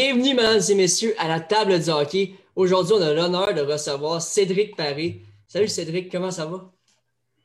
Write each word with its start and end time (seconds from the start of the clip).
Bienvenue, 0.00 0.32
mesdames 0.32 0.60
et 0.68 0.74
messieurs, 0.76 1.12
à 1.18 1.26
la 1.26 1.40
table 1.40 1.76
du 1.76 1.90
hockey. 1.90 2.34
Aujourd'hui, 2.54 2.94
on 2.96 3.02
a 3.02 3.12
l'honneur 3.12 3.52
de 3.52 3.62
recevoir 3.62 4.22
Cédric 4.22 4.76
Paré. 4.76 5.22
Salut 5.48 5.66
Cédric, 5.66 6.08
comment 6.08 6.30
ça 6.30 6.46
va? 6.46 6.70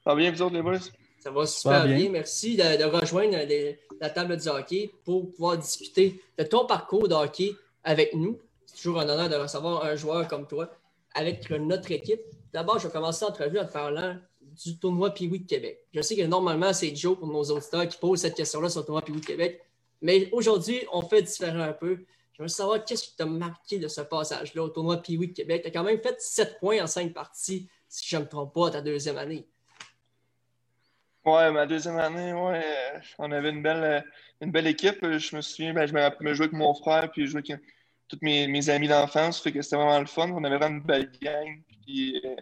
Ça 0.04 0.12
va 0.12 0.16
bien, 0.16 0.32
vous 0.32 0.40
autres, 0.44 0.54
les 0.54 0.62
boys? 0.62 0.78
Ça 1.20 1.32
va 1.32 1.48
super 1.48 1.88
bien. 1.88 2.12
Merci 2.12 2.56
de, 2.56 2.84
rejoindre 2.84 3.38
la 4.00 4.10
table 4.12 4.38
du 4.38 4.48
hockey 4.48 4.92
pour 5.04 5.32
pouvoir 5.32 5.58
discuter 5.58 6.22
de 6.38 6.44
ton 6.44 6.68
parcours 6.68 7.08
de 7.08 7.16
hockey 7.16 7.56
avec 7.84 8.14
nous. 8.14 8.38
C'est 8.68 8.76
toujours 8.76 9.00
un 9.00 9.10
honneur 9.10 9.30
de 9.30 9.36
recevoir 9.36 9.86
un 9.86 9.96
joueur 9.96 10.28
comme 10.28 10.46
toi 10.46 10.70
avec 11.16 11.50
notre 11.50 11.92
équipe. 11.92 12.22
D'abord, 12.54 12.78
je 12.78 12.86
vais 12.86 12.94
commencer 12.94 13.26
l'entrevue 13.26 13.58
en 13.58 13.66
te 13.66 13.74
parlant 13.74 14.16
du 14.64 14.78
tournoi 14.78 15.10
Piwi 15.10 15.40
de 15.40 15.48
Québec. 15.48 15.88
Je 15.92 16.02
sais 16.02 16.16
que 16.16 16.22
normalement, 16.22 16.72
c'est 16.72 16.96
Joe 16.96 17.18
pour 17.18 17.30
nos 17.30 17.46
auditeurs 17.46 17.88
qui 17.88 17.98
posent 17.98 18.22
cette 18.22 18.36
question-là 18.36 18.70
sur 18.70 18.82
le 18.82 18.86
tournoi 18.86 19.02
Piwi 19.02 19.22
de 19.22 19.26
Québec. 19.26 19.60
Mais 20.04 20.30
aujourd'hui, 20.32 20.82
on 20.94 21.02
fait 21.02 21.24
différent 21.24 21.62
un 21.62 21.74
peu. 21.74 21.98
Je 22.34 22.42
veux 22.42 22.48
savoir 22.48 22.84
qu'est-ce 22.84 23.10
qui 23.10 23.16
t'a 23.16 23.26
marqué 23.26 23.78
de 23.78 23.88
ce 23.88 24.02
passage-là 24.02 24.64
au 24.64 24.70
tournoi 24.70 25.02
Piwi 25.02 25.28
de 25.28 25.34
Québec. 25.34 25.62
Tu 25.62 25.68
as 25.68 25.72
quand 25.72 25.84
même 25.84 26.02
fait 26.02 26.20
7 26.20 26.60
points 26.60 26.82
en 26.82 26.88
5 26.88 27.14
parties, 27.14 27.70
si 27.88 28.08
je 28.08 28.18
ne 28.18 28.24
me 28.24 28.28
trompe 28.28 28.54
pas, 28.54 28.72
ta 28.72 28.82
deuxième 28.82 29.18
année. 29.18 29.48
Ouais, 31.26 31.52
ma 31.52 31.66
deuxième 31.66 31.98
année, 32.00 32.34
ouais, 32.34 32.66
on 33.18 33.32
avait 33.32 33.52
une 33.52 33.62
belle, 33.62 34.04
une 34.42 34.52
belle 34.52 34.68
équipe. 34.68 35.00
Je 35.02 35.36
me 35.36 35.42
souviens, 35.42 35.74
ben, 35.74 35.86
je 35.88 35.94
me 35.94 36.34
jouais 36.34 36.46
avec 36.46 36.54
mon 36.54 36.74
frère, 36.74 37.10
puis 37.12 37.26
je 37.26 37.32
jouais 37.32 37.44
avec 37.50 37.62
tous 38.10 38.18
mes, 38.22 38.48
mes 38.48 38.70
amis 38.70 38.88
d'enfance. 38.88 39.42
Fait 39.42 39.52
que 39.52 39.62
c'était 39.62 39.78
vraiment 39.78 40.00
le 40.00 40.08
fun. 40.08 40.30
On 40.32 40.44
avait 40.44 40.58
vraiment 40.58 40.78
une 40.78 40.84
belle 40.84 41.12
gang. 41.22 41.62
Puis, 41.86 42.22
euh, 42.26 42.36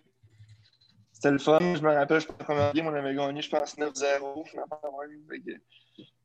c'était 1.11 1.31
le 1.31 1.37
fun. 1.37 1.59
Je 1.59 1.81
me 1.81 1.93
rappelle, 1.93 2.21
je 2.21 2.27
la 2.27 2.33
première 2.33 2.73
game, 2.73 2.87
on 2.87 2.93
avait 2.93 3.13
gagné, 3.13 3.41
je 3.41 3.49
pense, 3.49 3.77
9-0. 3.77 4.45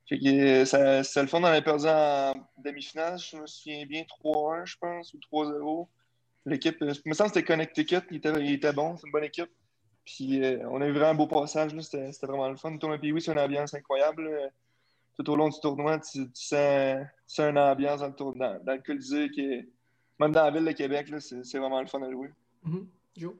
Fait 0.09 0.19
que 0.21 0.65
ça, 0.65 1.03
c'est 1.03 1.23
le 1.23 1.27
fun, 1.27 1.41
on 1.41 1.45
avait 1.45 1.63
perdu 1.63 1.87
en 1.87 2.33
demi-finale, 2.59 3.19
je 3.19 3.37
me 3.37 3.47
souviens 3.47 3.85
bien, 3.87 4.05
3-1, 4.23 4.65
je 4.65 4.77
pense, 4.79 5.15
ou 5.15 5.19
3-0. 5.33 5.89
L'équipe, 6.45 6.81
euh, 6.83 6.93
me 7.05 7.15
semble 7.15 7.31
que 7.31 7.39
c'était 7.39 7.47
Connecticut, 7.47 8.03
il 8.11 8.19
était, 8.19 8.33
il 8.39 8.53
était 8.53 8.73
bon, 8.73 8.97
c'est 8.97 9.07
une 9.07 9.13
bonne 9.13 9.25
équipe. 9.25 9.51
Puis 10.05 10.45
euh, 10.45 10.61
on 10.71 10.81
a 10.81 10.87
eu 10.87 10.93
vraiment 10.93 11.11
un 11.11 11.15
beau 11.15 11.27
passage, 11.27 11.73
c'était, 11.81 12.11
vraiment 12.23 12.49
le 12.49 12.57
fun. 12.57 12.71
Le 12.71 12.79
tournoi 12.79 12.99
oui, 13.03 13.21
c'est 13.21 13.33
une 13.33 13.41
ambiance 13.41 13.75
incroyable. 13.75 14.31
Tout 15.17 15.29
au 15.29 15.35
long 15.35 15.49
du 15.49 15.59
tournoi, 15.59 15.99
tu, 15.99 16.29
sens, 16.35 17.05
une 17.39 17.59
ambiance 17.59 18.01
dans 18.01 18.07
le, 18.07 18.15
tour, 18.15 18.37
dans, 18.37 18.61
le 18.65 18.83
Colisée 18.83 19.29
qui 19.31 19.41
est, 19.41 19.69
même 20.21 20.31
dans 20.31 20.45
la 20.45 20.51
ville 20.53 20.65
de 20.65 20.73
Québec, 20.73 21.13
c'est, 21.19 21.59
vraiment 21.59 21.81
le 21.81 21.89
fun 21.89 22.01
à 22.03 22.11
jouer. 22.13 22.29
Mm-hmm. 22.65 23.33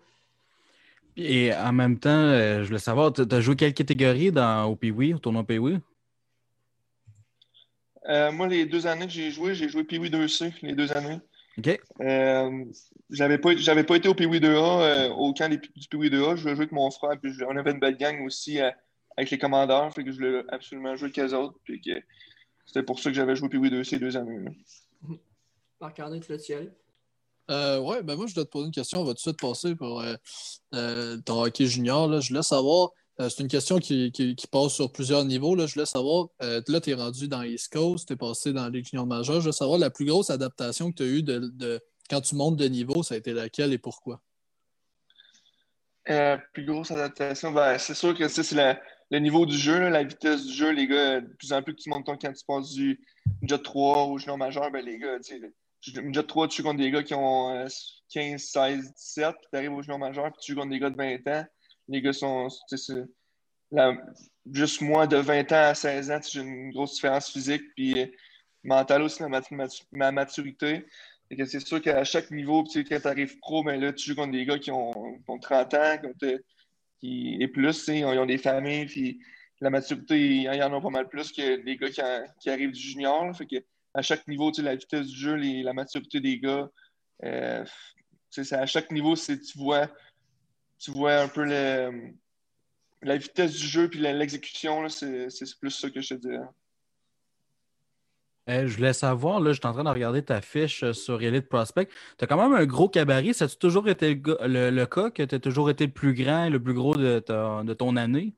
Et 1.17 1.55
en 1.55 1.73
même 1.73 1.99
temps, 1.99 2.11
euh, 2.11 2.63
je 2.63 2.67
voulais 2.67 2.79
savoir, 2.79 3.13
tu 3.13 3.23
as 3.31 3.41
joué 3.41 3.55
quelle 3.55 3.73
catégorie 3.73 4.33
dans, 4.33 4.65
au 4.65 4.75
Piwi, 4.75 5.15
au 5.15 5.19
tournoi 5.19 5.45
Piwi? 5.45 5.79
Euh, 8.09 8.31
moi, 8.33 8.47
les 8.47 8.67
deux 8.67 8.87
années 8.87 9.07
que 9.07 9.13
j'ai 9.13 9.31
joué, 9.31 9.55
j'ai 9.55 9.69
joué 9.69 9.85
Piwi 9.85 10.11
2C, 10.11 10.53
les 10.63 10.75
deux 10.75 10.93
années. 10.93 11.19
OK. 11.59 11.81
Euh, 12.01 12.65
j'avais 13.11 13.39
pas, 13.39 13.51
pas 13.55 13.97
été 13.97 14.09
au 14.09 14.15
Piwi 14.15 14.41
2A, 14.41 14.49
euh, 14.49 15.09
au 15.11 15.33
camp 15.33 15.51
du 15.51 15.59
Piwi 15.59 16.11
2A. 16.11 16.37
Je 16.37 16.43
jouer 16.43 16.51
avec 16.53 16.73
mon 16.73 16.91
frère, 16.91 17.19
puis 17.21 17.33
on 17.49 17.57
avait 17.57 17.73
une 17.73 17.81
belle 17.81 17.97
gang 17.97 18.25
aussi 18.25 18.59
avec 19.17 19.31
les 19.31 19.39
commandeurs, 19.39 19.93
fait 19.93 20.05
que 20.05 20.13
je 20.13 20.17
voulais 20.17 20.45
absolument 20.49 20.95
jouer 20.97 21.11
avec 21.17 21.19
eux 21.19 21.35
autres. 21.35 21.59
Puis 21.65 21.81
c'était 22.67 22.83
pour 22.83 23.01
ça 23.01 23.11
que 23.11 23.17
j'avais 23.17 23.35
joué 23.35 23.49
Piwi 23.49 23.71
2C 23.71 23.99
deux 23.99 24.17
années. 24.17 24.45
Marc-André, 25.81 26.21
tu 26.21 26.33
l'as-tu 26.33 26.53
euh, 27.49 27.79
ouais, 27.79 28.03
ben 28.03 28.17
moi, 28.17 28.27
je 28.27 28.35
dois 28.35 28.45
te 28.45 28.51
poser 28.51 28.67
une 28.67 28.73
question. 28.73 29.03
On 29.03 29.05
va 29.05 29.13
tout 29.13 29.19
de 29.19 29.21
suite 29.21 29.39
passer 29.39 29.77
pour 29.77 30.05
ton 30.73 31.45
hockey 31.45 31.67
junior. 31.67 32.09
Là. 32.09 32.19
Je 32.19 32.31
voulais 32.31 32.43
savoir, 32.43 32.91
euh, 33.19 33.31
c'est 33.31 33.43
une 33.43 33.49
question 33.49 33.79
qui, 33.79 34.37
passe 34.51 34.75
sur 34.75 34.93
plusieurs 34.93 35.25
niveaux. 35.25 35.55
Là. 35.55 35.67
Je 35.67 35.75
voulais 35.75 35.87
savoir, 35.87 36.29
euh, 36.43 36.61
là, 36.69 36.81
tu 36.81 36.91
es 36.91 36.95
rendu 36.95 37.29
dans 37.29 37.43
East 37.43 37.73
Coast, 37.73 38.09
tu 38.09 38.13
es 38.13 38.17
passé 38.17 38.53
dans 38.53 38.69
les 38.69 38.85
juniors 38.85 39.07
majeurs. 39.07 39.41
Je 39.41 39.47
veux 39.47 39.53
savoir 39.53 39.79
la 39.79 39.91
plus 39.91 40.05
grosse 40.05 40.29
adaptation 40.29 40.91
que 40.91 40.97
tu 40.97 41.03
as 41.03 41.07
eue 41.07 41.23
de, 41.23 41.81
quand 42.11 42.21
tu 42.21 42.35
montes 42.35 42.57
de 42.57 42.67
niveau, 42.67 43.03
ça 43.03 43.15
a 43.15 43.19
été 43.19 43.33
laquelle 43.33 43.73
et 43.73 43.79
pourquoi? 43.79 44.21
Euh, 46.11 46.37
plus 46.53 46.65
grosse 46.65 46.91
adaptation, 46.91 47.53
ben, 47.53 47.79
c'est 47.79 47.95
sûr 47.95 48.17
que 48.17 48.29
c'est 48.29 48.55
le 49.11 49.19
niveau 49.19 49.47
du 49.47 49.57
jeu, 49.57 49.89
la 49.89 50.05
vitesse 50.05 50.45
du 50.45 50.53
jeu. 50.53 50.71
Les 50.71 50.87
gars, 50.87 51.21
de 51.21 51.27
plus 51.39 51.53
en 51.53 51.63
plus 51.63 51.75
que 51.75 51.81
tu 51.81 51.91
montes 51.91 52.07
quand 52.07 52.17
tu 52.17 52.45
passes 52.47 52.73
du 52.73 53.01
Jet 53.43 53.63
3 53.63 54.05
au 54.05 54.19
junior 54.19 54.37
majeur, 54.37 54.71
ben, 54.71 54.85
les 54.85 54.99
gars, 54.99 55.19
tu 55.21 55.41
Jet 55.81 56.27
3, 56.27 56.49
tu 56.49 56.59
joues 56.59 56.69
contre 56.69 56.79
des 56.79 56.91
gars 56.91 57.03
qui 57.03 57.15
ont 57.15 57.67
15, 58.13 58.41
16, 58.41 58.93
17, 58.93 59.35
puis 59.37 59.49
tu 59.51 59.57
arrives 59.57 59.73
au 59.73 59.83
junior 59.83 59.99
majeur, 59.99 60.25
puis 60.27 60.41
tu 60.41 60.53
joues 60.53 60.59
contre 60.59 60.71
des 60.71 60.79
gars 60.79 60.91
de 60.91 60.97
20 60.97 61.27
ans 61.29 61.45
les 61.89 62.03
gars 62.03 62.13
sont. 62.13 62.49
Juste 64.53 64.81
moi, 64.81 65.07
de 65.07 65.17
20 65.17 65.53
ans 65.53 65.71
à 65.71 65.75
16 65.75 66.11
ans, 66.11 66.21
j'ai 66.23 66.41
une 66.41 66.71
grosse 66.71 66.95
différence 66.95 67.31
physique, 67.31 67.63
puis 67.75 68.13
mentale 68.65 69.03
aussi, 69.03 69.23
ma, 69.23 69.41
ma 69.93 70.13
maturité. 70.13 70.87
C'est 71.31 71.61
sûr 71.61 71.81
qu'à 71.81 72.05
chaque 72.05 72.31
niveau, 72.31 72.63
quand 72.63 72.83
tu 72.83 73.09
arrives 73.09 73.39
pro, 73.39 73.65
ben 73.65 73.81
là, 73.81 73.93
tu 73.93 74.11
joues 74.11 74.17
contre 74.17 74.33
des 74.33 74.45
gars 74.45 74.59
qui 74.59 74.71
ont, 74.71 75.21
30 75.43 75.75
ans 75.75 75.97
qui, 77.01 77.37
et 77.41 77.49
plus, 77.49 77.89
ils 77.89 78.05
ont, 78.05 78.27
des 78.27 78.39
familles, 78.39 78.87
puis 78.87 79.21
la 79.61 79.71
maturité, 79.71 80.19
il 80.19 80.43
y 80.43 80.63
en 80.63 80.73
a 80.73 80.81
pas 80.81 80.91
mal 80.91 81.09
plus 81.09 81.33
que 81.33 81.57
des 81.65 81.77
gars 81.77 81.91
qui, 82.41 82.51
arrivent 82.51 82.73
du 82.73 82.81
junior. 82.81 83.37
fait 83.37 83.47
que 83.47 83.57
à 83.95 84.03
chaque 84.03 84.29
niveau, 84.29 84.53
la 84.59 84.77
vitesse 84.77 85.07
du 85.07 85.17
jeu, 85.17 85.37
la 85.37 85.73
maturité 85.73 86.21
des 86.21 86.39
gars, 86.39 86.69
euh, 87.25 87.65
à 88.53 88.67
chaque 88.67 88.93
niveau, 88.93 89.17
tu 89.17 89.39
vois 89.57 89.89
tu 90.79 90.91
vois 90.91 91.21
un 91.23 91.29
peu 91.29 91.45
la 93.03 93.17
vitesse 93.17 93.53
du 93.53 93.67
jeu 93.67 93.89
puis 93.89 94.01
l'exécution, 94.01 94.89
c'est 94.89 95.29
plus 95.61 95.71
ça 95.71 95.91
que 95.91 96.01
je 96.01 96.15
te 96.15 96.15
dirais. 96.15 96.47
Euh, 98.49 98.69
je 98.69 98.77
voulais 98.77 98.93
savoir, 98.93 99.41
là, 99.41 99.53
je 99.53 99.59
suis 99.59 99.67
en 99.67 99.73
train 99.73 99.83
de 99.83 99.89
regarder 99.89 100.23
ta 100.23 100.41
fiche 100.41 100.85
euh, 100.85 100.93
sur 100.93 101.21
Elite 101.21 101.49
Prospect. 101.49 101.89
Tu 102.17 102.25
as 102.25 102.27
quand 102.29 102.37
même 102.37 102.57
un 102.57 102.65
gros 102.65 102.89
cabaret. 102.89 103.33
Ça 103.33 103.47
a 103.47 103.49
toujours 103.49 103.89
été 103.89 104.15
le, 104.15 104.85
cas 104.85 105.11
que 105.11 105.25
tu 105.25 105.35
as 105.35 105.41
toujours 105.41 105.69
été 105.69 105.87
le 105.87 105.93
plus 105.93 106.15
grand 106.15 106.45
et 106.45 106.51
le 106.51 106.63
plus 106.63 106.75
gros 106.75 106.95
de, 106.95 107.19
ton 107.75 107.97
année? 107.97 108.35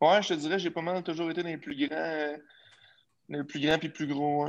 Ouais, 0.00 0.20
je 0.22 0.30
te 0.30 0.34
dirais, 0.34 0.58
j'ai 0.58 0.70
pas 0.70 0.82
mal 0.82 1.04
toujours 1.04 1.30
été 1.30 1.44
les 1.44 1.56
plus 1.56 1.76
grands, 1.76 1.96
euh, 1.96 2.36
les 3.28 3.44
plus 3.44 3.60
grands 3.60 3.78
puis 3.78 3.90
plus 3.90 4.08
gros. 4.08 4.48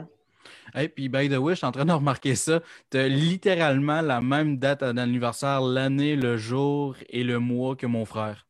Et 0.75 0.89
puis, 0.89 1.07
by 1.07 1.29
the 1.29 1.37
way, 1.37 1.53
je 1.53 1.57
suis 1.57 1.67
en 1.67 1.71
train 1.71 1.85
de 1.85 1.93
remarquer 1.93 2.33
ça. 2.33 2.61
Tu 2.89 2.97
as 2.97 3.07
littéralement 3.07 4.01
la 4.01 4.21
même 4.21 4.57
date 4.57 4.83
d'anniversaire, 4.83 5.61
l'année, 5.61 6.15
le 6.15 6.35
jour 6.37 6.95
et 7.09 7.23
le 7.23 7.37
mois 7.37 7.75
que 7.75 7.85
mon 7.85 8.05
frère. 8.05 8.47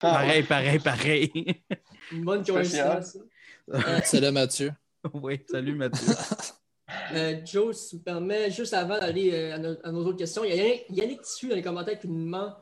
Pareil, 0.00 0.42
pareil, 0.42 0.78
pareil. 0.78 1.62
Une 2.12 2.24
bonne 2.24 2.44
coïncidence. 2.44 3.18
salut 4.04 4.30
Mathieu. 4.30 4.72
Oui, 5.12 5.40
salut 5.50 5.74
Mathieu. 5.74 6.06
Euh, 7.14 7.40
Joe, 7.46 7.74
si 7.74 7.88
tu 7.88 7.96
me 7.96 8.02
permets, 8.02 8.50
juste 8.50 8.74
avant 8.74 8.98
d'aller 8.98 9.32
euh, 9.32 9.76
à, 9.82 9.90
nos, 9.90 10.04
autres 10.04 10.18
questions, 10.18 10.44
il 10.44 10.54
y 10.54 10.60
a 10.60 10.74
Yannick 10.90 11.22
Tissu 11.22 11.48
dans 11.48 11.54
les 11.54 11.62
commentaires 11.62 11.98
qui 11.98 12.06
nous 12.06 12.22
demande 12.22 12.54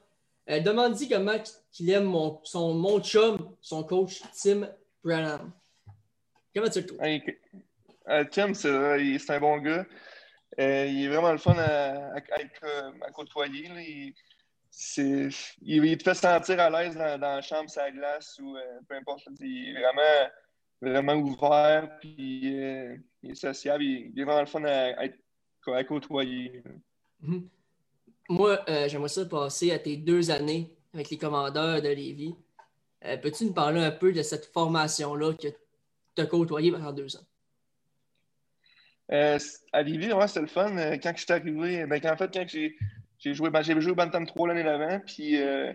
euh, 0.48 0.60
demande 0.60 0.96
comment 1.10 1.36
qu'il 1.72 1.90
aime 1.90 2.04
mon, 2.04 2.40
son, 2.44 2.74
mon 2.74 3.00
chum, 3.00 3.36
son 3.60 3.82
coach 3.82 4.22
Tim 4.40 4.68
Branham. 5.02 5.50
Comment 6.54 6.68
tu 6.68 6.80
le 6.80 6.86
trouves? 6.86 8.28
Tim, 8.30 8.54
c'est 8.54 9.30
un 9.30 9.40
bon 9.40 9.58
gars. 9.58 9.84
Euh, 10.58 10.86
il 10.86 11.04
est 11.04 11.08
vraiment 11.08 11.32
le 11.32 11.38
fun 11.38 11.54
à, 11.56 12.14
à, 12.16 13.10
côtoyer. 13.12 13.70
Il, 13.78 14.14
il, 15.62 15.98
te 15.98 16.02
fait 16.04 16.14
sentir 16.14 16.60
à 16.60 16.70
l'aise 16.70 16.94
dans, 16.94 17.20
la 17.20 17.42
chambre, 17.42 17.68
sa 17.68 17.90
glace 17.90 18.38
ou 18.42 18.56
euh, 18.56 18.80
peu 18.88 18.96
importe. 18.96 19.28
Il 19.40 19.68
est 19.68 19.80
vraiment, 19.80 20.30
vraiment 20.80 21.14
ouvert, 21.14 21.98
puis 22.00 22.16
il 23.22 23.30
est 23.30 23.34
sociable. 23.34 23.82
Il, 23.82 24.18
est 24.18 24.24
vraiment 24.24 24.40
le 24.40 24.46
fun 24.46 24.64
à, 24.64 25.84
côtoyer. 25.84 26.62
Mm-hmm. 27.24 27.42
Moi, 28.30 28.64
j'aimerais 28.86 29.08
ça 29.08 29.24
passer 29.26 29.72
à 29.72 29.78
tes 29.78 29.96
deux 29.96 30.30
années 30.30 30.74
avec 30.94 31.10
les 31.10 31.18
commandeurs 31.18 31.82
de 31.82 31.88
Lévis. 31.88 32.34
Peux-tu 33.22 33.46
nous 33.46 33.52
parler 33.52 33.82
un 33.82 33.90
peu 33.90 34.12
de 34.12 34.22
cette 34.22 34.46
formation-là 34.46 35.34
que 35.34 35.48
tu 36.14 36.22
as 36.22 36.26
côtoyée 36.26 36.70
pendant 36.70 36.92
deux 36.92 37.16
ans? 37.16 37.26
Euh, 39.12 39.38
à 39.72 39.82
Lévis, 39.82 40.12
ouais, 40.12 40.28
c'était 40.28 40.40
le 40.40 40.46
fun. 40.46 40.76
Euh, 40.76 40.96
quand 41.02 41.12
je 41.16 41.22
suis 41.22 41.32
arrivé, 41.32 41.86
ben, 41.86 42.00
en 42.04 42.16
fait, 42.16 42.30
quand 42.32 42.46
j'ai 42.46 42.76
joué, 43.22 43.50
ben, 43.50 43.62
joué 43.62 43.92
au 43.92 43.94
Bantam 43.94 44.26
3 44.26 44.48
l'année 44.48 44.64
d'avant, 44.64 45.00
puis 45.06 45.40
euh, 45.40 45.72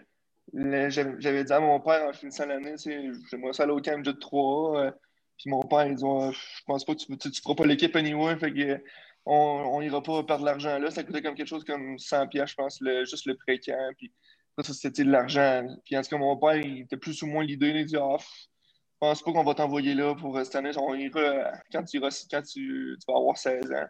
j'avais 0.54 1.44
dit 1.44 1.54
à 1.54 1.60
mon 1.60 1.80
père 1.80 2.08
en 2.08 2.14
finissant 2.14 2.46
l'année, 2.46 2.76
j'aimerais 2.78 3.54
ça 3.54 3.64
aller 3.64 3.74
au 3.74 3.82
camp 3.82 4.02
de 4.02 4.12
3 4.12 4.94
puis 5.38 5.50
mon 5.50 5.62
père, 5.64 5.86
il 5.86 5.96
dit 5.96 6.04
Je 6.04 6.64
pense 6.66 6.86
pas 6.86 6.96
que 6.96 7.00
tu 7.00 7.12
ne 7.12 7.18
feras 7.18 7.56
pas 7.56 7.66
l'équipe 7.66 7.96
anyway, 7.96 8.38
fait 8.38 8.54
que 8.54 8.84
on 9.26 9.82
n'ira 9.82 10.04
pas 10.04 10.24
perdre 10.24 10.46
l'argent 10.46 10.78
là. 10.78 10.92
Ça 10.92 11.04
coûtait 11.04 11.22
comme 11.22 11.36
quelque 11.36 11.48
chose 11.48 11.66
comme 11.66 11.98
100 11.98 12.28
je 12.32 12.56
pense, 12.56 12.80
juste 13.10 13.26
le 13.26 13.36
pré-camp, 13.36 13.94
puis 13.98 14.14
ça, 14.60 14.74
c'était 14.74 15.04
de 15.04 15.12
l'argent. 15.12 15.68
Puis 15.84 15.98
en 15.98 16.02
tout 16.02 16.10
cas, 16.10 16.18
mon 16.18 16.38
père, 16.38 16.56
il 16.56 16.82
était 16.82 16.98
plus 16.98 17.22
ou 17.24 17.28
moins 17.28 17.44
l'idée, 17.44 17.70
il 17.70 17.86
dit 17.86 17.98
ah, 17.98 18.18
je 18.20 19.00
pense 19.00 19.22
pas 19.24 19.32
qu'on 19.34 19.44
va 19.44 19.54
t'envoyer 19.56 19.94
là 19.94 20.16
pour 20.16 20.38
cette 20.44 20.56
année. 20.56 20.72
On 20.78 20.94
ira 20.96 21.52
quand, 21.72 21.84
tu, 21.84 22.00
quand 22.00 22.42
tu, 22.42 22.98
vas 23.08 23.18
avoir 23.18 23.38
16 23.38 23.72
ans. 23.72 23.88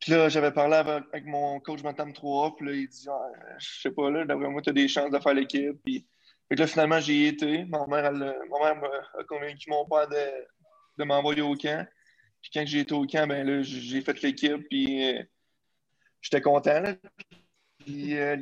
Puis 0.00 0.12
là, 0.12 0.28
j'avais 0.28 0.52
parlé 0.52 0.76
avec, 0.76 1.24
mon 1.26 1.58
coach 1.60 1.82
Bantam 1.82 2.12
3 2.12 2.56
puis 2.56 2.66
là, 2.66 2.72
il 2.72 2.88
dit 2.88 3.06
ah, 3.08 3.32
Je 3.58 3.80
sais 3.80 3.90
pas, 3.90 4.10
là, 4.10 4.24
d'après 4.24 4.48
moi, 4.48 4.62
tu 4.62 4.70
as 4.70 4.72
des 4.72 4.88
chances 4.88 5.10
de 5.10 5.18
faire 5.18 5.34
l'équipe. 5.34 5.76
Puis 5.84 6.06
là, 6.50 6.66
finalement, 6.66 7.00
j'y 7.00 7.24
ai 7.24 7.28
été. 7.28 7.64
Ma 7.64 7.86
mère, 7.86 8.06
elle, 8.06 8.36
ma 8.50 8.74
mère 8.74 8.90
a 9.18 9.24
convaincu 9.24 9.70
mon 9.70 9.84
père 9.86 10.08
de, 10.08 10.46
de 10.98 11.04
m'envoyer 11.04 11.42
au 11.42 11.54
camp. 11.54 11.86
Puis 12.40 12.50
quand 12.54 12.64
j'ai 12.66 12.80
été 12.80 12.94
au 12.94 13.06
camp, 13.06 13.26
ben 13.26 13.46
là, 13.46 13.62
j'ai 13.62 14.00
fait 14.00 14.22
l'équipe, 14.22 14.68
puis 14.68 15.18
j'étais 16.20 16.40
content. 16.40 16.80
Là. 16.80 16.94
Puis 17.78 18.18
euh, 18.18 18.36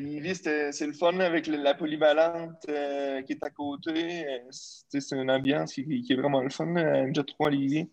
c'est 0.72 0.86
le 0.86 0.92
fun 0.92 1.20
avec 1.20 1.46
la 1.46 1.74
polyvalente 1.74 2.66
euh, 2.68 3.22
qui 3.22 3.32
est 3.32 3.44
à 3.44 3.50
côté. 3.50 4.26
Euh, 4.26 4.38
c'est 4.50 5.12
une 5.12 5.30
ambiance 5.30 5.74
qui, 5.74 6.04
est 6.08 6.16
vraiment 6.16 6.42
le 6.42 6.50
fun, 6.50 6.72
là, 6.72 7.06
Jet 7.12 7.24
3 7.24 7.50
Lévis. 7.50 7.88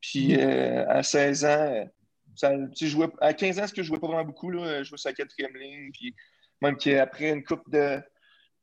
Puis 0.00 0.36
mm. 0.36 0.86
à 0.88 1.02
16 1.02 1.44
ans, 1.44 1.88
ça, 2.38 2.52
jouais, 2.80 3.08
à 3.20 3.34
15 3.34 3.58
ans, 3.58 3.66
ce 3.66 3.72
que 3.72 3.82
je 3.82 3.88
jouais 3.88 3.98
pas 3.98 4.06
vraiment 4.06 4.24
beaucoup, 4.24 4.50
là, 4.50 4.82
je 4.82 4.88
jouais 4.88 4.98
sur 4.98 5.10
la 5.10 5.14
quatrième 5.14 5.56
ligne. 5.56 5.90
Puis 5.92 6.14
même 6.60 6.76
qu'après 6.76 7.30
une 7.30 7.44
coupe 7.44 7.68
de. 7.70 8.00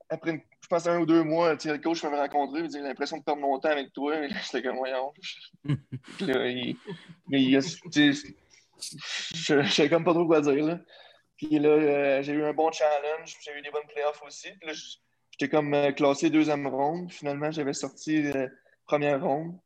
Après, 0.10 0.46
je 0.62 0.68
pense, 0.68 0.88
un 0.88 1.00
ou 1.00 1.06
deux 1.06 1.24
mois, 1.24 1.54
le 1.54 1.78
coach 1.78 2.04
m'avait 2.04 2.20
rencontré, 2.20 2.62
il 2.62 2.68
dit 2.68 2.80
l'impression 2.80 3.18
de 3.18 3.24
perdre 3.24 3.42
mon 3.42 3.60
temps 3.60 3.70
avec 3.70 3.92
toi. 3.92 4.16
J'étais 4.44 4.62
comme, 4.62 4.78
voyons. 4.78 5.14
Là, 6.22 6.48
il, 6.48 6.78
il, 7.30 7.62
je 8.82 9.64
sais 9.70 9.90
comme 9.90 10.04
pas 10.04 10.14
trop 10.14 10.26
quoi 10.26 10.42
dire. 10.42 10.66
Là. 10.66 10.80
Puis 11.38 11.60
là, 11.60 11.70
euh, 11.70 12.22
j'ai 12.24 12.34
eu 12.34 12.44
un 12.44 12.54
bon 12.54 12.72
challenge, 12.72 13.36
j'ai 13.42 13.58
eu 13.58 13.62
des 13.62 13.72
bonnes 13.72 13.88
playoffs 13.88 14.22
aussi. 14.26 14.50
Puis 14.52 14.68
là, 14.68 14.74
j'étais 15.32 15.50
comme 15.50 15.74
euh, 15.74 15.92
classé 15.92 16.30
deuxième 16.30 16.68
ronde. 16.68 17.12
Finalement, 17.12 17.52
j'avais 17.52 17.74
sorti 17.74 18.26
euh, 18.26 18.48
première 18.86 19.22
ronde. 19.22 19.58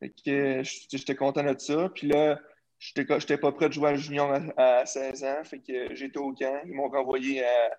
Fait 0.00 0.10
que 0.10 0.62
j'étais 0.62 1.14
content 1.14 1.44
de 1.44 1.58
ça. 1.58 1.88
Puis 1.94 2.08
là, 2.08 2.40
j'étais 2.84 3.38
pas 3.38 3.52
prêt 3.52 3.68
de 3.68 3.74
jouer 3.74 3.90
à 3.90 3.96
junior 3.96 4.38
à, 4.56 4.84
16 4.84 5.24
ans. 5.24 5.44
Fait 5.44 5.60
que 5.60 5.94
j'étais 5.94 6.18
au 6.18 6.32
camp. 6.32 6.60
Ils 6.66 6.74
m'ont 6.74 6.88
renvoyé 6.88 7.44
à, 7.44 7.78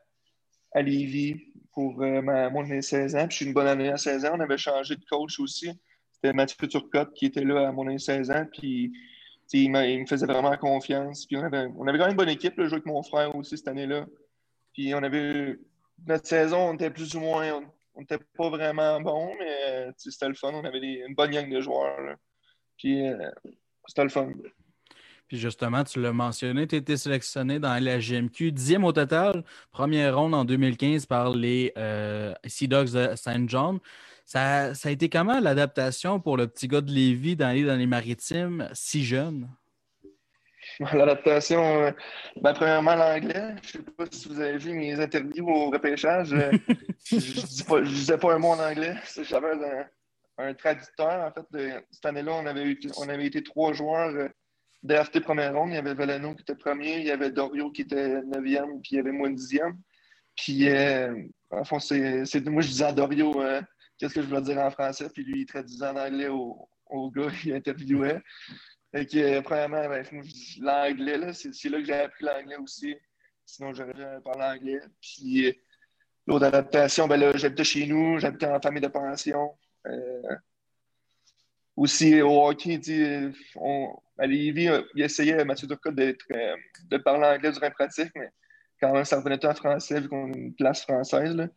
à 0.74 0.81
Lévis 0.81 1.36
pour 1.74 1.98
ma, 1.98 2.50
mon 2.50 2.81
16 2.81 3.16
ans. 3.16 3.28
Puis 3.28 3.40
je 3.40 3.46
une 3.46 3.54
bonne 3.54 3.68
année 3.68 3.90
à 3.90 3.98
16 3.98 4.25
ans. 4.25 4.31
On 4.34 4.40
avait 4.40 4.57
changé 4.57 4.96
de 4.96 5.06
coach 5.06 5.40
aussi. 5.40 5.69
C'était 6.12 6.34
Mathieu 6.34 6.68
Turcotte 6.68 7.13
qui 7.13 7.28
était 7.28 7.44
là 7.44 7.68
à 7.68 7.72
mon 7.72 7.98
16 7.98 8.31
ans. 8.31 8.46
Puis 8.52 8.92
il, 9.54 9.69
me 9.69 10.06
faisait 10.06 10.25
vraiment 10.25 10.56
confiance. 10.57 11.25
Puis 11.25 11.38
on 11.38 11.44
avait, 11.44 11.68
quand 11.68 11.84
même 11.84 12.10
une 12.10 12.16
bonne 12.16 12.30
équipe, 12.30 12.58
le 12.58 12.68
jeu 12.68 12.74
avec 12.74 12.86
mon 12.86 13.04
frère 13.04 13.36
aussi 13.36 13.58
cette 13.58 13.68
année-là. 13.68 14.06
Puis 14.74 14.94
on 14.96 15.04
avait. 15.04 15.58
Notre 16.08 16.28
saison, 16.28 16.69
on 16.69 16.74
était 16.74 16.90
plus 16.90 17.16
ou 17.16 17.22
moins. 17.22 17.62
On 17.94 18.01
n'était 18.01 18.19
pas 18.38 18.50
vraiment 18.50 19.00
bon, 19.00 19.34
mais 19.40 19.92
c'était 19.96 20.28
le 20.28 20.34
fun. 20.34 20.51
On 20.54 20.66
avait 20.66 20.80
une 20.80 21.16
bonne 21.16 21.31
gang 21.31 21.50
de 21.50 21.62
joueurs. 21.62 22.18
Puis 22.78 23.08
euh, 23.08 23.30
c'était 23.88 24.04
le 24.04 24.10
fun. 24.10 24.31
Puis 25.27 25.38
justement, 25.38 25.83
tu 25.83 26.01
l'as 26.01 26.13
mentionné, 26.13 26.68
tu 26.68 26.75
as 26.75 26.77
été 26.77 26.98
sélectionné 26.98 27.60
dans 27.60 27.83
la 27.83 28.00
GMQ, 28.00 28.51
dixième 28.51 28.83
au 28.83 28.92
total, 28.92 29.44
première 29.72 30.18
ronde 30.18 30.36
en 30.36 30.45
2015 30.45 31.07
par 31.07 31.31
les 31.31 31.74
euh, 31.77 32.33
Sea 32.45 32.68
Dogs 32.68 32.92
de 32.92 33.16
Saint 33.16 33.48
John. 33.48 33.80
Ça, 34.25 34.72
a 34.72 34.89
été 34.89 35.10
comment 35.10 35.39
l'adaptation 35.39 36.19
pour 36.19 36.38
le 36.38 36.48
petit 36.48 36.68
gars 36.68 36.81
de 36.81 36.92
Lévis 36.92 37.36
d'aller 37.36 37.63
dans 37.63 37.75
les 37.75 37.86
maritimes 37.86 38.69
si 38.74 39.04
jeune? 39.04 39.48
L'adaptation, 40.94 41.83
euh, 41.83 41.92
ben, 42.42 42.54
premièrement, 42.54 42.95
l'anglais. 42.95 43.56
Je 43.62 43.77
ne 43.77 43.83
sais 43.83 43.92
pas 43.98 44.06
si 44.12 44.27
vous 44.27 44.39
avez 44.42 44.57
vu 44.57 44.74
mes 44.74 45.00
interviews 45.00 45.48
au 45.48 45.69
repêchage. 45.69 46.33
Euh, 46.33 46.51
je 47.06 47.16
ne 47.16 47.86
disais 47.86 48.18
pas 48.18 48.33
un 48.33 48.39
mot 48.39 48.50
en 48.50 48.60
anglais. 48.60 48.95
J'avais 49.22 49.51
un, 50.39 50.54
traducteur. 50.56 51.24
En 51.24 51.31
fait, 51.31 51.80
cette 51.92 52.06
année-là, 52.06 52.33
on 52.33 52.45
avait, 52.48 52.77
on 52.98 53.07
avait 53.07 53.27
été 53.27 53.44
trois 53.44 53.74
joueurs 53.74 54.30
euh, 54.90 55.04
DFT 55.04 55.20
première 55.22 55.54
ronde. 55.54 55.70
Il 55.70 55.76
y 55.76 55.78
avait 55.78 55.94
Valeno 55.94 56.36
qui 56.36 56.42
était 56.42 56.56
premier, 56.56 57.00
il 57.00 57.06
y 57.06 57.12
avait 57.12 57.32
Dorio 57.32 57.72
qui 57.72 57.82
était 57.82 58.22
neuvième, 58.24 58.82
puis 58.82 58.92
il 58.94 58.96
y 58.96 59.00
avait 59.00 59.12
moi 59.12 59.30
dixième. 59.30 59.78
Puis, 60.36 60.68
en 61.50 61.64
fond, 61.64 61.80
c'est, 61.80 62.26
moi, 62.46 62.62
je 62.62 62.68
disais 62.68 62.86
à 62.86 62.92
Dorio, 62.92 63.34
qu'est-ce 63.98 64.16
que 64.16 64.22
je 64.22 64.28
voulais 64.28 64.42
dire 64.42 64.58
en 64.58 64.70
français, 64.70 65.08
puis 65.14 65.24
lui, 65.24 65.42
il 65.42 65.46
traduisait 65.46 65.88
en 65.88 65.96
anglais 65.96 66.28
au, 66.28 67.12
gars 67.12 67.32
qu'il 67.32 67.54
interviewait. 67.54 68.22
Et 68.94 69.06
que, 69.06 69.40
premièrement, 69.42 69.88
ben, 69.88 70.06
l'anglais, 70.60 71.34
c'est 71.34 71.70
là 71.70 71.80
que 71.80 71.86
j'ai 71.86 71.94
appris 71.94 72.26
l'anglais 72.26 72.58
aussi. 72.58 72.96
Sinon, 73.46 73.74
j'aurais 73.74 73.96
jamais 73.96 74.22
parlé 74.22 74.44
anglais. 74.44 74.82
Puis, 75.02 75.58
l'autre 76.28 76.46
adaptation, 76.46 77.08
ben 77.08 77.18
là, 77.18 77.32
j'habitais 77.36 77.64
chez 77.64 77.86
nous, 77.86 78.20
j'habitais 78.20 78.48
en 78.48 78.60
famille 78.60 78.82
de 78.82 78.88
pension. 78.88 79.52
Euh, 79.88 80.36
aussi, 81.75 82.22
au 82.22 82.48
hockey, 82.48 82.80
on, 83.56 83.95
à 84.18 84.25
Lévis, 84.25 84.69
il 84.95 85.04
essayait, 85.04 85.44
Mathieu 85.44 85.68
Turcotte, 85.68 86.00
euh, 86.00 86.56
de 86.89 86.98
parler 86.98 87.25
anglais 87.25 87.51
durant 87.51 87.66
la 87.66 87.72
pratique, 87.72 88.12
mais 88.16 88.30
quand 88.81 88.94
même, 88.94 89.06
ça 89.06 89.18
revenait 89.18 89.38
tout 89.38 89.48
en 89.48 89.56
français, 89.56 90.00
vu 90.00 90.07
qu'on 90.07 90.31
a 90.31 90.38
une 90.38 90.54
place 90.56 90.83
française. 90.83 91.36
Là. 91.36 91.48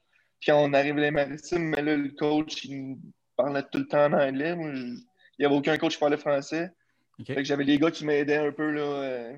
Puis 0.40 0.52
on 0.52 0.72
arrivait 0.72 1.00
les 1.00 1.10
maritimes, 1.10 1.68
mais 1.68 1.82
là, 1.82 1.96
le 1.96 2.10
coach, 2.10 2.64
il 2.64 2.96
parlait 3.36 3.62
tout 3.70 3.78
le 3.78 3.86
temps 3.86 4.06
en 4.06 4.12
anglais. 4.12 4.54
Moi, 4.54 4.70
il 4.74 5.04
n'y 5.38 5.44
avait 5.44 5.54
aucun 5.54 5.76
coach 5.78 5.94
qui 5.94 6.00
parlait 6.00 6.16
français. 6.16 6.70
Fait 7.26 7.36
que 7.36 7.44
j'avais 7.44 7.64
les 7.64 7.78
gars 7.78 7.90
qui 7.90 8.04
m'aidaient 8.04 8.36
un 8.36 8.52
peu, 8.52 8.70
là. 8.70 8.82
Euh, 8.82 9.36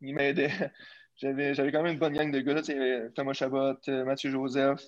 ils 0.00 0.14
m'aidaient. 0.14 0.50
J'avais, 1.16 1.52
j'avais 1.52 1.70
quand 1.70 1.82
même 1.82 1.92
une 1.92 1.98
bonne 1.98 2.14
gang 2.14 2.30
de 2.30 2.40
gars. 2.40 2.54
Là, 2.54 3.10
Thomas 3.14 3.34
Chabot, 3.34 3.76
euh, 3.88 4.04
Mathieu 4.06 4.30
Joseph, 4.30 4.80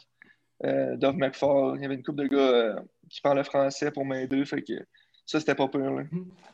euh, 0.64 0.96
Dove 0.96 1.16
McFall. 1.16 1.76
Il 1.76 1.82
y 1.82 1.84
avait 1.84 1.94
une 1.94 2.02
couple 2.02 2.22
de 2.22 2.28
gars 2.28 2.82
qui 3.08 3.20
parlaient 3.20 3.44
français 3.44 3.90
pour 3.90 4.04
m'aider. 4.04 4.44
Fait 4.44 4.62
que 4.62 4.74
ça, 5.26 5.40
c'était 5.40 5.54
pas 5.54 5.68
peur. 5.68 6.04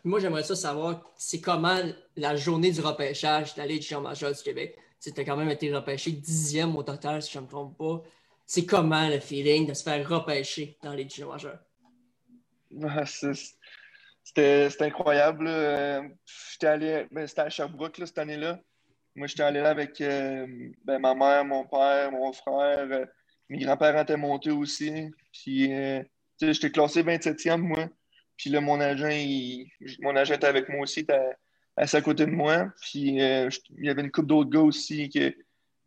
Moi, 0.04 0.20
j'aimerais 0.20 0.42
ça 0.42 0.54
savoir, 0.54 1.02
c'est 1.16 1.40
comment 1.40 1.78
la 2.16 2.36
journée 2.36 2.70
du 2.70 2.80
repêchage 2.80 3.54
d'aller 3.54 3.78
du 3.78 3.96
majeur 3.96 4.32
du 4.32 4.42
Québec. 4.42 4.76
C'était 5.00 5.24
quand 5.24 5.36
même 5.36 5.50
été 5.50 5.72
repêché 5.74 6.10
dixième 6.10 6.76
au 6.76 6.82
total, 6.82 7.22
si 7.22 7.32
je 7.32 7.38
ne 7.38 7.44
me 7.44 7.48
trompe 7.48 7.78
pas 7.78 8.02
c'est 8.48 8.64
comment 8.64 9.06
le 9.08 9.20
feeling 9.20 9.66
de 9.66 9.74
se 9.74 9.82
faire 9.82 10.08
repêcher 10.08 10.78
dans 10.82 10.94
les 10.94 11.04
divisions 11.04 11.28
majeures? 11.28 11.60
C'était 14.24 14.68
incroyable. 14.80 15.46
Euh, 15.46 16.02
j'étais 16.52 16.66
allé, 16.66 17.06
ben, 17.12 17.26
c'était 17.26 17.42
à 17.42 17.50
Sherbrooke 17.50 17.98
cette 17.98 18.16
année-là. 18.16 18.58
Moi, 19.14 19.26
j'étais 19.26 19.42
allé 19.42 19.60
là 19.60 19.68
avec 19.68 20.00
euh, 20.00 20.46
ben, 20.82 20.98
ma 20.98 21.14
mère, 21.14 21.44
mon 21.44 21.66
père, 21.66 22.10
mon 22.10 22.32
frère. 22.32 23.06
Euh, 23.50 23.54
mes 23.56 23.58
grands-parents 23.58 24.02
étaient 24.02 24.16
montés 24.16 24.50
aussi. 24.50 25.10
Puis, 25.32 25.70
j'étais 26.40 26.70
classé 26.70 27.02
27e, 27.02 27.58
moi. 27.58 27.88
Puis 28.36 28.50
là, 28.50 28.60
mon 28.60 28.80
agent, 28.80 29.08
mon 30.00 30.14
agent 30.14 30.34
était 30.34 30.46
avec 30.46 30.68
moi 30.68 30.82
aussi, 30.82 31.00
était 31.00 31.32
à 31.76 32.00
côté 32.00 32.26
de 32.26 32.30
moi. 32.30 32.72
Puis, 32.80 33.16
il 33.16 33.84
y 33.84 33.90
avait 33.90 34.02
une 34.02 34.10
couple 34.10 34.28
d'autres 34.28 34.50
gars 34.50 34.60
aussi 34.60 35.08
qui 35.08 35.34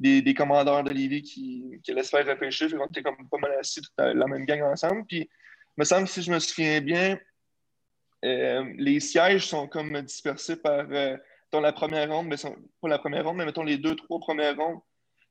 des, 0.01 0.33
commandeurs 0.33 0.83
de 0.83 0.91
Lévis 0.91 1.21
qui, 1.21 1.79
qui 1.83 1.91
allaient 1.91 2.03
se 2.03 2.09
faire 2.09 2.25
repêcher. 2.25 2.67
on 2.75 2.87
était 2.87 3.03
comme 3.03 3.27
pas 3.29 3.37
mal 3.37 3.53
assis 3.59 3.81
la, 3.97 4.27
même 4.27 4.45
gang 4.45 4.63
ensemble. 4.63 5.05
Puis, 5.05 5.29
me 5.77 5.83
semble, 5.83 6.07
si 6.07 6.21
je 6.21 6.31
me 6.31 6.39
souviens 6.39 6.81
bien, 6.81 7.19
euh, 8.25 8.73
les 8.77 8.99
sièges 8.99 9.47
sont 9.47 9.67
comme 9.67 10.01
dispersés 10.01 10.55
par 10.55 10.85
euh, 10.91 11.17
dans 11.51 11.61
la 11.61 11.73
première 11.73 12.09
ronde, 12.09 12.27
mais 12.27 12.37
sont, 12.37 12.55
pas 12.81 12.87
la 12.87 12.99
première 12.99 13.25
ronde, 13.25 13.37
mais 13.37 13.45
mettons 13.45 13.63
les 13.63 13.77
deux, 13.77 13.95
trois 13.95 14.19
premières 14.19 14.57
rondes 14.57 14.79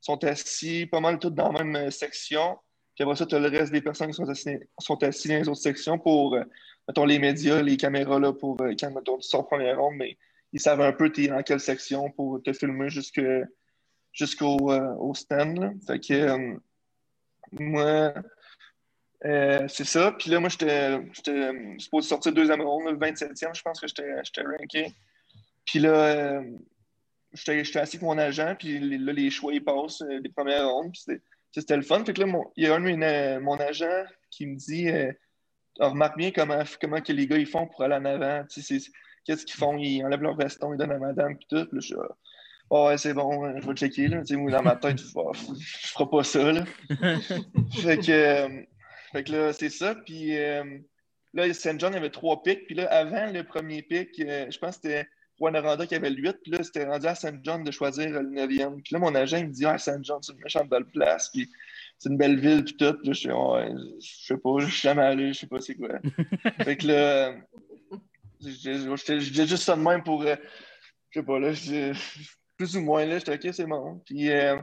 sont 0.01 0.23
assis 0.25 0.87
pas 0.87 1.01
mal 1.01 1.19
toutes 1.19 1.35
dans 1.35 1.53
la 1.53 1.63
même 1.63 1.87
euh, 1.87 1.91
section. 1.91 2.57
Puis 2.95 3.05
après 3.05 3.17
ça, 3.17 3.27
tu 3.27 3.35
as 3.35 3.39
le 3.39 3.49
reste 3.49 3.73
des 3.73 3.83
personnes 3.83 4.09
qui 4.09 4.15
sont 4.15 4.29
assis, 4.29 4.59
sont 4.79 5.03
assis 5.03 5.29
dans 5.29 5.37
les 5.37 5.49
autres 5.49 5.61
sections 5.61 5.99
pour, 5.99 6.37
mettons, 6.89 7.05
les 7.05 7.19
médias, 7.19 7.63
les 7.63 7.77
caméras, 7.77 8.19
là, 8.19 8.33
pour 8.33 8.57
quand, 8.57 8.91
mettons, 8.91 9.17
tu 9.19 9.29
sors 9.29 9.47
première 9.47 9.79
ronde, 9.79 9.95
mais 9.97 10.19
ils 10.53 10.61
savent 10.61 10.81
un 10.81 10.93
peu 10.93 11.13
es 11.17 11.29
dans 11.29 11.43
quelle 11.43 11.61
section 11.61 12.11
pour 12.11 12.43
te 12.43 12.53
filmer 12.53 12.89
jusqu'au 12.91 14.71
euh, 14.71 14.95
au 14.99 15.15
stand. 15.15 15.73
Fait 15.87 16.01
que 16.01 16.15
euh, 16.15 16.57
moi, 17.53 18.13
euh, 19.25 19.69
c'est 19.69 19.85
ça. 19.85 20.13
Puis 20.13 20.31
là, 20.31 20.41
moi, 20.41 20.49
j'étais 20.49 20.99
supposé 21.79 22.09
sortir 22.09 22.33
deuxième 22.33 22.63
ronde, 22.63 22.99
27e, 22.99 23.55
je 23.55 23.63
pense 23.63 23.81
que 23.81 23.87
j'étais 23.87 24.43
ranké. 24.43 24.93
Puis 25.65 25.79
là, 25.79 26.43
j'étais 27.33 27.61
assis 27.79 27.97
avec 27.97 28.03
mon 28.03 28.19
agent, 28.19 28.55
puis 28.59 28.99
là, 28.99 29.13
les 29.13 29.31
choix, 29.31 29.53
ils 29.53 29.65
passent, 29.65 30.03
les 30.03 30.29
premières 30.29 30.69
rondes, 30.69 30.93
puis 30.93 31.21
c'était 31.53 31.77
le 31.77 31.83
fun. 31.83 32.05
Fait 32.05 32.13
que 32.13 32.23
là, 32.23 32.33
il 32.57 32.65
y 32.65 32.67
a 32.67 32.75
un 32.75 32.81
de 32.81 33.39
mon 33.39 33.59
agent 33.59 34.05
qui 34.31 34.47
me 34.47 34.57
dit 34.57 34.91
remarque 35.79 36.17
bien 36.17 36.31
comment, 36.31 36.63
comment 36.81 37.01
que 37.01 37.13
les 37.13 37.27
gars 37.27 37.39
ils 37.39 37.47
font 37.47 37.67
pour 37.67 37.83
aller 37.83 37.95
en 37.95 38.05
avant. 38.05 38.45
Qu'est-ce 39.25 39.45
qu'ils 39.45 39.57
font? 39.57 39.77
Ils 39.79 40.05
enlèvent 40.05 40.23
leur 40.23 40.37
veston, 40.37 40.73
ils 40.73 40.79
donnent 40.79 40.93
à 40.93 40.99
madame, 40.99 41.37
puis 41.37 41.47
tout. 41.49 41.67
Puis 41.67 41.91
là, 41.91 42.09
oh, 42.71 42.87
ouais, 42.89 42.99
c'est 42.99 43.15
bon, 43.15 43.45
hein, 43.45 43.55
je 43.61 43.67
vais 43.67 43.75
checker. 43.75 44.09
Là. 44.09 44.23
Moi, 44.31 44.51
dans 44.51 44.63
ma 44.63 44.77
tête, 44.77 44.99
je 44.99 45.05
ne 45.05 45.55
ferai 45.55 46.11
pas 46.11 46.25
ça. 46.25 46.53
Là. 46.53 46.65
fait, 47.83 47.99
que, 47.99 48.11
euh, 48.11 48.63
fait 49.13 49.25
que 49.25 49.33
là, 49.33 49.53
c'est 49.53 49.71
ça. 49.71 49.95
Puis 49.95 50.37
euh, 50.37 50.79
là, 51.35 51.53
St. 51.53 51.79
John 51.79 51.95
avait 51.95 52.11
trois 52.11 52.43
pics. 52.43 52.67
Puis 52.67 52.75
là, 52.75 52.87
avant 52.91 53.31
le 53.31 53.45
premier 53.45 53.83
pic, 53.83 54.19
euh, 54.21 54.47
je 54.51 54.59
pense 54.59 54.79
que 54.79 54.89
c'était 54.89 55.09
Qui 55.41 55.95
avait 55.95 56.11
le 56.11 56.17
8. 56.17 56.37
Puis 56.43 56.53
là, 56.53 56.63
c'était 56.63 56.85
rendu 56.85 57.07
à 57.07 57.15
St. 57.15 57.39
John 57.43 57.65
de 57.65 57.71
choisir 57.71 58.11
le 58.11 58.21
9e. 58.29 58.83
Puis 58.83 58.93
là, 58.93 58.99
mon 58.99 59.15
agent, 59.15 59.39
il 59.39 59.49
me 59.49 59.53
dit 59.53 59.65
Ah, 59.65 59.79
St. 59.79 60.03
John, 60.03 60.19
c'est 60.23 60.33
une 60.33 60.41
méchante 60.41 60.69
belle 60.69 60.85
place. 60.85 61.31
Puis 61.31 61.51
c'est 61.99 62.11
une 62.11 62.19
belle 62.19 62.39
ville, 62.39 62.65
puis 62.65 62.77
tout. 62.77 62.93
Puis 62.95 63.09
là, 63.09 63.13
je 63.13 63.19
suis, 63.19 63.33
ouais, 63.33 63.73
je 64.01 64.27
sais 64.27 64.37
pas, 64.37 64.51
je 64.59 64.67
suis 64.67 64.81
jamais 64.81 65.03
allé, 65.03 65.33
je 65.33 65.41
sais 65.41 65.47
pas 65.47 65.59
c'est 65.61 65.75
quoi. 65.75 65.99
fait 66.65 66.77
que 66.77 66.87
là, 66.87 67.35
j'ai 68.41 69.47
juste 69.47 69.63
ça 69.63 69.77
de 69.77 69.81
même 69.81 70.03
pour. 70.03 70.23
je 70.23 70.37
sais 71.15 71.23
pas, 71.23 71.39
là, 71.39 71.53
plus 72.57 72.77
ou 72.77 72.83
moins, 72.83 73.07
là, 73.07 73.19
j'étais 73.19 73.49
OK, 73.49 73.55
c'est 73.55 73.65
bon. 73.65 74.03
Puis 74.05 74.31
euh, 74.31 74.57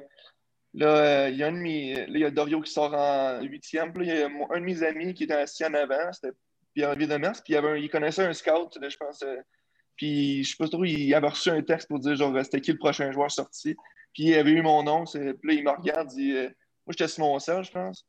là, 0.75 0.88
euh, 0.88 1.29
il 1.31 1.38
y 1.38 1.43
a 1.43 1.48
un 1.48 1.53
de 1.53 1.57
mes, 1.57 1.96
là, 1.96 2.05
il 2.07 2.19
y 2.19 2.25
a 2.25 2.29
Dorio 2.29 2.62
qui 2.62 2.72
sort 2.72 2.93
en 2.93 3.41
huitième. 3.41 3.91
Puis 3.93 4.05
là, 4.05 4.13
il 4.13 4.19
y 4.19 4.24
a 4.24 4.27
un 4.27 4.60
de 4.60 4.65
mes 4.65 4.84
amis 4.84 5.15
qui 5.15 5.24
était 5.24 5.34
assis 5.34 5.65
en 5.65 5.74
avant. 5.74 6.13
C'était 6.13 6.36
puis 6.77 6.86
Olivier 6.86 7.07
Demers, 7.07 7.41
puis 7.43 7.53
il, 7.53 7.57
avait 7.57 7.81
il 7.81 7.89
connaissait 7.89 8.24
un 8.24 8.34
scout, 8.34 8.77
je 8.79 8.98
pense. 8.98 9.24
Euh, 9.24 9.38
puis 9.98 10.44
je 10.44 10.51
sais 10.51 10.58
pas 10.58 10.68
trop, 10.68 10.86
il 10.86 11.13
avait 11.13 11.27
reçu 11.27 11.50
un 11.50 11.62
texte 11.62 11.88
pour 11.88 12.00
dire 12.00 12.16
genre 12.16 12.34
c'était 12.44 12.62
qui 12.62 12.72
le 12.72 12.77
prochain 12.77 13.12
joueur 13.12 13.32
sorti. 13.32 13.75
Puis 14.13 14.24
il 14.24 14.36
avait 14.36 14.51
eu 14.51 14.62
mon 14.62 14.84
nom, 14.84 15.04
puis 15.06 15.22
là, 15.24 15.54
il 15.54 15.63
me 15.63 15.72
regarde, 15.72 16.12
il 16.13 16.16
dit 16.16 16.32
euh, 16.32 16.50
Moi 16.86 16.94
j'étais 16.98 17.08
sur 17.08 17.24
mon 17.24 17.38
sel, 17.39 17.63
je 17.63 17.72
pense. 17.72 18.06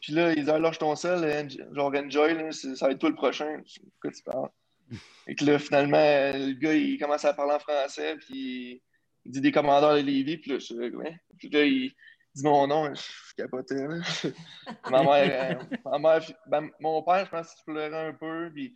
Puis 0.00 0.12
là, 0.12 0.32
il 0.32 0.44
dit 0.44 0.50
ah, 0.50 0.58
lâche 0.58 0.78
ton 0.78 0.94
sel, 0.96 1.48
genre 1.72 1.92
enjoy, 1.94 2.52
ça 2.52 2.86
va 2.86 2.92
être 2.92 2.98
toi 2.98 3.10
le 3.10 3.14
prochain. 3.16 3.62
Quoi 4.00 4.10
tu 4.10 4.22
parles? 4.22 4.50
Et 5.26 5.34
que 5.34 5.44
là, 5.44 5.58
finalement, 5.58 5.96
le 5.96 6.52
gars, 6.52 6.74
il 6.74 6.98
commence 6.98 7.24
à 7.24 7.32
parler 7.32 7.54
en 7.54 7.58
français, 7.58 8.16
puis 8.16 8.82
il 9.24 9.32
dit 9.32 9.40
des 9.40 9.52
commandeurs 9.52 9.94
de 9.94 10.00
Lévis, 10.00 10.38
puis 10.38 10.52
là, 10.52 10.58
je 10.58 10.64
suis 10.64 10.76
ouais. 10.76 11.16
Puis 11.38 11.48
là, 11.48 11.64
il 11.64 11.94
dit 12.34 12.42
mon 12.42 12.66
nom, 12.66 12.92
je 12.94 13.34
capotais. 13.36 13.86
Là. 13.86 13.96
ma 14.90 15.02
mère, 15.02 15.58
euh, 15.60 15.76
ma 15.84 15.98
mère 15.98 16.20
ben, 16.46 16.68
mon 16.80 17.02
père, 17.02 17.24
je 17.24 17.30
pense 17.30 17.54
qu'il 17.54 17.64
pleurait 17.64 18.08
un 18.08 18.12
peu, 18.12 18.50
puis 18.52 18.74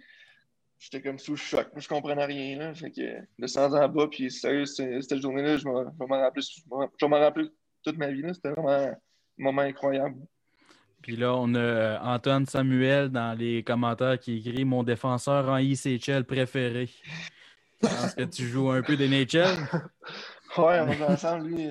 j'étais 0.79 1.03
comme 1.03 1.19
sous 1.19 1.37
choc. 1.37 1.69
Moi, 1.73 1.81
je 1.81 1.89
comprenais 1.89 2.25
rien. 2.25 2.59
Là. 2.59 2.75
Fait 2.75 2.91
que 2.91 3.21
descendre 3.39 3.77
en 3.77 3.89
bas, 3.89 4.07
puis 4.11 4.31
sérieux, 4.31 4.65
cette 4.67 5.21
journée-là, 5.21 5.57
je 5.57 5.67
m'en 5.67 5.85
je 5.85 7.07
m'en 7.07 7.19
rappeler 7.19 7.49
toute 7.85 7.99
ma 7.99 8.11
vie. 8.11 8.23
C'était 8.33 8.51
vraiment 8.51 8.71
un 8.71 8.97
moment 9.37 9.63
incroyable. 9.63 10.17
Puis 11.03 11.17
là, 11.17 11.35
on 11.35 11.55
a 11.55 11.59
euh, 11.59 11.99
Antoine 12.01 12.47
Samuel 12.47 13.09
dans 13.11 13.37
les 13.39 13.63
commentaires 13.63 14.19
qui 14.19 14.39
écrit 14.39 14.65
Mon 14.65 14.83
défenseur 14.83 15.49
en 15.49 15.59
ICHL 15.59 16.25
préféré. 16.25 16.91
Je 17.83 17.89
pense 17.89 18.15
que 18.15 18.25
tu 18.25 18.47
joues 18.47 18.71
un 18.71 18.83
peu 18.83 18.97
des 18.97 19.09
NHL. 19.09 19.47
ouais, 20.59 20.81
on 20.81 20.93
joue 20.93 21.05
ensemble, 21.05 21.47
lui. 21.47 21.71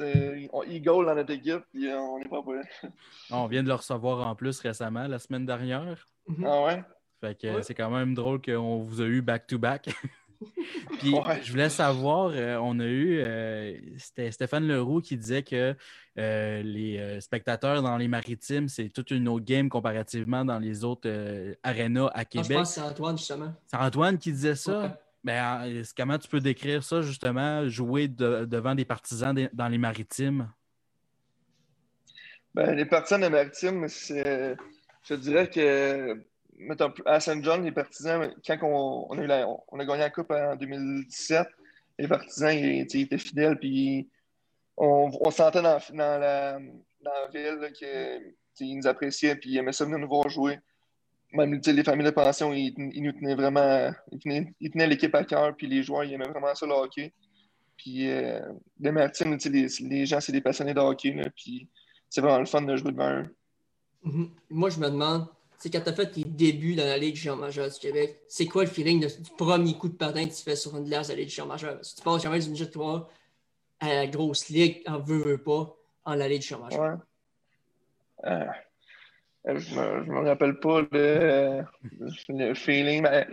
il 0.00 0.82
goal 0.82 1.06
dans 1.06 1.14
notre 1.14 1.32
équipe, 1.32 1.62
puis 1.72 1.88
euh, 1.88 1.98
on 1.98 2.18
n'est 2.18 2.28
pas 2.28 2.42
prêt. 2.42 2.90
On 3.30 3.46
vient 3.46 3.62
de 3.62 3.68
le 3.68 3.74
recevoir 3.74 4.26
en 4.26 4.34
plus 4.34 4.58
récemment, 4.58 5.06
la 5.06 5.20
semaine 5.20 5.46
dernière. 5.46 6.04
Ah 6.44 6.64
ouais? 6.64 6.84
Fait 7.26 7.34
que 7.34 7.62
c'est 7.62 7.74
quand 7.74 7.90
même 7.90 8.14
drôle 8.14 8.40
qu'on 8.40 8.78
vous 8.78 9.00
a 9.00 9.04
eu 9.04 9.20
back-to-back. 9.20 9.88
Puis 10.98 11.14
je 11.42 11.50
voulais 11.50 11.68
savoir, 11.68 12.30
euh, 12.34 12.56
on 12.56 12.78
a 12.78 12.84
eu, 12.84 13.20
euh, 13.20 13.76
c'était 13.98 14.30
Stéphane 14.30 14.66
Leroux 14.66 15.00
qui 15.00 15.16
disait 15.16 15.42
que 15.42 15.74
euh, 16.18 16.62
les 16.62 17.20
spectateurs 17.20 17.82
dans 17.82 17.96
les 17.96 18.08
maritimes, 18.08 18.68
c'est 18.68 18.88
toute 18.90 19.10
une 19.10 19.28
autre 19.28 19.44
game 19.44 19.68
comparativement 19.68 20.44
dans 20.44 20.58
les 20.58 20.84
autres 20.84 21.10
arénas 21.62 22.10
à 22.14 22.24
Québec. 22.24 22.50
je 22.50 22.54
pense 22.54 22.74
que 22.74 22.80
c'est 22.80 22.86
Antoine, 22.86 23.18
justement. 23.18 23.54
C'est 23.66 23.76
Antoine 23.76 24.18
qui 24.18 24.32
disait 24.32 24.54
ça. 24.54 25.00
Ben, 25.24 25.82
comment 25.96 26.18
tu 26.18 26.28
peux 26.28 26.38
décrire 26.38 26.84
ça, 26.84 27.02
justement, 27.02 27.68
jouer 27.68 28.06
devant 28.06 28.74
des 28.74 28.84
partisans 28.84 29.48
dans 29.52 29.68
les 29.68 29.78
maritimes? 29.78 30.48
Ben, 32.54 32.74
les 32.74 32.84
partisans 32.84 33.20
des 33.20 33.28
maritimes, 33.28 33.88
je 33.88 35.14
dirais 35.14 35.50
que 35.50 36.22
à 37.04 37.20
Saint 37.20 37.42
John, 37.42 37.64
les 37.64 37.72
partisans, 37.72 38.32
quand 38.46 38.58
on, 38.62 39.18
a, 39.18 39.84
gagné 39.84 39.98
la 39.98 40.10
Coupe 40.10 40.30
en 40.30 40.56
2017, 40.56 41.46
les 41.98 42.08
partisans 42.08 42.52
ils, 42.52 42.80
étaient 42.80 43.18
fidèles, 43.18 43.58
puis 43.58 44.08
on, 44.76 45.30
sentait 45.30 45.62
dans, 45.62 45.78
la, 45.92 46.58
ville 47.32 47.72
qu'ils 48.54 48.76
nous 48.76 48.86
appréciaient, 48.86 49.36
puis 49.36 49.50
ils 49.50 49.58
aimaient 49.58 49.72
ça 49.72 49.84
venir 49.84 49.98
nous 49.98 50.08
voir 50.08 50.28
jouer. 50.28 50.58
Même 51.32 51.60
les 51.64 51.84
familles 51.84 52.06
de 52.06 52.10
pension, 52.10 52.52
ils, 52.52 52.74
nous 52.76 53.12
tenaient 53.12 53.34
vraiment, 53.34 53.92
ils 54.12 54.18
tenaient, 54.70 54.86
l'équipe 54.86 55.14
à 55.14 55.24
cœur, 55.24 55.54
puis 55.56 55.66
les 55.66 55.82
joueurs, 55.82 56.04
ils 56.04 56.14
aimaient 56.14 56.28
vraiment 56.28 56.54
ça 56.54 56.66
le 56.66 56.72
hockey. 56.72 57.12
Puis 57.76 58.10
euh, 58.10 58.40
les 58.80 58.90
maritimes, 58.90 59.36
les, 59.44 59.66
les, 59.80 60.06
gens, 60.06 60.20
c'est 60.20 60.32
des 60.32 60.40
passionnés 60.40 60.72
de 60.72 60.80
hockey, 60.80 61.14
puis 61.34 61.68
c'est 62.08 62.20
vraiment 62.20 62.38
le 62.38 62.46
fun 62.46 62.62
de 62.62 62.76
jouer 62.76 62.92
devant 62.92 63.20
eux. 63.20 63.36
Mm-hmm. 64.04 64.30
Moi, 64.50 64.70
je 64.70 64.78
me 64.78 64.88
demande, 64.88 65.26
c'est 65.58 65.70
quand 65.70 65.80
tu 65.80 65.88
as 65.88 65.92
fait 65.92 66.10
tes 66.10 66.24
débuts 66.24 66.74
dans 66.74 66.84
la 66.84 66.98
Ligue 66.98 67.16
junior 67.16 67.36
majeure 67.36 67.70
du 67.70 67.78
Québec, 67.78 68.20
c'est 68.28 68.46
quoi 68.46 68.64
le 68.64 68.70
feeling 68.70 69.00
du 69.00 69.30
premier 69.36 69.74
coup 69.74 69.88
de 69.88 69.94
patin 69.94 70.24
que 70.24 70.34
tu 70.34 70.42
fais 70.42 70.56
sur 70.56 70.76
une 70.76 70.84
glace 70.84 71.08
de 71.08 71.14
la 71.14 71.20
Ligue 71.20 71.30
junior 71.30 71.48
majeure? 71.48 71.78
Si 71.82 71.96
tu 71.96 72.02
passes 72.02 72.22
jamais 72.22 72.38
d'une 72.38 72.54
victoire 72.54 73.08
à 73.80 73.88
la 73.88 74.06
grosse 74.06 74.48
ligue, 74.48 74.82
en 74.86 74.98
veux, 74.98 75.18
veux 75.18 75.38
pas, 75.38 75.74
en 76.04 76.14
la 76.14 76.28
Ligue 76.28 76.42
junior 76.42 76.64
majeure. 76.64 76.98
Ouais. 78.22 78.30
Euh, 78.32 79.58
je 79.58 79.74
me, 79.74 80.04
me 80.04 80.28
rappelle 80.28 80.58
pas 80.58 80.82
le, 80.90 82.54
feeling, 82.54 83.02
mais 83.02 83.26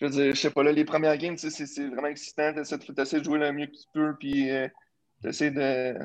je 0.00 0.06
veux 0.06 0.10
dire, 0.10 0.34
je 0.34 0.40
sais 0.40 0.50
pas, 0.50 0.62
là, 0.62 0.72
les 0.72 0.84
premières 0.84 1.16
games, 1.16 1.36
c'est 1.36 1.86
vraiment 1.88 2.08
excitant. 2.08 2.52
Tu 2.52 2.60
essaies, 3.00 3.18
de 3.20 3.24
jouer 3.24 3.38
le 3.38 3.52
mieux 3.52 3.66
que 3.66 3.76
tu 3.76 3.86
peux, 3.92 4.16
puis 4.18 4.50
euh, 4.50 4.68
tu 5.22 5.28
essaies 5.28 5.50
de, 5.50 5.96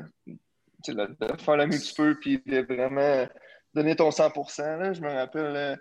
de, 0.88 1.36
faire 1.38 1.56
le 1.56 1.66
mieux 1.66 1.78
que 1.78 1.84
tu 1.84 1.94
peux, 1.94 2.14
puis 2.18 2.40
de 2.46 2.60
vraiment 2.60 3.26
donner 3.74 3.96
ton 3.96 4.10
100% 4.10 4.94
Je 4.94 5.00
me 5.00 5.12
rappelle, 5.12 5.56
euh, 5.56 5.76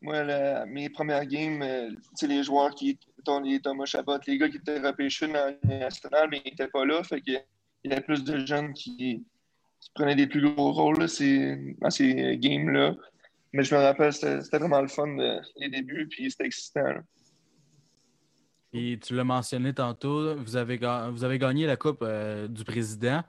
moi, 0.00 0.66
mes 0.66 0.88
premières 0.88 1.26
games, 1.26 1.62
euh, 1.62 1.90
les 2.22 2.42
joueurs 2.42 2.74
qui 2.74 2.90
étaient 2.90 3.40
les 3.44 3.60
Thomas 3.60 3.84
Chabot, 3.84 4.18
les 4.26 4.38
gars 4.38 4.48
qui 4.48 4.56
étaient 4.56 4.80
repêchés 4.80 5.26
dans 5.26 5.56
la 5.62 5.78
nationale, 5.78 6.28
mais 6.30 6.40
ils 6.44 6.50
n'étaient 6.50 6.68
pas 6.68 6.84
là. 6.84 7.02
Fait 7.02 7.22
il 7.26 7.40
y 7.84 7.92
avait 7.92 8.02
plus 8.02 8.24
de 8.24 8.44
jeunes 8.46 8.72
qui, 8.72 9.24
prenaient 9.94 10.16
des 10.16 10.26
plus 10.26 10.40
gros 10.40 10.72
rôles 10.72 10.98
dans 10.98 11.08
ces 11.90 12.38
games-là. 12.40 12.94
Mais 13.52 13.62
je 13.62 13.74
me 13.74 13.80
rappelle, 13.80 14.12
c'était 14.12 14.58
vraiment 14.58 14.80
le 14.80 14.88
fun, 14.88 15.16
les 15.56 15.68
débuts, 15.68 16.06
puis 16.08 16.30
c'était 16.30 16.46
excitant. 16.46 16.94
Et 18.72 18.98
tu 18.98 19.14
l'as 19.14 19.24
mentionné 19.24 19.72
tantôt, 19.72 20.36
vous 20.36 20.56
avez, 20.56 20.78
vous 21.10 21.24
avez 21.24 21.38
gagné 21.38 21.66
la 21.66 21.76
Coupe 21.76 22.00
euh, 22.02 22.48
du 22.48 22.64
Président. 22.64 23.22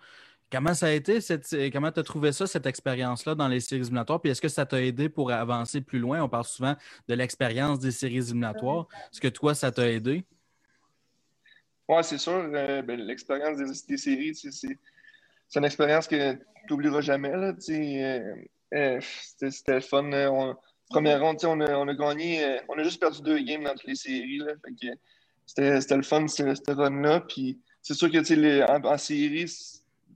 Comment 0.51 0.73
ça 0.73 0.87
a 0.87 0.91
été? 0.91 1.21
Cette, 1.21 1.55
comment 1.71 1.91
tu 1.91 1.99
as 1.99 2.03
trouvé 2.03 2.31
ça, 2.31 2.47
cette 2.47 2.65
expérience-là 2.65 3.35
dans 3.35 3.47
les 3.47 3.59
séries 3.59 3.81
éliminatoires? 3.81 4.19
Puis 4.19 4.31
est-ce 4.31 4.41
que 4.41 4.47
ça 4.47 4.65
t'a 4.65 4.81
aidé 4.81 5.07
pour 5.07 5.31
avancer 5.31 5.81
plus 5.81 5.99
loin? 5.99 6.23
On 6.23 6.29
parle 6.29 6.45
souvent 6.45 6.75
de 7.07 7.13
l'expérience 7.13 7.79
des 7.79 7.91
séries 7.91 8.17
éliminatoires. 8.17 8.87
Est-ce 9.11 9.21
que 9.21 9.27
toi, 9.27 9.53
ça 9.53 9.71
t'a 9.71 9.89
aidé? 9.89 10.23
Oui, 11.87 12.03
c'est 12.03 12.17
sûr. 12.17 12.49
Euh, 12.53 12.81
ben, 12.81 12.99
l'expérience 12.99 13.57
des, 13.87 13.97
séries, 13.97 14.33
c'est 14.35 14.77
une 15.55 15.65
expérience 15.65 16.07
que 16.07 16.33
tu 16.33 16.39
n'oublieras 16.69 17.01
jamais. 17.01 17.35
Là, 17.35 17.53
euh, 17.69 18.35
euh, 18.73 18.99
C'était 19.01 19.75
le 19.75 19.81
fun. 19.81 20.09
première 20.89 21.21
ronde, 21.21 21.37
on 21.43 21.61
a, 21.61 21.75
on 21.75 21.87
a 21.87 21.93
gagné. 21.93 22.59
on 22.69 22.77
a 22.77 22.83
juste 22.83 22.99
perdu 22.99 23.21
deux 23.21 23.39
games 23.39 23.63
dans 23.63 23.73
toutes 23.73 23.87
les 23.87 23.95
séries. 23.95 24.41
C'était 25.45 25.95
le 25.95 26.03
fun, 26.03 26.27
cette 26.27 26.67
run-là. 26.67 27.21
Puis 27.21 27.59
c'est 27.83 27.93
sûr 27.93 28.11
que 28.11 28.33
les, 28.33 28.63
en, 28.63 28.83
en 28.83 28.97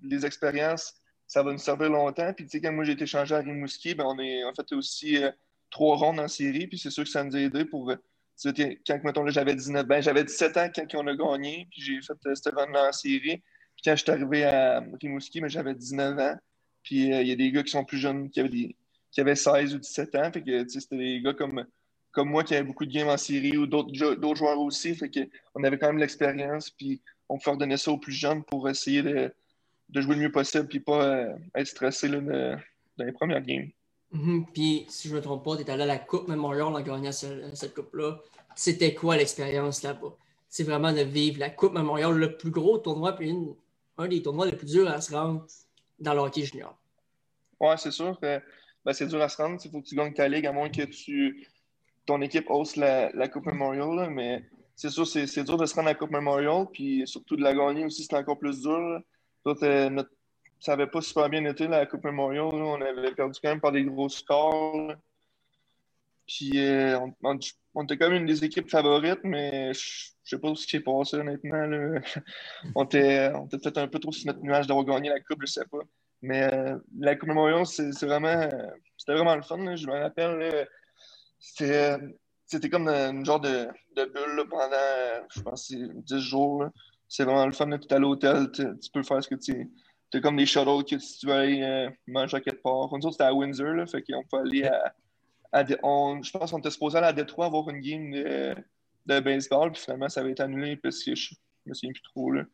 les 0.03 0.25
expériences, 0.25 0.93
ça 1.27 1.41
va 1.41 1.51
nous 1.51 1.57
servir 1.57 1.89
longtemps. 1.89 2.31
Puis, 2.33 2.45
tu 2.45 2.51
sais, 2.51 2.61
quand 2.61 2.71
moi 2.71 2.83
j'ai 2.83 2.93
été 2.93 3.05
changé 3.05 3.33
à 3.33 3.39
Rimouski, 3.39 3.95
ben, 3.95 4.05
on, 4.05 4.19
est, 4.19 4.43
en 4.43 4.53
fait 4.53 4.71
aussi 4.73 5.23
euh, 5.23 5.31
trois 5.69 5.97
rondes 5.97 6.19
en 6.19 6.27
série. 6.27 6.67
Puis, 6.67 6.77
c'est 6.77 6.91
sûr 6.91 7.03
que 7.03 7.09
ça 7.09 7.23
nous 7.23 7.35
a 7.35 7.39
aidé 7.39 7.65
pour. 7.65 7.89
Euh, 7.89 7.95
quand, 8.87 9.03
mettons, 9.03 9.27
j'avais 9.27 9.55
19, 9.55 9.85
ben, 9.85 10.01
j'avais 10.01 10.23
17 10.23 10.57
ans 10.57 10.69
quand 10.73 10.85
on 10.95 11.07
a 11.07 11.15
gagné. 11.15 11.67
Puis, 11.71 11.81
j'ai 11.81 12.01
fait 12.01 12.13
euh, 12.27 12.35
cette 12.35 12.53
run-là 12.53 12.89
en 12.89 12.91
série. 12.91 13.41
Puis, 13.75 13.83
quand 13.85 13.95
je 13.95 14.03
suis 14.03 14.11
arrivé 14.11 14.43
à 14.45 14.83
Rimouski, 15.01 15.41
ben, 15.41 15.49
j'avais 15.49 15.73
19 15.73 16.19
ans. 16.19 16.35
Puis, 16.83 17.05
il 17.05 17.27
y 17.27 17.31
a 17.31 17.35
des 17.35 17.51
gars 17.51 17.63
qui 17.63 17.71
sont 17.71 17.85
plus 17.85 17.97
jeunes, 17.97 18.29
qui 18.29 18.41
avaient, 18.41 18.75
qui 19.11 19.21
avaient 19.21 19.35
16 19.35 19.75
ou 19.75 19.79
17 19.79 20.15
ans. 20.15 20.31
Fait 20.33 20.43
que, 20.43 20.67
c'était 20.67 20.97
des 20.97 21.21
gars 21.21 21.33
comme 21.33 21.65
comme 22.11 22.29
moi 22.29 22.43
qui 22.43 22.53
avaient 22.53 22.63
beaucoup 22.63 22.85
de 22.85 22.91
games 22.91 23.07
en 23.07 23.17
série 23.17 23.57
ou 23.57 23.65
d'autres 23.65 24.35
joueurs 24.35 24.59
aussi. 24.59 24.93
Fait 24.93 25.09
que 25.09 25.21
on 25.55 25.63
avait 25.63 25.79
quand 25.79 25.87
même 25.87 25.97
l'expérience, 25.97 26.69
puis 26.69 27.01
on 27.27 27.39
pouvait 27.39 27.55
redonner 27.55 27.77
ça 27.77 27.89
aux 27.89 27.97
plus 27.97 28.13
jeunes 28.13 28.43
pour 28.43 28.69
essayer 28.69 29.01
de, 29.01 29.33
de 29.93 30.01
jouer 30.01 30.15
le 30.15 30.21
mieux 30.21 30.31
possible 30.31 30.67
puis 30.67 30.79
pas 30.79 31.05
euh, 31.05 31.35
être 31.55 31.67
stressé 31.67 32.07
là, 32.07 32.19
dans 32.19 33.05
les 33.05 33.11
premières 33.11 33.41
games. 33.41 33.69
Mm-hmm. 34.13 34.45
Puis, 34.53 34.85
si 34.89 35.07
je 35.07 35.13
ne 35.13 35.19
me 35.19 35.23
trompe 35.23 35.43
pas, 35.43 35.55
tu 35.55 35.63
es 35.63 35.69
allé 35.69 35.83
à 35.83 35.85
la 35.87 35.99
Coupe 35.99 36.27
Memorial 36.27 36.67
en 36.67 36.81
gagnant 36.81 37.11
cette, 37.11 37.73
Coupe-là. 37.73 38.19
C'était 38.55 38.93
quoi 38.93 39.17
l'expérience 39.17 39.83
là-bas? 39.83 40.15
C'est 40.49 40.63
vraiment 40.63 40.91
de 40.91 41.01
vivre 41.01 41.39
la 41.39 41.49
Coupe 41.49 41.73
Memorial, 41.73 42.13
le 42.13 42.37
plus 42.37 42.51
gros 42.51 42.77
tournoi, 42.77 43.13
puis 43.13 43.33
un 43.97 44.07
des 44.07 44.21
tournois 44.21 44.45
les 44.45 44.55
plus 44.55 44.67
durs 44.67 44.89
à 44.89 45.01
se 45.01 45.13
rendre 45.13 45.45
dans 45.99 46.13
le 46.13 46.19
hockey 46.19 46.43
junior. 46.43 46.77
Oui, 47.59 47.73
c'est 47.77 47.91
sûr 47.91 48.19
que 48.19 48.39
ben, 48.85 48.93
c'est 48.93 49.07
dur 49.07 49.21
à 49.21 49.29
se 49.29 49.37
rendre. 49.37 49.59
Il 49.63 49.71
faut 49.71 49.81
que 49.81 49.87
tu 49.87 49.95
gagnes 49.95 50.13
ta 50.13 50.27
ligue, 50.27 50.45
à 50.45 50.51
moins 50.51 50.69
que 50.69 50.83
tu 50.83 51.47
ton 52.05 52.21
équipe 52.21 52.49
hausse 52.49 52.75
la, 52.75 53.11
la 53.13 53.27
Coupe 53.29 53.45
Memorial. 53.45 54.09
mais 54.09 54.43
c'est 54.75 54.89
sûr, 54.89 55.07
c'est 55.07 55.43
dur 55.43 55.57
de 55.57 55.65
se 55.65 55.73
rendre 55.75 55.87
à 55.87 55.91
la 55.91 55.97
Coupe 55.97 56.11
Memorial, 56.11 56.67
puis 56.71 57.03
surtout 57.05 57.35
de 57.35 57.41
la 57.41 57.53
gagner 57.53 57.85
aussi, 57.85 58.03
c'est 58.03 58.15
encore 58.15 58.37
plus 58.37 58.61
dur. 58.61 58.99
Euh, 59.47 60.03
ça 60.59 60.71
n'avait 60.75 60.89
pas 60.89 61.01
super 61.01 61.29
bien 61.29 61.43
été 61.45 61.67
la 61.67 61.85
Coupe 61.85 62.05
Memorial. 62.05 62.45
On 62.45 62.81
avait 62.81 63.13
perdu 63.13 63.39
quand 63.41 63.49
même 63.49 63.61
par 63.61 63.71
des 63.71 63.83
gros 63.83 64.09
scores. 64.09 64.93
Puis 66.25 66.51
euh, 66.55 66.97
on, 67.21 67.83
était 67.83 67.97
quand 67.97 68.09
même 68.09 68.21
une 68.21 68.25
des 68.25 68.45
équipes 68.45 68.69
favorites, 68.69 69.19
mais 69.23 69.73
je 69.73 69.79
ne 69.79 70.13
sais 70.23 70.39
pas 70.39 70.55
ce 70.55 70.65
qui 70.65 70.77
s'est 70.77 70.79
passé 70.79 71.17
honnêtement. 71.17 71.99
on 72.75 72.85
était, 72.85 73.29
on 73.35 73.45
était 73.45 73.57
peut-être 73.57 73.77
un 73.79 73.87
peu 73.89 73.99
trop 73.99 74.13
sur 74.13 74.27
notre 74.27 74.39
nuage 74.41 74.67
d'avoir 74.67 74.85
gagné 74.85 75.09
la 75.09 75.19
Coupe, 75.19 75.39
je 75.39 75.43
ne 75.43 75.47
sais 75.47 75.65
pas. 75.69 75.79
Mais 76.21 76.53
euh, 76.53 76.77
la 76.97 77.17
Coupe 77.17 77.27
Memorial, 77.27 77.65
c'est 77.65 78.05
vraiment, 78.05 78.49
c'était 78.97 79.13
vraiment 79.13 79.35
le 79.35 79.41
fun. 79.41 79.75
Je 79.75 79.85
me 79.85 79.99
rappelle, 79.99 80.69
c'était 81.39 82.69
comme 82.71 82.87
une 82.87 83.25
genre 83.25 83.41
de, 83.41 83.67
de 83.97 84.05
bulle 84.05 84.47
pendant, 84.49 85.27
je 85.29 85.41
pense, 85.41 85.73
10 85.73 86.19
jours 86.19 86.69
c'est 87.13 87.25
vraiment 87.25 87.45
le 87.45 87.51
fun. 87.51 87.69
Tu 87.77 87.87
es 87.87 87.93
à 87.93 87.99
l'hôtel, 87.99 88.51
tu, 88.51 88.65
peux 88.91 89.03
faire 89.03 89.23
ce 89.23 89.29
que 89.29 89.35
tu. 89.35 89.71
Tu 90.09 90.17
as 90.17 90.21
comme 90.21 90.35
des 90.35 90.47
shuttles 90.47 90.83
que 90.83 90.97
si 90.97 91.19
tu 91.19 91.27
veux 91.27 91.33
aller 91.33 91.89
manger 92.07 92.37
à 92.37 92.41
quelque 92.41 92.63
part. 92.63 92.89
Nous 92.91 93.05
autres, 93.05 93.11
c'était 93.11 93.23
à 93.25 93.33
Windsor, 93.33 93.73
là, 93.73 93.85
fait 93.85 94.01
qu'on 94.01 94.23
peut 94.23 94.37
aller 94.37 94.69
je 95.53 96.31
pense 96.31 96.49
qu'on 96.49 96.57
était 96.57 96.71
supposé 96.71 96.97
aller 96.97 97.07
à 97.07 97.13
Détroit 97.13 97.45
avoir 97.45 97.69
une 97.69 97.79
game 97.79 98.09
de, 98.09 98.55
de 99.05 99.19
baseball, 99.19 99.71
puis 99.71 99.81
finalement, 99.83 100.09
ça 100.09 100.21
avait 100.21 100.31
été 100.31 100.41
annulé 100.41 100.75
parce 100.75 101.03
que 101.03 101.13
je, 101.13 101.35
me 101.67 101.75
souviens 101.75 101.93
plus 101.93 102.01
trop. 102.01 102.31
Là. 102.31 102.45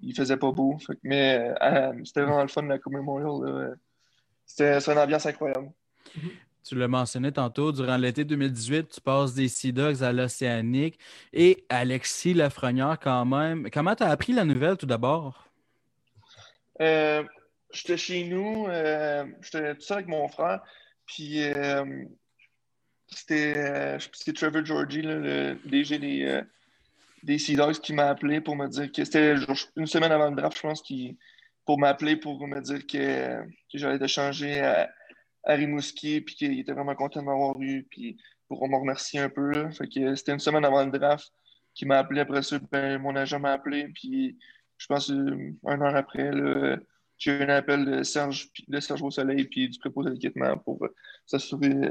Il 0.00 0.16
faisait 0.16 0.38
pas 0.38 0.50
beau. 0.50 0.78
mais 1.02 1.54
euh, 1.62 1.92
c'était 2.04 2.22
vraiment 2.22 2.40
le 2.42 2.48
fun 2.48 2.62
la 2.62 2.78
Coupe 2.78 2.94
Memorial. 2.94 3.76
C'était 4.46 4.78
une 4.78 4.98
ambiance 4.98 5.26
incroyable. 5.26 5.70
Tu 6.66 6.74
l'as 6.74 6.88
mentionné 6.88 7.30
tantôt, 7.30 7.70
durant 7.70 7.96
l'été 7.96 8.24
2018, 8.24 8.88
tu 8.88 9.00
passes 9.00 9.34
des 9.34 9.46
Sea 9.46 9.70
Dogs 9.70 10.02
à 10.02 10.12
l'Océanique 10.12 10.98
et 11.32 11.64
Alexis 11.68 12.34
Lafrenière 12.34 12.98
quand 13.00 13.24
même. 13.24 13.70
Comment 13.70 13.94
tu 13.94 14.02
as 14.02 14.10
appris 14.10 14.32
la 14.32 14.44
nouvelle 14.44 14.76
tout 14.76 14.86
d'abord? 14.86 15.46
Euh, 16.80 17.22
j'étais 17.72 17.96
chez 17.96 18.24
nous, 18.24 18.66
euh, 18.66 19.24
j'étais 19.42 19.76
tout 19.76 19.82
seul 19.82 19.98
avec 19.98 20.08
mon 20.08 20.26
frère, 20.26 20.60
puis 21.06 21.44
euh, 21.44 22.04
c'était 23.06 23.98
Trevor 24.34 24.64
Georgie, 24.64 25.02
le 25.02 25.56
DG 25.66 26.00
des, 26.00 26.42
des 27.22 27.38
Sea 27.38 27.54
Dogs, 27.54 27.78
qui 27.78 27.92
m'a 27.92 28.08
appelé 28.08 28.40
pour 28.40 28.56
me 28.56 28.66
dire 28.66 28.90
que 28.90 29.04
c'était 29.04 29.36
une 29.76 29.86
semaine 29.86 30.10
avant 30.10 30.30
le 30.30 30.36
draft, 30.36 30.56
je 30.56 30.62
pense, 30.62 30.82
qui, 30.82 31.16
pour 31.64 31.78
m'appeler 31.78 32.16
pour 32.16 32.44
me 32.44 32.60
dire 32.60 32.84
que, 32.88 33.44
que 33.44 33.78
j'allais 33.78 34.04
échanger 34.04 34.58
à, 34.58 34.90
à 35.46 35.54
Rimouski, 35.54 36.20
puis 36.20 36.34
qu'il 36.34 36.58
était 36.58 36.72
vraiment 36.72 36.94
content 36.94 37.20
de 37.20 37.26
m'avoir 37.26 37.58
eu, 37.60 37.86
puis 37.90 38.16
pour 38.48 38.68
me 38.68 38.76
remercier 38.76 39.20
un 39.20 39.28
peu. 39.28 39.52
C'était 39.70 40.32
une 40.32 40.38
semaine 40.38 40.64
avant 40.64 40.84
le 40.84 40.90
draft 40.90 41.32
qui 41.74 41.86
m'a 41.86 41.98
appelé 41.98 42.20
après 42.20 42.42
ça, 42.42 42.58
ben, 42.70 42.98
mon 42.98 43.14
agent 43.16 43.38
m'a 43.38 43.52
appelé, 43.52 43.88
puis 43.88 44.36
je 44.78 44.86
pense 44.86 45.10
euh, 45.10 45.54
un 45.66 45.80
an 45.80 45.94
après, 45.94 46.30
j'ai 47.18 47.32
eu 47.32 47.42
un 47.42 47.48
appel 47.48 47.84
de 47.84 48.02
Serge, 48.02 48.50
de 48.66 48.80
Serge 48.80 49.08
Soleil 49.10 49.44
puis 49.44 49.68
du 49.68 49.78
préposé 49.78 50.10
d'équipement 50.10 50.56
pour 50.58 50.82
euh, 50.84 50.94
s'assurer 51.26 51.70
que 51.70 51.90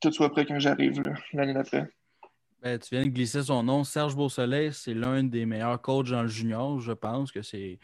tout 0.00 0.12
soit 0.12 0.30
prêt 0.30 0.46
quand 0.46 0.58
j'arrive 0.58 1.02
l'année 1.32 1.54
d'après. 1.54 1.88
Ben, 2.62 2.78
tu 2.78 2.94
viens 2.94 3.04
de 3.04 3.10
glisser 3.10 3.42
son 3.42 3.62
nom. 3.62 3.84
Serge 3.84 4.16
Beausoleil, 4.16 4.72
c'est 4.72 4.94
l'un 4.94 5.22
des 5.22 5.46
meilleurs 5.46 5.80
coachs 5.80 6.10
dans 6.10 6.22
le 6.22 6.28
junior. 6.28 6.80
Je 6.80 6.92
pense 6.92 7.30
que 7.30 7.42
c'est 7.42 7.78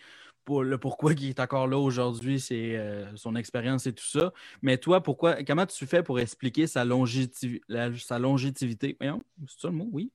pour 0.44 0.62
le 0.62 0.78
pourquoi 0.78 1.12
il 1.12 1.28
est 1.28 1.40
encore 1.40 1.66
là 1.66 1.78
aujourd'hui, 1.78 2.40
c'est 2.40 2.76
euh, 2.76 3.04
son 3.16 3.36
expérience 3.36 3.86
et 3.86 3.92
tout 3.92 4.04
ça. 4.04 4.32
Mais 4.60 4.78
toi, 4.78 5.02
pourquoi, 5.02 5.42
comment 5.44 5.66
tu 5.66 5.86
fais 5.86 6.02
pour 6.02 6.18
expliquer 6.20 6.66
sa, 6.66 6.84
longévité? 6.84 7.60
sa 7.98 8.18
longévité? 8.18 8.96
c'est 9.00 9.60
ça 9.60 9.68
le 9.68 9.74
mot? 9.74 9.88
Oui. 9.92 10.10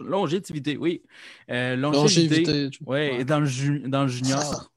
Longévité, 0.00 0.76
oui. 0.76 1.02
Euh, 1.50 1.76
longévité. 1.76 2.68
Oui, 2.84 3.24
dans 3.24 3.40
le, 3.40 3.88
dans 3.88 4.02
le 4.02 4.08
junior. 4.08 4.70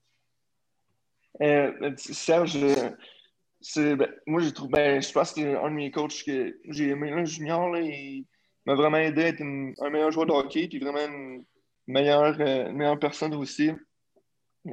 Euh, 1.42 1.72
ben, 1.80 1.96
Serge, 1.98 2.58
c'est, 3.62 3.96
ben, 3.96 4.10
moi, 4.28 4.42
j'ai 4.42 4.52
trouvé, 4.52 4.72
ben, 4.74 5.02
je 5.02 5.12
pense 5.12 5.34
que 5.34 5.42
c'est 5.42 5.56
un 5.56 5.70
de 5.70 5.76
mes 5.76 5.92
coachs 5.92 6.24
que 6.24 6.58
j'ai 6.70 6.90
aimé, 6.90 7.12
le 7.12 7.26
junior, 7.26 7.70
là, 7.70 7.82
il 7.82 8.26
m'a 8.66 8.76
vraiment 8.76 8.98
aidé 8.98 9.24
à 9.24 9.28
être 9.30 9.42
un 9.42 9.90
meilleur 9.90 10.12
joueur 10.12 10.28
de 10.28 10.34
hockey, 10.34 10.68
puis 10.68 10.80
vraiment 10.80 11.06
une 11.06 11.44
meilleure, 11.88 12.40
une 12.40 12.78
meilleure 12.78 13.00
personne 13.00 13.34
aussi. 13.34 13.72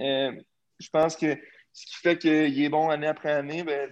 Euh, 0.00 0.32
je 0.78 0.88
pense 0.90 1.16
que 1.16 1.38
ce 1.72 1.86
qui 1.86 1.94
fait 1.96 2.18
qu'il 2.18 2.62
est 2.62 2.68
bon 2.68 2.88
année 2.88 3.06
après 3.06 3.32
année, 3.32 3.62
ben, 3.62 3.90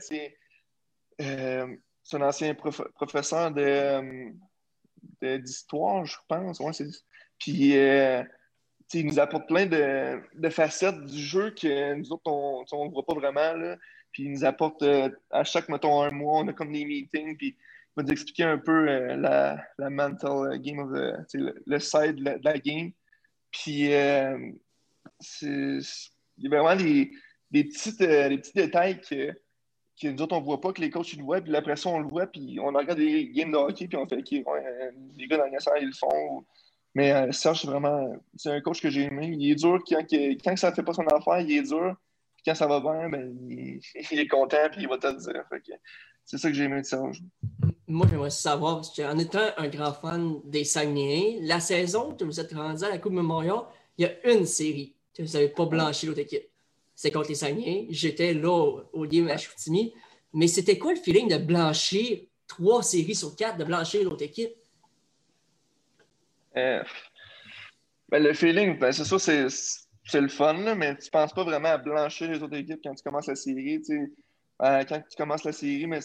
euh, 1.21 1.77
c'est 2.03 2.17
un 2.17 2.23
ancien 2.23 2.55
professeur 2.55 3.53
euh, 3.57 4.31
d'histoire, 5.21 6.05
je 6.05 6.17
pense. 6.29 6.61
puis 7.39 7.75
il 8.95 9.07
nous 9.07 9.19
apporte 9.19 9.49
plein 9.49 9.67
de, 9.67 10.51
facettes 10.51 11.05
du 11.05 11.19
jeu 11.19 11.51
que 11.51 11.95
nous 11.95 12.13
autres, 12.13 12.31
on 12.31 12.87
ne 12.87 12.91
voit 12.91 13.07
pas 13.07 13.15
vraiment. 13.15 13.77
Puis 14.13 14.25
il 14.25 14.33
nous 14.33 14.45
apporte 14.45 14.85
à 15.31 15.45
chaque, 15.45 15.69
mettons, 15.69 16.03
un 16.03 16.11
mois, 16.11 16.41
on 16.41 16.49
a 16.49 16.53
comme 16.53 16.73
des 16.73 16.85
meetings, 16.85 17.37
puis 17.37 17.57
il 17.57 17.57
va 17.97 18.03
nous 18.03 18.13
expliquer 18.13 18.45
un 18.45 18.59
peu 18.59 18.85
la, 19.17 19.65
la, 19.79 19.91
mental 19.91 20.59
game 20.61 20.79
of 20.81 20.91
le, 21.35 21.79
side 21.79 22.17
de 22.17 22.41
la, 22.43 22.59
game. 22.59 22.93
Puis 23.51 23.91
il 25.43 25.83
y 26.39 26.47
a 26.47 26.49
vraiment 26.49 26.77
des, 26.77 27.11
des, 27.51 27.65
petites, 27.65 28.01
euh, 28.01 28.29
des 28.29 28.39
petits 28.39 28.53
détails 28.55 29.01
que, 29.01 29.33
nous 30.05 30.23
autres, 30.23 30.37
on 30.37 30.41
ne 30.41 30.45
voit 30.45 30.61
pas, 30.61 30.73
que 30.73 30.81
les 30.81 30.91
coachs 30.91 31.17
nous 31.17 31.25
voient, 31.25 31.41
puis 31.41 31.55
après 31.55 31.77
ça, 31.77 31.89
on 31.91 32.01
le 32.01 32.09
voit, 32.09 32.27
puis 32.27 32.59
on 32.61 32.67
regarde 32.67 32.99
des 32.99 33.29
games 33.29 33.53
de 33.53 33.57
hockey, 33.57 33.87
puis 33.87 33.97
on 33.97 34.07
fait, 34.07 34.19
OK, 34.19 34.31
les 34.31 35.27
gars 35.29 35.37
dans 35.37 35.45
le 35.45 35.81
ils 35.81 35.87
le 35.87 35.93
font. 35.93 36.45
Mais 36.95 37.13
euh, 37.13 37.33
Serge, 37.33 37.63
c'est 37.63 37.69
vraiment, 37.69 38.13
c'est 38.37 38.51
un 38.51 38.61
coach 38.61 38.81
que 38.83 38.91
j'ai 38.91 39.05
aimé. 39.05 39.31
Il 39.33 39.51
est 39.51 39.55
dur 39.55 39.79
quand, 39.89 40.05
quand 40.11 40.57
ça 40.57 40.71
ne 40.71 40.75
fait 40.75 40.83
pas 40.83 40.93
son 40.93 41.07
affaire, 41.07 41.41
il 41.41 41.53
est 41.53 41.63
dur. 41.63 41.97
Quand 42.45 42.55
ça 42.55 42.67
va 42.67 42.81
bien, 42.81 43.09
ben, 43.09 43.33
il, 44.11 44.19
est 44.19 44.29
content, 44.29 44.69
puis 44.71 44.83
il 44.83 44.89
va 44.89 44.99
te 44.99 45.07
le 45.07 45.15
dire. 45.15 45.45
c'est 46.25 46.39
ça 46.39 46.49
que 46.49 46.55
j'ai 46.55 46.65
aimé 46.65 46.81
de 46.81 46.87
Serge. 46.87 47.23
Moi, 47.87 48.07
j'aimerais 48.11 48.31
savoir, 48.31 48.77
parce 48.77 48.95
qu'en 48.95 49.19
étant 49.19 49.47
un 49.57 49.69
grand 49.69 49.93
fan 49.93 50.41
des 50.45 50.65
Saguenayens, 50.65 51.39
la 51.43 51.61
saison 51.61 52.15
que 52.15 52.25
vous 52.25 52.41
êtes 52.41 52.53
rendu 52.53 52.85
à 52.85 52.91
la 52.91 52.99
Coupe 52.99 53.13
Memorial, 53.13 53.61
il 53.99 54.03
y 54.03 54.07
a 54.07 54.33
une 54.33 54.47
série 54.47 54.95
vous 55.19 55.33
n'avez 55.33 55.49
pas 55.49 55.67
blanchi 55.67 56.07
l'autre 56.07 56.21
équipe. 56.21 56.49
C'est 56.95 57.11
contre 57.11 57.29
les 57.29 57.35
Saguenay. 57.35 57.87
J'étais 57.91 58.33
là 58.33 58.81
au 58.93 59.07
game 59.07 59.29
à 59.29 59.37
Choutimi. 59.37 59.93
Mais 60.33 60.47
c'était 60.47 60.79
quoi 60.79 60.95
le 60.95 60.99
feeling 60.99 61.29
de 61.29 61.37
blanchir 61.37 62.21
trois 62.47 62.83
séries 62.83 63.15
sur 63.15 63.37
quatre, 63.37 63.59
de 63.59 63.65
blanchir 63.65 64.05
l'autre 64.05 64.23
équipe? 64.23 64.55
Euh, 66.57 66.83
ben, 68.09 68.23
le 68.23 68.33
feeling, 68.33 68.79
ben, 68.79 68.93
c'est 68.93 69.05
ça, 69.05 69.19
c'est 69.19 70.21
le 70.21 70.29
fun, 70.29 70.75
mais 70.75 70.97
tu 70.97 71.07
ne 71.07 71.11
penses 71.11 71.33
pas 71.33 71.45
vraiment 71.45 71.71
à 71.71 71.79
blanchir 71.79 72.31
les 72.31 72.43
autres 72.43 72.57
équipes 72.57 72.81
quand 72.83 72.95
tu 72.95 73.03
commences 73.03 73.27
la 73.27 73.35
série. 73.35 73.83
Euh, 73.91 74.85
quand 74.85 75.03
tu 75.09 75.17
commences 75.17 75.45
la 75.45 75.53
série, 75.53 75.87
mais 75.87 76.01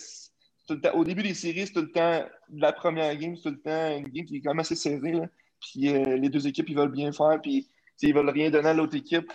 au 0.93 1.03
début 1.03 1.23
des 1.23 1.33
séries, 1.33 1.67
c'est 1.67 1.73
tout 1.73 1.81
le 1.81 1.91
temps 1.91 2.25
la 2.53 2.73
première 2.73 3.15
game, 3.15 3.35
c'est 3.35 3.43
tout 3.43 3.55
le 3.55 3.61
temps 3.61 3.97
une 3.97 4.07
game 4.09 4.25
qui 4.25 4.37
est 4.37 4.41
quand 4.41 4.51
même 4.51 4.59
assez 4.59 4.75
serrée. 4.75 5.21
Puis 5.61 5.89
euh, 5.89 6.17
les 6.17 6.29
deux 6.29 6.47
équipes, 6.47 6.69
ils 6.69 6.75
veulent 6.75 6.91
bien 6.91 7.11
faire. 7.11 7.39
Puis 7.41 7.69
ils 8.01 8.13
veulent 8.13 8.29
rien 8.29 8.49
donner 8.49 8.69
à 8.69 8.73
l'autre 8.73 8.95
équipe. 8.95 9.31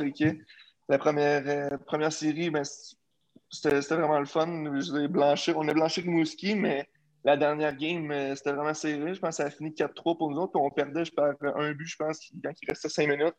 La 0.89 0.99
première, 0.99 1.43
euh, 1.47 1.79
première 1.87 2.13
série, 2.13 2.51
ben, 2.51 2.65
c'était 3.51 3.81
vraiment 3.81 4.19
le 4.19 4.27
fun. 4.27 4.49
On 4.49 5.69
a 5.69 5.75
blanchi 5.75 6.03
Mouski, 6.05 6.55
mais 6.55 6.89
la 7.25 7.37
dernière 7.37 7.77
game, 7.77 8.11
euh, 8.11 8.35
c'était 8.35 8.53
vraiment 8.53 8.75
serré. 8.75 9.15
Je 9.15 9.21
pense 9.21 9.31
que 9.31 9.43
ça 9.43 9.45
a 9.45 9.51
fini 9.51 9.71
4-3 9.71 10.19
pour 10.19 10.31
nous 10.31 10.39
autres. 10.39 10.53
on 10.57 10.71
perdait 10.71 11.05
je 11.05 11.13
un 11.19 11.73
but, 11.73 11.87
je 11.87 11.97
pense, 11.97 12.31
quand 12.43 12.53
il 12.63 12.69
restait 12.69 12.89
5 12.89 13.09
minutes. 13.09 13.35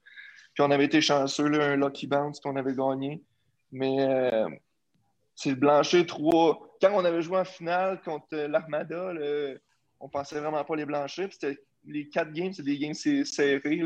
Puis 0.54 0.64
on 0.64 0.72
avait 0.72 0.86
été 0.86 1.02
chanceux, 1.02 1.48
là, 1.48 1.66
un 1.66 1.76
lucky 1.76 2.08
bounce 2.08 2.40
qu'on 2.40 2.56
avait 2.56 2.76
gagné. 2.76 3.22
Mais 3.72 4.02
euh, 4.02 4.48
c'est 5.36 5.50
le 5.50 5.56
blanchir 5.56 6.06
3. 6.06 6.78
Quand 6.82 6.92
on 6.94 7.04
avait 7.04 7.22
joué 7.22 7.40
en 7.40 7.46
finale 7.46 8.02
contre 8.04 8.36
l'Armada, 8.36 9.14
on 10.00 10.10
pensait 10.10 10.40
vraiment 10.40 10.64
pas 10.64 10.76
les 10.76 10.86
blanchir. 10.86 11.30
les 11.86 12.10
quatre 12.10 12.32
games, 12.32 12.54
c'est 12.54 12.64
des 12.64 12.78
games 12.78 12.94
serrés. 12.94 13.82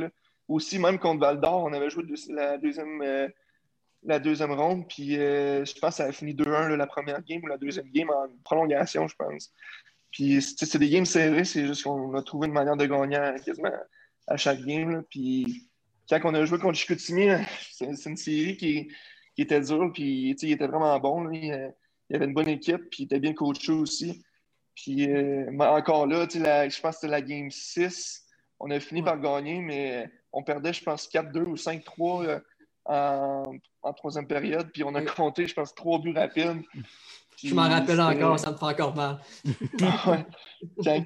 Aussi, 0.47 0.79
même 0.79 0.99
contre 0.99 1.21
Val 1.21 1.39
d'Or, 1.39 1.63
on 1.65 1.73
avait 1.73 1.89
joué 1.89 2.05
la 2.29 2.57
deuxième, 2.57 3.01
euh, 3.01 3.27
la 4.03 4.19
deuxième 4.19 4.53
ronde, 4.53 4.87
puis 4.87 5.17
euh, 5.17 5.65
je 5.65 5.73
pense 5.79 5.91
que 5.91 5.97
ça 5.97 6.05
a 6.05 6.11
fini 6.11 6.33
2-1 6.33 6.75
la 6.75 6.87
première 6.87 7.21
game 7.23 7.43
ou 7.43 7.47
la 7.47 7.57
deuxième 7.57 7.89
game 7.91 8.09
en 8.09 8.27
prolongation, 8.43 9.07
je 9.07 9.15
pense. 9.15 9.51
Puis 10.11 10.41
c'est 10.41 10.77
des 10.77 10.89
games 10.89 11.05
serrés, 11.05 11.43
c'est 11.43 11.67
juste 11.67 11.83
qu'on 11.83 12.13
a 12.15 12.23
trouvé 12.23 12.47
une 12.47 12.53
manière 12.53 12.77
de 12.77 12.85
gagner 12.85 13.19
quasiment 13.45 13.71
à 14.27 14.37
chaque 14.37 14.61
game. 14.61 15.03
Puis 15.09 15.69
quand 16.09 16.19
on 16.23 16.33
a 16.33 16.45
joué 16.45 16.59
contre 16.59 16.77
Chicoutimi, 16.77 17.27
c'est 17.71 17.85
une 18.05 18.17
série 18.17 18.55
qui, 18.57 18.87
était 19.37 19.61
dure, 19.61 19.91
puis 19.93 20.35
il 20.41 20.51
était 20.51 20.67
vraiment 20.67 20.97
bon. 20.99 21.29
Il, 21.31 21.71
y 22.09 22.15
avait 22.15 22.25
une 22.25 22.33
bonne 22.33 22.47
équipe, 22.47 22.89
puis 22.89 23.03
il 23.03 23.05
était 23.05 23.19
bien 23.19 23.33
coaché 23.33 23.73
aussi. 23.73 24.23
Puis 24.75 25.11
euh, 25.11 25.45
encore 25.59 26.07
là, 26.07 26.25
je 26.29 26.81
pense 26.81 26.95
que 26.95 27.01
c'était 27.01 27.07
la 27.07 27.21
game 27.21 27.51
6. 27.51 28.26
On 28.59 28.71
a 28.71 28.79
fini 28.79 29.03
par 29.03 29.19
gagner, 29.19 29.59
mais 29.59 30.09
on 30.33 30.43
perdait, 30.43 30.73
je 30.73 30.83
pense, 30.83 31.07
4-2 31.07 31.43
ou 31.43 31.55
5-3 31.55 32.41
euh, 32.89 33.43
en, 33.81 33.93
troisième 33.93 34.27
période. 34.27 34.69
Puis 34.73 34.83
on 34.83 34.93
a 34.95 35.01
compté, 35.01 35.47
je 35.47 35.53
pense, 35.53 35.73
trois 35.75 35.99
buts 35.99 36.13
rapides. 36.15 36.61
je 37.43 37.53
m'en 37.53 37.69
rappelle 37.69 37.99
encore, 38.01 38.39
ça 38.39 38.51
me 38.51 38.57
fait 38.57 38.65
encore 38.65 38.95
mal. 38.95 39.19
quand, 40.83 41.03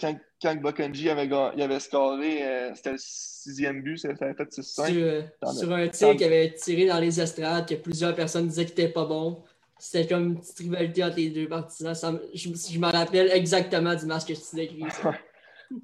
quand, 0.00 0.18
quand 0.42 0.60
Bokanji 0.60 1.10
avait, 1.10 1.26
il 1.26 1.62
avait 1.62 1.80
scoré, 1.80 2.42
euh, 2.42 2.74
c'était 2.74 2.92
le 2.92 2.98
sixième 2.98 3.82
but, 3.82 3.98
ça 3.98 4.08
avait 4.08 4.34
fait 4.34 4.48
6-5. 4.48 4.60
Sur, 4.60 4.84
euh, 4.90 5.22
sur, 5.52 5.72
un 5.72 5.88
tir 5.88 6.16
qui 6.16 6.24
avait 6.24 6.52
tiré 6.54 6.86
dans 6.86 6.98
les 6.98 7.20
estrades, 7.20 7.68
que 7.68 7.74
plusieurs 7.74 8.14
personnes 8.14 8.48
disaient 8.48 8.66
qu'il 8.66 8.76
n'était 8.76 8.92
pas 8.92 9.04
bon. 9.04 9.42
C'était 9.78 10.06
comme 10.06 10.28
une 10.28 10.40
petite 10.40 10.58
rivalité 10.58 11.04
entre 11.04 11.16
les 11.16 11.30
deux 11.30 11.48
partisans. 11.48 12.20
je, 12.32 12.48
je 12.48 12.78
me 12.78 12.90
rappelle 12.90 13.30
exactement 13.32 13.94
du 13.94 14.06
match 14.06 14.24
que 14.24 14.32
tu 14.32 14.56
décris. 14.56 14.84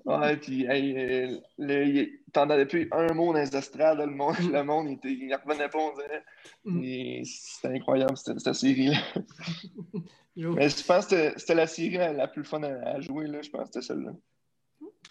Ouais, 0.04 0.36
puis 0.36 0.66
hey, 0.66 1.40
euh, 1.58 2.06
t'en 2.32 2.48
avais 2.50 2.66
plus 2.66 2.88
un 2.92 3.12
mot 3.12 3.32
dans 3.32 3.40
les 3.40 3.56
estrades, 3.56 3.98
le 3.98 4.06
monde, 4.06 4.38
mm. 4.40 4.52
le 4.52 4.62
monde 4.62 4.98
il, 5.04 5.10
il 5.10 5.34
revenait 5.34 5.68
pas, 5.68 5.78
on 5.78 5.94
dirait. 5.94 6.24
Mm. 6.64 7.24
C'était 7.24 7.74
incroyable, 7.76 8.16
cette, 8.16 8.52
série-là. 8.52 8.98
Mais 10.36 10.68
je 10.68 10.84
pense 10.84 11.06
que 11.06 11.38
c'était 11.38 11.54
la 11.54 11.66
série 11.66 11.96
la 11.96 12.28
plus 12.28 12.44
fun 12.44 12.62
à, 12.62 13.00
jouer, 13.00 13.26
là. 13.26 13.42
je 13.42 13.50
pense 13.50 13.68
que 13.70 13.80
c'était 13.80 13.86
celle-là. 13.86 14.12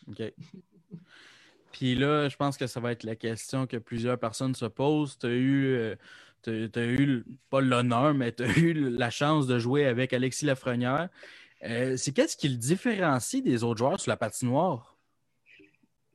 OK. 0.07 0.33
Puis 1.71 1.95
là, 1.95 2.29
je 2.29 2.35
pense 2.35 2.57
que 2.57 2.67
ça 2.67 2.79
va 2.79 2.91
être 2.91 3.03
la 3.03 3.15
question 3.15 3.67
que 3.67 3.77
plusieurs 3.77 4.17
personnes 4.17 4.55
se 4.55 4.65
posent. 4.65 5.17
Tu 5.19 5.27
as 5.27 5.29
eu, 5.29 5.65
euh, 5.75 5.95
as, 6.47 6.81
eu 6.81 7.25
pas 7.49 7.61
l'honneur, 7.61 8.13
mais 8.13 8.31
tu 8.31 8.43
as 8.43 8.57
eu 8.57 8.73
la 8.73 9.09
chance 9.09 9.45
de 9.45 9.59
jouer 9.59 9.85
avec 9.85 10.13
Alexis 10.13 10.45
Lafrenière. 10.45 11.09
Euh, 11.63 11.97
c'est 11.97 12.11
qu'est-ce 12.13 12.37
qui 12.37 12.49
le 12.49 12.57
différencie 12.57 13.43
des 13.43 13.63
autres 13.63 13.79
joueurs 13.79 13.99
sur 13.99 14.09
la 14.09 14.17
patinoire? 14.17 14.97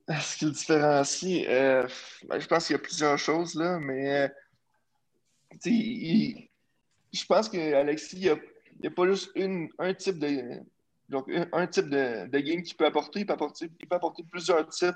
Ce 0.08 0.36
qui 0.36 0.44
le 0.44 0.50
différencie, 0.50 1.46
euh, 1.48 1.86
ben, 2.28 2.38
je 2.38 2.46
pense 2.46 2.66
qu'il 2.66 2.74
y 2.74 2.78
a 2.78 2.82
plusieurs 2.82 3.18
choses, 3.18 3.54
là, 3.54 3.78
mais 3.78 4.30
je 7.14 7.26
pense 7.26 7.48
qu'Alexis, 7.48 8.16
il 8.16 8.22
n'y 8.80 8.86
a, 8.86 8.90
pas 8.90 9.06
juste 9.06 9.30
un 9.78 9.94
type 9.94 10.18
de. 10.18 10.60
Un, 11.52 11.66
type 11.66 11.90
de, 11.90 12.38
game 12.38 12.62
qu'il 12.62 12.76
peut 12.76 12.86
apporter. 12.86 13.20
Il 13.20 13.26
peut 13.26 13.34
apporter, 13.34 14.24
plusieurs 14.30 14.66
types. 14.68 14.94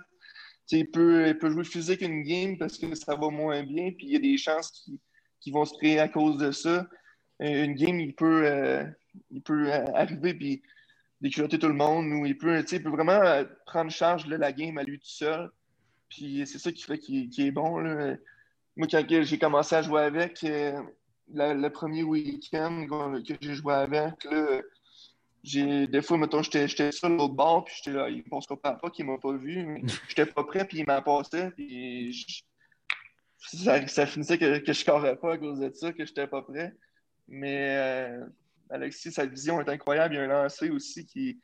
il 0.72 0.90
peut, 0.90 1.36
jouer 1.42 1.64
physique 1.64 2.00
une 2.00 2.22
game 2.22 2.56
parce 2.58 2.78
que 2.78 2.94
ça 2.94 3.14
va 3.14 3.28
moins 3.28 3.62
bien, 3.62 3.92
puis 3.92 4.06
il 4.06 4.12
y 4.12 4.16
a 4.16 4.20
des 4.20 4.38
chances 4.38 4.70
qui, 4.70 5.50
vont 5.50 5.64
se 5.64 5.74
créer 5.78 5.98
à 5.98 6.08
cause 6.08 6.38
de 6.38 6.50
ça. 6.50 6.86
Euh, 7.40 7.64
une 7.64 7.74
game, 7.74 8.00
il 8.00 8.14
peut, 8.14 8.44
euh, 8.44 8.84
il 9.30 9.42
peut 9.42 9.72
euh, 9.72 9.84
arriver 9.94 10.34
puis 10.34 10.62
déculotter 11.20 11.58
tout 11.58 11.68
le 11.68 11.74
monde 11.74 12.12
ou 12.12 12.26
il 12.26 12.38
peut, 12.38 12.62
peut 12.64 12.88
vraiment 12.88 13.20
prendre 13.66 13.90
charge 13.90 14.26
de 14.26 14.36
la 14.36 14.52
game 14.52 14.78
à 14.78 14.84
lui 14.84 14.98
tout 14.98 15.08
seul. 15.08 15.50
Puis 16.08 16.44
c'est 16.46 16.58
ça 16.58 16.72
qui 16.72 16.82
fait 16.82 16.98
qu'il 16.98 17.40
est 17.40 17.50
bon. 17.50 17.78
Là. 17.78 18.16
Moi, 18.76 18.86
quand 18.90 19.04
j'ai 19.08 19.38
commencé 19.38 19.74
à 19.74 19.82
jouer 19.82 20.02
avec, 20.02 20.42
le 20.42 21.68
premier 21.68 22.02
week-end 22.04 22.86
que 23.26 23.34
j'ai 23.40 23.54
joué 23.54 23.74
avec, 23.74 24.24
là, 24.24 24.62
des 25.44 26.02
fois, 26.02 26.18
mettons, 26.18 26.42
j'étais 26.42 26.92
sur 26.92 27.08
l'autre 27.08 27.34
bord, 27.34 27.64
puis 27.64 27.74
j'étais 27.76 27.96
là, 27.96 28.08
il 28.08 28.18
ne 28.18 28.22
pensera 28.22 28.56
pas, 28.56 28.72
pas 28.72 28.90
qu'il 28.90 29.06
m'a 29.06 29.18
pas 29.18 29.32
vu, 29.32 29.64
mais 29.64 29.82
j'étais 30.08 30.26
pas 30.26 30.44
prêt, 30.44 30.64
puis 30.64 30.78
il 30.78 30.86
m'a 30.86 31.00
passé, 31.02 31.50
puis 31.56 32.44
ça, 33.38 34.06
finissait 34.06 34.38
que, 34.38 34.44
je 34.46 34.60
ne 34.60 35.14
pas 35.14 35.32
à 35.32 35.38
cause 35.38 35.60
de 35.60 35.70
ça, 35.72 35.92
que 35.92 36.04
je 36.04 36.10
n'étais 36.10 36.26
pas 36.26 36.42
prêt. 36.42 36.74
Mais 37.28 37.76
euh, 37.76 38.26
Alexis, 38.70 39.12
sa 39.12 39.26
vision 39.26 39.60
est 39.60 39.68
incroyable. 39.68 40.14
Il 40.14 40.18
y 40.18 40.20
a 40.20 40.24
un 40.24 40.42
lancer 40.42 40.70
aussi 40.70 41.06
qui, 41.06 41.40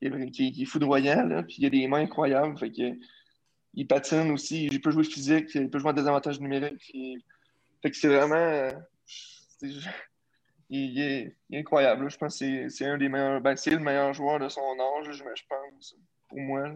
qui, 0.00 0.62
est, 0.62 0.64
foudroyant, 0.64 1.24
là, 1.26 1.42
puis 1.42 1.56
il 1.58 1.64
y 1.64 1.66
a 1.66 1.70
des 1.70 1.86
mains 1.86 2.00
incroyables. 2.00 2.56
Il 3.74 3.86
patine 3.86 4.30
aussi, 4.30 4.66
il 4.66 4.80
peut 4.80 4.90
jouer 4.90 5.04
physique, 5.04 5.54
il 5.54 5.70
peut 5.70 5.78
jouer 5.78 5.90
en 5.90 5.94
désavantage 5.94 6.40
numérique. 6.40 6.92
C'est 7.92 8.08
vraiment. 8.08 8.34
Euh, 8.34 8.70
il, 10.68 11.00
est, 11.00 11.36
incroyable. 11.52 12.10
Je 12.10 12.16
pense 12.16 12.38
que 12.38 12.68
c'est 12.68 12.86
un 12.86 12.98
des 12.98 13.08
meilleurs. 13.08 13.40
Ben, 13.40 13.56
c'est 13.56 13.70
le 13.70 13.78
meilleur 13.78 14.12
joueur 14.12 14.38
de 14.38 14.48
son 14.48 14.60
âge, 14.60 15.12
je, 15.12 15.22
pense, 15.48 15.96
pour 16.28 16.38
moi. 16.38 16.70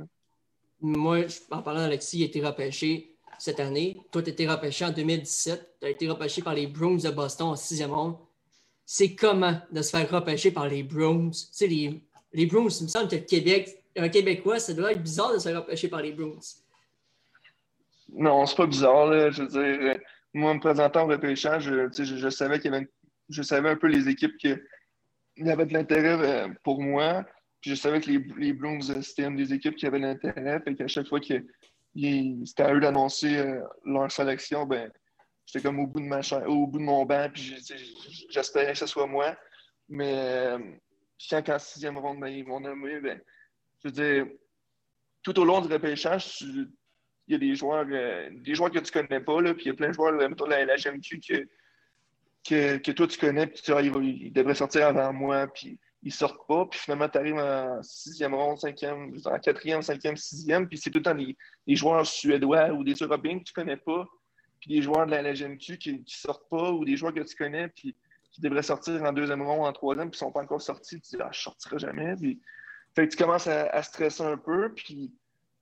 Moi, 0.80 1.26
en 1.50 1.62
parlant 1.62 1.80
d'Alexis, 1.80 2.18
il 2.18 2.22
a 2.22 2.26
été 2.26 2.44
repêché 2.44 3.16
cette 3.38 3.60
année. 3.60 3.96
Toi, 4.10 4.22
tu 4.22 4.30
as 4.30 4.32
été 4.32 4.46
repêché 4.46 4.84
en 4.84 4.90
2017. 4.90 5.76
Tu 5.80 5.86
as 5.86 5.90
été 5.90 6.08
repêché 6.08 6.42
par 6.42 6.54
les 6.54 6.66
Bruins 6.66 6.96
de 6.96 7.10
Boston 7.10 7.48
en 7.48 7.56
sixième 7.56 7.92
ronde. 7.92 8.16
C'est 8.86 9.16
comment 9.16 9.60
de 9.72 9.82
se 9.82 9.90
faire 9.90 10.08
repêcher 10.08 10.52
par 10.52 10.68
les 10.68 10.84
Bruins? 10.84 11.30
Tu 11.30 11.48
sais, 11.50 11.66
les, 11.66 12.00
les 12.32 12.46
Bruins, 12.46 12.68
il 12.68 12.84
me 12.84 12.88
semble 12.88 13.08
que 13.08 13.16
Québec, 13.16 13.82
un 13.96 14.08
Québécois, 14.08 14.60
ça 14.60 14.72
doit 14.72 14.92
être 14.92 15.02
bizarre 15.02 15.32
de 15.32 15.38
se 15.38 15.48
faire 15.48 15.60
repêcher 15.60 15.88
par 15.88 16.00
les 16.00 16.12
Bruins. 16.12 16.38
Non, 18.10 18.46
c'est 18.46 18.56
pas 18.56 18.66
bizarre. 18.66 19.06
Là. 19.06 19.30
Je 19.30 19.42
veux 19.42 19.48
dire, 19.48 19.98
moi, 20.32 20.54
me 20.54 20.60
présentant 20.60 21.04
au 21.04 21.08
repêchage, 21.08 21.64
je, 21.64 22.04
je, 22.04 22.16
je, 22.16 22.28
savais 22.28 22.60
qu'il 22.60 22.72
y 22.72 22.74
avait 22.74 22.88
je 23.28 23.42
savais 23.42 23.70
un 23.70 23.76
peu 23.76 23.88
les 23.88 24.08
équipes 24.08 24.36
qui 24.36 24.54
avaient 25.50 25.66
de 25.66 25.72
l'intérêt 25.72 26.18
euh, 26.20 26.48
pour 26.62 26.80
moi. 26.80 27.24
Puis 27.60 27.70
je 27.70 27.74
savais 27.74 28.00
que 28.00 28.10
les, 28.10 28.24
les 28.38 28.52
Bruins, 28.52 28.78
c'était 29.02 29.24
une 29.24 29.36
des 29.36 29.52
équipes 29.52 29.74
qui 29.74 29.86
avaient 29.86 29.98
de 29.98 30.04
l'intérêt. 30.04 30.60
Fait 30.60 30.74
qu'à 30.74 30.86
chaque 30.86 31.08
fois 31.08 31.18
que 31.20 31.34
c'était 32.44 32.62
à 32.62 32.72
eux 32.72 32.80
d'annoncer 32.80 33.36
euh, 33.36 33.60
leur 33.84 34.10
sélection, 34.12 34.66
ben, 34.66 34.92
j'étais 35.46 35.62
comme 35.62 35.80
au 35.80 35.86
bout 35.86 36.00
de 36.00 36.06
ma 36.06 36.20
au 36.46 36.66
bout 36.66 36.78
de 36.78 36.84
mon 36.84 37.04
banc, 37.04 37.28
puis 37.32 37.56
j'espérais 38.30 38.72
que 38.72 38.78
ce 38.78 38.86
soit 38.86 39.06
moi. 39.06 39.36
Mais 39.88 40.12
euh, 40.14 40.58
quand 41.30 41.48
en 41.48 41.58
sixième 41.58 41.98
ronde, 41.98 42.20
ben, 42.20 42.28
ils 42.28 42.46
m'ont 42.46 42.60
nommé, 42.60 43.00
ben, 43.00 43.20
je 43.82 43.88
veux 43.88 43.92
dire, 43.92 44.26
tout 45.22 45.38
au 45.38 45.44
long 45.44 45.60
du 45.60 45.72
repêchage, 45.72 46.42
il 46.42 46.68
y 47.28 47.34
a 47.34 47.38
des 47.38 47.54
joueurs, 47.54 47.86
euh, 47.90 48.30
des 48.32 48.54
joueurs 48.54 48.70
que 48.70 48.78
tu 48.78 48.92
connais 48.92 49.20
pas, 49.20 49.40
là, 49.40 49.54
puis 49.54 49.64
il 49.64 49.68
y 49.68 49.70
a 49.70 49.74
plein 49.74 49.88
de 49.88 49.94
joueurs, 49.94 50.12
mettons 50.12 50.46
la, 50.46 50.64
la 50.64 50.76
GMQ, 50.76 51.20
que, 51.20 51.48
que, 52.48 52.76
que, 52.78 52.92
toi 52.92 53.06
tu 53.06 53.18
connais, 53.18 53.46
puis 53.46 53.62
tu 53.62 53.72
ah, 53.72 54.54
sortir 54.54 54.86
avant 54.86 55.12
moi, 55.12 55.46
puis 55.48 55.78
ils 56.02 56.12
sortent 56.12 56.46
pas, 56.46 56.66
puis 56.66 56.78
finalement, 56.78 57.08
tu 57.08 57.18
arrives 57.18 57.38
en 57.38 57.82
sixième 57.82 58.34
ronde, 58.34 58.58
cinquième, 58.58 59.12
en 59.24 59.38
quatrième, 59.40 59.82
cinquième, 59.82 60.16
sixième, 60.16 60.68
puis 60.68 60.78
c'est 60.78 60.90
tout 60.90 60.98
le 60.98 61.04
temps 61.04 61.14
des, 61.14 61.36
joueurs 61.74 62.06
suédois 62.06 62.70
ou 62.70 62.84
des 62.84 62.94
Européens 62.94 63.40
que 63.40 63.44
tu 63.44 63.52
connais 63.52 63.76
pas, 63.76 64.06
des 64.66 64.82
joueurs 64.82 65.06
de 65.06 65.12
la 65.12 65.22
LGMQ 65.22 65.78
qui, 65.78 66.02
qui 66.02 66.16
sortent 66.18 66.48
pas, 66.48 66.72
ou 66.72 66.84
des 66.84 66.96
joueurs 66.96 67.14
que 67.14 67.20
tu 67.20 67.36
connais, 67.36 67.68
puis 67.68 67.94
qui 68.32 68.40
devraient 68.40 68.62
sortir 68.62 69.02
en 69.02 69.12
deuxième 69.12 69.42
ronde, 69.42 69.66
en 69.66 69.72
troisième, 69.72 70.10
puis 70.10 70.18
sont 70.18 70.32
pas 70.32 70.42
encore 70.42 70.60
sortis, 70.60 71.00
tu 71.00 71.16
dis, 71.16 71.22
ah, 71.22 71.30
je 71.32 71.40
sortirai 71.40 71.78
jamais. 71.78 72.14
Fait 72.94 73.08
tu 73.08 73.16
commences 73.16 73.46
à, 73.46 73.82
stresser 73.82 74.22
un 74.22 74.36
peu, 74.36 74.72
puis 74.74 75.12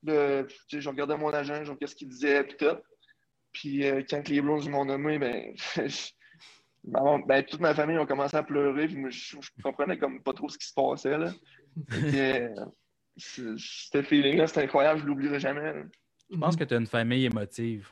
le, 0.03 0.47
je 0.69 0.88
regardais 0.88 1.17
mon 1.17 1.33
agent, 1.33 1.64
je 1.64 1.73
qu'est-ce 1.73 1.95
qu'il 1.95 2.09
disait, 2.09 2.45
puis. 2.45 2.67
Puis 3.53 3.85
euh, 3.85 4.03
quand 4.11 4.29
les 4.29 4.40
Blues 4.40 4.69
m'ont 4.69 4.85
nommé, 4.85 5.17
ben, 5.17 5.55
ben, 6.83 7.43
toute 7.45 7.61
ma 7.61 7.73
famille 7.73 7.97
a 7.97 8.05
commencé 8.05 8.37
à 8.37 8.43
pleurer, 8.43 8.88
puis 8.88 9.11
je, 9.11 9.37
comprenais 9.62 9.97
comme 9.97 10.21
pas 10.21 10.33
trop 10.33 10.49
ce 10.49 10.59
qui 10.59 10.67
se 10.67 10.75
passait. 10.75 11.17
Là. 11.17 11.33
Euh, 11.93 12.53
ce 13.17 14.03
feeling-là, 14.03 14.49
c'était 14.49 14.62
incroyable, 14.62 15.01
je 15.01 15.07
l'oublierai 15.07 15.38
jamais. 15.38 15.73
Je 16.29 16.37
pense 16.37 16.57
que 16.57 16.64
tu 16.64 16.75
as 16.75 16.79
une 16.79 16.87
famille 16.88 17.27
émotive. 17.27 17.88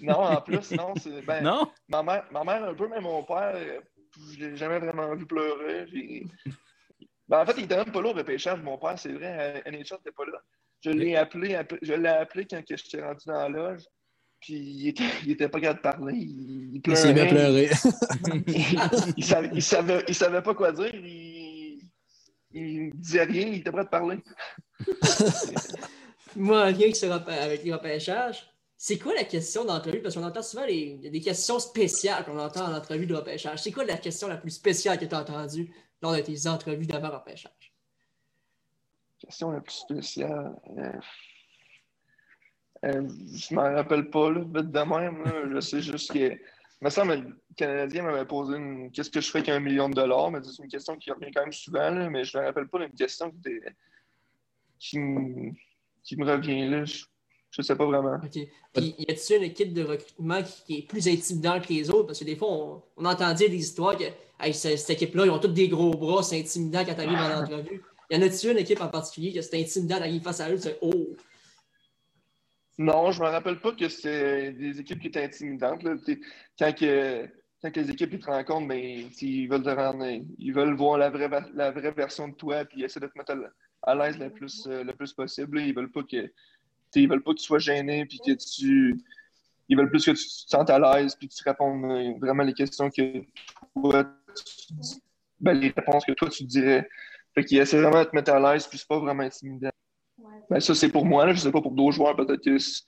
Non, 0.00 0.14
en 0.14 0.40
plus, 0.40 0.70
non. 0.72 0.94
Ben, 1.26 1.42
non? 1.42 1.70
Ma 1.88 2.02
mère, 2.02 2.24
ma 2.30 2.44
mère, 2.44 2.64
un 2.64 2.74
peu, 2.74 2.88
mais 2.88 3.00
mon 3.00 3.22
père, 3.22 3.56
je 4.32 4.38
l'ai 4.38 4.56
jamais 4.56 4.78
vraiment 4.78 5.14
vu 5.14 5.26
pleurer. 5.26 5.86
Ben, 7.28 7.40
en 7.40 7.46
fait, 7.46 7.54
il 7.58 7.64
était 7.64 7.76
même 7.76 7.92
pas 7.92 8.02
là 8.02 8.10
au 8.10 8.12
repêchage, 8.12 8.60
mon 8.62 8.78
père, 8.78 8.98
c'est 8.98 9.12
vrai. 9.12 9.62
NHL 9.66 9.76
n'était 9.76 10.12
pas 10.16 10.26
là. 10.26 10.38
Je 10.82 10.90
l'ai 10.90 11.16
appelé, 11.16 11.58
je 11.80 11.94
l'ai 11.94 12.08
appelé 12.08 12.46
quand 12.46 12.62
je 12.68 12.76
suis 12.76 13.00
rendu 13.00 13.24
dans 13.26 13.34
la 13.34 13.48
loge. 13.48 13.84
Puis 14.40 14.54
il 14.54 14.88
était, 14.88 15.04
il 15.24 15.30
était 15.30 15.48
pas 15.48 15.58
capable 15.58 15.78
de 15.78 15.82
parler. 15.82 16.14
Il, 16.18 16.82
il 16.86 16.96
s'est 16.96 17.14
mis 17.14 17.20
à 17.20 17.26
pleurer. 17.26 17.70
il, 19.16 19.24
savait, 19.24 19.50
il, 19.54 19.62
savait, 19.62 20.04
il, 20.06 20.14
savait, 20.14 20.42
pas 20.42 20.54
quoi 20.54 20.72
dire. 20.72 20.94
Il, 20.94 21.80
il 22.52 22.94
disait 22.94 23.24
rien, 23.24 23.46
il 23.48 23.60
était 23.60 23.72
prêt 23.72 23.84
de 23.84 23.88
parler. 23.88 24.18
Moi, 26.36 26.64
rien 26.64 26.90
que 26.90 27.30
avec 27.30 27.64
les 27.64 27.72
repêchages, 27.72 28.46
c'est 28.86 28.98
quoi 28.98 29.14
la 29.14 29.24
question 29.24 29.64
d'entrevue? 29.64 30.02
Parce 30.02 30.14
qu'on 30.14 30.24
entend 30.24 30.42
souvent 30.42 30.66
des 30.66 31.22
questions 31.24 31.58
spéciales 31.58 32.22
qu'on 32.26 32.38
entend 32.38 32.66
en 32.66 32.74
entrevue 32.74 33.06
de 33.06 33.14
repêchage. 33.14 33.62
C'est 33.62 33.72
quoi 33.72 33.86
la 33.86 33.96
question 33.96 34.28
la 34.28 34.36
plus 34.36 34.50
spéciale 34.50 34.98
que 34.98 35.06
tu 35.06 35.14
as 35.14 35.20
entendue 35.22 35.74
lors 36.02 36.14
de 36.14 36.20
tes 36.20 36.46
entrevues 36.46 36.84
d'avant 36.84 37.08
repêchage? 37.08 37.72
Question 39.18 39.52
la 39.52 39.62
plus 39.62 39.72
spéciale. 39.72 40.54
Euh, 40.76 40.92
euh, 42.84 43.08
je 43.32 43.54
ne 43.54 43.56
m'en 43.56 43.74
rappelle 43.74 44.10
pas, 44.10 44.30
là, 44.30 44.40
vite 44.40 44.70
de 44.70 44.80
même. 44.80 45.54
Je 45.54 45.60
sais 45.60 45.80
juste 45.80 46.12
que. 46.12 46.18
Il 46.18 46.38
me 46.82 46.90
semble 46.90 47.14
le 47.14 47.40
Canadien 47.56 48.02
m'avait 48.02 48.26
posé 48.26 48.58
une 48.58 48.90
qu'est-ce 48.92 49.08
que 49.08 49.22
je 49.22 49.30
fais 49.30 49.38
avec 49.38 49.48
un 49.48 49.60
million 49.60 49.88
de 49.88 49.94
dollars, 49.94 50.30
mais 50.30 50.40
c'est 50.42 50.62
une 50.62 50.68
question 50.68 50.94
qui 50.96 51.10
revient 51.10 51.30
quand 51.34 51.40
même 51.40 51.54
souvent, 51.54 51.88
là, 51.88 52.10
mais 52.10 52.24
je 52.24 52.36
ne 52.36 52.42
me 52.42 52.48
rappelle 52.48 52.68
pas 52.68 52.80
d'une 52.80 52.92
question 52.92 53.32
qui, 54.78 54.98
me... 54.98 55.52
qui 56.02 56.16
me 56.18 56.30
revient 56.30 56.68
là. 56.68 56.84
Je 56.84 57.04
ne 57.58 57.62
sais 57.62 57.76
pas 57.76 57.86
vraiment. 57.86 58.16
OK. 58.16 58.38
Puis, 58.72 58.94
y 58.98 59.10
a-t-il 59.10 59.36
une 59.36 59.44
équipe 59.44 59.72
de 59.72 59.84
recrutement 59.84 60.42
qui, 60.42 60.78
est 60.78 60.82
plus 60.88 61.06
intimidante 61.08 61.66
que 61.66 61.72
les 61.72 61.90
autres? 61.90 62.06
Parce 62.06 62.18
que 62.18 62.24
des 62.24 62.36
fois, 62.36 62.48
on, 62.50 62.82
on 62.96 63.04
entend 63.04 63.32
dire 63.34 63.50
des 63.50 63.56
histoires 63.56 63.96
que 63.96 64.04
cette, 64.52 64.90
équipe-là, 64.90 65.26
ils 65.26 65.30
ont 65.30 65.38
tous 65.38 65.48
des 65.48 65.68
gros 65.68 65.92
bras, 65.92 66.22
c'est 66.22 66.40
intimidant 66.40 66.84
quand 66.84 66.94
tu 66.94 67.00
arrives 67.00 67.18
en 67.18 67.42
entrevue. 67.42 67.82
Y 68.10 68.16
en 68.16 68.22
a-t-il 68.22 68.52
une 68.52 68.58
équipe 68.58 68.80
en 68.80 68.88
particulier 68.88 69.32
que 69.32 69.40
c'est 69.40 69.60
intimidant 69.60 69.98
d'arriver 69.98 70.20
face 70.20 70.40
à 70.40 70.50
eux? 70.50 70.58
C'est 70.58 70.78
Oh! 70.82 71.16
Non, 72.76 73.12
je 73.12 73.22
ne 73.22 73.26
me 73.26 73.30
rappelle 73.30 73.60
pas 73.60 73.72
que 73.72 73.88
c'est 73.88 74.52
des 74.52 74.80
équipes 74.80 75.00
qui 75.00 75.06
étaient 75.06 75.24
intimidantes. 75.24 75.82
Quand, 76.58 76.74
que, 76.74 77.28
quand 77.62 77.76
les 77.76 77.90
équipes 77.90 78.18
te 78.18 78.26
rencontrent, 78.26 78.66
ben, 78.66 79.08
ils, 79.20 79.46
veulent 79.46 79.62
te 79.62 79.68
rendre, 79.68 80.04
ils 80.38 80.52
veulent 80.52 80.74
voir 80.74 80.98
la 80.98 81.08
vraie, 81.08 81.30
la 81.54 81.70
vraie 81.70 81.92
version 81.92 82.28
de 82.28 82.34
toi 82.34 82.62
et 82.62 82.82
essayer 82.82 83.00
de 83.00 83.06
te 83.06 83.16
mettre 83.16 83.36
à 83.82 83.94
l'aise 83.94 84.18
le 84.18 84.28
plus, 84.30 84.66
le 84.66 84.92
plus 84.92 85.12
possible. 85.12 85.60
Ils 85.60 85.74
veulent 85.74 85.92
pas 85.92 86.02
que 86.02 86.28
ils 87.00 87.08
veulent 87.08 87.22
pas 87.22 87.32
que 87.32 87.38
tu 87.38 87.44
sois 87.44 87.58
gêné 87.58 88.06
puis 88.06 88.18
que 88.18 88.32
tu. 88.32 89.00
Ils 89.68 89.76
veulent 89.76 89.90
plus 89.90 90.04
que 90.04 90.10
tu 90.10 90.24
te 90.24 90.50
sentes 90.50 90.70
à 90.70 90.78
l'aise 90.78 91.14
puis 91.14 91.28
que 91.28 91.34
tu 91.34 91.42
répondes 91.44 91.84
euh, 91.84 92.12
vraiment 92.20 92.42
les 92.42 92.52
questions 92.52 92.90
que 92.90 93.24
toi 93.74 94.04
tu 94.34 94.98
ben, 95.40 95.54
les 95.54 95.68
réponses 95.68 96.04
que 96.04 96.12
toi 96.12 96.28
tu 96.28 96.44
dirais. 96.44 96.88
Fait 97.34 97.44
qu'ils 97.44 97.58
essaient 97.58 97.80
vraiment 97.80 98.00
de 98.00 98.08
te 98.08 98.14
mettre 98.14 98.32
à 98.32 98.40
l'aise 98.52 98.66
puis 98.66 98.78
c'est 98.78 98.88
pas 98.88 98.98
vraiment 98.98 99.22
intimidant. 99.22 99.70
Ben, 100.50 100.60
ça, 100.60 100.74
c'est 100.74 100.90
pour 100.90 101.04
moi. 101.04 101.26
Je 101.28 101.32
ne 101.32 101.36
sais 101.36 101.50
pas 101.50 101.60
pour 101.60 101.72
d'autres 101.72 101.96
joueurs, 101.96 102.16
peut-être 102.16 102.42
que 102.42 102.58
c'est 102.58 102.82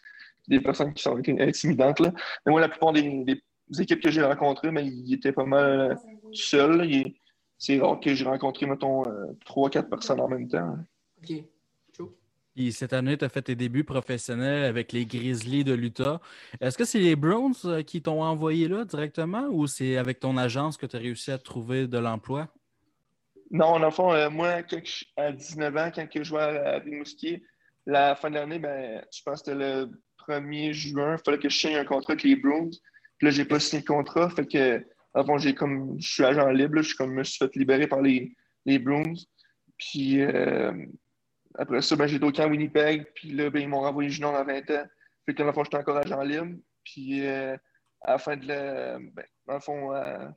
des 0.49 0.61
personnes 0.61 0.93
qui 0.95 1.03
sont 1.03 1.17
intimidantes. 1.17 2.01
Là. 2.01 2.13
Mais 2.45 2.53
moi, 2.53 2.61
la 2.61 2.69
plupart 2.69 2.93
des, 2.93 3.43
équipes 3.79 4.01
que 4.01 4.11
j'ai 4.11 4.23
rencontrées, 4.23 4.71
mais 4.71 4.87
ils 4.87 5.15
étaient 5.15 5.33
pas 5.33 5.45
mal 5.45 5.99
seuls. 6.33 6.89
C'est 7.59 7.81
rare 7.81 7.99
que 8.01 8.15
j'ai 8.15 8.25
rencontré, 8.25 8.67
mettons, 8.67 9.03
euh, 9.07 9.33
trois, 9.45 9.71
quatre 9.71 9.89
personnes 9.89 10.21
en 10.21 10.29
même 10.29 10.47
temps. 10.47 10.77
OK. 11.23 11.43
Et 12.57 12.71
cette 12.71 12.95
année, 12.95 13.19
tu 13.19 13.25
as 13.25 13.29
fait 13.29 13.43
tes 13.43 13.55
débuts 13.55 13.85
professionnels 13.85 14.65
avec 14.65 14.93
les 14.93 15.05
Grizzlies 15.05 15.63
de 15.63 15.75
l'Utah. 15.75 16.21
Est-ce 16.61 16.79
que 16.79 16.87
c'est 16.87 16.99
les 16.99 17.15
Browns 17.15 17.55
euh, 17.67 17.83
qui 17.83 18.01
t'ont 18.01 18.23
envoyé 18.23 18.67
là 18.67 18.85
directement 18.87 19.47
ou 19.51 19.67
c'est 19.67 19.99
avec 19.99 20.21
ton 20.21 20.39
agence 20.39 20.79
que 20.79 20.87
tu 20.87 20.97
as 20.97 20.99
réussi 20.99 21.31
à 21.31 21.39
trouver 21.39 21.87
de 21.87 21.99
l'emploi? 21.99 22.49
Non, 23.51 23.79
le 23.79 23.91
fond, 23.91 24.13
euh, 24.13 24.31
moi, 24.31 24.63
à 25.17 25.33
19 25.33 25.77
ans, 25.77 25.91
quand 25.95 26.09
je 26.15 26.23
jouais 26.23 26.43
à 26.43 26.79
Rimouski, 26.79 27.43
la 27.85 28.17
fin 28.17 28.31
de 28.31 28.37
l'année, 28.37 28.59
ben, 28.59 29.05
je 29.15 29.21
pense 29.23 29.43
que 29.43 29.51
c'était 29.51 29.59
le 29.59 29.91
1er 30.27 30.73
juin, 30.73 31.17
il 31.19 31.25
fallait 31.25 31.39
que 31.39 31.49
je 31.51 31.59
signe 31.59 31.77
un 31.77 31.85
contrat 31.85 32.15
avec 32.15 32.25
les 32.25 32.37
Bruins. 32.37 32.71
Puis 33.19 33.27
là, 33.27 33.31
j'ai 33.31 33.45
pas 33.45 33.61
signé 33.61 33.83
le 33.87 33.95
contrat. 33.95 34.31
Fait 34.31 34.47
que, 34.47 35.53
comme, 35.53 35.97
je 36.01 36.09
suis 36.09 36.25
agent 36.25 36.49
libre. 36.49 36.81
je, 36.81 36.97
comme, 36.97 37.13
me 37.13 37.23
suis 37.23 37.39
fait 37.39 37.55
libérer 37.55 37.87
par 37.87 38.01
les, 38.01 38.35
les 38.65 38.79
Bruins. 38.79 39.15
Puis 39.79 40.23
euh, 40.23 40.73
après 41.59 41.83
ça, 41.83 41.97
ben, 41.97 42.07
j'ai 42.07 42.17
été 42.17 42.25
au 42.25 42.33
camp 42.33 42.49
Winnipeg. 42.49 43.07
Puis 43.15 43.31
là, 43.33 43.51
ben, 43.51 43.61
ils 43.61 43.69
m'ont 43.69 43.81
renvoyé 43.81 44.11
junior 44.11 44.35
à 44.35 44.45
20 44.45 44.71
ans. 44.71 44.85
Fait 45.25 45.35
que, 45.35 45.39
dans 45.39 45.47
le 45.47 45.53
fond, 45.53 45.65
j'étais 45.65 45.77
encore 45.77 45.97
agent 45.97 46.23
libre. 46.23 46.57
Puis 46.85 47.27
euh, 47.27 47.57
à 48.03 48.13
la 48.13 48.19
fin 48.19 48.37
de 48.37 48.47
la. 48.47 48.99
Ben, 48.99 49.25
dans 49.47 49.55
le 49.55 49.61
fond, 49.61 49.93
euh, 49.93 50.29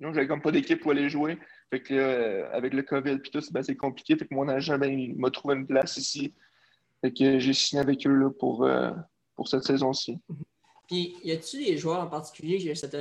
j'avais 0.00 0.26
comme 0.26 0.42
pas 0.42 0.50
d'équipe 0.50 0.80
pour 0.80 0.90
aller 0.90 1.08
jouer. 1.08 1.38
Fait 1.70 1.80
que 1.80 1.94
euh, 1.94 2.50
avec 2.52 2.74
le 2.74 2.82
COVID 2.82 3.18
puis 3.18 3.30
tout, 3.30 3.42
ben, 3.52 3.62
c'est 3.62 3.76
compliqué. 3.76 4.16
Fait 4.16 4.26
que 4.26 4.34
mon 4.34 4.48
agent, 4.48 4.78
ben, 4.78 4.92
il 4.92 5.16
m'a 5.16 5.30
trouvé 5.30 5.54
une 5.54 5.66
place 5.66 5.96
ici. 5.96 6.34
Fait 7.00 7.12
que 7.12 7.38
j'ai 7.38 7.52
signé 7.52 7.80
avec 7.80 8.06
eux 8.06 8.14
là, 8.14 8.30
pour, 8.30 8.66
pour 9.36 9.48
cette 9.48 9.64
saison-ci. 9.64 10.18
Puis, 10.88 11.16
y 11.22 11.32
a-tu 11.32 11.64
des 11.64 11.76
joueurs 11.76 12.00
en 12.00 12.06
particulier 12.06 12.62
que 12.64 12.74
cette 12.74 12.94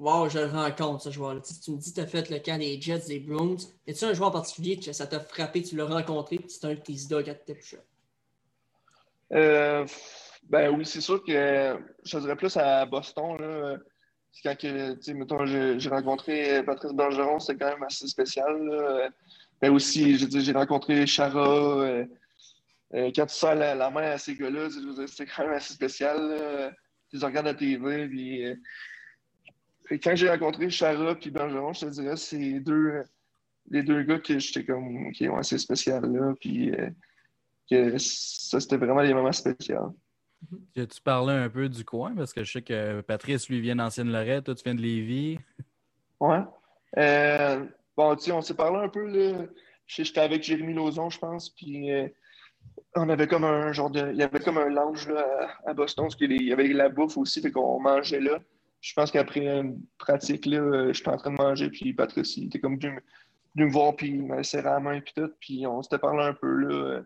Wow, 0.00 0.30
je 0.30 0.38
le 0.38 0.46
rencontre, 0.46 1.02
ce 1.02 1.10
joueur-là. 1.10 1.42
Tu, 1.42 1.72
me 1.72 1.76
dis 1.76 1.92
tu 1.92 2.00
as 2.00 2.06
fait 2.06 2.30
le 2.30 2.38
camp 2.38 2.58
des 2.58 2.80
Jets, 2.80 3.06
des 3.06 3.20
Browns. 3.20 3.58
Y 3.86 3.90
a-tu 3.90 4.06
un 4.06 4.14
joueur 4.14 4.32
particulier 4.32 4.78
que 4.78 4.94
ça 4.94 5.06
t'a 5.06 5.20
frappé, 5.20 5.62
tu 5.62 5.76
l'as 5.76 5.84
rencontré, 5.84 6.38
puis 6.38 6.48
c'est 6.48 6.64
un 6.64 6.70
de 6.72 6.80
tes 6.80 6.94
idoles 6.94 7.22
quand 7.22 7.34
tu 7.44 7.52
étais 7.52 7.60
euh, 9.34 9.84
Ben 10.48 10.74
oui, 10.74 10.86
c'est 10.86 11.02
sûr 11.02 11.22
que 11.22 11.78
je 12.02 12.18
dirais 12.18 12.34
plus 12.34 12.56
à 12.56 12.86
Boston. 12.86 13.36
Là. 13.40 13.76
C'est 14.32 14.48
quand 14.48 14.58
que, 14.58 15.12
mettons, 15.12 15.44
j'ai 15.44 15.88
rencontré 15.90 16.62
Patrice 16.62 16.94
Bergeron, 16.94 17.38
c'est 17.38 17.58
quand 17.58 17.68
même 17.68 17.82
assez 17.82 18.06
spécial. 18.06 18.58
Là. 18.58 19.10
Ben 19.60 19.70
aussi, 19.70 20.16
j'ai 20.16 20.52
rencontré 20.52 21.06
Chara. 21.06 21.76
Euh, 21.76 22.06
euh, 22.94 23.10
quand 23.14 23.26
tu 23.26 23.34
sors 23.34 23.54
la, 23.54 23.90
main 23.90 24.12
à 24.12 24.16
ces 24.16 24.34
gars-là, 24.34 24.68
c'est 25.08 25.26
quand 25.26 25.42
même 25.42 25.52
assez 25.52 25.74
spécial. 25.74 26.74
Tu 27.10 27.18
les 27.18 27.26
regardes 27.26 27.48
à 27.48 27.54
TV, 27.54 28.08
puis 28.08 28.46
quand 29.98 30.14
j'ai 30.14 30.30
rencontré 30.30 30.70
Chara 30.70 31.16
et 31.20 31.30
Bergeron, 31.30 31.72
je 31.72 31.86
te 31.86 31.90
dirais, 31.90 32.16
c'est 32.16 32.60
deux, 32.60 33.02
les 33.70 33.82
deux 33.82 34.02
gars 34.02 34.18
que 34.18 34.38
j'étais 34.38 34.64
comme, 34.64 35.08
OK, 35.08 35.20
ouais, 35.20 35.42
c'est 35.42 35.58
spécial 35.58 36.04
là. 36.12 36.34
Puis 36.40 36.70
euh, 36.72 36.90
que 37.70 37.98
ça, 37.98 38.60
c'était 38.60 38.76
vraiment 38.76 39.02
des 39.02 39.14
moments 39.14 39.32
spéciaux. 39.32 39.96
Tu 40.74 40.86
parlais 41.04 41.34
un 41.34 41.50
peu 41.50 41.68
du 41.68 41.84
coin? 41.84 42.14
Parce 42.14 42.32
que 42.32 42.44
je 42.44 42.52
sais 42.52 42.62
que 42.62 43.00
Patrice, 43.02 43.48
lui, 43.48 43.60
vient 43.60 43.76
d'Ancienne-Lorette, 43.76 44.44
toi, 44.44 44.54
tu 44.54 44.64
viens 44.64 44.74
de 44.74 44.80
Lévis. 44.80 45.38
Ouais. 46.18 46.40
Euh, 46.98 47.64
bon, 47.96 48.16
tu 48.16 48.24
sais, 48.24 48.32
on 48.32 48.40
s'est 48.40 48.54
parlé 48.54 48.78
un 48.78 48.88
peu, 48.88 49.06
là. 49.06 49.46
J'étais 49.86 50.20
avec 50.20 50.42
Jérémy 50.42 50.72
Lauzon, 50.72 51.10
je 51.10 51.18
pense, 51.18 51.50
puis 51.50 51.92
euh, 51.92 52.08
on 52.94 53.08
avait 53.08 53.26
comme 53.26 53.44
un 53.44 53.72
genre 53.72 53.90
de. 53.90 54.10
Il 54.12 54.16
y 54.16 54.22
avait 54.22 54.38
comme 54.38 54.56
un 54.56 54.68
lounge 54.68 55.08
là, 55.08 55.50
à, 55.66 55.74
Boston, 55.74 56.04
parce 56.04 56.14
qu'il 56.14 56.40
y 56.42 56.52
avait 56.52 56.68
la 56.68 56.88
bouffe 56.88 57.16
aussi, 57.16 57.42
fait 57.42 57.50
qu'on 57.50 57.80
mangeait 57.80 58.20
là 58.20 58.38
je 58.80 58.94
pense 58.94 59.10
qu'après 59.10 59.46
une 59.46 59.80
pratique, 59.98 60.46
là, 60.46 60.58
euh, 60.58 60.92
j'étais 60.92 61.10
en 61.10 61.16
train 61.16 61.30
de 61.30 61.36
manger, 61.36 61.68
puis 61.70 61.92
Patrice, 61.92 62.36
il 62.36 62.46
était 62.46 62.60
comme 62.60 62.78
venu, 62.78 62.98
me 63.56 63.70
voir, 63.70 63.94
puis 63.94 64.08
il 64.08 64.26
m'a 64.26 64.42
serré 64.42 64.64
la 64.64 64.80
main, 64.80 65.00
puis 65.00 65.12
tout, 65.14 65.30
puis 65.38 65.66
on 65.66 65.82
s'était 65.82 65.98
parlé 65.98 66.24
un 66.24 66.34
peu, 66.34 66.52
là. 66.54 67.02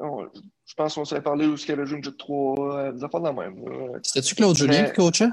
Euh, 0.00 0.26
je 0.64 0.74
pense 0.74 0.94
qu'on 0.94 1.04
s'était 1.04 1.22
parlé 1.22 1.46
où 1.46 1.56
il 1.56 1.72
avait 1.72 1.86
joué 1.86 1.98
une 1.98 2.04
jeu 2.04 2.12
de 2.12 2.16
3, 2.16 2.76
euh, 2.76 2.92
des 2.92 3.02
affaires 3.02 3.20
de 3.20 3.26
la 3.26 3.32
même. 3.32 3.64
C'était-tu 4.02 4.34
Claude 4.36 4.56
Julien 4.56 4.84
qui 4.84 4.92
coachait? 4.92 5.30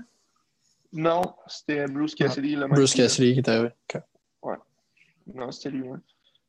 Non, 0.91 1.21
c'était 1.47 1.85
Bruce 1.85 2.15
Cassidy. 2.15 2.57
Ah, 2.59 2.67
Bruce 2.67 2.95
Cassidy 2.95 3.33
qui 3.33 3.39
était 3.39 3.51
avec. 3.51 3.75
Ouais. 4.41 4.55
Non, 5.33 5.51
c'était 5.51 5.69
lui, 5.69 5.83
ouais. 5.83 5.99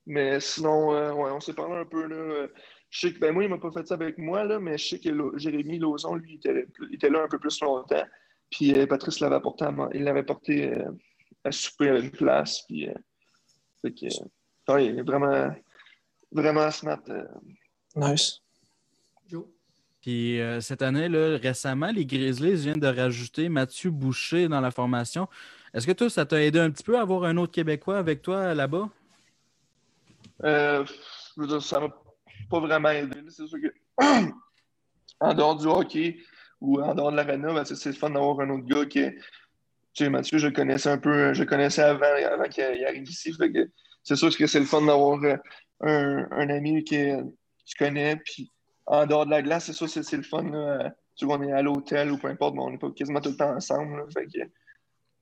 Mais 0.06 0.40
sinon, 0.40 0.90
ouais, 0.90 1.30
on 1.30 1.40
s'est 1.40 1.52
parlé 1.52 1.74
un 1.76 1.84
peu, 1.84 2.06
là. 2.06 2.46
Je 2.88 3.00
sais 3.00 3.12
que, 3.12 3.18
ben 3.18 3.32
moi, 3.32 3.44
il 3.44 3.50
m'a 3.50 3.58
pas 3.58 3.72
fait 3.72 3.86
ça 3.86 3.94
avec 3.94 4.16
moi, 4.16 4.44
là, 4.44 4.58
mais 4.60 4.78
je 4.78 4.88
sais 4.88 4.98
que 4.98 5.10
Jérémy 5.36 5.78
Lauzon, 5.78 6.14
lui, 6.14 6.34
il 6.34 6.36
était, 6.36 6.66
il 6.88 6.94
était 6.94 7.10
là 7.10 7.24
un 7.24 7.28
peu 7.28 7.38
plus 7.38 7.60
longtemps. 7.60 8.04
Puis 8.50 8.72
euh, 8.74 8.86
Patrice 8.86 9.20
l'avait 9.20 9.40
porté 9.40 9.64
à, 9.64 9.74
il 9.94 10.04
l'avait 10.04 10.22
porté 10.22 10.72
euh, 10.72 10.90
à 11.44 11.52
souper 11.52 11.90
à 11.90 11.98
une 11.98 12.10
place. 12.10 12.62
Puis, 12.66 12.88
euh, 12.88 12.94
fait 13.82 13.92
que, 13.92 14.80
il 14.80 14.98
est 14.98 15.02
vraiment, 15.02 15.54
vraiment 16.32 16.70
smart. 16.70 17.02
Nice. 17.94 18.40
Puis 20.00 20.38
cette 20.60 20.82
année, 20.82 21.08
là, 21.08 21.36
récemment, 21.36 21.90
les 21.90 22.06
Grizzlies 22.06 22.54
viennent 22.54 22.78
de 22.78 22.86
rajouter 22.86 23.48
Mathieu 23.48 23.90
Boucher 23.90 24.46
dans 24.46 24.60
la 24.60 24.70
formation. 24.70 25.28
Est-ce 25.74 25.86
que 25.86 25.92
toi, 25.92 26.08
ça 26.08 26.24
t'a 26.24 26.42
aidé 26.42 26.60
un 26.60 26.70
petit 26.70 26.84
peu 26.84 26.96
à 26.96 27.00
avoir 27.00 27.24
un 27.24 27.36
autre 27.36 27.52
Québécois 27.52 27.98
avec 27.98 28.22
toi 28.22 28.54
là-bas? 28.54 28.88
Euh, 30.44 30.84
je 31.36 31.40
veux 31.40 31.46
dire, 31.46 31.62
ça 31.62 31.80
m'a 31.80 31.88
pas 32.50 32.60
vraiment 32.60 32.90
aidé. 32.90 33.18
C'est 33.28 33.46
sûr 33.46 33.58
que 33.60 33.74
en 35.20 35.34
dehors 35.34 35.56
du 35.56 35.66
hockey, 35.66 36.18
ou 36.60 36.80
en 36.80 36.94
dehors 36.94 37.10
de 37.10 37.16
l'arena, 37.16 37.52
ben, 37.52 37.64
c'est 37.64 37.86
le 37.86 37.94
fun 37.94 38.10
d'avoir 38.10 38.40
un 38.40 38.50
autre 38.50 38.66
gars 38.66 38.86
qui 38.86 39.04
Tu 39.04 40.04
sais, 40.04 40.08
Mathieu, 40.08 40.38
je 40.38 40.48
connaissais 40.48 40.90
un 40.90 40.98
peu, 40.98 41.34
je 41.34 41.44
connaissais 41.44 41.82
avant, 41.82 42.06
avant 42.06 42.48
qu'il 42.48 42.84
arrive 42.84 43.08
ici. 43.08 43.34
c'est 44.02 44.16
sûr 44.16 44.36
que 44.36 44.46
c'est 44.46 44.60
le 44.60 44.66
fun 44.66 44.82
d'avoir 44.84 45.22
euh, 45.24 45.36
un, 45.80 46.28
un, 46.30 46.48
ami 46.50 46.84
qui, 46.84 46.96
tu 47.64 47.76
connais. 47.78 48.16
Puis 48.16 48.50
en 48.86 49.06
dehors 49.06 49.26
de 49.26 49.30
la 49.30 49.42
glace, 49.42 49.66
c'est 49.66 49.72
sûr 49.72 49.92
que 49.92 50.02
c'est 50.02 50.16
le 50.16 50.22
fun. 50.22 50.44
Tu 51.16 51.24
vois, 51.24 51.38
on 51.38 51.42
est 51.42 51.52
à 51.52 51.62
l'hôtel 51.62 52.12
ou 52.12 52.18
peu 52.18 52.28
importe, 52.28 52.54
mais 52.54 52.62
on 52.62 52.70
n'est 52.70 52.78
pas 52.78 52.90
quasiment 52.90 53.20
tout 53.20 53.30
le 53.30 53.36
temps 53.36 53.54
ensemble. 53.54 54.04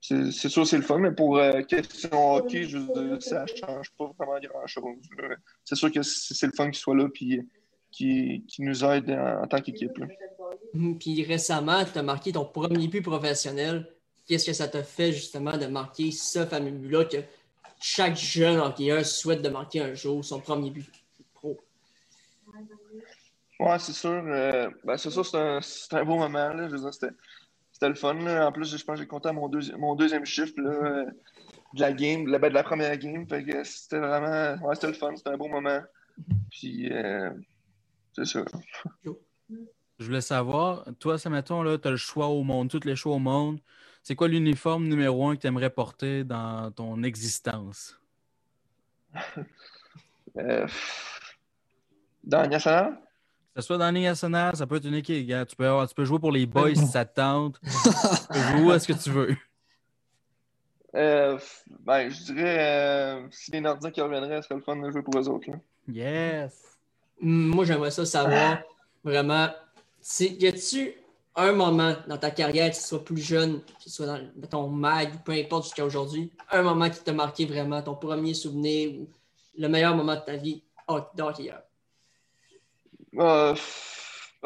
c'est 0.01 0.49
sûr 0.49 0.63
que 0.63 0.69
c'est 0.69 0.77
le 0.77 0.83
fun, 0.83 0.99
mais 0.99 1.13
pour 1.13 1.39
euh, 1.39 1.63
question 1.63 2.35
hockey, 2.35 2.69
ça 3.21 3.43
ne 3.43 3.47
change 3.47 3.91
pas 3.97 4.13
vraiment 4.19 4.39
grand-chose. 4.41 4.97
C'est 5.65 5.77
sûr 5.77 5.91
que 5.91 6.03
c'est 6.03 6.47
le 6.47 6.53
fun 6.53 6.67
qu'il 6.67 6.81
soit 6.81 6.97
là. 6.97 7.09
Puis 7.13 7.41
qui, 7.95 8.45
nous 8.59 8.85
aide 8.85 9.11
en, 9.11 9.47
tant 9.47 9.61
qu'équipe. 9.61 9.93
Puis 10.99 11.25
récemment, 11.25 11.85
tu 11.85 11.99
as 11.99 12.03
marqué 12.03 12.33
ton 12.33 12.45
premier 12.45 12.89
but 12.89 13.03
professionnel. 13.03 13.89
Qu'est-ce 14.27 14.47
que 14.47 14.53
ça 14.53 14.67
t'a 14.67 14.83
fait 14.83 15.13
justement 15.13 15.57
de 15.57 15.67
marquer 15.67 16.11
ce 16.11 16.45
fameux 16.47 16.71
but-là 16.71 17.05
que 17.05 17.19
chaque 17.81 18.17
jeune 18.17 18.59
hockeyeur 18.59 19.05
souhaite 19.05 19.43
de 19.43 19.49
marquer 19.49 19.81
un 19.83 19.95
jour 19.95 20.25
son 20.25 20.41
premier 20.41 20.71
but 20.71 20.91
pro? 21.35 21.61
Oui, 23.61 23.77
c'est 23.79 23.93
sûr. 23.93 24.11
Euh, 24.11 24.69
ben, 24.83 24.97
c'est 24.97 25.11
sûr, 25.11 25.25
c'était 25.25 25.97
un, 25.97 26.05
beau 26.05 26.17
moment. 26.17 26.49
Là. 26.49 26.69
c'était 26.91 27.89
le 27.89 27.95
fun. 27.95 28.17
En 28.45 28.51
plus, 28.51 28.77
je 28.77 28.85
pense 28.85 28.97
que 28.97 29.03
j'ai 29.03 29.07
compté 29.07 29.31
mon, 29.31 29.49
mon 29.79 29.95
deuxième 29.95 30.25
chiffre 30.25 30.55
là, 30.57 31.05
de 31.75 31.81
la 31.81 31.93
game, 31.93 32.25
de 32.25 32.31
la, 32.31 32.39
ben, 32.39 32.49
de 32.49 32.55
la 32.55 32.65
première 32.65 32.97
game. 32.97 33.27
c'était 33.65 33.99
vraiment. 33.99 34.61
Ouais, 34.67 34.75
c'était 34.75 34.89
le 34.89 34.95
fun. 34.95 35.15
C'était 35.15 35.31
un 35.31 35.37
beau 35.37 35.49
moment. 35.49 35.81
Puis. 36.51 36.91
Euh, 36.91 37.31
c'est 38.17 38.27
ça. 38.27 38.45
Je 39.99 40.07
voulais 40.07 40.21
savoir, 40.21 40.85
toi, 40.99 41.19
ça 41.19 41.31
mettons, 41.31 41.63
tu 41.79 41.89
as 41.89 41.91
le 41.91 41.97
choix 41.97 42.27
au 42.27 42.43
monde, 42.43 42.69
tous 42.69 42.85
les 42.85 42.97
choix 42.97 43.15
au 43.15 43.19
monde. 43.19 43.61
C'est 44.03 44.17
quoi 44.17 44.29
l'uniforme 44.29 44.87
numéro 44.87 45.29
un 45.29 45.37
que 45.37 45.41
tu 45.41 45.47
aimerais 45.47 45.71
porter 45.71 46.25
dans 46.25 46.71
ton 46.71 47.03
existence? 47.03 47.99
Euh, 50.37 50.67
dans 52.25 52.49
nationale? 52.49 52.99
Que 53.55 53.61
ce 53.61 53.69
soit 53.69 53.79
dans 53.79 53.85
la 53.85 53.93
nationale, 53.93 54.57
ça 54.57 54.67
peut 54.67 54.75
être 54.75 54.85
une 54.85 54.95
équipe. 54.95 55.29
Tu 55.49 55.55
peux, 55.55 55.87
tu 55.87 55.95
peux 55.95 56.05
jouer 56.05 56.19
pour 56.19 56.33
les 56.33 56.45
boys 56.45 56.75
si 56.75 56.89
ça 56.89 57.05
te 57.05 57.15
tente. 57.15 57.61
tu 57.63 57.69
peux 58.33 58.41
jouer 58.41 58.63
où 58.63 58.73
est-ce 58.73 58.89
que 58.89 59.01
tu 59.01 59.11
veux. 59.11 59.37
Euh, 60.97 61.37
ben, 61.81 62.09
je 62.09 62.33
dirais, 62.33 62.59
euh, 62.61 63.27
si 63.33 63.51
les 63.51 63.61
Nordiques 63.61 63.97
reviendraient, 63.97 64.41
ce 64.43 64.43
serait 64.43 64.55
le 64.55 64.61
fun 64.61 64.77
de 64.77 64.89
jouer 64.93 65.03
pour 65.03 65.19
eux 65.19 65.29
autres. 65.29 65.51
Yes! 65.89 66.79
Moi, 67.21 67.65
j'aimerais 67.65 67.91
ça 67.91 68.07
savoir 68.07 68.59
vraiment. 69.03 69.49
Y 70.21 70.47
a-tu 70.47 70.95
un 71.37 71.53
moment 71.53 71.95
dans 72.07 72.19
ta 72.19 72.31
carrière, 72.31 72.71
que 72.71 72.77
tu 72.77 72.83
sois 72.83 73.05
plus 73.05 73.21
jeune, 73.21 73.61
que 73.61 73.83
tu 73.83 73.91
sois 73.91 74.07
dans 74.07 74.47
ton 74.49 74.69
mag, 74.69 75.11
peu 75.25 75.33
importe 75.33 75.65
jusqu'à 75.65 75.85
aujourd'hui, 75.85 76.31
un 76.51 76.63
moment 76.63 76.89
qui 76.91 77.01
t'a 77.01 77.13
marqué 77.13 77.47
vraiment, 77.47 77.83
ton 77.83 77.95
premier 77.95 78.35
souvenir 78.35 78.93
ou 78.93 79.09
le 79.57 79.69
meilleur 79.69 79.97
moment 79.97 80.15
de 80.15 80.21
ta 80.21 80.37
vie 80.37 80.63
d'hockeyeur? 81.15 81.63
Euh, 83.19 83.55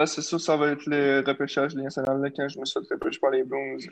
c'est 0.07 0.23
sûr, 0.23 0.40
ça 0.40 0.57
va 0.57 0.68
être 0.68 0.87
le 0.87 1.25
repêchage 1.27 1.75
national 1.75 2.33
quand 2.37 2.49
je 2.49 2.59
me 2.59 2.64
suis 2.64 2.81
fait 2.87 2.94
repêcher 2.94 3.18
par 3.18 3.31
les 3.31 3.42
Blues. 3.42 3.90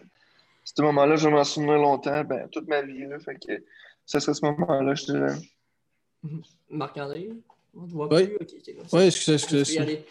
Ce 0.64 0.82
moment-là, 0.82 1.16
je 1.16 1.28
vais 1.28 1.34
m'en 1.34 1.44
souvenir 1.44 1.74
longtemps, 1.74 2.24
ben, 2.24 2.48
toute 2.48 2.68
ma 2.68 2.82
vie. 2.82 3.06
Là, 3.06 3.18
fait 3.18 3.34
que 3.34 3.62
ça 4.04 4.20
serait 4.20 4.34
ce 4.34 4.44
moment-là, 4.44 4.94
je 4.94 5.04
dirais. 5.04 5.36
Marc-André? 6.70 7.30
oui, 7.74 8.36
oui 8.92 9.02
excusez, 9.04 9.34
excusez. 9.34 10.04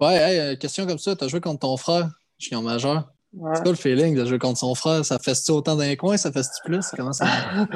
Ouais, 0.00 0.16
hey, 0.16 0.58
question 0.58 0.86
comme 0.86 0.98
ça, 0.98 1.14
tu 1.14 1.24
as 1.24 1.28
joué 1.28 1.40
contre 1.40 1.60
ton 1.60 1.76
frère, 1.76 2.08
junior 2.38 2.62
majeur. 2.62 3.12
C'est 3.32 3.62
quoi 3.62 3.70
le 3.70 3.76
feeling 3.76 4.16
de 4.16 4.24
jouer 4.24 4.38
contre 4.38 4.58
son 4.58 4.74
frère? 4.74 5.04
Ça 5.04 5.18
fait-tu 5.18 5.50
autant 5.52 5.76
d'un 5.76 5.94
coin? 5.94 6.16
Ça 6.16 6.32
fait-tu 6.32 6.62
plus? 6.64 6.86
Comment 6.96 7.12
ça 7.12 7.26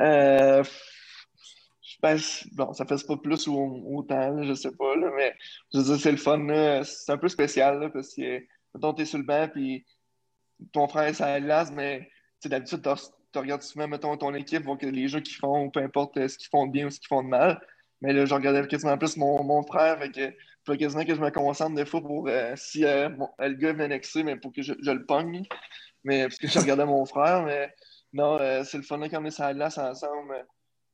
euh, 0.00 0.64
ben, 2.02 2.18
bon, 2.52 2.72
ça 2.72 2.84
fait 2.86 3.06
pas 3.06 3.16
plus 3.18 3.46
ou 3.46 3.98
autant, 3.98 4.42
je 4.42 4.54
sais 4.54 4.72
pas, 4.72 4.96
là, 4.96 5.10
mais 5.14 5.36
je 5.72 5.78
veux 5.78 5.84
dire, 5.84 6.00
c'est 6.00 6.10
le 6.10 6.16
fun. 6.16 6.82
C'est 6.84 7.12
un 7.12 7.18
peu 7.18 7.28
spécial 7.28 7.80
là, 7.80 7.90
parce 7.90 8.14
que, 8.14 8.40
mettons, 8.74 8.94
t'es 8.94 9.04
sur 9.04 9.18
le 9.18 9.24
banc, 9.24 9.48
puis 9.52 9.84
ton 10.72 10.88
frère 10.88 11.04
est 11.04 11.20
la 11.20 11.40
glace, 11.40 11.70
mais 11.72 12.08
d'habitude, 12.44 12.82
tu 13.32 13.38
regardes 13.38 13.62
souvent, 13.62 13.86
mettons, 13.86 14.16
ton 14.16 14.34
équipe, 14.34 14.64
voir 14.64 14.78
que 14.78 14.86
les 14.86 15.06
jeux 15.08 15.20
qu'ils 15.20 15.36
font, 15.36 15.70
peu 15.70 15.80
importe 15.80 16.14
ce 16.26 16.38
qu'ils 16.38 16.48
font 16.48 16.66
de 16.66 16.72
bien 16.72 16.86
ou 16.86 16.90
ce 16.90 16.98
qu'ils 16.98 17.08
font 17.08 17.22
de 17.22 17.28
mal. 17.28 17.60
Mais 18.00 18.14
là, 18.14 18.24
je 18.24 18.34
regardais 18.34 18.66
quasiment 18.66 18.96
plus 18.96 19.18
mon, 19.18 19.44
mon 19.44 19.62
frère, 19.62 19.98
fait 19.98 20.10
que 20.10 20.34
faut 20.66 20.76
quasiment 20.76 21.04
que 21.04 21.14
je 21.14 21.20
me 21.20 21.30
concentre 21.30 21.74
des 21.74 21.86
fois 21.86 22.00
pour 22.00 22.28
si 22.56 22.80
le 22.80 23.54
gars 23.54 23.72
vient 23.72 23.84
annexer, 23.84 24.22
mais 24.22 24.36
pour 24.36 24.52
que 24.52 24.62
je, 24.62 24.72
le 24.72 25.04
pogne. 25.06 25.42
Mais 26.04 26.24
parce 26.24 26.36
que 26.36 26.48
je 26.48 26.58
regardais 26.58 26.86
mon 26.86 27.04
frère, 27.04 27.44
mais 27.44 27.72
non, 28.12 28.38
c'est 28.64 28.78
le 28.78 28.82
fun 28.82 29.00
quand 29.08 29.22
on 29.22 29.24
est 29.26 29.30
sur 29.30 29.44
la 29.44 29.54
glace 29.54 29.78
ensemble. 29.78 30.46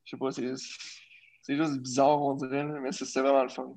Je 0.04 0.10
sais 0.10 0.18
pas, 0.18 0.30
c'est 0.30 1.56
juste 1.56 1.78
bizarre, 1.78 2.20
on 2.20 2.34
dirait, 2.34 2.64
mais 2.64 2.92
c'est 2.92 3.20
vraiment 3.20 3.42
le 3.42 3.48
fun. 3.48 3.74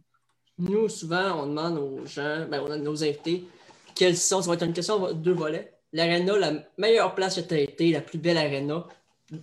Nous, 0.58 0.90
souvent, 0.90 1.44
on 1.44 1.48
demande 1.48 1.78
aux 1.78 2.06
gens, 2.06 2.46
ben, 2.50 2.62
on 2.62 2.70
a 2.70 2.78
nos 2.78 3.04
invités, 3.04 3.46
quelles 3.96 4.18
sont, 4.18 4.42
ça 4.42 4.50
va 4.50 4.56
être 4.56 4.66
une 4.66 4.74
question 4.74 5.08
de 5.08 5.14
deux 5.14 5.34
volets. 5.34 5.74
L'aréna, 5.94 6.38
la 6.38 6.54
meilleure 6.78 7.16
place 7.16 7.36
que 7.36 7.42
tu 7.42 7.54
as 7.54 7.62
été, 7.62 7.92
la 7.92 8.02
plus 8.02 8.18
belle 8.18 8.38
aréna. 8.38 8.86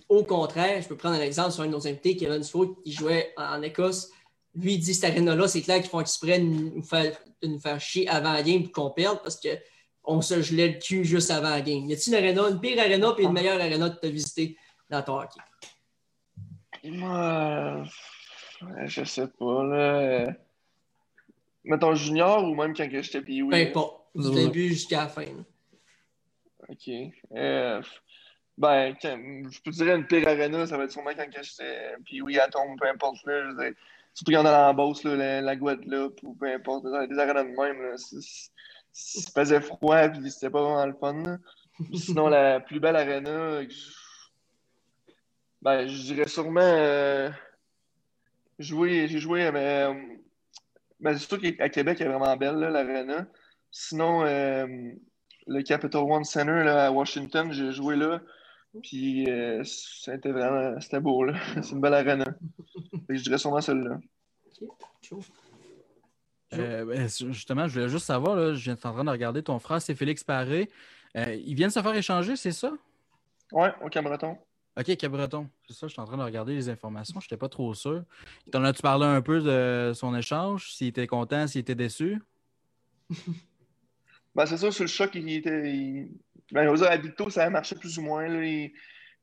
Au 0.09 0.23
contraire, 0.23 0.81
je 0.81 0.87
peux 0.87 0.95
prendre 0.95 1.15
un 1.15 1.21
exemple 1.21 1.51
sur 1.51 1.63
un 1.63 1.67
de 1.67 1.71
nos 1.71 1.87
invités, 1.87 2.15
Kevin 2.15 2.43
Sfoot, 2.43 2.83
qui 2.83 2.91
jouait 2.91 3.33
en 3.37 3.61
Écosse. 3.61 4.11
Lui, 4.57 4.73
il 4.73 4.79
dit 4.79 4.93
cette 4.93 5.11
aréna-là, 5.11 5.47
c'est 5.47 5.61
clair 5.61 5.79
qu'ils 5.79 5.89
font 5.89 6.01
exprès 6.01 6.39
de 6.39 6.45
nous 6.45 6.83
faire, 6.83 7.17
nous 7.43 7.59
faire 7.59 7.79
chier 7.79 8.07
avant 8.09 8.33
la 8.33 8.43
game 8.43 8.63
pour 8.63 8.71
qu'on 8.71 8.91
perde 8.91 9.21
parce 9.21 9.39
qu'on 9.39 10.21
se 10.21 10.41
gelait 10.41 10.69
le 10.69 10.79
cul 10.79 11.05
juste 11.05 11.31
avant 11.31 11.51
la 11.51 11.61
game. 11.61 11.85
Y 11.85 11.93
a-t-il 11.93 12.13
une 12.13 12.23
aréna, 12.23 12.49
une 12.49 12.59
pire 12.59 12.79
aréna 12.79 13.13
puis 13.13 13.25
une 13.25 13.33
meilleure 13.33 13.61
aréna 13.61 13.89
que 13.89 13.99
tu 13.99 14.07
as 14.07 14.09
visité 14.09 14.57
dans 14.89 15.01
ton 15.03 15.19
hockey? 15.19 15.39
Moi, 16.85 17.83
je 18.85 19.03
sais 19.03 19.27
pas. 19.27 19.63
Là 19.63 20.33
mettons 21.67 21.93
junior 21.95 22.43
ou 22.43 22.55
même 22.55 22.75
quand 22.75 22.87
j'étais 22.89 23.21
puis 23.21 23.41
oui. 23.41 23.49
Ben, 23.49 23.71
pas. 23.71 24.09
Du 24.15 24.31
début 24.31 24.69
jusqu'à 24.69 25.03
la 25.03 25.07
fin. 25.09 25.25
OK. 26.67 26.89
Euh, 27.35 27.81
ben, 28.57 28.95
je 29.03 29.61
peux 29.61 29.71
dire 29.71 29.95
une 29.95 30.07
pire 30.07 30.27
arena, 30.27 30.65
ça 30.65 30.77
va 30.77 30.85
être 30.85 30.91
sûrement 30.91 31.11
quand 31.15 31.27
j'étais 31.29 31.95
puis 32.03 32.21
oui 32.21 32.39
à 32.39 32.47
tombe, 32.47 32.79
peu 32.79 32.87
importe. 32.87 33.23
Là, 33.25 33.51
je 33.51 33.73
surtout 34.17 34.31
quand 34.31 34.41
on 34.41 34.45
a 34.45 34.73
là, 34.73 35.15
la, 35.15 35.41
la 35.41 35.55
Guadeloupe 35.55 36.19
ou 36.23 36.33
peu 36.33 36.51
importe, 36.51 36.85
des 36.85 37.19
arénas 37.19 37.43
de 37.43 37.49
même. 37.49 37.81
Là, 37.83 37.95
faisait 39.35 39.61
froid 39.61 40.09
puis 40.09 40.31
c'était 40.31 40.49
pas 40.49 40.63
vraiment 40.63 40.85
le 40.87 40.93
fun. 40.93 41.37
Sinon, 41.93 42.27
la 42.27 42.59
plus 42.59 42.79
belle 42.79 42.95
arena, 42.95 43.61
ben, 45.61 45.87
je 45.87 46.01
dirais 46.01 46.27
sûrement. 46.27 46.61
Euh, 46.61 47.29
jouer, 48.57 49.07
j'ai 49.07 49.19
joué, 49.19 49.51
mais 50.99 51.13
c'est 51.13 51.27
sûr 51.27 51.39
qu'à 51.39 51.69
Québec, 51.69 51.97
elle 52.01 52.07
est 52.07 52.09
vraiment 52.09 52.35
belle, 52.37 52.55
l'arena. 52.55 53.27
Sinon, 53.69 54.25
euh, 54.25 54.65
le 55.45 55.61
Capital 55.61 56.01
One 56.01 56.23
Center 56.23 56.63
là, 56.63 56.87
à 56.87 56.91
Washington, 56.91 57.51
j'ai 57.51 57.71
joué 57.71 57.95
là. 57.95 58.19
Puis 58.83 59.29
euh, 59.29 59.63
c'était 59.63 60.31
vraiment 60.31 60.79
c'était 60.79 60.99
beau. 60.99 61.23
là. 61.23 61.33
C'est 61.61 61.71
une 61.71 61.81
belle 61.81 61.93
arena. 61.93 62.25
je 63.09 63.21
dirais 63.21 63.37
sûrement 63.37 63.61
celle-là. 63.61 63.99
Euh, 66.53 66.85
ben, 66.85 67.07
justement, 67.07 67.67
je 67.67 67.73
voulais 67.73 67.89
juste 67.89 68.05
savoir, 68.05 68.35
là, 68.35 68.53
je 68.53 68.63
viens 68.63 68.73
en 68.73 68.93
train 68.93 69.03
de 69.03 69.09
regarder 69.09 69.43
ton 69.43 69.59
frère, 69.59 69.81
c'est 69.81 69.95
Félix 69.95 70.23
Paré. 70.23 70.69
il 71.15 71.55
vient 71.55 71.67
de 71.67 71.73
se 71.73 71.81
faire 71.81 71.93
échanger, 71.93 72.35
c'est 72.35 72.51
ça? 72.51 72.71
Oui, 73.51 73.67
au 73.83 73.89
Cameroun. 73.89 74.37
OK, 74.77 74.95
Cabreton. 74.95 75.49
C'est 75.67 75.73
ça, 75.73 75.87
je 75.87 75.93
suis 75.93 76.01
en 76.01 76.05
train 76.05 76.17
de 76.17 76.23
regarder 76.23 76.53
les 76.53 76.69
informations. 76.69 77.19
Je 77.19 77.25
n'étais 77.25 77.37
pas 77.37 77.49
trop 77.49 77.73
sûr. 77.73 78.03
T'en 78.51 78.63
as-tu 78.63 78.83
parlé 78.83 79.05
un 79.05 79.21
peu 79.21 79.41
de 79.41 79.91
son 79.95 80.15
échange? 80.15 80.71
S'il 80.71 80.87
était 80.87 81.07
content, 81.07 81.47
s'il 81.47 81.61
était 81.61 81.75
déçu? 81.75 82.21
ben, 84.37 84.45
c'est 84.45 84.57
ça, 84.57 84.71
sur 84.71 84.83
le 84.83 84.87
choc, 84.87 85.11
il 85.15 85.29
était. 85.33 85.73
Il... 85.73 86.11
Ben, 86.51 86.69
aux 86.69 86.83
à 86.83 86.97
ça 87.31 87.43
a 87.43 87.49
marché 87.49 87.75
plus 87.75 87.97
ou 87.97 88.03
moins. 88.03 88.27
Là. 88.27 88.45
Il... 88.45 88.71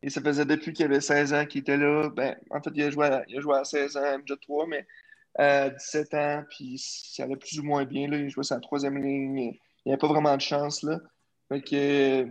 Et 0.02 0.10
ça 0.10 0.20
faisait 0.20 0.44
depuis 0.44 0.72
qu'il 0.72 0.84
avait 0.84 1.00
16 1.00 1.32
ans 1.32 1.46
qu'il 1.46 1.60
était 1.60 1.76
là. 1.76 2.10
Ben, 2.10 2.36
en 2.50 2.60
fait, 2.60 2.70
il 2.74 2.82
a 2.82 2.90
joué 2.90 3.06
à, 3.06 3.24
il 3.28 3.38
a 3.38 3.40
joué 3.40 3.56
à 3.56 3.64
16 3.64 3.96
ans, 3.96 4.18
MJ3, 4.18 4.68
mais 4.68 4.86
à 5.36 5.70
17 5.70 6.14
ans, 6.14 6.44
puis 6.50 6.78
ça 6.78 7.22
allait 7.22 7.36
plus 7.36 7.60
ou 7.60 7.62
moins 7.62 7.84
bien. 7.84 8.08
Là. 8.08 8.16
Il 8.18 8.28
jouait 8.28 8.42
sa 8.42 8.58
troisième 8.58 8.98
ligne. 8.98 9.38
Il 9.38 9.58
n'y 9.86 9.92
avait 9.92 9.98
pas 9.98 10.08
vraiment 10.08 10.36
de 10.36 10.42
chance. 10.42 10.82
Là. 10.82 10.98
Fait 11.48 11.62
que, 11.62 12.28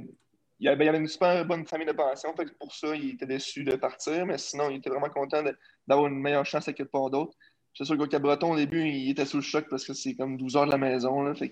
il 0.60 0.68
avait 0.68 0.88
une 0.88 1.08
super 1.08 1.46
bonne 1.46 1.66
famille 1.66 1.88
de 1.88 1.94
pension. 1.94 2.36
Fait 2.36 2.46
pour 2.60 2.76
ça, 2.76 2.96
il 2.96 3.12
était 3.12 3.26
déçu 3.26 3.64
de 3.64 3.78
partir, 3.78 4.26
mais 4.26 4.38
sinon, 4.38 4.70
il 4.70 4.78
était 4.78 4.90
vraiment 4.90 5.10
content 5.10 5.42
d'avoir 5.88 6.08
une 6.08 6.20
meilleure 6.20 6.46
chance 6.46 6.68
avec 6.68 6.84
pas 6.92 7.10
d'autres. 7.10 7.36
C'est 7.76 7.86
sûr 7.86 7.98
qu'au 7.98 8.20
Breton, 8.20 8.52
au 8.52 8.56
début, 8.58 8.86
il 8.86 9.10
était 9.10 9.26
sous 9.26 9.38
le 9.38 9.44
choc 9.44 9.68
parce 9.70 9.86
que 9.86 9.94
c'est 9.94 10.16
comme 10.16 10.38
12 10.38 10.58
heures 10.58 10.66
de 10.66 10.72
la 10.72 10.78
maison. 10.78 11.24
Là, 11.24 11.34
fait 11.34 11.50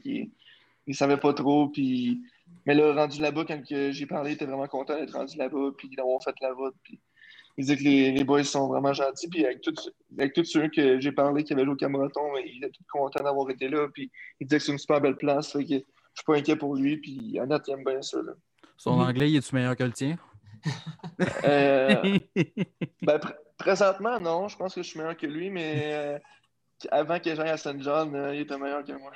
il 0.88 0.96
savait 0.96 1.18
pas 1.18 1.34
trop. 1.34 1.68
Puis... 1.70 2.22
Mais 2.66 2.76
là, 2.76 2.94
rendu 2.94 3.22
là-bas, 3.22 3.46
quand 3.46 3.62
j'ai 3.68 4.06
parlé, 4.06 4.32
il 4.32 4.34
était 4.34 4.46
vraiment 4.46 4.68
content 4.68 4.96
d'être 4.96 5.14
rendu 5.14 5.38
là-bas, 5.38 5.72
puis 5.78 5.90
d'avoir 5.96 6.22
fait 6.24 6.36
la 6.42 6.54
route. 6.54 6.76
Puis... 6.84 7.00
Il 7.58 7.66
disait 7.66 7.78
que 7.78 7.84
les, 7.84 8.12
les, 8.12 8.24
boys 8.24 8.44
sont 8.44 8.68
vraiment 8.68 8.94
gentils. 8.94 9.28
Puis 9.28 9.46
avec, 9.46 9.60
avec 10.18 10.34
tous 10.34 10.46
ceux 10.46 10.70
que 10.70 11.00
j'ai 11.02 11.12
parlé 11.12 11.44
qui 11.44 11.52
avaient 11.54 11.66
joué 11.66 11.74
au 11.74 11.76
Cameroun, 11.76 12.10
il 12.46 12.64
était 12.64 12.70
tout 12.70 12.84
content 12.92 13.24
d'avoir 13.24 13.50
été 13.50 13.68
là. 13.68 13.88
Puis 13.94 14.10
il 14.40 14.48
disait 14.48 14.60
que 14.60 14.64
c'est 14.64 14.72
une 14.72 14.78
super 14.78 15.02
belle 15.02 15.18
place. 15.18 15.52
Fait 15.52 15.66
que 15.66 15.70
je 15.70 15.76
suis 15.76 16.26
pas 16.26 16.36
inquiet 16.36 16.56
pour 16.56 16.76
lui. 16.76 16.98
Puis 16.98 17.38
Annette, 17.40 17.64
il 17.68 17.74
aime 17.74 17.84
bien 17.84 18.02
ça. 18.02 18.22
Là. 18.22 18.34
Son 18.78 18.96
mhm. 18.96 19.02
anglais, 19.02 19.34
est-tu 19.34 19.54
meilleur 19.54 19.76
que 19.76 19.84
le 19.84 19.92
tien? 19.92 20.18
Euh, 21.44 22.18
ben, 23.02 23.20
présentement, 23.58 24.20
non. 24.20 24.48
Je 24.48 24.58
pense 24.58 24.74
que 24.74 24.82
je 24.82 24.88
suis 24.88 25.00
meilleur 25.00 25.18
que 25.18 25.28
lui, 25.28 25.50
mais 25.50 25.92
euh, 25.94 26.20
avant 26.92 27.20
que 27.20 27.36
j'aille 27.36 27.50
à 27.50 27.58
St. 27.58 27.82
John, 27.82 28.16
euh, 28.16 28.36
il 28.36 28.42
était 28.42 28.58
meilleur 28.58 28.84
que 28.84 28.94
moi. 28.94 29.12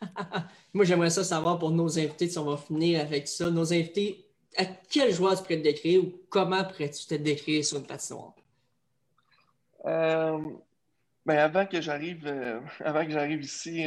moi, 0.74 0.84
j'aimerais 0.84 1.10
ça 1.10 1.24
savoir 1.24 1.58
pour 1.58 1.70
nos 1.70 1.98
invités, 1.98 2.28
si 2.28 2.38
on 2.38 2.44
va 2.44 2.56
finir 2.56 3.00
avec 3.00 3.28
ça. 3.28 3.50
Nos 3.50 3.72
invités, 3.72 4.26
à 4.56 4.64
quel 4.90 5.12
joueur 5.12 5.36
tu 5.36 5.42
pourrais 5.42 5.58
te 5.58 5.62
décrire 5.62 6.04
ou 6.04 6.12
comment 6.28 6.64
pourrais-tu 6.64 7.06
te 7.06 7.14
décrire 7.14 7.64
sur 7.64 7.78
une 7.78 7.86
patinoire? 7.86 8.34
Ben, 9.84 11.38
avant 11.38 11.66
que 11.66 11.80
j'arrive 11.80 12.26
avant 12.84 13.04
que 13.04 13.10
j'arrive 13.10 13.42
ici, 13.42 13.86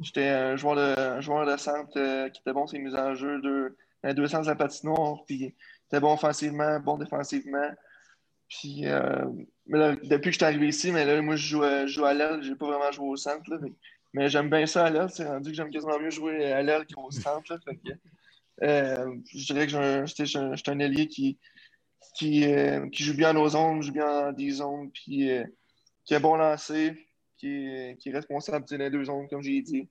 j'étais 0.00 0.28
un 0.28 0.56
joueur 0.56 0.76
de, 0.76 1.20
joueur 1.20 1.46
de 1.46 1.56
centre 1.56 2.28
qui 2.28 2.40
était 2.40 2.52
bon 2.52 2.66
sur 2.66 2.76
les 2.76 2.84
mises 2.84 2.96
en 2.96 3.14
jeu, 3.14 3.40
deux 3.40 4.28
sens 4.28 4.46
de 4.46 4.50
la 4.50 4.56
patinoire. 4.56 5.24
Puis, 5.26 5.54
était 5.86 6.00
bon 6.00 6.14
offensivement, 6.14 6.80
bon 6.80 6.98
défensivement. 6.98 7.70
Puis, 8.48 8.86
euh, 8.86 9.24
depuis 9.66 10.30
que 10.30 10.32
je 10.32 10.36
suis 10.36 10.44
arrivé 10.44 10.68
ici, 10.68 10.90
mais 10.90 11.04
là, 11.04 11.20
moi, 11.20 11.36
je 11.36 11.46
joue, 11.46 11.62
à, 11.62 11.86
je 11.86 11.92
joue 11.92 12.04
à 12.04 12.14
l'aile. 12.14 12.42
Je 12.42 12.50
n'ai 12.50 12.56
pas 12.56 12.66
vraiment 12.66 12.90
joué 12.92 13.08
au 13.08 13.16
centre. 13.16 13.50
Là, 13.50 13.58
mais, 14.14 14.28
j'aime 14.28 14.48
bien 14.48 14.66
ça 14.66 14.86
à 14.86 14.90
l'aile. 14.90 15.10
C'est 15.10 15.26
rendu 15.26 15.50
que 15.50 15.56
j'aime 15.56 15.70
quasiment 15.70 15.98
mieux 15.98 16.10
jouer 16.10 16.52
à 16.52 16.62
l'aile 16.62 16.86
qu'au 16.86 17.10
centre. 17.10 17.52
Là, 17.52 17.58
fait 17.64 17.76
que, 17.76 17.92
euh, 18.62 19.14
je 19.32 19.52
dirais 19.52 19.66
que 19.66 19.72
je 19.72 20.24
suis 20.24 20.38
un, 20.38 20.52
un, 20.52 20.78
ailier 20.78 21.08
qui, 21.08 21.38
qui, 22.16 22.44
euh, 22.46 22.88
qui, 22.88 23.04
joue 23.04 23.14
bien 23.14 23.30
en 23.30 23.34
nos 23.34 23.48
zones, 23.50 23.82
joue 23.82 23.92
bien 23.92 24.28
en 24.28 24.32
des 24.32 24.50
zones, 24.50 24.90
puis 24.92 25.30
qui 26.04 26.14
a 26.14 26.18
bon 26.18 26.36
lancé, 26.36 27.06
qui, 27.36 27.68
qui 27.98 28.08
est 28.08 28.12
responsable 28.12 28.64
les 28.70 28.90
deux 28.90 29.04
zones, 29.04 29.28
comme 29.28 29.42
j'ai 29.42 29.60
dit. 29.62 29.88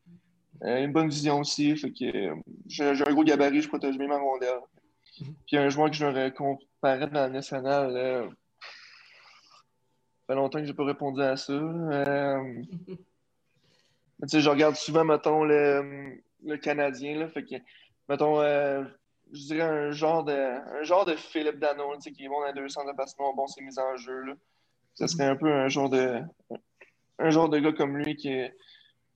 Euh, 0.64 0.84
une 0.84 0.92
bonne 0.92 1.10
vision 1.10 1.40
aussi. 1.40 1.76
Fait 1.76 1.92
que 1.92 2.06
euh, 2.06 2.36
j'ai 2.68 2.86
un 2.86 3.14
gros 3.14 3.24
gabarit, 3.24 3.62
je 3.62 3.68
protège 3.68 3.98
bien 3.98 4.08
ma 4.08 4.18
rondelle. 4.18 4.60
Mhm. 5.20 5.36
Puis 5.46 5.58
un 5.58 5.70
joueur 5.70 5.90
que 5.90 5.96
je 5.96 6.06
leur 6.06 6.34
comparais 6.34 7.08
dans 7.08 7.22
la 7.22 7.30
nationale, 7.30 7.96
euh, 7.96 8.28
ça 8.28 8.34
fait 10.28 10.36
longtemps 10.36 10.60
que 10.60 10.66
j'ai 10.66 10.74
pas 10.74 10.86
répondu 10.86 11.22
à 11.22 11.38
ça. 11.38 11.54
je 11.54 12.66
regarde 14.50 14.76
souvent, 14.76 15.06
mettons, 15.06 15.44
le, 15.44 16.22
le 16.44 16.58
Canadien. 16.58 17.18
Là, 17.18 17.28
fait 17.30 17.44
que, 17.44 17.56
mettons, 18.10 18.42
je 19.32 19.48
dirais 19.48 19.62
un 19.62 19.92
genre 19.92 20.24
de, 20.24 20.34
un 20.34 20.84
genre 20.84 21.06
de 21.06 21.16
Philippe 21.16 21.60
Dano, 21.60 21.98
qui 21.98 22.26
est 22.26 22.28
bon 22.28 22.42
dans 22.42 22.48
les 22.48 22.54
deux 22.54 22.70
centres 22.70 22.92
de 22.92 22.96
passement, 22.96 23.34
bon, 23.34 23.48
c'est 23.48 23.62
mis 23.62 23.80
en 23.80 23.98
jeu. 23.98 24.22
Là. 24.22 24.34
Ça 24.96 25.08
serait 25.08 25.26
un 25.26 25.36
peu 25.36 25.52
un 25.52 25.70
genre 25.70 25.90
de, 25.90 26.22
un 27.20 27.30
genre 27.30 27.50
de 27.50 27.60
gars 27.60 27.74
comme 27.74 27.98
lui 27.98 28.16
qui 28.16 28.30
est 28.30 28.56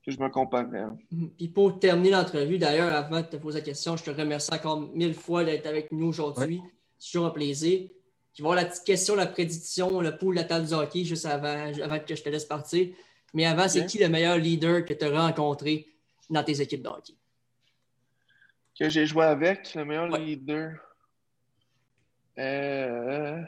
que 0.06 0.12
je 0.12 0.19
me 0.19 0.30
comparerais. 0.30 0.86
Mhm. 1.12 1.29
Puis 1.38 1.48
pour 1.48 1.79
terminer 1.79 2.12
l'entrevue, 2.12 2.58
d'ailleurs, 2.58 2.92
avant 2.92 3.21
de 3.21 3.27
te 3.27 3.38
poser 3.38 3.60
la 3.60 3.65
question, 3.65 3.96
je 3.98 4.04
te 4.04 4.10
remercie 4.10 4.54
encore 4.54 4.81
mille 4.96 5.13
fois 5.13 5.44
d'être 5.44 5.67
avec 5.67 5.92
nous 5.92 6.08
aujourd'hui. 6.08 6.60
C'est 6.98 7.12
toujours 7.12 7.27
un 7.27 7.31
plaisir. 7.31 7.88
Tu 8.34 8.42
vois 8.42 8.56
la 8.56 8.65
petite 8.65 8.86
question, 8.86 9.15
la 9.15 9.27
prédiction, 9.27 10.00
le 10.00 10.17
pouls, 10.17 10.32
la 10.32 10.46
table 10.46 10.65
du 10.65 10.73
hockey, 10.73 11.04
juste 11.04 11.25
avant, 11.25 11.71
avant 11.82 12.00
que 12.00 12.15
je 12.15 12.23
te 12.23 12.29
laisse 12.29 12.46
partir. 12.46 12.88
Mais 13.34 13.46
avant, 13.46 13.67
c'est 13.67 13.86
qui 13.86 13.98
le 13.98 14.10
meilleur 14.10 14.38
leader 14.38 14.86
que 14.86 14.94
tu 14.94 15.06
as 15.06 15.10
rencontré 15.10 15.88
dans 16.29 16.44
tes 16.44 16.62
équipes 16.62 16.84
de 16.84 16.90
hockey? 16.90 17.13
Que 18.77 18.90
j'ai 18.90 19.06
joué 19.06 19.25
avec, 19.25 19.75
le 19.75 19.86
meilleur 19.86 20.08
leader. 20.08 20.75
Euh, 22.38 23.42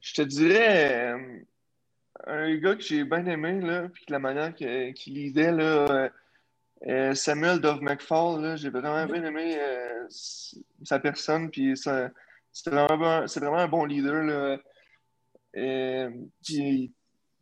je 0.00 0.14
te 0.14 0.22
dirais. 0.22 1.12
Euh, 1.14 1.38
un 2.26 2.54
gars 2.56 2.74
que 2.74 2.82
j'ai 2.82 3.04
bien 3.04 3.24
aimé, 3.26 3.60
là, 3.60 3.88
puis 3.88 4.04
la 4.08 4.18
manière 4.18 4.54
qu'il 4.54 5.14
lisait, 5.14 5.52
là, 5.52 6.10
euh, 6.86 7.14
Samuel 7.14 7.60
Dove 7.60 7.80
McFall, 7.80 8.58
j'ai 8.58 8.68
vraiment 8.68 9.06
bien 9.06 9.24
aimé 9.24 9.58
sa 10.10 10.98
personne, 10.98 11.50
puis 11.50 11.74
c'est 12.52 12.70
vraiment, 12.70 13.58
un 13.58 13.68
bon 13.68 13.84
leader. 13.84 14.22
Là, 14.22 14.58
puis, 16.44 16.92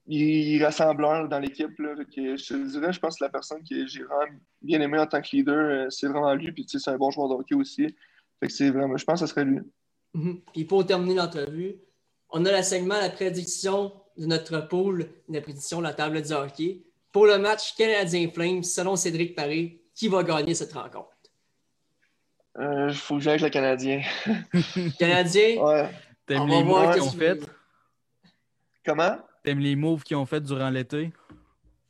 il 0.07 0.65
rassembleur 0.65 1.29
dans 1.29 1.39
l'équipe. 1.39 1.71
Je 1.79 2.35
te 2.35 2.71
dirais, 2.71 2.93
je 2.93 3.01
pense 3.01 3.19
que 3.19 3.25
la 3.25 3.31
personne 3.31 3.63
que 3.69 3.87
j'ai 3.87 4.03
vraiment 4.03 4.39
bien 4.63 4.81
aimé 4.81 4.99
en 4.99 5.07
tant 5.07 5.21
que 5.21 5.37
leader, 5.37 5.93
c'est 5.93 6.09
vraiment 6.09 6.35
lui, 6.35 6.53
puis 6.53 6.65
c'est 6.67 6.91
un 6.91 6.97
bon 6.97 7.11
joueur 7.11 7.29
de 7.29 7.35
hockey 7.35 7.55
aussi. 7.55 7.95
Vraiment, 8.41 8.97
je 8.97 9.05
pense 9.05 9.21
que 9.21 9.27
ce 9.27 9.33
serait 9.33 9.45
lui. 9.45 9.61
Mhm. 10.15 10.41
Puis 10.53 10.65
pour 10.65 10.87
terminer 10.87 11.17
l'entrevue, 11.17 11.77
on 12.31 12.45
a 12.45 12.57
le 12.57 12.63
segment 12.63 12.99
la 13.01 13.11
prédiction 13.11 13.93
de 14.17 14.27
notre 14.27 14.61
pool, 14.69 15.07
la 15.29 15.41
prédiction 15.41 15.79
de 15.79 15.85
la 15.85 15.95
table 15.95 16.23
du 16.23 16.33
hockey. 16.33 16.85
Pour 17.13 17.27
le 17.27 17.39
match 17.39 17.75
Canadien 17.77 18.31
Flames, 18.31 18.63
selon 18.63 18.97
Cédric 18.97 19.35
Paré, 19.35 19.83
qui 19.95 20.09
va 20.09 20.23
gagner 20.23 20.55
cette 20.55 20.73
rencontre? 20.73 21.18
Il 22.59 22.65
euh, 22.65 22.93
faut 22.93 23.17
que 23.17 23.21
j'aille 23.21 23.41
avec 23.41 23.43
le 23.43 23.51
Canadien. 23.51 24.03
Canadien? 24.99 25.63
Ouais. 25.63 25.91
T'aimes 26.27 26.49
les 26.49 26.65
moves 26.65 26.93
qu'ils 26.93 27.03
ont 27.03 27.11
fait? 27.11 27.41
Comment? 28.85 29.17
T'aimes 29.45 29.61
les 29.61 29.77
moves 29.77 30.03
qu'ils 30.03 30.17
ont 30.17 30.27
fait 30.27 30.41
durant 30.41 30.69
l'été? 30.71 31.13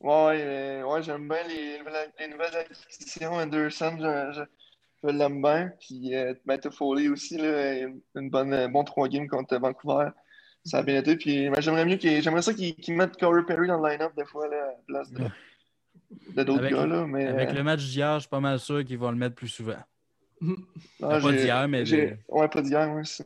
Ouais, 0.01 0.83
ouais 0.83 1.03
j'aime 1.03 1.27
bien 1.27 1.43
les, 1.49 1.79
les 2.21 2.29
nouvelles 2.29 2.57
acquisitions. 2.57 3.33
Anderson, 3.33 3.97
je, 3.99 4.33
je, 4.33 4.43
je 5.03 5.09
l'aime 5.09 5.41
bien. 5.41 5.73
Puis 5.81 6.15
euh, 6.15 6.35
Matt 6.45 6.69
Foley 6.71 7.09
aussi, 7.09 7.39
là, 7.39 7.89
une 8.15 8.31
bonne, 8.31 8.53
un 8.53 8.69
bon 8.69 8.85
3 8.85 9.09
games 9.09 9.29
contre 9.29 9.57
Vancouver. 9.57 10.11
Ça 10.65 10.79
a 10.79 10.83
bien 10.83 11.01
été. 11.01 11.17
Puis 11.17 11.49
ben, 11.49 11.61
j'aimerais 11.61 11.87
mieux 11.87 11.97
qu'il, 11.97 12.21
j'aimerais 12.23 12.43
ça 12.43 12.53
qu'ils 12.53 12.95
mettent 12.95 13.17
Corey 13.17 13.43
Perry 13.47 13.69
dans 13.69 13.81
le 13.81 13.89
line-up 13.89 14.13
des 14.17 14.27
fois 14.27 14.49
là, 14.49 14.57
à 14.57 14.67
la 14.67 14.75
place 14.87 15.11
de, 15.13 15.25
de 16.37 16.43
d'autres 16.43 16.69
gars. 16.69 16.87
Là, 16.87 17.07
mais, 17.07 17.27
Avec 17.27 17.51
euh, 17.51 17.55
le 17.55 17.63
match 17.63 17.85
d'hier, 17.85 18.15
je 18.15 18.21
suis 18.21 18.29
pas 18.29 18.41
mal 18.41 18.59
sûr 18.59 18.85
qu'ils 18.85 18.99
vont 18.99 19.11
le 19.11 19.17
mettre 19.17 19.35
plus 19.35 19.49
souvent. 19.49 19.79
Non, 20.41 20.57
pas 21.01 21.33
d'hier, 21.33 21.69
mais 21.69 21.85
Ouais, 22.29 22.49
pas 22.49 22.63
d'hier, 22.63 22.93
ouais, 22.95 23.05
c'est- 23.05 23.25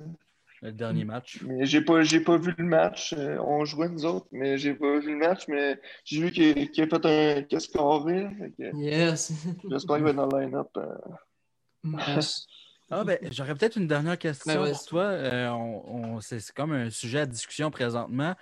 Le 0.63 0.71
dernier 0.71 1.05
match. 1.05 1.41
Mais 1.45 1.67
j'ai 1.67 1.81
pas, 1.81 2.03
j'ai 2.03 2.21
pas 2.21 2.37
vu 2.37 2.55
le 2.57 2.63
match. 2.65 3.15
Euh, 3.19 3.37
on 3.41 3.65
jouait 3.65 3.89
nous 3.89 4.05
autres, 4.05 4.29
mais 4.31 4.59
j'ai 4.59 4.75
pas 4.75 5.01
vu 5.01 5.11
le 5.11 5.17
match. 5.19 5.49
Mais 5.49 5.81
j'ai 6.05 6.21
vu 6.21 6.31
qu'il 6.31 6.71
qu'il 6.71 6.85
a 6.85 6.87
fait 6.87 7.05
un 7.05 7.57
a 7.57 7.61
scoré, 7.61 8.29
que 8.57 8.77
Yes. 8.77 9.33
J'espère 9.69 9.97
qu'il 9.97 10.05
va 10.05 10.11
être 10.11 10.17
dans 10.17 10.27
le 10.29 10.45
line-up. 10.45 10.69
euh. 10.77 10.95
Yes. 12.15 12.47
Ah 12.91 13.05
ben, 13.05 13.19
j'aurais 13.33 13.55
peut-être 13.55 13.77
une 13.77 13.89
dernière 13.89 14.19
question 14.19 14.63
Ben, 14.63 14.71
pour 14.71 14.85
toi. 14.85 15.03
Euh, 15.05 15.49
on- 15.49 16.15
on- 16.15 16.21
c'est 16.21 16.39
c'est 16.41 16.55
comme 16.55 16.73
un 16.73 16.91
sujet 16.91 17.21
à 17.21 17.27
discussion 17.27 17.71
présentement. 17.71 18.35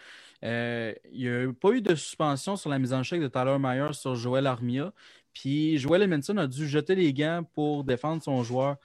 Euh, 0.42 0.92
il 1.12 1.20
n'y 1.20 1.28
a 1.28 1.52
pas 1.52 1.70
eu 1.70 1.80
de 1.80 1.94
suspension 1.94 2.56
sur 2.56 2.68
la 2.68 2.78
mise 2.78 2.92
en 2.92 3.02
chèque 3.02 3.20
de 3.22 3.28
Tyler 3.28 3.56
Myers 3.58 3.92
sur 3.94 4.14
Joel 4.14 4.46
Armia. 4.46 4.92
Puis 5.32 5.78
Joel 5.78 6.02
Edmondson 6.02 6.36
a 6.38 6.46
dû 6.46 6.68
jeter 6.68 6.94
les 6.94 7.12
gants 7.12 7.44
pour 7.54 7.84
défendre 7.84 8.22
son 8.22 8.42
joueur. 8.42 8.76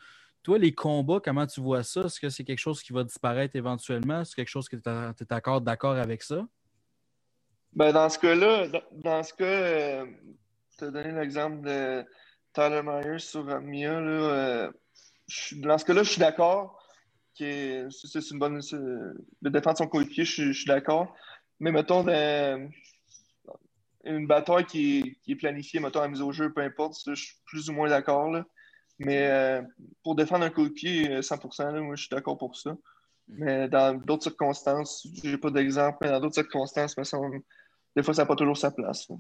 Toi, 0.43 0.59
les 0.59 0.73
combats, 0.73 1.19
comment 1.23 1.47
tu 1.47 1.59
vois 1.59 1.83
ça? 1.83 2.01
Est-ce 2.01 2.19
que 2.19 2.29
c'est 2.29 2.43
quelque 2.43 2.59
chose 2.59 2.83
qui 2.83 2.93
va 2.93 3.03
disparaître 3.03 3.55
éventuellement? 3.55 4.21
Est-ce 4.21 4.35
quelque 4.35 4.47
chose 4.49 4.69
que 4.69 4.75
tu 4.75 4.89
es 4.89 5.25
d'accord, 5.27 5.59
d'accord 5.59 5.95
avec 5.95 6.21
ça? 6.21 6.47
Ben, 7.73 7.91
dans 7.91 8.07
ce 8.09 8.19
cas-là, 8.19 8.67
dans, 8.91 9.23
ce 9.23 9.33
cas, 9.33 9.43
euh, 9.43 10.05
tu 10.77 10.85
as 10.85 10.91
donné 10.91 11.11
l'exemple 11.11 11.61
de 11.67 12.05
Tyler 12.53 12.81
Myers 12.83 13.19
sur 13.19 13.49
Armia. 13.49 13.99
Là, 13.99 14.09
euh, 14.09 14.71
dans 15.57 15.77
ce 15.77 15.85
cas-là, 15.85 16.03
je 16.03 16.11
suis 16.11 16.19
d'accord. 16.19 16.79
C'est 17.33 17.87
une 18.31 18.39
bonne. 18.39 18.61
De 19.41 19.49
défendre 19.49 19.77
son 19.77 19.87
coéquipier, 19.87 20.23
je, 20.25 20.31
suis- 20.31 20.53
je 20.53 20.59
suis 20.59 20.67
d'accord. 20.67 21.13
Mais 21.59 21.71
mettons, 21.71 22.03
dans- 22.03 22.69
une 24.05 24.27
bataille 24.27 24.65
qui 24.65 24.99
est, 24.99 25.17
qui 25.23 25.31
est 25.33 25.35
planifiée, 25.35 25.79
mettons, 25.79 26.01
à 26.01 26.07
mise 26.07 26.21
au 26.21 26.31
jeu, 26.31 26.51
peu 26.53 26.61
importe, 26.61 26.97
je 27.05 27.15
suis 27.15 27.35
plus 27.45 27.69
ou 27.69 27.73
moins 27.73 27.89
d'accord. 27.89 28.31
là. 28.31 28.45
Mais 28.99 29.27
euh, 29.27 29.61
pour 30.03 30.15
défendre 30.15 30.45
un 30.45 30.49
coéquipier, 30.49 31.11
euh, 31.11 31.21
100%, 31.21 31.73
là, 31.73 31.81
moi, 31.81 31.95
je 31.95 32.03
suis 32.03 32.09
d'accord 32.09 32.37
pour 32.37 32.55
ça. 32.55 32.77
Mais 33.27 33.67
dans 33.67 33.97
d'autres 33.97 34.23
circonstances, 34.23 35.05
j'ai 35.23 35.37
pas 35.37 35.49
d'exemple, 35.49 35.97
mais 36.01 36.09
dans 36.09 36.19
d'autres 36.19 36.35
circonstances, 36.35 36.95
semble, 37.03 37.41
des 37.95 38.03
fois, 38.03 38.13
ça 38.13 38.21
n'a 38.21 38.25
pas 38.27 38.35
toujours 38.35 38.57
sa 38.57 38.71
place. 38.71 39.09
là. 39.09 39.15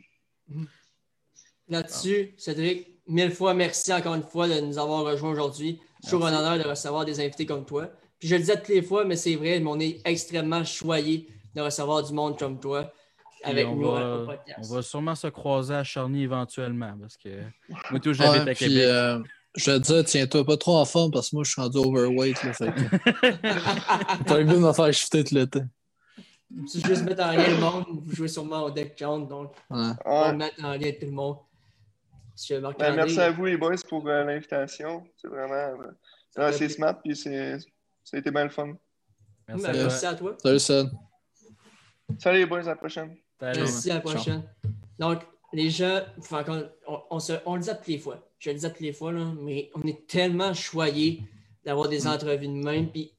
Là-dessus, 1.67 2.35
Cédric, 2.37 2.99
mille 3.07 3.31
fois 3.31 3.55
merci 3.55 3.91
encore 3.91 4.13
une 4.13 4.23
fois 4.23 4.47
de 4.47 4.59
nous 4.61 4.77
avoir 4.77 5.03
rejoints 5.03 5.31
aujourd'hui. 5.31 5.81
Toujours 6.03 6.27
un 6.27 6.33
honneur 6.33 6.63
de 6.63 6.69
recevoir 6.69 7.05
des 7.05 7.19
invités 7.19 7.47
comme 7.47 7.65
toi. 7.65 7.89
Puis 8.19 8.27
je 8.27 8.35
le 8.35 8.41
disais 8.41 8.57
toutes 8.57 8.67
les 8.67 8.83
fois, 8.83 9.03
mais 9.03 9.15
c'est 9.15 9.35
vrai, 9.35 9.59
mais 9.59 9.67
on 9.67 9.79
est 9.79 9.99
extrêmement 10.05 10.63
choyés 10.63 11.27
de 11.55 11.61
recevoir 11.61 12.03
du 12.03 12.13
monde 12.13 12.37
comme 12.37 12.59
toi 12.59 12.93
avec 13.43 13.67
on 13.67 13.75
nous 13.75 13.91
va- 13.91 14.23
podcast. 14.25 14.59
On 14.71 14.75
va 14.75 14.81
sûrement 14.81 15.15
se 15.15 15.27
croiser 15.27 15.75
à 15.75 15.83
Charny 15.83 16.23
éventuellement 16.23 16.95
parce 16.99 17.17
que 17.17 17.41
moi, 17.91 17.99
tout, 17.99 18.13
j'habite 18.13 18.33
Ouais, 18.43 18.51
à 18.51 18.55
puis, 18.55 18.55
Québec. 18.67 18.83
euh, 18.83 19.19
je 19.55 19.71
vais 19.71 19.79
te 19.79 19.83
dire, 19.85 20.03
tiens-toi 20.05 20.45
pas 20.45 20.57
trop 20.57 20.77
en 20.77 20.85
forme 20.85 21.11
parce 21.11 21.29
que 21.29 21.35
moi, 21.35 21.43
je 21.43 21.51
suis 21.51 21.61
rendu 21.61 21.77
overweight. 21.77 22.43
Là, 22.43 22.53
fait 22.53 22.71
que... 22.73 24.23
T'as 24.25 24.37
le 24.37 24.43
goût 24.45 24.53
de 24.53 24.59
me 24.59 24.73
faire 24.73 24.93
shifter 24.93 25.23
tout 25.23 25.35
l'été. 25.35 25.61
Si 26.67 26.79
je 26.79 26.87
veux 26.87 26.95
se 26.95 27.03
mettre 27.03 27.23
en 27.23 27.31
lien 27.31 27.47
le 27.47 27.57
monde, 27.59 27.85
vous 28.03 28.15
jouez 28.15 28.27
sûrement 28.27 28.63
au 28.63 28.71
deck 28.71 28.95
count, 28.97 29.19
donc 29.19 29.53
Ouais. 29.69 29.91
on 30.05 30.21
va 30.21 30.33
mettre 30.33 30.63
en 30.63 30.71
lien 30.73 30.91
tout 30.91 31.05
le 31.05 31.11
monde. 31.11 31.37
Monsieur 32.33 32.59
Ben, 32.77 32.95
merci 32.95 33.19
à 33.19 33.31
vous, 33.31 33.45
les 33.45 33.57
boys, 33.57 33.75
pour 33.87 34.07
euh, 34.07 34.23
l'invitation. 34.25 35.05
C'est 35.17 35.27
vraiment. 35.29 35.77
euh, 36.37 36.51
c'est 36.51 36.67
smart, 36.69 36.99
puis 37.01 37.15
c'est- 37.15 37.57
ça 38.03 38.17
a 38.17 38.19
été 38.19 38.29
bien 38.29 38.43
le 38.43 38.49
fun. 38.49 38.73
Merci 39.47 39.63
Ben, 39.63 39.69
à 39.69 39.73
toi. 39.73 39.81
merci 39.83 40.05
à 40.05 40.13
toi. 40.15 40.35
Salut, 40.43 40.59
Seth. 40.59 40.87
Salut, 42.19 42.39
les 42.39 42.45
boys, 42.45 42.59
à 42.59 42.63
la 42.63 42.75
prochaine. 42.75 43.15
Merci, 43.41 43.91
à 43.91 43.95
la 43.95 44.01
Ciao. 44.01 44.11
prochaine. 44.11 44.43
Donc, 44.99 45.19
les 45.53 45.69
gens, 45.69 46.01
enfin, 46.19 46.43
quand- 46.43 46.63
on, 46.87 46.99
on 47.11 47.19
se- 47.19 47.33
on 47.45 47.55
le 47.55 47.61
dit 47.61 47.69
à 47.69 47.75
toutes 47.75 47.87
les 47.87 47.97
fois. 47.99 48.27
Je 48.39 48.49
le 48.49 48.57
dis 48.57 48.65
à 48.65 48.69
toutes 48.69 48.81
les 48.81 48.93
fois, 48.93 49.11
là, 49.11 49.25
mais 49.41 49.69
on 49.75 49.81
est 49.87 50.07
tellement 50.07 50.53
choyés 50.53 51.21
d'avoir 51.63 51.87
des 51.89 52.07
entrevues 52.07 52.47
de 52.47 52.53
même. 52.53 52.91
Puis, 52.91 53.13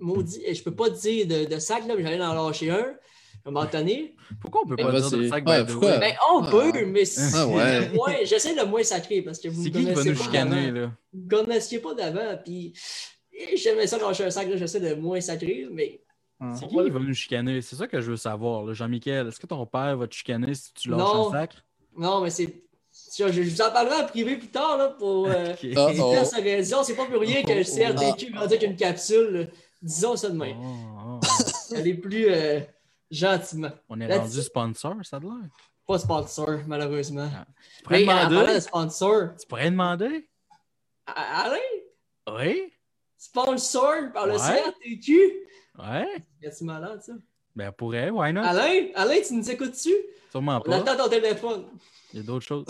maudit, 0.00 0.42
je 0.54 0.62
peux 0.62 0.74
pas 0.74 0.90
dire 0.90 1.26
de, 1.26 1.44
de 1.44 1.58
sac, 1.58 1.86
là, 1.86 1.94
mais 1.96 2.02
j'allais 2.02 2.20
en 2.24 2.34
lâcher 2.34 2.70
un. 2.70 2.94
À 3.44 3.50
un 3.50 3.52
moment 3.52 3.66
donné. 3.70 4.14
Pourquoi 4.40 4.62
on 4.64 4.68
peut 4.68 4.76
pas 4.76 4.90
dire 5.00 5.10
de 5.10 5.28
sac 5.28 5.46
Ouais, 5.46 5.64
pourquoi? 5.64 5.98
Ben, 5.98 6.12
on 6.34 6.42
Ah. 6.42 6.50
peut, 6.50 6.84
mais 6.86 7.04
c'est 7.04 7.36
Ah 7.36 7.46
ouais. 7.46 8.26
j'essaie 8.26 8.54
de 8.54 8.62
moins 8.64 8.82
sacré 8.82 9.22
parce 9.22 9.38
que 9.38 9.48
vous 9.48 9.62
C'est 9.62 9.70
me 9.70 9.74
qui 9.74 9.80
qui 9.80 9.84
va 9.86 9.94
connaissez 9.94 10.14
pas 10.18 10.24
chicaner, 10.24 10.66
d'avant. 10.72 10.80
là? 10.86 10.92
Vous 11.12 11.20
me 11.22 11.28
connaissiez 11.30 11.78
pas 11.78 11.94
d'avant, 11.94 12.38
puis 12.44 12.72
j'aimais 13.56 13.86
ça 13.86 13.96
lâcher 13.98 14.24
un 14.24 14.30
sac, 14.30 14.48
là, 14.48 14.56
j'essaie 14.56 14.80
de 14.80 14.94
moins 14.94 15.20
sacré, 15.20 15.66
mais 15.70 16.02
C'est 16.40 16.64
On 16.64 16.68
qui 16.68 16.76
va- 16.76 16.84
qui 16.84 16.90
va 16.90 17.00
nous 17.00 17.14
chicaner? 17.14 17.60
C'est 17.62 17.74
ça 17.76 17.88
que 17.88 18.00
je 18.00 18.10
veux 18.12 18.16
savoir. 18.16 18.72
Jean-Michel. 18.72 19.26
Est-ce 19.26 19.40
que 19.40 19.46
ton 19.46 19.66
père 19.66 19.96
va 19.96 20.06
te 20.06 20.14
chicaner 20.14 20.54
si 20.54 20.72
tu 20.72 20.88
lâches 20.90 20.98
Non. 21.00 21.28
un 21.28 21.32
sac? 21.32 21.56
non, 21.96 22.20
mais 22.20 22.30
c'est. 22.30 22.62
Je, 23.16 23.30
je 23.30 23.42
vous 23.42 23.60
en 23.62 23.70
parlerai 23.72 24.02
en 24.02 24.06
privé 24.06 24.36
plus 24.36 24.48
tard 24.48 24.76
là, 24.76 24.88
pour. 24.88 25.26
euh, 25.28 25.52
Ok. 25.52 25.66
Ah, 25.76 25.88
Pour 25.96 26.12
oh. 26.20 26.24
sa 26.24 26.36
raison, 26.38 26.82
c'est 26.84 26.94
pas 26.94 27.06
pour 27.06 27.20
rien 27.20 27.42
que 27.42 27.52
le 27.52 27.64
CRTQ 27.64 28.32
grandit 28.32 28.54
avec 28.54 28.62
une 28.62 28.76
capsule. 28.76 29.30
là. 29.30 29.44
Disons 29.82 30.16
ça 30.16 30.28
de 30.30 30.36
même. 30.36 30.56
Oh, 30.60 31.20
oh. 31.22 31.74
Elle 31.74 31.86
est 31.88 31.94
plus 31.94 32.26
euh, 32.28 32.60
gentiment. 33.10 33.70
On 33.88 34.00
est 34.00 34.06
Là, 34.08 34.18
rendu 34.18 34.40
sponsor, 34.42 34.94
ça 35.04 35.16
a 35.16 35.20
l'air? 35.20 35.30
Pas 35.86 35.98
sponsor, 35.98 36.58
malheureusement. 36.66 37.28
Tu 37.78 37.82
pourrais 37.84 38.00
Mais 38.00 38.06
parlant 38.06 38.30
de 38.30 38.34
demander? 38.36 38.60
sponsor, 38.60 39.28
Tu 39.40 39.46
pourrais 39.46 39.70
demander? 39.70 40.28
A- 41.06 41.44
Alain, 41.46 42.36
Oui? 42.38 42.72
sponsor 43.16 44.12
par 44.12 44.26
le 44.26 44.34
Ouais. 44.34 44.38
CRTQ. 44.38 45.32
Ouais? 45.78 46.06
Es-tu 46.42 46.64
malade, 46.64 47.00
ça? 47.02 47.12
Ben, 47.54 47.68
on 47.70 47.72
pourrait, 47.72 48.10
why 48.10 48.32
not? 48.32 48.42
Alain, 48.42 48.88
Alain, 48.94 49.16
tu 49.26 49.34
nous 49.34 49.50
écoutes-tu? 49.50 49.92
Sûrement 50.30 50.56
On 50.58 50.60
pas. 50.70 50.76
attend 50.78 50.96
ton 51.04 51.08
téléphone. 51.08 51.64
Il 52.12 52.18
y 52.18 52.22
a 52.22 52.26
d'autres 52.26 52.44
choses. 52.46 52.64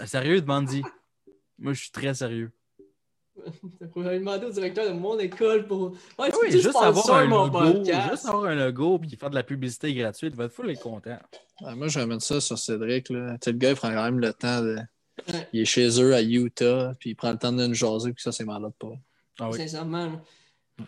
Euh, 0.00 0.06
Sérieux, 0.06 0.40
demande-y. 0.40 0.82
Moi, 1.58 1.72
je 1.72 1.82
suis 1.82 1.90
très 1.90 2.14
sérieux. 2.14 2.50
On 3.96 4.00
va 4.02 4.16
demander 4.18 4.46
au 4.46 4.50
directeur 4.50 4.86
de 4.86 4.92
mon 4.98 5.18
école 5.18 5.66
pour. 5.66 5.90
Ouais, 5.90 5.96
Ah 6.18 6.28
tu 6.30 6.36
oui, 6.42 6.50
juste 6.52 6.76
avoir 6.76 7.10
un 7.16 7.26
mon 7.26 7.44
logo, 7.46 7.58
podcast? 7.72 8.10
juste 8.10 8.26
avoir 8.26 8.44
un 8.44 8.54
logo 8.54 8.98
puis 8.98 9.16
faire 9.16 9.30
de 9.30 9.34
la 9.34 9.42
publicité 9.42 9.92
gratuite, 9.94 10.32
il 10.34 10.36
va 10.36 10.44
être 10.44 10.52
full 10.52 10.70
et 10.70 10.76
content. 10.76 11.18
Ouais, 11.60 11.74
moi, 11.74 11.88
je 11.88 11.98
ramène 11.98 12.20
ça 12.20 12.40
sur 12.40 12.58
Cédric. 12.58 13.08
Là. 13.10 13.32
Tu 13.34 13.38
sais, 13.46 13.52
le 13.52 13.58
gars, 13.58 13.70
il 13.70 13.76
prend 13.76 13.90
quand 13.90 14.04
même 14.04 14.20
le 14.20 14.32
temps 14.32 14.60
de. 14.62 14.76
Ouais. 15.32 15.48
Il 15.52 15.60
est 15.60 15.64
chez 15.64 15.88
eux 16.00 16.14
à 16.14 16.22
Utah, 16.22 16.92
puis 16.98 17.10
il 17.10 17.14
prend 17.14 17.30
le 17.32 17.38
temps 17.38 17.52
de 17.52 17.66
nous 17.66 17.74
jaser, 17.74 18.12
puis 18.12 18.22
ça, 18.22 18.30
c'est 18.32 18.44
malade 18.44 18.72
pas. 18.78 18.92
Ah 19.40 19.50
oui. 19.50 19.58
Sincèrement. 19.58 20.20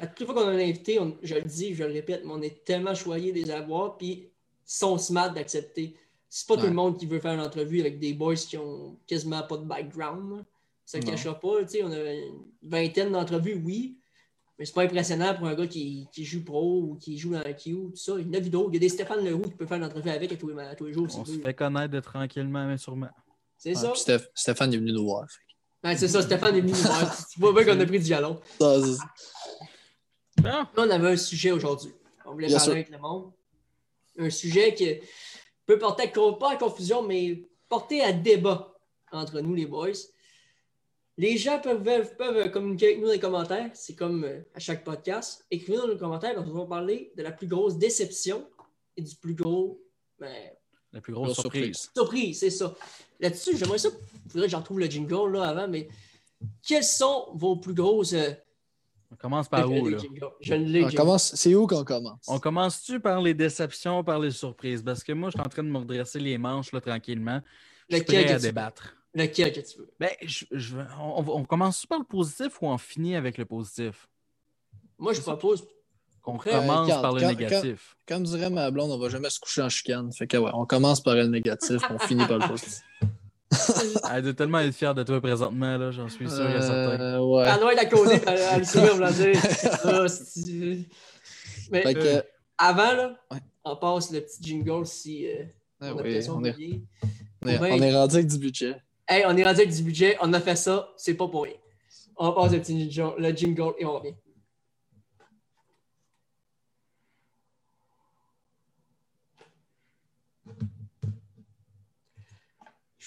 À 0.01 0.07
toutes 0.07 0.21
les 0.21 0.27
fois 0.27 0.35
qu'on 0.35 0.49
a 0.49 0.53
un 0.53 0.59
invité, 0.59 0.99
on- 0.99 1.17
je 1.23 1.35
le 1.37 1.43
dis, 1.43 1.75
je 1.75 1.85
le 1.85 1.93
répète, 1.93 2.23
mais 2.25 2.33
on 2.33 2.43
est 2.43 2.65
tellement 2.65 2.95
choyés 2.95 3.33
de 3.33 3.39
les 3.39 3.51
avoir, 3.51 3.97
puis 3.97 4.09
ils 4.09 4.31
sont 4.65 4.99
smart 4.99 5.31
d'accepter. 5.33 5.95
C'est 6.29 6.47
pas 6.49 6.57
tout 6.57 6.67
le 6.67 6.73
monde 6.73 6.99
qui 6.99 7.07
veut 7.07 7.21
faire 7.21 7.33
une 7.35 7.41
entrevue 7.41 7.81
avec 7.81 7.99
des 8.01 8.13
boys 8.13 8.35
qui 8.35 8.59
ont 8.59 8.97
quasiment 9.07 9.43
pas 9.45 9.57
de 9.57 9.65
background. 9.65 10.39
là. 10.39 10.45
Ça 10.85 10.99
ne 10.99 11.05
cachera 11.05 11.39
pas. 11.39 11.63
tu 11.65 11.69
sais, 11.71 11.83
On 11.85 11.91
a 11.93 12.13
une 12.13 12.43
vingtaine 12.63 13.13
d'entrevues, 13.13 13.61
oui, 13.65 13.97
mais 14.59 14.65
c'est 14.65 14.75
pas 14.75 14.83
impressionnant 14.83 15.35
pour 15.37 15.47
un 15.47 15.55
gars 15.55 15.67
qui, 15.69 16.09
qui 16.13 16.25
joue 16.25 16.45
pro 16.45 16.81
ou 16.83 16.95
qui 16.97 17.17
joue 17.17 17.31
dans 17.33 17.43
la 17.43 17.53
Q, 17.53 17.73
tout 17.73 17.93
ça. 17.97 18.15
Il 18.19 18.27
y 18.27 18.31
en 18.31 18.35
a 18.35 18.41
vu 18.41 18.51
d'autres. 18.51 18.71
Il 18.71 18.75
y 18.75 18.77
a 18.79 18.81
des 18.81 18.89
Stéphane 18.89 19.25
Leroux 19.25 19.43
qui 19.43 19.51
peut 19.55 19.67
faire 19.67 19.77
une 19.79 19.85
entrevue 19.85 20.11
avec 20.11 20.33
à 20.33 20.37
tous 20.37 20.49
les, 20.49 20.59
à 20.63 20.75
tous 20.75 20.87
les 20.87 20.93
jours. 20.93 21.07
On 21.07 21.25
s'il 21.25 21.27
se 21.27 21.39
veut. 21.39 21.43
fait 21.45 21.55
connaître 21.55 22.01
tranquillement, 22.01 22.67
mais 22.67 22.77
sûrement. 22.79 23.09
C'est 23.57 23.71
Ouais, 23.71 23.75
ça. 23.77 23.93
Stéph- 23.95 24.29
Stéphane 24.35 24.75
est 24.75 24.79
venu 24.79 24.93
nous 24.93 25.05
voir. 25.05 25.27
Ouais, 25.85 25.97
c'est 25.97 26.09
ça, 26.09 26.23
Stéphane 26.23 26.57
est 26.57 26.61
venu 26.61 26.73
nous 26.73 26.79
voir. 26.79 27.17
Tu 27.33 27.41
vois 27.41 27.53
bien 27.53 27.65
qu'on 27.75 27.81
a 27.81 27.87
pris 27.87 27.99
du 28.01 28.05
jalon. 28.07 28.41
Là, 30.47 30.71
on 30.77 30.91
avait 30.91 31.09
un 31.13 31.17
sujet 31.17 31.51
aujourd'hui. 31.51 31.93
On 32.25 32.33
voulait 32.33 32.49
Bien 32.49 32.57
parler 32.57 32.65
sûr. 32.65 32.73
avec 32.73 32.91
le 32.91 32.99
monde. 32.99 33.33
Un 34.19 34.31
sujet 34.31 34.75
qui 34.75 34.95
peut 35.67 35.79
porter 35.79 36.05
à, 36.05 36.33
pas 36.33 36.53
à 36.53 36.57
confusion, 36.57 37.03
mais 37.03 37.43
porter 37.69 38.03
à 38.03 38.13
débat 38.13 38.75
entre 39.13 39.41
nous, 39.41 39.55
les 39.55 39.67
boys. 39.67 39.91
Les 41.19 41.37
gens 41.39 41.61
peuvent, 41.61 42.17
communiquer 42.51 42.87
avec 42.87 42.99
nous 42.99 43.07
dans 43.07 43.13
les 43.13 43.21
commentaires. 43.21 43.71
C'est 43.75 43.95
comme 43.95 44.25
euh, 44.25 44.41
à 44.55 44.59
chaque 44.59 44.85
podcast. 44.85 45.47
Écrivez 45.51 45.79
dans 45.79 45.87
les 45.87 45.97
commentaires, 45.97 46.35
parce 46.35 46.47
qu'on 46.47 46.59
va 46.59 46.67
parler 46.67 47.13
de 47.17 47.23
la 47.23 47.33
plus 47.33 47.47
grosse 47.47 47.77
déception 47.79 48.47
et 48.97 49.03
du 49.03 49.15
plus 49.17 49.35
gros 49.35 49.83
ben, 50.19 50.35
la 50.93 51.01
plus 51.01 51.13
grosse 51.13 51.29
Grosse 51.29 51.41
surprise. 51.41 51.91
surprise. 51.95 52.39
c'est 52.41 52.51
ça. 52.51 52.75
Là-dessus, 53.21 53.57
j'aimerais 53.57 53.79
ça. 53.79 53.89
Il 54.25 54.31
faudrait 54.31 54.47
que 54.47 54.53
j'en 54.53 54.59
retrouve 54.61 54.81
le 54.81 54.87
jingle 54.87 55.33
là, 55.33 55.45
avant, 55.45 55.69
mais 55.69 55.89
quelles 56.67 56.85
sont 56.85 57.29
vos 57.35 57.57
plus 57.57 57.75
grosses 57.75 58.13
euh, 58.13 58.31
On 59.13 59.17
commence 59.17 59.49
par 59.49 59.71
où, 59.71 59.87
là? 59.89 59.99
Je 60.41 60.55
l'ai 60.55 60.85
On 60.85 60.91
commence... 60.91 61.35
C'est 61.35 61.55
où 61.55 61.67
qu'on 61.67 61.85
commence? 61.85 62.21
On 62.29 62.39
commence-tu 62.39 63.01
par 63.01 63.21
les 63.21 63.35
déceptions, 63.35 64.03
par 64.05 64.19
les 64.19 64.31
surprises? 64.31 64.83
Parce 64.83 65.03
que 65.05 65.13
moi, 65.13 65.31
je 65.31 65.39
suis 65.39 65.47
en 65.47 65.49
train 65.49 65.63
de 65.63 65.69
me 65.69 65.79
redresser 65.79 66.19
les 66.19 66.39
manches 66.39 66.73
là, 66.73 66.81
tranquillement. 66.81 67.41
Je 67.89 67.97
suis 67.97 68.05
Lequel 68.05 68.25
prêt 68.25 68.33
que 68.33 68.37
à 68.37 68.41
tu 68.41 68.43
débattre. 68.47 68.97
Lequel 69.15 69.53
que 69.53 69.61
tu 69.61 69.79
veux? 69.79 69.91
Ben, 70.01 70.11
je, 70.23 70.45
je- 70.51 70.77
on, 71.01 71.25
on 71.29 71.45
commence 71.45 71.87
par 71.87 71.99
le 71.99 72.05
positif 72.05 72.61
ou 72.61 72.67
on 72.67 72.77
finit 72.79 73.17
avec 73.17 73.39
le 73.39 73.45
positif? 73.45 74.09
Moi, 74.99 75.13
je 75.13 75.21
propose. 75.21 75.65
On 76.29 76.35
Après, 76.35 76.51
commence 76.51 76.89
par 76.89 77.13
le 77.13 77.21
quand- 77.21 77.29
négatif. 77.29 77.97
Comme 78.09 78.25
dirait 78.25 78.51
ma 78.51 78.69
blonde, 78.73 78.91
on 78.91 78.99
va 78.99 79.09
jamais 79.09 79.31
se 79.31 79.39
coucher 79.39 79.63
en 79.63 79.69
chicane. 79.69 80.13
Fait 80.13 80.27
que 80.27 80.37
ouais, 80.37 80.51
on 80.55 80.67
commence 80.67 81.01
par 81.01 81.15
le 81.15 81.27
négatif, 81.29 81.81
on 81.89 81.99
finit 82.01 82.27
par 82.27 82.39
le 82.39 82.49
positif. 82.49 82.83
Elle 84.13 84.23
doit 84.23 84.35
tellement 84.35 84.59
être 84.61 84.75
fière 84.75 84.95
de 84.95 85.03
toi 85.03 85.21
présentement, 85.21 85.77
là, 85.79 85.91
j'en 85.91 86.09
suis 86.09 86.29
sûr 86.29 86.49
et 86.51 86.61
certain. 86.61 87.01
Euh, 87.01 87.21
ouais. 87.21 87.45
Ah 87.47 87.59
non, 87.61 87.71
il 87.73 87.79
a 87.79 87.85
causé, 87.87 88.15
elle 88.27 88.39
elle 88.53 88.59
le 88.61 88.65
sourire, 88.65 88.93
on 88.95 88.99
l'a 88.99 89.13
dit. 89.13 89.35
C'est- 90.09 90.89
Mais 91.71 91.83
Fait 91.83 91.95
que, 91.95 92.01
Euh, 92.01 92.23
avant, 92.59 92.93
là, 92.93 93.17
Ouais. 93.31 93.39
on 93.65 93.77
passe 93.77 94.11
le 94.13 94.21
petit 94.21 94.39
jingle 94.43 94.87
si 94.87 95.27
euh, 95.27 95.45
ah 95.81 95.87
on 95.95 95.99
a 95.99 96.03
oui, 96.03 96.09
l'impression 96.09 96.35
on, 96.37 96.41
de 96.41 96.49
est, 96.49 96.53
oublier. 96.55 96.83
on, 97.43 97.49
est, 97.49 97.59
ben- 97.59 97.73
on 97.73 97.83
est 97.83 97.95
rendu 97.95 98.15
avec 98.17 98.27
du 98.29 98.39
budget. 98.39 98.77
Hey, 99.09 99.25
on 99.27 99.37
est 99.37 99.45
rendu 99.45 99.61
avec 99.61 99.71
du 99.75 99.83
budget, 99.83 100.17
on 100.21 100.33
a 100.33 100.41
fait 100.41 100.57
ça, 100.57 100.89
c'est 100.97 101.15
pas 101.15 101.29
pour 101.29 101.45
rien. 101.45 101.55
On 102.17 102.33
passe 102.33 102.53
le 102.53 102.61
petit 102.61 102.91
jingle, 102.91 103.15
le 103.21 103.31
jingle 103.31 103.73
et 103.79 103.85
on 103.85 103.99
revient. 103.99 104.15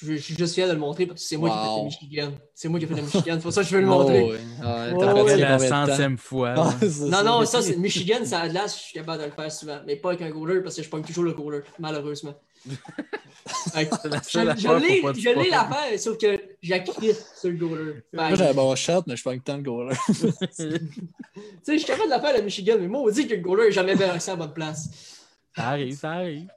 Je, 0.02 0.14
suis 0.16 0.36
juste 0.36 0.54
fier 0.54 0.68
de 0.68 0.74
le 0.74 0.80
montrer 0.80 1.06
parce 1.06 1.22
que 1.22 1.28
c'est 1.28 1.38
moi 1.38 1.50
qui 1.50 1.56
ai 1.56 1.60
fait 1.60 1.78
le 1.78 1.86
Michigan. 1.86 2.32
C'est 2.54 2.70
moi 2.70 2.80
qui 2.80 2.86
ai 2.86 2.88
fait 2.88 2.96
le 2.96 3.02
Michigan, 3.02 3.34
c'est 3.36 3.42
pour 3.42 3.52
ça 3.52 3.62
que 3.62 3.68
je 3.68 3.76
veux 3.76 3.82
le 3.82 3.88
montrer. 3.96 4.32
Oh, 4.62 5.28
la 5.38 5.60
centième 5.60 6.18
fois. 6.18 6.54
Ah, 6.58 6.74
Non, 7.02 7.24
non, 7.24 7.46
ça, 7.46 7.62
c'est 7.62 7.76
Michigan, 7.76 8.24
ça 8.24 8.42
a 8.42 8.50
de 8.50 8.54
l'as, 8.54 8.74
je 8.74 8.82
suis 8.82 8.94
capable 8.94 9.22
de 9.24 9.28
le 9.28 9.32
faire 9.32 9.52
souvent. 9.52 9.80
Mais 9.86 9.98
pas 9.98 10.10
avec 10.10 10.22
un 10.22 10.30
goaler 10.30 10.62
parce 10.62 10.76
que 10.76 10.84
je 10.84 10.90
pogne 10.90 11.04
toujours 11.04 11.24
le 11.24 11.34
goaler, 11.34 11.62
malheureusement. 11.80 12.36
La 13.74 13.84
je 13.84 15.34
l'ai 15.40 15.50
l'affaire, 15.50 15.98
sauf 16.00 16.18
que 16.18 16.40
j'écris 16.62 17.14
sur 17.40 17.50
le 17.50 17.58
goaler. 17.58 18.04
Moi, 18.14 18.30
que, 18.30 18.36
j'avais 18.36 18.54
bon 18.54 18.76
shot, 18.76 19.04
mais 19.08 19.16
je 19.16 19.22
fais 19.22 19.40
tant 19.40 19.58
le 19.58 19.64
goaler. 19.64 19.96
Tu 21.36 21.44
sais, 21.64 21.74
je 21.74 21.78
suis 21.78 21.86
capable 21.86 22.08
de 22.08 22.10
la 22.10 22.20
faire 22.20 22.36
à 22.36 22.42
Michigan, 22.42 22.76
mais 22.80 22.88
moi, 22.88 23.02
on 23.02 23.10
dit 23.10 23.28
que 23.28 23.34
le 23.34 23.42
goaler 23.42 23.66
n'est 23.66 23.72
jamais 23.72 23.96
versé 23.96 24.32
à 24.32 24.36
bonne 24.36 24.54
place. 24.54 24.90
Ça 25.56 25.70
arrive, 25.70 25.96
ça 25.96 26.12
arrive. 26.12 26.48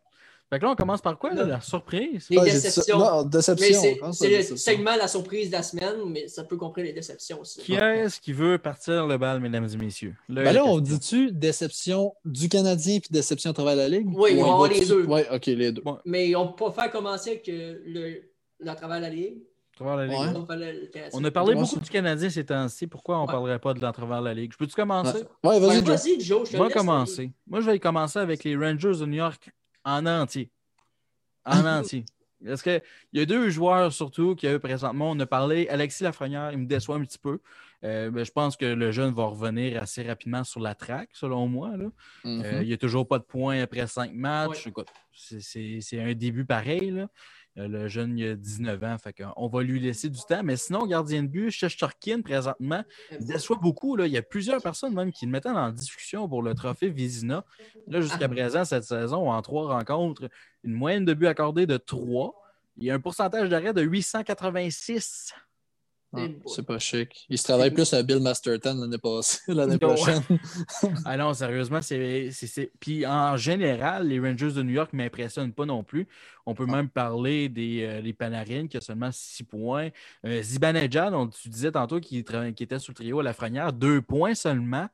Fait 0.53 0.59
que 0.59 0.65
là, 0.67 0.73
on 0.73 0.75
commence 0.75 1.01
par 1.01 1.17
quoi, 1.19 1.33
là, 1.33 1.45
la 1.45 1.61
surprise? 1.63 2.27
Les 2.29 2.37
Ah, 2.37 2.45
déceptions. 2.45 2.99
Non, 2.99 3.23
déception. 3.23 3.81
c'est 4.13 4.29
le 4.29 4.37
déception? 4.37 4.57
segment 4.59 4.97
La 4.97 5.09
surprise 5.09 5.47
de 5.49 5.53
la 5.53 5.63
semaine, 5.63 5.95
mais 6.11 6.29
ça 6.29 6.45
peut 6.45 6.59
comprendre 6.59 6.87
les 6.87 6.93
déceptions 6.93 7.41
aussi. 7.41 7.63
Qui 7.63 7.73
est-ce 7.73 8.21
qui 8.21 8.35
veut 8.35 8.59
partir 8.59 9.07
le 9.07 9.17
bal, 9.17 9.41
mesdames 9.41 9.67
et 9.73 9.77
messieurs? 9.79 10.15
Ben 10.29 10.53
là, 10.53 10.63
on 10.67 10.79
dit-tu 10.79 11.33
déception 11.33 12.13
du 12.27 12.51
Canadien 12.51 12.99
puis 13.01 13.09
déception 13.11 13.49
à 13.51 13.55
travers 13.55 13.77
la 13.77 13.89
Ligue? 13.89 14.09
Oui, 14.15 14.35
Ou 14.35 14.41
on 14.41 14.45
va 14.45 14.53
avoir 14.53 14.69
les 14.69 14.85
deux. 14.85 15.05
Ouais, 15.07 15.27
ok, 15.33 15.47
les 15.47 15.73
deux. 15.73 15.83
Mais 16.05 16.37
on 16.37 16.49
peut 16.49 16.67
pas 16.67 16.83
faire 16.83 16.91
commencer 16.93 17.31
avec 17.31 17.47
le, 17.47 18.21
le 18.61 18.75
travail 18.75 18.99
à 18.99 19.01
la 19.01 19.09
Ligue. 19.09 19.39
Travers 19.75 19.97
la 19.97 20.05
Ligue. 20.07 20.19
Ouais. 20.19 20.27
On 20.35 20.55
le- 20.55 21.21
le 21.23 21.27
a 21.29 21.31
parlé 21.31 21.55
beaucoup 21.55 21.77
ça. 21.77 21.81
du 21.81 21.89
Canadien 21.89 22.29
ces 22.29 22.45
temps-ci. 22.45 22.87
Pourquoi 22.87 23.17
on 23.17 23.23
ne 23.23 23.27
Ouais. 23.27 23.33
parlerait 23.33 23.59
pas 23.59 23.73
de 23.73 23.81
l'entravers 23.81 24.21
de 24.21 24.27
la 24.27 24.35
Ligue? 24.35 24.53
Je 24.53 24.59
peux-tu 24.59 24.75
commencer? 24.75 25.25
Ouais, 25.43 25.59
Ouais, 25.59 25.81
vas-y, 25.81 26.21
Joe. 26.21 26.47
Je 26.47 26.59
vais 26.59 26.65
laisse. 26.65 26.75
commencer. 26.75 27.31
Moi, 27.47 27.63
je 27.63 27.71
vais 27.71 27.79
commencer 27.79 28.19
avec 28.19 28.45
les 28.45 28.55
Rangers 28.55 28.99
de 29.01 29.07
New 29.07 29.15
York 29.17 29.51
en 29.85 30.07
entier. 30.07 30.51
En 31.45 31.65
entier. 31.67 32.05
Parce 32.45 32.61
qu'il 32.63 32.83
y 33.13 33.21
a 33.21 33.25
deux 33.25 33.51
joueurs 33.51 33.93
surtout 33.93 34.35
qui, 34.35 34.49
présentement, 34.59 35.11
on 35.13 35.21
a 35.21 35.27
parlé. 35.27 35.69
Alexis 35.69 36.03
Lafrenière, 36.03 36.51
il 36.53 36.59
me 36.59 36.67
déçoit 36.67 36.97
un 36.97 37.05
petit 37.05 37.19
peu. 37.19 37.39
Euh, 37.85 38.11
ben, 38.11 38.25
je 38.25 38.33
pense 38.33 38.57
que 38.57 38.65
le 38.65 38.91
jeune 38.91 39.15
va 39.15 39.27
revenir 39.27 39.81
assez 39.81 40.03
rapidement 40.03 40.43
sur 40.43 40.61
la 40.61 40.75
track, 40.75 41.11
selon 41.13 41.47
moi. 41.47 41.77
Là. 41.77 41.87
Mhm. 42.25 42.43
Euh, 42.45 42.63
il 42.63 42.67
n'y 42.69 42.73
a 42.73 42.77
toujours 42.79 43.07
pas 43.07 43.19
de 43.19 43.25
points 43.25 43.61
après 43.63 43.87
cinq 43.87 44.13
matchs. 44.13 44.67
Ouais. 44.67 44.85
C'est- 45.13 46.01
un 46.01 46.15
début 46.15 46.45
pareil. 46.45 46.91
là. 46.91 47.09
Euh, 47.59 47.69
le 47.69 47.87
jeune, 47.89 48.19
il 48.19 48.27
a 48.29 48.35
19 48.35 48.83
ans. 48.83 48.97
Fait 48.99 49.15
on 49.37 49.47
va 49.49 49.63
lui 49.63 49.79
laisser 49.79 50.09
du 50.09 50.21
temps. 50.27 50.43
Mais 50.43 50.57
sinon, 50.57 50.87
gardien 50.87 51.23
de 51.23 51.29
but, 51.29 51.51
Shesterkin, 51.51 52.23
présentement, 52.23 52.83
il 53.11 53.27
déçoit 53.27 53.59
beaucoup. 53.61 53.95
Là. 53.97 54.07
Il 54.07 54.13
y 54.13 54.17
a 54.17 54.23
plusieurs 54.23 54.63
personnes 54.63 54.95
même 54.95 55.13
qui 55.13 55.27
le 55.27 55.33
mettaient 55.33 55.51
en 55.51 55.71
discussion 55.71 56.29
pour 56.29 56.43
le 56.43 56.55
trophée 56.55 56.89
Vizina. 56.89 57.45
Là, 57.89 58.01
jusqu'à 58.01 58.25
Ah. 58.25 58.29
présent, 58.29 58.65
cette 58.65 58.85
saison, 58.85 59.31
en 59.31 59.43
trois 59.43 59.75
rencontres, 59.75 60.29
une 60.65 60.73
moyenne 60.73 61.05
de 61.05 61.13
buts 61.15 61.27
accordés 61.27 61.67
de 61.67 61.77
3. 61.77 62.35
Il 62.79 62.85
y 62.85 62.91
a 62.91 62.95
un 62.95 63.01
pourcentage 63.01 63.51
d'arrêt 63.51 63.75
de 63.75 63.83
886. 63.83 65.35
Ah, 66.15 66.27
c'est 66.47 66.67
pas 66.67 66.79
chic. 66.79 67.25
Il 67.31 67.39
se 67.39 67.45
travaille 67.45 67.71
plus 67.71 67.93
à 67.95 68.03
Bill 68.03 68.21
Masterton 68.21 68.77
l'année 68.79 68.99
passée, 68.99 69.41
l'année 69.49 69.79
prochaine. 69.79 70.23
Ah 71.05 71.17
non, 71.17 71.33
sérieusement, 71.33 71.81
c'est. 71.81 72.31
Puis 72.81 73.07
en 73.07 73.37
général, 73.37 74.09
les 74.09 74.21
Rangers 74.21 74.53
de 74.53 74.63
New 74.63 74.73
York 74.73 74.93
ne 74.93 74.99
m'impressionnent 74.99 75.53
pas 75.53 75.65
non 75.65 75.83
plus. 75.83 76.07
On 76.45 76.55
peut 76.55 76.67
même 76.67 76.89
parler 76.89 77.49
des, 77.49 77.85
euh, 77.85 78.03
des 78.03 78.13
Panarin 78.13 78.67
qui 78.67 78.77
a 78.77 78.81
seulement 78.81 79.11
6 79.11 79.45
points. 79.45 79.89
Euh, 80.27 80.43
Zibanejad, 80.43 81.13
dont 81.13 81.29
tu 81.29 81.49
disais 81.49 81.73
tantôt 81.73 82.01
qu'il 82.01 82.19
était 82.19 82.79
sous 82.79 82.91
le 82.91 82.97
trio 82.97 83.21
à 83.21 83.23
la 83.23 83.33
Frenière, 83.33 83.73
2 83.73 84.03
points 84.03 84.35
seulement 84.35 84.89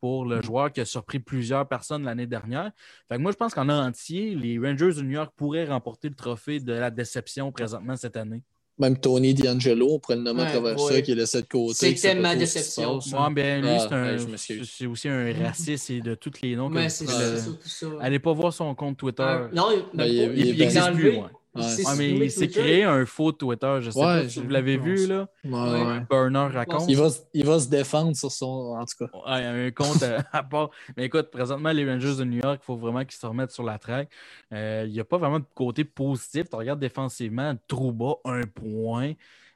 pour 0.00 0.26
le 0.26 0.42
joueur 0.42 0.72
qui 0.72 0.80
a 0.80 0.84
surpris 0.84 1.18
plusieurs 1.18 1.66
personnes 1.68 2.04
l'année 2.04 2.26
dernière. 2.26 2.72
Fait 3.08 3.16
que 3.16 3.22
moi, 3.22 3.32
je 3.32 3.36
pense 3.36 3.54
qu'en 3.54 3.68
entier, 3.68 4.34
les 4.34 4.58
Rangers 4.58 4.94
de 4.94 5.02
New 5.02 5.12
York 5.12 5.32
pourraient 5.36 5.66
remporter 5.66 6.08
le 6.08 6.14
trophée 6.14 6.60
de 6.60 6.72
la 6.72 6.90
déception 6.90 7.52
présentement 7.52 7.96
cette 7.96 8.16
année. 8.16 8.42
Même 8.78 8.98
Tony 8.98 9.34
D'Angelo, 9.34 9.88
on 9.92 9.98
pourrait 10.00 10.16
le 10.16 10.22
nommer 10.22 10.42
à 10.42 10.50
travers 10.50 10.76
ouais. 10.82 10.92
ça, 10.94 11.00
qui 11.00 11.12
est 11.12 11.14
laissé 11.14 11.42
de 11.42 11.46
côté. 11.46 11.94
C'était 11.94 12.16
ma 12.16 12.34
déception. 12.34 12.98
Moi, 13.12 13.30
ben, 13.30 13.62
lui, 13.62 13.68
Ah, 13.70 13.78
c'est 13.88 13.94
un- 13.94 14.04
ouais, 14.04 14.18
je 14.18 14.26
m'excuse. 14.26 14.72
c'est 14.76 14.86
aussi 14.86 15.08
un 15.08 15.32
raciste 15.44 15.90
et 15.90 16.00
de 16.00 16.16
tous 16.16 16.32
les 16.42 16.56
noms. 16.56 16.70
c'est 16.88 17.06
ça, 17.06 17.36
ça. 17.38 17.86
Allez 18.00 18.18
pas 18.18 18.32
voir 18.32 18.52
son 18.52 18.74
compte 18.74 18.96
Twitter. 18.96 19.22
Euh, 19.22 19.48
non, 19.52 19.70
même 19.70 19.82
Ben, 19.94 20.04
il- 20.06 20.14
il 20.36 20.46
il 20.48 20.60
il 20.60 20.92
plus. 20.94 21.10
ouais. 21.10 21.22
Ouais. 21.54 21.62
Ah, 21.86 21.94
mais 21.96 22.10
il 22.10 22.30
s'est 22.32 22.48
créé 22.48 22.82
un 22.82 23.06
faux 23.06 23.30
Twitter. 23.30 23.78
Je 23.80 23.90
sais 23.90 23.98
Ouais, 23.98 24.22
pas 24.22 24.28
si 24.28 24.40
vous 24.40 24.48
l'avez 24.48 24.76
vu 24.76 25.06
là? 25.06 25.28
Ouais, 25.44 25.50
Ouais. 25.52 25.84
ouais. 25.86 26.00
Burner 26.10 26.48
raconte. 26.52 26.86
Il 26.88 26.96
va, 26.96 27.10
se- 27.10 27.20
il 27.32 27.46
va 27.46 27.60
se 27.60 27.68
défendre 27.68 28.16
sur 28.16 28.32
son. 28.32 28.74
En 28.76 28.84
tout 28.84 29.06
cas. 29.06 29.10
Ouais, 29.26 29.44
un 29.44 29.70
compte 29.70 30.02
à, 30.02 30.24
à 30.32 30.42
part. 30.42 30.70
Mais 30.96 31.04
écoute, 31.04 31.30
présentement, 31.30 31.70
les 31.70 31.88
Rangers 31.88 32.16
de 32.16 32.24
New 32.24 32.40
York, 32.42 32.60
il 32.62 32.64
faut 32.64 32.76
vraiment 32.76 33.04
qu'ils 33.04 33.18
se 33.18 33.24
remettent 33.26 33.52
sur 33.52 33.62
la 33.62 33.78
track. 33.78 34.08
Euh, 34.52 34.84
Il 34.86 34.92
n'y 34.92 34.98
a 35.00 35.04
pas 35.04 35.18
vraiment 35.18 35.38
de 35.38 35.44
côté 35.54 35.84
positif. 35.84 36.48
Tu 36.50 36.56
regardes 36.56 36.80
défensivement, 36.80 37.54
Trouba, 37.68 38.14
un 38.24 38.42
point. 38.42 39.12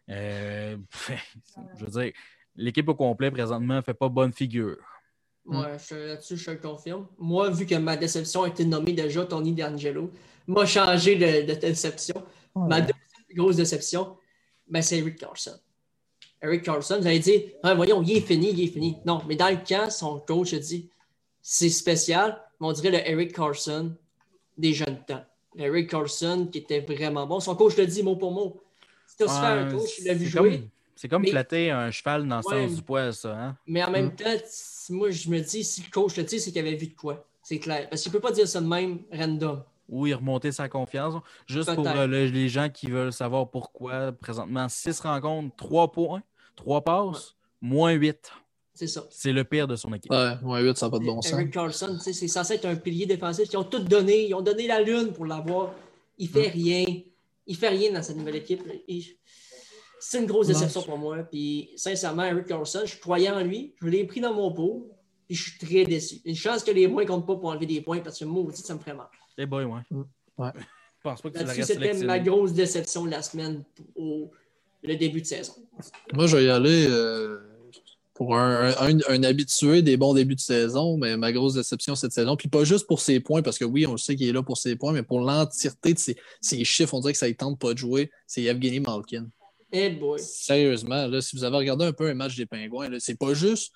Euh, 0.09 0.77
je 1.79 1.85
veux 1.85 1.91
dire, 2.03 2.13
l'équipe 2.57 2.89
au 2.89 2.95
complet 2.95 3.31
présentement 3.31 3.75
ne 3.77 3.83
fait 3.83 3.95
pas 3.95 4.09
bonne 4.09 4.33
figure. 4.33 4.77
Ouais, 5.49 5.77
je- 5.89 5.95
là-dessus, 5.95 6.37
je 6.37 6.45
te 6.47 6.51
le 6.53 6.59
confirme. 6.59 7.07
Moi, 7.19 7.51
vu 7.51 7.65
que 7.67 7.75
ma 7.77 7.97
déception 7.97 8.43
a 8.43 8.49
été 8.49 8.65
nommée 8.65 8.93
déjà 8.93 9.25
Tony 9.25 9.53
D'Angelo, 9.53 10.11
m'a 10.47 10.67
changé 10.67 11.17
de, 11.17 11.47
de 11.53 11.59
déception. 11.59 12.23
Ma 12.55 12.81
deuxième 12.81 12.97
grosse 13.35 13.57
déception, 13.57 14.17
ben, 14.69 14.83
c'est 14.83 14.99
Eric 14.99 15.17
Carlson. 15.19 15.59
Eric 16.43 16.63
Carlson, 16.63 16.99
vous 17.01 17.07
allez 17.07 17.19
dire, 17.19 17.41
Ah, 17.63 17.75
voyons, 17.75 18.03
il 18.03 18.17
est 18.19 18.21
fini, 18.21 18.51
il 18.53 18.61
est 18.63 18.67
fini. 18.73 18.99
Non, 19.05 19.23
mais 19.27 19.37
dans 19.37 19.49
le 19.49 19.57
camp, 19.67 19.91
son 19.91 20.21
coach 20.21 20.53
a 20.55 20.59
dit, 20.59 20.89
c'est 21.43 21.71
spécial, 21.71 22.41
mais 22.61 22.67
on 22.69 22.73
dirait 22.73 22.91
le 22.91 23.09
Eric 23.11 23.33
Carlson 23.35 23.95
des 24.57 24.73
jeunes 24.75 25.03
temps. 25.07 25.25
Le 25.55 25.65
Eric 25.65 25.91
Carlson 25.91 26.49
qui 26.53 26.59
était 26.59 26.81
vraiment 26.81 27.27
bon. 27.27 27.41
Son 27.41 27.57
coach 27.57 27.77
le 27.77 27.87
dit 27.87 28.03
mot 28.03 28.17
pour 28.17 28.33
mot. 28.33 28.63
Si 29.07 29.17
tu 29.17 29.25
as 29.25 29.47
un 29.47 29.71
coach, 29.71 29.97
tu 29.97 30.05
l'as 30.05 30.15
vu 30.15 30.27
c'est 30.27 30.31
jouer. 30.39 30.59
comme- 30.61 30.69
C'est 30.95 31.09
comme 31.09 31.23
Mais- 31.23 31.31
flatter 31.31 31.71
un 31.71 31.91
cheval 31.93 32.27
dans 32.27 32.41
le 32.41 32.47
Ouais. 32.57 32.67
sens 32.69 32.77
du 32.77 32.83
poil, 32.83 33.15
ça. 33.15 33.31
Hein? 33.37 33.57
Mais 33.69 33.83
en 33.85 33.91
même 33.91 34.07
Mm. 34.07 34.17
temps, 34.17 34.37
moi, 34.91 35.11
je 35.11 35.29
me 35.29 35.41
dis, 35.41 35.65
si 35.65 35.83
le 35.83 35.91
coach 35.91 36.17
le 36.17 36.25
dit, 36.25 36.41
c'est 36.41 36.51
qu'il 36.53 36.61
avait 36.61 36.77
vu 36.77 36.87
de 36.89 36.95
quoi. 36.95 37.25
C'est 37.43 37.59
clair. 37.59 37.89
Parce 37.89 38.03
qu'il 38.03 38.11
ne 38.13 38.17
peut 38.17 38.21
pas 38.23 38.33
dire 38.33 38.47
ça 38.49 38.61
de 38.61 38.67
même 38.67 38.99
random. 39.13 39.63
Ou 39.89 40.07
il 40.07 40.15
remonter 40.15 40.53
sa 40.53 40.69
confiance. 40.69 41.15
Juste 41.47 41.75
pour 41.75 41.87
euh, 41.89 42.07
le- 42.07 42.27
les 42.27 42.49
gens 42.49 42.69
qui 42.69 42.87
veulent 42.91 43.13
savoir 43.13 43.49
pourquoi, 43.51 44.13
présentement, 44.13 44.69
6 44.69 45.01
rencontres, 45.01 45.57
3 45.57 45.91
points, 45.93 46.23
3 46.57 46.83
passes, 46.83 47.35
moins 47.63 47.93
8. 47.93 48.31
C'est 48.75 48.87
ça. 48.87 49.07
C'est 49.11 49.33
le 49.33 49.45
pire 49.45 49.67
de 49.67 49.77
son 49.77 49.93
équipe. 49.95 50.13
Ouais, 50.13 50.35
moins 50.43 50.61
8, 50.61 50.77
ça 50.77 50.87
n'a 50.87 50.91
pas 50.91 50.99
de 50.99 51.05
bon 51.07 51.23
sens. 51.23 51.33
Eric 51.33 51.51
Carlson, 51.53 51.95
tu 51.97 52.01
sais, 52.01 52.13
c'est 52.13 52.29
censé 52.29 52.55
être 52.55 52.67
un 52.67 52.77
pilier 52.77 53.07
défensif. 53.07 53.49
Ils 53.53 53.57
ont 53.57 53.65
tout 53.65 53.81
donné. 53.81 54.29
Ils 54.29 54.35
ont 54.35 54.43
donné 54.43 54.67
la 54.67 54.81
lune 54.83 55.13
pour 55.13 55.25
l'avoir. 55.27 55.73
Il 56.19 56.29
Mm. 56.29 56.33
fait 56.33 56.49
rien. 56.49 56.85
Il 57.47 57.57
fait 57.57 57.69
rien 57.71 57.93
dans 57.93 58.03
cette 58.03 58.17
nouvelle 58.19 58.37
équipe. 58.37 58.63
Il- 58.87 59.17
C'est 60.01 60.19
une 60.21 60.27
grosse 60.27 60.47
déception 60.49 60.83
pour 60.83 60.99
moi. 60.99 61.19
Puis, 61.25 61.71
sincèrement, 61.77 62.25
Eric 62.25 62.47
Carlson, 62.47 62.83
je 62.85 62.97
croyais 62.99 63.31
en 63.31 63.41
lui. 63.43 63.75
Je 63.83 63.89
l'ai 63.89 64.05
pris 64.05 64.21
dans 64.21 64.35
mon 64.35 64.53
pot. 64.53 64.91
Puis, 65.27 65.37
je 65.37 65.51
suis 65.51 65.59
très 65.59 65.85
déçu. 65.85 66.21
Une 66.25 66.35
chance 66.37 66.63
que 66.63 66.71
les 66.71 66.89
points 66.89 67.05
comptent 67.07 67.27
pas 67.27 67.37
pour 67.37 67.49
enlever 67.51 67.67
des 67.67 67.81
points 67.81 68.01
parce 68.01 68.19
que 68.19 68.25
moi 68.25 68.43
aussi, 68.45 68.63
ça 68.63 68.75
me 68.75 68.79
ferait 68.79 68.95
mal. 68.95 69.09
Eh 69.37 69.47
boy, 69.47 69.65
ouais. 69.65 69.81
Mm. 69.91 70.03
Ouais. 70.39 70.51
Je 70.57 71.03
pense 71.03 71.23
pas 71.23 71.31
que 71.31 71.39
tu 71.39 71.63
c'était 71.65 71.95
ma 72.07 72.19
grosse 72.19 72.53
déception 72.53 73.05
de 73.05 73.11
la 73.11 73.23
semaine 73.23 73.65
au 73.95 74.31
le 74.83 74.97
début 74.97 75.21
de 75.23 75.27
saison. 75.27 75.55
Moi, 76.13 76.27
je 76.27 76.37
vais 76.37 76.45
y 76.45 76.49
aller 76.51 76.87
euh, 76.89 77.39
pour 78.15 78.37
un, 78.37 78.71
un- 78.81 78.99
un 79.09 79.23
habitué 79.25 79.83
des 79.83 79.97
bons 79.97 80.15
débuts 80.15 80.35
de 80.37 80.41
saison, 80.41 80.97
mais 80.97 81.17
ma 81.17 81.33
grosse 81.33 81.55
déception 81.55 81.95
cette 81.97 82.13
saison. 82.13 82.37
Puis 82.37 82.49
pas 82.49 82.65
juste 82.65 82.87
pour 82.87 83.01
ses 83.01 83.21
points, 83.21 83.43
parce 83.43 83.59
que 83.59 83.65
oui, 83.65 83.87
on 83.87 83.93
le 83.93 83.99
sait 83.99 84.17
qu'il 84.17 84.29
est 84.29 84.33
là 84.33 84.43
pour 84.43 84.57
ses 84.57 84.77
points, 84.77 84.93
mais 84.93 85.03
pour 85.03 85.21
l'entièreté 85.21 85.95
de 85.95 85.99
ses, 85.99 86.17
ses 86.41 86.65
chiffres, 86.65 86.95
on 86.95 87.01
dirait 87.01 87.13
que 87.13 87.19
ça 87.19 87.29
ne 87.29 87.33
tente 87.33 87.59
pas 87.59 87.73
de 87.75 87.79
jouer. 87.79 88.11
C'est 88.27 88.43
Evgeny 88.45 88.81
Malkin. 88.81 89.27
Boy. 89.71 90.19
Sérieusement, 90.19 91.07
là, 91.07 91.21
si 91.21 91.37
vous 91.37 91.45
avez 91.45 91.57
regardé 91.57 91.85
un 91.85 91.93
peu 91.93 92.09
un 92.09 92.15
match 92.15 92.37
des 92.37 92.47
Pingouins, 92.47 92.89
c'est 92.99 93.19
pas 93.19 93.35
juste 93.35 93.73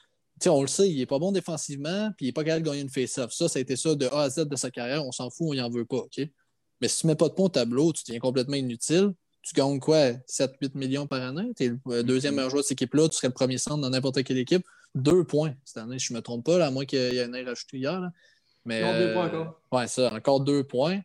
on 0.51 0.63
le 0.63 0.69
sait, 0.69 0.91
il 0.91 0.99
n'est 0.99 1.07
pas 1.07 1.19
bon 1.19 1.33
défensivement, 1.33 2.11
puis 2.17 2.27
il 2.27 2.29
n'est 2.29 2.33
pas 2.33 2.45
capable 2.45 2.65
de 2.65 2.71
gagner 2.71 2.83
une 2.83 2.89
face-off. 2.89 3.33
Ça, 3.33 3.49
ça 3.49 3.59
a 3.59 3.63
été 3.63 3.77
ça 3.77 3.95
de 3.95 4.07
A 4.07 4.23
à 4.23 4.31
Z 4.31 4.49
de 4.49 4.57
sa 4.57 4.71
carrière. 4.71 5.05
On 5.05 5.13
s'en 5.13 5.31
fout, 5.31 5.49
on 5.49 5.55
n'y 5.55 5.61
en 5.61 5.71
veut 5.71 5.85
pas. 5.85 5.99
OK? 5.99 6.21
Mais 6.81 6.89
si 6.89 7.01
tu 7.01 7.07
ne 7.07 7.13
mets 7.13 7.17
pas 7.17 7.29
de 7.29 7.35
pont 7.35 7.45
au 7.45 7.49
tableau, 7.49 7.93
tu 7.93 8.03
deviens 8.07 8.21
complètement 8.21 8.57
inutile. 8.57 9.13
Tu 9.43 9.55
gagnes 9.55 9.81
quoi? 9.81 10.13
7-8 10.29 10.77
millions 10.77 11.07
par 11.07 11.23
année? 11.23 11.53
Tu 11.57 11.65
es 11.65 11.73
le 11.87 12.03
deuxième 12.03 12.35
meilleur 12.35 12.51
joueur 12.51 12.63
de 12.63 12.67
cette 12.67 12.73
équipe-là. 12.73 13.09
Tu 13.09 13.17
serais 13.17 13.29
le 13.29 13.35
premier 13.35 13.59
centre 13.59 13.81
dans 13.81 13.91
n'importe 13.91 14.23
quelle 14.25 14.39
équipe. 14.39 14.65
Deux 14.95 15.25
points 15.25 15.55
cette 15.65 15.79
année, 15.79 15.99
je 15.99 16.13
ne 16.13 16.19
me 16.19 16.23
trompe 16.23 16.45
pas, 16.45 16.59
là, 16.59 16.67
à 16.67 16.71
moins 16.71 16.85
qu'il 16.85 16.99
y 16.99 17.17
ait 17.17 17.23
un 17.23 17.33
air 17.33 17.47
rajouté 17.47 17.79
hier. 17.79 18.01
Mais, 18.65 18.81
deux 18.99 19.13
points 19.15 19.27
encore. 19.27 19.61
Euh, 19.73 19.77
ouais, 19.77 19.87
ça, 19.89 20.13
encore 20.13 20.41
deux 20.41 20.65
points. 20.65 21.01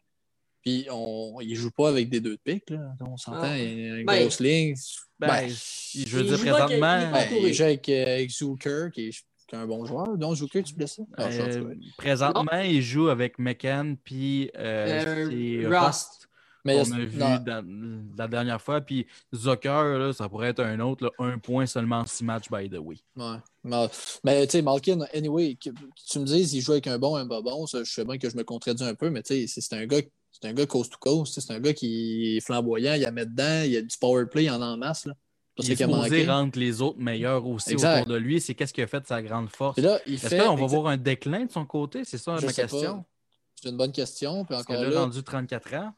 Puis 0.67 0.85
on, 0.91 1.37
il 1.39 1.51
ne 1.51 1.55
joue 1.55 1.71
pas 1.71 1.87
avec 1.87 2.09
des 2.09 2.19
deux 2.19 2.35
de 2.35 2.41
pique. 2.43 2.71
Là. 2.71 2.91
On 2.99 3.15
s'entend, 3.15 3.39
ah. 3.43 3.57
il 3.57 3.79
y 3.79 3.89
a 3.89 3.95
une 3.99 4.05
ben, 4.05 4.19
grosse 4.19 4.41
ligne. 4.41 4.75
Ben, 5.17 5.27
ben, 5.27 5.49
je 5.49 6.17
veux 6.17 6.23
dire, 6.23 6.39
présentement. 6.39 7.13
il 7.31 7.53
joue 7.53 7.63
avec, 7.63 7.87
euh, 7.87 8.03
avec 8.03 8.29
Zucker, 8.31 8.89
qui 8.91 9.07
est, 9.07 9.23
un 9.53 9.65
bon 9.65 9.85
joueur. 9.85 10.17
Donc, 10.17 10.35
Zucker, 10.35 10.63
tu 10.63 10.73
blessé? 10.73 11.03
Ah, 11.17 11.27
euh, 11.27 11.73
présentement, 11.95 12.59
il 12.65 12.81
joue 12.81 13.07
avec 13.07 13.39
McCann 13.39 13.95
puis 13.95 14.51
euh, 14.57 15.69
Rust. 15.69 16.27
Mais 16.65 16.81
on 16.81 16.91
a 16.91 16.99
vu 16.99 17.17
la 18.17 18.27
dernière 18.27 18.61
fois. 18.61 18.81
Puis 18.81 19.07
Zucker, 19.33 19.97
là, 19.97 20.11
ça 20.11 20.27
pourrait 20.27 20.49
être 20.49 20.59
un 20.59 20.81
autre, 20.81 21.13
un 21.17 21.39
point 21.39 21.65
seulement 21.65 21.99
en 21.99 22.05
six 22.05 22.25
matchs, 22.25 22.51
by 22.51 22.69
the 22.69 22.77
way. 22.77 22.97
Ouais. 23.15 23.87
Mais 24.25 24.45
tu 24.47 24.51
sais, 24.51 24.61
Malkin, 24.61 24.99
anyway, 25.13 25.55
que, 25.55 25.69
tu 26.09 26.19
me 26.19 26.25
dises, 26.25 26.53
il 26.53 26.59
joue 26.59 26.73
avec 26.73 26.87
un 26.87 26.99
bon, 26.99 27.15
un 27.15 27.25
pas 27.25 27.41
bon, 27.41 27.65
ça, 27.67 27.85
je 27.85 27.89
sais 27.93 28.03
bien 28.03 28.17
que 28.17 28.29
je 28.29 28.35
me 28.35 28.43
contredis 28.43 28.83
un 28.83 28.95
peu, 28.95 29.09
mais 29.09 29.23
tu 29.23 29.47
sais, 29.47 29.61
c'est 29.61 29.75
un 29.77 29.85
gars 29.85 30.01
c'est 30.39 30.47
un 30.47 30.53
gars 30.53 30.65
coast 30.65 30.91
to 30.91 30.97
coast. 30.99 31.39
C'est 31.39 31.53
un 31.53 31.59
gars 31.59 31.73
qui 31.73 32.37
est 32.37 32.39
flamboyant, 32.41 32.93
il 32.93 33.05
a 33.05 33.11
met 33.11 33.25
dedans, 33.25 33.63
il 33.63 33.71
y 33.71 33.77
a 33.77 33.81
du 33.81 33.97
power 33.97 34.25
play, 34.25 34.45
il 34.45 34.51
en 34.51 34.61
a 34.61 34.65
en 34.65 34.77
masse. 34.77 35.05
Là. 35.05 35.13
il 35.59 35.71
est 35.71 36.25
rendre 36.27 36.59
les 36.59 36.81
autres 36.81 36.99
meilleurs 36.99 37.45
aussi 37.47 37.75
autour 37.75 38.05
de 38.05 38.15
lui. 38.15 38.39
C'est 38.39 38.53
qu'est-ce 38.53 38.73
qui 38.73 38.81
a 38.81 38.87
fait 38.87 39.01
de 39.01 39.07
sa 39.07 39.21
grande 39.21 39.49
force. 39.49 39.77
Est-ce 39.77 40.35
qu'on 40.35 40.55
va 40.55 40.65
voir 40.65 40.87
un 40.87 40.97
déclin 40.97 41.45
de 41.45 41.51
son 41.51 41.65
côté? 41.65 42.03
C'est 42.05 42.17
ça 42.17 42.33
ma 42.33 42.53
question. 42.53 43.05
C'est 43.55 43.69
une 43.69 43.77
bonne 43.77 43.91
question. 43.91 44.45
Puis 44.45 44.55
encore 44.55 44.83
là, 44.83 44.99
rendu 45.01 45.23
34 45.23 45.73
ans. 45.75 45.93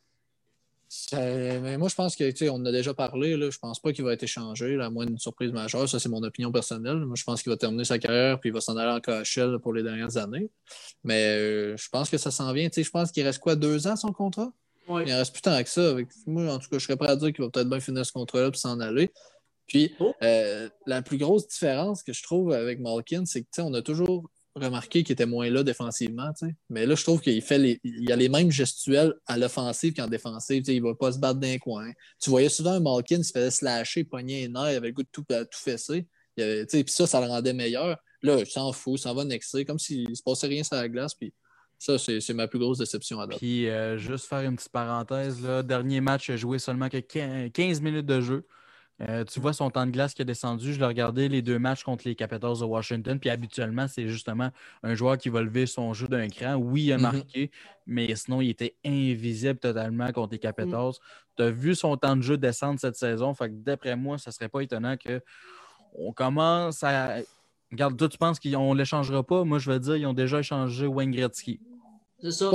Mais 1.13 1.77
moi, 1.77 1.87
je 1.87 1.95
pense 1.95 2.15
que, 2.15 2.49
on 2.49 2.65
a 2.65 2.71
déjà 2.71 2.93
parlé, 2.93 3.37
là, 3.37 3.49
je 3.49 3.59
pense 3.59 3.79
pas 3.79 3.93
qu'il 3.93 4.03
va 4.03 4.13
être 4.13 4.23
échangé, 4.23 4.79
à 4.79 4.89
moins 4.89 5.05
d'une 5.05 5.19
surprise 5.19 5.51
majeure. 5.51 5.87
Ça, 5.87 5.99
c'est 5.99 6.09
mon 6.09 6.23
opinion 6.23 6.51
personnelle. 6.51 6.97
Moi, 6.97 7.15
je 7.15 7.23
pense 7.23 7.43
qu'il 7.43 7.51
va 7.51 7.57
terminer 7.57 7.83
sa 7.83 7.99
carrière 7.99 8.39
puis 8.39 8.49
il 8.49 8.53
va 8.53 8.61
s'en 8.61 8.75
aller 8.75 8.91
en 8.91 8.99
KHL 8.99 9.59
pour 9.59 9.73
les 9.73 9.83
dernières 9.83 10.17
années. 10.17 10.49
Mais 11.03 11.25
euh, 11.25 11.77
je 11.77 11.89
pense 11.89 12.09
que 12.09 12.17
ça 12.17 12.31
s'en 12.31 12.51
vient. 12.53 12.69
Je 12.75 12.89
pense 12.89 13.11
qu'il 13.11 13.23
reste 13.23 13.39
quoi, 13.39 13.55
deux 13.55 13.87
ans 13.87 13.95
son 13.95 14.11
contrat? 14.11 14.51
Il 14.89 15.07
Il 15.07 15.13
reste 15.13 15.33
plus 15.33 15.41
tant 15.41 15.61
que 15.61 15.69
ça. 15.69 15.91
Avec... 15.91 16.07
Moi, 16.25 16.51
en 16.51 16.57
tout 16.57 16.69
cas, 16.69 16.79
je 16.79 16.85
serais 16.85 16.97
prêt 16.97 17.09
à 17.09 17.15
dire 17.15 17.31
qu'il 17.31 17.43
va 17.43 17.51
peut-être 17.51 17.69
bien 17.69 17.79
finir 17.79 18.05
ce 18.05 18.11
contrat-là 18.11 18.49
puis 18.49 18.59
s'en 18.59 18.79
aller. 18.79 19.11
Puis, 19.67 19.93
oh. 19.99 20.13
euh, 20.23 20.67
la 20.87 21.03
plus 21.03 21.17
grosse 21.17 21.47
différence 21.47 22.01
que 22.01 22.11
je 22.11 22.23
trouve 22.23 22.51
avec 22.51 22.79
Malkin, 22.79 23.25
c'est 23.25 23.43
que 23.43 23.61
on 23.61 23.73
a 23.75 23.83
toujours 23.83 24.27
remarqué 24.55 25.03
qu'il 25.03 25.13
était 25.13 25.25
moins 25.25 25.49
là 25.49 25.63
défensivement. 25.63 26.31
Mais 26.69 26.85
là, 26.85 26.95
je 26.95 27.03
trouve 27.03 27.21
qu'il 27.21 27.41
fait 27.41 27.57
les, 27.57 27.79
il 27.83 28.11
a 28.11 28.15
les 28.15 28.29
mêmes 28.29 28.51
gestuels 28.51 29.13
à 29.25 29.37
l'offensive 29.37 29.93
qu'en 29.93 30.07
défensive. 30.07 30.63
Il 30.67 30.81
ne 30.81 30.87
va 30.89 30.95
pas 30.95 31.11
se 31.11 31.19
battre 31.19 31.39
d'un 31.39 31.57
coin. 31.57 31.91
Tu 32.21 32.29
voyais 32.29 32.49
souvent 32.49 32.71
un 32.71 32.79
Malkin 32.79 33.23
se 33.23 33.31
faisait 33.31 33.51
slasher, 33.51 34.03
pogner 34.03 34.41
les 34.41 34.47
nerfs, 34.49 34.71
il 34.71 34.75
avait 34.75 34.87
le 34.87 34.93
goût 34.93 35.03
de 35.03 35.09
tout, 35.11 35.23
tout 35.23 35.47
fesser. 35.53 36.07
Puis 36.35 36.83
ça, 36.87 37.07
ça 37.07 37.21
le 37.21 37.27
rendait 37.27 37.53
meilleur. 37.53 37.97
Là, 38.21 38.37
je 38.39 38.49
s'en 38.49 38.73
fous, 38.73 38.97
ça 38.97 39.13
va 39.13 39.23
nexer, 39.23 39.65
comme 39.65 39.79
s'il 39.79 40.09
ne 40.09 40.15
se 40.15 40.23
passait 40.23 40.47
rien 40.47 40.63
sur 40.63 40.75
la 40.75 40.89
glace. 40.89 41.13
Puis 41.13 41.33
ça, 41.77 41.97
c'est 41.97 42.33
ma 42.33 42.47
plus 42.47 42.59
grosse 42.59 42.79
déception 42.79 43.19
à. 43.19 43.27
Puis, 43.27 43.69
euh, 43.69 43.97
juste 43.97 44.25
faire 44.25 44.41
une 44.41 44.57
petite 44.57 44.71
parenthèse, 44.71 45.41
là, 45.41 45.63
dernier 45.63 46.01
match, 46.01 46.29
joué 46.31 46.59
seulement 46.59 46.89
que 46.89 46.97
15 46.97 47.81
minutes 47.81 48.05
de 48.05 48.19
jeu. 48.19 48.45
Euh, 49.07 49.23
tu 49.23 49.39
vois 49.39 49.53
son 49.53 49.69
temps 49.69 49.85
de 49.85 49.91
glace 49.91 50.13
qui 50.13 50.21
a 50.21 50.25
descendu. 50.25 50.73
Je 50.73 50.79
l'ai 50.79 50.85
regardé 50.85 51.29
les 51.29 51.41
deux 51.41 51.57
matchs 51.57 51.83
contre 51.83 52.05
les 52.05 52.15
Capitals 52.15 52.59
de 52.59 52.65
Washington. 52.65 53.17
Puis 53.17 53.29
habituellement, 53.29 53.87
c'est 53.87 54.07
justement 54.09 54.49
un 54.83 54.93
joueur 54.93 55.17
qui 55.17 55.29
va 55.29 55.41
lever 55.41 55.65
son 55.67 55.93
jeu 55.93 56.07
d'un 56.07 56.27
cran. 56.27 56.55
Oui, 56.55 56.85
il 56.85 56.93
a 56.93 56.97
mhm. 56.97 57.03
marqué, 57.03 57.51
mais 57.87 58.13
sinon, 58.15 58.41
il 58.41 58.49
était 58.49 58.75
invisible 58.85 59.57
totalement 59.57 60.11
contre 60.11 60.33
les 60.33 60.39
Capitals. 60.39 60.73
Mhm. 60.73 60.93
Tu 61.37 61.43
as 61.43 61.51
vu 61.51 61.75
son 61.75 61.95
temps 61.95 62.17
de 62.17 62.21
jeu 62.21 62.37
descendre 62.37 62.79
cette 62.79 62.97
saison. 62.97 63.33
Fait 63.33 63.49
que 63.49 63.55
d'après 63.55 63.95
moi, 63.95 64.17
ça 64.17 64.31
ne 64.31 64.33
serait 64.33 64.49
pas 64.49 64.61
étonnant 64.61 64.95
qu'on 64.97 66.11
commence 66.11 66.83
à. 66.83 67.19
Regarde, 67.71 67.95
toi, 67.95 68.09
tu 68.09 68.17
penses 68.17 68.39
qu'on 68.39 68.73
ne 68.73 68.79
l'échangera 68.79 69.23
pas? 69.23 69.43
Moi, 69.43 69.59
je 69.59 69.71
veux 69.71 69.79
dire, 69.79 69.95
ils 69.95 70.07
ont 70.07 70.13
déjà 70.13 70.39
échangé 70.39 70.87
Wayne 70.87 71.11
Gretzky. 71.11 71.59
C'est 72.21 72.31
ça. 72.31 72.49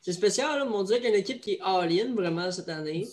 c'est 0.00 0.12
spécial, 0.12 0.62
on 0.70 0.84
dirait 0.84 1.00
qu'il 1.00 1.08
y 1.08 1.12
a 1.12 1.16
une 1.16 1.20
équipe 1.20 1.40
qui 1.40 1.54
est 1.54 1.60
all-in 1.60 2.14
vraiment 2.14 2.52
cette 2.52 2.68
année 2.68 3.08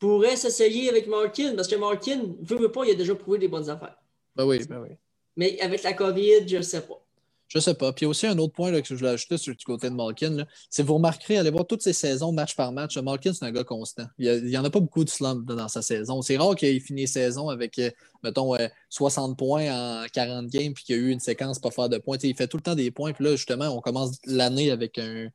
pourrait 0.00 0.36
s'essayer 0.36 0.88
avec 0.88 1.06
Markin, 1.06 1.54
parce 1.54 1.68
que 1.68 1.76
Markin, 1.76 2.34
veut, 2.40 2.56
veut 2.56 2.72
pas, 2.72 2.84
il 2.84 2.90
a 2.90 2.94
déjà 2.94 3.14
prouvé 3.14 3.38
des 3.38 3.46
bonnes 3.46 3.70
affaires. 3.70 3.96
Ben 4.34 4.44
oui, 4.44 4.64
ben 4.68 4.80
oui. 4.80 4.96
Mais 5.36 5.60
avec 5.60 5.84
la 5.84 5.92
COVID, 5.92 6.48
je 6.48 6.56
ne 6.56 6.62
sais 6.62 6.80
pas. 6.80 7.06
Je 7.50 7.58
sais 7.58 7.74
pas. 7.74 7.92
Puis 7.92 8.06
aussi 8.06 8.28
un 8.28 8.38
autre 8.38 8.52
point 8.52 8.70
que 8.80 8.86
je 8.86 8.94
voulais 8.94 9.10
ajouter 9.10 9.36
sur 9.36 9.52
le 9.52 9.64
côté 9.64 9.90
de 9.90 9.94
Malkin. 9.94 10.46
C'est 10.70 10.84
vous 10.84 10.94
remarquerez, 10.94 11.36
allez 11.36 11.50
voir 11.50 11.66
toutes 11.66 11.82
ces 11.82 11.92
saisons, 11.92 12.30
match 12.30 12.54
par 12.54 12.70
match. 12.70 12.96
Malkin, 12.96 13.32
c'est 13.32 13.44
un 13.44 13.50
gars 13.50 13.64
constant. 13.64 14.06
Il 14.18 14.44
n'y 14.44 14.56
en 14.56 14.64
a 14.64 14.70
pas 14.70 14.78
beaucoup 14.78 15.02
de 15.02 15.10
slump 15.10 15.44
dans 15.46 15.66
sa 15.66 15.82
saison. 15.82 16.22
C'est 16.22 16.36
rare 16.36 16.54
qu'il 16.54 16.80
finisse 16.80 17.12
saison 17.12 17.48
avec, 17.48 17.76
euh, 17.80 17.90
mettons, 18.22 18.56
60 18.90 19.36
points 19.36 19.66
en 19.68 20.06
40 20.12 20.46
games, 20.46 20.74
puis 20.74 20.84
qu'il 20.84 20.96
y 20.96 20.98
a 21.00 21.02
eu 21.02 21.10
une 21.10 21.18
séquence 21.18 21.58
pas 21.58 21.72
faire 21.72 21.88
de 21.88 21.98
points. 21.98 22.18
il 22.22 22.36
fait 22.36 22.46
tout 22.46 22.56
le 22.56 22.62
temps 22.62 22.76
des 22.76 22.92
points. 22.92 23.12
Puis 23.12 23.24
là, 23.24 23.32
justement, 23.32 23.66
on 23.76 23.80
commence 23.80 24.18
l'année 24.26 24.70
avec 24.70 25.00
un, 25.00 25.28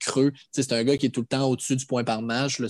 creux. 0.00 0.32
C'est 0.50 0.72
un 0.72 0.82
gars 0.82 0.96
qui 0.96 1.06
est 1.06 1.10
tout 1.10 1.20
le 1.20 1.26
temps 1.26 1.48
au-dessus 1.48 1.76
du 1.76 1.86
point 1.86 2.02
par 2.02 2.20
match. 2.20 2.58
Là, 2.58 2.66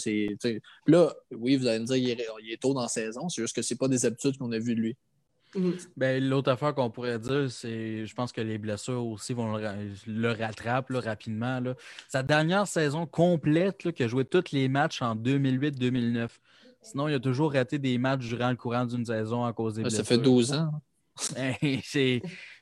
là, 0.86 1.14
oui, 1.30 1.56
vous 1.56 1.66
allez 1.66 1.78
me 1.78 1.86
dire, 1.86 1.96
il 1.96 2.50
est, 2.52 2.60
tôt 2.60 2.74
dans 2.74 2.82
la 2.82 2.88
saison. 2.88 3.30
C'est 3.30 3.40
juste 3.40 3.56
que 3.56 3.62
ce 3.62 3.72
pas 3.72 3.88
des 3.88 4.04
habitudes 4.04 4.36
qu'on 4.36 4.52
a 4.52 4.58
vues 4.58 4.74
de 4.74 4.80
lui. 4.80 4.96
Mhm. 5.54 5.76
Ben, 5.96 6.22
L'autre 6.22 6.50
affaire 6.50 6.74
qu'on 6.74 6.90
pourrait 6.90 7.18
dire, 7.18 7.50
c'est 7.50 8.06
je 8.06 8.14
pense 8.14 8.32
que 8.32 8.40
les 8.40 8.58
blessures 8.58 9.04
aussi 9.04 9.32
vont 9.32 9.56
le, 9.56 10.32
rattraper 10.32 10.98
rapidement. 10.98 11.60
Sa 12.08 12.22
dernière 12.22 12.66
saison 12.66 13.06
complète, 13.06 13.92
qui 13.92 14.02
a 14.02 14.08
joué 14.08 14.24
tous 14.24 14.52
les 14.52 14.68
matchs 14.68 15.02
en 15.02 15.16
2008-2009. 15.16 16.28
Sinon, 16.82 17.08
il 17.08 17.14
a 17.14 17.20
toujours 17.20 17.52
raté 17.52 17.78
des 17.78 17.98
matchs 17.98 18.26
durant 18.26 18.50
le 18.50 18.56
courant 18.56 18.86
d'une 18.86 19.04
saison 19.04 19.44
à 19.44 19.52
cause 19.52 19.74
des 19.74 19.82
blessures. 19.82 19.98
Ça 19.98 20.04
fait 20.04 20.18
12 20.18 20.52
ans. 20.54 20.70
Ben, 21.34 21.54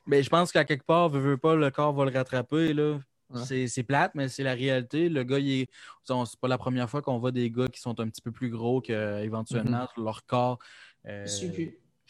ben, 0.05 0.21
je 0.23 0.29
pense 0.29 0.51
qu'à 0.51 0.65
quelque 0.65 0.83
part, 0.83 1.07
veut, 1.07 1.21
veut 1.21 1.37
pas, 1.37 1.55
le 1.55 1.71
corps 1.71 1.93
va 1.93 2.03
le 2.03 2.11
rattraper. 2.11 2.73
Là. 2.73 2.99
C'est 3.45 3.83
plate, 3.83 4.11
mais 4.15 4.27
c'est 4.27 4.43
la 4.43 4.53
réalité. 4.53 5.07
Le 5.07 5.23
gars, 5.23 5.37
c'est 5.39 6.39
pas 6.39 6.47
la 6.47 6.57
première 6.57 6.89
fois 6.89 7.01
qu'on 7.01 7.19
voit 7.19 7.31
des 7.31 7.49
gars 7.51 7.67
qui 7.67 7.79
sont 7.79 7.99
un 7.99 8.09
petit 8.09 8.21
peu 8.21 8.31
plus 8.31 8.49
gros 8.49 8.81
qu'éventuellement 8.81 9.87
mhm. 9.95 10.03
leur 10.03 10.25
corps. 10.25 10.59
Euh, 11.05 11.25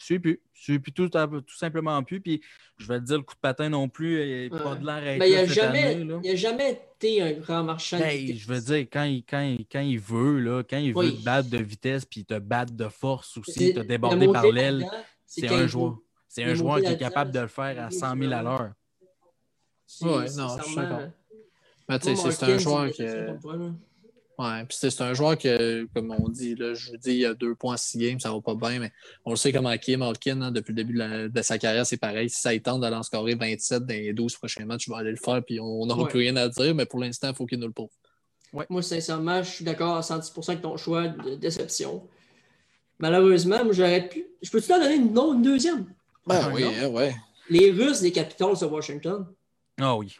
suis 0.04 0.18
plus. 0.18 0.40
Je 0.54 0.62
suis 0.62 0.80
tout, 0.80 1.08
tout 1.08 1.56
simplement 1.56 2.02
plus. 2.02 2.20
Puis 2.20 2.40
je 2.78 2.86
vais 2.86 2.98
te 3.00 3.04
dire, 3.04 3.16
le 3.16 3.22
coup 3.22 3.34
de 3.34 3.40
patin 3.40 3.68
non 3.68 3.88
plus, 3.88 4.44
il 4.44 4.50
pas 4.50 4.74
de 4.74 4.84
l'air 4.84 5.18
Mais 5.18 5.30
il 5.30 5.36
n'a 5.36 5.46
jamais, 5.46 6.36
jamais 6.36 6.80
été 6.96 7.22
un 7.22 7.32
grand 7.32 7.62
marchand. 7.62 7.98
Ben, 7.98 8.36
je 8.36 8.46
veux 8.46 8.60
dire, 8.60 8.86
quand 8.92 9.04
il, 9.04 9.24
quand 9.24 9.56
quand 9.70 9.80
il 9.80 9.98
veut, 9.98 10.38
là, 10.40 10.62
quand 10.62 10.78
il 10.78 10.94
veut 10.94 11.12
te 11.12 11.24
battre 11.24 11.50
de 11.50 11.58
vitesse 11.58 12.04
puis 12.04 12.24
te 12.24 12.38
battre 12.38 12.72
de 12.72 12.88
force 12.88 13.36
aussi, 13.36 13.74
te 13.74 13.80
déborder 13.80 14.28
par 14.28 14.46
l'aile, 14.46 14.86
c'est 15.26 15.48
un 15.48 15.66
joueur. 15.66 15.98
C'est 16.28 16.44
un 16.44 16.54
joueur 16.54 16.80
qui 16.80 16.86
est 16.86 16.98
capable 16.98 17.32
de 17.32 17.40
le 17.40 17.48
faire 17.48 17.82
à 17.82 17.90
100 17.90 18.16
000 18.16 18.32
à 18.32 18.42
l'heure. 18.42 18.72
Oui, 20.02 20.24
non, 20.36 20.56
je 20.58 20.62
suis 20.62 20.76
d'accord. 20.76 21.00
Mais 21.88 21.98
tu 21.98 22.14
sais, 22.14 22.30
c'est 22.30 22.52
un 22.52 22.58
joueur 22.58 22.90
qui. 22.90 23.02
Ouais, 24.40 24.64
puis 24.66 24.78
c'est 24.80 25.02
un 25.02 25.12
joueur 25.12 25.36
que, 25.36 25.86
comme 25.94 26.16
on 26.18 26.30
dit, 26.30 26.54
là, 26.54 26.72
je 26.72 26.92
vous 26.92 26.96
dis, 26.96 27.10
il 27.10 27.18
y 27.18 27.26
a 27.26 27.34
deux 27.34 27.54
points 27.54 27.76
six 27.76 27.98
games, 27.98 28.18
ça 28.18 28.32
va 28.32 28.40
pas 28.40 28.54
bien, 28.54 28.78
mais 28.78 28.90
on 29.26 29.32
le 29.32 29.36
sait 29.36 29.52
comment 29.52 29.70
est 29.70 29.96
Malkin, 29.98 30.40
hein, 30.40 30.50
depuis 30.50 30.72
le 30.72 30.76
début 30.76 30.94
de, 30.94 31.42
sa 31.42 31.58
carrière, 31.58 31.84
c'est 31.84 31.98
pareil. 31.98 32.30
Si 32.30 32.40
ça 32.40 32.58
tente 32.58 32.80
d'aller 32.80 32.96
en 32.96 33.02
scorer 33.02 33.34
27 33.34 33.84
dans 33.84 33.94
les 33.94 34.14
12 34.14 34.36
prochains 34.36 34.64
matchs, 34.64 34.86
je 34.86 34.92
vais 34.92 34.96
aller 34.96 35.10
le 35.10 35.18
faire, 35.18 35.44
puis 35.44 35.60
on 35.60 35.84
n'aura 35.84 36.08
plus 36.08 36.20
rien 36.20 36.36
à 36.36 36.48
dire, 36.48 36.74
mais 36.74 36.86
pour 36.86 37.00
l'instant, 37.00 37.28
il 37.28 37.34
faut 37.34 37.44
qu'il 37.44 37.58
nous 37.58 37.66
le 37.66 37.74
prouve. 37.74 37.90
Ouais. 38.54 38.64
Moi, 38.70 38.80
sincèrement, 38.80 39.42
je 39.42 39.50
suis 39.50 39.64
d'accord 39.64 39.98
à 39.98 40.00
110% 40.00 40.48
avec 40.48 40.62
ton 40.62 40.78
choix 40.78 41.08
de 41.08 41.34
déception. 41.34 42.02
Malheureusement, 42.98 43.62
moi, 43.62 43.74
j'aurais 43.74 44.08
pu. 44.08 44.24
Je 44.40 44.50
peux-tu 44.50 44.68
t'en 44.68 44.78
donner 44.78 44.94
une, 44.94 45.14
une 45.14 45.42
deuxième? 45.42 45.84
Ben 46.26 46.40
ah, 46.42 46.50
oui, 46.54 46.64
hein, 46.64 46.88
ouais. 46.88 47.14
Les 47.50 47.70
Russes 47.70 48.00
les 48.00 48.12
Capitals 48.12 48.58
de 48.58 48.64
Washington. 48.64 49.26
Ah 49.78 49.96
oui. 49.96 50.16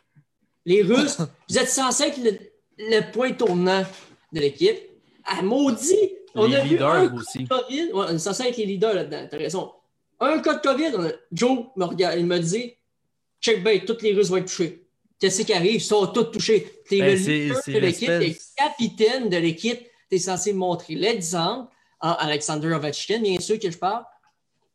Les 0.66 0.82
Russes, 0.82 1.18
vous 1.48 1.58
êtes 1.58 1.70
censés 1.70 2.04
être 2.04 2.18
le, 2.22 2.38
le 2.78 3.10
point 3.12 3.32
tournant 3.32 3.84
de 4.32 4.40
l'équipe. 4.40 4.78
Ah, 5.24 5.42
maudit! 5.42 6.16
On 6.34 6.52
a 6.52 6.60
vu 6.60 6.78
un 6.80 7.12
aussi. 7.14 7.44
COVID. 7.46 7.92
Ouais, 7.92 8.06
on 8.08 8.14
est 8.14 8.18
censé 8.18 8.44
être 8.44 8.56
les 8.56 8.66
leaders 8.66 8.94
là-dedans, 8.94 9.26
t'as 9.30 9.36
raison. 9.36 9.72
Un 10.20 10.38
cas 10.40 10.54
de 10.54 10.60
COVID, 10.60 10.92
Joe 11.32 11.66
me 11.76 11.84
regarde, 11.84 12.18
il 12.18 12.26
me 12.26 12.38
dit 12.38 12.74
check 13.40 13.64
bait, 13.64 13.84
tous 13.84 14.00
les 14.02 14.12
Russes 14.12 14.28
vont 14.28 14.36
être 14.36 14.46
touchés. 14.46 14.86
Qu'est-ce 15.18 15.42
qui 15.42 15.52
arrive? 15.52 15.74
Ils 15.74 15.80
sont 15.80 16.06
tous 16.06 16.24
touchés. 16.24 16.82
Tu 16.86 16.96
es 16.96 17.00
ben, 17.00 17.10
le 17.10 17.16
leader 17.16 17.62
de 17.66 17.78
l'équipe, 17.78 18.08
tu 18.08 18.24
es 18.24 18.38
capitaine 18.56 19.28
de 19.28 19.36
l'équipe, 19.36 19.80
tu 20.08 20.16
es 20.16 20.18
censé 20.18 20.52
montrer 20.52 20.94
l'exemple. 20.94 21.72
Alexander 22.00 22.72
Ovechkin, 22.72 23.20
bien 23.20 23.38
sûr 23.40 23.58
que 23.58 23.70
je 23.70 23.76
parle. 23.76 24.04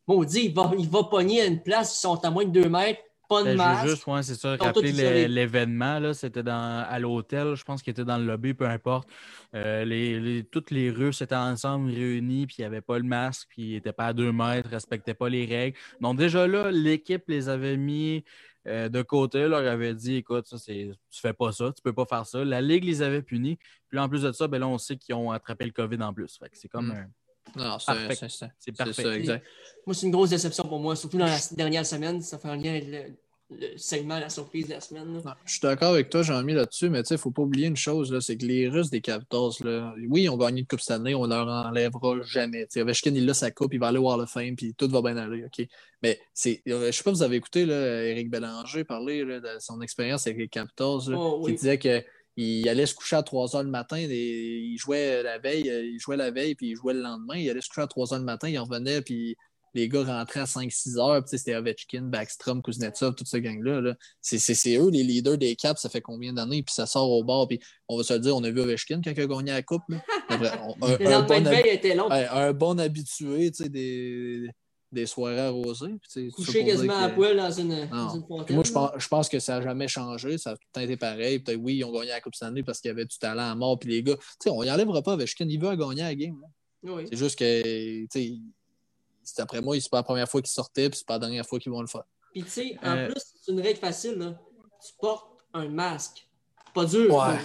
Maudit, 0.08 0.46
il 0.46 0.54
va, 0.54 0.72
il 0.78 0.88
va 0.88 1.04
pogner 1.06 1.42
à 1.42 1.46
une 1.46 1.64
place, 1.64 1.98
ils 1.98 2.02
sont 2.02 2.24
à 2.24 2.30
moins 2.30 2.46
de 2.46 2.52
2 2.62 2.70
mètres 2.70 3.02
pas 3.28 3.42
de 3.42 3.46
Ben, 3.46 3.52
je 3.54 3.58
masque. 3.58 3.88
juste, 3.88 4.08
ouais, 4.08 4.24
c'est 4.24 4.36
ça, 4.36 4.56
rappeler 4.56 5.28
l'événement, 5.28 6.00
là, 6.00 6.14
c'était 6.14 6.44
dans, 6.44 6.86
à 6.88 7.00
l'hôtel, 7.00 7.56
je 7.56 7.64
pense 7.64 7.82
qu'il 7.82 7.92
était 7.92 8.06
dans 8.06 8.18
le 8.18 8.26
lobby, 8.26 8.54
peu 8.54 8.68
importe. 8.68 9.08
Euh, 9.54 9.86
les, 9.86 10.20
les- 10.20 10.44
toutes 10.44 10.72
les 10.72 10.90
Russes 10.90 11.22
étaient 11.22 11.36
ensemble, 11.36 11.90
réunis, 11.92 12.48
puis 12.48 12.58
il 12.60 12.62
n'y 12.62 12.66
avait 12.66 12.82
pas 12.82 12.98
le 12.98 13.04
masque, 13.06 13.48
puis 13.50 13.64
ils 13.64 13.74
n'étaient 13.74 13.94
pas 13.94 14.08
à 14.08 14.14
deux 14.14 14.32
mètres, 14.32 14.68
ne 14.70 14.74
respectaient 14.74 15.14
pas 15.14 15.30
les 15.30 15.46
règles. 15.46 15.78
Donc 16.02 16.18
déjà 16.18 16.48
là, 16.48 16.72
l'équipe 16.72 17.24
les 17.28 17.50
avait 17.50 17.78
mis 17.78 18.24
euh, 18.68 18.90
de 18.90 19.02
côté, 19.04 19.48
leur 19.48 19.66
avait 19.68 19.94
dit, 19.94 20.16
écoute, 20.16 20.48
ça, 20.48 20.58
c'est, 20.58 20.90
tu 21.12 21.22
fais 21.22 21.34
pas 21.34 21.52
ça, 21.52 21.72
tu 21.76 21.82
peux 21.84 21.94
pas 21.94 22.06
faire 22.06 22.26
ça. 22.26 22.44
La 22.44 22.62
Ligue 22.62 22.84
les 22.84 23.02
avait 23.04 23.22
punis, 23.22 23.58
puis 23.88 23.98
là, 23.98 24.04
en 24.04 24.10
plus 24.10 24.24
de 24.24 24.32
ça, 24.32 24.48
ben 24.48 24.58
là, 24.60 24.68
on 24.68 24.78
sait 24.80 24.98
qu'ils 24.98 25.14
ont 25.14 25.30
attrapé 25.32 25.66
le 25.66 25.72
COVID 25.72 26.02
en 26.02 26.14
plus. 26.14 26.38
Fait 26.40 26.50
que 26.50 26.58
c'est 26.58 26.68
comme 26.68 26.88
Mm. 26.88 26.92
un- 26.92 27.08
Non, 27.56 27.78
c'est 27.80 27.86
Parfait. 27.86 29.04
ça, 29.04 29.16
exact. 29.16 29.46
Moi, 29.86 29.94
c'est 29.94 30.06
une 30.08 30.12
grosse 30.12 30.30
déception 30.32 30.64
pour 30.68 30.80
moi, 30.80 30.96
surtout 30.96 31.18
dans 31.18 31.26
la 31.26 31.38
dernière 31.52 31.86
semaine. 31.86 32.22
Ça 32.22 32.38
fait 32.38 32.50
un 32.50 32.58
lien 32.58 32.72
avec 32.72 32.88
le, 32.88 33.04
le 33.52 33.78
segment, 33.78 34.18
la 34.20 34.30
surprise 34.30 34.68
de 34.68 34.74
la 34.74 34.82
semaine. 34.82 35.06
Non, 35.06 35.22
je 35.46 35.52
suis 35.52 35.62
d'accord 35.62 35.94
avec 35.94 36.10
toi, 36.10 36.24
Jean-Mi, 36.24 36.54
là-dessus, 36.54 36.90
mais 36.90 37.02
il 37.02 37.14
ne 37.14 37.18
faut 37.18 37.30
pas 37.32 37.44
oublier 37.44 37.68
une 37.68 37.78
chose, 37.78 38.12
là, 38.12 38.20
c'est 38.20 38.36
que 38.36 38.46
les 38.46 38.68
Russes 38.68 38.90
des 38.90 39.02
Capitals, 39.02 39.52
là, 39.64 39.94
oui, 40.10 40.24
ils 40.24 40.30
ont 40.30 40.38
gagné 40.38 40.62
une 40.62 40.68
Coupe 40.68 40.80
cette 40.82 40.92
année, 40.98 41.14
on 41.14 41.28
leur 41.28 41.48
enlèvera 41.48 42.16
jamais. 42.24 42.66
T'sais, 42.66 42.82
Ovechkin, 42.82 43.14
il 43.14 43.30
a 43.30 43.34
sa 43.36 43.52
coupe, 43.52 43.74
il 43.74 43.80
va 43.80 43.88
aller 43.90 44.00
au 44.00 44.10
Hall 44.12 44.22
of 44.22 44.30
Fame, 44.32 44.56
puis 44.56 44.74
tout 44.74 44.90
va 44.90 45.02
bien 45.04 45.16
aller, 45.16 45.46
OK? 45.46 45.66
Mais 46.02 46.20
c'est, 46.34 46.64
euh, 46.68 46.88
je 46.88 46.92
sais 46.92 47.04
pas 47.04 47.12
si 47.12 47.18
vous 47.18 47.24
avez 47.24 47.36
écouté 47.38 47.66
là, 47.68 48.04
Éric 48.06 48.30
Bélanger 48.32 48.84
parler 48.84 49.24
là, 49.24 49.40
de 49.40 49.60
son 49.60 49.80
expérience 49.82 50.26
avec 50.26 50.40
les 50.40 50.48
Capitals, 50.48 51.10
là, 51.10 51.16
Oh, 51.18 51.40
oui. 51.42 51.52
qui 51.52 51.60
disait 51.60 51.78
qu'il 52.38 52.68
allait 52.70 52.86
se 52.86 52.94
coucher 52.96 53.16
à 53.16 53.24
3 53.24 53.56
heures 53.56 53.64
le 53.64 53.70
matin, 53.70 53.98
et 53.98 54.06
il 54.08 54.78
jouait 54.78 55.24
la 55.24 55.38
veille, 55.40 55.70
euh, 55.70 55.86
il 55.86 56.00
jouait 56.00 56.18
la 56.18 56.32
veille, 56.32 56.56
puis 56.56 56.70
il 56.72 56.76
jouait 56.76 56.94
le 56.94 57.02
lendemain, 57.02 57.36
il 57.38 57.50
allait 57.50 57.62
se 57.62 57.70
coucher 57.70 57.82
à 57.82 57.88
3 57.88 58.14
heures 58.14 58.20
le 58.20 58.26
matin, 58.26 58.50
il 58.50 58.58
revenait, 58.60 59.02
puis 59.02 59.36
les 59.74 59.90
gars 59.90 60.04
rentraient 60.06 60.40
à 60.40 60.46
5-6 60.46 60.98
heures, 61.00 61.22
c'était 61.28 61.54
Ovechkin, 61.56 62.04
Backstrom, 62.04 62.62
Kuznetsov, 62.62 63.14
toute 63.16 63.28
cette 63.28 63.44
gang-là. 63.44 63.82
Là. 63.82 63.96
C'est, 64.22 64.40
c'est, 64.40 64.54
c'est 64.56 64.78
eux 64.78 64.90
les 64.90 65.04
leaders 65.04 65.38
des 65.38 65.56
Caps, 65.58 65.82
ça 65.82 65.90
fait 65.90 66.00
combien 66.00 66.32
d'années, 66.32 66.64
puis 66.64 66.74
ça 66.74 66.86
sort 66.86 67.10
au 67.12 67.24
bord, 67.26 67.48
puis 67.48 67.60
on 67.90 67.98
va 67.98 68.04
se 68.04 68.14
le 68.14 68.20
dire, 68.20 68.36
on 68.38 68.44
a 68.46 68.52
vu 68.52 68.62
Ovechkin 68.62 69.02
quand 69.04 69.12
il 69.12 69.20
a 69.22 69.28
gagné 69.28 69.52
la 69.52 69.62
Coupe. 69.64 69.84
Là. 69.90 69.98
Après, 70.30 70.52
on- 70.66 70.82
un, 70.86 71.24
bon 71.24 71.42
de 71.42 71.48
hab- 71.48 71.54
veille 71.54 71.70
était 71.76 71.94
long. 71.96 72.10
un 72.10 72.54
bon 72.54 72.80
habitué 72.80 73.52
tu 73.52 73.64
sais, 73.64 73.70
des, 73.70 74.50
des 74.92 75.06
soirées 75.06 75.40
arrosées. 75.40 75.96
couché 76.36 76.64
quasiment 76.66 76.98
à 76.98 77.10
poil 77.10 77.36
dans 77.36 77.52
une, 77.52 77.88
dans 77.90 77.96
Non. 77.96 78.14
une 78.16 78.22
Puis 78.22 78.28
fontaine. 78.28 78.56
moi, 78.56 78.64
je 78.66 78.72
pense, 78.72 78.92
je 78.98 79.08
pense 79.08 79.30
que 79.30 79.40
ça 79.40 79.56
n'a 79.60 79.62
jamais 79.62 79.88
changé. 79.88 80.38
Ça 80.38 80.52
a 80.52 80.54
tout 80.56 80.62
le 80.68 80.72
temps 80.74 80.82
été 80.82 80.96
pareil. 80.98 81.40
Peut-être, 81.40 81.60
oui, 81.60 81.76
ils 81.78 81.84
ont 81.84 81.92
gagné 81.92 82.10
la 82.10 82.22
Coupe 82.22 82.36
cette 82.36 82.48
année 82.48 82.64
parce 82.64 82.80
qu'il 82.80 82.90
y 82.90 82.92
avait 82.92 83.06
du 83.06 83.18
talent 83.18 83.50
à 83.52 83.56
mort. 83.56 83.78
Puis 83.80 83.90
les 83.90 84.04
gars, 84.04 84.16
tu 84.16 84.24
sais, 84.44 84.50
on 84.50 84.64
n'y 84.64 84.72
enlèvera 84.72 85.02
pas 85.02 85.14
Ovechkin. 85.14 85.48
Il 85.50 85.60
veut 85.60 85.76
gagner 85.76 86.04
la 86.04 86.16
game. 86.16 86.42
Oui. 86.84 87.06
C'est 87.10 87.18
juste 87.18 87.38
que, 87.40 87.62
tu 88.04 88.08
sais, 88.12 88.34
c'est 89.24 89.42
après 89.42 89.62
moi, 89.62 89.80
c'est 89.80 89.90
pas 89.90 89.98
la 89.98 90.04
première 90.04 90.30
fois 90.30 90.42
qu'il 90.42 90.52
sortait, 90.52 90.90
puis 90.90 91.00
c'est 91.00 91.08
pas 91.08 91.16
la 91.16 91.20
dernière 91.20 91.46
fois 91.46 91.60
qu'ils 91.60 91.72
vont 91.72 91.82
le 91.82 91.88
faire. 91.88 92.04
Puis 92.32 92.44
tu 92.44 92.50
sais, 92.50 92.78
en 92.84 92.96
Euh, 92.96 93.08
plus, 93.10 93.22
c'est 93.44 93.52
une 93.52 93.60
règle 93.62 93.80
facile. 93.80 94.14
Là. 94.16 94.40
Tu 94.86 94.94
portes 95.00 95.28
un 95.54 95.68
masque. 95.68 96.28
Pas 96.74 96.86
dur. 96.86 97.14
Ouais. 97.14 97.36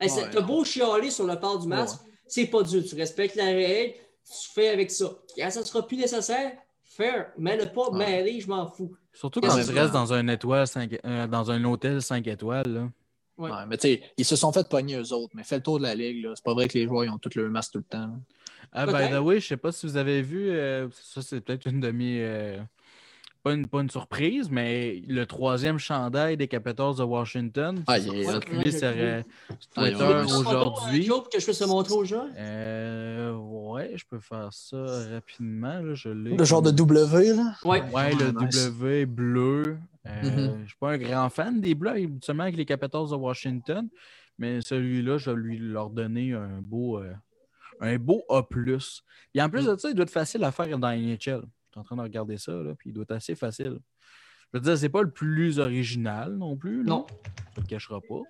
Hey, 0.00 0.10
Ouais. 0.10 0.30
T'as 0.30 0.40
beau 0.42 0.62
chialer 0.64 1.10
sur 1.10 1.24
le 1.26 1.40
port 1.40 1.58
du 1.58 1.66
masque, 1.68 1.98
c'est 2.28 2.46
pas 2.46 2.62
dur. 2.62 2.84
Tu 2.86 2.94
respectes 2.94 3.34
la 3.34 3.46
règle, 3.46 3.94
tu 4.24 4.48
fais 4.54 4.68
avec 4.68 4.90
ça. 4.90 5.10
Quand 5.36 5.50
ça 5.50 5.64
sera 5.64 5.86
plus 5.86 5.96
nécessaire, 5.96 6.52
faire. 6.96 7.26
Mais 7.38 7.56
le 7.56 7.66
pas 7.66 7.90
Ouais. 7.90 7.98
mêler, 8.06 8.40
je 8.40 8.48
m'en 8.48 8.66
fous. 8.66 8.94
Surtout 9.12 9.40
quand 9.40 9.48
tu 9.48 9.70
restes 9.72 9.92
dans 9.92 10.12
un, 10.12 10.26
étoile 10.28 10.66
euh, 11.04 11.26
dans 11.26 11.50
un 11.50 11.62
hôtel 11.64 12.02
5 12.02 12.26
étoiles. 12.26 12.66
Là. 12.66 12.88
Ouais. 13.38 13.50
Ouais, 13.50 13.66
mais 13.68 13.76
tu 13.76 13.88
sais, 13.88 14.02
ils 14.16 14.24
se 14.24 14.34
sont 14.36 14.50
fait 14.52 14.66
pogner 14.68 14.96
eux 14.96 15.12
autres, 15.12 15.32
mais 15.34 15.44
fais 15.44 15.56
le 15.56 15.62
tour 15.62 15.78
de 15.78 15.84
la 15.84 15.94
ligue. 15.94 16.24
là. 16.24 16.32
C'est 16.34 16.44
pas 16.44 16.54
vrai 16.54 16.68
que 16.68 16.78
les 16.78 16.86
joueurs 16.86 17.04
ils 17.04 17.10
ont 17.10 17.18
tous 17.18 17.34
le 17.34 17.48
masque 17.50 17.72
tout 17.72 17.78
le 17.78 17.84
temps. 17.84 17.98
là. 18.06 18.14
Ah, 18.72 18.86
by 18.86 19.10
the 19.14 19.18
way, 19.20 19.40
je 19.40 19.46
sais 19.46 19.56
pas 19.56 19.72
si 19.72 19.86
vous 19.86 19.96
avez 19.96 20.22
vu, 20.22 20.50
euh, 20.50 20.88
ça 20.92 21.22
c'est 21.22 21.40
peut-être 21.40 21.66
une 21.66 21.80
demi. 21.80 22.18
euh, 22.18 22.58
pas, 23.46 23.54
une, 23.54 23.66
pas 23.68 23.80
une 23.80 23.90
surprise, 23.90 24.50
mais 24.50 25.02
le 25.06 25.24
troisième 25.24 25.78
chandail 25.78 26.36
des 26.36 26.48
Capitals 26.48 26.96
de 26.96 27.04
Washington 27.04 27.84
Ah, 27.86 27.98
il 27.98 28.12
est 28.14 28.24
circulé 28.24 28.70
sur 28.72 28.88
euh, 28.92 29.22
Twitter 29.72 30.04
aujourd'hui. 30.36 31.08
que 31.32 31.38
je 31.38 31.44
puisse 31.44 31.60
le 31.60 31.68
montrer 31.68 31.94
aux 31.94 32.04
gens? 32.04 32.26
Euh, 32.36 33.32
ouais, 33.36 33.92
je 33.94 34.04
peux 34.04 34.18
faire 34.18 34.48
ça 34.52 34.84
rapidement. 35.12 35.78
Là, 35.80 35.94
je. 35.94 36.08
Le 36.08 36.44
genre 36.44 36.62
de 36.62 36.72
W, 36.72 37.34
là? 37.34 37.54
Ouais. 37.64 37.82
Ouais, 37.92 38.12
le 38.14 38.32
Ah, 38.36 38.44
nice. 38.44 38.64
W 38.66 39.06
bleu. 39.06 39.78
Euh, 40.06 40.22
Mhm. 40.22 40.30
Je 40.56 40.62
ne 40.62 40.66
suis 40.66 40.76
pas 40.80 40.92
un 40.92 40.98
grand 40.98 41.28
fan 41.30 41.60
des 41.60 41.74
bleus, 41.76 42.08
seulement 42.22 42.42
avec 42.44 42.56
les 42.56 42.64
Capitals 42.64 43.10
de 43.10 43.14
Washington. 43.16 43.88
Mais 44.38 44.60
celui-là, 44.60 45.18
je 45.18 45.30
vais 45.30 45.36
lui 45.36 45.58
leur 45.58 45.90
donner 45.90 46.32
un 46.32 46.60
beau, 46.62 46.98
euh, 46.98 47.12
un 47.80 47.96
beau 47.96 48.22
A. 48.28 48.42
Et 49.34 49.42
en 49.42 49.48
plus 49.48 49.62
Mm. 49.66 49.72
de 49.72 49.76
ça, 49.78 49.88
il 49.90 49.94
doit 49.94 50.02
être 50.02 50.10
facile 50.10 50.42
à 50.44 50.50
faire 50.50 50.78
dans 50.78 50.90
NHL. 50.90 51.42
Je 51.76 51.80
en 51.80 51.84
train 51.84 51.96
de 51.96 52.02
regarder 52.02 52.38
ça, 52.38 52.52
là, 52.52 52.74
puis 52.74 52.90
il 52.90 52.92
doit 52.94 53.02
être 53.02 53.12
assez 53.12 53.34
facile. 53.34 53.78
Je 54.52 54.58
veux 54.58 54.60
dire, 54.64 54.78
c'est 54.78 54.88
pas 54.88 55.02
le 55.02 55.10
plus 55.10 55.58
original 55.58 56.34
non 56.36 56.56
plus. 56.56 56.78
là. 56.82 56.90
Non. 56.90 57.06
Ça 57.08 57.24
ne 57.58 57.62
le 57.62 57.66
cachera 57.68 58.00
pas. 58.00 58.22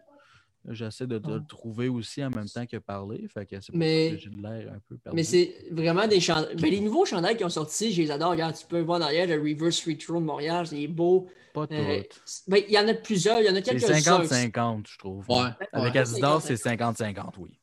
J'essaie 0.71 1.07
de, 1.07 1.19
de 1.19 1.35
le 1.35 1.47
trouver 1.47 1.89
aussi 1.89 2.25
en 2.25 2.31
même 2.31 2.49
temps 2.49 2.67
que 2.67 2.79
parler. 2.79 3.29
Fait 3.33 3.47
que 3.47 3.61
c'est 3.61 3.73
Mais- 3.73 4.19
j'ai 4.19 4.31
de 4.31 4.43
l'air 4.43 4.73
un 4.73 4.81
peu 4.89 4.97
perdu. 4.97 5.15
Mais 5.15 5.23
c'est 5.23 5.55
vraiment 5.71 6.09
des 6.09 6.19
chandails. 6.19 6.57
Ben, 6.57 6.69
les 6.71 6.81
nouveaux 6.81 7.05
chandails 7.05 7.37
qui 7.37 7.45
ont 7.45 7.49
sorti, 7.49 7.93
je 7.93 8.03
les 8.03 8.11
adore. 8.11 8.33
Regarde, 8.33 8.57
tu 8.57 8.67
peux 8.67 8.81
voir 8.81 8.99
derrière 8.99 9.29
le 9.29 9.41
Reverse 9.41 9.81
Free 9.81 9.97
Throw 9.97 10.19
de 10.19 10.25
Montréal, 10.25 10.67
c'est 10.67 10.89
beau. 10.89 11.29
pas 11.55 11.69
tout. 11.69 11.75
Euh, 11.75 12.03
ben, 12.49 12.63
il 12.67 12.75
y 12.75 12.79
en 12.81 12.89
a 12.89 12.95
plusieurs, 12.95 13.39
il 13.39 13.47
y 13.47 13.49
en 13.49 13.53
a 13.55 13.63
c'est 13.63 13.77
quelques-uns. 13.77 14.23
50-50, 14.25 14.89
je 14.91 14.99
trouve. 14.99 15.25
Ouais. 15.31 15.51
Avec 15.71 15.95
ouais. 15.95 16.01
Adidas, 16.01 16.41
c'est 16.41 16.55
50-50, 16.57 17.35
oui. 17.39 17.57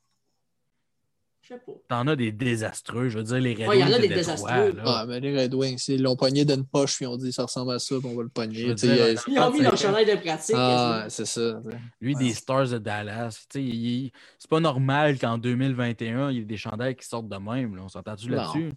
Je 1.43 1.49
sais 1.49 1.59
pas. 1.59 1.73
T'en 1.89 2.07
as 2.07 2.15
des 2.15 2.31
désastreux. 2.31 3.09
Je 3.09 3.17
veux 3.17 3.23
dire, 3.25 3.39
les 3.39 3.53
Red 3.53 3.67
Ouais, 3.67 3.77
il 3.77 3.81
y 3.81 3.83
en 3.83 3.87
Wings 3.87 3.95
a 3.95 3.97
de 3.97 4.01
des 4.03 4.07
Détroit, 4.15 4.33
désastreux. 4.35 4.71
là. 4.77 4.83
Ah, 4.85 5.05
mais 5.05 5.19
les 5.19 5.37
Red 5.41 5.53
Wings, 5.53 5.83
ils 5.89 6.01
l'ont 6.01 6.15
pogné 6.15 6.45
d'une 6.45 6.65
poche, 6.65 6.95
puis 6.95 7.03
ils 7.05 7.09
ont 7.09 7.17
dit 7.17 7.33
ça 7.33 7.43
ressemble 7.43 7.73
à 7.73 7.79
ça, 7.79 7.95
puis 7.99 8.07
on 8.09 8.15
va 8.15 8.23
le 8.23 8.29
pogner. 8.29 8.69
euh, 8.69 9.15
Ils 9.27 9.39
ont 9.39 9.51
mis 9.51 9.59
leur 9.61 9.77
chandail 9.77 10.05
de 10.05 10.15
pratique. 10.15 10.55
Ah, 10.57 11.05
c'est 11.09 11.25
ça. 11.25 11.59
Lui, 11.99 12.15
Ouais. 12.15 12.23
des 12.23 12.33
Stars 12.33 12.69
de 12.69 12.77
Dallas. 12.77 13.45
tu 13.49 13.59
sais, 13.59 13.63
il- 13.63 14.11
c'est 14.39 14.49
pas 14.49 14.61
normal 14.61 15.19
qu'en 15.19 15.37
2021, 15.37 16.31
il 16.31 16.37
y 16.37 16.41
ait 16.41 16.45
des 16.45 16.57
chandails 16.57 16.95
qui 16.95 17.05
sortent 17.05 17.27
de 17.27 17.37
même. 17.37 17.75
Là. 17.75 17.81
On 17.83 17.89
s'entend-tu 17.89 18.29
là-dessus? 18.29 18.71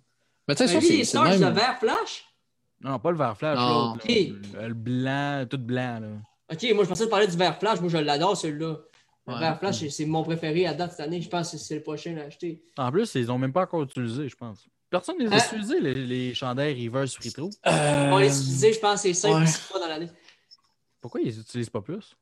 Mais 0.48 0.54
tu 0.56 0.66
sais, 0.66 0.80
les 0.80 1.04
Stars 1.04 1.24
même... 1.24 1.40
de 1.40 1.46
vert 1.46 1.76
flash? 1.78 2.24
Non, 2.82 2.98
pas 2.98 3.10
le 3.12 3.16
vert 3.16 3.36
flash, 3.38 3.58
Non. 3.58 3.92
l'autre. 3.94 4.06
là. 4.06 4.14
Ok. 4.14 4.32
Le, 4.62 4.68
le 4.68 4.74
blanc, 4.74 5.46
tout 5.48 5.58
blanc. 5.58 6.00
Là. 6.00 6.08
Ok, 6.52 6.66
moi 6.74 6.84
je 6.84 6.88
pensais 6.88 7.08
parler 7.08 7.26
du 7.26 7.36
vert 7.36 7.58
flash. 7.58 7.80
Moi 7.80 7.88
je 7.90 7.96
l'adore 7.98 8.36
celui-là. 8.36 8.76
Ouais. 9.27 9.55
flash, 9.59 9.81
c'est- 9.81 9.91
c'est 9.91 10.07
mon 10.07 10.22
préféré 10.22 10.66
à 10.66 10.74
date 10.74 10.93
cette 10.93 11.01
année. 11.01 11.20
Je 11.20 11.29
pense 11.29 11.51
que 11.53 11.57
c'est 11.59 11.74
le 11.74 11.83
prochain 11.83 12.16
à 12.18 12.22
acheter. 12.22 12.62
En 12.79 12.91
plus, 12.93 13.14
ils 13.16 13.31
ont 13.31 13.39
même 13.39 13.53
pas 13.53 13.62
encore 13.62 13.83
utilisé, 13.83 14.29
je 14.29 14.37
pense. 14.37 14.66
Personne 14.89 15.16
ne 15.18 15.24
les 15.24 15.33
a 15.33 15.37
Hein? 15.37 15.47
utilisés, 15.49 15.81
les, 15.81 15.95
les 16.07 16.35
chandails 16.35 16.87
Reverse 16.87 17.14
Free 17.16 17.33
Throw. 17.33 17.51
Euh, 17.66 18.11
On 18.12 18.18
les 18.18 18.29
utilisait, 18.29 18.72
je 18.72 18.79
pense, 18.79 19.03
c'est 19.03 19.14
5 19.14 19.35
ouais. 19.35 19.43
ou 19.43 19.47
6 19.47 19.59
fois 19.62 19.81
dans 19.81 19.89
l'année. 19.89 20.09
Pourquoi 21.01 21.20
ils 21.20 21.27
les 21.27 21.39
utilisent 21.41 21.70
pas 21.70 21.81
plus? 21.83 22.14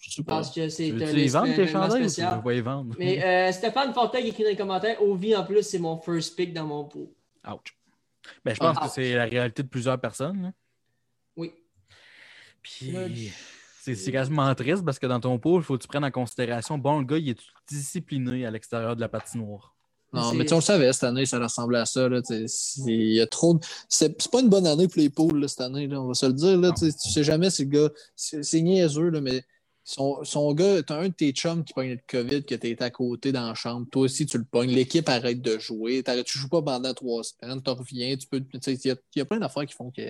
Je 0.00 0.10
sais 0.10 0.16
Je 0.18 0.22
pas. 0.22 0.36
pense 0.38 0.52
que 0.54 0.68
c'est 0.68 0.88
Tu 0.90 0.92
les 0.96 1.28
vendre, 1.28 1.54
tes 1.54 1.66
chandails, 1.66 2.00
ou 2.00 2.04
tu 2.04 2.10
spécial. 2.10 2.36
veux 2.36 2.42
pas 2.42 2.52
les 2.52 2.60
vendre? 2.60 2.94
Mais 2.98 3.24
euh, 3.24 3.52
Stéphane 3.52 3.92
Fortin 3.94 4.20
qui 4.20 4.28
écrit 4.28 4.42
dans 4.44 4.48
les 4.50 4.56
commentaires 4.56 5.02
Ovi 5.02 5.34
en 5.36 5.44
plus, 5.44 5.62
c'est 5.62 5.78
mon 5.78 5.96
first 6.00 6.36
pick 6.36 6.52
dans 6.52 6.66
mon 6.66 6.84
pot. 6.84 7.12
Ouch. 7.48 7.76
Ben, 8.44 8.54
je 8.54 8.58
pense 8.60 8.76
Ah. 8.80 8.86
que 8.86 8.92
c'est 8.92 9.14
la 9.14 9.24
réalité 9.26 9.62
de 9.64 9.68
plusieurs 9.68 10.00
personnes. 10.00 10.42
là. 10.42 10.52
Oui. 11.36 11.52
Puis, 12.62 13.32
c'est 13.82 13.96
c'est 13.96 14.12
quasiment 14.12 14.54
triste 14.54 14.84
parce 14.84 15.00
que 15.00 15.06
dans 15.06 15.18
ton 15.18 15.38
pot, 15.40 15.58
il 15.58 15.64
faut 15.64 15.76
que 15.76 15.82
tu 15.82 15.88
prennes 15.88 16.04
en 16.04 16.10
considération, 16.10 16.78
bon, 16.78 17.00
le 17.00 17.04
gars, 17.04 17.18
il 17.18 17.30
est 17.30 17.38
discipliné 17.68 18.46
à 18.46 18.50
l'extérieur 18.50 18.94
de 18.94 19.00
la 19.00 19.08
patinoire. 19.08 19.74
Non, 20.12 20.34
mais 20.34 20.44
tu 20.44 20.48
sais, 20.48 20.54
on 20.54 20.58
le 20.58 20.62
savait, 20.62 20.92
cette 20.92 21.04
année, 21.04 21.24
ça 21.24 21.38
ressemblait 21.38 21.78
à 21.78 21.86
ça. 21.86 22.06
Là, 22.08 22.20
il 22.86 23.12
y 23.14 23.20
a 23.20 23.26
trop 23.26 23.54
de... 23.54 23.60
C'est 23.88 24.14
c'est 24.22 24.30
pas 24.30 24.40
une 24.40 24.50
bonne 24.50 24.66
année 24.66 24.86
pour 24.86 25.00
les 25.00 25.08
poules, 25.08 25.40
là, 25.40 25.48
cette 25.48 25.62
année, 25.62 25.86
là, 25.86 26.00
on 26.02 26.06
va 26.06 26.14
se 26.14 26.26
le 26.26 26.34
dire. 26.34 26.58
Là, 26.58 26.70
tu 26.78 26.90
sais, 26.90 27.24
jamais 27.24 27.48
si 27.50 27.64
le 27.64 27.70
gars... 27.70 27.90
C'est 28.14 28.60
niaiseux, 28.60 29.08
là, 29.08 29.20
mais 29.22 29.42
son, 29.84 30.22
son 30.22 30.52
gars, 30.52 30.82
t'as 30.82 31.00
un 31.00 31.08
de 31.08 31.14
tes 31.14 31.32
chums 31.32 31.64
qui 31.64 31.72
pogne 31.72 31.92
le 31.92 32.00
COVID, 32.06 32.44
que 32.44 32.54
t'es 32.54 32.80
à 32.82 32.90
côté 32.90 33.32
dans 33.32 33.48
la 33.48 33.54
chambre. 33.54 33.86
Toi 33.90 34.02
aussi, 34.02 34.26
tu 34.26 34.36
le 34.38 34.44
pognes. 34.44 34.70
L'équipe 34.70 35.08
arrête 35.08 35.40
de 35.40 35.58
jouer. 35.58 36.02
T'arrêtes- 36.02 36.26
Tu 36.26 36.38
joues 36.38 36.50
pas 36.50 36.62
pendant 36.62 36.92
trois 36.92 37.24
semaines. 37.24 37.62
Tu 37.62 37.70
reviens. 37.70 38.14
Tu 38.16 38.26
peux... 38.28 38.40
tu 38.40 38.58
sais, 38.60 38.74
Il 38.74 38.92
y, 38.92 39.18
y 39.18 39.22
a 39.22 39.24
plein 39.24 39.38
d'affaires 39.38 39.66
qui 39.66 39.74
font 39.74 39.90
que... 39.90 40.02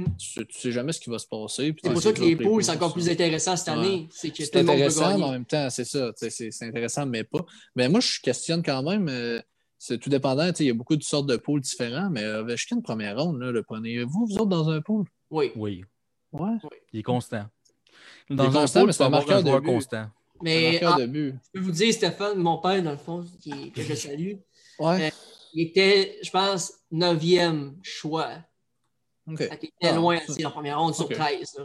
Mm. 0.00 0.16
Tu, 0.18 0.46
tu 0.46 0.58
sais 0.58 0.72
jamais 0.72 0.92
ce 0.92 1.00
qui 1.00 1.10
va 1.10 1.18
se 1.18 1.26
passer. 1.26 1.74
C'est 1.82 1.90
pour 1.92 2.02
ça 2.02 2.12
que 2.12 2.20
les 2.20 2.36
poules, 2.36 2.62
c'est 2.64 2.72
encore 2.72 2.92
plus 2.92 3.08
intéressant 3.08 3.56
cette 3.56 3.68
Ouais. 3.74 3.80
année. 3.80 4.08
C'est 4.10 4.30
que 4.30 4.42
tout 4.50 4.58
intéressant, 4.58 5.18
mais 5.18 5.24
en 5.24 5.30
même 5.32 5.44
temps, 5.44 5.68
c'est 5.70 5.84
ça. 5.84 6.12
C'est 6.16 6.30
c'est 6.30 6.62
intéressant, 6.66 7.06
mais 7.06 7.24
pas. 7.24 7.40
Mais 7.76 7.88
moi, 7.88 8.00
je 8.00 8.20
questionne 8.20 8.62
quand 8.62 8.82
même. 8.82 9.08
euh, 9.08 9.40
c'est 9.78 9.98
tout 9.98 10.10
dépendant. 10.10 10.46
tu 10.48 10.56
sais, 10.56 10.64
Il 10.64 10.66
y 10.66 10.70
a 10.70 10.74
beaucoup 10.74 10.96
de 10.96 11.02
sortes 11.02 11.26
de 11.26 11.36
pools 11.36 11.60
différents, 11.62 12.10
mais 12.10 12.22
euh, 12.22 12.42
Ovechkin, 12.42 12.80
première 12.82 13.18
ronde, 13.18 13.40
là, 13.40 13.50
le 13.50 13.62
prenez-vous, 13.62 14.26
vous 14.26 14.34
autres, 14.34 14.46
dans 14.46 14.68
un 14.68 14.80
pool? 14.82 15.06
Oui. 15.30 15.52
Oui, 15.56 15.84
Ouais. 16.32 16.56
il 16.92 17.00
est 17.00 17.02
constant. 17.02 17.46
est 18.30 18.34
Dans 18.34 18.44
un 18.44 18.52
constant, 18.52 18.80
pool, 18.80 18.86
mais 18.88 18.92
c'est 18.92 19.04
un 19.04 19.08
marqueur 19.08 19.38
un 19.38 19.42
de 19.42 19.58
but. 19.58 19.66
constant. 19.66 19.96
Un 19.96 20.12
Mais 20.42 20.72
marqueur 20.72 20.94
ah, 20.96 21.00
de 21.00 21.06
but. 21.06 21.34
je 21.54 21.58
peux 21.60 21.64
vous 21.64 21.70
dire, 21.72 21.92
Stéphane, 21.94 22.36
mon 22.38 22.58
père, 22.58 22.82
dans 22.82 22.90
le 22.92 22.96
fond, 22.98 23.24
qui, 23.40 23.70
que 23.72 23.82
je 23.82 23.94
salue, 23.94 24.34
Ouais. 24.78 25.12
il 25.54 25.62
était, 25.68 26.18
je 26.22 26.30
pense, 26.30 26.74
9e 26.92 27.72
choix. 27.82 28.28
OK. 29.32 29.38
Fait 29.38 29.58
qu'il 29.58 29.68
était 29.68 29.88
Ah, 29.88 29.96
loin, 29.96 30.18
c'est 30.26 30.42
la 30.42 30.50
première 30.50 30.80
ronde 30.80 30.94
sur 30.94 31.04
Ok. 31.06 31.12
13. 31.14 31.54
là. 31.58 31.64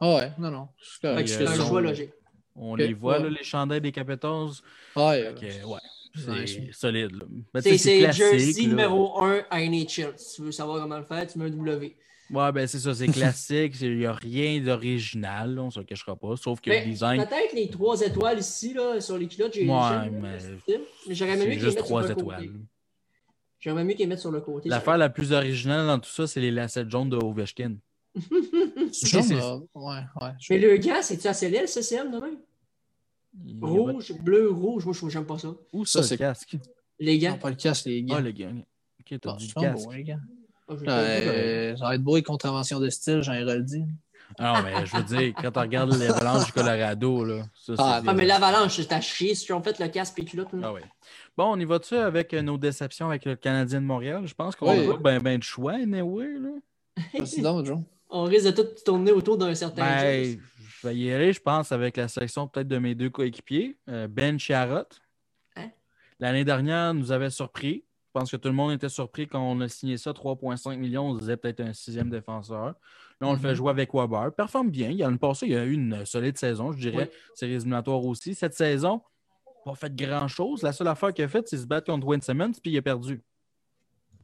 Ah 0.00 0.14
ouais, 0.16 0.32
non, 0.38 0.50
non. 0.50 0.68
C'est 1.00 1.06
un 1.08 1.54
son- 1.54 1.66
choix 1.68 1.80
logique. 1.80 2.10
On 2.56 2.74
les 2.74 2.92
voit, 2.92 3.16
ouais. 3.18 3.22
là, 3.24 3.30
les 3.30 3.44
chandails 3.44 3.80
des 3.80 3.92
Capitals. 3.92 4.50
Ouais, 4.96 5.32
Fait 5.40 5.60
que, 5.60 5.66
ouais, 5.66 5.78
c'est 6.14 6.72
solide. 6.72 7.12
Ben, 7.54 7.62
C'est 7.62 8.12
jersey 8.12 8.62
là. 8.62 8.68
numéro 8.68 9.22
1 9.22 9.44
à 9.50 9.60
NHL. 9.62 10.12
Si 10.16 10.36
tu 10.36 10.42
veux 10.42 10.52
savoir 10.52 10.80
comment 10.82 10.98
le 10.98 11.04
faire, 11.04 11.26
tu 11.26 11.38
mets 11.38 11.46
un 11.46 11.50
W. 11.50 11.96
Ouais, 12.30 12.50
ben 12.52 12.66
c'est 12.66 12.78
ça, 12.78 12.94
c'est 12.94 13.08
classique. 13.08 13.74
Il 13.82 13.98
n'y 13.98 14.06
a 14.06 14.12
rien 14.14 14.58
d'original, 14.60 15.58
on 15.58 15.66
ne 15.66 15.70
se 15.70 15.80
le 15.80 15.84
cachera 15.84 16.16
pas. 16.16 16.34
Sauf 16.36 16.60
que 16.60 16.70
le 16.70 16.80
design, 16.84 17.22
Peut-être 17.26 17.52
les 17.54 17.68
trois 17.68 18.00
étoiles 18.00 18.38
ici, 18.38 18.72
là, 18.74 19.00
sur 19.00 19.18
les 19.18 19.28
culottes, 19.28 19.52
j'ai 19.54 19.66
Ouais, 19.68 20.10
mais 20.10 20.38
j'aurais 21.14 21.32
aimé 21.40 21.58
juste 21.58 21.78
trois 21.78 22.02
le 22.02 22.10
étoiles. 22.12 22.46
côté. 22.46 22.50
J'aimerais 23.62 23.84
mieux 23.84 23.94
qu'ils 23.94 24.08
mettent 24.08 24.18
sur 24.18 24.32
le 24.32 24.40
côté. 24.40 24.68
L'affaire 24.68 24.98
la 24.98 25.08
plus 25.08 25.32
originale 25.32 25.86
dans 25.86 25.98
tout 26.00 26.10
ça, 26.10 26.26
c'est 26.26 26.40
les 26.40 26.50
lacets 26.50 26.88
jaunes 26.90 27.08
de 27.08 27.16
Ovechkin. 27.16 27.76
C'est 28.92 29.06
jaune. 29.08 29.66
Ouais, 29.74 30.00
ouais. 30.20 30.30
Mais 30.50 30.58
le 30.58 30.76
gars, 30.76 31.00
c'est-tu 31.00 31.26
ACL, 31.28 31.66
CCM, 31.68 32.10
de 32.10 32.18
même? 32.18 32.38
Il 33.46 33.52
y 33.52 33.62
a 33.62 33.66
Rouge, 33.66 34.12
bleu, 34.20 34.50
rouge, 34.50 34.84
moi, 34.84 34.92
je 34.92 35.08
j'aime 35.08 35.24
pas 35.24 35.38
ça. 35.38 35.54
Où 35.72 35.84
Ça, 35.86 36.02
ça, 36.02 36.08
c'est- 36.08 36.14
le 36.16 36.18
casque? 36.18 36.56
Les 36.98 37.18
gars? 37.18 37.30
Non, 37.30 37.38
pas 37.38 37.50
le 37.50 37.56
casque, 37.56 37.86
les 37.86 38.02
gars. 38.02 38.16
Ah, 38.16 38.20
le 38.20 38.30
gars. 38.32 38.50
Ok, 39.00 39.18
t'as 39.20 39.30
Ah, 39.32 39.36
du 39.36 39.54
casque. 39.54 39.84
beau, 39.86 39.92
les 39.92 40.04
gars. 40.04 40.18
Ah, 40.68 40.74
Euh, 40.90 41.76
ça 41.76 41.84
va 41.84 41.94
être 41.94 42.02
beau 42.02 42.16
et 42.16 42.22
contravention 42.22 42.80
de 42.80 42.90
style, 42.90 43.22
j'en 43.22 43.32
ai 43.32 43.44
redit. 43.44 43.84
Ah 44.38 44.54
non, 44.56 44.62
mais 44.62 44.86
je 44.86 44.96
veux 44.96 45.02
dire, 45.02 45.34
quand 45.40 45.50
tu 45.50 45.58
regardes 45.58 45.94
l'avalanche 45.94 46.46
du 46.46 46.52
Colorado, 46.52 47.24
là, 47.24 47.42
ça, 47.54 47.74
Ah, 47.78 48.00
c'est 48.02 48.08
Ah, 48.08 48.14
mais 48.14 48.24
l'avalanche, 48.26 48.76
c'est 48.76 48.92
à 48.92 49.00
chier 49.00 49.34
si 49.34 49.46
tu 49.46 49.52
ont 49.52 49.62
fait 49.62 49.78
le 49.78 49.88
casque 49.88 50.18
et 50.18 50.24
culotte. 50.24 50.52
là. 50.52 50.60
Ah 50.64 50.72
ouais. 50.72 50.82
Bon, 51.36 51.52
on 51.52 51.58
y 51.58 51.64
va-tu 51.64 51.94
avec 51.96 52.32
nos 52.34 52.58
déceptions 52.58 53.08
avec 53.08 53.24
le 53.24 53.36
Canadien 53.36 53.80
de 53.80 53.86
Montréal? 53.86 54.26
Je 54.26 54.34
pense 54.34 54.54
qu'on 54.56 54.70
Oui. 54.70 54.88
a 54.92 54.96
ben, 54.96 55.20
ben 55.22 55.38
de 55.38 55.42
choix, 55.42 55.72
anyway, 55.74 56.28
là. 56.38 56.50
Donc. 57.38 57.84
On 58.10 58.24
risque 58.24 58.46
de 58.46 58.62
tout 58.62 58.68
tourner 58.84 59.12
autour 59.12 59.38
d'un 59.38 59.54
certain 59.54 59.82
Ben, 59.82 60.38
je 60.82 60.86
vais 60.88 60.96
y 60.96 61.12
aller, 61.12 61.32
je 61.32 61.40
pense, 61.40 61.72
avec 61.72 61.96
la 61.96 62.08
sélection 62.08 62.46
peut-être 62.46 62.68
de 62.68 62.78
mes 62.78 62.94
deux 62.94 63.08
coéquipiers. 63.08 63.78
Euh, 63.88 64.08
ben 64.08 64.38
Charrot. 64.38 64.84
Hein? 65.56 65.70
L'année 66.20 66.44
dernière, 66.44 66.92
nous 66.92 67.12
avait 67.12 67.30
surpris. 67.30 67.84
Je 68.14 68.20
pense 68.20 68.30
que 68.30 68.36
tout 68.36 68.48
le 68.48 68.54
monde 68.54 68.72
était 68.72 68.90
surpris 68.90 69.26
quand 69.26 69.40
on 69.40 69.58
a 69.62 69.68
signé 69.68 69.96
ça, 69.96 70.12
3,5 70.12 70.76
millions. 70.76 71.06
On 71.08 71.14
disait 71.14 71.38
peut-être 71.38 71.60
un 71.60 71.72
sixième 71.72 72.10
défenseur. 72.10 72.74
Là, 73.22 73.28
on 73.28 73.32
le 73.34 73.38
fait 73.38 73.48
Mhm. 73.50 73.54
jouer 73.54 73.70
avec 73.70 73.94
Weber. 73.94 74.32
Performe 74.34 74.70
bien. 74.70 74.90
Il 74.90 74.96
y 74.96 75.04
a 75.04 75.08
une 75.08 75.18
passée, 75.18 75.46
il 75.46 75.52
y 75.52 75.56
a 75.56 75.64
eu 75.64 75.72
une 75.72 76.04
solide 76.04 76.36
saison, 76.36 76.72
je 76.72 76.78
dirais. 76.78 77.08
Oui. 77.10 77.18
C'est 77.34 77.48
éliminatoire 77.48 78.04
aussi. 78.04 78.34
Cette 78.34 78.54
saison, 78.54 79.00
pas 79.64 79.76
fait 79.76 79.94
grand-chose. 79.94 80.62
La 80.62 80.72
seule 80.72 80.88
affaire 80.88 81.14
qu'il 81.14 81.24
a 81.24 81.28
faite, 81.28 81.46
c'est 81.48 81.56
se 81.58 81.66
battre 81.66 81.86
contre 81.86 82.04
Wayne 82.06 82.20
Simmons, 82.20 82.50
puis 82.60 82.72
il 82.72 82.78
a 82.78 82.82
perdu. 82.82 83.22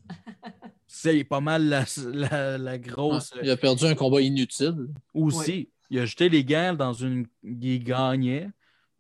c'est 0.87 1.23
pas 1.25 1.41
mal 1.41 1.65
la, 1.69 1.85
la- 2.13 2.59
la 2.59 2.79
grosse. 2.79 3.33
Il 3.43 3.51
a 3.51 3.57
perdu 3.57 3.85
un 3.85 3.95
combat 3.95 4.21
inutile. 4.21 4.89
Aussi, 5.15 5.71
il 5.91 5.99
a 6.01 6.05
jeté 6.07 6.29
les 6.29 6.45
gants 6.45 6.75
dans 6.75 6.93
une. 6.93 7.27
Il 7.45 7.85
gagnait. 7.85 8.49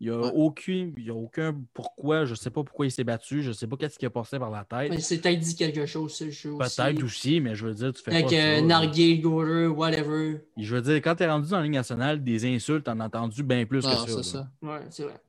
Il 0.00 0.08
n'y 0.10 0.14
a, 0.14 0.20
Ouais. 0.20 0.30
aucun, 0.32 0.92
il 0.96 1.04
y 1.04 1.10
a 1.10 1.14
aucun 1.14 1.60
pourquoi. 1.74 2.24
Je 2.24 2.30
ne 2.30 2.36
sais 2.36 2.50
pas 2.50 2.62
pourquoi 2.62 2.86
il 2.86 2.90
s'est 2.92 3.02
battu. 3.02 3.42
Je 3.42 3.48
ne 3.48 3.52
sais 3.52 3.66
pas 3.66 3.76
qu'est-ce 3.76 3.98
qui 3.98 4.06
a 4.06 4.10
passé 4.10 4.38
par 4.38 4.50
la 4.50 4.64
tête. 4.64 4.90
Mais 4.90 5.00
c'est 5.00 5.18
peut-être 5.20 5.40
dit 5.40 5.56
quelque 5.56 5.86
chose, 5.86 6.14
ce 6.14 6.30
jeu 6.30 6.52
aussi. 6.52 6.76
Peut-être 6.76 7.02
aussi, 7.02 7.40
mais 7.40 7.56
je 7.56 7.66
veux 7.66 7.74
dire, 7.74 7.92
tu 7.92 8.02
fais 8.02 8.12
Avec 8.12 8.26
pas 8.28 8.34
euh, 8.34 8.56
ça. 8.60 8.62
Narguil, 8.62 9.20
Gorer, 9.20 9.66
whatever. 9.66 10.40
Je 10.56 10.74
veux 10.76 10.82
dire, 10.82 10.94
quand 10.96 11.16
tu 11.16 11.24
es 11.24 11.28
rendu 11.28 11.50
dans 11.50 11.56
la 11.56 11.64
Ligue 11.64 11.72
nationale, 11.72 12.22
des 12.22 12.44
insultes, 12.54 12.84
t'en 12.84 13.00
as 13.00 13.06
entendu 13.06 13.42
bien 13.42 13.66
plus 13.66 13.80
que 13.84 13.90
ça. 13.90 14.04
c'est 14.06 14.22
ça. 14.22 14.48
Ouais, 14.62 14.80
c'est 14.90 15.02
vrai. 15.02 15.20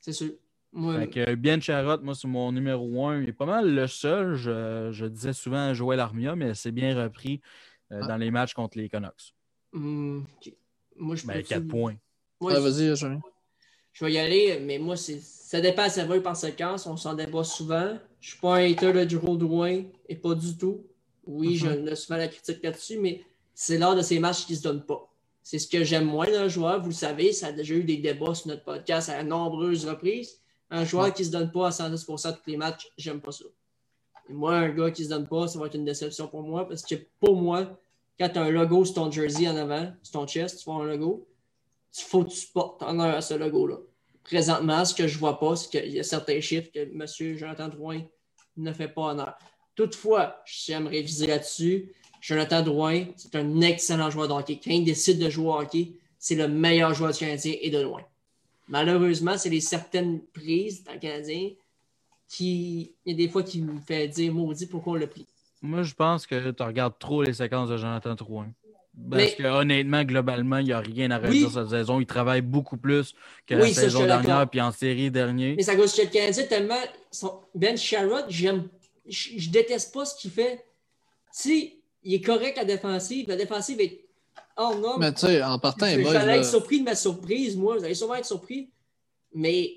C'est 0.00 0.12
sûr. 0.12 0.32
Moi, 0.74 0.98
Fait 1.00 1.08
que 1.08 1.34
bien 1.34 1.58
Charrot, 1.58 2.02
moi, 2.02 2.14
c'est 2.14 2.28
mon 2.28 2.52
numéro 2.52 3.06
un. 3.06 3.22
Il 3.22 3.30
est 3.30 3.32
pas 3.32 3.46
mal 3.46 3.74
le 3.74 3.86
seul. 3.86 4.34
Je, 4.36 4.90
je 4.92 5.06
disais 5.06 5.32
souvent 5.32 5.72
Joël 5.72 6.00
Armia, 6.00 6.36
mais 6.36 6.52
c'est 6.52 6.72
bien 6.72 6.94
repris 7.02 7.40
euh, 7.92 8.00
Ah. 8.02 8.06
dans 8.08 8.16
les 8.18 8.30
matchs 8.30 8.52
contre 8.52 8.76
les 8.76 8.90
Canucks. 8.90 9.32
ok. 9.72 10.52
moi 10.96 11.16
je 11.16 11.26
Ben, 11.26 11.32
peux-tu- 11.34 11.48
4 11.48 11.66
points. 11.66 11.94
Ouais, 12.42 12.54
je- 12.54 12.60
vas-y, 12.60 12.94
Julien. 12.96 13.20
Je 13.98 14.04
vais 14.04 14.12
y 14.12 14.18
aller, 14.18 14.60
mais 14.60 14.78
moi, 14.78 14.96
c'est 14.96 15.20
ça 15.20 15.60
dépend 15.60 15.82
à 15.82 15.88
Savoie 15.88 16.22
par 16.22 16.36
séquence. 16.36 16.86
On 16.86 16.96
s'en 16.96 17.14
débat 17.14 17.42
souvent. 17.42 17.98
Je 18.20 18.30
suis 18.30 18.38
pas 18.38 18.58
un 18.58 18.70
hater 18.70 18.92
de 18.92 19.04
Drew 19.04 19.36
Drouin, 19.36 19.82
et 20.08 20.14
pas 20.14 20.36
du 20.36 20.56
tout. 20.56 20.84
Oui, 21.26 21.56
je 21.56 21.66
ne 21.66 21.94
souvent 21.96 22.16
la 22.16 22.28
critique 22.28 22.62
là-dessus, 22.62 23.00
mais 23.00 23.24
c'est 23.54 23.76
l'art 23.76 23.96
de 23.96 24.02
ces 24.02 24.20
matchs 24.20 24.46
qui 24.46 24.54
se 24.54 24.62
donnent 24.62 24.86
pas. 24.86 25.12
C'est 25.42 25.58
ce 25.58 25.66
que 25.66 25.82
j'aime 25.82 26.04
moins 26.04 26.30
d'un 26.30 26.46
joueur. 26.46 26.80
Vous 26.80 26.90
le 26.90 26.94
savez, 26.94 27.32
ça 27.32 27.48
a 27.48 27.52
déjà 27.52 27.74
eu 27.74 27.82
des 27.82 27.96
débats 27.96 28.36
sur 28.36 28.46
notre 28.46 28.62
podcast 28.62 29.08
à 29.08 29.24
nombreuses 29.24 29.84
reprises. 29.84 30.42
Un 30.70 30.84
joueur 30.84 31.12
qui 31.12 31.24
se 31.24 31.32
donne 31.32 31.50
pas 31.50 31.66
à 31.66 31.70
110% 31.70 32.30
de 32.30 32.36
tous 32.36 32.50
les 32.50 32.56
matchs, 32.56 32.92
j'aime 32.96 33.20
pas 33.20 33.32
ça. 33.32 33.46
Et 34.30 34.32
moi, 34.32 34.58
un 34.58 34.68
gars 34.68 34.92
qui 34.92 35.06
se 35.06 35.08
donne 35.08 35.26
pas, 35.26 35.48
ça 35.48 35.58
va 35.58 35.66
être 35.66 35.74
une 35.74 35.84
déception 35.84 36.28
pour 36.28 36.44
moi 36.44 36.68
parce 36.68 36.82
que 36.82 36.94
pour 37.18 37.34
moi, 37.34 37.80
quand 38.16 38.28
tu 38.28 38.38
as 38.38 38.42
un 38.42 38.50
logo 38.50 38.84
sur 38.84 38.94
ton 38.94 39.10
jersey 39.10 39.48
en 39.48 39.56
avant, 39.56 39.92
sur 40.04 40.12
ton 40.12 40.26
chest, 40.28 40.58
tu 40.58 40.64
vois 40.66 40.84
un 40.84 40.86
logo, 40.86 41.26
il 41.98 42.02
faut 42.04 42.22
que 42.22 42.30
tu 42.30 42.46
portes 42.54 42.80
honneur 42.82 43.16
à 43.16 43.20
ce 43.20 43.34
logo-là. 43.34 43.78
Présentement, 44.28 44.84
ce 44.84 44.94
que 44.94 45.08
je 45.08 45.18
vois 45.18 45.40
pas, 45.40 45.56
c'est 45.56 45.70
qu'il 45.70 45.94
y 45.94 45.98
a 45.98 46.02
certains 46.02 46.38
chiffres 46.42 46.68
que 46.72 46.80
M. 46.80 47.36
Jonathan 47.38 47.68
Drouin 47.68 48.02
ne 48.58 48.72
fait 48.74 48.88
pas 48.88 49.12
honneur. 49.12 49.38
Toutefois, 49.74 50.42
j'aimerais 50.44 51.00
viser 51.00 51.26
là-dessus. 51.26 51.94
Jonathan 52.20 52.60
Drouin, 52.60 53.06
c'est 53.16 53.34
un 53.36 53.62
excellent 53.62 54.10
joueur 54.10 54.28
de 54.28 54.34
hockey. 54.34 54.60
Quand 54.62 54.70
il 54.70 54.84
décide 54.84 55.18
de 55.18 55.30
jouer 55.30 55.46
au 55.46 55.58
hockey, 55.58 55.92
c'est 56.18 56.34
le 56.34 56.46
meilleur 56.46 56.92
joueur 56.92 57.12
du 57.12 57.18
Canadien 57.18 57.54
et 57.58 57.70
de 57.70 57.80
loin. 57.80 58.02
Malheureusement, 58.68 59.38
c'est 59.38 59.48
les 59.48 59.62
certaines 59.62 60.20
prises 60.20 60.84
dans 60.84 60.92
le 60.92 60.98
Canadien 60.98 61.52
qui, 62.28 62.94
il 63.06 63.12
y 63.12 63.14
a 63.14 63.16
des 63.16 63.32
fois 63.32 63.42
qui 63.42 63.62
me 63.62 63.80
fait 63.80 64.08
dire 64.08 64.34
maudit 64.34 64.66
pourquoi 64.66 64.92
on 64.92 64.96
l'a 64.96 65.06
pris. 65.06 65.26
Moi, 65.62 65.84
je 65.84 65.94
pense 65.94 66.26
que 66.26 66.50
tu 66.50 66.62
regardes 66.62 66.98
trop 66.98 67.22
les 67.22 67.32
séquences 67.32 67.70
de 67.70 67.78
Jonathan 67.78 68.14
Drouin. 68.14 68.52
Parce 69.10 69.22
Mais- 69.22 69.34
que 69.34 69.42
honnêtement, 69.44 70.02
globalement, 70.04 70.58
il 70.58 70.66
n'y 70.66 70.72
a 70.72 70.80
rien 70.80 71.10
à 71.10 71.18
redire 71.18 71.46
Oui. 71.48 71.52
cette 71.54 71.68
saison. 71.70 72.00
Il 72.00 72.06
travaille 72.06 72.42
beaucoup 72.42 72.76
plus 72.76 73.14
que 73.46 73.54
Oui, 73.54 73.60
la 73.60 73.66
je 73.68 73.72
saison 73.72 74.04
dernière, 74.06 74.48
puis 74.50 74.60
en 74.60 74.72
série 74.72 75.10
dernière. 75.10 75.54
Mais 75.56 75.62
ça 75.62 75.76
cause 75.76 75.94
que 75.94 76.02
le 76.02 76.08
Canadien 76.08 76.44
tellement. 76.44 76.74
son- 77.10 77.40
Ben 77.54 77.76
Sherrod, 77.76 78.24
j'aime. 78.28 78.68
Je 79.06 79.30
je 79.38 79.50
déteste 79.50 79.94
pas 79.94 80.04
ce 80.04 80.14
qu'il 80.20 80.30
fait. 80.30 80.64
Si 81.32 81.80
il 82.02 82.14
est 82.14 82.20
correct 82.20 82.56
la 82.56 82.64
défensive, 82.64 83.28
la 83.28 83.36
défensive 83.36 83.80
est 83.80 84.04
hors 84.56 84.76
norme. 84.78 85.00
Mais 85.00 85.12
tu 85.14 85.20
sais, 85.20 85.42
en 85.42 85.58
partant, 85.58 85.86
Je 85.86 86.02
j'allais 86.02 86.26
là, 86.26 86.36
être 86.38 86.44
surpris 86.44 86.80
de 86.80 86.84
ma 86.84 86.94
surprise, 86.94 87.56
moi. 87.56 87.76
Vous 87.78 87.84
allez 87.84 87.94
sûrement 87.94 88.16
être 88.16 88.26
surpris. 88.26 88.68
Mais 89.34 89.74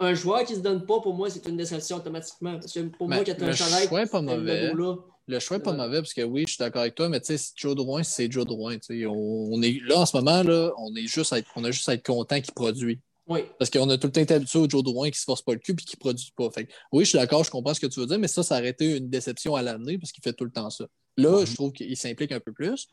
un 0.00 0.12
joueur 0.14 0.44
qui 0.44 0.54
se 0.54 0.60
donne 0.60 0.84
pas, 0.84 1.00
pour 1.00 1.14
moi, 1.14 1.30
c'est 1.30 1.46
une 1.48 1.56
déception 1.56 1.96
automatiquement. 1.98 2.54
Parce 2.58 2.72
que 2.72 2.80
pour 2.80 3.08
Mais 3.08 3.16
moi, 3.16 3.24
quand 3.24 3.34
tu 3.36 3.44
as 3.44 3.48
un 3.48 3.52
chandail, 3.52 3.86
choix 3.88 4.02
est 4.02 4.10
pas 4.10 4.20
mauvais. 4.22 4.68
logo-là, 4.68 4.96
le 5.28 5.38
choix 5.38 5.58
est 5.58 5.60
pas 5.60 5.70
Ouais. 5.72 5.76
mauvais 5.76 5.98
parce 5.98 6.14
que 6.14 6.22
oui, 6.22 6.44
je 6.46 6.54
suis 6.54 6.58
d'accord 6.58 6.80
avec 6.82 6.94
toi, 6.94 7.08
mais 7.08 7.20
tu 7.20 7.26
sais, 7.26 7.38
si 7.38 7.52
Joe 7.54 7.76
Drouin, 7.76 8.02
c'est 8.02 8.30
Joe 8.32 8.44
Drouin. 8.46 8.76
On, 8.90 9.62
est, 9.62 9.78
là, 9.84 9.98
en 9.98 10.06
ce 10.06 10.16
moment, 10.16 10.42
là, 10.42 10.72
on, 10.78 10.94
est 10.96 11.06
juste 11.06 11.32
à 11.32 11.38
être, 11.38 11.48
on 11.54 11.64
a 11.64 11.70
juste 11.70 11.88
à 11.88 11.94
être 11.94 12.04
content 12.04 12.40
qu'il 12.40 12.54
produit. 12.54 13.00
Oui. 13.26 13.40
Parce 13.58 13.70
qu'on 13.70 13.88
a 13.90 13.98
tout 13.98 14.06
le 14.06 14.12
temps 14.12 14.22
été 14.22 14.32
habitué 14.34 14.58
au 14.58 14.68
Joe 14.68 14.82
Drouin 14.82 15.10
qui 15.10 15.18
se 15.18 15.24
force 15.24 15.42
pas 15.42 15.52
le 15.52 15.58
cul 15.58 15.72
et 15.72 15.76
qui 15.76 15.96
produit 15.96 16.32
pas. 16.34 16.50
Fait 16.50 16.64
que, 16.64 16.72
oui, 16.92 17.04
je 17.04 17.10
suis 17.10 17.18
d'accord, 17.18 17.44
je 17.44 17.50
comprends 17.50 17.74
ce 17.74 17.80
que 17.80 17.86
tu 17.86 18.00
veux 18.00 18.06
dire, 18.06 18.18
mais 18.18 18.26
ça, 18.28 18.42
ça 18.42 18.58
aurait 18.58 18.70
été 18.70 18.96
une 18.96 19.10
déception 19.10 19.54
à 19.54 19.60
l'année 19.62 19.98
parce 19.98 20.12
qu'il 20.12 20.22
fait 20.24 20.32
tout 20.32 20.44
le 20.46 20.50
temps 20.50 20.70
ça. 20.70 20.86
Là, 21.18 21.44
je 21.44 21.54
trouve 21.54 21.72
qu'il 21.72 21.96
s'implique 21.96 22.32
un 22.32 22.40
peu 22.40 22.52
plus. 22.52 22.88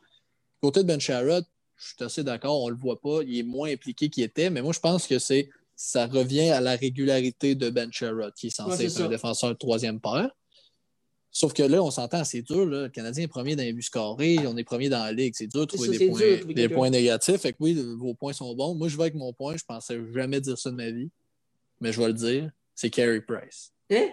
Côté 0.61 0.81
de 0.81 0.87
Ben 0.87 0.99
Sherrod, 0.99 1.45
je 1.77 1.85
suis 1.87 2.03
assez 2.03 2.23
d'accord, 2.23 2.61
on 2.63 2.69
le 2.69 2.75
voit 2.75 2.99
pas, 2.99 3.19
il 3.25 3.39
est 3.39 3.43
moins 3.43 3.69
impliqué 3.71 4.09
qu'il 4.09 4.23
était, 4.23 4.49
mais 4.49 4.61
moi, 4.61 4.73
je 4.73 4.79
pense 4.79 5.07
que 5.07 5.19
c'est 5.19 5.49
ça 5.77 6.07
revient 6.07 6.49
à 6.49 6.59
la 6.61 6.75
régularité 6.75 7.53
de 7.55 7.69
Ben 7.69 7.91
Sherrod, 7.93 8.33
qui 8.33 8.47
est 8.47 8.59
Ouais, 8.61 8.65
censé 8.71 8.85
être 8.85 8.91
ça. 8.91 9.05
un 9.05 9.09
défenseur 9.09 9.49
de 9.51 9.55
troisième 9.57 9.99
paire. 10.01 10.29
Sauf 11.37 11.51
que 11.51 11.63
là, 11.63 11.83
on 11.83 11.91
s'entend, 11.91 12.23
c'est 12.23 12.41
dur. 12.41 12.65
Là. 12.65 12.83
Le 12.83 12.87
Canadien 12.89 13.25
est 13.25 13.27
premier 13.27 13.57
dans 13.57 13.63
les 13.63 13.73
buts 13.73 13.81
scarrés, 13.81 14.37
on 14.47 14.55
est 14.55 14.63
premier 14.63 14.87
dans 14.87 15.03
la 15.03 15.11
ligue. 15.11 15.33
C'est 15.35 15.47
dur 15.47 15.61
de 15.61 15.65
trouver 15.65 15.91
ça, 15.91 15.97
des, 15.97 16.07
points, 16.69 16.89
dur 16.89 16.91
des 16.91 16.97
négatifs. 16.97 17.41
Fait 17.41 17.51
que 17.51 17.57
oui, 17.59 17.73
vos 17.99 18.13
points 18.13 18.31
sont 18.31 18.55
bons. 18.55 18.73
Moi, 18.73 18.87
je 18.87 18.95
vais 18.95 19.03
avec 19.03 19.15
mon 19.15 19.33
point. 19.33 19.57
Je 19.57 19.65
pensais 19.65 19.99
jamais 20.13 20.39
dire 20.39 20.57
ça 20.57 20.71
de 20.71 20.77
ma 20.77 20.89
vie. 20.89 21.09
Mais 21.81 21.91
je 21.91 21.99
vais 21.99 22.07
le 22.07 22.13
dire. 22.13 22.51
C'est 22.73 22.89
Carey 22.89 23.19
Price. 23.19 23.73
Hein? 23.91 24.11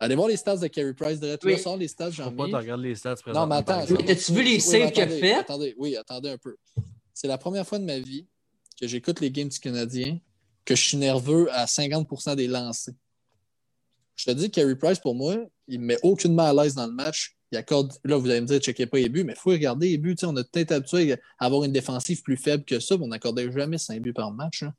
Allez 0.00 0.16
voir 0.16 0.26
les 0.26 0.36
stats 0.36 0.56
de 0.56 0.66
Carey 0.66 0.92
Price. 0.92 1.20
Direct 1.20 1.44
Oui. 1.44 1.52
là, 1.52 1.58
sors 1.58 1.76
les 1.76 1.86
stats, 1.86 2.10
j'en 2.10 2.32
Pourquoi 2.32 2.48
ai. 2.48 2.50
tu 2.50 2.56
regardes 2.56 2.80
les 2.80 2.96
stats 2.96 3.14
Non, 3.28 3.46
mais 3.46 3.54
attends. 3.54 3.86
t'as-tu 3.86 4.32
vu 4.32 4.42
les 4.42 4.54
Oui, 4.54 4.60
saves 4.60 4.80
mais 4.80 4.92
qu'il 4.92 5.02
a 5.04 5.08
fait? 5.08 5.34
Attendez, 5.34 5.74
oui, 5.78 5.96
attendez 5.96 6.30
un 6.30 6.38
peu. 6.38 6.56
C'est 7.14 7.28
la 7.28 7.38
première 7.38 7.64
fois 7.64 7.78
de 7.78 7.84
ma 7.84 8.00
vie 8.00 8.26
que 8.80 8.88
j'écoute 8.88 9.20
les 9.20 9.30
games 9.30 9.48
du 9.48 9.60
Canadien 9.60 10.18
que 10.64 10.74
je 10.74 10.82
suis 10.82 10.96
nerveux 10.96 11.48
à 11.52 11.66
50% 11.66 12.34
des 12.34 12.48
lancers. 12.48 12.92
Je 14.16 14.24
te 14.24 14.30
dis, 14.32 14.50
Carey 14.50 14.76
Price, 14.76 14.98
pour 14.98 15.14
moi, 15.14 15.36
il 15.68 15.80
me 15.80 15.86
met 15.86 15.98
aucunement 16.02 16.44
à 16.44 16.52
l'aise 16.52 16.74
dans 16.74 16.86
le 16.86 16.92
match. 16.92 17.36
Il 17.52 17.58
accorde, 17.58 17.92
là, 18.04 18.16
vous 18.16 18.28
allez 18.28 18.40
me 18.40 18.46
dire, 18.46 18.58
checkez 18.58 18.86
pas 18.86 18.98
les 18.98 19.08
buts, 19.08 19.22
mais 19.24 19.34
il 19.34 19.38
faut 19.38 19.50
regarder 19.50 19.90
les 19.90 19.98
buts. 19.98 20.16
On 20.24 20.34
a 20.36 20.42
peut-être 20.42 20.72
habitué 20.72 21.12
à 21.12 21.16
avoir 21.38 21.62
une 21.64 21.72
défensive 21.72 22.22
plus 22.22 22.36
faible 22.36 22.64
que 22.64 22.80
ça, 22.80 22.96
puis 22.96 23.04
on 23.04 23.08
n'accordait 23.08 23.50
jamais 23.52 23.78
5 23.78 24.00
buts 24.00 24.12
par 24.12 24.32
match. 24.32 24.62
hein. 24.62 24.72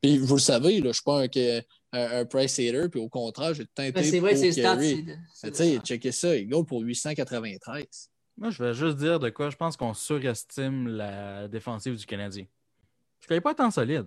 Puis 0.00 0.18
vous 0.18 0.34
le 0.34 0.40
savez, 0.40 0.80
là, 0.80 0.80
je 0.82 0.86
ne 0.88 0.92
suis 0.92 1.02
pas 1.02 1.22
un, 1.22 1.60
un, 1.92 2.20
un 2.20 2.24
Price 2.24 2.58
hater, 2.58 2.88
puis 2.90 3.00
au 3.00 3.08
contraire, 3.08 3.54
j'ai 3.54 3.62
été 3.62 4.02
c'est 4.04 4.20
vrai, 4.20 4.36
c'est 4.36 4.52
Mais 5.44 5.50
sais, 5.56 5.78
checkez 5.78 6.12
ça, 6.12 6.36
il 6.36 6.48
goal 6.48 6.64
pour 6.64 6.80
893. 6.82 8.10
Moi, 8.36 8.50
je 8.50 8.62
vais 8.62 8.74
juste 8.74 8.96
dire 8.96 9.20
de 9.20 9.30
quoi 9.30 9.50
je 9.50 9.56
pense 9.56 9.76
qu'on 9.76 9.94
surestime 9.94 10.88
la 10.88 11.46
défensive 11.48 11.96
du 11.96 12.04
Canadien. 12.04 12.44
Je 13.20 13.32
ne 13.32 13.40
pas 13.40 13.54
tant 13.54 13.70
solide. 13.70 14.06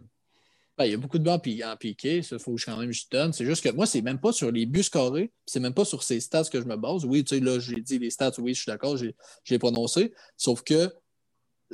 Ben, 0.77 0.85
il 0.85 0.91
y 0.91 0.93
a 0.93 0.97
beaucoup 0.97 1.17
de 1.17 1.23
buts 1.23 1.29
en, 1.31 1.39
pi- 1.39 1.63
en 1.63 1.75
piqué, 1.75 2.21
ça, 2.21 2.37
faut 2.37 2.53
que 2.53 2.61
je 2.61 2.65
quand 2.65 2.77
même 2.77 2.91
je 2.91 3.03
donne. 3.09 3.33
C'est 3.33 3.45
juste 3.45 3.63
que 3.63 3.69
moi, 3.71 3.85
c'est 3.87 4.01
même 4.03 4.19
pas 4.19 4.31
sur 4.31 4.51
les 4.51 4.65
buts 4.67 4.83
scorés, 4.83 5.31
c'est 5.45 5.59
même 5.59 5.73
pas 5.73 5.85
sur 5.85 6.03
ces 6.03 6.19
stats 6.19 6.43
que 6.43 6.61
je 6.61 6.65
me 6.65 6.75
base. 6.75 7.03
Oui, 7.05 7.23
tu 7.23 7.35
sais, 7.35 7.41
là, 7.43 7.57
j'ai 7.59 7.81
dit 7.81 7.97
les 7.97 8.11
stats, 8.11 8.33
oui, 8.37 8.53
je 8.53 8.61
suis 8.61 8.69
d'accord, 8.69 8.95
j'ai 8.95 9.15
j'ai 9.43 9.57
prononcé. 9.57 10.13
Sauf 10.35 10.61
que 10.61 10.93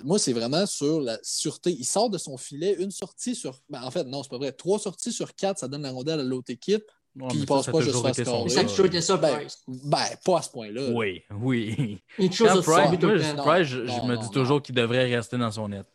moi, 0.04 0.18
c'est 0.18 0.34
vraiment 0.34 0.66
sur 0.66 1.02
la 1.02 1.20
sûreté. 1.22 1.72
Il 1.72 1.84
sort 1.86 2.10
de 2.10 2.18
son 2.18 2.38
filet 2.38 2.76
une 2.80 2.92
sortie 2.92 3.36
sur. 3.36 3.60
Ben, 3.70 3.84
en 3.84 3.92
fait, 3.92 4.06
non, 4.06 4.24
c'est 4.24 4.30
pas 4.30 4.38
vrai. 4.38 4.52
Trois 4.54 4.80
sorties 4.80 5.12
sur 5.12 5.36
quatre, 5.36 5.60
ça 5.60 5.68
donne 5.68 5.82
la 5.84 5.92
rondelle 5.92 6.20
à 6.20 6.24
l'autre 6.24 6.52
équipe. 6.52 6.84
Puis 7.30 7.40
il 7.42 7.46
passe 7.46 7.66
ça, 7.66 7.72
pas 7.72 7.78
ça 7.78 7.82
a 7.84 7.86
juste 7.86 7.94
toujours 7.94 8.08
face 8.08 8.18
été 8.20 8.26
son 8.26 8.38
carré. 8.38 8.50
Ça 8.50 8.60
a 8.62 8.64
toujours 8.64 8.86
été 8.88 9.02
ça, 9.02 9.18
Ben. 9.18 9.38
Ben, 9.68 9.98
pas 10.26 10.40
à 10.40 10.42
ce 10.42 10.50
point-là. 10.50 10.90
Oui, 10.96 11.22
oui. 11.30 12.00
Une 12.18 12.32
chose 12.34 12.48
Quand 12.48 12.62
Price, 12.64 13.00
moi, 13.46 13.64
je- 13.64 13.82
Non, 13.82 14.08
me 14.08 14.16
dis 14.18 14.30
toujours 14.32 14.62
qu'il 14.64 14.74
devrait 14.74 15.14
rester 15.14 15.38
dans 15.38 15.52
son 15.52 15.68
net. 15.68 15.86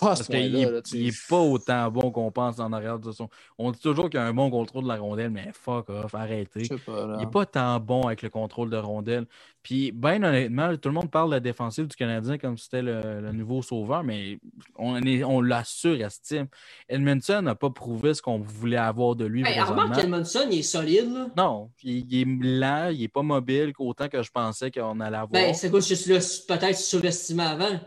Pas 0.00 0.10
à 0.12 0.16
ce 0.16 0.24
Parce 0.24 0.28
qu'il 0.40 0.50
point-là. 0.52 0.70
là, 0.72 0.82
tu- 0.82 1.12
pas 1.28 1.38
autant 1.38 1.90
bon 1.90 2.10
qu'on 2.10 2.32
pense 2.32 2.58
en 2.58 2.72
arrière 2.72 2.98
de 2.98 3.12
son. 3.12 3.28
On 3.58 3.70
dit 3.70 3.78
toujours 3.78 4.10
qu'il 4.10 4.18
a 4.18 4.24
un 4.26 4.34
bon 4.34 4.50
contrôle 4.50 4.82
de 4.82 4.88
la 4.88 4.96
rondelle, 4.96 5.30
mais 5.30 5.50
fuck 5.52 5.88
off, 5.88 6.14
arrêtez. 6.14 6.68
Pas. 6.84 7.06
là. 7.06 7.16
Il 7.18 7.24
n'est 7.24 7.30
pas 7.30 7.46
tant 7.46 7.78
bon 7.78 8.02
avec 8.02 8.22
le 8.22 8.28
contrôle 8.28 8.70
de 8.70 8.76
rondelle. 8.76 9.26
Puis, 9.62 9.92
ben 9.92 10.22
honnêtement, 10.24 10.76
tout 10.76 10.88
le 10.88 10.94
monde 10.94 11.10
parle 11.10 11.30
de 11.30 11.34
la 11.36 11.40
défensive 11.40 11.86
du 11.86 11.94
Canadien 11.96 12.38
comme 12.38 12.58
si 12.58 12.64
c'était 12.64 12.82
le, 12.82 13.00
le 13.20 13.32
nouveau 13.32 13.62
sauveur, 13.62 14.02
mais 14.02 14.38
on, 14.76 14.96
est, 15.00 15.22
on 15.24 15.40
la 15.40 15.62
surestime. 15.64 16.48
Edmondson 16.88 17.40
n'a 17.42 17.54
pas 17.54 17.70
prouvé 17.70 18.14
ce 18.14 18.20
qu'on 18.20 18.38
voulait 18.38 18.76
avoir 18.76 19.14
de 19.16 19.24
lui. 19.24 19.42
Hey, 19.46 19.60
remarque 19.60 19.94
qu'Edmondson, 19.94 20.40
il 20.50 20.58
est 20.58 20.62
solide, 20.62 21.12
là. 21.12 21.26
Non, 21.36 21.70
il, 21.82 22.04
il 22.12 22.20
est 22.20 22.58
lent, 22.58 22.88
il 22.92 23.00
n'est 23.00 23.08
pas 23.08 23.22
mobile, 23.22 23.72
autant 23.78 24.08
que 24.08 24.22
je 24.22 24.30
pensais 24.30 24.70
qu'on 24.70 24.98
allait 25.00 25.16
avoir. 25.16 25.30
Ben, 25.30 25.54
c'est 25.54 25.70
quoi, 25.70 25.80
je 25.80 25.94
suis 25.94 26.12
là, 26.12 26.18
peut-être 26.48 26.76
surestimé 26.78 27.44
avant. 27.44 27.80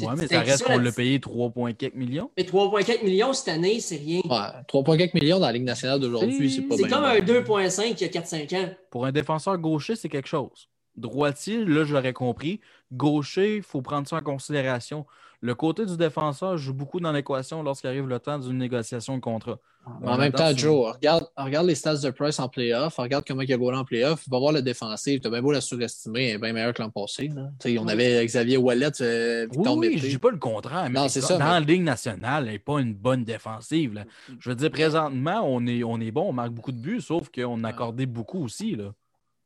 Ouais, 0.00 0.14
mais 0.16 0.26
ça 0.26 0.40
reste 0.40 0.64
qu'on 0.64 0.78
la- 0.78 0.92
payé 0.92 1.18
3,4 1.20 1.94
millions. 1.94 2.30
Mais 2.36 2.44
3,4 2.44 3.02
millions 3.04 3.32
cette 3.32 3.48
année, 3.48 3.78
c'est 3.80 3.96
rien. 3.96 4.20
Ouais, 4.24 4.62
3,4 4.68 5.12
millions 5.14 5.38
dans 5.38 5.46
la 5.46 5.52
Ligue 5.52 5.64
nationale 5.64 6.00
d'aujourd'hui, 6.00 6.50
C'est- 6.50 6.62
pas 6.62 6.76
C'est 6.76 6.84
bien. 6.84 6.96
comme 6.96 7.04
un 7.04 7.18
2,5 7.20 8.00
il 8.00 8.04
y 8.04 8.04
a 8.04 8.08
4-5 8.08 8.52
ans. 8.54 8.70
Pour 8.90 9.04
un 9.04 9.12
défenseur 9.12 9.58
gaucher, 9.58 9.96
c'est 9.96 10.08
quelque 10.08 10.28
chose. 10.28 10.68
Droitier, 10.96 11.64
là, 11.64 11.84
j'aurais 11.84 12.12
compris. 12.12 12.60
Gaucher, 12.92 13.56
il 13.56 13.62
faut 13.62 13.82
prendre 13.82 14.06
ça 14.08 14.16
en 14.16 14.20
considération. 14.22 15.06
Le 15.44 15.56
côté 15.56 15.84
du 15.84 15.96
défenseur 15.96 16.56
joue 16.56 16.72
beaucoup 16.72 17.00
dans 17.00 17.10
l'équation 17.10 17.64
lorsqu'il 17.64 17.90
arrive 17.90 18.06
le 18.06 18.20
temps 18.20 18.38
d'une 18.38 18.58
négociation 18.58 19.16
de 19.16 19.20
contrat. 19.20 19.58
En 20.04 20.16
même 20.16 20.30
temps, 20.30 20.56
Joe, 20.56 20.92
regarde, 20.94 21.26
regarde 21.36 21.66
les 21.66 21.74
stats 21.74 21.96
de 21.96 22.10
Price 22.10 22.38
en 22.38 22.48
playoff, 22.48 22.96
regarde 22.96 23.24
comment 23.26 23.42
il 23.42 23.52
a 23.52 23.56
goalé 23.56 23.76
en 23.76 23.84
playoff, 23.84 24.28
va 24.28 24.38
voir 24.38 24.52
le 24.52 24.62
défensif. 24.62 25.20
T'as 25.20 25.30
bien 25.30 25.42
beau 25.42 25.50
la 25.50 25.60
surestimer, 25.60 26.28
elle 26.28 26.34
est 26.36 26.38
bien 26.38 26.52
meilleure 26.52 26.72
que 26.72 26.80
l'an 26.80 26.90
passé. 26.90 27.28
On 27.76 27.88
avait 27.88 28.24
Xavier 28.24 28.56
Wallet, 28.56 28.92
euh, 29.00 29.48
Oui, 29.50 29.56
Victor 29.56 29.76
oui, 29.78 29.98
je 29.98 30.06
dis 30.06 30.18
pas 30.18 30.30
le 30.30 30.38
contraire, 30.38 30.88
mais 30.88 31.00
Non, 31.00 31.08
c'est 31.08 31.20
dans 31.20 31.26
ça, 31.26 31.38
la 31.38 31.58
Ligue 31.58 31.82
nationale, 31.82 32.44
elle 32.46 32.52
n'est 32.52 32.58
pas 32.60 32.78
une 32.78 32.94
bonne 32.94 33.24
défensive. 33.24 33.94
là. 33.94 34.04
Je 34.38 34.50
veux 34.50 34.54
dire, 34.54 34.70
présentement, 34.70 35.42
on 35.44 35.66
est, 35.66 35.82
on 35.82 35.98
est 36.00 36.12
bon, 36.12 36.28
on 36.28 36.32
marque 36.32 36.52
beaucoup 36.52 36.72
de 36.72 36.80
buts, 36.80 37.00
sauf 37.00 37.28
qu'on 37.34 37.64
a 37.64 37.68
accordé 37.70 38.06
beaucoup 38.06 38.44
aussi. 38.44 38.76
Là. 38.76 38.92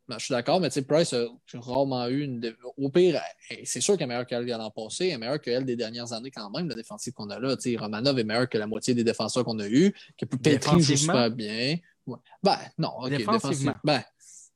Ben, 0.08 0.18
je 0.18 0.24
suis 0.26 0.32
d'accord, 0.32 0.60
mais 0.60 0.68
tu 0.68 0.74
sais, 0.74 0.82
Price 0.82 1.12
a 1.14 1.24
rarement 1.54 2.06
eu 2.06 2.22
une. 2.22 2.54
Au 2.78 2.88
pire, 2.90 3.20
elle- 3.50 3.58
c'est 3.66 3.80
sûr 3.80 3.94
qu'elle 3.96 4.04
est 4.04 4.06
meilleure 4.06 4.26
qu'elle 4.26 4.46
l'an 4.46 4.70
passé, 4.70 5.06
elle 5.08 5.14
est 5.14 5.18
meilleure 5.18 5.40
qu'elle 5.40 5.64
des 5.64 5.74
dernières 5.74 6.12
années 6.12 6.30
quand 6.30 6.48
même, 6.50 6.68
la 6.68 6.76
défensive 6.76 7.12
qu'on 7.12 7.28
a 7.30 7.40
là. 7.40 7.56
Tu 7.56 7.72
sais, 7.72 7.76
Romanov 7.76 8.16
est 8.18 8.24
meilleur 8.24 8.48
que 8.48 8.56
la 8.56 8.66
moitié 8.68 8.94
des 8.94 9.02
défenseurs 9.02 9.44
qu'on 9.44 9.58
a 9.58 9.66
eu, 9.66 9.92
que 10.16 10.24
Petri 10.24 10.38
joue 10.52 10.58
Défensivement? 10.58 11.12
super 11.14 11.30
bien. 11.32 11.76
Ouais. 12.06 12.18
Ben, 12.42 12.56
non, 12.78 12.90
ok. 13.00 13.08
Défensivement? 13.10 13.74
Ben, 13.82 14.00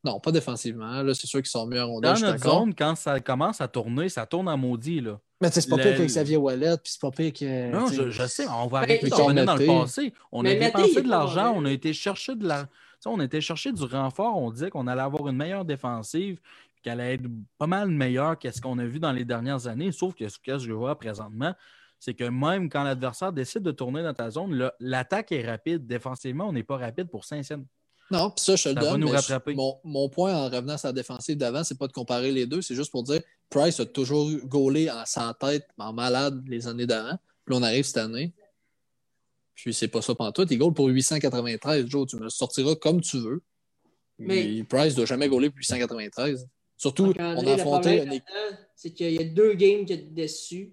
non, 0.05 0.21
pas 0.21 0.31
défensivement. 0.33 1.03
Là, 1.03 1.15
c'est 1.15 1.27
sûr 1.27 1.41
qu'ils 1.41 1.51
sont 1.51 1.67
mieux 1.67 1.83
en 1.83 2.01
Dans 2.01 2.19
notre 2.19 2.39
zone, 2.39 2.75
quand 2.75 2.95
ça 2.95 3.19
commence 3.21 3.61
à 3.61 3.67
tourner, 3.69 4.09
ça 4.09 4.25
tourne 4.27 4.49
en 4.49 4.57
maudit. 4.57 5.01
Là. 5.01 5.19
Mais 5.43 5.49
tu 5.49 5.55
sais, 5.55 5.63
c'est 5.63 5.69
pas 5.71 5.79
pire 5.79 5.97
que 5.97 6.05
Xavier 6.05 6.37
Wallet, 6.37 6.77
puis 6.83 6.93
c'est 6.93 7.01
pas 7.01 7.11
pire 7.11 7.33
que. 7.33 7.71
Non, 7.73 7.87
je, 7.89 8.11
je 8.11 8.27
sais, 8.27 8.47
on 8.49 8.67
va 8.69 8.81
Ben, 8.81 8.85
arrêter 8.85 9.09
de 9.09 9.15
revenir 9.15 9.45
dans 9.45 9.57
le 9.57 9.67
passé. 9.67 10.15
On 10.33 10.43
Mais 10.43 10.57
a 10.63 10.67
dépensé 10.67 11.03
de 11.03 11.09
l'argent, 11.09 11.55
mauvais. 11.55 11.59
on 11.59 11.65
a 11.67 11.73
été 11.73 11.93
chercher 11.93 12.35
de 12.37 12.47
la. 12.47 12.69
On 13.07 13.21
été 13.21 13.41
chercher 13.41 13.73
du 13.73 13.83
renfort, 13.85 14.37
on 14.37 14.51
disait 14.51 14.71
qu'on 14.71 14.87
allait 14.87 15.01
avoir 15.01 15.27
une 15.29 15.37
meilleure 15.37 15.65
défensive, 15.65 16.41
qu'elle 16.83 17.01
allait 17.01 17.15
être 17.15 17.27
pas 17.59 17.67
mal 17.67 17.89
meilleure 17.91 18.39
que 18.39 18.51
ce 18.51 18.61
qu'on 18.61 18.79
a 18.79 18.85
vu 18.85 18.99
dans 18.99 19.13
les 19.13 19.25
dernières 19.25 19.67
années. 19.67 19.93
Sauf 19.93 20.15
que 20.15 20.29
ce 20.29 20.39
que 20.39 20.59
je 20.59 20.73
vois 20.73 20.99
présentement, 20.99 21.55
c'est 21.99 22.15
que 22.15 22.25
même 22.25 22.69
quand 22.71 22.83
l'adversaire 22.83 23.33
décide 23.33 23.63
de 23.63 23.71
tourner 23.73 24.03
dans 24.03 24.15
ta 24.15 24.31
zone, 24.31 24.71
l'attaque 24.81 25.33
est 25.33 25.47
rapide. 25.47 25.87
Défensivement, 25.87 26.49
on 26.49 26.53
n'est 26.53 26.63
pas 26.63 26.79
rapide 26.79 27.09
pour 27.09 27.25
Saint-Saëns. 27.25 27.65
Non, 28.11 28.31
puis 28.31 28.43
ça, 28.45 28.57
je 28.57 28.69
le 28.71 28.75
Ça 28.75 28.81
va 28.81 28.91
donne. 28.93 29.01
nous 29.03 29.09
rattraper. 29.09 29.53
je- 29.53 29.57
mon, 29.57 29.79
mon 29.85 30.09
point 30.09 30.35
en 30.35 30.45
revenant 30.49 30.73
à 30.75 30.79
sa 30.79 30.93
défensive 30.93 31.37
d'avant, 31.37 31.63
c'est 31.63 31.79
pas 31.79 31.87
de 31.87 31.93
comparer 31.93 32.33
les 32.33 32.47
deux, 32.47 32.61
c'est 32.61 32.75
juste 32.75 32.91
pour 32.91 33.03
dire 33.05 33.21
Price 33.51 33.79
a 33.81 33.87
toujours 33.87 34.29
gaulé 34.45 34.91
en 34.91 35.05
sans 35.07 35.33
tête, 35.35 35.69
en 35.79 35.93
malade 35.93 36.43
les 36.49 36.67
années 36.67 36.87
d'avant. 36.87 37.17
Puis 37.45 37.55
on 37.57 37.63
arrive 37.63 37.85
cette 37.85 37.99
année. 37.99 38.33
Puis 39.63 39.75
c'est 39.75 39.89
pas 39.89 40.01
ça 40.03 40.15
pantoute. 40.15 40.51
Il 40.51 40.59
gaule 40.59 40.73
pour 40.75 40.87
893, 40.89 41.87
Joe. 41.87 42.07
Tu 42.09 42.17
me 42.17 42.23
le 42.23 42.31
sortiras 42.31 42.75
comme 42.77 43.01
tu 43.01 43.19
veux. 43.19 43.43
Mais- 44.19 44.45
Mais 44.59 44.65
Price 44.65 44.95
doit 44.95 45.07
jamais 45.07 45.29
gauler 45.29 45.51
pour 45.51 45.59
893. 45.59 46.49
Surtout, 46.77 47.13
on 47.19 47.47
a 47.47 47.53
affronté 47.53 48.03
une 48.03 48.21
C'est 48.75 48.91
qu'il 48.93 49.13
y 49.13 49.19
a 49.19 49.25
deux 49.25 49.55
games 49.55 49.85
qui 49.85 49.93
étaient 49.93 50.03
déçus 50.11 50.73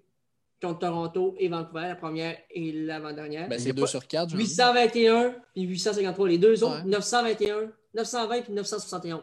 contre 0.61 0.79
Toronto 0.79 1.35
et 1.37 1.49
Vancouver, 1.49 1.81
la 1.89 1.95
première 1.95 2.37
et 2.49 2.71
l'avant-dernière. 2.71 3.47
Ben, 3.49 3.59
c'est 3.59 3.69
a 3.69 3.73
2 3.73 3.81
pas- 3.81 3.87
sur 3.87 4.07
4. 4.07 4.33
821 4.35 5.35
puis 5.53 5.63
853. 5.63 6.27
Les 6.29 6.37
deux 6.37 6.63
autres, 6.63 6.77
Ouais. 6.83 6.89
921, 6.89 7.71
920 7.93 8.41
puis 8.43 8.53
971. 8.53 9.21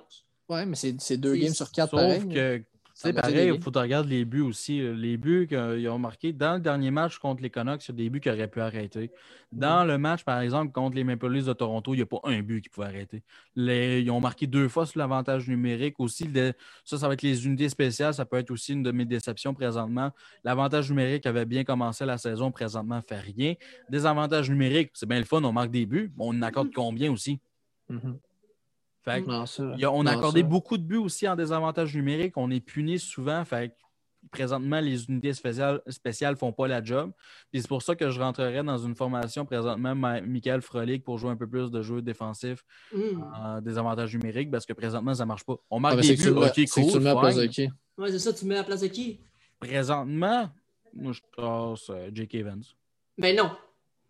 Ouais, 0.48 0.66
mais 0.66 0.76
c'est 0.76 0.94
c'est 1.00 1.16
deux 1.16 1.34
games 1.36 1.54
sur 1.54 1.72
4 1.72 1.90
Sauf 1.90 2.00
pareil. 2.00 2.28
que, 2.28 2.62
fait 3.02 3.12
pareil, 3.22 3.48
il 3.56 3.60
faut 3.60 3.70
que 3.70 3.76
tu 3.76 3.80
regardes 3.82 4.08
les 4.08 4.24
buts 4.24 4.40
aussi. 4.40 4.80
là. 4.80 4.92
Les 4.92 5.16
buts 5.16 5.46
qu'ils 5.48 5.88
ont 5.88 5.98
marqués 5.98 6.32
dans 6.32 6.54
le 6.54 6.60
dernier 6.60 6.90
match 6.90 7.18
contre 7.18 7.42
les 7.42 7.50
Canucks, 7.50 7.84
il 7.86 7.90
y 7.90 7.92
a 7.92 7.96
des 7.96 8.08
buts 8.10 8.20
qui 8.20 8.30
auraient 8.30 8.46
pu 8.48 8.60
arrêter. 8.60 9.10
Dans 9.50 9.84
le 9.84 9.98
match, 9.98 10.22
par 10.24 10.40
exemple, 10.40 10.72
contre 10.72 10.94
les 10.96 11.04
Maple 11.04 11.28
Leafs 11.28 11.46
de 11.46 11.52
Toronto, 11.52 11.92
il 11.92 11.96
n'y 11.98 12.02
a 12.02 12.06
pas 12.06 12.20
un 12.24 12.40
but 12.42 12.60
qui 12.62 12.68
pouvait 12.68 12.86
arrêter. 12.86 13.22
Les- 13.56 14.00
ils 14.00 14.10
ont 14.10 14.20
marqué 14.20 14.46
deux 14.46 14.68
fois 14.68 14.86
sur 14.86 14.98
l'avantage 14.98 15.48
numérique. 15.48 15.98
Aussi, 15.98 16.24
le- 16.24 16.52
ça, 16.84 16.98
ça 16.98 17.08
va 17.08 17.14
être 17.14 17.22
les 17.22 17.46
unités 17.46 17.68
spéciales. 17.68 18.14
Ça 18.14 18.24
peut 18.24 18.36
être 18.36 18.50
aussi 18.50 18.72
une 18.72 18.82
de 18.82 18.92
mes 18.92 19.04
déceptions 19.04 19.54
présentement. 19.54 20.10
L'avantage 20.44 20.88
numérique 20.88 21.26
avait 21.26 21.46
bien 21.46 21.64
commencé 21.64 22.04
la 22.06 22.18
saison, 22.18 22.52
présentement, 22.52 23.00
fait 23.02 23.20
rien. 23.20 23.54
Des 23.88 24.06
avantages 24.06 24.48
numériques, 24.50 24.90
c'est 24.94 25.08
bien 25.08 25.18
le 25.18 25.24
fun, 25.24 25.42
on 25.42 25.52
marque 25.52 25.70
des 25.70 25.86
buts, 25.86 26.12
mais 26.16 26.24
on 26.24 26.28
en 26.30 26.42
accorde 26.42 26.72
combien 26.72 27.10
aussi? 27.10 27.40
Mhm. 27.88 28.18
Fait 29.04 29.22
que 29.22 29.28
Non, 29.28 29.44
ça- 29.46 29.72
il 29.74 29.80
y 29.80 29.84
a- 29.84 29.92
on 29.92 30.00
a 30.06 30.12
non, 30.12 30.18
accordé 30.18 30.40
ça- 30.40 30.46
beaucoup 30.46 30.78
de 30.78 30.82
buts 30.82 30.96
aussi 30.96 31.28
en 31.28 31.36
désavantage 31.36 31.94
numérique. 31.94 32.36
On 32.36 32.50
est 32.50 32.60
puni 32.60 32.98
souvent. 32.98 33.44
Fait 33.44 33.68
que 33.70 33.74
présentement, 34.30 34.80
les 34.80 35.04
unités 35.04 35.34
spéciales 35.34 35.82
ne 36.32 36.34
font 36.36 36.52
pas 36.52 36.66
la 36.66 36.82
job. 36.82 37.12
Puis 37.52 37.60
c'est 37.60 37.68
pour 37.68 37.82
ça 37.82 37.94
que 37.94 38.08
je 38.10 38.18
rentrerais 38.18 38.62
dans 38.64 38.78
une 38.78 38.94
formation 38.96 39.44
présentement, 39.44 39.94
Michael 39.94 40.62
Frolic, 40.62 41.04
pour 41.04 41.18
jouer 41.18 41.30
un 41.30 41.36
peu 41.36 41.46
plus 41.46 41.70
de 41.70 41.82
jeux 41.82 42.00
défensifs 42.00 42.64
Hum. 42.94 43.30
en 43.34 43.60
désavantage 43.60 44.14
numérique 44.16 44.50
parce 44.50 44.64
que 44.64 44.72
présentement, 44.72 45.12
ça 45.14 45.24
ne 45.24 45.28
marche 45.28 45.44
pas. 45.44 45.56
On 45.70 45.76
Ah, 45.76 45.80
marque 45.80 45.96
mais 45.96 46.02
des 46.02 46.14
tu 46.16 46.22
buts, 46.22 46.30
ok, 46.30 46.52
c'est 46.54 46.64
que 46.64 46.70
tu 46.70 46.92
cool, 46.92 47.02
mets 47.02 47.10
à 47.10 47.16
place 47.16 47.36
de 47.36 47.46
qui? 47.46 47.68
Ouais, 47.98 48.10
c'est 48.10 48.18
ça, 48.18 48.32
tu 48.32 48.46
mets 48.46 48.54
à 48.54 48.58
la 48.58 48.64
place 48.64 48.80
de 48.80 48.86
qui? 48.88 49.20
Présentement, 49.60 50.48
moi, 50.94 51.12
je 51.12 51.20
trace 51.32 51.90
euh, 51.90 52.10
Jake 52.12 52.34
Evans. 52.34 52.62
Ben 53.18 53.36
non. 53.36 53.50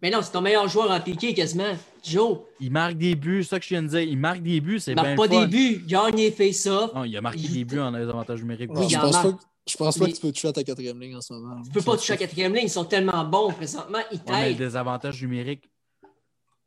Ben 0.03 0.13
non, 0.13 0.21
c'est 0.23 0.33
ton 0.33 0.41
meilleur 0.43 0.69
joueur 0.69 0.91
en 0.91 1.01
piqué 1.01 1.33
quasiment. 1.35 1.75
Joe, 2.03 2.41
Il 2.61 2.71
marque 2.71 2.95
des 2.99 3.15
buts, 3.15 3.43
c'est 3.43 3.51
ça 3.51 3.59
que 3.59 3.65
je 3.65 3.71
viens 3.71 3.83
de 3.83 3.89
dire. 3.89 4.01
Il 4.01 4.19
marque 4.19 4.43
des 4.43 4.61
buts, 4.61 4.79
c'est 4.79 4.93
il 4.93 4.95
bien 4.97 5.15
marque 5.15 5.17
pas 5.31 5.35
fun. 5.35 5.47
des 5.47 5.47
buts, 5.47 5.85
gagne 5.87 6.17
les 6.17 6.31
face-off. 6.31 6.93
Non, 6.95 7.05
il 7.05 7.17
a 7.17 7.21
marqué 7.23 7.41
Il- 7.41 7.53
des 7.55 7.65
buts 7.65 7.81
en 7.81 7.91
désavantage 7.93 8.41
numérique. 8.41 8.71
Oui, 8.75 8.87
je 8.91 8.97
en 8.99 9.01
pense 9.01 9.13
pas, 9.23 9.33
que- 9.33 9.39
je 9.67 9.77
pense 9.79 9.99
pas 9.99 10.05
Mais- 10.05 10.11
que 10.11 10.17
tu 10.17 10.21
peux 10.21 10.33
toucher 10.33 10.49
à 10.49 10.53
ta 10.53 10.63
quatrième 10.65 11.01
ligne 11.01 11.17
en 11.17 11.23
ce 11.23 11.33
moment. 11.33 11.63
Tu 11.63 11.71
peux 11.71 11.81
pas 11.81 11.97
toucher 11.97 12.13
à 12.13 12.17
la 12.17 12.19
quatrième 12.21 12.55
ligne, 12.55 12.65
ils 12.67 12.71
sont 12.71 12.85
tellement 12.85 13.25
bons 13.25 13.51
présentement, 13.53 13.99
ils 14.13 14.17
Ouais, 14.19 14.23
mais 14.29 14.45
t'aident. 14.51 14.59
des 14.59 14.77
avantages 14.77 15.23
numériques. 15.23 15.71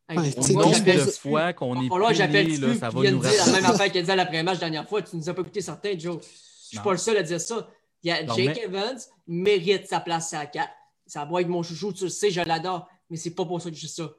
Hey, 0.10 0.18
Ouais, 0.18 0.34
on 0.38 0.48
nombre 0.54 0.74
j'appelle 0.74 1.06
de 1.06 1.12
fois 1.12 1.54
qu'on 1.54 1.74
Va 1.76 1.82
est 2.12 2.16
j'appelle 2.16 2.48
là, 2.62 2.68
puis 2.70 2.78
ça 2.80 2.90
tu 2.90 2.96
va 2.96 3.12
nous 3.12 3.20
de 3.20 3.28
dire 3.28 3.46
la 3.46 3.52
même 3.52 3.66
affaire 3.66 3.92
qu'elle 3.92 4.02
disait 4.04 4.14
à 4.14 4.16
l'après-match 4.16 4.54
la 4.56 4.60
dernière 4.62 4.88
fois. 4.88 5.02
Tu 5.02 5.16
nous 5.18 5.30
as 5.30 5.34
pas 5.34 5.42
écouté 5.42 5.60
certains, 5.62 6.00
Joe. 6.00 6.18
Je 6.24 6.68
suis 6.70 6.80
pas 6.80 6.92
le 6.94 6.98
seul 6.98 7.18
à 7.18 7.24
dire 7.24 7.42
ça. 7.42 7.68
Il 8.04 8.08
y 8.08 8.12
a 8.12 8.24
Non, 8.24 8.34
Jake 8.34 8.56
mais- 8.56 8.64
Evans 8.64 8.98
mérite 9.28 9.86
sa 9.88 10.00
place 10.00 10.34
à 10.34 10.46
4. 10.46 10.70
Ça 11.06 11.26
va 11.26 11.42
être 11.42 11.48
mon 11.50 11.62
chouchou, 11.62 11.92
tu 11.92 12.06
le 12.06 12.10
sais, 12.10 12.32
je 12.32 12.40
l'adore, 12.42 12.88
mais 13.10 13.18
c'est 13.18 13.34
pas 13.36 13.46
pour 13.46 13.62
ça 13.62 13.70
que 13.70 13.76
je 13.76 13.82
dis 13.82 13.88
ça. 13.94 14.10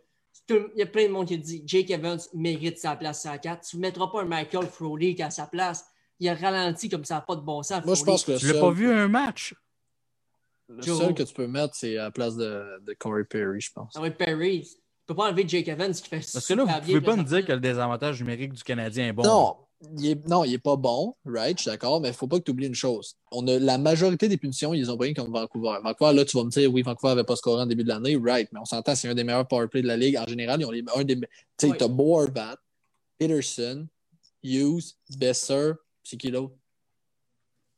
Tout- 0.47 0.68
Il 0.74 0.78
y 0.78 0.82
a 0.82 0.86
plein 0.86 1.07
de 1.07 1.12
monde 1.12 1.26
qui 1.28 1.39
dit 1.39 1.62
Jake 1.66 1.91
Evans 1.91 2.18
mérite 2.34 2.78
sa 2.78 2.97
place 2.97 3.26
à 3.26 3.39
4. 3.39 3.66
Tu 3.68 3.76
ne 3.76 3.82
mettras 3.82 4.07
pas 4.09 4.22
un 4.22 4.24
Michael 4.24 4.66
Frolic 4.66 5.20
à 5.20 5.30
sa 5.30 5.47
place. 5.47 5.84
Il 6.20 6.28
a 6.28 6.34
ralenti 6.34 6.89
comme 6.89 7.05
ça 7.05 7.16
n'a 7.16 7.20
pas 7.20 7.36
de 7.36 7.41
bon 7.43 7.62
sens. 7.62 7.84
Moi, 7.84 7.95
je 7.95 8.05
pense 8.05 8.24
que 8.24 8.32
le 8.32 8.39
Tu 8.39 8.47
l'as 8.47 8.53
seul, 8.53 8.61
pas 8.61 8.70
vu 8.70 8.91
un 8.91 9.09
match? 9.09 9.55
le 10.68 10.82
Joe. 10.82 10.99
seul 10.99 11.14
que 11.14 11.22
tu 11.22 11.32
peux 11.34 11.47
mettre, 11.47 11.74
c'est 11.74 11.97
à 11.97 12.05
la 12.05 12.11
place 12.11 12.36
de, 12.36 12.80
de 12.84 12.93
Corey 12.95 13.24
Perry, 13.24 13.61
je 13.61 13.72
pense. 13.72 13.95
Être 13.97 14.16
Perry. 14.16 14.62
Tu 14.62 14.76
peux 15.07 15.14
pas 15.14 15.28
enlever 15.28 15.49
Jake 15.49 15.68
Evans 15.68 15.93
qui 15.95 16.09
fait 16.09 16.16
Parce 16.32 16.47
que 16.47 16.55
là, 16.55 16.64
vous 16.64 16.70
ne 16.70 16.80
pouvez 16.80 17.01
pas 17.01 17.16
me 17.16 17.24
dire 17.24 17.45
que 17.47 17.53
le 17.53 17.61
désavantage 17.61 18.20
numérique 18.20 18.53
du 18.53 18.62
Canadien 18.62 19.09
est 19.09 19.12
bon. 19.12 19.22
Non, 19.22 19.57
il 19.97 20.07
est, 20.07 20.29
non, 20.29 20.45
il 20.45 20.55
est 20.55 20.59
pas 20.59 20.76
bon, 20.76 21.14
right, 21.24 21.57
je 21.57 21.62
suis 21.62 21.70
d'accord, 21.70 22.01
mais 22.01 22.09
il 22.09 22.14
faut 22.14 22.26
pas 22.26 22.39
que 22.39 22.45
tu 22.45 22.51
oublies 22.51 22.66
une 22.66 22.74
chose. 22.74 23.14
On 23.31 23.47
a 23.47 23.59
la 23.59 23.79
majorité 23.79 24.29
des 24.29 24.37
punitions, 24.37 24.74
ils 24.74 24.91
ont 24.91 24.97
pris 24.97 25.14
comme 25.14 25.33
Vancouver. 25.33 25.79
Vancouver, 25.83 26.12
là, 26.14 26.24
tu 26.24 26.37
vas 26.37 26.45
me 26.45 26.51
dire, 26.51 26.72
oui, 26.72 26.83
Vancouver 26.83 27.14
n'avait 27.14 27.24
pas 27.24 27.37
scoré 27.37 27.62
en 27.62 27.66
début 27.66 27.85
de 27.85 27.89
l'année, 27.89 28.16
right, 28.16 28.49
mais 28.53 28.59
on 28.61 28.64
s'entend, 28.64 28.95
c'est 28.97 29.09
un 29.09 29.14
des 29.14 29.24
meilleurs 29.24 29.47
powerplay 29.47 29.83
de 29.83 29.87
la 29.87 29.97
ligue. 29.97 30.16
En 30.16 30.26
général, 30.26 30.61
ils 30.61 30.64
ont 30.66 30.70
les, 30.70 30.85
un 30.97 31.05
des. 31.05 31.14
Tu 31.16 31.26
sais, 31.61 31.70
Oui. 31.70 31.76
t'as 31.79 31.89
Boerbat, 31.89 32.57
Peterson, 33.18 33.87
Hughes, 34.43 34.95
Besser, 35.16 35.72
c'est 36.03 36.16
qui 36.16 36.31
l'autre? 36.31 36.55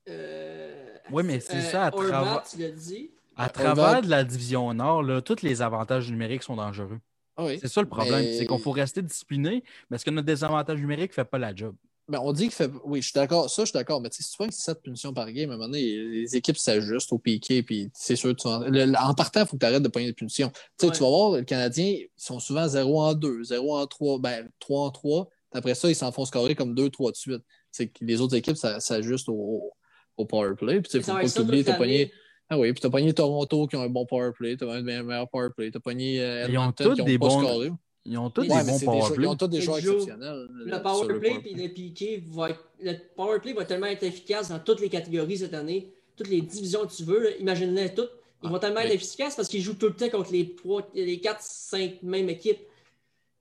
Euh, 0.08 0.96
Oui, 1.10 1.22
mais 1.22 1.40
c'est 1.40 1.56
euh, 1.56 1.70
ça, 1.70 1.86
à 1.86 1.94
Horvat, 1.94 2.08
travers- 2.08 2.42
tu 2.50 2.58
l'as 2.58 2.70
dit? 2.70 3.10
À 3.36 3.48
travers 3.48 4.02
de 4.02 4.08
la 4.08 4.24
division 4.24 4.72
Nord, 4.74 5.02
là, 5.02 5.22
tous 5.22 5.42
les 5.42 5.62
avantages 5.62 6.10
numériques 6.10 6.42
sont 6.42 6.56
dangereux. 6.56 6.98
Ah 7.36 7.44
oui. 7.44 7.58
C'est 7.60 7.68
ça 7.68 7.80
le 7.80 7.88
problème. 7.88 8.20
Mais- 8.22 8.38
C'est 8.38 8.44
qu'on 8.46 8.58
faut 8.58 8.70
rester 8.72 9.00
discipliné 9.02 9.64
parce 9.88 10.04
que 10.04 10.10
notre 10.10 10.26
désavantage 10.26 10.78
numérique 10.78 11.10
ne 11.12 11.14
fait 11.14 11.24
pas 11.24 11.38
la 11.38 11.54
job. 11.54 11.74
Ben, 12.10 12.18
on 12.22 12.32
dit 12.32 12.42
qu'il 12.44 12.52
fait. 12.52 12.70
Oui, 12.84 13.00
je 13.00 13.06
suis 13.06 13.14
d'accord. 13.14 13.48
Ça, 13.48 13.62
je 13.62 13.66
suis 13.68 13.72
d'accord. 13.72 14.00
Mais 14.00 14.08
si 14.10 14.22
tu 14.28 14.36
prends 14.36 14.50
7 14.50 14.82
punitions 14.82 15.14
par 15.14 15.30
game, 15.30 15.50
à 15.50 15.54
un 15.54 15.56
moment 15.56 15.68
donné, 15.68 15.80
les 15.82 16.36
équipes 16.36 16.56
s'ajustent 16.58 17.12
au 17.12 17.18
piqué. 17.18 17.62
Puis 17.62 17.88
c'est 17.94 18.16
sûr, 18.16 18.34
tu 18.34 18.46
en... 18.48 18.60
le- 18.60 18.92
en 18.98 19.14
partant, 19.14 19.40
il 19.42 19.46
faut 19.46 19.56
que 19.56 19.60
tu 19.60 19.66
arrêtes 19.66 19.82
de 19.82 19.88
pogner 19.88 20.06
des 20.06 20.12
punitions. 20.12 20.48
Tu 20.50 20.56
sais, 20.78 20.86
Ouais. 20.88 20.92
tu 20.92 21.00
vas 21.02 21.08
voir, 21.08 21.36
les 21.36 21.44
Canadiens, 21.44 21.86
ils 21.86 22.08
sont 22.16 22.40
souvent 22.40 22.66
0 22.66 23.00
en 23.00 23.14
2, 23.14 23.44
0 23.44 23.76
en 23.76 23.86
3, 23.86 24.18
ben 24.18 24.48
3 24.58 24.80
en 24.86 24.90
3. 24.90 25.28
Après 25.52 25.74
ça, 25.74 25.88
ils 25.88 25.94
s'en 25.94 26.10
font 26.12 26.24
scorer 26.24 26.54
comme 26.54 26.74
2-3 26.74 27.12
de 27.12 27.16
suite. 27.16 27.42
C'est 27.70 27.88
que 27.88 28.04
les 28.04 28.20
autres 28.20 28.34
équipes 28.36 28.56
ça- 28.56 28.80
s'ajustent 28.80 29.28
au, 29.28 29.72
au 30.16 30.24
power 30.26 30.54
play. 30.56 30.80
Puis, 30.80 30.90
tu 30.90 30.98
sais, 30.98 31.02
ça 31.04 31.12
faut 31.12 31.18
pas 31.18 31.22
être 31.24 31.28
que 31.28 31.32
tu 31.32 31.36
ça 31.36 31.42
oublies, 31.42 31.58
toute 31.58 31.66
tu 31.66 31.72
as 31.72 31.76
pogné. 31.76 32.12
Ah 32.48 32.58
oui, 32.58 32.72
puis 32.72 32.80
tu 32.80 32.86
as 32.88 32.90
pogné 32.90 33.12
Toronto 33.14 33.68
qui 33.68 33.76
ont 33.76 33.82
un 33.82 33.88
bon 33.88 34.04
power 34.06 34.32
play, 34.36 34.56
tu 34.56 34.64
as 34.68 34.72
un 34.72 34.82
meilleur 34.82 35.28
power 35.30 35.50
play, 35.56 35.70
tu 35.70 35.76
as 35.76 35.80
pogné 35.80 36.20
euh, 36.20 36.46
Ils 36.48 36.58
ont 36.58 36.62
Edmonton 36.62 36.88
tous 36.88 36.94
qui 36.96 37.02
ont 37.02 37.04
des 37.04 37.18
pas 37.18 37.28
bons- 37.28 37.40
scoré. 37.40 37.70
Ils 38.06 38.16
ont 38.18 38.30
tous 38.30 38.40
Ouais, 38.42 38.48
des 38.48 38.54
bons 38.54 38.78
c'est 38.78 38.84
joueurs- 38.86 38.98
powerplays. 38.98 39.24
ils 39.24 39.28
ont 39.28 39.36
tous 39.36 39.48
des 39.48 39.58
Et 39.58 39.60
joueurs 39.60 39.80
Joe, 39.80 39.94
exceptionnels. 40.02 40.46
Le 40.50 40.72
sur 40.72 40.82
power 40.82 41.06
play 41.18 41.30
power 41.30 41.42
et 41.50 41.54
le 41.54 41.68
piqué 41.68 42.24
va 42.30 42.50
être. 42.50 42.64
Le 42.80 42.94
power 43.14 43.38
play 43.40 43.52
va 43.52 43.64
tellement 43.66 43.86
être 43.86 44.02
efficace 44.02 44.48
dans 44.48 44.58
toutes 44.58 44.80
les 44.80 44.88
catégories 44.88 45.38
cette 45.38 45.52
année, 45.54 45.92
toutes 46.16 46.28
les 46.28 46.40
divisions 46.40 46.86
que 46.86 46.92
tu 46.94 47.04
veux, 47.04 47.22
là, 47.22 47.30
imagine-les 47.38 47.94
toutes. 47.94 48.10
Ils 48.42 48.48
vont 48.48 48.58
tellement 48.58 48.80
être 48.80 48.94
efficaces 48.94 49.36
parce 49.36 49.48
qu'ils 49.48 49.60
jouent 49.60 49.74
tout 49.74 49.88
le 49.88 49.94
temps 49.94 50.08
contre 50.08 50.32
les, 50.32 50.54
trois, 50.54 50.88
les 50.94 51.20
4, 51.20 51.42
5 51.42 52.02
mêmes 52.02 52.30
équipes. 52.30 52.60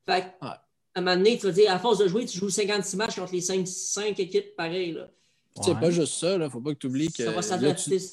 Fait 0.06 0.26
à 0.42 0.62
un 0.96 1.02
moment 1.02 1.16
donné, 1.16 1.38
tu 1.38 1.46
vas 1.46 1.52
dire, 1.54 1.72
à 1.72 1.80
force 1.80 2.00
de 2.00 2.08
jouer, 2.10 2.26
tu 2.26 2.38
joues 2.38 2.50
56 2.50 2.98
matchs 2.98 3.16
contre 3.16 3.32
les 3.32 3.40
5, 3.42 3.66
5 3.66 4.20
équipes 4.20 4.56
pareilles. 4.58 4.92
Là. 4.92 5.10
Tu 5.56 5.64
sais, 5.64 5.72
Ouais. 5.72 5.80
pas 5.80 5.90
juste 5.92 6.14
ça, 6.16 6.36
il 6.36 6.50
faut 6.50 6.60
pas 6.60 6.74
que 6.74 6.80
tu 6.80 6.88
oublies 6.88 7.08
que. 7.08 7.24
ça 7.24 7.30
va 7.30 7.38
là, 7.38 7.42
s'adapter. 7.42 7.98
tu, 7.98 8.04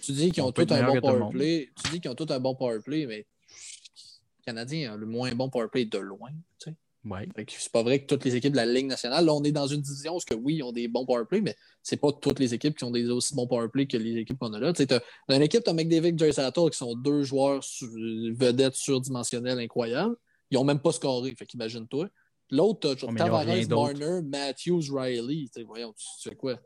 tu 0.00 0.12
dis 0.12 0.30
qu'ils 0.30 0.42
On 0.44 0.48
ont 0.48 0.52
tous 0.52 0.62
un 0.62 0.64
bon 0.64 0.74
que 0.76 0.88
tout 0.90 0.94
le 0.94 1.00
power 1.00 1.18
monde. 1.18 1.32
play. 1.32 1.70
Tu 1.84 1.90
dis 1.90 2.00
qu'ils 2.00 2.10
ont 2.10 2.14
tous 2.14 2.32
un 2.32 2.38
bon 2.38 2.54
power 2.54 2.78
play, 2.84 3.06
mais 3.06 3.26
les 4.46 4.52
Canadiens 4.52 4.94
ont 4.94 4.96
le 4.96 5.06
moins 5.06 5.32
bon 5.34 5.48
power 5.48 5.68
play 5.70 5.84
de 5.84 5.98
loin. 5.98 6.30
tu 6.58 6.70
sais. 6.70 6.76
Ouais. 7.04 7.26
C'est 7.48 7.72
pas 7.72 7.82
vrai 7.82 8.00
que 8.00 8.06
toutes 8.06 8.24
les 8.24 8.36
équipes 8.36 8.52
de 8.52 8.56
la 8.58 8.66
Ligue 8.66 8.86
nationale, 8.86 9.24
là, 9.24 9.34
on 9.34 9.42
est 9.42 9.50
dans 9.50 9.66
une 9.66 9.80
division 9.80 10.16
où, 10.16 10.20
que, 10.20 10.34
oui, 10.34 10.56
ils 10.56 10.62
ont 10.62 10.70
des 10.72 10.86
bons 10.86 11.04
power 11.04 11.24
play, 11.28 11.40
mais 11.40 11.56
c'est 11.82 11.96
pas 11.96 12.12
toutes 12.12 12.38
les 12.38 12.54
équipes 12.54 12.76
qui 12.76 12.84
ont 12.84 12.92
des 12.92 13.08
aussi 13.10 13.34
bons 13.34 13.48
power 13.48 13.68
play 13.68 13.86
que 13.86 13.96
les 13.96 14.16
équipes 14.18 14.38
qu'on 14.38 14.52
a 14.52 14.60
là. 14.60 14.72
Tu 14.72 14.84
sais, 14.84 15.00
Dans 15.28 15.34
une 15.36 15.42
équipe, 15.42 15.64
tu 15.64 15.70
as 15.70 15.72
McDavid 15.72 16.16
Jerry 16.16 16.32
Sattel 16.32 16.70
qui 16.70 16.78
sont 16.78 16.94
deux 16.94 17.24
joueurs 17.24 17.62
sur- 17.64 17.88
vedettes 18.34 18.74
surdimensionnels 18.76 19.58
incroyables. 19.58 20.14
Ils 20.50 20.58
ont 20.58 20.64
même 20.64 20.78
pas 20.80 20.92
scoré, 20.92 21.34
fait 21.36 21.46
qu'imagine-toi. 21.46 22.08
L'autre, 22.50 22.94
tu 22.94 23.04
Oh, 23.04 23.08
ont 23.08 23.12
rien 23.12 23.24
Tavares. 23.24 23.46
Marner, 23.68 24.22
Matthews, 24.22 24.82
Riley. 24.94 25.46
Tu 25.46 25.48
sais, 25.54 25.62
voyons, 25.64 25.92
tu, 25.94 26.04
tu 26.22 26.28
fais 26.28 26.36
quoi? 26.36 26.60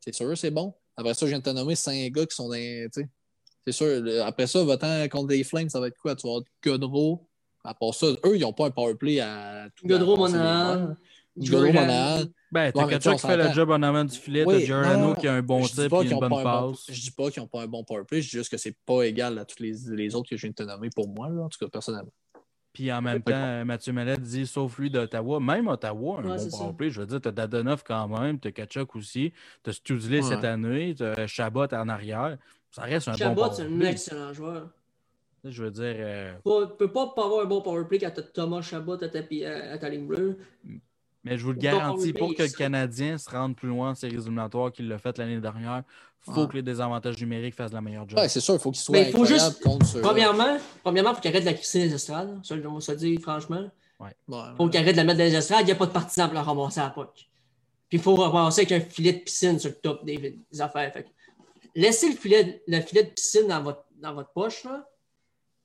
C'est 0.00 0.14
sûr, 0.14 0.36
c'est 0.36 0.50
bon. 0.50 0.74
Après 0.96 1.14
ça, 1.14 1.24
je 1.24 1.30
viens 1.30 1.38
de 1.38 1.44
te 1.44 1.50
nommer 1.50 1.76
cinq 1.76 2.12
gars 2.12 2.26
qui 2.26 2.34
sont 2.34 2.48
dans. 2.48 2.54
tu 2.56 2.88
sais. 2.92 3.08
C'est 3.72 3.72
sûr. 3.72 4.24
Après 4.24 4.46
ça, 4.46 4.62
votant 4.62 5.06
contre 5.10 5.28
des 5.28 5.44
Flames, 5.44 5.68
ça 5.68 5.80
va 5.80 5.88
être 5.88 5.98
quoi? 5.98 6.14
Tu 6.16 6.26
vas 6.26 6.30
avoir 6.34 6.44
Godreau. 6.64 7.26
À 7.64 7.74
part 7.74 7.92
ça, 7.92 8.06
eux, 8.24 8.36
ils 8.36 8.40
n'ont 8.40 8.52
pas 8.52 8.66
un 8.66 8.70
power 8.70 8.94
play 8.94 9.20
à 9.20 9.68
tout 9.76 9.86
Godreau, 9.86 10.14
les 10.26 10.32
Monahan. 10.32 10.96
Godreau. 11.36 11.66
Monahan. 11.72 12.24
Ben, 12.50 12.72
t'as 12.72 13.10
on 13.10 13.16
qui 13.16 13.26
fait 13.26 13.36
le 13.36 13.52
job 13.52 13.70
en 13.70 13.82
avant 13.82 14.04
du 14.04 14.16
filet, 14.16 14.44
Oui, 14.46 14.54
t'as 14.60 14.64
Giordano 14.64 15.14
qui 15.14 15.28
a 15.28 15.34
un 15.34 15.42
bon 15.42 15.60
type 15.62 15.78
et 15.78 16.10
une 16.10 16.18
bonne 16.18 16.30
pas 16.30 16.40
un 16.40 16.44
bon- 16.62 16.72
passe. 16.72 16.86
Je 16.88 16.98
dis 17.00 17.10
pas 17.10 17.30
qu'ils 17.30 17.42
n'ont 17.42 17.48
pas 17.48 17.60
un 17.62 17.66
bon 17.66 17.84
power 17.84 18.04
play, 18.04 18.22
je 18.22 18.30
dis 18.30 18.36
juste 18.38 18.50
que 18.50 18.56
c'est 18.56 18.74
pas 18.86 19.02
égal 19.02 19.38
à 19.38 19.44
tous 19.44 19.62
les, 19.62 19.74
les 19.90 20.14
autres 20.14 20.30
que 20.30 20.36
je 20.36 20.40
viens 20.42 20.50
de 20.50 20.54
te 20.54 20.62
nommer 20.62 20.88
pour 20.88 21.08
moi, 21.08 21.28
là, 21.28 21.42
en 21.42 21.48
tout 21.50 21.58
cas, 21.58 21.68
personnellement. 21.68 22.12
Puis 22.72 22.90
en 22.92 23.02
même 23.02 23.22
temps, 23.22 23.64
Mathieu 23.66 23.92
Mallet 23.92 24.16
dit, 24.18 24.46
sauf 24.46 24.78
lui 24.78 24.88
d'Ottawa, 24.88 25.40
même 25.40 25.66
Ottawa 25.66 26.18
a 26.18 26.22
un 26.22 26.30
Ouais, 26.30 26.36
bon 26.38 26.48
powerplay. 26.58 26.90
Je 26.90 27.00
veux 27.00 27.06
dire, 27.06 27.20
t'as 27.20 27.32
Dadonov 27.32 27.82
quand 27.84 28.08
même, 28.08 28.38
t'as 28.38 28.52
Kachuk 28.52 28.94
aussi, 28.96 29.32
t'as 29.62 29.72
Studley 29.72 30.22
Ouais. 30.22 30.22
cette 30.22 30.44
année, 30.44 30.94
t'as 30.96 31.26
Chabot 31.26 31.66
en 31.72 31.88
arrière. 31.88 32.38
Ça 32.70 32.82
reste 32.82 33.08
un 33.08 33.16
Chabot, 33.16 33.42
bon 33.42 33.52
c'est 33.52 33.62
un 33.62 33.66
powerplay. 33.66 33.90
excellent 33.90 34.32
joueur. 34.32 34.68
Je 35.44 35.62
veux 35.62 35.70
dire, 35.70 35.94
euh, 35.98 36.32
Tu 36.44 36.76
peux 36.76 36.90
pas 36.92 37.06
pas 37.14 37.24
avoir 37.24 37.42
un 37.42 37.46
bon 37.46 37.62
power 37.62 37.84
play 37.84 37.98
quand 37.98 38.10
tu 38.10 38.20
as 38.20 38.24
Thomas 38.24 38.60
Chabot 38.62 38.94
à 39.02 39.08
ta, 39.08 39.18
à 39.18 39.72
à 39.72 39.78
ta 39.78 39.88
ligne 39.88 40.06
bleue. 40.06 40.38
mais 41.24 41.38
je 41.38 41.44
vous 41.44 41.52
le 41.52 41.58
garantis, 41.58 42.12
powerplay, 42.12 42.18
pour 42.18 42.34
que 42.34 42.42
le. 42.42 42.48
Canadien 42.56 43.16
se 43.18 43.30
rende 43.30 43.56
plus 43.56 43.68
loin 43.68 43.90
en 43.90 43.94
séries 43.94 44.14
éliminatoires 44.16 44.72
qu'il 44.72 44.88
l'a 44.88 44.98
fait 44.98 45.16
l'année 45.18 45.40
dernière, 45.40 45.82
il 46.26 46.34
faut 46.34 46.46
que 46.46 46.54
les 46.56 46.62
désavantages 46.62 47.18
numériques 47.20 47.54
fassent 47.54 47.72
la 47.72 47.80
meilleure 47.80 48.06
job. 48.08 48.18
Ouais, 48.18 48.28
c'est 48.28 48.40
sûr, 48.40 48.54
il 48.54 48.60
faut 48.60 48.70
qu'il 48.72 48.80
soit 48.82 48.92
Mais 48.92 49.10
faut 49.10 49.24
juste- 49.24 49.62
contre 49.62 50.00
Premièrement, 50.00 50.58
premièrement, 50.82 51.10
il 51.10 51.14
faut 51.14 51.20
qu'il 51.22 51.30
arrête 51.30 51.44
de 51.44 51.48
la 51.48 51.54
crisser 51.54 51.88
des 51.88 51.94
estrades. 51.94 52.38
Ça, 52.44 52.54
on 52.66 52.74
va 52.74 52.80
se 52.80 52.92
le 52.92 52.98
dire 52.98 53.20
franchement. 53.20 53.70
Ouais, 54.00 54.10
Il 54.28 54.34
faut 54.56 54.68
qu'il 54.68 54.80
arrête 54.80 54.92
de 54.92 54.98
la 54.98 55.04
mettre 55.04 55.18
dans 55.18 55.24
les 55.24 55.34
estrades. 55.34 55.62
Il 55.62 55.66
n'y 55.66 55.72
a 55.72 55.76
pas 55.76 55.86
de 55.86 55.92
partisans 55.92 56.26
pour 56.26 56.34
la 56.34 56.42
ramasser 56.42 56.80
à 56.80 56.84
la 56.84 56.90
poche. 56.90 57.28
Puis 57.88 57.98
il 57.98 58.00
faut 58.00 58.14
ramasser 58.16 58.62
avec 58.62 58.72
un 58.72 58.80
filet 58.90 59.12
de 59.14 59.18
piscine 59.20 59.58
sur 59.58 59.70
le 59.70 59.76
top 59.76 60.04
des, 60.04 60.18
des 60.52 60.60
affaires. 60.60 60.92
Fait 60.92 61.06
laissez 61.80 62.08
le 62.10 62.16
filet, 62.16 62.62
le 62.66 62.80
filet 62.80 63.04
de 63.04 63.10
piscine 63.10 63.46
dans 63.46 63.62
votre, 63.62 63.84
dans 63.96 64.14
votre 64.14 64.30
poche, 64.32 64.64
là, 64.64 64.88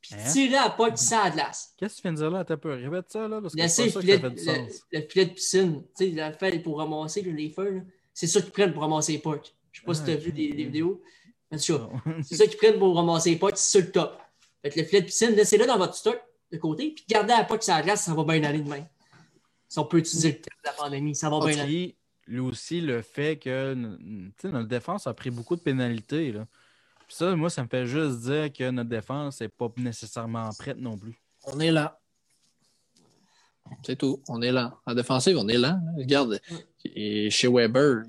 puis 0.02 0.16
Hein? 0.16 0.32
tirez 0.32 0.56
à 0.58 0.66
la 0.66 0.70
poche 0.72 0.96
ça 0.96 1.22
à 1.22 1.30
la 1.30 1.36
glace. 1.36 1.74
Qu'est-ce 1.78 1.96
que 1.96 2.02
tu 2.02 2.04
viens 2.04 2.12
de 2.12 2.18
dire 2.18 2.30
là? 2.32 2.44
T'as 2.44 2.58
peu. 2.58 2.74
Répète 2.74 3.10
ça, 3.10 3.28
là, 3.28 3.40
parce 3.42 3.54
que 3.54 3.60
Laissez 3.60 3.86
le 3.86 3.92
pas 3.92 3.94
ça 3.94 4.02
filet, 4.02 4.20
que 4.20 4.38
ça 4.42 4.54
fait 4.54 4.70
le, 4.92 5.02
filet 5.08 5.26
de 5.28 5.32
piscine. 5.34 5.84
Tu 5.98 6.10
sais, 6.10 6.12
l'affaire 6.12 6.62
pour 6.62 6.78
ramasser 6.80 7.22
les 7.22 7.50
feux, 7.50 7.82
c'est 8.14 8.28
ça 8.28 8.42
qu'ils 8.42 8.52
prennent 8.52 8.74
pour 8.74 8.82
ramasser 8.82 9.14
les 9.14 9.20
poches. 9.20 9.54
Je 9.72 9.80
sais 9.80 9.86
pas 9.86 9.94
si 9.94 10.04
tu 10.04 10.12
as 10.12 10.14
Ah, 10.14 10.18
vu 10.18 10.32
des, 10.34 10.50
des 10.52 10.66
vidéos. 10.66 11.02
En 11.52 11.58
tout 11.58 11.78
cas, 11.78 11.90
Non. 12.06 12.22
C'est 12.24 12.36
ça 12.36 12.48
qu'ils 12.48 12.58
prennent 12.58 12.80
pour 12.80 12.96
ramasser 12.96 13.30
les 13.32 13.36
potes 13.38 13.58
sur 13.58 13.80
le 13.82 13.92
top. 13.92 14.20
Fait 14.62 14.70
que 14.72 14.80
le 14.82 14.86
filet 14.86 15.02
de 15.02 15.06
piscine, 15.06 15.30
laissez-le 15.32 15.66
dans 15.66 15.78
votre 15.78 15.96
stock 15.96 16.20
de 16.52 16.58
côté, 16.58 16.92
puis 16.92 17.06
gardez 17.08 17.34
la 17.34 17.44
pote 17.46 17.64
sur 17.64 17.74
la 17.74 17.82
glace, 17.82 18.04
ça 18.04 18.14
va 18.14 18.24
bien 18.24 18.44
aller 18.44 18.60
demain. 18.60 18.86
Si 19.70 19.80
on 19.80 19.86
peut 19.86 19.98
utiliser 20.00 20.30
le 20.34 20.36
thème 20.36 20.54
de 20.64 20.68
la 20.70 20.74
pandémie, 20.74 21.16
ça 21.16 21.30
va 21.30 21.40
bien 21.46 21.58
aller. 21.60 21.96
Lui 22.28 22.40
aussi, 22.40 22.80
le 22.82 23.02
fait 23.02 23.38
que 23.38 23.74
notre 23.74 24.68
défense 24.68 25.08
a 25.08 25.14
pris 25.14 25.30
beaucoup 25.30 25.56
de 25.56 25.62
pénalités. 25.62 26.32
Là. 26.32 26.46
Puis 27.08 27.16
ça, 27.18 27.36
moi, 27.36 27.50
ça 27.50 27.64
me 27.64 27.68
fait 27.68 27.86
juste 27.86 28.22
dire 28.22 28.52
que 28.52 28.70
notre 28.72 28.90
défense 28.90 29.42
n'est 29.42 29.50
pas 29.50 29.72
nécessairement 29.78 30.50
prête 30.58 30.78
non 30.78 30.98
plus. 30.98 31.16
On 31.46 31.60
est 31.60 31.72
là. 31.72 32.00
C'est 33.86 33.98
tout. 33.98 34.22
On 34.30 34.42
est 34.42 34.52
là. 34.52 34.78
En 34.86 34.94
défensive, 34.94 35.38
on 35.38 35.48
est 35.48 35.58
là. 35.58 35.72
hein. 35.72 35.94
Regarde. 35.98 36.40
Et 36.86 37.30
chez 37.30 37.48
Weber, 37.48 38.04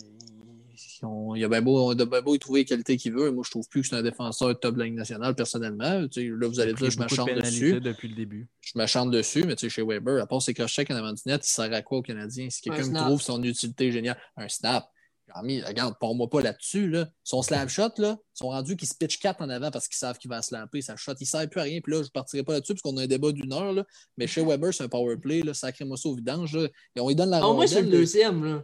il 1.36 1.44
a 1.44 1.48
bien 1.48 1.62
beau, 1.62 1.90
on 1.90 1.90
a 1.90 2.04
bien 2.04 2.22
beau 2.22 2.34
y 2.34 2.38
trouver 2.38 2.60
les 2.60 2.64
qualités 2.64 2.96
qu'il 2.96 3.12
veut. 3.12 3.30
Moi, 3.30 3.42
je 3.44 3.50
trouve 3.50 3.68
plus 3.68 3.82
que 3.82 3.88
c'est 3.88 3.96
un 3.96 4.02
défenseur 4.02 4.58
top 4.58 4.74
de 4.74 4.80
la 4.80 4.84
Ligue 4.86 4.94
nationale, 4.94 5.34
personnellement. 5.34 6.06
Tu 6.08 6.22
sais, 6.22 6.28
là, 6.28 6.48
vous 6.48 6.60
allez 6.60 6.74
dire, 6.74 6.90
je 6.90 6.96
beaucoup 6.96 7.14
de 7.30 7.40
dessus. 7.40 7.80
depuis 7.80 8.08
le 8.08 8.14
début. 8.14 8.48
Je 8.60 8.72
m'acharne 8.76 9.10
dessus, 9.10 9.44
mais 9.44 9.56
tu 9.56 9.62
sais, 9.62 9.68
chez 9.68 9.82
Weber, 9.82 10.22
à 10.22 10.26
part 10.26 10.42
ses 10.42 10.54
crochets 10.54 10.90
en 10.92 10.96
avant 10.96 11.12
du 11.12 11.22
net, 11.26 11.46
il 11.46 11.50
sert 11.50 11.72
à 11.72 11.82
quoi 11.82 11.98
aux 11.98 12.02
Canadiens? 12.02 12.48
Si 12.50 12.60
quelqu'un 12.62 12.84
Un 12.84 12.90
me 12.90 12.98
trouve 12.98 13.22
son 13.22 13.42
utilité 13.42 13.90
géniale, 13.92 14.16
un 14.36 14.48
snap. 14.48 14.88
Ami, 15.32 15.62
regarde, 15.62 15.94
moi 16.00 16.28
pas 16.28 16.42
là-dessus. 16.42 16.88
Là. 16.88 17.08
Son 17.24 17.42
slap 17.42 17.68
shot, 17.68 17.88
là, 17.98 18.16
ils 18.20 18.38
sont 18.38 18.48
rendus 18.48 18.76
qu'ils 18.76 18.86
se 18.88 18.94
pitch 18.94 19.18
4 19.18 19.40
en 19.42 19.48
avant 19.48 19.70
parce 19.70 19.88
qu'ils 19.88 19.96
savent 19.96 20.18
qu'il 20.18 20.28
va 20.28 20.42
slapper. 20.42 20.82
Sa 20.82 20.96
shot, 20.96 21.14
il 21.18 21.24
ne 21.24 21.26
sert 21.26 21.48
plus 21.48 21.60
à 21.60 21.64
rien. 21.64 21.80
Puis 21.80 21.92
là, 21.92 21.98
je 22.02 22.08
ne 22.08 22.10
partirai 22.10 22.42
pas 22.42 22.52
là-dessus 22.52 22.74
parce 22.74 22.82
qu'on 22.82 22.96
a 22.98 23.02
un 23.02 23.06
débat 23.06 23.32
d'une 23.32 23.52
heure. 23.52 23.72
Là. 23.72 23.84
Mais 24.18 24.26
chez 24.26 24.44
Weber, 24.44 24.72
c'est 24.72 24.84
un 24.84 24.88
power 24.88 25.16
play. 25.16 25.40
Là, 25.40 25.54
sacré-moi 25.54 25.96
ça 25.96 26.08
au 26.08 26.14
vidange. 26.14 26.54
Là. 26.54 26.68
Et 26.94 27.00
on 27.00 27.08
lui 27.08 27.14
donne 27.14 27.30
la 27.30 27.38
Au 27.44 27.54
moins 27.54 27.64
rondelle. 27.66 27.84
le 27.86 27.90
deuxième, 27.90 28.44
là. 28.44 28.62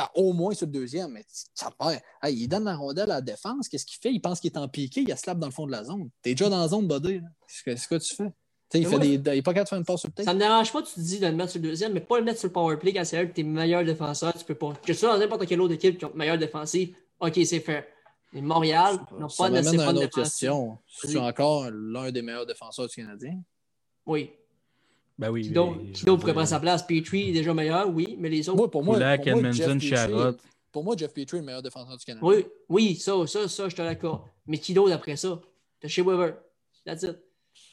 Ah, 0.00 0.08
au 0.14 0.32
moins 0.32 0.54
sur 0.54 0.66
le 0.66 0.72
deuxième, 0.72 1.10
mais 1.10 1.24
ça 1.54 1.72
perd. 1.76 2.00
Il 2.30 2.46
donne 2.46 2.64
la 2.64 2.76
rondelle 2.76 3.10
à 3.10 3.14
la 3.16 3.20
défense. 3.20 3.68
Qu'est-ce 3.68 3.84
qu'il 3.84 3.98
fait? 4.00 4.12
Il 4.12 4.20
pense 4.20 4.38
qu'il 4.38 4.52
est 4.52 4.56
en 4.56 4.68
piqué. 4.68 5.00
Il 5.00 5.10
a 5.10 5.16
slap 5.16 5.40
dans 5.40 5.48
le 5.48 5.52
fond 5.52 5.66
de 5.66 5.72
la 5.72 5.82
zone. 5.82 6.08
T'es 6.22 6.34
déjà 6.36 6.48
dans 6.48 6.60
la 6.60 6.68
zone, 6.68 6.86
buddy. 6.86 7.14
là. 7.18 7.26
Qu'est-ce 7.64 7.88
que 7.88 7.96
tu 7.96 8.14
fais? 8.14 8.32
Tu 8.70 8.78
il, 8.78 8.86
fait 8.86 8.90
moi, 8.96 8.98
des, 9.00 9.18
pas 9.42 9.54
capable 9.54 9.64
de 9.64 9.68
faire 9.70 9.78
une 9.78 9.84
passe 9.84 10.00
sur 10.00 10.08
le 10.08 10.12
tête. 10.12 10.24
Ça 10.26 10.34
me 10.34 10.38
dérange 10.38 10.72
pas, 10.72 10.82
tu 10.82 10.92
te 10.94 11.00
dis 11.00 11.18
de 11.18 11.26
le 11.26 11.32
mettre 11.32 11.50
sur 11.50 11.60
le 11.60 11.68
deuxième, 11.68 11.94
mais 11.94 12.00
pas 12.00 12.18
le 12.18 12.24
mettre 12.24 12.38
sur 12.38 12.46
le 12.48 12.52
power 12.52 12.76
play 12.76 12.92
quand 12.92 13.04
c'est 13.04 13.18
un 13.18 13.24
de 13.24 13.32
tes 13.32 13.42
meilleurs 13.42 13.84
défenseurs. 13.84 14.32
Tu 14.34 14.44
peux 14.44 14.54
pas. 14.54 14.72
Que 14.86 14.92
ce 14.92 15.00
soit 15.00 15.12
dans 15.12 15.18
n'importe 15.18 15.46
quelle 15.46 15.60
autre 15.60 15.74
équipe 15.74 15.98
qui 15.98 16.04
ont 16.04 16.12
meilleure 16.14 16.38
défensive, 16.38 16.94
ok, 17.18 17.40
c'est 17.44 17.60
fair. 17.60 17.84
Mais 18.34 18.42
Montréal 18.42 19.00
n'a 19.18 19.28
Ça 19.28 19.44
pas 19.44 19.50
bonne 19.50 19.74
une 19.74 19.80
autre 19.80 19.92
défensive. 19.94 20.10
question. 20.22 20.78
C'est 21.02 21.16
encore 21.16 21.70
l'un 21.72 22.12
des 22.12 22.22
meilleurs 22.22 22.46
défenseurs 22.46 22.86
du 22.86 22.94
Canadien? 22.94 23.40
Oui. 24.06 24.30
Ben 25.18 25.30
oui. 25.30 25.48
Mais- 25.48 25.54
d'autre 25.54 26.16
pourrait 26.20 26.32
prendre 26.32 26.46
sa 26.48 26.60
place? 26.60 26.86
Petrie 26.86 27.30
est 27.30 27.32
déjà 27.32 27.52
meilleur, 27.52 27.88
oui, 27.88 28.16
mais 28.18 28.28
les 28.28 28.48
autres. 28.48 28.58
Moi, 28.58 28.70
pour 28.70 28.84
moi, 28.84 28.94
Kulak, 28.96 29.24
pour 29.24 29.40
moi, 29.42 29.50
Jeff 29.52 29.60
Edmondson, 29.66 29.74
Petrie- 29.78 29.88
Charrot. 29.96 30.36
Pour 30.70 30.84
moi, 30.84 30.94
Jeff 30.96 31.12
Petrie 31.12 31.38
est 31.38 31.40
le 31.40 31.46
meilleur 31.46 31.62
défenseur 31.62 31.96
du 31.96 32.04
Canada. 32.04 32.24
Oui, 32.26 32.46
oui, 32.68 32.94
ça, 32.96 33.14
ça, 33.26 33.48
ça, 33.48 33.68
je 33.68 33.74
te 33.74 33.82
l'accorde. 33.82 34.22
Mais 34.46 34.58
qui 34.58 34.74
d'autre 34.74 34.92
après 34.92 35.16
ça? 35.16 35.40
T'as 35.80 35.88
chez 35.88 36.02
Weber. 36.02 36.34
That's 36.84 37.02
it. 37.02 37.18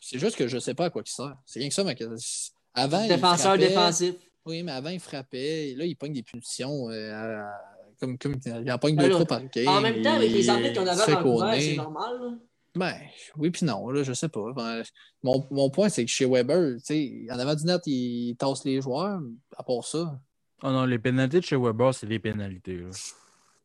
C'est 0.02 0.18
juste 0.20 0.36
que 0.38 0.48
je 0.48 0.56
ne 0.56 0.60
sais 0.60 0.74
pas 0.74 0.86
à 0.86 0.90
quoi 0.90 1.04
il 1.06 1.10
sert. 1.10 1.36
C'est 1.46 1.60
rien 1.60 1.68
que 1.70 1.76
ça, 1.76 1.84
ma 1.84 1.94
question. 1.94 2.54
Avant, 2.74 3.08
Défenseur 3.08 3.58
défensif. 3.58 4.16
Oui, 4.46 4.64
mais 4.64 4.72
avant, 4.72 4.90
il 4.90 5.00
frappait. 5.00 5.70
Et 5.70 5.76
là, 5.76 5.86
il 5.86 5.96
pogne 5.96 6.14
des 6.14 6.24
punitions. 6.24 6.90
euh, 6.90 7.14
à- 7.14 7.62
comme, 8.00 8.18
comme 8.18 8.36
il 8.46 8.72
en 8.72 8.78
pogne 8.78 8.96
Ben 8.96 9.04
deux, 9.06 9.10
trois 9.12 9.26
par 9.26 9.42
game. 9.50 9.68
En 9.68 9.80
même 9.82 10.02
temps, 10.02 10.16
avec 10.16 10.32
les 10.32 10.50
arbitres 10.50 10.74
qu'on 10.82 10.88
avait 10.88 11.22
qu'on 11.24 11.40
c'est 11.54 11.74
est- 11.74 11.76
normal. 11.78 12.14
là. 12.20 12.34
Ben, 12.76 12.94
oui, 13.38 13.52
puis 13.52 13.66
non, 13.66 13.90
là, 13.90 14.04
je 14.04 14.14
sais 14.14 14.30
pas. 14.30 14.52
Ben, 14.54 14.84
mon, 15.24 15.48
mon 15.52 15.70
point, 15.70 15.90
c'est 15.90 16.04
que 16.06 16.12
chez 16.12 16.26
Weber, 16.26 16.76
tu 16.78 16.84
sais, 16.84 17.28
en 17.32 17.40
avant 17.40 17.56
du 17.56 17.66
net, 17.66 17.82
il 17.86 18.36
tasse 18.38 18.66
les 18.66 18.82
joueurs. 18.82 19.20
À 19.58 19.64
part 19.64 19.84
ça, 19.84 20.20
Oh 20.64 20.72
non, 20.72 20.86
les 20.86 21.00
pénalités 21.00 21.40
de 21.40 21.46
chez 21.46 21.58
Weber, 21.58 21.94
c'est 21.94 22.08
des 22.08 22.20
pénalités. 22.20 22.78
là. 22.78 22.90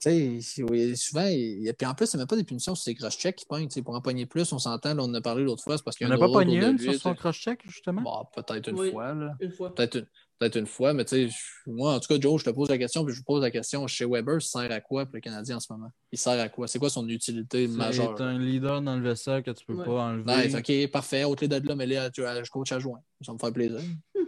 Tu 0.02 0.40
sais, 0.42 0.62
oui, 0.62 0.96
souvent, 0.96 1.26
il... 1.26 1.66
et 1.68 1.72
puis 1.72 1.86
en 1.86 1.94
plus, 1.94 2.06
c'est 2.06 2.18
même 2.18 2.26
pas 2.26 2.36
des 2.36 2.44
punitions 2.44 2.74
sur 2.74 2.82
ses 2.82 2.94
cross-checks 2.94 3.36
qui 3.36 3.46
pognent. 3.46 3.68
tu 3.68 3.74
sais, 3.74 3.82
Pour 3.82 3.94
en 3.94 4.00
pogner 4.00 4.26
plus, 4.26 4.52
on 4.52 4.58
s'entend, 4.58 4.94
là, 4.94 5.02
on 5.02 5.06
en 5.06 5.14
a 5.14 5.20
parlé 5.20 5.44
l'autre 5.44 5.62
fois, 5.62 5.76
c'est 5.76 5.84
parce 5.84 5.96
qu'il 5.96 6.06
Il 6.06 6.10
y 6.10 6.12
a 6.12 6.16
n'y 6.16 6.22
en 6.22 6.26
a 6.26 6.28
un 6.28 6.32
pas 6.32 6.38
pogné 6.40 6.58
une 6.66 6.78
sur 6.78 6.94
son 6.94 7.14
cross-check, 7.14 7.60
justement? 7.66 8.02
Bon, 8.02 8.24
peut-être 8.34 8.68
une 8.70 8.78
Oui. 8.78 8.90
fois, 8.90 9.14
là. 9.14 9.34
Une 9.40 9.52
fois. 9.52 9.74
Peut-être 9.74 9.96
une, 9.98 10.06
peut-être 10.40 10.56
une 10.56 10.66
fois, 10.66 10.94
mais 10.94 11.04
tu 11.04 11.28
sais, 11.28 11.34
moi, 11.66 11.94
en 11.94 12.00
tout 12.00 12.08
cas, 12.12 12.18
Joe, 12.18 12.40
je 12.40 12.46
te 12.46 12.50
pose 12.50 12.70
la 12.70 12.78
question, 12.78 13.04
puis 13.04 13.12
je 13.12 13.18
vous 13.18 13.24
pose 13.24 13.42
la 13.42 13.50
question. 13.50 13.86
Chez 13.86 14.06
Weber, 14.06 14.36
il 14.38 14.40
sert 14.40 14.72
à 14.72 14.80
quoi 14.80 15.04
pour 15.04 15.14
le 15.16 15.20
Canadien 15.20 15.58
en 15.58 15.60
ce 15.60 15.70
moment? 15.70 15.90
Il 16.10 16.18
sert 16.18 16.40
à 16.40 16.48
quoi? 16.48 16.66
C'est 16.66 16.78
quoi 16.78 16.88
son 16.88 17.06
utilité 17.08 17.68
majeure? 17.68 18.14
C'est 18.16 18.24
un 18.24 18.38
leader 18.38 18.80
dans 18.80 18.96
le 18.96 19.02
vaisselle 19.02 19.42
que 19.42 19.50
tu 19.50 19.66
peux 19.66 19.74
Ouais. 19.74 19.84
pas 19.84 19.90
enlever. 20.06 20.48
Nice, 20.48 20.54
ok, 20.54 20.90
parfait. 20.90 21.24
Au-delà 21.24 21.60
de 21.60 21.68
là, 21.68 21.76
mais 21.76 21.86
là, 21.86 22.08
tu 22.10 22.24
as 22.24 22.40
le 22.40 22.46
coach 22.48 22.72
adjoint. 22.72 23.00
Ça 23.20 23.32
me 23.34 23.38
fait 23.38 23.52
plaisir. 23.52 23.80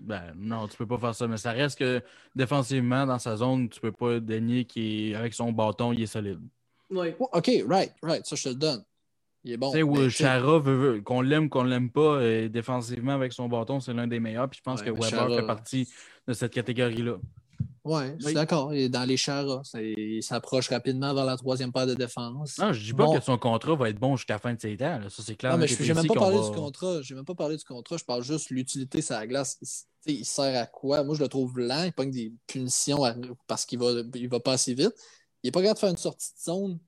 Ben, 0.00 0.32
non, 0.38 0.66
tu 0.68 0.76
peux 0.78 0.86
pas 0.86 0.96
faire 0.96 1.14
ça, 1.14 1.28
mais 1.28 1.36
ça 1.36 1.52
reste 1.52 1.78
que 1.78 2.00
défensivement, 2.34 3.04
dans 3.04 3.18
sa 3.18 3.36
zone, 3.36 3.68
tu 3.68 3.78
peux 3.78 3.92
pas 3.92 4.18
dénier 4.20 4.64
qu'avec 4.64 5.34
son 5.34 5.52
bâton, 5.52 5.92
il 5.92 6.00
est 6.00 6.06
solide. 6.06 6.40
Oui. 6.88 7.08
Oh, 7.18 7.28
OK, 7.30 7.50
right, 7.68 7.92
right, 8.02 8.24
ça 8.24 8.34
je 8.34 8.44
te 8.44 8.48
le 8.48 8.54
donne. 8.54 8.82
Il 9.44 9.52
est 9.52 9.56
bon. 9.56 9.72
tu 9.72 10.10
sais, 10.10 10.10
Chara, 10.24 10.62
qu'on 11.04 11.20
l'aime 11.20 11.44
ou 11.44 11.48
qu'on 11.48 11.62
l'aime 11.62 11.90
pas, 11.90 12.16
euh, 12.20 12.48
défensivement, 12.48 13.12
avec 13.12 13.32
son 13.32 13.48
bâton, 13.48 13.80
c'est 13.80 13.94
l'un 13.94 14.06
des 14.06 14.20
meilleurs. 14.20 14.48
Puis 14.50 14.58
je 14.58 14.62
pense 14.62 14.80
Ouais, 14.80 14.86
que 14.86 14.90
Weber 14.90 15.08
Chara- 15.08 15.36
fait 15.40 15.46
partie 15.46 15.88
de 16.26 16.32
cette 16.32 16.52
catégorie-là. 16.52 17.16
Ouais, 17.84 18.14
je 18.16 18.18
suis 18.18 18.26
Oui. 18.26 18.34
d'accord. 18.34 18.74
Il 18.74 18.80
est 18.82 18.88
dans 18.90 19.04
les 19.04 19.16
chars. 19.16 19.62
Il 19.74 20.22
s'approche 20.22 20.68
rapidement 20.68 21.14
vers 21.14 21.24
la 21.24 21.36
troisième 21.36 21.72
paire 21.72 21.86
de 21.86 21.94
défense. 21.94 22.58
Non, 22.58 22.72
je 22.72 22.84
dis 22.84 22.92
pas 22.92 23.06
Bon. 23.06 23.14
que 23.18 23.22
son 23.24 23.38
contrat 23.38 23.76
va 23.76 23.88
être 23.88 23.98
bon 23.98 24.16
jusqu'à 24.16 24.34
la 24.34 24.38
fin 24.40 24.52
de 24.52 24.60
ses 24.60 24.76
temps. 24.76 24.98
là. 24.98 25.08
Ça, 25.08 25.22
c'est 25.24 25.36
clair. 25.36 25.52
Non, 25.52 25.58
mais 25.58 25.66
net 25.66 25.76
je 25.78 25.82
n'ai 25.84 25.94
même 25.94 26.06
pas 26.06 26.14
parlé 26.14 26.36
va- 26.36 26.50
du 26.50 26.54
contrat. 26.54 27.00
Même 27.14 27.24
pas 27.24 27.34
parlé 27.34 27.56
du 27.56 27.64
contrat. 27.64 27.96
Je 27.96 28.04
parle 28.04 28.22
juste 28.22 28.50
de 28.50 28.56
l'utilité 28.56 29.00
sur 29.00 29.14
la 29.14 29.26
glace. 29.26 29.84
Il, 30.04 30.24
sert 30.24 30.60
à 30.60 30.66
quoi? 30.66 31.02
Moi, 31.04 31.14
je 31.14 31.22
le 31.22 31.28
trouve 31.28 31.58
lent. 31.58 31.84
Il 31.84 31.92
pogne 31.92 32.10
des 32.10 32.32
punitions 32.46 33.04
à- 33.04 33.14
parce 33.46 33.64
qu'il 33.64 33.78
va, 33.78 33.90
il 34.14 34.28
va 34.28 34.40
pas 34.40 34.52
assez 34.52 34.74
vite. 34.74 34.92
Il 35.42 35.46
n'est 35.46 35.52
pas 35.52 35.60
capable 35.62 35.76
de 35.76 35.80
faire 35.80 35.90
une 35.90 35.96
sortie 35.96 36.32
de 36.34 36.40
zone. 36.52 36.78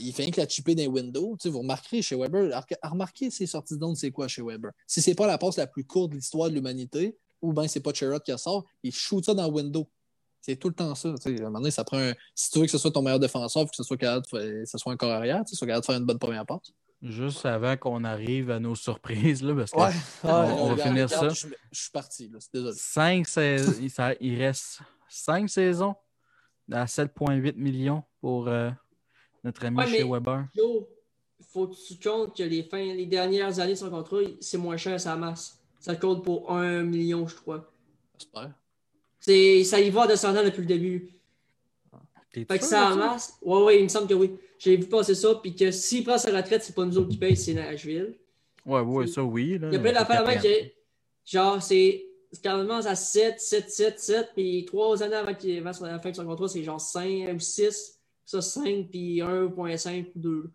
Il 0.00 0.12
fait 0.12 0.22
rien 0.24 0.32
que 0.32 0.40
la 0.40 0.48
chipper 0.48 0.74
dans 0.74 0.82
les 0.82 0.88
windows. 0.88 1.36
Tu 1.38 1.44
sais, 1.44 1.48
vous 1.50 1.60
remarquerez 1.60 2.02
chez 2.02 2.16
Weber, 2.16 2.54
ar- 2.54 2.66
remarquez 2.90 3.30
ses 3.30 3.46
sorties 3.46 3.74
de 3.76 3.80
zone, 3.80 3.94
c'est 3.96 4.10
quoi 4.10 4.28
chez 4.28 4.42
Weber? 4.42 4.70
Si 4.86 5.00
c'est 5.02 5.14
pas 5.14 5.26
la 5.26 5.38
passe 5.38 5.56
la 5.56 5.66
plus 5.66 5.84
courte 5.84 6.10
de 6.10 6.16
l'histoire 6.16 6.48
de 6.50 6.54
l'humanité, 6.54 7.16
ou 7.40 7.52
bien 7.52 7.68
c'est 7.68 7.80
pas 7.80 7.92
Sherrod 7.94 8.22
qui 8.22 8.36
sort, 8.38 8.64
il 8.82 8.92
shoot 8.92 9.24
ça 9.24 9.34
dans 9.34 9.48
window. 9.50 9.88
C'est 10.40 10.56
tout 10.56 10.68
le 10.68 10.74
temps 10.74 10.94
ça. 10.94 11.12
tu 11.14 11.22
sais. 11.22 11.40
À 11.40 11.42
un 11.42 11.44
moment 11.46 11.58
donné, 11.60 11.70
ça 11.70 11.84
prend 11.84 11.98
un... 11.98 12.12
Si 12.34 12.50
tu 12.50 12.58
veux 12.58 12.64
que 12.64 12.70
ce 12.70 12.78
soit 12.78 12.90
ton 12.90 13.02
meilleur 13.02 13.18
défenseur, 13.20 13.64
que 13.68 13.76
ce 13.76 13.82
soit, 13.82 13.96
capable 13.96 14.24
de 14.32 14.64
ce 14.64 14.78
soit 14.78 14.92
un 14.92 14.96
corps 14.96 15.10
arrière, 15.10 15.44
tu 15.44 15.54
soit 15.56 15.66
capable 15.66 15.82
de 15.82 15.86
faire 15.86 15.96
une 15.98 16.06
bonne 16.06 16.18
première 16.18 16.46
passe. 16.46 16.72
Juste 17.02 17.46
avant 17.46 17.76
qu'on 17.76 18.02
arrive 18.02 18.50
à 18.50 18.58
nos 18.58 18.74
surprises, 18.74 19.42
là, 19.42 19.54
parce 19.54 19.70
que 19.70 19.76
Ouais, 19.78 19.92
on 20.24 20.74
va 20.74 20.82
finir 20.82 21.08
regarde, 21.08 21.10
ça. 21.10 21.28
Je, 21.28 21.46
je 21.70 21.80
suis 21.80 21.90
parti, 21.92 22.28
là. 22.28 22.38
Désolé. 22.52 22.74
cinq 22.76 23.28
sais- 23.28 23.64
il, 24.20 24.36
reste 24.36 24.80
5 25.08 25.48
saisons 25.48 25.94
à 26.72 26.86
7,8 26.86 27.54
millions 27.56 28.02
pour 28.20 28.48
euh, 28.48 28.70
notre 29.44 29.64
ami 29.64 29.76
Ouais, 29.78 29.86
chez 29.86 30.04
mais- 30.04 30.10
Weber. 30.10 30.46
Yo, 30.54 30.88
faut 31.52 31.68
que 31.68 31.76
tu 31.76 31.98
comptes 31.98 32.36
que 32.36 32.42
les, 32.42 32.62
fins, 32.62 32.94
les 32.94 33.06
dernières 33.06 33.58
années 33.60 33.72
de 33.72 33.78
son 33.78 33.90
contrat, 33.90 34.18
c'est 34.40 34.58
moins 34.58 34.76
cher 34.76 35.00
sa 35.00 35.16
masse. 35.16 35.58
Ça 35.80 35.96
compte 35.96 36.24
pour 36.24 36.50
1 36.52 36.82
million, 36.82 37.26
je 37.26 37.36
crois. 37.36 37.70
J'espère. 38.18 38.50
C'est, 39.20 39.64
ça 39.64 39.80
y 39.80 39.90
va 39.90 40.06
descendant 40.06 40.42
depuis 40.44 40.60
le 40.60 40.66
début. 40.66 41.10
Fait 42.32 42.44
que 42.58 42.64
ça 42.64 42.90
de 42.90 42.90
ça? 42.90 42.96
masse. 42.96 43.34
Ouais, 43.42 43.62
ouais, 43.62 43.78
il 43.78 43.84
me 43.84 43.88
semble 43.88 44.06
que 44.06 44.14
oui. 44.14 44.32
J'ai 44.58 44.76
vu 44.76 44.86
passer 44.86 45.14
ça, 45.14 45.34
puis 45.36 45.54
que 45.54 45.70
s'il 45.70 46.04
prend 46.04 46.18
sa 46.18 46.30
retraite, 46.36 46.62
c'est 46.62 46.74
pas 46.74 46.84
nous 46.84 46.98
autres 46.98 47.08
qui 47.10 47.16
payent, 47.16 47.36
c'est 47.36 47.54
Nashville. 47.54 48.14
Ouais, 48.66 48.80
ouais, 48.80 49.06
ça 49.06 49.22
oui. 49.22 49.58
Là, 49.58 49.68
Il 49.68 49.74
y 49.74 49.76
a 49.76 49.80
plein 49.80 49.92
d'affaires 49.92 50.24
là 50.24 50.36
que, 50.36 50.48
genre, 51.24 51.62
c'est 51.62 52.04
c'est 52.30 52.42
carrément 52.42 52.76
à 52.76 52.94
7, 52.94 53.40
7, 53.40 53.70
7, 53.70 53.98
7, 53.98 54.28
puis 54.34 54.64
3 54.66 55.02
années 55.02 55.14
avant, 55.16 55.32
la 55.86 55.98
fin 55.98 56.10
de 56.10 56.16
son 56.16 56.26
contrat, 56.26 56.48
c'est 56.48 56.62
genre 56.62 56.80
5 56.80 57.28
ou 57.34 57.38
6, 57.40 57.97
ça 58.28 58.42
5, 58.42 58.88
puis 58.90 59.18
1.5 59.20 60.06
ou 60.14 60.18
2. 60.18 60.50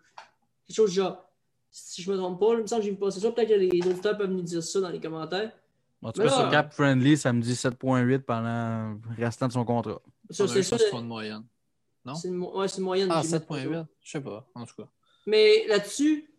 Quelque 0.68 0.76
chose 0.76 0.90
du 0.92 0.98
genre. 0.98 1.28
Si 1.72 2.04
je 2.04 2.12
me 2.12 2.18
trompe 2.18 2.40
pas, 2.40 2.54
il 2.54 2.60
me 2.62 2.68
semble 2.68 2.82
que 2.82 2.86
j'ai 2.86 2.92
vu 2.92 2.98
passer 2.98 3.20
ça. 3.20 3.32
Peut-être 3.32 3.50
que 3.50 3.54
les 3.56 3.82
auditeurs 3.88 4.16
peuvent 4.16 4.30
nous 4.30 4.44
dire 4.44 4.62
ça 4.62 4.80
dans 4.80 4.90
les 4.90 5.00
commentaires. 5.00 5.52
En 6.04 6.12
tout 6.12 6.22
cas, 6.22 6.30
sur 6.30 6.50
Cap 6.52 6.72
Friendly, 6.74 7.18
ça 7.18 7.34
me 7.34 7.42
dit 7.42 7.54
7,8 7.54 8.20
pendant 8.20 9.00
le 9.18 9.24
restant 9.26 9.48
de 9.48 9.54
son 9.54 9.66
contrat. 9.66 10.00
Ça, 10.30 10.48
c'est 10.48 10.62
ça. 10.62 10.78
sur 10.78 11.00
une 11.00 11.08
moyenne. 11.08 11.44
non? 12.06 12.14
C'est 12.14 12.28
une, 12.28 12.36
mo- 12.36 12.56
ouais, 12.60 12.68
c'est 12.68 12.78
une 12.78 12.84
moyenne. 12.84 13.10
Ah, 13.12 13.22
que 13.22 13.28
j'ai 13.28 13.38
mis. 13.40 13.76
7.8? 13.76 13.86
Je 14.04 14.12
sais 14.12 14.22
pas, 14.22 14.46
en 14.54 14.66
tout 14.66 14.76
cas. 14.76 14.88
Mais 15.26 15.66
là-dessus, 15.68 16.30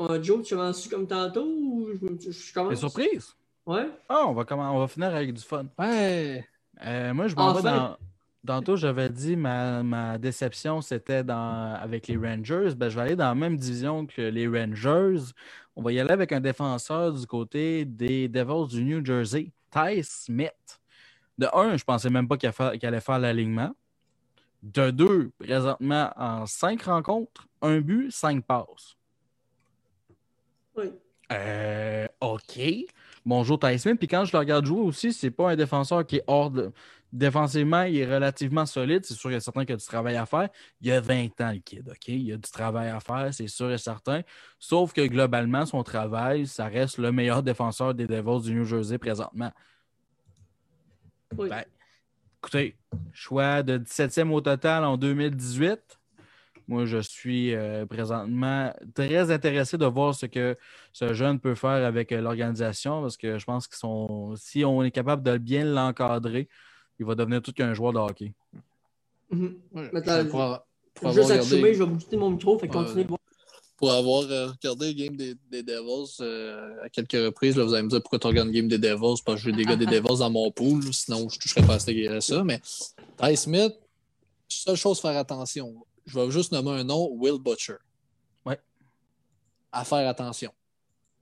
euh, 0.00 0.20
Joe, 0.22 0.42
tu 0.44 0.54
commences 0.56 0.88
comme 0.88 1.06
tantôt 1.06 1.44
ou 1.46 1.88
je, 1.92 2.06
je, 2.18 2.30
je 2.32 2.46
Les 2.48 2.52
commence? 2.54 2.78
surprises? 2.80 3.28
Ouais. 3.66 3.88
Ah, 4.08 4.24
on 4.26 4.32
va, 4.32 4.42
commen- 4.44 4.70
on 4.72 4.78
va 4.80 4.88
finir 4.88 5.14
avec 5.14 5.32
du 5.34 5.42
fun. 5.42 5.66
Ouais! 5.78 6.44
Euh, 6.84 7.12
moi, 7.14 7.28
je 7.28 7.36
m'en 7.36 7.52
vais 7.52 7.62
dans. 7.62 7.96
Tantôt, 8.46 8.76
j'avais 8.76 9.10
dit 9.10 9.36
ma, 9.36 9.82
ma 9.82 10.16
déception, 10.16 10.80
c'était 10.80 11.22
dans 11.22 11.74
avec 11.74 12.08
les 12.08 12.16
Rangers. 12.16 12.74
Ben, 12.74 12.88
je 12.88 12.96
vais 12.96 13.02
aller 13.02 13.16
dans 13.16 13.28
la 13.28 13.34
même 13.34 13.56
division 13.56 14.06
que 14.06 14.22
les 14.22 14.48
Rangers. 14.48 15.32
On 15.76 15.82
va 15.82 15.92
y 15.92 16.00
aller 16.00 16.10
avec 16.10 16.32
un 16.32 16.40
défenseur 16.40 17.12
du 17.12 17.26
côté 17.26 17.84
des 17.84 18.28
Devils 18.28 18.68
du 18.74 18.84
New 18.84 19.04
Jersey, 19.04 19.52
Ty 19.70 20.02
Smith. 20.02 20.80
De 21.36 21.48
un, 21.52 21.76
je 21.76 21.84
pensais 21.84 22.08
même 22.08 22.28
pas 22.28 22.38
qu'il 22.38 22.46
allait 22.46 22.54
faire- 22.56 22.72
qu'il 22.72 22.86
allait 22.86 23.00
faire 23.00 23.18
l'alignement. 23.18 23.74
De 24.62 24.90
deux, 24.90 25.30
présentement, 25.38 26.10
en 26.16 26.46
cinq 26.46 26.82
rencontres, 26.82 27.46
un 27.62 27.80
but, 27.80 28.10
cinq 28.10 28.44
passes. 28.44 28.96
Oui. 30.76 30.86
Euh, 31.32 32.06
OK. 32.20 32.60
Bonjour 33.24 33.58
Ty 33.58 33.78
Smith. 33.78 33.98
Puis 33.98 34.08
quand 34.08 34.24
je 34.24 34.32
le 34.32 34.38
regarde 34.38 34.66
jouer 34.66 34.80
aussi, 34.80 35.12
c'est 35.12 35.30
pas 35.30 35.50
un 35.50 35.56
défenseur 35.56 36.06
qui 36.06 36.16
est 36.16 36.24
hors 36.26 36.50
de. 36.50 36.72
Défensivement, 37.12 37.82
il 37.82 37.98
est 37.98 38.12
relativement 38.12 38.66
solide. 38.66 39.04
C'est 39.04 39.14
sûr 39.14 39.30
qu'il 39.30 39.34
y 39.34 39.36
a 39.36 39.40
certain 39.40 39.62
qu'il 39.62 39.70
y 39.70 39.74
a 39.74 39.76
du 39.76 39.84
travail 39.84 40.16
à 40.16 40.26
faire. 40.26 40.48
Il 40.80 40.92
a 40.92 41.00
20 41.00 41.40
ans, 41.40 41.52
le 41.52 41.58
kid, 41.58 41.88
OK? 41.88 42.08
Il 42.08 42.22
y 42.22 42.32
a 42.32 42.36
du 42.36 42.50
travail 42.50 42.88
à 42.88 43.00
faire, 43.00 43.32
c'est 43.32 43.48
sûr 43.48 43.70
et 43.72 43.78
certain. 43.78 44.22
Sauf 44.58 44.92
que 44.92 45.04
globalement, 45.06 45.66
son 45.66 45.82
travail, 45.82 46.46
ça 46.46 46.66
reste 46.66 46.98
le 46.98 47.10
meilleur 47.10 47.42
défenseur 47.42 47.94
des 47.94 48.06
Devils 48.06 48.42
du 48.42 48.54
New 48.54 48.64
Jersey 48.64 48.98
présentement. 48.98 49.52
Oui. 51.36 51.48
Ben, 51.48 51.64
Écoutez, 52.42 52.74
choix 53.12 53.62
de 53.62 53.76
17e 53.76 54.30
au 54.30 54.40
total 54.40 54.82
en 54.84 54.96
2018. 54.96 56.00
Moi, 56.68 56.86
je 56.86 56.96
suis 56.96 57.54
euh, 57.54 57.84
présentement 57.84 58.72
très 58.94 59.30
intéressé 59.30 59.76
de 59.76 59.84
voir 59.84 60.14
ce 60.14 60.24
que 60.24 60.56
ce 60.92 61.12
jeune 61.12 61.38
peut 61.38 61.54
faire 61.54 61.84
avec 61.84 62.12
euh, 62.12 62.20
l'organisation 62.22 63.02
parce 63.02 63.18
que 63.18 63.38
je 63.38 63.44
pense 63.44 63.68
qu'ils 63.68 63.76
sont. 63.76 64.34
Si 64.36 64.64
on 64.64 64.82
est 64.82 64.90
capable 64.90 65.22
de 65.22 65.36
bien 65.36 65.64
l'encadrer, 65.64 66.48
il 67.00 67.06
va 67.06 67.14
devenir 67.16 67.40
tout 67.42 67.52
qu'un 67.52 67.74
joueur 67.74 67.92
de 67.92 67.98
hockey. 67.98 68.32
Mhm. 69.30 69.58
Ouais, 69.72 69.90
pour, 70.28 70.60
pour 70.94 71.12
Juste 71.12 71.30
avoir 71.30 71.30
à 71.30 71.32
regardé, 71.34 71.48
chômer, 71.56 71.74
je 71.74 71.82
vais 71.82 71.86
booster 71.90 72.16
mon 72.16 72.30
micro, 72.30 72.58
fait 72.58 72.68
continuez 72.68 73.04
de 73.04 73.08
voir. 73.08 73.18
pour 73.78 73.90
avoir 73.92 74.22
euh, 74.30 74.48
regardé 74.48 74.88
le 74.88 74.92
game 74.92 75.16
des, 75.16 75.34
des 75.50 75.62
Devils 75.62 76.16
euh, 76.20 76.82
à 76.84 76.88
quelques 76.90 77.12
reprises, 77.12 77.56
là, 77.56 77.64
vous 77.64 77.72
allez 77.72 77.84
me 77.84 77.88
dire 77.88 78.02
pourquoi 78.02 78.18
tu 78.18 78.26
regardes 78.26 78.48
le 78.48 78.52
game 78.54 78.68
des 78.68 78.78
Devils, 78.78 79.22
parce 79.24 79.42
que 79.42 79.50
j'ai 79.50 79.52
des 79.56 79.64
gars 79.64 79.76
des 79.76 79.86
Devils 79.86 80.18
dans 80.18 80.30
mon 80.30 80.50
pool, 80.50 80.82
sinon 80.92 81.28
je 81.30 81.36
ne 81.36 81.40
toucherais 81.40 81.62
pas 81.66 81.76
à 81.76 82.20
ça. 82.20 82.44
Mais 82.44 82.60
Ty 83.16 83.36
Smith, 83.36 83.72
seule 84.48 84.76
chose 84.76 84.98
à 84.98 85.02
faire 85.10 85.16
attention. 85.18 85.74
Je 86.06 86.18
vais 86.18 86.30
juste 86.30 86.52
nommer 86.52 86.72
un 86.72 86.84
nom, 86.84 87.08
Will 87.12 87.38
Butcher. 87.40 87.76
Ouais. 88.44 88.58
À 89.72 89.84
faire 89.84 90.06
attention. 90.08 90.50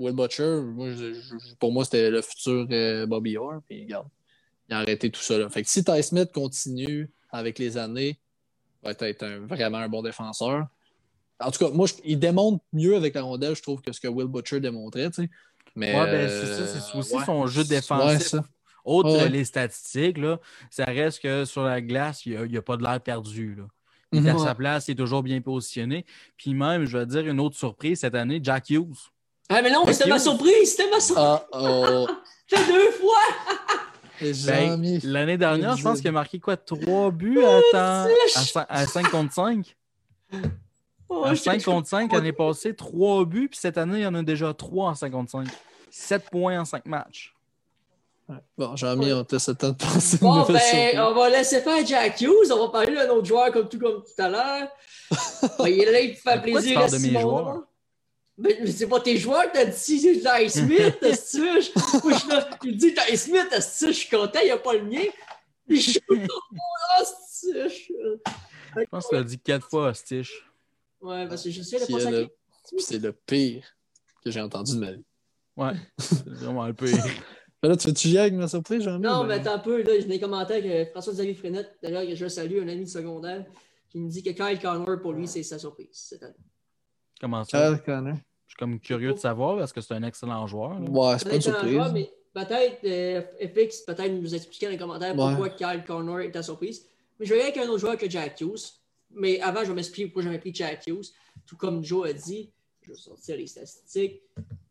Will 0.00 0.14
Butcher, 0.14 0.60
moi, 0.62 0.90
je- 0.92 1.12
je- 1.12 1.54
pour 1.58 1.72
moi, 1.72 1.84
c'était 1.84 2.10
le 2.10 2.22
futur 2.22 2.66
euh, 2.70 3.04
Bobby 3.06 3.36
Orr, 3.36 3.60
puis 3.68 3.82
regarde, 3.82 4.06
il 4.68 4.74
a 4.74 4.78
arrêté 4.78 5.10
tout 5.10 5.20
ça. 5.20 5.38
Là. 5.38 5.48
Fait 5.48 5.62
que 5.62 5.68
si 5.70 5.82
Ty 5.84 6.02
Smith 6.02 6.30
continue 6.32 7.10
avec 7.30 7.58
les 7.58 7.76
années, 7.76 8.18
il 8.82 8.94
va 8.94 9.08
être 9.08 9.22
un- 9.22 9.40
vraiment 9.46 9.78
un 9.78 9.88
bon 9.88 10.02
défenseur. 10.02 10.66
En 11.40 11.50
tout 11.50 11.64
cas, 11.64 11.70
moi, 11.72 11.86
je- 11.86 11.94
il 12.04 12.18
démontre 12.18 12.64
mieux 12.72 12.96
avec 12.96 13.14
la 13.14 13.22
rondelle, 13.22 13.54
je 13.54 13.62
trouve, 13.62 13.80
que 13.80 13.92
ce 13.92 14.00
que 14.00 14.08
Will 14.08 14.26
Butcher 14.26 14.60
démontrait. 14.60 15.08
tu 15.10 15.22
sais. 15.22 15.30
Mais, 15.76 15.94
Ouais, 15.94 16.06
ben, 16.06 16.28
c'est 16.28 16.46
ça, 16.46 16.66
c'est 16.66 16.96
euh, 16.96 16.98
aussi 17.00 17.14
ouais. 17.16 17.24
son 17.24 17.46
jeu 17.46 17.62
Ouais, 17.62 17.68
défensif. 17.68 18.26
ça. 18.26 18.44
Autre 18.84 19.12
Ouais. 19.16 19.24
que 19.24 19.32
les 19.32 19.44
statistiques, 19.44 20.18
là, 20.18 20.40
ça 20.70 20.84
reste 20.86 21.20
que 21.20 21.44
sur 21.44 21.62
la 21.62 21.80
glace, 21.80 22.24
il 22.26 22.40
n'y 22.44 22.56
a, 22.56 22.62
pas 22.62 22.76
de 22.76 22.82
l'air 22.82 23.00
perdu. 23.00 23.54
Là. 23.54 23.64
Il 24.12 24.26
est 24.26 24.30
à 24.30 24.32
Mhm. 24.32 24.38
sa 24.44 24.54
place, 24.54 24.88
il 24.88 24.92
est 24.92 24.94
toujours 24.94 25.22
bien 25.22 25.40
positionné. 25.42 26.06
Puis 26.38 26.54
même, 26.54 26.86
je 26.86 26.96
vais 26.96 27.04
dire 27.06 27.26
une 27.26 27.38
autre 27.38 27.56
surprise 27.56 28.00
cette 28.00 28.14
année, 28.14 28.40
Jack 28.42 28.70
Hughes. 28.70 28.96
Ah, 29.50 29.60
mais 29.62 29.70
non, 29.70 29.84
c'était 29.92 30.08
ma 30.08 30.16
you. 30.16 30.22
surprise! 30.22 30.70
C'était 30.70 30.90
ma 30.90 30.98
surprise! 31.00 31.24
Ah, 31.24 31.46
oh. 31.52 32.08
Fait 32.48 32.66
deux 32.66 32.90
fois! 32.92 33.22
Ben. 34.46 35.00
L'année 35.04 35.36
dernière, 35.38 35.76
je 35.76 35.82
pense 35.82 35.98
qu'il 35.98 36.08
a 36.08 36.12
marqué 36.12 36.38
quoi? 36.38 36.56
Trois 36.56 37.10
buts 37.10 37.40
à, 37.44 37.60
temps- 37.72 38.04
à, 38.36 38.40
cin- 38.42 38.66
à 38.68 38.86
5 38.86 39.10
contre 39.10 39.32
5? 39.32 39.76
Oh, 41.08 41.24
À 41.24 41.34
j'étais 41.34 41.58
5 41.58 41.64
contre 41.64 41.88
5, 41.88 42.12
l'année 42.12 42.32
passée, 42.32 42.74
3 42.74 43.24
buts. 43.24 43.48
Puis 43.50 43.58
cette 43.60 43.78
année, 43.78 43.98
il 43.98 44.02
y 44.02 44.06
en 44.06 44.14
a 44.14 44.22
déjà 44.22 44.52
3 44.52 44.90
en 44.90 44.94
55. 44.94 45.48
7 45.90 46.28
points 46.30 46.60
en 46.60 46.64
5 46.64 46.84
matchs. 46.86 47.34
Bon, 48.58 48.76
Jean-Mi, 48.76 49.10
on 49.14 49.24
te 49.24 49.36
laisse 49.36 49.48
le 49.48 49.54
temps 49.54 49.70
de 49.70 49.74
penser 49.76 50.18
une 50.20 50.28
Bon, 50.28 50.34
ben, 50.46 50.58
surprise. 50.58 51.00
on 51.00 51.14
va 51.14 51.30
laisser 51.30 51.60
faire 51.62 51.86
Jack 51.86 52.20
Hughes. 52.20 52.52
On 52.52 52.66
va 52.66 52.68
parler 52.68 52.94
d'un 52.94 53.08
autre 53.08 53.24
joueur 53.26 53.50
comme 53.52 53.68
tout 53.70 53.78
comme 53.78 54.02
tout 54.02 54.22
à 54.22 54.28
l'heure. 54.28 54.68
Ben, 55.58 55.68
il 55.68 55.80
est 55.80 55.90
là, 55.92 56.00
il 56.00 56.14
fait 56.14 56.20
Pourquoi 56.34 56.42
tu 56.42 56.50
plaisir 56.74 56.80
à 56.80 56.88
de 56.90 56.98
mes 56.98 57.20
joueurs? 57.20 57.62
Mais 58.38 58.66
c'est 58.72 58.86
pas 58.86 59.00
tes 59.00 59.16
joueurs 59.16 59.50
que 59.50 59.52
t'as 59.58 59.64
dit, 59.66 59.98
c'est 60.00 60.20
Ty 60.20 60.48
Smith, 60.50 60.96
est-ce 61.02 61.36
que 61.38 61.60
je- 61.60 62.04
Moi, 62.04 62.12
je 62.12 62.66
suis 62.68 62.76
dit 62.76 62.94
Ty 62.94 63.16
Smith, 63.16 63.46
est-ce 63.52 63.86
que 63.86 63.92
je 63.92 63.96
suis 63.98 64.08
content, 64.10 64.38
il 64.42 64.46
n'y 64.46 64.50
a 64.52 64.58
pas 64.58 64.74
le 64.74 64.82
mien. 64.84 65.04
Ton 65.68 66.14
ball, 66.16 66.28
est-ce 67.00 67.52
que 67.52 67.68
je- 67.68 67.92
Je 68.76 68.84
pense 68.90 69.04
que 69.04 69.08
tu 69.10 69.14
l'as 69.16 69.24
dit 69.24 69.38
4 69.38 69.68
fois, 69.68 69.92
Stitch. 69.94 70.32
Ouais, 71.00 71.26
parce 71.28 71.44
que 71.44 71.50
je 71.50 71.62
sais, 71.62 71.76
est 71.76 72.00
ça. 72.00 72.10
le- 72.10 72.28
C'est 72.78 72.98
le 72.98 73.12
pire 73.12 73.64
que 74.24 74.30
j'ai 74.30 74.40
entendu 74.40 74.74
de 74.74 74.78
ma 74.80 74.92
vie. 74.92 75.04
Ouais, 75.56 75.72
c'est 75.98 76.26
vraiment 76.28 76.62
un 76.64 76.72
peu. 76.74 76.86
Ben 77.60 77.70
là, 77.70 77.76
tu 77.76 77.88
veux-tu 77.88 78.08
y 78.08 78.18
avec 78.18 78.34
ma 78.34 78.46
surprise, 78.46 78.82
Jean-Mi? 78.82 79.02
Non, 79.04 79.22
Ben, 79.22 79.26
mais 79.28 79.34
attends 79.34 79.54
un 79.54 79.58
peu, 79.58 79.82
là, 79.82 79.92
j'ai 79.98 80.04
des 80.04 80.20
commentaires 80.20 80.62
que 80.62 80.90
François-Xavier 80.92 81.34
Frenette, 81.34 81.76
d'ailleurs, 81.82 82.06
que 82.06 82.14
je 82.14 82.28
salue, 82.28 82.60
un 82.62 82.68
ami 82.68 82.84
de 82.84 82.88
secondaire, 82.88 83.44
qui 83.90 83.98
me 83.98 84.08
dit 84.08 84.22
que 84.22 84.30
Kyle 84.30 84.60
Connor, 84.60 85.00
pour 85.02 85.12
lui, 85.12 85.26
c'est 85.26 85.42
sa 85.42 85.58
surprise 85.58 85.88
cette 85.92 86.22
année. 86.22 86.34
Comment 87.20 87.42
ça? 87.44 87.72
Kyle 87.74 87.82
Connor. 87.84 88.16
Comme 88.58 88.80
curieux 88.80 89.12
de 89.12 89.18
savoir 89.18 89.56
parce 89.56 89.72
que 89.72 89.80
c'est 89.80 89.94
un 89.94 90.02
excellent 90.02 90.46
joueur. 90.46 90.78
là. 90.78 90.90
Ouais, 90.90 91.18
c'est 91.18 91.28
pas 91.28 91.34
une 91.36 91.40
surprise. 91.40 91.72
joueur, 91.72 91.92
mais 91.92 92.10
peut-être 92.34 92.84
euh, 92.84 93.22
FX, 93.46 93.82
peut-être 93.86 94.12
nous 94.12 94.34
expliquer 94.34 94.66
dans 94.66 94.72
les 94.72 94.78
commentaires 94.78 95.16
Ouais. 95.16 95.34
pourquoi 95.36 95.50
Kyle 95.50 95.84
Connor 95.86 96.20
est 96.20 96.32
ta 96.32 96.42
surprise. 96.42 96.84
Mais 97.20 97.26
je 97.26 97.32
vais 97.34 97.38
y 97.38 97.42
aller 97.42 97.52
avec 97.52 97.64
un 97.64 97.68
autre 97.70 97.78
joueur 97.80 97.96
que 97.96 98.08
Jack 98.10 98.40
Hughes. 98.40 98.58
Mais 99.14 99.40
avant, 99.40 99.60
je 99.60 99.66
vais 99.68 99.74
m'expliquer 99.74 100.08
pourquoi 100.08 100.22
j'avais 100.24 100.38
pris 100.38 100.52
Jack 100.54 100.86
Hughes. 100.86 101.06
Tout 101.46 101.56
comme 101.56 101.82
Joe 101.84 102.08
a 102.10 102.12
dit, 102.12 102.50
je 102.82 102.90
vais 102.90 102.96
sortir 102.96 103.36
les 103.36 103.46
statistiques. 103.46 104.20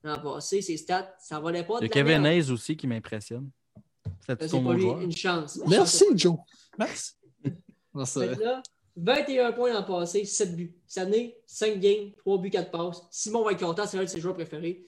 L'an 0.04 0.20
passé, 0.22 0.62
ses 0.62 0.78
stats, 0.78 1.16
ça 1.20 1.40
valait 1.40 1.64
pas 1.64 1.78
Il 1.80 1.84
y 1.84 1.86
a 1.86 1.90
Kevin. 1.90 2.26
Hayes 2.26 2.52
aussi 2.52 2.78
qui 2.78 2.88
m'impressionne. 2.88 3.50
C'est 4.26 4.36
pas 4.36 4.74
lui 4.74 4.82
joueur. 4.82 5.02
une 5.02 5.16
chance. 5.16 5.60
Merci, 5.68 6.06
Joe. 6.16 6.38
Merci. 6.78 7.14
Non, 7.94 8.04
c'est 8.98 9.06
Fait 9.06 9.12
vrai. 9.14 9.26
que 9.26 9.32
là, 9.32 9.44
21 9.44 9.52
points 9.54 9.74
l'an 9.74 9.84
passé, 9.84 10.26
7 10.26 10.56
buts. 10.56 10.74
Cette 10.88 11.04
année, 11.04 11.38
5 11.46 11.80
games, 11.80 12.12
3 12.18 12.38
buts, 12.40 12.50
4 12.50 12.72
passes. 12.72 13.02
Simon 13.12 13.44
va 13.44 13.52
être 13.52 13.60
content, 13.64 13.86
c'est 13.86 13.98
l'un 13.98 14.04
de 14.04 14.10
ses 14.10 14.20
joueurs 14.20 14.34
préférés. 14.36 14.84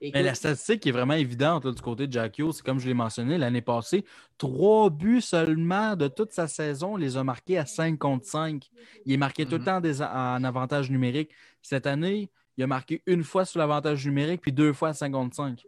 Écoute, 0.00 0.14
Mais 0.14 0.22
la 0.22 0.34
statistique 0.34 0.80
qui 0.80 0.90
est 0.90 0.92
vraiment 0.92 1.14
évidente 1.14 1.64
là, 1.64 1.72
du 1.72 1.82
côté 1.82 2.06
de 2.06 2.12
Jack 2.12 2.38
Hughes, 2.38 2.52
c'est 2.52 2.62
comme 2.64 2.78
je 2.78 2.86
l'ai 2.86 2.94
mentionné 2.94 3.36
l'année 3.36 3.62
passée, 3.62 4.04
trois 4.38 4.90
buts 4.90 5.20
seulement 5.20 5.96
de 5.96 6.06
toute 6.06 6.30
sa 6.32 6.46
saison, 6.46 6.96
il 6.96 7.00
les 7.00 7.16
a 7.16 7.24
marqués 7.24 7.58
à 7.58 7.66
5 7.66 7.98
contre 7.98 8.24
5. 8.24 8.70
Il 9.06 9.12
est 9.12 9.16
marqué 9.16 9.44
tout 9.44 9.52
le 9.54 9.58
Mhm. 9.58 9.64
temps 9.64 9.80
des- 9.80 10.00
en 10.00 10.44
avantage 10.44 10.88
numérique. 10.88 11.30
Cette 11.62 11.88
année, 11.88 12.30
il 12.56 12.62
a 12.62 12.68
marqué 12.68 13.02
une 13.06 13.24
fois 13.24 13.44
sur 13.44 13.58
l'avantage 13.58 14.06
numérique, 14.06 14.40
puis 14.40 14.52
deux 14.52 14.72
fois 14.72 14.90
à 14.90 14.94
5 14.94 15.10
contre 15.10 15.34
5. 15.34 15.66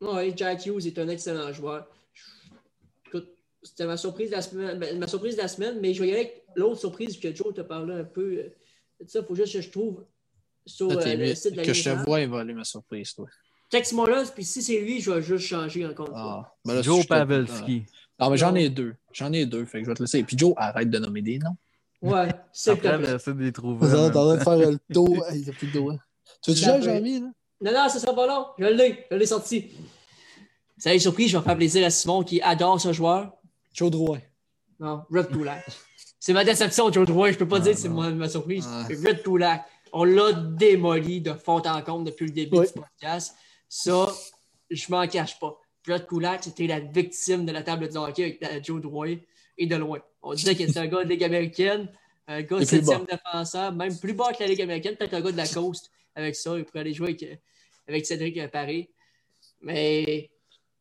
Ouais, 0.00 0.32
Jack 0.36 0.64
Hughes 0.64 0.86
est 0.86 0.96
un 1.00 1.08
excellent 1.08 1.52
joueur. 1.52 1.88
Écoute, 3.06 3.28
c'était 3.64 3.86
ma 3.86 3.96
surprise 3.96 4.30
de 4.30 4.36
la 4.36 4.42
semaine, 4.42 4.98
ma 5.00 5.08
surprise 5.08 5.34
de 5.34 5.42
la 5.42 5.48
semaine, 5.48 5.80
mais 5.80 5.94
je 5.94 6.00
vais 6.00 6.08
y 6.10 6.12
aller 6.12 6.20
avec 6.20 6.44
l'autre 6.58 6.80
surprise 6.80 7.18
que 7.18 7.34
Joe 7.34 7.54
t'a 7.54 7.64
parlé 7.64 7.94
un 7.94 8.04
peu. 8.04 8.32
euh, 8.38 8.48
de 9.00 9.08
ça, 9.08 9.20
il 9.20 9.24
faut 9.26 9.34
juste 9.34 9.52
que 9.52 9.60
je 9.60 9.70
trouve 9.70 10.04
sur 10.66 10.90
euh, 10.90 11.14
le 11.14 11.34
site 11.34 11.52
de 11.52 11.56
la 11.58 11.64
Que 11.64 11.72
je 11.72 11.84
te 11.84 12.04
vois 12.04 12.20
évaluer 12.20 12.54
ma 12.54 12.64
surprise, 12.64 13.14
toi. 13.14 13.26
Texte-moi 13.70 14.08
là, 14.10 14.24
puis 14.34 14.44
si 14.44 14.62
c'est 14.62 14.80
lui, 14.80 15.00
je 15.00 15.10
vais 15.10 15.20
juste 15.22 15.46
changer 15.46 15.86
encore. 15.86 16.10
Ah, 16.14 16.54
ben 16.64 16.74
là, 16.74 16.82
Joe 16.82 17.02
te- 17.02 17.08
Pavelski. 17.08 17.84
Ah, 18.18 18.30
mais 18.30 18.36
j'en 18.36 18.54
ai 18.54 18.68
deux. 18.70 18.94
J'en 19.12 19.32
ai 19.32 19.46
deux, 19.46 19.64
fait 19.66 19.78
que 19.80 19.84
je 19.84 19.90
vais 19.90 19.94
te 19.94 20.02
laisser. 20.02 20.22
Puis 20.24 20.36
Joe, 20.38 20.54
arrête 20.56 20.90
de 20.90 20.98
nommer 20.98 21.22
des 21.22 21.38
noms. 21.38 21.56
Ouais, 22.00 22.28
s'il 22.52 22.72
te 22.78 22.86
Après, 22.86 22.98
plaît. 22.98 23.12
d'essayer 23.12 23.36
de 23.36 23.42
les 23.42 23.52
trouver. 23.52 23.86
T'es 23.88 23.94
en 23.94 23.98
en 23.98 24.04
même 24.04 24.12
train 24.12 24.34
de 24.34 24.38
temps. 24.38 24.58
faire 24.60 24.70
le 24.70 24.78
dos. 24.90 25.16
Il 25.34 25.48
a 25.50 25.52
plus 25.52 25.70
de 25.72 25.78
hein. 25.80 25.98
Tu 26.42 26.50
veux-tu 26.52 26.62
jouer, 26.82 27.00
là? 27.20 27.30
Non, 27.60 27.72
non, 27.72 27.88
ça 27.88 27.98
sera 27.98 28.14
pas 28.14 28.26
long. 28.26 28.46
Je 28.58 28.64
l'ai, 28.66 29.06
je 29.10 29.16
l'ai 29.16 29.26
sorti. 29.26 29.66
Ça 30.76 30.94
est 30.94 30.98
surpris, 31.00 31.28
je 31.28 31.36
vais 31.36 31.42
faire 31.44 31.56
plaisir 31.56 31.84
à 31.84 31.90
Simon 31.90 32.22
qui 32.22 32.40
adore 32.40 32.80
ce 32.80 32.92
joueur. 32.92 33.32
Joe 33.74 33.90
Drouin. 33.90 34.20
Non, 34.80 35.02
Red 35.10 35.28
Toulac. 35.30 35.64
C'est 36.20 36.32
ma 36.32 36.44
déception, 36.44 36.92
Joe 36.92 37.06
Drouin. 37.06 37.30
Je 37.32 37.38
peux 37.38 37.48
pas 37.48 37.56
Ah, 37.58 37.60
dire 37.60 37.72
que 37.72 37.78
c'est 37.78 37.88
ma, 37.88 38.10
ma 38.10 38.28
surprise. 38.28 38.66
Ah. 38.68 38.86
Red 38.88 39.22
Toulac. 39.22 39.64
On 39.92 40.04
l'a 40.04 40.32
démoli 40.32 41.20
de 41.22 41.32
fond 41.32 41.62
en 41.66 41.80
comble 41.82 42.04
depuis 42.04 42.26
le 42.26 42.32
début 42.32 42.58
Oui. 42.58 42.66
du 42.66 42.72
podcast. 42.74 43.34
Ça, 43.68 44.06
je 44.70 44.84
m'en 44.90 45.06
cache 45.06 45.38
pas. 45.38 45.58
Red 45.88 46.06
Toulac, 46.06 46.44
c'était 46.44 46.66
la 46.66 46.80
victime 46.80 47.46
de 47.46 47.52
la 47.52 47.62
table 47.62 47.88
de 47.88 47.96
hockey 47.96 48.22
avec 48.24 48.42
euh, 48.42 48.60
Joe 48.62 48.82
Drouin 48.82 49.16
et 49.56 49.66
de 49.66 49.76
loin. 49.76 49.98
On 50.22 50.34
disait 50.34 50.54
que 50.54 50.66
c'était 50.66 50.80
un 50.80 50.86
gars 50.88 51.04
de 51.04 51.08
Ligue 51.08 51.24
américaine, 51.24 51.90
un 52.26 52.42
gars 52.42 52.62
septième 52.66 53.06
défenseur, 53.06 53.72
même 53.72 53.98
plus 53.98 54.12
bas 54.12 54.32
que 54.34 54.42
la 54.42 54.48
Ligue 54.50 54.60
américaine, 54.60 54.96
peut-être 54.96 55.14
un 55.14 55.20
gars 55.22 55.32
de 55.32 55.36
la 55.38 55.48
Coast 55.48 55.90
avec 56.14 56.34
ça. 56.36 56.58
Il 56.58 56.64
pourrait 56.66 56.80
aller 56.80 56.92
jouer 56.92 57.08
avec, 57.08 57.22
euh, 57.22 57.34
avec 57.86 58.04
Cédric 58.04 58.46
Paré. 58.50 58.90
Mais 59.62 60.30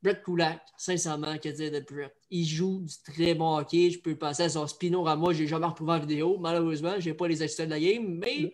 Brett 0.03 0.21
Kulak, 0.23 0.61
sincèrement, 0.77 1.37
que 1.37 1.47
dire 1.49 1.71
de 1.71 1.79
Brett? 1.79 2.13
Il 2.29 2.45
joue 2.45 2.81
du 2.81 2.93
très 3.13 3.33
bon 3.35 3.57
hockey. 3.57 3.89
Je 3.91 3.99
peux 3.99 4.15
penser 4.15 4.43
à 4.43 4.49
son 4.49 4.67
Spinorama, 4.67 5.31
je 5.33 5.39
l'ai 5.39 5.47
jamais 5.47 5.65
retrouvé 5.65 5.93
en 5.93 5.99
vidéo. 5.99 6.37
Malheureusement, 6.39 6.95
je 6.99 7.09
n'ai 7.09 7.15
pas 7.15 7.27
les 7.27 7.41
extraits 7.41 7.67
de 7.69 7.73
la 7.73 7.79
game, 7.79 8.03
mais 8.05 8.53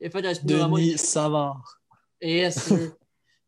il 0.00 0.06
a 0.06 0.10
fait 0.10 0.26
un 0.26 0.34
Spinorama. 0.34 0.76
Denis 0.78 0.98
Savard. 0.98 1.80
Yes. 2.20 2.72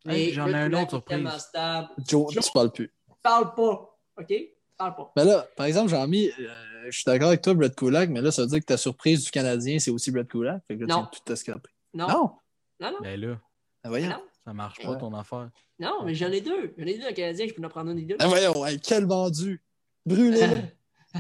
Hey, 0.09 0.33
j'en 0.33 0.47
ai 0.47 0.55
un 0.55 0.73
autre 0.73 0.99
est 0.99 1.09
tellement 1.09 1.31
surprise. 1.31 1.49
stable. 1.49 1.89
Joe, 2.07 2.33
Joe. 2.33 2.45
tu 2.47 2.53
parles 2.53 2.71
plus. 2.71 2.95
Parle 3.25 3.53
pas, 3.57 3.99
OK? 4.21 4.33
Parle 4.79 4.95
pas. 4.95 5.13
Mais 5.17 5.25
là, 5.25 5.49
par 5.57 5.67
exemple, 5.67 5.89
Jean-Mi, 5.91 6.29
euh, 6.39 6.49
je 6.87 6.91
suis 6.97 7.03
d'accord 7.05 7.27
avec 7.27 7.43
toi, 7.43 7.55
Brett 7.55 7.75
Kulak, 7.75 8.09
mais 8.11 8.21
là, 8.21 8.31
ça 8.31 8.43
veut 8.43 8.47
dire 8.49 8.61
que 8.61 8.67
ta 8.67 8.77
surprise 8.77 9.25
du 9.25 9.33
Canadien, 9.33 9.81
c'est 9.81 9.91
aussi 9.91 10.13
Brett 10.13 10.29
Kulak. 10.29 10.63
Fait 10.69 10.77
que 10.79 10.85
là, 10.85 10.95
Non. 10.95 11.09
tu 11.13 11.19
tout 11.21 11.33
escapé. 11.33 11.69
Non, 11.93 12.07
Non? 12.07 12.31
non, 12.79 12.91
non, 12.93 12.99
Ben 13.03 13.21
là, 13.21 13.41
Ah, 13.83 13.89
voyons. 13.89 14.11
non. 14.11 14.23
Ça 14.47 14.53
marche 14.55 14.81
pas 14.81 14.93
Ouais. 14.93 14.99
ton 14.99 15.13
affaire. 15.13 15.51
Non, 15.81 16.05
mais 16.05 16.15
j'en 16.15 16.31
ai 16.31 16.41
deux. 16.41 16.73
J'en 16.79 16.87
ai 16.87 16.97
deux 16.97 17.07
en 17.09 17.13
Canadien, 17.13 17.47
je 17.49 17.53
peux 17.53 17.65
en 17.65 17.69
prendre 17.69 17.91
un 17.91 17.95
des 17.97 18.03
deux. 18.03 18.17
Ah, 18.21 18.29
voyons, 18.29 18.65
hey, 18.65 18.79
quel 18.81 19.05
vendu. 19.05 19.61
Brûlé. 20.07 20.41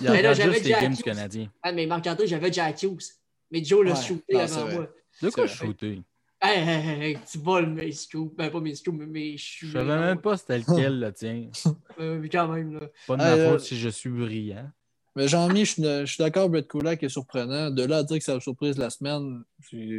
Il 0.00 0.08
Mais 0.10 0.22
là, 0.22 0.30
regarde 0.30 0.36
j'avais 0.36 0.52
juste 0.54 0.64
les 0.64 0.70
Jack 0.70 0.82
games 0.82 0.94
du 0.94 1.02
Canadien. 1.02 1.50
Ah, 1.62 1.72
mais 1.72 1.84
Marc-André, 1.86 2.26
j'avais 2.26 2.50
Jack 2.52 2.82
Hughes. 2.82 3.02
Mais 3.50 3.62
Joe 3.62 3.84
l'a 3.84 3.92
Ouais. 3.92 4.02
shooté 4.02 4.32
Non, 4.34 4.40
avant 4.40 4.54
c'est 4.54 4.60
vrai. 4.62 4.74
moi. 4.74 4.88
De 5.20 5.30
quoi 5.30 5.46
shooter? 5.46 6.02
Hey, 6.40 6.58
hey, 6.58 6.88
hey, 6.88 7.02
hey, 7.10 7.18
tu 7.30 7.38
voles 7.38 7.66
mes 7.68 7.92
scoops. 7.92 8.34
Ben, 8.36 8.50
pas 8.50 8.60
mes 8.60 8.74
scoops, 8.74 8.96
mais 8.98 9.06
mes 9.06 9.36
Je 9.36 9.70
savais 9.70 9.98
même 9.98 10.20
pas 10.20 10.36
c'était 10.38 10.58
lequel, 10.58 10.98
le 10.98 11.12
tien. 11.12 11.50
Euh, 12.00 12.18
mais 12.18 12.28
quand 12.30 12.48
même, 12.48 12.72
là. 12.74 12.80
Pas 13.06 13.16
de 13.16 13.22
Hey, 13.22 13.28
ma 13.28 13.34
euh, 13.36 13.50
faute 13.52 13.60
si 13.60 13.76
je 13.76 13.88
suis 13.90 14.08
brillant. 14.10 14.70
Mais 15.14 15.28
Jean-Mi, 15.28 15.66
je 15.66 15.72
suis 15.72 15.82
je 15.82 16.04
suis 16.06 16.22
d'accord, 16.22 16.48
Brett 16.48 16.66
Kulak 16.66 17.02
est 17.02 17.08
surprenant. 17.10 17.70
De 17.70 17.84
là 17.84 17.98
à 17.98 18.02
dire 18.02 18.16
que 18.18 18.24
c'est 18.24 18.32
la 18.32 18.40
surprise 18.40 18.76
de 18.76 18.80
la 18.80 18.88
semaine, 18.90 19.44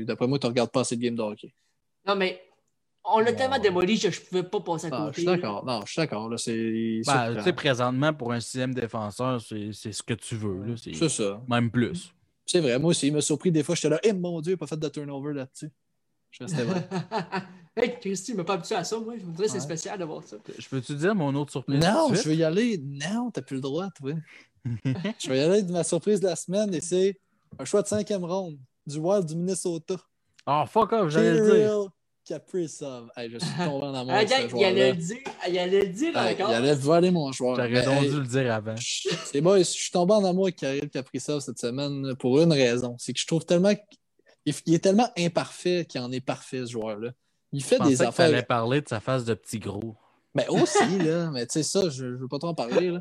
d'après 0.05 0.25
moi, 0.27 0.39
tu 0.39 0.47
regardes 0.47 0.71
pas 0.71 0.81
assez 0.81 0.95
de 0.97 1.01
games 1.03 1.15
de 1.15 1.21
hockey. 1.21 1.53
Non, 2.07 2.15
mais 2.15 2.41
on 3.05 3.19
l'a 3.19 3.33
tellement 3.33 3.59
démoli 3.59 3.99
que 3.99 4.09
je 4.11 4.21
pouvais 4.21 4.43
pas 4.43 4.59
passer 4.61 4.87
à 4.87 4.89
Ah, 4.93 4.97
je 4.99 5.05
côté. 5.07 5.21
suis 5.21 5.25
d'accord. 5.25 5.65
Non, 5.65 5.81
je 5.85 5.91
suis 5.91 5.99
d'accord. 6.01 6.29
Là, 6.29 6.37
c'est. 6.37 7.01
Ben, 7.05 7.35
tu 7.35 7.41
sais, 7.41 7.53
présentement, 7.53 8.13
pour 8.13 8.31
un 8.31 8.39
sixième 8.39 8.73
défenseur, 8.73 9.41
c'est 9.41 9.71
c'est 9.73 9.91
ce 9.91 10.01
que 10.03 10.13
tu 10.13 10.35
veux. 10.35 10.63
là. 10.63 10.75
C'est 10.81 10.93
C'est 10.95 11.09
ça. 11.09 11.41
Même 11.49 11.69
plus. 11.71 12.13
C'est 12.45 12.59
vrai. 12.59 12.77
Moi 12.79 12.89
aussi, 12.91 13.07
il 13.07 13.13
m'a 13.13 13.21
surpris. 13.21 13.51
Des 13.51 13.63
fois, 13.63 13.75
j'étais 13.75 13.89
là, 13.89 13.99
eh 14.03 14.13
mon 14.13 14.41
Dieu, 14.41 14.51
il 14.51 14.55
n'a 14.55 14.57
pas 14.57 14.67
fait 14.67 14.79
de 14.79 14.87
turnover 14.89 15.33
là-dessus. 15.33 15.71
Je 16.31 16.43
restais 16.43 16.63
vrai. 16.63 16.87
hey, 17.75 17.99
Christy, 17.99 18.31
il 18.31 18.37
m'a 18.37 18.43
pas 18.43 18.53
habitué 18.55 18.75
à 18.75 18.83
ça, 18.83 18.99
moi. 18.99 19.13
Je 19.19 19.23
me 19.25 19.31
dirais 19.33 19.45
que 19.45 19.51
c'est 19.51 19.57
Ouais. 19.59 19.63
spécial 19.63 19.99
de 19.99 20.03
voir 20.05 20.23
ça. 20.23 20.37
Je 20.57 20.67
peux-tu 20.67 20.95
dire 20.95 21.13
mon 21.13 21.33
autre 21.35 21.51
surprise? 21.51 21.79
non, 21.79 22.13
je 22.13 22.27
veux 22.27 22.35
y 22.35 22.43
aller. 22.43 22.79
Non, 22.83 23.29
t'as 23.31 23.41
plus 23.43 23.55
le 23.57 23.61
droit, 23.61 23.87
toi. 23.95 24.13
je 25.19 25.29
vais 25.29 25.37
y 25.37 25.41
aller 25.41 25.61
de 25.63 25.71
ma 25.71 25.83
surprise 25.83 26.19
de 26.21 26.25
la 26.27 26.35
semaine 26.35 26.73
et 26.73 26.81
c'est 26.81 27.19
un 27.59 27.65
choix 27.65 27.81
de 27.81 27.87
cinquième 27.87 28.23
ronde 28.25 28.57
du 28.87 28.97
Wild 28.97 29.25
du 29.27 29.35
Minnesota. 29.35 29.95
Oh, 30.47 30.63
fuck 30.67 30.91
off, 30.93 31.09
j'allais 31.09 31.35
le 31.39 31.55
dire. 31.55 31.87
Kaprizov. 32.25 33.09
Hey, 33.15 33.29
je 33.29 33.37
suis 33.37 33.49
tombé 33.57 33.85
en 33.85 33.93
amour 33.93 34.13
Ah, 34.15 34.25
ce 34.27 34.55
il 34.55 34.63
allait 34.65 34.91
le 34.91 34.97
dire, 34.97 35.17
il 35.49 35.57
allait 35.59 35.85
le 35.85 35.89
dire 35.93 36.09
encore. 36.15 36.49
il 36.49 36.53
allait 36.55 36.75
voler 36.75 37.11
mon 37.11 37.31
joueur. 37.31 37.55
J'aurais 37.55 37.83
donc 37.83 38.01
dû 38.01 38.19
le 38.19 38.25
dire 38.27 38.53
avant. 38.53 38.75
C'est 38.77 39.41
bon, 39.41 39.57
je 39.57 39.63
suis 39.63 39.91
tombé 39.91 40.13
en 40.13 40.23
amour 40.23 40.45
avec 40.45 40.55
Kirill 40.57 40.89
Kaprizov 40.89 41.41
cette 41.41 41.59
semaine 41.59 42.15
pour 42.15 42.39
une 42.41 42.53
raison. 42.53 42.95
C'est 42.99 43.13
que 43.13 43.19
je 43.19 43.27
trouve 43.27 43.45
tellement. 43.45 43.73
Il 44.45 44.53
il 44.65 44.73
est 44.73 44.79
tellement 44.79 45.09
imparfait 45.17 45.85
qu'il 45.85 46.01
en 46.01 46.11
est 46.11 46.21
parfait, 46.21 46.65
ce 46.65 46.71
joueur-là. 46.71 47.11
Il 47.51 47.63
fait 47.63 47.77
Je 47.77 47.89
des 47.89 47.97
que 47.97 48.03
affaires. 48.03 48.27
t'allais 48.29 48.43
parler 48.43 48.81
de 48.81 48.87
sa 48.89 48.99
face 48.99 49.25
de 49.25 49.33
petit 49.33 49.59
gros. 49.59 49.95
Mais 50.35 50.47
aussi, 50.47 50.97
là. 50.99 51.29
Mais 51.31 51.45
tu 51.45 51.53
sais, 51.53 51.63
ça, 51.63 51.89
je 51.89 52.05
ne 52.05 52.15
veux 52.17 52.27
pas 52.27 52.39
trop 52.39 52.49
en 52.49 52.55
parler, 52.55 52.89
là. 52.89 52.99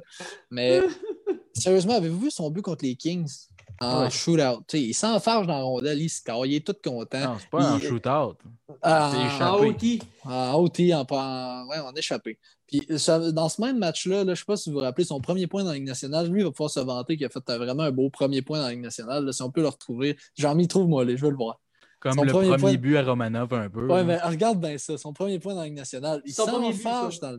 Mais 0.50 0.82
sérieusement, 1.54 1.94
avez-vous 1.94 2.20
vu 2.20 2.30
son 2.30 2.50
but 2.50 2.60
contre 2.62 2.84
les 2.84 2.94
Kings? 2.94 3.48
En 3.84 4.02
Ouais. 4.04 4.10
shootout? 4.10 4.62
Tu 4.68 4.78
sais, 4.78 4.82
il 4.82 4.94
s'enfarge 4.94 5.46
dans 5.46 5.56
la 5.59 5.62
rondelle, 5.62 6.00
il 6.00 6.09
score, 6.09 6.46
il 6.46 6.54
est 6.54 6.66
tout 6.66 6.74
content. 6.82 7.20
Non, 7.20 7.36
c'est 7.40 7.50
pas 7.50 7.62
un 7.64 7.78
Il- 7.78 7.84
shootout. 7.86 8.36
Ah, 8.82 9.10
c'est 9.12 9.18
En 9.44 9.62
échappé. 9.62 10.00
OT. 10.24 10.30
en 10.30 10.54
OT, 10.54 10.80
en, 10.94 11.06
en, 11.10 11.66
ouais, 11.68 11.78
en 11.78 11.92
échappé. 11.94 12.38
Puis 12.66 12.86
ça- 12.98 13.32
dans 13.32 13.48
ce 13.48 13.60
même 13.60 13.78
match-là, 13.78 14.18
là, 14.18 14.24
je 14.24 14.30
ne 14.30 14.34
sais 14.34 14.44
pas 14.46 14.56
si 14.56 14.70
vous 14.70 14.76
vous 14.78 14.82
rappelez 14.82 15.04
son 15.04 15.20
premier 15.20 15.46
point 15.46 15.62
dans 15.62 15.70
la 15.70 15.74
Ligue 15.76 15.86
nationale, 15.86 16.28
lui 16.28 16.40
il 16.40 16.44
va 16.44 16.50
pouvoir 16.50 16.70
se 16.70 16.80
vanter 16.80 17.16
qu'il 17.16 17.26
a 17.26 17.28
fait 17.28 17.44
vraiment 17.56 17.82
un 17.82 17.90
beau 17.92 18.09
premier 18.09 18.40
point 18.42 18.59
dans 18.59 18.64
la 18.66 18.70
Ligue 18.72 18.80
nationale. 18.82 19.24
là. 19.26 19.32
si 19.32 19.42
on 19.42 19.50
peut 19.50 19.60
le 19.62 19.68
retrouver, 19.68 20.16
Jean-Mi, 20.38 20.68
trouve-moi 20.68 21.04
les, 21.04 21.16
je 21.16 21.24
veux 21.24 21.30
le 21.30 21.36
voir. 21.36 21.60
Comme 22.00 22.14
Son 22.14 22.22
le 22.24 22.32
premier 22.32 22.48
premier, 22.48 22.60
point- 22.60 22.74
but 22.76 22.96
à 22.96 23.02
Romanov, 23.04 23.52
un 23.54 23.68
peu. 23.70 23.86
Ouais, 23.86 24.02
mais 24.04 24.18
regarde 24.18 24.59
bien 24.60 24.76
ça, 24.78 24.98
son 24.98 25.12
premier 25.12 25.38
point 25.38 25.54
dans 25.54 25.60
la 25.60 25.66
Ligue 25.66 25.76
nationale. 25.76 26.20
Il 26.24 26.32
Son 26.32 26.46
premier 26.46 26.72
but, 26.72 26.82
s'enfarge 26.82 27.20
dans 27.20 27.30
le. 27.32 27.38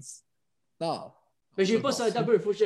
Non. 0.80 1.02
Mais 1.57 1.65
j'ai 1.65 1.80
pas 1.80 1.91
ça 1.91 2.06
un 2.15 2.24
peu. 2.24 2.40
Faut 2.40 2.52
que 2.52 2.57
je... 2.57 2.65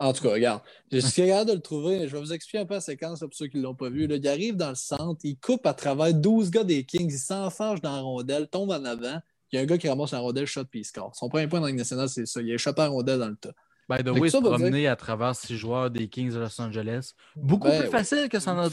En 0.00 0.14
tout 0.14 0.22
cas, 0.22 0.30
regarde. 0.30 0.62
Je 0.90 0.98
suis 0.98 1.26
capable 1.26 1.50
de 1.50 1.54
le 1.56 1.60
trouver. 1.60 2.08
Je 2.08 2.16
vais 2.16 2.20
vous 2.20 2.32
expliquer 2.32 2.58
un 2.58 2.64
peu 2.64 2.72
la 2.72 2.80
séquence 2.80 3.20
là, 3.20 3.28
pour 3.28 3.36
ceux 3.36 3.48
qui 3.48 3.58
ne 3.58 3.62
l'ont 3.62 3.74
pas 3.74 3.90
vu. 3.90 4.06
Là, 4.06 4.16
il 4.16 4.28
arrive 4.28 4.56
dans 4.56 4.70
le 4.70 4.74
centre, 4.74 5.20
il 5.24 5.36
coupe 5.36 5.66
à 5.66 5.74
travers 5.74 6.14
12 6.14 6.50
gars 6.50 6.64
des 6.64 6.84
Kings, 6.84 7.12
il 7.12 7.18
s'enfarge 7.18 7.82
dans 7.82 7.94
la 7.94 8.00
rondelle, 8.00 8.48
tombe 8.48 8.70
en 8.70 8.82
avant. 8.84 9.20
Il 9.52 9.56
y 9.56 9.58
a 9.58 9.62
un 9.62 9.66
gars 9.66 9.76
qui 9.76 9.88
ramasse 9.88 10.12
la 10.12 10.20
rondelle, 10.20 10.46
shot 10.46 10.64
puis 10.64 10.80
il 10.80 10.84
score. 10.84 11.14
Son 11.14 11.28
premier 11.28 11.48
point 11.48 11.60
dans 11.60 11.66
la 11.66 11.72
Ligue 11.72 11.78
nationale, 11.78 12.08
c'est 12.08 12.24
ça. 12.24 12.40
Il 12.40 12.50
a 12.50 12.54
échappé 12.54 12.80
à 12.80 12.84
la 12.84 12.90
rondelle 12.90 13.18
dans 13.18 13.28
le 13.28 13.36
tas. 13.36 13.52
By 13.90 14.04
the 14.04 14.12
Fait 14.14 14.20
way, 14.20 14.30
ça, 14.30 14.38
se 14.38 14.44
promener 14.44 14.86
à 14.86 14.94
travers 14.96 15.34
six 15.34 15.56
joueurs 15.56 15.90
des 15.90 16.08
Kings 16.08 16.32
de 16.32 16.38
Los 16.38 16.60
Angeles, 16.60 17.12
beaucoup 17.34 17.66
Ben, 17.68 17.78
plus 17.80 17.86
ouais. 17.86 17.90
facile 17.90 18.28
que 18.28 18.38
ça 18.38 18.54
en 18.54 18.58
a 18.60 18.68
non, 18.68 18.70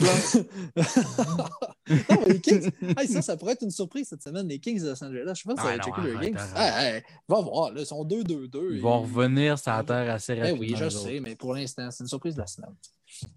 mais 2.28 2.34
les 2.34 2.42
Kings, 2.42 2.72
hey, 3.00 3.08
ça, 3.08 3.22
ça 3.22 3.38
pourrait 3.38 3.54
être 3.54 3.64
une 3.64 3.72
surprise 3.72 4.08
cette 4.10 4.24
semaine. 4.24 4.48
Les 4.48 4.60
Kings 4.60 4.82
de 4.82 4.90
Los 4.90 5.04
Angeles. 5.04 5.34
Je 5.36 5.42
sais 5.42 5.56
pas 5.56 5.62
si 5.62 5.68
ça 5.68 5.78
va 5.78 5.84
checker 5.84 6.16
arrête, 6.16 6.20
Kings. 6.22 6.38
arrête. 6.56 6.74
Hey, 6.86 6.96
hey, 6.98 7.04
va 7.28 7.42
voir. 7.42 7.72
Là, 7.72 7.82
ils 7.82 7.86
sont 7.86 8.04
2-2-2. 8.06 8.76
Ils 8.76 8.82
vont 8.82 9.02
revenir 9.02 9.58
sur 9.58 9.72
la 9.72 9.84
terre 9.84 10.14
assez 10.14 10.34
Eh 10.34 10.42
rapidement. 10.42 10.60
oui, 10.62 10.76
je 10.78 10.90
sais, 10.90 10.98
autres. 11.16 11.24
mais 11.24 11.36
pour 11.36 11.54
l'instant, 11.54 11.90
c'est 11.92 12.04
une 12.04 12.08
surprise 12.10 12.36
de 12.36 12.42
la 12.42 12.48
semaine. 12.48 12.76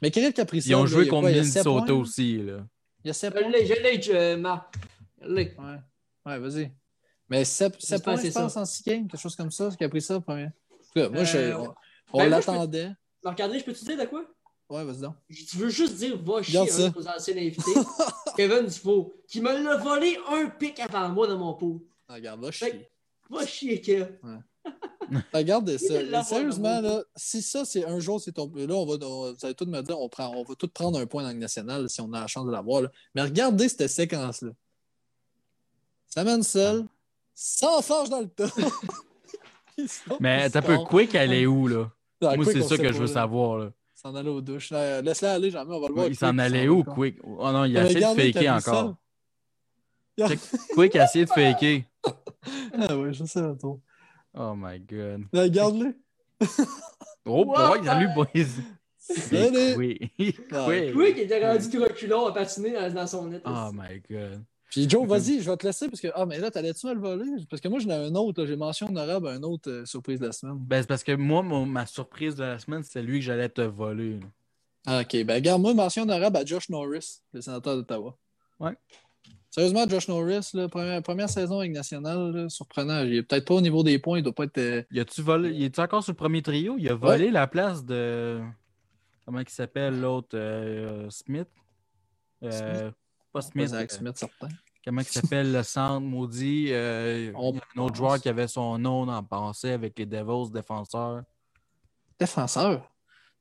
Mais 0.03 0.11
Kirill 0.11 0.33
Kaprizov, 0.33 0.71
Ils 0.71 0.75
ont 0.75 0.87
joué 0.87 1.07
contre 1.07 1.23
quoi, 1.23 1.31
il 1.31 1.37
y 1.37 1.41
a 1.41 1.45
sept 1.45 1.65
Minnesota 1.65 1.95
aussi. 1.95 2.39
Là. 2.39 2.59
Il 3.05 3.09
y 3.09 3.11
a 3.11 3.15
7 3.15 3.33
Je 3.35 3.41
points. 3.41 3.51
je 3.65 4.13
l'ai, 4.23 4.37
Marc. 4.37 4.75
Ouais, 5.23 5.55
ouais 6.27 6.39
vas-y. 6.39 6.73
Mais 7.29 7.45
7, 7.45 7.77
J'espère 7.79 8.03
points, 8.03 8.17
je 8.17 8.23
c'est 8.23 8.33
pense, 8.33 8.55
ça. 8.55 8.61
en 8.61 8.65
6 8.65 8.83
games, 8.83 9.07
quelque 9.09 9.21
chose 9.21 9.37
comme 9.37 9.51
ça, 9.53 9.69
qui 9.79 9.85
a 9.85 9.89
pris 9.89 10.03
ça, 10.03 10.21
premier. 10.21 10.49
Moi, 10.97 11.05
Euh, 11.21 11.25
je- 11.25 11.55
on, 11.55 11.65
ben, 11.65 11.75
on 12.13 12.19
peux- 12.19 12.29
l'attendait. 12.29 12.91
Marc-André, 13.23 13.59
je 13.61 13.65
peux-tu 13.65 13.85
dire 13.85 13.99
de 13.99 14.05
quoi? 14.07 14.25
Ouais, 14.69 14.85
vas-y 14.85 15.01
donc. 15.01 15.15
Je 15.29 15.59
veux 15.59 15.69
juste 15.69 15.95
dire, 15.97 16.17
va 16.23 16.43
chier 16.43 16.59
Regarde 16.61 16.81
un 16.81 16.83
ça. 16.85 16.91
de 16.91 16.99
nos 16.99 17.09
anciens 17.09 17.37
invités, 17.37 17.63
Kevin 18.37 18.67
Dufault, 18.67 19.15
qui 19.29 19.41
me 19.41 19.53
l'a 19.63 19.77
volé 19.77 20.17
un 20.29 20.49
pic 20.49 20.79
avant 20.81 21.09
moi 21.09 21.27
dans 21.27 21.39
mon 21.39 21.55
pot. 21.55 21.83
Ah, 22.09 22.15
regarde, 22.15 22.41
va 22.41 22.53
Fait- 22.53 22.71
chier. 22.71 22.91
Va 23.29 23.47
chier, 23.47 23.81
que. 23.81 24.07
Regardez 25.35 25.75
Il 25.83 25.89
ça. 25.89 26.03
l'a 26.03 26.23
Sérieusement, 26.25 26.81
là, 26.81 27.03
si 27.17 27.43
ça, 27.43 27.65
c'est 27.65 27.85
un 27.85 27.99
jour, 27.99 28.21
c'est 28.21 28.33
ton. 28.33 28.51
Là, 28.55 28.75
on 28.75 28.87
va, 28.87 28.95
on- 29.07 29.33
vous 29.33 29.39
allez 29.45 29.55
tous 29.55 29.67
me 29.67 29.81
dire, 29.83 29.99
on, 29.99 30.09
prend, 30.09 30.29
on 30.37 30.45
va 30.45 30.55
tous 30.55 30.69
prendre 30.69 30.99
un 31.01 31.07
point 31.07 31.23
dans 31.25 31.31
le 31.31 31.35
national 31.35 31.89
si 31.91 32.01
on 32.01 32.13
a 32.13 32.21
la 32.21 32.27
chance 32.29 32.47
de 32.47 32.53
l'avoir. 32.53 32.83
là. 32.83 32.91
Mais 33.15 33.23
regardez 33.23 33.69
cette 33.69 33.89
séquence-là. 33.89 34.51
Ça 36.07 36.23
mène 36.25 36.43
seul, 36.45 36.85
sans 37.35 37.83
forge 37.83 38.09
dans 38.11 38.21
le 38.21 38.29
tas. 38.29 38.51
Mais 40.21 40.51
t'as 40.51 40.63
peu 40.63 40.79
Quick, 40.79 41.15
elle 41.15 41.33
est 41.33 41.47
où, 41.47 41.69
là? 41.69 41.91
Ah, 42.23 42.37
Moi, 42.37 42.45
c'est 42.45 42.63
ça 42.63 42.77
que 42.77 42.89
je 42.89 42.99
veux 42.99 43.07
là. 43.07 43.13
savoir, 43.13 43.59
là. 43.59 43.71
S'en 43.95 44.15
aller 44.15 44.31
aux 44.31 44.41
douches. 44.41 44.71
Laisse-la 44.71 45.35
aller, 45.35 45.51
jamais, 45.51 45.75
on 45.75 45.81
va 45.81 45.89
le 45.89 45.95
voir. 45.95 46.07
Il 46.07 46.17
s'en 46.17 46.37
allait 46.39 46.69
où, 46.69 46.81
encore. 46.81 46.95
Quick? 46.95 47.19
Oh 47.23 47.51
non, 47.53 47.65
il 47.65 47.77
a 47.77 47.85
essayé 47.85 48.01
de 48.01 48.33
faker 48.33 48.49
encore. 48.51 48.95
Quick 50.75 50.97
a 50.97 51.05
essayé 51.05 51.25
de 51.25 51.31
faker. 51.31 51.85
Ah 52.73 52.97
oui, 52.97 53.13
je 53.13 53.25
sais, 53.25 53.41
attends. 53.41 53.79
Oh 54.35 54.55
my 54.57 54.81
god. 54.81 55.25
Regarde-le. 55.35 55.95
Oh 57.27 57.45
boy, 57.45 57.85
salut, 57.85 58.09
boys. 58.15 58.27
Salut. 58.99 59.75
Quick. 59.75 60.49
Quick. 60.49 61.19
Était 61.19 61.47
rendu 61.47 61.69
tout 61.69 61.83
reculon 61.83 62.27
à 62.29 62.33
patiner 62.33 62.73
dans, 62.73 62.95
dans 62.95 63.07
son 63.07 63.27
net. 63.27 63.43
Oh 63.45 63.71
my 63.75 64.01
god. 64.09 64.43
Puis 64.71 64.89
Joe, 64.89 65.07
vas-y, 65.07 65.41
je 65.43 65.51
vais 65.51 65.57
te 65.57 65.67
laisser 65.67 65.89
parce 65.89 66.01
que. 66.01 66.09
Ah, 66.15 66.25
mais 66.27 66.39
là, 66.39 66.51
t'allais-tu 66.51 66.87
me 66.87 66.95
le 66.95 67.01
voler? 67.01 67.45
Parce 67.51 67.61
que 67.61 67.67
moi, 67.69 67.81
j'en 67.81 67.91
ai 67.91 67.95
un 68.07 68.15
autre. 68.15 68.47
J'ai 68.47 68.57
mention 68.57 68.87
honorable 68.87 69.27
à 69.29 69.33
un 69.33 69.43
autre 69.43 69.69
euh, 69.69 69.85
surprise 69.85 70.21
de 70.21 70.27
la 70.27 70.33
semaine. 70.33 70.59
Ben, 70.61 70.81
c'est 70.81 70.87
parce 70.87 71.03
que 71.03 71.13
moi, 71.13 71.43
mon- 71.43 71.67
ma 71.67 71.87
surprise 71.87 72.37
de 72.37 72.45
la 72.45 72.59
semaine, 72.61 72.83
c'était 72.85 73.03
lui 73.03 73.19
que 73.19 73.25
j'allais 73.25 73.49
te 73.49 73.63
voler. 73.63 74.21
Ah, 74.87 75.01
ok, 75.01 75.25
ben 75.25 75.41
garde-moi 75.43 75.75
mention 75.75 76.05
honorable 76.05 76.37
à 76.37 76.45
Josh 76.45 76.69
Norris, 76.71 77.21
le 77.33 77.41
sénateur 77.41 77.77
d'Ottawa. 77.77 78.17
Ouais. 78.61 78.77
Sérieusement, 79.51 79.87
Josh 79.89 80.07
Norris, 80.09 80.51
là, 80.55 80.69
première, 80.69 81.03
première 81.03 81.29
saison 81.29 81.59
avec 81.59 81.73
National, 81.73 82.31
là, 82.31 82.49
surprenant. 82.49 83.03
Il 83.03 83.17
est 83.17 83.23
peut-être 83.25 83.45
pas 83.47 83.55
au 83.55 83.61
niveau 83.61 83.83
des 83.83 83.99
points, 83.99 84.19
il 84.19 84.23
doit 84.23 84.33
pas 84.33 84.45
être. 84.45 84.59
euh, 84.59 84.83
Il 84.93 85.01
a-tu 85.01 85.21
volé? 85.21 85.51
Il 85.51 85.65
est 85.65 85.79
encore 85.81 86.05
sur 86.05 86.13
le 86.13 86.17
premier 86.17 86.41
trio? 86.43 86.77
Il 86.79 86.89
a 86.89 86.95
volé 86.95 87.31
la 87.33 87.47
place 87.49 87.85
de. 87.85 88.41
Comment 89.27 89.41
il 89.41 89.49
s'appelle 89.49 90.01
l'autre? 90.01 90.31
euh, 90.35 91.11
Smith? 91.11 91.49
Euh, 92.45 92.91
Pas 93.33 93.43
Smith. 93.43 93.69
Zach 93.69 93.91
euh, 93.93 93.97
Smith, 93.97 94.17
certain. 94.17 94.49
Comment 94.85 95.01
il 95.03 95.07
s'appelle 95.09 95.53
le 95.53 95.63
centre 95.63 96.01
maudit? 96.01 96.69
euh, 96.71 97.33
On 97.37 97.53
il 97.53 97.57
y 97.57 97.59
a 97.59 97.63
un 97.77 97.85
autre 97.85 97.95
joueur 97.97 98.21
qui 98.21 98.29
avait 98.29 98.49
son 98.49 98.79
nom 98.79 99.09
en 99.09 99.23
passé 99.23 99.71
avec 99.73 99.99
les 99.99 100.07
Devils 100.07 100.51
défenseurs. 100.53 101.23
Défenseur? 102.19 102.91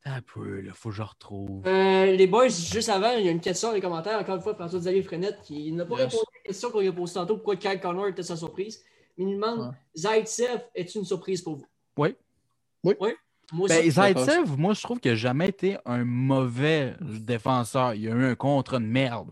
Un 0.06 0.22
peu, 0.22 0.62
là, 0.62 0.72
faut 0.74 0.90
que 0.90 0.96
je 0.96 1.02
retrouve. 1.02 1.68
Euh, 1.68 2.06
les 2.06 2.28
boys, 2.28 2.48
juste 2.48 2.88
avant, 2.90 3.12
il 3.18 3.26
y 3.26 3.28
a 3.28 3.32
une 3.32 3.42
question 3.42 3.68
dans 3.70 3.74
les 3.74 3.82
commentaires, 3.82 4.18
encore 4.18 4.36
une 4.38 4.42
fois, 4.42 4.56
François 4.56 4.80
Xavier 4.80 5.04
Frenette, 5.04 5.42
qui 5.44 5.72
n'a 5.74 5.86
pas 5.86 5.96
Yes. 5.98 6.04
répondu 6.06 6.24
à 6.34 6.38
la 6.38 6.44
question 6.46 6.72
qu'on 6.72 6.80
lui 6.80 6.88
a 6.88 6.94
posée 6.94 7.14
tantôt, 7.16 7.36
pourquoi 7.36 7.58
Kyle 7.58 7.80
Connor 7.82 8.08
était 8.08 8.24
sa 8.24 8.38
surprise. 8.38 8.82
Mais 9.18 9.26
il 9.26 9.30
nous 9.32 9.36
demande 9.36 9.76
Zaitsev, 9.98 10.62
est 10.74 10.96
une 10.96 11.04
surprise 11.04 11.42
pour 11.42 11.58
vous? 11.58 11.66
Oui. 11.98 12.16
Oui. 12.86 12.96
Oui? 13.02 13.10
Moi 13.52 13.68
Ben. 13.68 13.92
Zaitsev, 13.92 14.58
moi, 14.58 14.74
je 14.74 14.82
trouve 14.82 15.00
qu'il 15.02 15.12
n'a 15.12 15.18
jamais 15.18 15.50
été 15.50 15.78
un 15.86 16.06
mauvais 16.06 16.96
défenseur. 17.02 17.94
Il 17.96 18.08
a 18.08 18.12
eu 18.12 18.24
un 18.26 18.36
contrat 18.36 18.80
de 18.80 18.86
merde. 18.86 19.32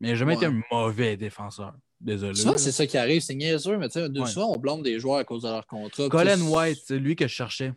Mais 0.00 0.08
il 0.08 0.10
n'a 0.12 0.16
jamais 0.16 0.36
Ouais. 0.36 0.44
été 0.44 0.46
un 0.46 0.60
mauvais 0.70 1.16
défenseur. 1.16 1.74
Désolé. 2.00 2.34
Souvent, 2.34 2.58
c'est 2.58 2.72
ça 2.72 2.86
qui 2.86 2.98
arrive, 2.98 3.22
c'est 3.22 3.34
niaiseux, 3.34 3.78
mais 3.78 3.88
tu 3.88 3.94
sais, 4.00 4.06
Ouais. 4.08 4.26
souvent, 4.26 4.52
on 4.52 4.58
blâme 4.58 4.82
des 4.82 4.98
joueurs 5.00 5.18
à 5.18 5.24
cause 5.24 5.42
de 5.42 5.48
leur 5.48 5.66
contrat. 5.66 6.08
Colin 6.10 6.40
White, 6.42 6.82
c'est 6.84 6.98
lui 6.98 7.16
que 7.16 7.26
je 7.26 7.32
cherchais. 7.34 7.72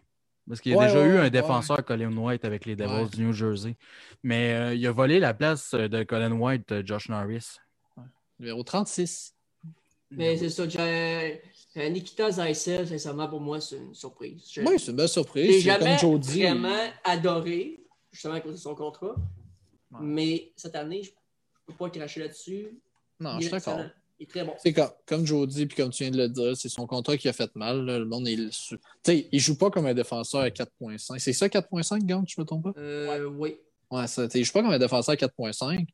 Parce 0.47 0.61
qu'il 0.61 0.71
y 0.71 0.75
a 0.75 0.77
Ouais, 0.79 0.87
déjà 0.87 0.99
ouais, 0.99 1.05
eu 1.07 1.17
un 1.17 1.21
ouais. 1.21 1.29
défenseur, 1.29 1.85
Colin 1.85 2.15
White, 2.17 2.43
avec 2.43 2.65
les 2.65 2.75
Devils 2.75 2.91
Ouais. 3.03 3.09
du 3.09 3.23
New 3.23 3.33
Jersey. 3.33 3.75
Mais 4.23 4.53
euh, 4.53 4.73
il 4.75 4.85
a 4.87 4.91
volé 4.91 5.19
la 5.19 5.33
place 5.33 5.73
euh, 5.75 5.87
de 5.87 6.03
Colin 6.03 6.31
White, 6.31 6.71
euh, 6.71 6.81
Josh 6.83 7.07
Norris. 7.07 7.57
Numéro 8.39 8.63
36. 8.63 9.33
Mais 10.11 10.37
c'est 10.37 10.49
ça, 10.49 10.67
j'ai- 10.67 11.41
Nikita 11.91 12.31
Zaitsev, 12.31 12.87
sincèrement, 12.87 13.27
pour 13.29 13.39
moi, 13.39 13.61
c'est 13.61 13.77
une 13.77 13.93
surprise. 13.93 14.41
Je 14.51 14.61
Oui, 14.61 14.79
c'est 14.79 14.89
une 14.91 14.97
belle 14.97 15.07
surprise. 15.07 15.51
C'est 15.51 15.61
jamais 15.61 15.97
comme 16.01 16.19
vraiment 16.19 16.89
adoré, 17.03 17.79
justement 18.11 18.33
à 18.33 18.41
cause 18.41 18.53
de 18.53 18.57
son 18.57 18.73
contrat. 18.75 19.15
Ouais. 19.91 19.99
Mais 20.01 20.51
cette 20.55 20.75
année, 20.75 21.03
je 21.03 21.11
ne 21.11 21.15
peux 21.71 21.85
pas 21.85 21.89
cracher 21.89 22.19
là-dessus. 22.21 22.67
Non, 23.19 23.31
Il 23.37 23.41
je 23.43 23.47
suis 23.47 23.51
d'accord. 23.51 23.81
Il 24.19 24.23
est 24.23 24.27
très 24.27 24.43
bon. 24.43 24.53
C'est 24.57 24.73
comme, 24.73 24.89
comme 25.05 25.25
Joe 25.25 25.47
dit, 25.47 25.65
puis 25.65 25.77
comme 25.77 25.91
tu 25.91 26.03
viens 26.03 26.11
de 26.11 26.17
le 26.17 26.27
dire, 26.27 26.57
c'est 26.57 26.67
son 26.69 26.85
contrat 26.85 27.15
qui 27.15 27.29
a 27.29 27.33
fait 27.33 27.55
mal. 27.55 27.85
là. 27.85 27.99
Le 27.99 28.05
monde, 28.05 28.27
il, 28.27 28.49
tu 28.49 28.77
sais, 29.03 29.29
il 29.31 29.39
joue 29.39 29.57
pas 29.57 29.69
comme 29.69 29.85
un 29.85 29.93
défenseur 29.93 30.41
à 30.41 30.49
4.5. 30.49 31.19
C'est 31.19 31.31
ça 31.33 31.47
4.5, 31.47 32.05
Gant, 32.05 32.23
je 32.27 32.39
me 32.39 32.45
trompe 32.45 32.63
pas? 32.73 32.79
Euh, 32.79 33.25
oui. 33.25 33.57
Ouais, 33.89 34.07
ça, 34.07 34.27
il 34.33 34.43
joue 34.43 34.51
pas 34.51 34.61
comme 34.61 34.71
un 34.71 34.79
défenseur 34.79 35.13
à 35.13 35.15
4.5. 35.15 35.85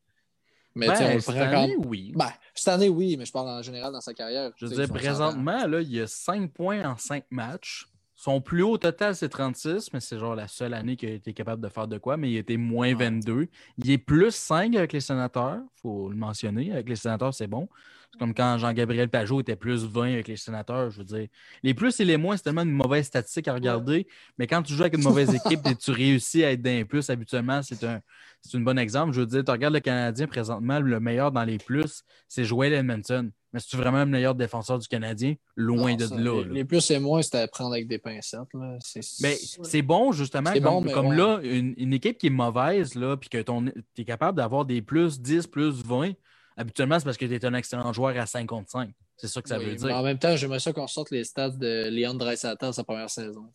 Mais 0.78 0.90
on 0.90 0.94
Ben, 0.94 1.14
le 1.14 1.20
cette 1.22 1.36
prend 1.36 1.52
quand 1.52 1.64
année, 1.64 1.76
oui. 1.86 2.12
Ben, 2.16 2.30
cette 2.54 2.68
année, 2.68 2.90
oui, 2.90 3.16
mais 3.16 3.26
je 3.26 3.32
parle 3.32 3.48
en 3.48 3.62
général 3.62 3.94
dans 3.94 4.02
sa 4.02 4.14
carrière. 4.14 4.52
Je 4.58 4.66
veux 4.66 4.76
dire, 4.76 4.88
on 4.90 4.94
présentement, 4.94 5.68
là, 5.68 5.80
il 5.82 5.94
y 5.94 6.02
a 6.02 6.08
5 6.08 6.52
points 6.52 6.84
en 6.84 6.98
5 6.98 7.26
matchs. 7.30 7.88
Son 8.26 8.42
plus 8.42 8.64
haut 8.64 8.80
total, 8.80 9.16
c'est 9.16 9.30
36, 9.30 9.94
mais 9.94 10.00
c'est 10.00 10.18
genre 10.18 10.34
la 10.34 10.48
seule 10.48 10.74
année 10.74 10.96
qu'il 10.96 11.10
a 11.10 11.12
été 11.12 11.32
capable 11.32 11.62
de 11.62 11.70
faire 11.70 11.88
de 11.88 12.00
quoi, 12.00 12.18
mais 12.18 12.32
il 12.32 12.38
était 12.38 12.58
moins 12.58 12.88
Ouais. 12.88 12.96
22. 12.96 13.50
Il 13.78 13.92
est 13.92 14.00
plus 14.00 14.34
5 14.34 14.76
avec 14.76 14.94
les 14.94 15.00
sénateurs, 15.00 15.60
il 15.62 15.82
faut 15.82 16.10
le 16.10 16.16
mentionner. 16.16 16.72
Avec 16.72 16.90
les 16.90 16.96
sénateurs, 16.96 17.36
c'est 17.36 17.46
bon. 17.46 17.70
C'est 18.12 18.18
comme 18.18 18.34
quand 18.34 18.58
Jean-Gabriel 18.58 19.10
Pajot 19.10 19.42
était 19.42 19.56
plus 19.56 19.86
20 19.86 20.14
avec 20.14 20.28
les 20.28 20.38
sénateurs, 20.38 20.90
je 20.90 20.98
veux 20.98 21.04
dire. 21.04 21.28
Les 21.62 21.76
plus 21.76 22.00
et 22.00 22.04
les 22.04 22.18
moins, 22.18 22.36
c'est 22.36 22.42
tellement 22.42 22.64
une 22.64 22.72
mauvaise 22.72 23.06
statistique 23.06 23.48
à 23.48 23.54
regarder, 23.54 24.08
mais 24.40 24.48
quand 24.48 24.64
tu 24.64 24.74
joues 24.74 24.82
avec 24.82 24.98
une 24.98 25.04
mauvaise 25.04 25.32
équipe 25.46 25.60
et 25.68 25.76
tu 25.76 25.92
réussis 25.92 26.44
à 26.44 26.52
être 26.52 26.64
d'un 26.64 26.84
plus, 26.84 27.08
habituellement, 27.12 27.62
c'est 27.62 27.84
un, 27.84 28.02
c'est 28.42 28.58
un 28.58 28.62
bon 28.62 28.80
exemple. 28.80 29.14
Je 29.14 29.20
veux 29.20 29.28
dire, 29.28 29.44
tu 29.44 29.52
regardes 29.52 29.76
le 29.76 29.82
Canadien 29.82 30.26
présentement, 30.26 30.80
le 30.80 31.00
meilleur 31.00 31.32
dans 31.32 31.44
les 31.44 31.60
plus, 31.60 32.02
c'est 32.28 32.44
Joel 32.44 32.74
Edmondson. 32.74 33.30
Mais 33.56 33.62
c'est-tu 33.62 33.78
vraiment 33.78 34.00
le 34.00 34.06
meilleur 34.08 34.36
défenseur 34.36 34.78
du 34.80 34.88
Canadien? 34.90 35.36
Loin 35.56 35.92
Non, 35.92 35.96
de 35.96 36.06
ça, 36.08 36.16
là. 36.16 36.22
Les, 36.34 36.44
là. 36.44 36.54
les 36.56 36.66
plus 36.66 36.92
et 36.92 37.00
moins, 37.00 37.22
c'était 37.22 37.38
à 37.38 37.48
prendre 37.48 37.72
avec 37.72 37.88
des 37.88 37.98
pincettes. 38.00 38.42
Là. 38.54 38.78
C'est, 38.84 39.00
Mais 39.22 39.38
c'est 39.64 39.82
bon, 39.82 40.12
justement, 40.12 40.50
C'est 40.54 40.60
comme, 40.60 40.74
bon, 40.74 40.82
mais 40.82 40.92
comme 40.92 41.08
ouais. 41.08 41.16
là, 41.16 41.40
une, 41.42 41.74
une 41.78 41.94
équipe 41.94 42.18
qui 42.18 42.28
est 42.28 42.32
mauvaise, 42.32 42.96
là, 42.96 43.16
puis 43.16 43.30
que 43.30 43.38
tu 43.42 44.02
es 44.02 44.04
capable 44.04 44.36
d'avoir 44.36 44.66
des 44.66 44.82
plus 44.82 45.22
10, 45.22 45.48
plus 45.48 45.72
20, 45.86 46.12
habituellement, 46.58 47.00
c'est 47.00 47.06
parce 47.06 47.16
que 47.16 47.26
tu 47.26 47.34
es 47.34 47.46
un 47.46 47.54
excellent 47.54 47.94
joueur 47.94 48.18
à 48.20 48.26
5 48.26 48.46
contre 48.46 48.70
5. 48.72 48.90
C'est 49.16 49.30
ça 49.30 49.42
que 49.42 49.48
ça 49.48 49.58
Oui, 49.58 49.68
veut 49.68 49.76
dire. 49.76 49.96
En 49.96 50.04
même 50.04 50.20
temps, 50.20 50.36
j'aimerais 50.36 50.60
ça 50.60 50.74
qu'on 50.74 50.88
sorte 50.88 51.12
les 51.12 51.24
stats 51.24 51.52
de 51.52 51.90
Leon 51.90 52.16
Dreisaitl 52.16 52.74
sa 52.74 52.84
première 52.84 53.10
saison. 53.10 53.46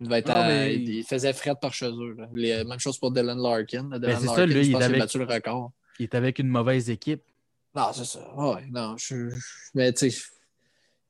Il, 0.00 0.06
devait 0.08 0.18
être 0.18 0.28
Non, 0.28 0.34
à- 0.34 0.48
mais- 0.48 0.74
il 0.74 0.88
il 0.96 1.04
faisait 1.04 1.32
fret 1.32 1.54
par 1.62 1.72
chez 1.72 1.86
eux. 1.86 2.16
là. 2.18 2.28
Les- 2.34 2.64
même 2.64 2.80
chose 2.80 2.98
pour 2.98 3.12
Dylan 3.12 3.38
Larkin. 3.40 3.84
Dylan 4.00 4.18
c'est 4.20 4.26
ça, 4.26 4.44
lui, 4.44 4.54
je 4.54 4.58
il 4.70 4.72
pense 4.72 4.82
avait- 4.82 4.96
a 4.96 4.98
battu 4.98 5.18
le 5.18 5.24
record. 5.24 5.70
Il 6.00 6.02
est 6.02 6.14
avec 6.16 6.40
une 6.40 6.48
mauvaise 6.48 6.90
équipe. 6.90 7.22
Non, 7.76 7.92
c'est 7.92 8.04
ça. 8.06 8.34
Ouais, 8.34 8.66
non, 8.70 8.96
je, 8.96 9.28
je- 9.30 9.36
mais 9.74 9.92
tu 9.92 10.10
sais, 10.10 10.22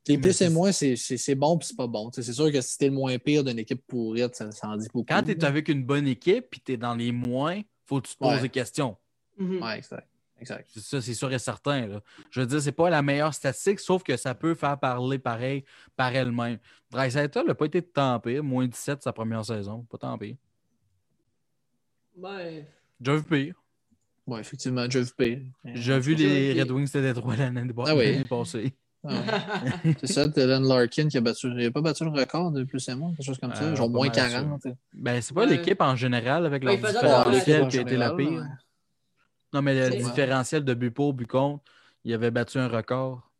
les 0.08 0.18
plus 0.18 0.32
c'est- 0.32 0.46
et 0.46 0.48
moins, 0.48 0.72
c'est, 0.72 0.96
c'est, 0.96 1.16
c'est 1.16 1.34
bon 1.36 1.56
puis 1.58 1.68
c'est 1.68 1.76
pas 1.76 1.86
bon. 1.86 2.10
Tu 2.10 2.16
sais, 2.16 2.22
C'est 2.26 2.32
sûr 2.32 2.50
que 2.50 2.60
si 2.60 2.76
t'es 2.76 2.86
le 2.88 2.92
moins 2.94 3.16
pire 3.18 3.44
d'une 3.44 3.58
équipe 3.58 3.86
pourrite, 3.86 4.34
ça, 4.34 4.50
ça 4.52 4.68
en 4.68 4.76
dit 4.76 4.88
beaucoup. 4.92 5.06
Quand 5.08 5.22
tu 5.22 5.30
es 5.32 5.44
avec 5.44 5.68
une 5.68 5.84
bonne 5.84 6.06
équipe, 6.08 6.46
puis 6.50 6.60
tu 6.60 6.72
es 6.72 6.76
dans 6.76 6.94
les 6.94 7.12
moins, 7.12 7.60
faut 7.84 8.00
que 8.00 8.08
tu 8.08 8.14
te 8.14 8.18
poses 8.18 8.34
Ouais. 8.36 8.42
des 8.42 8.48
questions. 8.48 8.96
Mhm. 9.38 9.62
Ouais, 9.62 9.78
exact. 9.78 10.08
exact. 10.40 10.68
C'est 10.72 10.80
ça, 10.80 11.00
c'est 11.00 11.14
sûr 11.14 11.32
et 11.32 11.38
certain. 11.38 11.86
là. 11.86 12.00
Je 12.30 12.40
veux 12.40 12.46
dire, 12.46 12.60
c'est 12.60 12.72
pas 12.72 12.90
la 12.90 13.02
meilleure 13.02 13.32
statistique, 13.34 13.78
sauf 13.80 14.02
que 14.02 14.16
ça 14.16 14.34
peut 14.34 14.54
faire 14.54 14.78
parler 14.78 15.18
pareil 15.20 15.64
par 15.96 16.14
elle-même. 16.14 16.58
Dreisaitl 16.90 17.46
n'a 17.46 17.54
pas 17.54 17.66
été 17.66 17.80
tant 17.82 18.18
pire, 18.20 18.42
moins 18.42 18.66
17 18.66 19.02
sa 19.02 19.12
première 19.12 19.44
saison, 19.44 19.84
pas 19.90 19.98
tant 19.98 20.16
pire. 20.18 20.36
Ben, 22.16 22.64
Déjà 22.98 23.16
vu 23.18 23.22
pire. 23.24 23.54
Ouais, 24.26 24.40
effectivement, 24.40 24.88
Jeff 24.90 25.14
P. 25.14 25.42
J'ai 25.64 25.98
vu 26.00 26.14
les 26.14 26.60
Red 26.60 26.70
Wings 26.70 26.90
de 26.92 27.00
Détroit 27.00 27.36
l'année 27.36 27.62
Ah 27.86 27.94
oui. 27.94 28.24
passée. 28.24 28.72
c'est 30.00 30.06
ça, 30.08 30.26
Dylan 30.26 30.66
Larkin 30.66 31.06
qui 31.08 31.16
a 31.16 31.20
battu. 31.20 31.46
Il 31.48 31.62
n'a 31.64 31.70
pas 31.70 31.80
battu 31.80 32.02
le 32.04 32.10
record 32.10 32.50
de 32.50 32.64
plus 32.64 32.88
et 32.88 32.94
moins, 32.96 33.10
quelque 33.14 33.24
chose 33.24 33.38
comme 33.38 33.54
ça. 33.54 33.62
Euh, 33.62 33.76
genre 33.76 33.88
moins 33.88 34.06
mal 34.08 34.16
40. 34.16 34.62
tu 34.62 34.68
sais. 34.70 34.76
Ben, 34.94 35.22
c'est 35.22 35.32
pas 35.32 35.42
Ouais. 35.44 35.46
l'équipe 35.56 35.80
en 35.80 35.94
général 35.94 36.44
avec 36.44 36.64
Ouais, 36.64 36.76
leur 36.76 37.30
différentiel 37.30 37.68
qui 37.68 37.78
a 37.78 37.80
été 37.82 37.96
la 37.96 38.10
pire. 38.14 38.28
Ouais. 38.30 38.46
Non, 39.52 39.62
mais 39.62 39.90
le 39.90 39.96
différentiel 40.02 40.64
de 40.64 40.74
but 40.74 40.90
pour, 40.90 41.12
but 41.14 41.28
contre, 41.28 41.62
il 42.04 42.12
avait 42.14 42.32
battu 42.32 42.58
un 42.58 42.66
record. 42.66 43.30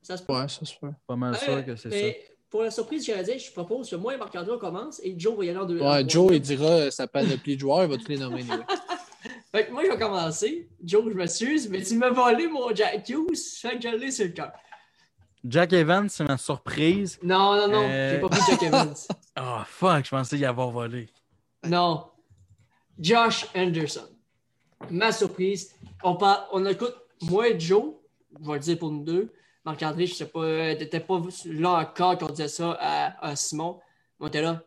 ça 0.00 0.16
se 0.16 0.22
peut. 0.22 0.32
Ouais, 0.32 0.46
ça 0.48 0.64
se 0.64 0.74
peut. 0.80 0.92
Pas 1.08 1.16
mal 1.16 1.32
Ouais, 1.32 1.38
sûr 1.38 1.64
que 1.66 1.74
c'est 1.74 1.88
mais 1.88 2.20
Pour 2.48 2.62
la 2.62 2.70
surprise 2.70 3.04
du 3.04 3.10
Canadien, 3.10 3.36
je 3.36 3.50
propose 3.50 3.90
que 3.90 3.96
moi 3.96 4.14
et 4.14 4.16
Marc-André 4.18 4.52
on 4.54 4.58
commence 4.58 5.00
et 5.02 5.14
Joe 5.18 5.36
va 5.36 5.44
y 5.44 5.50
aller 5.50 5.58
en 5.58 5.66
deux. 5.66 5.80
Ouais. 5.80 6.08
Joe, 6.08 6.30
il 6.34 6.40
dira 6.40 6.88
sa 6.92 7.08
panoplie 7.08 7.56
de 7.56 7.60
joueurs, 7.60 7.82
il 7.82 7.90
va 7.90 7.96
tous 7.96 8.08
les 8.08 8.18
nommer. 8.18 8.44
anyway. 9.24 9.40
Fait 9.52 9.66
que 9.66 9.72
moi, 9.72 9.82
je 9.84 9.90
vais 9.90 9.98
commencer. 9.98 10.68
Joe, 10.82 11.04
je 11.08 11.14
m'excuse, 11.14 11.68
mais 11.68 11.82
tu 11.82 11.96
m'as 11.96 12.10
volé 12.10 12.48
mon 12.48 12.74
Jack 12.74 13.08
Hughes, 13.08 13.36
fait 13.60 13.78
que 13.78 13.90
je 13.90 13.96
l'ai 13.96 14.10
sur 14.10 14.24
le 14.26 14.32
cœur. 14.32 14.52
Jack 15.44 15.72
Evans, 15.72 16.08
c'est 16.08 16.24
ma 16.24 16.36
surprise. 16.36 17.18
Non, 17.22 17.56
non, 17.56 17.68
non, 17.68 17.82
Euh. 17.88 18.10
j'ai 18.14 18.20
pas 18.20 18.28
pris 18.28 18.40
Jack 18.48 18.62
Evans. 18.62 18.94
Ah, 19.36 19.64
fuck, 19.66 20.04
je 20.04 20.10
pensais 20.10 20.36
y 20.36 20.44
avoir 20.44 20.70
volé. 20.70 21.08
Non. 21.66 22.06
Josh 22.98 23.46
Anderson. 23.54 24.06
Ma 24.90 25.12
surprise. 25.12 25.74
On, 26.02 26.16
parle, 26.16 26.42
on 26.52 26.66
écoute, 26.66 26.94
moi 27.22 27.48
et 27.48 27.58
Joe, 27.58 27.94
je 28.38 28.46
vais 28.46 28.52
le 28.54 28.58
dire 28.60 28.78
pour 28.78 28.90
nous 28.90 29.02
deux. 29.04 29.32
Marc-André, 29.64 30.06
je 30.06 30.14
sais 30.14 30.26
pas, 30.26 30.74
t'étais 30.74 31.00
pas 31.00 31.20
là 31.46 31.70
encore 31.80 32.18
quand 32.18 32.30
on 32.30 32.32
disait 32.32 32.48
ça 32.48 32.76
à, 32.80 33.28
à 33.28 33.36
Simon. 33.36 33.78
On 34.18 34.26
était 34.28 34.42
là. 34.42 34.62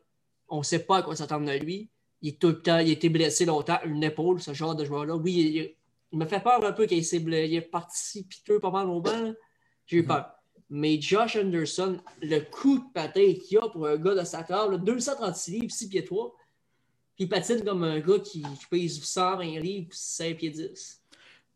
On 0.49 0.63
sait 0.63 0.79
pas 0.79 0.97
à 0.97 1.01
quoi 1.03 1.15
s'attendre 1.15 1.45
de 1.45 1.57
lui. 1.57 1.89
Il 2.23 2.29
est 2.29 2.39
tout 2.39 2.47
le 2.47 2.61
temps, 2.61 2.79
il 2.79 2.89
a 2.89 2.93
été 2.93 3.09
blessé 3.09 3.45
longtemps, 3.45 3.77
une 3.85 4.01
épaule, 4.03 4.41
ce 4.41 4.53
genre 4.53 4.75
de 4.75 4.85
joueur-là. 4.85 5.15
Oui, 5.17 5.33
il, 5.33 5.71
il 6.13 6.17
me 6.17 6.25
fait 6.25 6.39
peur 6.41 6.63
un 6.63 6.71
peu 6.71 6.85
qu'il 6.85 7.03
s'est 7.03 7.19
blessé. 7.19 7.49
Il 7.51 7.55
est 7.57 7.61
parti 7.61 8.23
piteux 8.23 8.59
pas 8.59 8.71
mal 8.71 8.87
au 8.89 9.01
banc. 9.01 9.33
J'ai 9.85 9.97
eu 9.97 10.05
peur. 10.05 10.31
Mais 10.69 10.99
Josh 11.01 11.35
Anderson, 11.35 11.99
le 12.21 12.39
coup 12.39 12.79
de 12.79 12.93
patin 12.93 13.33
qu'il 13.33 13.57
a 13.57 13.67
pour 13.67 13.85
un 13.87 13.97
gars 13.97 14.15
de 14.15 14.23
sa 14.23 14.41
taille, 14.43 14.79
236 14.79 15.51
livres, 15.51 15.71
6 15.71 15.89
pieds 15.89 16.05
3, 16.05 16.33
puis 17.15 17.25
il 17.25 17.29
patine 17.29 17.61
comme 17.63 17.83
un 17.83 17.99
gars 17.99 18.19
qui, 18.19 18.41
qui 18.41 18.65
pèse 18.71 19.03
120 19.03 19.59
livres, 19.59 19.89
5 19.91 20.37
pieds 20.37 20.49
10. 20.49 21.01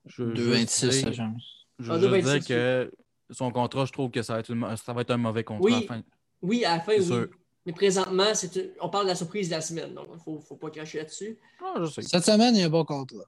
Je 0.05 0.23
veux 0.23 0.33
2,26, 0.33 0.57
juste 0.59 0.69
ça, 0.69 0.87
dire- 0.89 1.13
j'aime. 1.13 1.37
Je 1.79 1.91
Ah, 1.91 1.97
veux 1.97 2.09
juste 2.13 2.27
2,26, 2.27 2.39
dire 2.39 2.47
que 2.47 2.91
son 3.31 3.51
contrat, 3.51 3.85
je 3.85 3.91
trouve 3.93 4.11
que 4.11 4.21
ça 4.21 4.33
va 4.33 4.39
être, 4.41 4.51
une- 4.51 4.75
ça 4.75 4.91
va 4.93 5.01
être 5.01 5.11
un 5.11 5.17
mauvais 5.17 5.43
contrat. 5.45 5.63
Oui. 5.65 5.73
à 5.73 5.79
la 5.79 5.87
fin. 5.87 6.03
Oui, 6.41 6.65
à 6.65 6.75
la 6.75 6.79
fin, 6.81 6.91
C'est 6.93 6.99
oui. 6.99 7.05
sûr. 7.05 7.29
Mais 7.67 7.73
présentement, 7.73 8.33
c'est 8.33 8.73
on 8.79 8.87
parle 8.87 9.03
de 9.03 9.09
la 9.09 9.15
surprise 9.15 9.49
de 9.49 9.55
la 9.55 9.59
semaine, 9.61 9.93
donc 9.93 10.05
il 10.09 10.13
ne 10.13 10.19
faut, 10.19 10.39
faut 10.39 10.55
pas 10.55 10.69
cracher 10.69 10.99
là-dessus. 10.99 11.37
Ah. 11.61 11.75
Cette 11.99 12.23
semaine, 12.23 12.55
il 12.55 12.61
y 12.61 12.63
a 12.63 12.67
un 12.67 12.69
bon 12.69 12.85
contrat. 12.85 13.25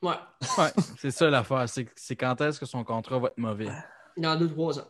Ouais, 0.00 0.14
Ouais, 0.56 0.70
c'est 0.98 1.10
ça 1.10 1.28
l'affaire. 1.28 1.68
C'est 1.68 1.86
c'est 1.94 2.16
quand 2.16 2.40
est-ce 2.40 2.58
que 2.58 2.64
son 2.64 2.84
contrat 2.84 3.18
va 3.18 3.28
être 3.28 3.36
mauvais? 3.36 3.68
dans 4.16 4.34
2-3 4.34 4.80
ans. 4.80 4.84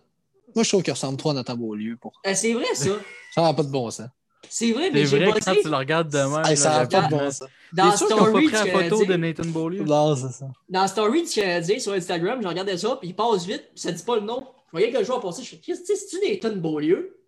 Moi, 0.55 0.63
je 0.63 0.69
trouve 0.69 0.85
qu'il 0.85 0.93
ressemble 0.93 1.17
trop 1.17 1.31
à 1.31 1.35
Nathan 1.35 1.57
Beaulieu. 1.57 1.97
Pour... 1.97 2.13
Ah, 2.25 2.35
c'est 2.37 2.53
vrai, 2.53 2.65
ça. 2.75 2.91
Ça 3.35 3.43
n'a 3.43 3.53
pas 3.55 3.65
de 3.65 3.71
bon 3.71 3.91
sens. 3.91 4.09
C'est 4.49 4.71
vrai, 4.71 4.85
C'est 4.85 4.91
mais 4.93 5.07
j'ai 5.07 5.19
vrai, 5.19 5.33
bossé 5.33 5.41
quand 5.45 5.61
tu 5.61 5.69
le 5.69 5.77
regardes 5.77 6.09
de 6.09 6.19
même. 6.19 6.47
Hey, 6.47 6.57
ça 6.57 6.71
n'a 6.79 6.87
pas 6.87 7.03
de 7.03 7.11
bon 7.11 7.31
sens. 7.31 7.49
dans 7.73 7.97
Story 7.97 8.33
pris 8.33 8.47
du 8.47 8.53
la 8.53 8.89
photo 8.89 9.05
de. 9.05 9.15
Nathan 9.17 9.47
Beaulieu? 9.47 9.83
Non, 9.83 10.15
c'est 10.15 10.33
ça. 10.33 10.47
Dans 10.69 10.87
Story 10.87 11.25
du 11.25 11.29
Canadien 11.29 11.79
sur 11.81 11.93
Instagram, 11.93 12.41
je 12.41 12.47
regardais 12.47 12.79
ça, 12.79 12.97
puis 13.01 13.09
il 13.09 13.17
passe 13.17 13.45
vite, 13.47 13.65
puis 13.75 13.81
ça 13.81 13.91
dit 13.91 14.03
pas 14.05 14.15
le 14.15 14.23
nom. 14.23 14.47
Je 14.67 14.71
voyais 14.73 14.93
que 14.93 14.99
le 14.99 15.05
joueur 15.05 15.21
passait, 15.21 15.43
je 15.43 15.51
fais, 15.51 15.59
Christy, 15.59 15.97
c'est-tu 15.97 16.19
Nathan 16.29 16.57
Beaulieu? 16.57 17.22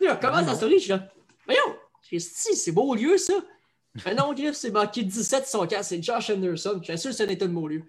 Puis 0.00 0.08
là, 0.08 0.16
comment 0.16 0.40
la 0.40 0.54
story? 0.54 0.74
Je 0.78 0.78
suis 0.78 0.90
là, 0.90 1.06
voyons, 1.44 1.76
Christy, 2.02 2.56
c'est 2.56 2.72
Beaulieu, 2.72 3.18
ça? 3.18 3.34
Mais 4.06 4.14
non, 4.14 4.32
Griff, 4.32 4.54
c'est 4.54 4.70
marqué 4.70 5.02
17 5.02 5.46
son 5.46 5.66
cas, 5.66 5.82
c'est 5.82 6.02
Josh 6.02 6.30
Anderson. 6.30 6.80
Je 6.82 6.92
suis 6.92 6.98
sûr 6.98 7.10
que 7.10 7.16
c'est 7.16 7.26
Nathan 7.26 7.48
Beaulieu. 7.48 7.82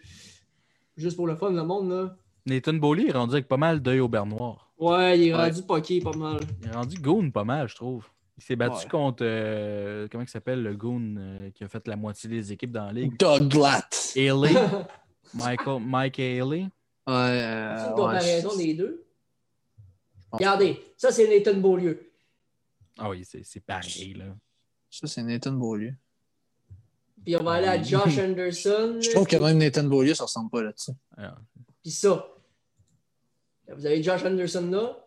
Juste 0.98 1.16
pour 1.16 1.26
le 1.28 1.36
fun, 1.36 1.52
le 1.52 1.64
monde, 1.64 1.90
là. 1.90 2.16
Nathan 2.46 2.74
Beaulieu 2.74 3.08
est 3.10 3.14
rendu 3.14 3.34
avec 3.34 3.48
pas 3.48 3.58
mal 3.58 3.82
d'œil 3.82 4.00
au 4.02 4.08
beurre 4.08 4.26
noir. 4.26 4.72
Ouais, 4.78 5.18
il 5.20 5.28
est 5.28 5.34
Ouais. 5.34 5.46
rendu 5.46 5.62
poké 5.64 6.02
pas 6.02 6.12
mal. 6.18 6.40
Il 6.64 6.70
est 6.70 6.72
rendu 6.76 6.98
goon 6.98 7.30
pas 7.32 7.44
mal, 7.44 7.70
je 7.70 7.76
trouve. 7.76 8.06
Il 8.38 8.44
s'est 8.44 8.56
battu 8.56 8.78
Ouais. 8.86 8.90
contre. 8.90 9.22
euh, 9.22 10.08
comment 10.12 10.24
il 10.24 10.28
s'appelle 10.30 10.64
le 10.64 10.76
goon 10.76 11.16
euh, 11.18 11.50
qui 11.52 11.64
a 11.64 11.68
fait 11.68 11.88
la 11.88 11.96
moitié 11.96 12.28
des 12.30 12.52
équipes 12.52 12.72
dans 12.72 12.86
la 12.88 12.94
ligue? 12.94 13.16
Doug 13.18 13.48
Glatt. 13.48 14.12
Haley. 14.16 14.50
Michael, 15.36 15.80
Mike 15.86 16.20
Haley. 16.20 16.66
Ouais, 17.08 17.14
euh, 17.14 17.76
C'est 17.78 17.84
une 17.84 17.90
ouais, 17.90 17.96
comparaison 17.96 18.50
je- 18.54 18.58
des 18.58 18.74
deux. 18.74 19.04
Regardez, 20.32 20.82
ça 20.98 21.12
c'est 21.12 21.28
Nathan 21.28 21.60
Beaulieu. 21.60 22.12
Ah 22.98 23.10
oui, 23.10 23.26
c'est 23.26 23.60
pareil, 23.66 24.14
là. 24.14 24.26
Ça, 24.90 25.08
c'est 25.08 25.24
Nathan 25.24 25.54
Beaulieu. 25.54 25.94
Puis 27.24 27.36
on 27.38 27.44
va 27.44 27.54
aller 27.54 27.68
à 27.68 27.82
Josh 27.82 28.18
Anderson. 28.18 29.00
Je 29.02 29.10
trouve 29.12 29.26
que 29.26 29.38
même 29.38 29.58
Nathan 29.58 29.86
Beaulieu, 29.86 30.14
ça 30.14 30.26
ressemble 30.26 30.50
pas 30.50 30.62
là-dessus. 30.62 30.92
Alors, 31.18 31.38
Puis 31.82 31.92
ça. 31.92 32.28
Vous 33.74 33.86
avez 33.86 34.04
Josh 34.04 34.24
Anderson 34.26 34.70
là, 34.70 34.98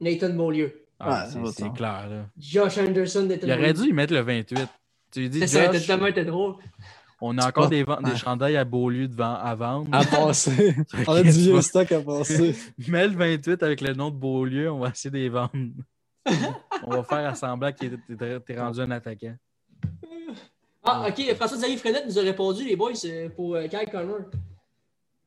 Nathan 0.00 0.30
Beaulieu. 0.30 0.86
ah, 0.98 1.26
Ouais, 1.26 1.30
c'est- 1.52 1.62
ça 1.62 1.68
clair, 1.70 2.08
là. 2.08 2.26
Josh 2.36 2.78
Anderson, 2.78 3.22
Nathan 3.26 3.46
Il 3.46 3.52
aurait 3.52 3.72
dû 3.74 3.82
y 3.88 3.92
mettre 3.92 4.12
le 4.12 4.20
28. 4.20 4.68
Tu 5.12 5.20
lui 5.20 5.30
dis, 5.30 5.46
Ça 5.46 5.68
aurait 5.68 5.78
Josh, 5.78 5.86
tellement 5.86 6.06
été 6.06 6.24
drôle. 6.24 6.56
On 7.20 7.36
a 7.38 7.48
encore 7.48 7.68
des, 7.68 7.82
ventes- 7.82 8.02
des 8.04 8.16
chandails 8.16 8.56
à 8.56 8.64
Beaulieu 8.64 9.08
devant, 9.08 9.34
à 9.34 9.54
vendre. 9.54 9.88
À 9.92 10.04
passer. 10.04 10.74
On 11.06 11.12
a 11.14 11.22
du 11.22 11.30
vieux 11.30 11.60
stock 11.62 11.90
à 11.92 12.00
passer. 12.00 12.54
Mets 12.88 13.08
le 13.08 13.14
28 13.16 13.62
avec 13.62 13.80
le 13.80 13.92
nom 13.94 14.10
de 14.10 14.16
Beaulieu, 14.16 14.70
on 14.70 14.78
va 14.78 14.90
essayer 14.90 15.10
de 15.10 15.16
les 15.18 15.28
vendre. 15.28 15.50
on 16.84 16.90
va 16.90 17.02
faire 17.02 17.28
à 17.28 17.34
semblant 17.34 17.72
que 17.72 18.38
t'es- 18.38 18.58
rendu 18.58 18.80
un 18.80 18.90
attaquant. 18.92 19.34
Ah, 20.84 21.08
ok. 21.08 21.34
François-Xavier 21.34 21.76
Frenette 21.76 22.06
nous 22.06 22.18
a 22.18 22.22
répondu, 22.22 22.64
les 22.64 22.76
boys, 22.76 22.94
c'est 22.94 23.28
pour 23.30 23.56
euh, 23.56 23.66
Kyle 23.66 23.88
Connor. 23.90 24.20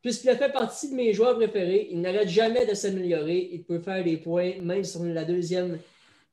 Puisqu'il 0.01 0.30
a 0.30 0.35
fait 0.38 0.51
partie 0.51 0.89
de 0.89 0.95
mes 0.95 1.13
joueurs 1.13 1.35
préférés, 1.35 1.89
il 1.91 2.01
n'arrête 2.01 2.27
jamais 2.30 2.65
de 2.65 2.73
s'améliorer. 2.73 3.49
Il 3.51 3.63
peut 3.63 3.80
faire 3.80 4.03
des 4.03 4.18
points, 4.18 4.53
même 4.61 4.84
sur 4.84 5.03
la 5.03 5.23
deuxième, 5.23 5.77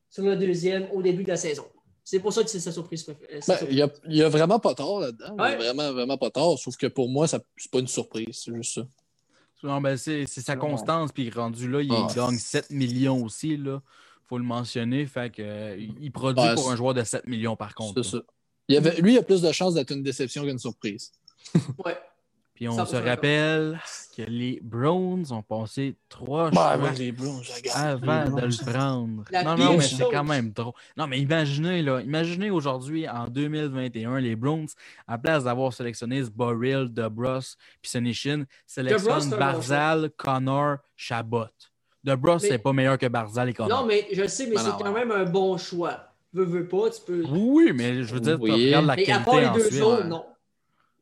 sur 0.09 0.25
le 0.25 0.37
deuxième, 0.37 0.87
au 0.93 1.03
début 1.03 1.25
de 1.25 1.29
la 1.29 1.37
saison. 1.37 1.65
C'est 2.11 2.21
pour 2.21 2.33
ça 2.33 2.43
que 2.43 2.49
c'est 2.49 2.61
sa 2.61 2.73
surprise 2.73 3.03
préférée. 3.03 3.43
sa 3.43 3.57
Ben, 3.57 3.67
il 3.71 3.77
y 3.77 3.83
a, 3.83 3.91
il 4.07 4.17
y 4.17 4.23
a 4.23 4.31
vraiment 4.31 4.59
pas 4.59 4.75
tort 4.75 5.01
là-dedans. 5.01 5.35
Il 5.37 5.43
Ouais. 5.43 5.57
Vraiment, 5.57 5.93
vraiment 5.93 6.17
pas 6.17 6.31
tort. 6.31 6.59
Sauf 6.59 6.75
que 6.79 6.87
pour 6.87 7.11
moi, 7.11 7.27
ça- 7.29 7.41
c'est 7.59 7.71
pas 7.71 7.81
une 7.81 7.87
surprise. 7.87 8.41
C'est 8.45 8.55
juste 8.55 8.75
ça. 8.77 8.87
Non, 9.63 9.81
ben, 9.83 9.97
c'est 9.99 10.25
sa 10.27 10.57
constance, 10.57 11.13
puis 11.13 11.29
rendu 11.31 11.69
là, 11.71 11.83
il 11.83 11.93
Ah. 11.93 12.07
gagne 12.15 12.39
7 12.39 12.71
millions 12.71 13.23
aussi. 13.25 13.57
Là. 13.59 13.83
faut 14.27 14.37
le 14.39 14.45
mentionner. 14.45 15.07
Fait 15.07 15.31
que, 15.31 15.41
euh, 15.43 15.77
il 16.01 16.13
produit 16.13 16.45
pour 16.55 16.71
un 16.71 16.77
joueur 16.77 16.93
de 16.93 17.03
7 17.03 17.27
millions 17.27 17.57
par 17.57 17.75
contre. 17.75 18.03
C'est 18.03 18.11
ça. 18.17 18.23
Il 18.69 18.75
y 18.75 18.77
avait, 18.79 19.01
lui, 19.01 19.15
il 19.15 19.19
a 19.19 19.23
plus 19.23 19.41
de 19.41 19.51
chances 19.53 19.73
d'être 19.75 19.91
une 19.91 20.03
déception 20.03 20.45
qu'une 20.45 20.59
surprise. 20.59 21.13
Ouais. 21.85 21.97
Puis 22.59 22.67
on 22.69 22.77
100% 22.77 22.87
se 22.87 22.97
rappelle 22.97 23.81
que 24.17 24.23
les 24.23 24.59
Browns 24.61 25.27
ont 25.31 25.43
passé 25.45 25.95
trois 26.09 26.51
choix 26.51 26.77
ouais, 26.77 26.93
les 26.99 27.13
Browns, 27.13 27.41
avant 27.73 28.25
Les 28.25 28.31
de 28.43 28.47
le 28.47 28.73
prendre. 28.73 29.23
La 29.31 29.45
non, 29.45 29.57
non, 29.57 29.77
mais 29.77 29.81
c'est 29.85 30.03
quand 30.11 30.25
même 30.25 30.51
drôle. 30.51 30.73
Non, 30.97 31.07
mais 31.07 31.21
imaginez, 31.21 31.83
là, 31.83 32.01
imaginez 32.01 32.51
aujourd'hui, 32.51 33.09
en 33.09 33.29
2021, 33.29 34.19
les 34.19 34.35
Browns, 34.35 34.67
à 35.07 35.19
place 35.19 35.45
d'avoir 35.45 35.73
sélectionné 35.73 36.21
Boril, 36.35 36.89
DeBrus 36.93 37.57
puis 37.81 37.93
Senishin, 37.93 38.43
sélectionnent 38.67 39.31
Barzal, 39.31 40.11
Connor, 40.17 40.79
Chabot. 40.97 41.45
DeBrus, 42.03 42.43
Mais- 42.43 42.49
c'est 42.49 42.59
pas 42.59 42.73
meilleur 42.73 42.99
que 42.99 43.07
Barzal 43.07 43.51
et 43.51 43.55
Connor. 43.55 43.83
Non, 43.83 43.87
mais 43.87 44.09
je 44.13 44.27
sais, 44.27 44.47
mais 44.49 44.57
Ben 44.57 44.63
c'est 44.63 44.71
quand 44.83 44.93
ouais. 44.93 45.05
même 45.07 45.13
un 45.13 45.25
bon 45.27 45.57
choix. 45.59 45.97
Veux, 46.33 46.45
veux 46.45 46.67
pas, 46.67 46.91
tu 46.91 47.01
peux. 47.07 47.23
Oui, 47.29 47.71
mais 47.73 48.03
je 48.03 48.15
veux 48.15 48.21
dire, 48.21 48.37
tu 48.37 48.43
Oui. 48.43 48.67
regardes 48.67 48.87
la 48.87 48.97
Mais 48.97 49.11
à 49.13 49.21
part 49.21 49.35
qualité 49.35 49.49
les 49.51 49.61
deux 49.63 49.67
ensuite. 49.69 49.83
autres, 49.83 50.05
non. 50.07 50.25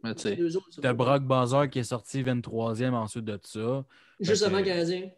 Mais 0.02 0.10
autres, 0.56 0.92
Brock 0.92 1.22
Bazar 1.24 1.68
qui 1.68 1.80
est 1.80 1.84
sorti 1.84 2.22
23e 2.22 2.92
ensuite 2.94 3.24
de 3.24 3.38
ça. 3.42 3.84
Juste 4.20 4.42
avant 4.44 4.62
Canadien. 4.62 5.10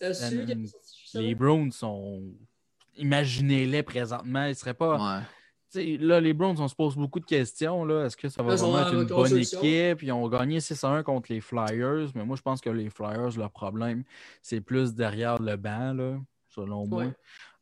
Ben, 0.00 0.12
Les? 1.14 1.34
Browns 1.34 1.72
sont. 1.72 2.22
Imaginez-les 2.96 3.82
présentement. 3.82 4.46
Ils 4.46 4.54
seraient 4.54 4.74
pas. 4.74 4.96
ouais. 4.96 5.22
Tu 5.72 5.78
sais, 5.78 5.96
là, 6.00 6.20
les 6.20 6.32
Browns, 6.32 6.56
on 6.58 6.66
se 6.66 6.74
pose 6.74 6.96
beaucoup 6.96 7.20
de 7.20 7.24
questions. 7.24 7.84
Là. 7.84 8.06
Est-ce 8.06 8.16
que 8.16 8.28
ça 8.28 8.42
va 8.42 8.50
Là, 8.50 8.56
vraiment 8.56 8.80
être 8.80 8.92
une 8.92 9.04
bonne 9.04 9.36
équipe? 9.38 10.02
Ils 10.02 10.10
ont 10.10 10.28
gagné 10.28 10.58
6 10.58 10.82
1 10.82 11.02
contre 11.04 11.32
les 11.32 11.40
Flyers, 11.40 12.08
mais 12.16 12.24
moi, 12.24 12.34
je 12.34 12.42
pense 12.42 12.60
que 12.60 12.70
les 12.70 12.90
Flyers, 12.90 13.38
leur 13.38 13.52
problème, 13.52 14.02
c'est 14.42 14.60
plus 14.60 14.94
derrière 14.94 15.40
le 15.40 15.54
banc, 15.54 15.92
là, 15.92 16.18
selon 16.48 16.88
moi. 16.88 17.04
Ouais. 17.04 17.12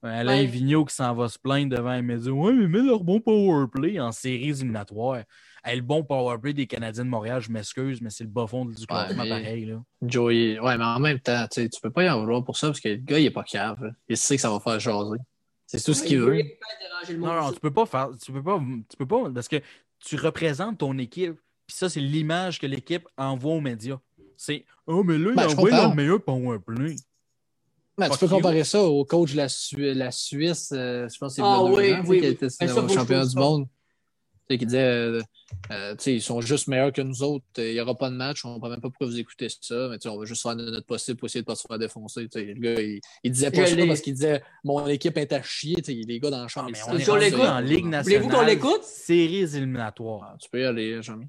Euh, 0.04 0.20
Alain 0.20 0.38
Ouais. 0.38 0.46
Vigneault 0.46 0.86
qui 0.86 0.94
s'en 0.94 1.12
va 1.14 1.28
se 1.28 1.38
plaindre 1.38 1.76
devant 1.76 1.92
les 1.92 2.00
médias. 2.00 2.30
Ouais, 2.30 2.54
mais 2.54 2.66
mets 2.66 2.82
leur 2.82 3.04
bon 3.04 3.20
powerplay 3.20 4.00
en 4.00 4.10
séries 4.10 4.50
éliminatoires. 4.50 5.24
Hey, 5.68 5.76
le 5.76 5.82
bon 5.82 6.02
powerplay 6.02 6.54
des 6.54 6.66
Canadiens 6.66 7.04
de 7.04 7.10
Montréal, 7.10 7.42
je 7.42 7.50
m'excuse, 7.50 8.00
mais 8.00 8.08
c'est 8.08 8.24
le 8.24 8.30
bas 8.30 8.46
fond 8.46 8.64
du 8.64 8.86
classement 8.86 9.22
mais- 9.24 9.28
pareil. 9.28 9.66
Là. 9.66 9.82
Joey, 10.00 10.58
ouais, 10.58 10.78
mais 10.78 10.84
en 10.84 10.98
même 10.98 11.20
temps, 11.20 11.46
tu 11.50 11.68
peux 11.82 11.90
pas 11.90 12.04
y 12.04 12.08
en 12.10 12.20
vouloir 12.20 12.42
pour 12.42 12.56
ça 12.56 12.68
parce 12.68 12.80
que 12.80 12.88
le 12.88 12.96
gars, 12.96 13.18
il 13.18 13.26
est 13.26 13.30
pas 13.30 13.42
cave. 13.42 13.92
Il 14.08 14.16
sait 14.16 14.36
que 14.36 14.40
ça 14.42 14.50
va 14.50 14.60
faire 14.60 14.80
jaser. 14.80 15.18
C'est 15.66 15.82
tout 15.84 15.92
ce 15.92 16.02
qu'il 16.02 16.12
Il 16.12 16.20
veut. 16.20 16.42
Non, 17.18 17.34
non, 17.34 17.52
tu 17.52 17.60
peux 17.60 17.70
pas 17.70 17.84
faire. 17.84 18.08
Tu 18.24 18.32
peux 18.32 18.42
pas. 18.42 18.58
Tu 18.88 18.96
peux 18.96 19.06
pas. 19.06 19.30
Parce 19.30 19.48
que 19.48 19.60
tu 19.98 20.16
représentes 20.16 20.78
ton 20.78 20.96
équipe. 20.96 21.34
Puis 21.66 21.76
ça, 21.76 21.90
c'est 21.90 22.00
l'image 22.00 22.58
que 22.58 22.66
l'équipe 22.66 23.06
envoie 23.18 23.52
aux 23.52 23.60
médias. 23.60 23.98
C'est 24.38 24.64
Oh, 24.86 25.02
mais 25.04 25.18
là, 25.18 25.32
Ben, 25.36 25.42
je 25.42 25.48
envoient 25.54 25.68
comprends. 25.68 25.76
leur 25.88 25.94
meilleur 25.94 26.22
powerplay. 26.22 26.96
Ben, 27.98 28.08
tu 28.08 28.16
peux 28.18 28.24
you. 28.26 28.30
comparer 28.32 28.64
ça 28.64 28.82
au 28.82 29.04
coach 29.04 29.32
de 29.32 29.36
la, 29.36 29.48
Su- 29.50 29.92
la 29.92 30.10
Suisse, 30.10 30.70
euh, 30.72 31.06
je 31.12 31.18
pense 31.18 31.32
que 31.32 31.36
c'est 31.36 31.42
Ah 31.44 31.58
il 31.60 31.66
a 31.66 31.70
oui, 31.74 31.92
oui, 32.06 32.20
qui 32.20 32.46
Ben, 32.60 32.68
championnat 32.68 33.04
trouve 33.04 33.26
du 33.26 33.30
ça. 33.34 33.40
monde. 33.40 33.66
Tu 34.48 34.54
sais, 34.54 34.58
qui 34.58 34.64
disait 34.66 34.82
euh, 34.82 35.22
euh, 35.70 35.92
tu 35.96 36.02
sais, 36.04 36.14
ils 36.14 36.22
sont 36.22 36.40
juste 36.40 36.68
meilleurs 36.68 36.92
que 36.92 37.02
nous 37.02 37.22
autres. 37.22 37.44
Il 37.58 37.72
n'y 37.74 37.80
aura 37.80 37.94
pas 37.96 38.08
de 38.08 38.14
match. 38.14 38.44
On 38.44 38.48
ne 38.48 38.54
comprend 38.54 38.70
même 38.70 38.80
pas 38.80 38.88
pourquoi 38.88 39.06
vous 39.06 39.18
écoutez 39.18 39.48
ça. 39.48 39.88
Mais 39.90 39.98
tu 39.98 40.04
sais, 40.04 40.08
on 40.08 40.18
va 40.18 40.24
juste 40.24 40.42
faire 40.42 40.56
notre 40.56 40.86
possible 40.86 41.18
pour 41.18 41.26
essayer 41.26 41.42
de 41.42 41.44
ne 41.44 41.52
pas 41.52 41.56
se 41.56 41.66
faire 41.68 41.78
défoncer. 41.78 42.28
Tu 42.28 42.38
sais, 42.40 42.44
le 42.46 42.54
gars, 42.60 42.80
il, 42.80 43.00
il 43.24 43.30
disait 43.30 43.50
pas 43.50 43.66
ça 43.66 43.76
parce 43.86 44.00
qu'il 44.00 44.14
disait 44.14 44.42
Mon 44.64 44.86
équipe 44.86 45.18
est 45.18 45.32
à 45.32 45.42
chier. 45.42 45.76
Tu 45.76 45.84
sais, 45.84 45.92
les 45.92 46.18
gars 46.18 46.30
dans 46.30 46.40
la 46.42 46.48
chambre. 46.48 46.70
Ah, 46.70 46.92
mais 46.94 47.08
on 47.10 47.16
est 47.18 47.24
l'écoute, 47.30 47.40
en 47.40 47.60
Ligue 47.60 47.84
voulez-vous 47.84 48.28
qu'on 48.28 48.28
nationale. 48.28 48.46
l'écoute? 48.46 48.82
Séries 48.84 49.54
éliminatoires. 49.56 50.30
Ah, 50.32 50.36
Tu 50.40 50.48
peux 50.48 50.60
y 50.60 50.64
aller, 50.64 51.02
Jean-Mi. 51.02 51.26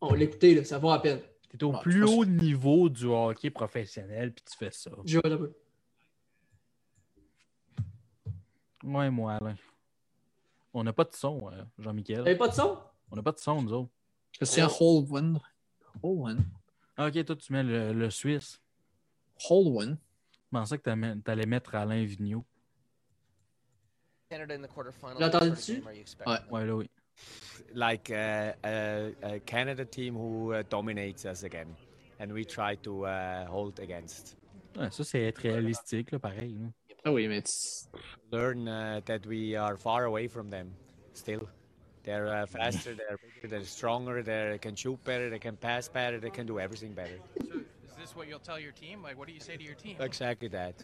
On 0.00 0.12
l'écoutait, 0.14 0.54
là, 0.54 0.64
ça 0.64 0.78
vaut 0.78 0.90
la 0.90 0.98
peine. 0.98 1.20
Tu 1.50 1.56
es 1.58 1.64
au 1.64 1.72
plus 1.72 2.04
haut 2.04 2.24
niveau 2.24 2.88
du 2.88 3.06
hockey 3.06 3.50
professionnel, 3.50 4.32
puis 4.32 4.44
tu 4.50 4.56
fais 4.58 4.70
ça. 4.70 4.90
Je 5.04 5.18
vais 5.18 5.30
un 5.32 5.36
peu. 5.36 5.52
Ouais, 8.84 9.10
moi, 9.10 9.34
Alain. 9.34 9.54
On 10.74 10.84
n'a 10.84 10.92
pas 10.92 11.04
de 11.04 11.14
son, 11.14 11.50
euh, 11.50 11.64
Jean-Michel. 11.78 12.18
T'avais 12.18 12.36
pas 12.36 12.48
de 12.48 12.54
son? 12.54 12.78
On 13.10 13.16
n'a 13.16 13.22
pas 13.22 13.32
de 13.32 13.38
son, 13.38 13.62
nous 13.62 13.72
autres. 13.72 13.90
Christian 14.32 14.68
Holwyn. 14.80 15.38
Holwyn. 16.02 16.38
Ah, 16.96 17.08
ok, 17.08 17.24
toi, 17.24 17.36
tu 17.36 17.52
mets 17.52 17.62
le, 17.62 17.92
le 17.92 18.10
Suisse. 18.10 18.60
Holwyn. 19.48 19.98
Je 20.32 20.38
pensais 20.50 20.78
que 20.78 20.84
tu 20.84 21.30
allais 21.30 21.46
mettre 21.46 21.74
Alain 21.74 22.04
Vigneault. 22.04 22.44
Expecting? 24.30 25.82
Ouais. 26.26 26.38
Ouais, 26.50 26.66
là, 26.66 26.74
oui. 26.76 26.90
like 27.74 28.10
uh, 28.10 28.52
a, 28.64 29.12
a 29.22 29.38
Canada 29.40 29.84
team 29.84 30.16
who 30.16 30.52
uh, 30.54 30.62
dominates 30.68 31.24
us 31.24 31.44
again, 31.44 31.68
and 32.18 32.32
we 32.32 32.44
try 32.44 32.76
to 32.76 33.04
uh, 33.04 33.46
hold 33.46 33.78
against. 33.80 34.36
Ouais, 34.76 34.90
ça, 34.90 35.04
c'est 35.04 35.22
être 35.22 35.42
réalistique, 35.42 36.12
là, 36.12 36.18
pareil. 36.18 36.58
là. 36.58 36.68
Ah 37.04 37.10
oui, 37.10 37.26
mais 37.28 37.42
tu- 37.42 37.88
Learn 38.30 38.68
uh, 38.68 39.00
that 39.06 39.26
we 39.26 39.56
are 39.56 39.76
far 39.76 40.04
away 40.04 40.28
from 40.28 40.48
them. 40.50 40.72
Still, 41.14 41.48
they're 42.04 42.28
uh, 42.28 42.46
faster, 42.46 42.94
they're 42.94 43.18
bigger, 43.18 43.48
they're 43.48 43.64
stronger, 43.64 44.22
they 44.22 44.58
can 44.58 44.74
shoot 44.74 44.98
better, 45.04 45.28
they 45.28 45.38
can 45.38 45.56
pass 45.56 45.88
better, 45.88 46.18
they 46.18 46.30
can 46.30 46.46
do 46.46 46.58
everything 46.58 46.92
better. 46.94 47.18
So 47.40 47.58
Is 47.58 47.96
this 47.98 48.16
what 48.16 48.28
you'll 48.28 48.38
tell 48.38 48.58
your 48.58 48.72
team? 48.72 49.02
Like, 49.02 49.18
what 49.18 49.26
do 49.28 49.34
you 49.34 49.40
say 49.40 49.56
to 49.56 49.62
your 49.62 49.74
team? 49.74 49.96
Exactly 50.00 50.48
that. 50.48 50.74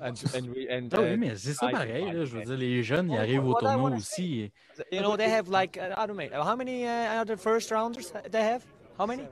and, 0.00 0.16
and 0.34 0.54
we, 0.54 0.68
and, 0.68 0.92
oui, 0.94 1.12
uh, 1.12 1.16
mais 1.16 1.36
c'est 1.36 1.54
ça 1.54 1.70
pareil. 1.70 2.04
Là, 2.12 2.24
je 2.24 2.34
veux 2.36 2.42
it. 2.42 2.46
dire, 2.46 2.56
les 2.56 2.82
jeunes, 2.82 3.10
ils 3.10 3.12
Well, 3.12 3.20
arrivent 3.20 3.44
au 3.44 3.52
what 3.52 3.62
I 3.62 3.74
tournoi 3.74 3.96
aussi. 3.96 4.50
You 4.90 5.00
know, 5.02 5.16
they 5.16 5.28
have 5.28 5.48
like, 5.48 5.76
uh, 5.76 5.94
I 5.96 6.06
don't 6.06 6.16
know, 6.16 6.42
how 6.44 6.56
many 6.56 6.86
uh, 6.86 7.20
other 7.20 7.36
first 7.36 7.70
rounders 7.70 8.12
they 8.30 8.42
have? 8.42 8.64
How 8.96 9.06
many? 9.06 9.24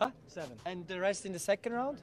Huh? 0.00 0.10
Seven. 0.28 0.56
And 0.64 0.86
the 0.86 0.98
rest 1.00 1.26
in 1.26 1.32
the 1.32 1.38
second 1.38 1.72
round? 1.72 1.98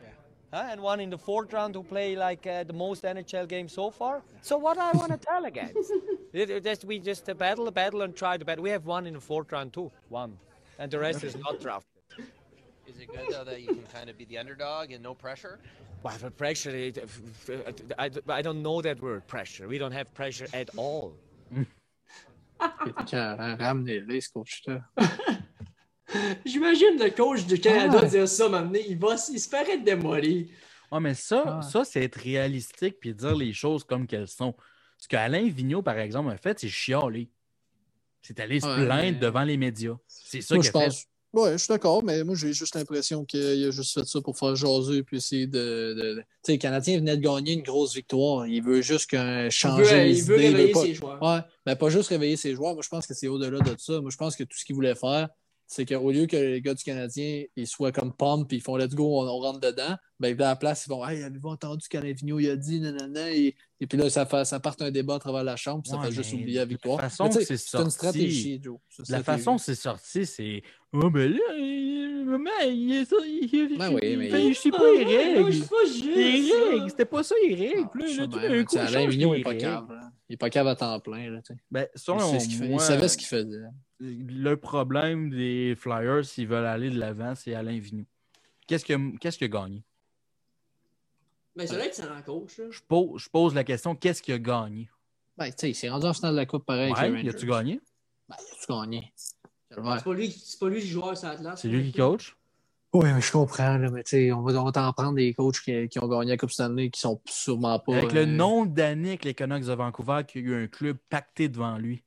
Huh? 0.53 0.67
And 0.69 0.81
one 0.81 0.99
in 0.99 1.09
the 1.09 1.17
fourth 1.17 1.51
round 1.51 1.73
who 1.73 1.81
play 1.81 2.15
like 2.15 2.45
uh, 2.45 2.63
the 2.63 2.73
most 2.73 3.03
NHL 3.03 3.47
games 3.47 3.73
so 3.73 3.89
far? 3.89 4.21
So 4.43 4.55
what 4.55 4.77
I 4.77 4.91
want 4.91 5.11
to 5.11 5.17
tell 5.17 5.45
against? 5.45 5.91
it, 6.33 6.51
it 6.51 6.63
just, 6.63 6.85
we 6.85 6.99
just 6.99 7.27
uh, 7.27 7.33
battle, 7.33 7.71
battle, 7.71 8.03
and 8.03 8.15
try 8.15 8.37
to 8.37 8.45
battle. 8.45 8.63
We 8.63 8.69
have 8.69 8.85
one 8.85 9.07
in 9.07 9.15
the 9.15 9.19
fourth 9.19 9.51
round 9.51 9.73
too. 9.73 9.91
One. 10.09 10.37
And 10.77 10.91
the 10.91 10.99
rest 10.99 11.23
is 11.23 11.35
not 11.35 11.59
drafted. 11.59 11.89
Is 12.87 12.99
it 12.99 13.07
good 13.07 13.31
though 13.31 13.43
that 13.45 13.61
you 13.61 13.67
can 13.67 13.83
kind 13.91 14.11
of 14.11 14.17
be 14.17 14.25
the 14.25 14.37
underdog 14.37 14.91
and 14.91 15.01
no 15.01 15.15
pressure? 15.15 15.57
Well, 16.03 16.13
for 16.13 16.29
pressure, 16.29 16.69
it, 16.69 16.99
I, 17.97 18.11
I 18.27 18.41
don't 18.43 18.61
know 18.61 18.81
that 18.81 19.01
word, 19.01 19.25
pressure. 19.25 19.67
We 19.67 19.79
don't 19.79 19.93
have 19.93 20.13
pressure 20.13 20.47
at 20.53 20.69
all. 20.75 21.13
Ramenez-les, 22.59 24.21
ce 24.21 24.27
coach-là. 24.27 24.81
J'imagine 26.45 26.97
le 26.99 27.09
coach 27.09 27.45
du 27.45 27.59
Canada 27.59 27.99
Ah. 28.01 28.05
dire 28.05 28.27
ça 28.27 28.49
maintenant. 28.49 28.79
Il, 28.87 28.97
va, 28.97 29.15
il 29.31 29.39
se 29.39 29.47
ferait 29.49 29.77
démolir. 29.79 30.47
Ouais, 30.91 30.99
mais 30.99 31.13
ça, 31.13 31.43
Ah. 31.45 31.61
ça 31.61 31.83
c'est 31.83 32.03
être 32.03 32.17
réalistique 32.19 32.99
puis 32.99 33.13
dire 33.13 33.35
les 33.35 33.53
choses 33.53 33.83
comme 33.83 34.05
qu'elles 34.07 34.27
sont. 34.27 34.53
Ce 34.97 35.07
qu'Alain 35.07 35.49
Vigneault, 35.49 35.81
par 35.81 35.97
exemple, 35.99 36.31
a 36.31 36.37
fait, 36.37 36.59
c'est 36.59 36.69
chialer. 36.69 37.29
C'est 38.21 38.39
aller 38.39 38.59
se 38.61 38.65
Ouais, 38.67 38.85
plaindre 38.85 39.03
mais- 39.03 39.11
devant 39.19 39.43
les 39.43 39.57
médias. 39.57 39.97
C'est 40.07 40.41
ça 40.41 40.55
qu'il 40.55 40.63
je 40.63 40.69
a 40.69 40.71
fait. 40.71 40.85
pense. 40.85 41.05
Ouais, 41.33 41.53
je 41.53 41.57
suis 41.57 41.67
d'accord, 41.69 42.03
mais 42.03 42.23
moi, 42.23 42.35
j'ai 42.35 42.53
juste 42.53 42.75
l'impression 42.75 43.25
qu'il 43.25 43.65
a 43.65 43.71
juste 43.71 43.95
fait 43.95 44.05
ça 44.05 44.21
pour 44.21 44.37
faire 44.37 44.55
jaser 44.55 45.01
puis 45.01 45.17
essayer 45.17 45.47
de. 45.47 46.15
Tu 46.19 46.25
sais, 46.43 46.51
le 46.53 46.57
Canadien 46.59 46.99
venait 46.99 47.17
de 47.17 47.21
gagner 47.23 47.53
une 47.53 47.63
grosse 47.63 47.95
victoire. 47.95 48.45
Il 48.45 48.61
veut 48.63 48.81
juste 48.83 49.09
qu'un 49.09 49.45
Il 49.45 49.51
changer 49.51 49.83
veut, 49.83 50.03
les 50.03 50.17
il 50.19 50.23
veut 50.25 50.35
idées, 50.37 50.47
réveiller 50.49 50.71
pas- 50.71 50.81
ses 50.81 50.93
joueurs. 50.93 51.21
Ouais, 51.23 51.39
mais 51.65 51.75
pas 51.75 51.89
juste 51.89 52.09
réveiller 52.09 52.37
ses 52.37 52.53
joueurs. 52.53 52.75
Moi, 52.75 52.83
je 52.83 52.89
pense 52.89 53.07
que 53.07 53.15
c'est 53.15 53.27
au-delà 53.27 53.59
de 53.61 53.75
ça. 53.79 53.99
Moi, 53.99 54.11
je 54.11 54.15
pense 54.17 54.35
que 54.35 54.43
tout 54.43 54.55
ce 54.55 54.63
qu'il 54.63 54.75
voulait 54.75 54.93
faire, 54.93 55.27
c'est 55.73 55.85
qu'au 55.85 56.11
lieu 56.11 56.25
que 56.27 56.35
les 56.37 56.61
gars 56.61 56.73
du 56.73 56.83
Canadien 56.83 57.43
ils 57.55 57.67
soient 57.67 57.91
comme 57.91 58.13
pompe 58.13 58.47
puis 58.47 58.57
ils 58.57 58.61
font 58.61 58.75
let's 58.77 58.93
go, 58.95 59.19
on, 59.21 59.27
on 59.27 59.39
rentre 59.39 59.59
dedans, 59.59 59.95
ben, 60.19 60.39
à 60.39 60.43
la 60.49 60.55
place, 60.55 60.85
ils 60.85 60.89
vont 60.89 61.05
Hey, 61.05 61.23
avez-vous 61.23 61.49
entendu 61.49 61.81
ce 61.83 61.89
qu'Alain 61.89 62.13
Vigneault 62.13 62.39
il 62.39 62.49
a 62.49 62.55
dit, 62.55 62.79
nanana, 62.79 63.31
et, 63.31 63.55
et 63.81 63.87
puis 63.87 63.97
là, 63.97 64.09
ça, 64.09 64.25
fait, 64.25 64.45
ça 64.45 64.59
part 64.59 64.75
un 64.79 64.91
débat 64.91 65.15
à 65.15 65.19
travers 65.19 65.43
la 65.43 65.55
chambre, 65.55 65.81
puis 65.83 65.89
ça 65.91 65.97
Ouais, 65.97 66.05
fait 66.07 66.11
juste 66.13 66.33
mais 66.33 66.41
oublier 66.41 66.57
la 66.59 66.65
victoire. 66.65 66.97
la 67.01 67.09
façon 67.09 67.25
Mais 67.25 67.43
c'est 67.45 67.53
une 67.53 67.57
sorti, 67.57 67.91
stratégie, 67.91 68.59
Joe. 68.63 68.77
La 68.99 69.03
stratégie. 69.05 69.23
façon 69.25 69.51
dont 69.53 69.57
c'est 69.57 69.75
sorti, 69.75 70.25
c'est 70.25 70.61
Oh, 70.95 71.09
ben 71.09 71.31
là, 71.31 71.39
euh, 71.59 72.23
maman, 72.23 72.49
il 72.67 72.93
est 72.93 73.05
ça. 73.05 73.15
Il, 73.25 73.49
il- 73.51 73.77
Ben 73.79 73.91
oui, 73.91 73.99
il 74.03 74.17
mais 74.19 74.29
il- 74.47 74.53
Je 74.53 74.59
sais 74.59 74.69
pas 74.69 74.77
Ah, 74.79 75.51
suis 75.51 75.61
pas 75.61 75.85
juste, 75.87 76.05
Les 76.05 76.49
ça. 76.49 76.55
règles, 76.69 76.89
c'était 76.89 77.05
pas 77.05 77.23
ça. 77.23 77.35
Ah, 77.41 77.47
sais, 78.69 78.79
on 78.79 78.81
Alain 78.81 79.07
Vigneault 79.07 79.35
n'est 79.35 79.41
pas 79.41 79.49
règles. 79.49 79.63
Il 80.33 80.35
n'est 80.35 80.37
pas 80.37 80.49
cave 80.49 80.65
à 80.65 80.75
temps 80.75 80.99
plein. 80.99 81.29
Là, 81.29 81.43
tu 81.43 81.53
sais. 81.53 81.59
Ben, 81.69 81.87
il, 81.93 81.99
ce 81.99 82.63
il 82.63 82.79
savait 82.79 83.07
ce 83.07 83.17
qu'il 83.17 83.27
faisait. 83.27 83.61
le 83.99 84.55
problème 84.55 85.29
des 85.29 85.75
Flyers, 85.77 86.25
s'ils 86.25 86.47
veulent 86.47 86.65
aller 86.65 86.89
de 86.89 86.97
l'avant, 86.97 87.35
c'est 87.35 87.53
Alain 87.53 87.77
Vigneault. 87.77 88.07
Qu'est-ce 88.65 88.83
qu'il 88.83 88.95
a, 88.95 89.17
qu'est-ce 89.19 89.37
qu'il 89.37 89.45
a 89.45 89.49
gagné? 89.49 89.83
Mais 91.55 91.67
c'est 91.67 91.75
que 91.75 92.07
rend 92.07 92.21
coach. 92.23 92.57
là. 92.57 92.65
Je 92.71 92.79
pose, 92.81 93.21
je 93.21 93.29
pose 93.29 93.53
la 93.53 93.63
question, 93.63 93.95
qu'est-ce 93.95 94.23
qu'il 94.23 94.33
a 94.33 94.39
gagné? 94.39 94.89
Ben, 95.37 95.49
tu 95.49 95.53
sais, 95.57 95.69
il 95.69 95.75
s'est 95.75 95.89
rendu 95.89 96.07
en 96.07 96.13
finale 96.15 96.31
de 96.31 96.37
la 96.37 96.47
Coupe 96.47 96.65
pareil 96.65 96.91
Ouais, 96.91 96.97
avec 96.97 97.13
les 97.13 97.21
il 97.21 97.29
a-tu 97.29 97.45
gagné? 97.45 97.79
Ben, 98.27 98.35
il 98.39 98.53
a-tu 98.53 98.71
gagné? 98.71 99.13
C'est 99.15 99.75
pas 99.77 100.13
lui, 100.15 100.31
c'est 100.31 100.59
pas 100.59 100.69
lui 100.69 100.81
le 100.81 100.87
joueur 100.87 101.15
sur 101.15 101.27
Atlas. 101.27 101.61
C'est 101.61 101.67
lui 101.67 101.91
qui 101.91 101.99
coach? 101.99 102.35
Oui, 102.93 103.11
mais 103.11 103.21
je 103.21 103.31
comprends, 103.31 103.77
là, 103.77 103.89
mais 103.89 104.03
tu 104.03 104.11
sais, 104.11 104.31
on 104.31 104.41
va, 104.43 104.53
on 104.61 104.65
va 104.65 104.71
t'en 104.71 104.93
prendre 104.93 105.15
des 105.15 105.33
coachs 105.33 105.59
qui, 105.61 105.89
qui 105.89 105.97
ont 105.99 106.07
gagné 106.07 106.31
la 106.31 106.37
Coupe 106.37 106.51
Stanley 106.51 106.91
qui 106.91 106.99
sont 106.99 107.19
sûrement 107.25 107.79
pas. 107.79 107.95
Avec 107.97 108.11
le 108.13 108.21
euh, 108.21 108.25
nombre 108.27 108.71
d'années 108.71 109.17
que 109.17 109.25
les 109.25 109.33
Canucks 109.33 109.65
de 109.65 109.73
Vancouver, 109.73 110.21
qu'il 110.27 110.41
y 110.41 110.45
a 110.45 110.47
eu 110.49 110.63
un 110.63 110.67
club 110.67 110.97
pacté 111.09 111.49
devant 111.49 111.77
lui. 111.79 112.03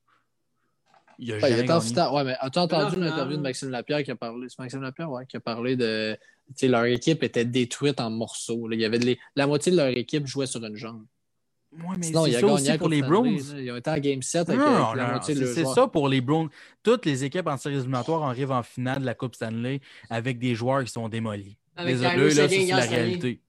Il 1.19 1.33
a 1.33 1.35
Ouais, 1.37 1.41
il 1.51 1.55
jamais 1.55 1.67
gagné. 1.67 1.81
finale. 1.81 2.13
Ouais, 2.13 2.23
mais 2.23 2.35
as-tu 2.39 2.59
entendu 2.59 2.95
l'interview 2.99 3.35
de 3.37 3.41
Maxime 3.41 3.69
Lapierre 3.69 4.03
qui 4.03 4.11
a 4.11 4.15
parlé? 4.15 4.47
C'est 4.49 4.59
Maxime 4.59 4.81
Lapierre, 4.81 5.11
ouais, 5.11 5.25
qui 5.25 5.35
a 5.35 5.39
parlé 5.41 5.75
de. 5.75 6.15
Tu 6.49 6.53
sais, 6.55 6.67
leur 6.69 6.85
équipe 6.85 7.21
était 7.23 7.43
détruite 7.43 7.99
en 7.99 8.09
morceaux. 8.09 8.67
là. 8.69 8.75
Il 8.75 8.81
y 8.81 8.85
avait 8.85 8.99
de 8.99 9.05
les- 9.05 9.19
La 9.35 9.45
moitié 9.47 9.71
de 9.73 9.77
leur 9.77 9.87
équipe 9.87 10.25
jouait 10.25 10.45
sur 10.45 10.63
une 10.63 10.75
jambe. 10.77 11.05
Ouais, 11.77 11.95
mais 11.97 12.07
Sinon, 12.07 12.25
il 12.25 12.31
c'est 12.31 12.37
a 12.37 12.41
ça 12.41 12.47
gagné 12.47 12.69
aussi 12.69 12.77
pour 12.77 12.89
les 12.89 13.01
Browns. 13.01 13.39
Ils 13.57 13.71
ont 13.71 13.75
été 13.75 13.89
en 13.89 13.97
Game 13.97 14.21
7 14.21 14.49
avec, 14.49 14.59
Non, 14.59 14.65
avec 14.65 14.79
non, 14.79 14.93
la 14.93 15.03
non, 15.03 15.09
moitié 15.11 15.35
de 15.35 15.45
c'est 15.45 15.65
ça 15.65 15.87
pour 15.87 16.09
les 16.09 16.21
Browns. 16.21 16.49
Toutes 16.81 17.05
les 17.05 17.23
équipes 17.23 17.47
en 17.47 17.57
séries 17.57 17.75
éliminatoires 17.75 18.23
arrivent 18.23 18.51
en 18.51 18.63
finale 18.63 19.01
de 19.01 19.05
la 19.05 19.13
Coupe 19.13 19.35
Stanley 19.35 19.81
avec 20.09 20.39
des 20.39 20.55
joueurs 20.55 20.83
qui 20.83 20.91
sont 20.91 21.07
démolis. 21.07 21.57
Avec 21.75 21.97
Désolé, 21.97 22.33
là, 22.33 22.49
c'est 22.49 22.65
la 22.65 22.79
réalité. 22.79 23.41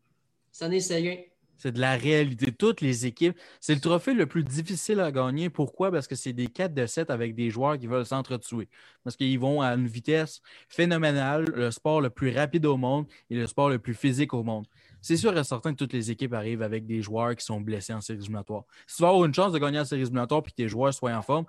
C'est 1.58 1.72
de 1.72 1.80
la 1.80 1.96
réalité. 1.96 2.52
Toutes 2.52 2.80
les 2.80 3.06
équipes. 3.06 3.36
C'est 3.60 3.74
le 3.74 3.80
trophée 3.80 4.14
le 4.14 4.26
plus 4.26 4.44
difficile 4.44 5.00
à 5.00 5.10
gagner. 5.10 5.50
Pourquoi? 5.50 5.90
Parce 5.90 6.06
que 6.06 6.14
c'est 6.14 6.32
des 6.32 6.46
4 6.46 6.72
de 6.72 6.86
7 6.86 7.10
avec 7.10 7.34
des 7.34 7.50
joueurs 7.50 7.78
qui 7.78 7.86
veulent 7.88 8.06
s'entretuer. 8.06 8.68
Parce 9.02 9.16
qu'ils 9.16 9.38
vont 9.38 9.60
à 9.60 9.74
une 9.74 9.88
vitesse 9.88 10.40
phénoménale, 10.68 11.46
le 11.54 11.70
sport 11.70 12.00
le 12.00 12.10
plus 12.10 12.30
rapide 12.30 12.66
au 12.66 12.76
monde 12.76 13.06
et 13.30 13.34
le 13.34 13.46
sport 13.46 13.70
le 13.70 13.78
plus 13.78 13.94
physique 13.94 14.34
au 14.34 14.44
monde. 14.44 14.66
C'est 15.00 15.16
sûr 15.16 15.36
et 15.36 15.44
certain 15.44 15.72
que 15.72 15.78
toutes 15.78 15.92
les 15.92 16.10
équipes 16.10 16.34
arrivent 16.34 16.62
avec 16.62 16.86
des 16.86 17.02
joueurs 17.02 17.34
qui 17.36 17.44
sont 17.44 17.60
blessés 17.60 17.92
en 17.92 18.00
séries 18.00 18.18
éliminatoires. 18.18 18.64
Si 18.86 18.96
tu 18.96 19.02
vas 19.02 19.08
avoir 19.08 19.24
une 19.24 19.34
chance 19.34 19.52
de 19.52 19.58
gagner 19.58 19.78
en 19.78 19.84
séries 19.84 20.02
éliminatoires 20.02 20.42
et 20.44 20.50
que 20.50 20.54
tes 20.54 20.68
joueurs 20.68 20.92
soient 20.92 21.14
en 21.14 21.22
forme, 21.22 21.46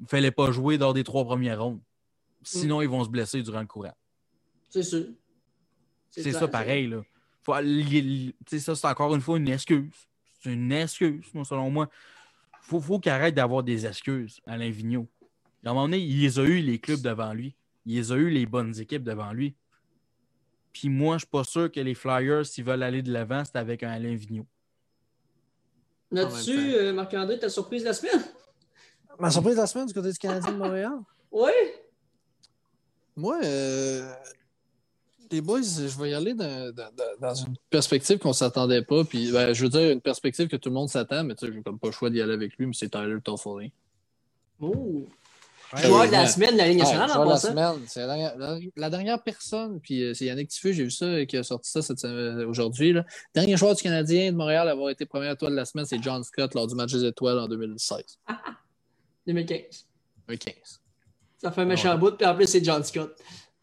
il 0.00 0.04
ne 0.04 0.08
fallait 0.08 0.30
pas 0.30 0.50
jouer 0.50 0.78
dans 0.78 0.92
des 0.92 1.04
trois 1.04 1.24
premières 1.24 1.62
rondes. 1.62 1.80
Sinon, 2.42 2.82
ils 2.82 2.88
vont 2.88 3.04
se 3.04 3.08
blesser 3.08 3.42
durant 3.42 3.60
le 3.60 3.66
courant. 3.66 3.94
C'est 4.68 4.82
sûr. 4.82 5.06
C'est 6.10 6.32
ça 6.32 6.48
pareil. 6.48 6.88
Là. 6.88 7.02
Faut, 7.42 7.54
ça, 8.58 8.74
c'est 8.74 8.86
encore 8.86 9.14
une 9.14 9.20
fois 9.20 9.38
une 9.38 9.48
excuse. 9.48 9.92
C'est 10.40 10.52
une 10.52 10.72
excuse, 10.72 11.26
moi, 11.34 11.44
selon 11.44 11.70
moi. 11.70 11.88
Faut, 12.62 12.80
faut 12.80 12.98
qu'il 12.98 13.10
arrête 13.10 13.34
d'avoir 13.34 13.62
des 13.62 13.86
excuses, 13.86 14.40
Alain 14.46 14.70
Vigneault. 14.70 15.08
À 15.64 15.70
un 15.70 15.74
moment 15.74 15.86
donné, 15.86 15.98
il 15.98 16.20
les 16.20 16.38
a 16.38 16.44
eu 16.44 16.60
les 16.60 16.78
clubs 16.78 17.00
devant 17.00 17.32
lui. 17.32 17.54
Il 17.86 17.96
les 17.96 18.12
a 18.12 18.16
eu 18.16 18.30
les 18.30 18.46
bonnes 18.46 18.78
équipes 18.78 19.02
devant 19.02 19.32
lui. 19.32 19.54
Puis 20.72 20.88
moi, 20.88 21.12
je 21.12 21.14
ne 21.14 21.18
suis 21.20 21.26
pas 21.28 21.44
sûr 21.44 21.70
que 21.72 21.80
les 21.80 21.94
Flyers, 21.94 22.46
s'ils 22.46 22.64
veulent 22.64 22.82
aller 22.82 23.02
de 23.02 23.12
l'avant, 23.12 23.42
c'est 23.44 23.56
avec 23.56 23.82
un 23.82 23.90
Alain 23.90 24.14
Vigneault. 24.14 24.46
Même 26.10 26.28
euh, 26.48 26.92
Marc-André, 26.92 27.38
ta 27.38 27.48
surprise 27.50 27.82
de 27.82 27.88
la 27.88 27.94
semaine? 27.94 28.22
Ma 29.18 29.30
surprise 29.30 29.56
de 29.56 29.60
la 29.60 29.66
semaine 29.66 29.86
du 29.86 29.92
côté 29.94 30.10
du 30.12 30.18
Canadien 30.18 30.52
de 30.52 30.56
Montréal? 30.56 30.92
Oui. 31.30 31.50
Moi, 33.14 33.38
euh, 33.44 34.14
les 35.30 35.42
boys, 35.42 35.60
je 35.60 36.00
vais 36.00 36.10
y 36.10 36.14
aller 36.14 36.32
dans, 36.32 36.72
dans- 36.74 36.90
dans- 36.94 37.20
dans 37.20 37.34
une 37.34 37.54
perspective 37.68 38.18
qu'on 38.18 38.28
ne 38.28 38.32
s'attendait 38.34 38.80
pas. 38.82 39.04
Puis, 39.04 39.30
ben, 39.30 39.52
je 39.52 39.62
veux 39.64 39.68
dire, 39.68 39.90
une 39.90 40.00
perspective 40.00 40.48
que 40.48 40.56
tout 40.56 40.70
le 40.70 40.74
monde 40.76 40.88
s'attend, 40.88 41.24
mais 41.24 41.34
tu 41.34 41.46
sais, 41.46 41.52
j'ai 41.52 41.60
comme 41.62 41.78
pas 41.78 41.88
le 41.88 41.92
choix 41.92 42.08
d'y 42.08 42.22
aller 42.22 42.32
avec 42.32 42.56
lui, 42.56 42.64
mais 42.66 42.72
c'est 42.72 42.88
Tyler 42.88 43.18
Toffoli. 43.22 43.72
Oh. 44.60 45.06
Joueur 45.76 46.06
de 46.06 46.12
la 46.12 46.26
semaine 46.26 46.52
de 46.52 46.56
la 46.58 46.68
Ligue 46.68 46.78
nationale, 46.78 47.08
Ouais, 47.08 47.10
en 47.10 47.14
joueur 47.14 47.24
de 47.26 47.30
la 47.30 47.34
passant. 47.34 47.48
semaine. 47.50 47.86
C'est 47.88 48.00
la 48.00 48.06
dernière, 48.06 48.38
la- 48.38 48.58
la 48.76 48.90
dernière 48.90 49.22
personne, 49.22 49.80
puis 49.80 50.02
euh, 50.02 50.14
c'est 50.14 50.24
Yannick 50.24 50.48
Tiffu, 50.48 50.72
j'ai 50.72 50.84
vu 50.84 50.90
ça, 50.90 51.04
euh, 51.04 51.24
qui 51.26 51.36
a 51.36 51.42
sorti 51.42 51.70
ça 51.70 51.82
cette 51.82 51.98
semaine- 51.98 52.44
aujourd'hui. 52.46 52.92
là. 52.94 53.04
Dernier 53.34 53.56
joueur 53.56 53.74
du 53.74 53.82
Canadien 53.82 54.32
de 54.32 54.36
Montréal 54.36 54.66
à 54.68 54.72
avoir 54.72 54.88
été 54.90 55.04
première 55.04 55.32
étoile 55.32 55.50
de 55.52 55.56
la 55.56 55.64
semaine, 55.66 55.84
c'est 55.84 56.02
John 56.02 56.24
Scott 56.24 56.54
lors 56.54 56.66
du 56.66 56.74
match 56.74 56.92
des 56.92 57.04
étoiles 57.04 57.38
en 57.38 57.48
2016. 57.48 58.18
2015. 59.26 59.86
2015. 60.26 60.80
Ça 61.40 61.52
fait 61.52 61.60
un 61.60 61.64
méchant 61.66 61.96
bout, 61.98 62.12
puis 62.16 62.26
en 62.26 62.34
plus, 62.34 62.46
c'est 62.46 62.64
John 62.64 62.82
Scott. 62.82 63.16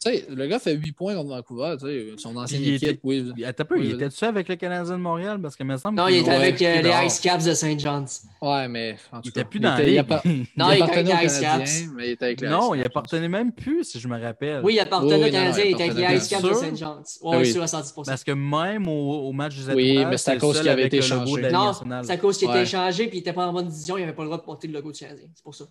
Tu 0.06 0.18
sais, 0.18 0.26
le 0.30 0.46
gars 0.46 0.58
fait 0.58 0.74
8 0.74 0.92
points 0.92 1.14
contre 1.14 1.30
Vancouver, 1.30 1.74
tu 1.80 1.86
sais, 1.86 2.06
son 2.16 2.36
ancienne 2.36 2.62
Il 2.62 2.74
équipe, 2.74 2.88
était- 2.88 3.00
oui. 3.02 3.32
Il- 3.36 3.52
peu, 3.66 3.78
Oui, 3.78 3.90
était-tu 3.92 4.24
avec 4.24 4.48
le 4.48 4.56
Canadien 4.56 4.96
de 4.96 5.02
Montréal? 5.02 5.40
Parce 5.42 5.56
que 5.56 5.64
me 5.64 5.76
semble 5.76 5.96
Non, 5.96 6.06
il 6.08 6.18
était 6.18 6.30
ouais, 6.30 6.36
avec 6.36 6.62
euh, 6.62 6.82
les. 6.82 7.06
Ice 7.06 7.18
Caps 7.20 7.44
de 7.44 7.52
Saint 7.54 7.76
John's. 7.76 8.24
Ouais, 8.40 8.68
mais 8.68 8.96
en 9.12 9.20
tout 9.20 9.28
Il 9.28 9.32
cas, 9.32 9.40
était 9.40 9.48
plus 9.50 9.60
dans 9.60 9.70
la 9.74 9.82
était- 9.82 9.92
il 9.92 9.98
appa- 9.98 10.22
Non, 10.56 10.70
il 10.70 10.74
était 10.74 10.82
avec 10.82 10.92
aux 10.92 11.18
les 11.20 11.26
Ice 11.26 11.40
Canadiens, 11.40 11.58
Caps. 11.58 11.82
mais 11.94 12.06
il 12.06 12.10
était 12.12 12.24
avec 12.24 12.40
les 12.40 12.48
Non, 12.48 12.74
Ice 12.74 12.80
il 12.82 12.86
appartenait 12.86 13.28
même 13.28 13.52
plus, 13.52 13.84
si 13.84 13.98
je 14.00 14.06
me 14.08 14.20
rappelle. 14.20 14.60
Oui, 14.64 14.74
il 14.74 14.80
appartenait 14.80 15.14
Oui, 15.14 15.20
au 15.20 15.24
oui, 15.24 15.30
Canadien, 15.32 15.50
non, 15.50 15.58
non, 15.58 15.64
il 15.64 15.74
était 15.74 15.82
avec 15.90 16.10
les 16.10 16.16
Ice 16.18 16.28
Caps 16.28 16.42
de. 16.44 16.52
Saint 16.54 16.74
John's. 16.74 17.18
Ouais, 17.22 17.36
oui. 17.38 17.52
sûr 17.52 17.62
à 17.62 17.66
110 17.66 17.92
Parce 18.06 18.22
que 18.24 18.32
même 18.32 18.86
au, 18.88 19.28
au 19.28 19.32
match 19.32 19.56
des 19.56 19.74
Oui, 19.74 20.04
mais 20.04 20.16
c'est 20.18 20.32
à 20.32 20.36
cause 20.36 20.60
qu'il 20.60 20.68
avait 20.68 20.86
été 20.86 21.02
changé. 21.02 21.50
Non, 21.50 21.72
c'est 22.04 22.12
à 22.12 22.16
cause 22.16 22.38
qu'il 22.38 22.48
Ouais. 22.48 22.54
était 22.54 22.62
échangé 22.62 23.08
puis 23.08 23.18
il 23.18 23.20
était 23.20 23.32
pas 23.32 23.46
en 23.46 23.52
bonne 23.52 23.66
décision, 23.68 23.96
il 23.96 24.02
n'avait 24.02 24.12
pas 24.14 24.22
le 24.22 24.28
droit 24.28 24.38
de 24.38 24.44
porter 24.44 24.68
le 24.68 24.74
logo 24.74 24.92
du 24.92 24.98
Canadien. 25.00 25.26
C'est 25.34 25.42
pour 25.42 25.54
ça. 25.54 25.64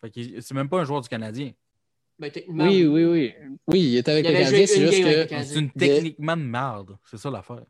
Fait 0.00 0.10
qu'il- 0.10 0.42
C'est 0.42 0.54
même 0.54 0.68
pas 0.68 0.80
un 0.80 0.84
joueur 0.84 1.00
du 1.00 1.08
Canadien. 1.08 1.50
Ben, 2.18 2.30
techniquement, 2.30 2.64
Oui, 2.66 2.86
oui, 2.86 3.04
oui. 3.04 3.32
Oui, 3.66 3.80
il 3.80 3.96
était 3.96 4.12
avec 4.12 4.24
Il 4.26 4.32
le 4.32 4.38
Canadien, 4.38 4.66
c'est 4.66 4.80
une 4.80 4.90
juste 4.90 5.28
que. 5.28 5.42
C'est 5.44 5.58
une 5.58 5.70
techniquement 5.72 6.36
de 6.36 6.42
merde. 6.42 6.96
C'est 7.10 7.16
ça 7.18 7.30
l'affaire. 7.30 7.62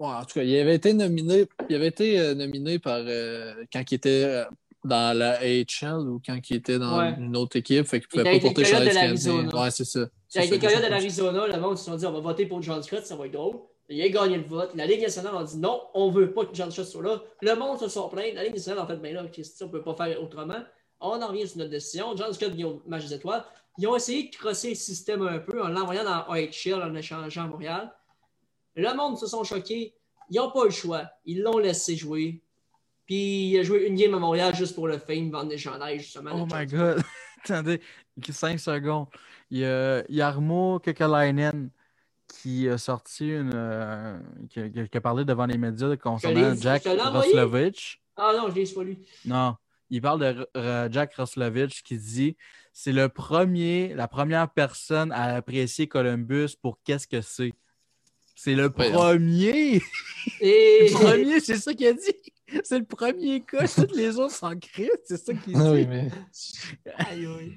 Ouais, 0.00 0.08
en 0.08 0.24
tout 0.24 0.34
cas, 0.34 0.42
il 0.42 0.58
avait 0.58 0.74
été 0.74 0.92
nominé, 0.92 1.46
il 1.68 1.76
avait 1.76 1.86
été 1.86 2.18
euh, 2.18 2.34
nominé 2.34 2.78
par 2.80 2.98
euh, 3.06 3.54
quand 3.72 3.82
il 3.88 3.94
était 3.94 4.24
euh, 4.24 4.44
dans 4.84 5.16
la 5.16 5.38
AHL 5.38 6.08
ou 6.08 6.20
quand 6.26 6.36
il 6.50 6.56
était 6.56 6.78
dans 6.80 6.98
Ouais. 6.98 7.14
une 7.18 7.36
autre 7.36 7.56
équipe, 7.56 7.86
fait 7.86 8.00
qu'il 8.00 8.08
Il 8.12 8.18
pouvait 8.22 8.38
pas 8.38 8.40
porter 8.40 8.62
de 8.62 8.68
Canadien. 8.70 9.48
Ouais, 9.50 9.70
c'est 9.70 9.84
ça. 9.84 10.00
Avec 10.36 10.50
les 10.50 10.58
Coyotes 10.58 10.84
de 10.84 10.90
l'Arizona, 10.90 11.46
le 11.46 11.60
monde 11.60 11.78
se 11.78 11.84
sont 11.84 11.94
dit 11.94 12.04
on 12.06 12.12
va 12.12 12.18
voter 12.20 12.46
pour 12.46 12.60
John 12.60 12.82
Scott, 12.82 13.06
ça 13.06 13.14
va 13.14 13.26
être 13.26 13.32
drôle. 13.32 13.56
Il 13.88 14.02
a 14.02 14.08
gagné 14.08 14.36
le 14.38 14.44
vote. 14.44 14.70
La 14.74 14.86
Ligue 14.86 15.02
nationale 15.02 15.36
a 15.36 15.44
dit 15.44 15.58
non, 15.58 15.80
on 15.94 16.10
veut 16.10 16.32
pas 16.32 16.44
que 16.46 16.54
John 16.54 16.70
Scott 16.72 16.86
soit 16.86 17.02
là. 17.02 17.22
Le 17.40 17.54
monde 17.54 17.78
se 17.78 17.88
sont 17.88 18.08
plaints. 18.08 18.32
La 18.34 18.42
Ligue 18.42 18.54
nationale 18.54 18.80
a 18.82 18.86
fait 18.86 18.96
ben 18.96 19.14
là, 19.14 19.24
Christy, 19.32 19.62
on 19.62 19.68
peut 19.68 19.82
pas 19.82 19.94
faire 19.94 20.20
autrement. 20.20 20.58
On 21.00 21.20
en 21.22 21.26
revient 21.28 21.46
sur 21.46 21.58
notre 21.58 21.70
décision. 21.70 22.16
John 22.16 22.32
Scott 22.32 22.52
vient 22.52 22.66
au 22.68 22.82
match 22.86 23.04
des 23.06 23.14
étoiles. 23.14 23.44
Ils 23.78 23.86
ont 23.88 23.96
essayé 23.96 24.28
de 24.30 24.36
crosser 24.36 24.70
le 24.70 24.74
système 24.76 25.26
un 25.26 25.38
peu 25.38 25.62
en 25.62 25.68
l'envoyant 25.68 26.04
dans 26.04 26.28
OHL 26.28 26.82
en 26.82 26.94
échangeant 26.94 27.44
à 27.44 27.46
Montréal. 27.48 27.92
Le 28.76 28.94
monde 28.94 29.18
se 29.18 29.26
sont 29.26 29.42
choqués. 29.44 29.94
Ils 30.30 30.36
n'ont 30.36 30.50
pas 30.50 30.64
le 30.64 30.70
choix. 30.70 31.04
Ils 31.24 31.42
l'ont 31.42 31.58
laissé 31.58 31.96
jouer. 31.96 32.40
Puis 33.06 33.50
il 33.50 33.58
a 33.58 33.62
joué 33.62 33.86
une 33.86 33.96
game 33.96 34.14
à 34.14 34.18
Montréal 34.18 34.54
juste 34.54 34.74
pour 34.74 34.88
le 34.88 34.98
fame, 34.98 35.30
vendre 35.30 35.48
des 35.50 35.58
chandails, 35.58 35.98
justement. 35.98 36.30
Oh 36.34 36.46
my 36.50 36.66
god. 36.66 37.02
Attendez, 37.44 37.80
5 38.26 38.58
secondes. 38.58 39.06
Il 39.50 39.58
y 39.58 39.64
a 39.66 40.02
Yarmo 40.08 40.78
Kekalainen 40.78 41.68
qui 42.26 42.66
a 42.68 42.78
sorti 42.78 43.28
une. 43.28 43.52
euh, 43.54 44.18
qui, 44.48 44.60
a- 44.60 44.68
qui 44.88 45.00
parlé 45.00 45.24
devant 45.26 45.44
les 45.46 45.58
médias 45.58 45.94
concernant 45.96 46.54
Jack. 46.54 46.84
Roslovich. 46.86 48.00
Ah 48.16 48.32
non, 48.36 48.48
je 48.48 48.54
l'ai 48.54 48.64
pas 48.72 48.82
lu. 48.84 48.96
Non, 49.26 49.56
il 49.90 50.00
parle 50.00 50.46
de 50.54 50.90
Jack 50.90 51.14
Roslovich 51.14 51.82
qui 51.82 51.98
dit 51.98 52.36
c'est 52.72 52.92
le 52.92 53.08
premier, 53.08 53.94
la 53.94 54.08
première 54.08 54.50
personne 54.50 55.12
à 55.12 55.36
apprécier 55.36 55.86
Columbus 55.86 56.50
pour 56.60 56.80
qu'est-ce 56.84 57.06
que 57.06 57.20
c'est. 57.20 57.52
C'est 58.36 58.54
le 58.56 58.68
premier! 58.68 59.80
Et 60.40 60.88
Le 60.88 60.92
premier, 60.92 61.40
c'est 61.40 61.56
ça 61.56 61.72
qu'il 61.72 61.86
a 61.86 61.92
dit! 61.92 62.32
C'est 62.64 62.78
le 62.78 62.84
premier 62.84 63.40
cas, 63.40 63.66
tous 63.68 63.94
les 63.94 64.18
autres 64.18 64.34
s'en 64.34 64.56
crient, 64.58 64.90
c'est 65.04 65.16
ça 65.16 65.32
qu'il 65.34 65.54
dit. 65.54 65.60
Ah 65.60 65.70
oui, 65.72 65.86
mais. 65.86 66.10
Aïe, 66.98 67.26
aïe. 67.26 67.56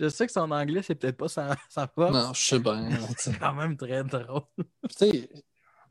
Je 0.00 0.08
sais 0.08 0.26
que 0.26 0.32
son 0.32 0.50
anglais, 0.50 0.82
c'est 0.82 0.94
peut-être 0.96 1.16
pas 1.16 1.28
sa, 1.28 1.56
sa 1.68 1.86
force. 1.86 2.12
Non, 2.12 2.32
je 2.34 2.40
sais 2.40 2.58
bien. 2.58 2.88
C'est 3.16 3.38
quand 3.38 3.54
même 3.54 3.76
très 3.76 4.02
drôle. 4.02 4.42
Tu 4.58 4.96
sais, 4.96 5.28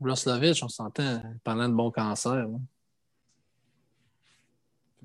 Roslovich, 0.00 0.62
on 0.62 0.68
s'entend 0.68 1.22
pendant 1.42 1.68
de 1.68 1.74
bon 1.74 1.90
cancer. 1.90 2.34
là. 2.34 2.46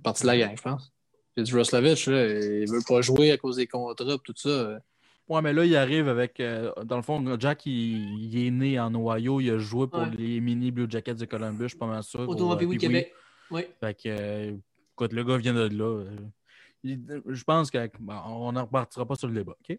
Partie 0.04 0.24
de 0.24 0.28
la 0.28 0.38
gang, 0.38 0.54
je 0.56 0.62
pense. 0.62 0.92
J'ai 1.38 1.44
dit 1.44 1.54
Roslovich, 1.54 2.08
là, 2.08 2.28
il 2.28 2.70
veut 2.70 2.82
pas 2.88 3.02
jouer 3.02 3.32
à 3.32 3.38
cause 3.38 3.56
des 3.58 3.68
contrats 3.68 4.14
et 4.14 4.18
tout 4.24 4.34
ça. 4.36 4.80
Ouais, 5.28 5.42
mais 5.44 5.54
là, 5.54 5.64
il 5.64 5.76
arrive 5.76 6.08
avec. 6.10 6.40
euh, 6.40 6.72
dans 6.86 6.96
le 6.98 7.04
fond, 7.04 7.24
Jack, 7.40 7.66
il, 7.68 8.24
il 8.34 8.48
est 8.48 8.52
né 8.52 8.80
en 8.80 8.94
Ohio. 8.96 9.40
Il 9.40 9.52
a 9.52 9.58
joué 9.60 9.88
pour 9.88 10.00
Ouais. 10.02 10.10
les 10.18 10.40
mini 10.42 10.72
Blue 10.72 10.88
Jackets 10.90 11.14
de 11.16 11.26
Columbus, 11.26 11.64
je 11.64 11.68
suis 11.70 11.78
pas 11.78 11.86
mal 11.86 12.02
sûr. 12.04 12.22
Au 12.22 12.28
au, 12.28 12.36
tournoi 12.36 12.58
euh. 12.62 12.78
Québec. 12.78 13.14
Oui. 13.52 13.62
Fait 13.80 13.94
que, 13.94 14.10
euh, 14.10 14.52
écoute, 14.94 15.14
le 15.14 15.24
gars 15.24 15.38
vient 15.38 15.54
de 15.54 15.68
là. 15.76 16.04
il- 16.84 17.22
je 17.28 17.44
pense 17.44 17.70
qu'on 17.72 18.52
ne 18.52 18.60
repartira 18.62 19.06
pas 19.06 19.16
sur 19.16 19.28
le 19.28 19.36
débat, 19.36 19.56
OK? 19.70 19.78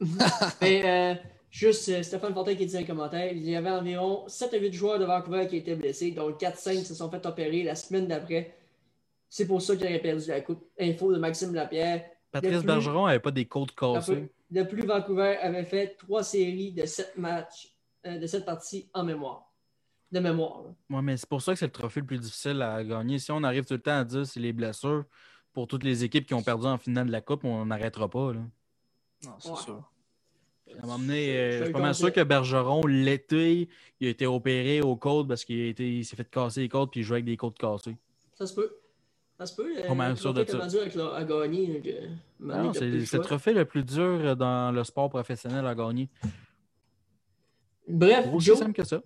Mais 0.60 0.82
euh, 0.84 1.14
juste 1.50 2.02
Stéphane 2.02 2.34
Fortin 2.34 2.54
qui 2.54 2.66
dit 2.66 2.72
dans 2.72 2.78
les 2.80 2.84
commentaires, 2.86 3.32
il 3.32 3.48
y 3.48 3.56
avait 3.56 3.70
environ 3.70 4.24
7 4.28 4.54
à 4.54 4.58
8 4.58 4.72
joueurs 4.72 4.98
de 4.98 5.04
Vancouver 5.04 5.46
qui 5.48 5.56
étaient 5.56 5.76
blessés, 5.76 6.10
dont 6.12 6.30
4-5 6.32 6.84
se 6.84 6.94
sont 6.94 7.10
fait 7.10 7.24
opérer 7.26 7.62
la 7.62 7.74
semaine 7.74 8.06
d'après. 8.06 8.54
C'est 9.28 9.46
pour 9.46 9.60
ça 9.62 9.74
qu'il 9.76 9.86
aurait 9.86 9.98
perdu 10.00 10.28
la 10.28 10.40
coupe. 10.40 10.64
Info 10.78 11.12
de 11.12 11.18
Maxime 11.18 11.54
Lapierre. 11.54 12.04
Patrice 12.30 12.58
plus- 12.58 12.66
Bergeron 12.66 13.06
n'avait 13.06 13.20
pas 13.20 13.30
des 13.30 13.46
côtes 13.46 13.74
cassées. 13.74 14.28
De 14.50 14.62
plus, 14.62 14.84
Vancouver 14.86 15.36
avait 15.40 15.64
fait 15.64 15.96
trois 15.98 16.22
séries 16.22 16.72
de 16.72 16.84
7 16.86 17.16
matchs, 17.16 17.74
euh, 18.06 18.18
de 18.18 18.26
7 18.26 18.44
parties 18.44 18.88
en 18.94 19.02
mémoire. 19.04 19.50
De 20.12 20.20
mémoire. 20.20 20.62
Ouais, 20.90 21.02
mais 21.02 21.16
c'est 21.16 21.28
pour 21.28 21.42
ça 21.42 21.52
que 21.52 21.58
c'est 21.58 21.66
le 21.66 21.72
trophée 21.72 22.00
le 22.00 22.06
plus 22.06 22.18
difficile 22.18 22.62
à 22.62 22.82
gagner. 22.84 23.18
Si 23.18 23.32
on 23.32 23.42
arrive 23.42 23.64
tout 23.64 23.74
le 23.74 23.80
temps 23.82 23.98
à 23.98 24.04
dire 24.04 24.24
c'est 24.26 24.38
les 24.40 24.52
blessures 24.52 25.04
pour 25.52 25.66
toutes 25.66 25.82
les 25.84 26.04
équipes 26.04 26.26
qui 26.26 26.34
ont 26.34 26.42
perdu 26.42 26.66
en 26.66 26.78
finale 26.78 27.06
de 27.06 27.12
la 27.12 27.20
Coupe, 27.20 27.44
on 27.44 27.66
n'arrêtera 27.66 28.08
pas. 28.08 28.32
Là. 28.32 28.40
Non, 29.24 29.32
c'est 29.40 29.50
Ouais. 29.50 29.56
sûr. 29.56 29.90
À 30.70 30.78
un 30.78 30.86
moment 30.86 30.98
donné, 30.98 31.26
Je- 31.26 31.30
euh, 31.32 31.58
je 31.58 31.64
suis 31.64 31.72
pas 31.72 31.78
mal 31.80 31.94
sûr 31.94 32.12
que 32.12 32.20
Bergeron, 32.22 32.86
l'été, 32.86 33.68
il 34.00 34.06
a 34.06 34.10
été 34.10 34.26
opéré 34.26 34.80
aux 34.80 34.96
côtes 34.96 35.28
parce 35.28 35.44
qu'il 35.44 36.04
s'est 36.04 36.16
fait 36.16 36.28
casser 36.30 36.60
les 36.62 36.68
côtes 36.68 36.90
puis 36.90 37.00
il 37.00 37.04
jouait 37.04 37.16
avec 37.16 37.24
des 37.26 37.36
côtes 37.36 37.58
cassées. 37.58 37.96
Ça 38.34 38.46
se 38.46 38.54
peut. 38.54 38.74
Ça 39.38 39.46
se 39.46 39.54
peut. 39.56 39.74
euh, 39.78 39.86
Pas 39.88 39.94
mal 39.94 40.16
sûr 40.16 40.32
de 40.32 40.44
ça. 40.44 40.58
rendu 40.58 40.78
avec 40.78 40.94
la- 40.94 41.14
à 41.14 41.24
gagner. 41.24 41.82
euh, 42.40 42.72
c'est 42.72 43.16
le 43.16 43.22
trophée 43.22 43.52
le 43.52 43.64
plus 43.64 43.82
dur 43.84 44.36
dans 44.36 44.70
le 44.72 44.84
sport 44.84 45.08
professionnel 45.10 45.66
à 45.66 45.74
gagner. 45.74 46.08
Bref, 47.88 48.26
Aussi 48.32 48.46
Joe, 48.46 48.58
simple 48.58 48.72
que 48.72 48.84
ça. 48.84 49.02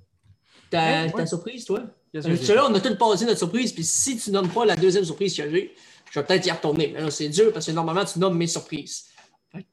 ta, 0.70 0.78
Ouais, 1.05 1.10
ta 1.10 1.16
ouais. 1.16 1.26
surprise, 1.26 1.64
toi? 1.64 1.80
Euh, 1.80 2.22
que 2.22 2.36
Celui-là, 2.36 2.66
on 2.70 2.74
a 2.74 2.80
tout 2.80 2.94
passé 2.96 3.24
notre 3.24 3.38
surprise, 3.38 3.72
puis 3.72 3.84
si 3.84 4.16
tu 4.18 4.30
nommes 4.30 4.48
pas 4.48 4.64
la 4.64 4.76
deuxième 4.76 5.05
surprise 5.05 5.36
que 5.36 5.48
j'ai, 5.50 5.74
je 6.10 6.20
vais 6.20 6.26
peut-être 6.26 6.46
y 6.46 6.50
retourner. 6.50 6.90
Mais 6.92 7.00
là, 7.00 7.10
c'est 7.10 7.28
dur 7.28 7.52
parce 7.52 7.66
que 7.66 7.72
normalement, 7.72 8.05
tu 8.05 8.18
nommes 8.18 8.36
mes 8.36 8.46
surprises. 8.46 9.06
Fait 9.50 9.66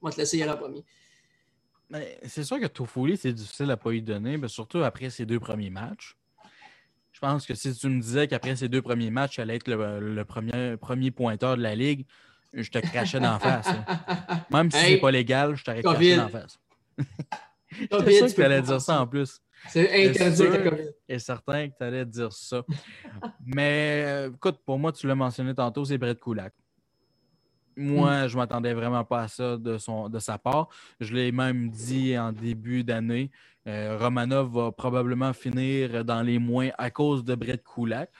On 0.00 0.06
va 0.06 0.12
te 0.12 0.18
laisser 0.18 0.38
y 0.38 0.42
aller 0.42 0.52
en 0.52 0.56
premier. 0.56 0.84
C'est 2.26 2.44
sûr 2.44 2.58
que 2.58 2.66
Toffoli, 2.66 3.16
c'est 3.16 3.32
difficile 3.32 3.70
à 3.70 3.76
pas 3.76 3.90
lui 3.90 4.02
donner, 4.02 4.36
mais 4.36 4.48
surtout 4.48 4.82
après 4.82 5.10
ses 5.10 5.24
deux 5.26 5.38
premiers 5.40 5.70
matchs. 5.70 6.16
Je 7.14 7.20
pense 7.20 7.46
que 7.46 7.54
si 7.54 7.72
tu 7.72 7.88
me 7.88 8.00
disais 8.00 8.26
qu'après 8.26 8.56
ces 8.56 8.68
deux 8.68 8.82
premiers 8.82 9.10
matchs, 9.10 9.36
il 9.38 9.42
allait 9.42 9.54
être 9.56 9.68
le, 9.68 10.00
le 10.00 10.24
premier, 10.24 10.76
premier 10.76 11.12
pointeur 11.12 11.56
de 11.56 11.62
la 11.62 11.76
Ligue, 11.76 12.04
je 12.52 12.68
te 12.68 12.78
crachais 12.78 13.20
d'en 13.20 13.38
face. 13.38 13.68
Même 14.50 14.70
si 14.70 14.76
Hey, 14.76 14.94
c'est 14.94 15.00
pas 15.00 15.12
légal, 15.12 15.54
je 15.54 15.64
t'aurais 15.64 15.82
craché 15.82 16.16
d'en 16.16 16.28
face. 16.28 16.58
J'étais 17.70 18.12
sûr 18.18 18.26
tu 18.26 18.32
que 18.32 18.36
tu 18.36 18.44
allais 18.44 18.62
dire 18.62 18.80
ça 18.80 19.00
en 19.00 19.06
plus. 19.06 19.40
C'est 19.68 20.08
interdit 20.08 20.42
la 20.42 20.70
COVID. 20.70 20.88
Et 21.08 21.18
certain 21.18 21.68
que 21.68 21.74
tu 21.76 21.84
allais 21.84 22.04
dire 22.04 22.32
ça. 22.32 22.62
Mais 23.46 24.04
euh, 24.06 24.30
écoute, 24.32 24.58
pour 24.66 24.78
moi, 24.78 24.92
tu 24.92 25.06
l'as 25.06 25.14
mentionné 25.14 25.54
tantôt, 25.54 25.84
c'est 25.84 25.98
Brett 25.98 26.20
Kulak. 26.20 26.52
Moi, 27.76 28.28
je 28.28 28.36
m'attendais 28.36 28.72
vraiment 28.74 29.04
pas 29.04 29.22
à 29.22 29.28
ça 29.28 29.56
de, 29.56 29.78
son, 29.78 30.08
de 30.08 30.18
sa 30.18 30.38
part. 30.38 30.68
Je 31.00 31.14
l'ai 31.14 31.32
même 31.32 31.70
dit 31.70 32.16
en 32.18 32.32
début 32.32 32.84
d'année. 32.84 33.30
euh, 33.66 33.96
Romanov 34.00 34.52
va 34.52 34.72
probablement 34.72 35.32
finir 35.32 36.04
dans 36.04 36.22
les 36.22 36.38
moins 36.38 36.70
à 36.78 36.90
cause 36.90 37.24
de 37.24 37.34
Brett 37.34 37.62
Kulak. 37.64 38.10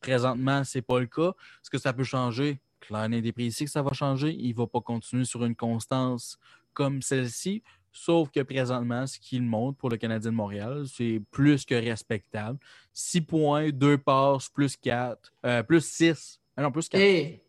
Présentement, 0.00 0.64
ce 0.64 0.78
n'est 0.78 0.82
pas 0.82 0.98
le 1.00 1.06
cas. 1.06 1.30
Est-ce 1.62 1.70
que 1.70 1.78
ça 1.78 1.92
peut 1.92 2.04
changer? 2.04 2.60
Claire 2.80 3.12
et 3.12 3.32
précis 3.32 3.64
que 3.64 3.70
ça 3.70 3.82
va 3.82 3.92
changer. 3.92 4.34
Il 4.38 4.50
ne 4.50 4.56
va 4.56 4.66
pas 4.66 4.80
continuer 4.80 5.24
sur 5.24 5.44
une 5.44 5.54
constance 5.54 6.38
comme 6.72 7.00
celle-ci. 7.02 7.62
Sauf 7.92 8.30
que 8.30 8.40
présentement, 8.40 9.06
ce 9.06 9.18
qu'il 9.18 9.42
montre 9.42 9.76
pour 9.78 9.90
le 9.90 9.98
Canadien 9.98 10.30
de 10.30 10.36
Montréal, 10.36 10.84
c'est 10.86 11.20
plus 11.30 11.64
que 11.66 11.74
respectable. 11.74 12.58
6 12.94 13.20
points, 13.20 13.70
2 13.70 13.98
passes, 13.98 14.48
plus 14.48 14.76
4, 14.76 15.32
euh, 15.44 15.62
plus 15.62 15.84
6. 15.84 16.40
Ah 16.56 16.62
non, 16.62 16.72
plus 16.72 16.88
4. 16.88 17.00
Hey, 17.00 17.42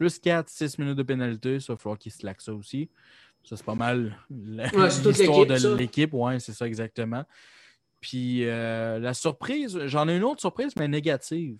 Plus 0.00 0.18
4, 0.18 0.48
6 0.48 0.78
minutes 0.78 0.96
de 0.96 1.02
pénalité. 1.02 1.60
Ça, 1.60 1.74
il 1.74 1.76
va 1.76 1.76
falloir 1.76 1.98
qu'il 1.98 2.10
slack 2.10 2.40
ça 2.40 2.54
aussi. 2.54 2.88
Ça, 3.44 3.54
c'est 3.54 3.66
pas 3.66 3.74
mal 3.74 4.16
Ouais, 4.30 4.64
l'histoire 4.72 5.44
de 5.44 5.76
l'équipe. 5.76 6.08
Oui, 6.14 6.40
c'est 6.40 6.54
ça 6.54 6.66
exactement. 6.66 7.22
Puis 8.00 8.46
euh, 8.46 8.98
la 8.98 9.12
surprise, 9.12 9.78
j'en 9.84 10.08
ai 10.08 10.16
une 10.16 10.24
autre 10.24 10.40
surprise, 10.40 10.72
mais 10.76 10.88
négative. 10.88 11.58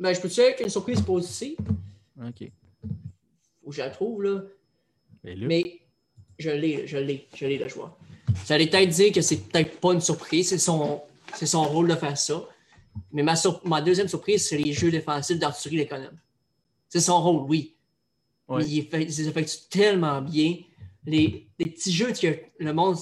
ben, 0.00 0.12
je 0.12 0.20
peux 0.20 0.28
te 0.28 0.34
dire 0.34 0.56
qu'une 0.56 0.68
surprise 0.68 1.00
positive, 1.00 1.56
OK. 2.20 2.50
faut 3.62 3.70
que 3.70 3.76
je 3.76 3.80
la 3.82 3.90
trouve, 3.90 4.24
là. 4.24 4.40
Là, 5.22 5.46
Mais 5.46 5.80
je 6.40 6.50
l'ai, 6.50 6.88
je 6.88 6.98
l'ai, 6.98 7.28
je 7.36 7.46
l'ai 7.46 7.58
le 7.58 7.68
joueur. 7.68 7.96
Allez 8.50 8.66
peut-être 8.66 8.88
dire 8.90 9.12
que 9.12 9.20
c'est 9.20 9.36
peut-être 9.48 9.78
pas 9.78 9.92
une 9.92 10.00
surprise, 10.00 10.48
c'est 10.48 10.58
son, 10.58 11.02
c'est 11.34 11.46
son 11.46 11.62
rôle 11.62 11.86
de 11.86 11.94
faire 11.94 12.18
ça. 12.18 12.42
Mais 13.12 13.22
ma, 13.22 13.36
sur- 13.36 13.64
ma 13.64 13.80
deuxième 13.80 14.08
surprise, 14.08 14.48
c'est 14.48 14.58
les 14.58 14.72
jeux 14.72 14.90
défensifs 14.90 15.38
d'Arthurie 15.38 15.76
Lekonen. 15.76 16.18
C'est 16.88 16.98
son 17.00 17.22
rôle, 17.22 17.48
oui. 17.48 17.74
Ouais. 18.48 18.62
Mais 18.62 18.68
il, 18.68 18.86
fait, 18.86 19.02
il 19.02 19.06
les 19.06 19.28
effectue 19.28 19.68
tellement 19.70 20.20
bien. 20.22 20.56
Les, 21.04 21.48
les 21.58 21.66
petits 21.66 21.92
jeux 21.92 22.12
que 22.12 22.38
le 22.58 22.72
monde, 22.72 22.96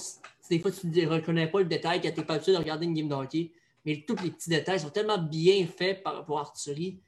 des 0.49 0.59
fois, 0.59 0.71
tu 0.71 0.87
ne 0.87 1.07
reconnais 1.07 1.47
pas 1.47 1.59
le 1.59 1.65
détail 1.65 2.01
quand 2.01 2.11
tu 2.11 2.19
n'es 2.19 2.25
pas 2.25 2.35
habitué 2.35 2.53
de 2.53 2.57
regarder 2.57 2.85
une 2.85 2.93
game 2.93 3.07
de 3.07 3.15
hockey. 3.15 3.51
Mais 3.85 4.03
tous 4.07 4.15
les 4.23 4.31
petits 4.31 4.49
détails 4.49 4.79
sont 4.79 4.89
tellement 4.89 5.17
bien 5.17 5.65
faits 5.67 6.03
par 6.03 6.15
rapport 6.15 6.39
à 6.39 6.41
Arthurie 6.41 6.99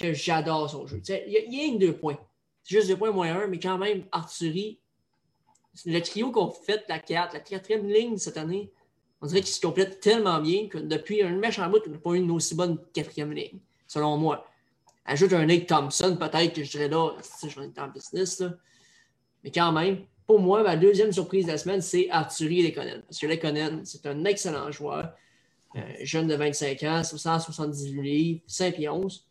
que 0.00 0.12
j'adore 0.12 0.70
son 0.70 0.86
jeu. 0.86 1.00
Il 1.08 1.52
y 1.52 1.60
a, 1.60 1.64
une 1.64 1.78
deux 1.78 1.96
points. 1.96 2.18
C'est 2.62 2.76
juste 2.76 2.88
deux 2.88 2.96
points 2.96 3.12
moins 3.12 3.42
un, 3.42 3.46
mais 3.46 3.58
quand 3.58 3.78
même, 3.78 4.04
Arthurie, 4.10 4.80
le 5.84 6.00
trio 6.00 6.30
qu'on 6.30 6.50
fait, 6.50 6.84
la 6.88 6.98
4, 6.98 7.34
la 7.34 7.40
quatrième 7.40 7.86
ligne 7.86 8.16
cette 8.16 8.36
année, 8.36 8.72
on 9.20 9.26
dirait 9.26 9.40
qu'il 9.40 9.50
se 9.50 9.60
complète 9.60 10.00
tellement 10.00 10.40
bien 10.40 10.68
que 10.68 10.78
depuis 10.78 11.22
un 11.22 11.30
méchant 11.30 11.68
bout, 11.68 11.80
on 11.86 11.90
n'a 11.90 11.98
pas 11.98 12.10
eu 12.12 12.16
une 12.16 12.30
aussi 12.30 12.54
bonne 12.54 12.78
quatrième 12.92 13.32
ligne, 13.32 13.58
selon 13.86 14.16
moi. 14.16 14.46
Ajoute 15.06 15.32
un 15.34 15.44
Nate 15.44 15.66
Thompson, 15.66 16.16
peut-être 16.18 16.54
que 16.54 16.64
je 16.64 16.70
dirais 16.70 16.88
là, 16.88 17.10
si 17.20 17.50
je 17.50 17.60
vais 17.60 17.66
être 17.66 17.78
en 17.78 17.88
business, 17.88 18.40
là. 18.40 18.54
mais 19.42 19.50
quand 19.50 19.70
même, 19.72 19.98
pour 20.26 20.40
moi, 20.40 20.62
ma 20.62 20.76
deuxième 20.76 21.12
surprise 21.12 21.44
de 21.44 21.52
la 21.52 21.58
semaine, 21.58 21.82
c'est 21.82 22.08
Arthurie 22.10 22.62
Lekonen. 22.62 23.02
Parce 23.02 23.18
que 23.18 23.26
Lekonen, 23.26 23.84
c'est 23.84 24.06
un 24.06 24.24
excellent 24.24 24.70
joueur, 24.70 25.12
euh, 25.76 25.80
jeune 26.02 26.26
de 26.26 26.34
25 26.34 26.82
ans, 26.84 27.04
178 27.04 28.02
livres, 28.02 28.40
5 28.46 28.74
pieds 28.74 28.88
11. 28.88 29.26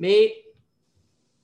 Mais 0.00 0.34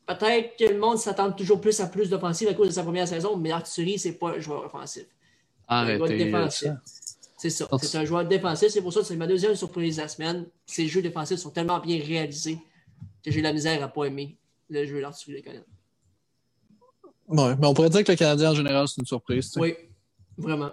peut-être 0.06 0.56
que 0.56 0.64
le 0.64 0.78
monde 0.78 0.98
s'attend 0.98 1.30
toujours 1.30 1.60
plus 1.60 1.78
à 1.78 1.86
plus 1.86 2.10
d'offensive 2.10 2.48
à 2.48 2.55
cause 2.55 2.68
de 2.68 2.72
sa 2.72 2.82
première 2.82 3.06
saison, 3.06 3.36
mais 3.36 3.52
Arthurie, 3.52 4.01
c'est 4.01 4.18
pas 4.18 4.30
un 4.30 4.40
joueur 4.40 4.64
offensif. 4.64 5.06
Un 5.68 5.97
joueur 5.97 6.10
Arrêtez. 6.10 6.70
C'est 7.36 7.51
ça. 7.51 7.68
C'est 7.80 7.97
un 7.97 8.05
joueur 8.05 8.26
défensif. 8.26 8.68
C'est 8.68 8.82
pour 8.82 8.92
ça 8.92 9.01
que 9.01 9.06
c'est 9.06 9.16
ma 9.16 9.26
deuxième 9.26 9.55
surprise 9.55 9.97
de 9.97 10.02
la 10.02 10.09
semaine. 10.09 10.47
Ces 10.66 10.88
jeux 10.88 11.01
défensifs 11.01 11.38
sont 11.38 11.48
tellement 11.51 11.78
bien 11.78 11.98
réalisés 12.05 12.59
que 13.24 13.30
j'ai 13.30 13.40
la 13.42 13.52
misère 13.52 13.82
à 13.82 13.86
ne 13.86 13.92
pas 13.92 14.05
aimer 14.05 14.36
le 14.68 14.86
jeu 14.86 15.01
d'Arthurie 15.01 15.38
Lekonen. 15.38 15.64
Ouais, 17.28 17.55
mais 17.56 17.66
on 17.66 17.74
pourrait 17.74 17.90
dire 17.90 18.02
que 18.05 18.10
le 18.12 18.16
Canadien 18.16 18.51
en 18.51 18.55
général, 18.55 18.88
c'est 18.88 19.01
une 19.01 19.06
surprise. 19.06 19.52
Oui, 19.56 19.74
vraiment. 20.36 20.70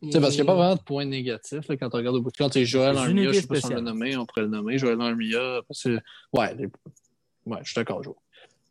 Tu 0.00 0.12
sais, 0.12 0.20
parce 0.20 0.34
qu'il 0.34 0.44
n'y 0.44 0.48
a 0.48 0.52
pas 0.52 0.56
vraiment 0.58 0.76
de 0.76 0.80
points 0.82 1.04
négatifs 1.04 1.66
là, 1.68 1.76
quand 1.76 1.88
on 1.92 1.96
regarde 1.96 2.14
au 2.16 2.20
bout 2.22 2.30
de 2.30 2.36
quand 2.36 2.48
tu 2.50 2.58
es 2.60 2.64
Joël 2.64 2.96
Armia, 2.96 3.32
je 3.32 3.40
sais 3.40 3.46
pas 3.48 3.56
si 3.56 3.66
on 3.66 3.70
l'a 3.70 3.80
nommé, 3.80 4.16
on 4.16 4.24
pourrait 4.26 4.42
le 4.42 4.48
nommer, 4.48 4.78
Joël 4.78 5.00
Armia. 5.00 5.60
parce 5.66 5.82
que- 5.82 5.98
Ouais, 6.32 6.54
les- 6.54 6.66
ouais, 7.46 7.58
je 7.62 7.70
suis 7.72 7.74
d'accord, 7.74 8.02
Joe. 8.04 8.14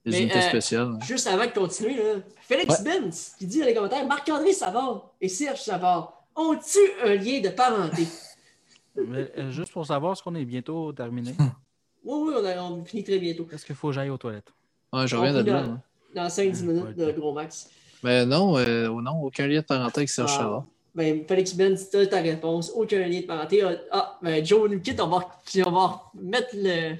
Les 0.05 0.11
Mais, 0.13 0.21
unités 0.21 0.37
euh, 0.37 0.41
spéciales. 0.49 0.97
Juste 1.05 1.27
avant 1.27 1.45
de 1.45 1.51
continuer, 1.51 1.97
là, 1.97 2.21
Félix 2.39 2.81
Benz 2.81 3.35
qui 3.37 3.45
dit 3.45 3.59
dans 3.59 3.65
les 3.65 3.73
commentaires 3.73 4.07
Marc-André 4.07 4.53
Savard 4.53 5.11
et 5.19 5.27
Serge 5.27 5.59
Savard 5.61 6.23
ont-tu 6.33 6.79
un 7.03 7.15
lien 7.15 7.41
de 7.41 7.49
parenté? 7.49 8.07
Mais, 8.95 9.29
euh, 9.37 9.51
juste 9.51 9.73
pour 9.73 9.85
savoir, 9.85 10.13
est-ce 10.13 10.23
qu'on 10.23 10.33
est 10.35 10.45
bientôt 10.45 10.93
terminé? 10.93 11.35
Oui, 12.07 12.29
oui, 12.29 12.33
on, 12.41 12.45
a, 12.45 12.61
on 12.63 12.85
finit 12.85 13.03
très 13.03 13.19
bientôt. 13.19 13.47
Est-ce 13.51 13.65
qu'il 13.65 13.75
faut 13.75 13.89
que 13.89 13.93
j'aille 13.95 14.09
aux 14.09 14.17
toilettes? 14.17 14.51
Ouais, 14.93 15.05
je 15.07 15.15
reviens 15.15 15.33
de 15.33 15.51
là. 15.51 15.63
dans, 15.63 15.71
hein. 15.73 15.81
dans 16.15 16.27
5-10 16.27 16.63
minutes 16.65 16.85
Ouais, 16.85 16.93
de 16.93 17.05
ouais. 17.05 17.13
gros 17.13 17.33
max. 17.33 17.69
Mais 18.03 18.25
non, 18.25 18.57
euh, 18.57 18.87
non, 19.01 19.21
aucun 19.23 19.47
lien 19.47 19.59
de 19.59 19.65
parenté 19.65 19.99
avec 19.99 20.09
Serge 20.09 20.31
Ah. 20.35 20.37
Chavard. 20.37 20.65
Ben, 20.95 21.25
Félix 21.27 21.53
Ben, 21.53 21.75
si 21.77 21.89
t'as 21.91 22.05
ta 22.07 22.21
réponse, 22.21 22.71
aucun 22.73 23.05
lien 23.07 23.19
de 23.21 23.25
parenté. 23.25 23.61
Ah, 23.61 23.75
Ah, 23.91 24.19
ben, 24.21 24.43
Joe 24.45 24.69
nous 24.71 24.79
quitte, 24.79 24.99
on 25.01 25.07
va, 25.07 25.27
on 25.65 25.71
va 25.71 26.01
mettre 26.15 26.49
le. 26.55 26.95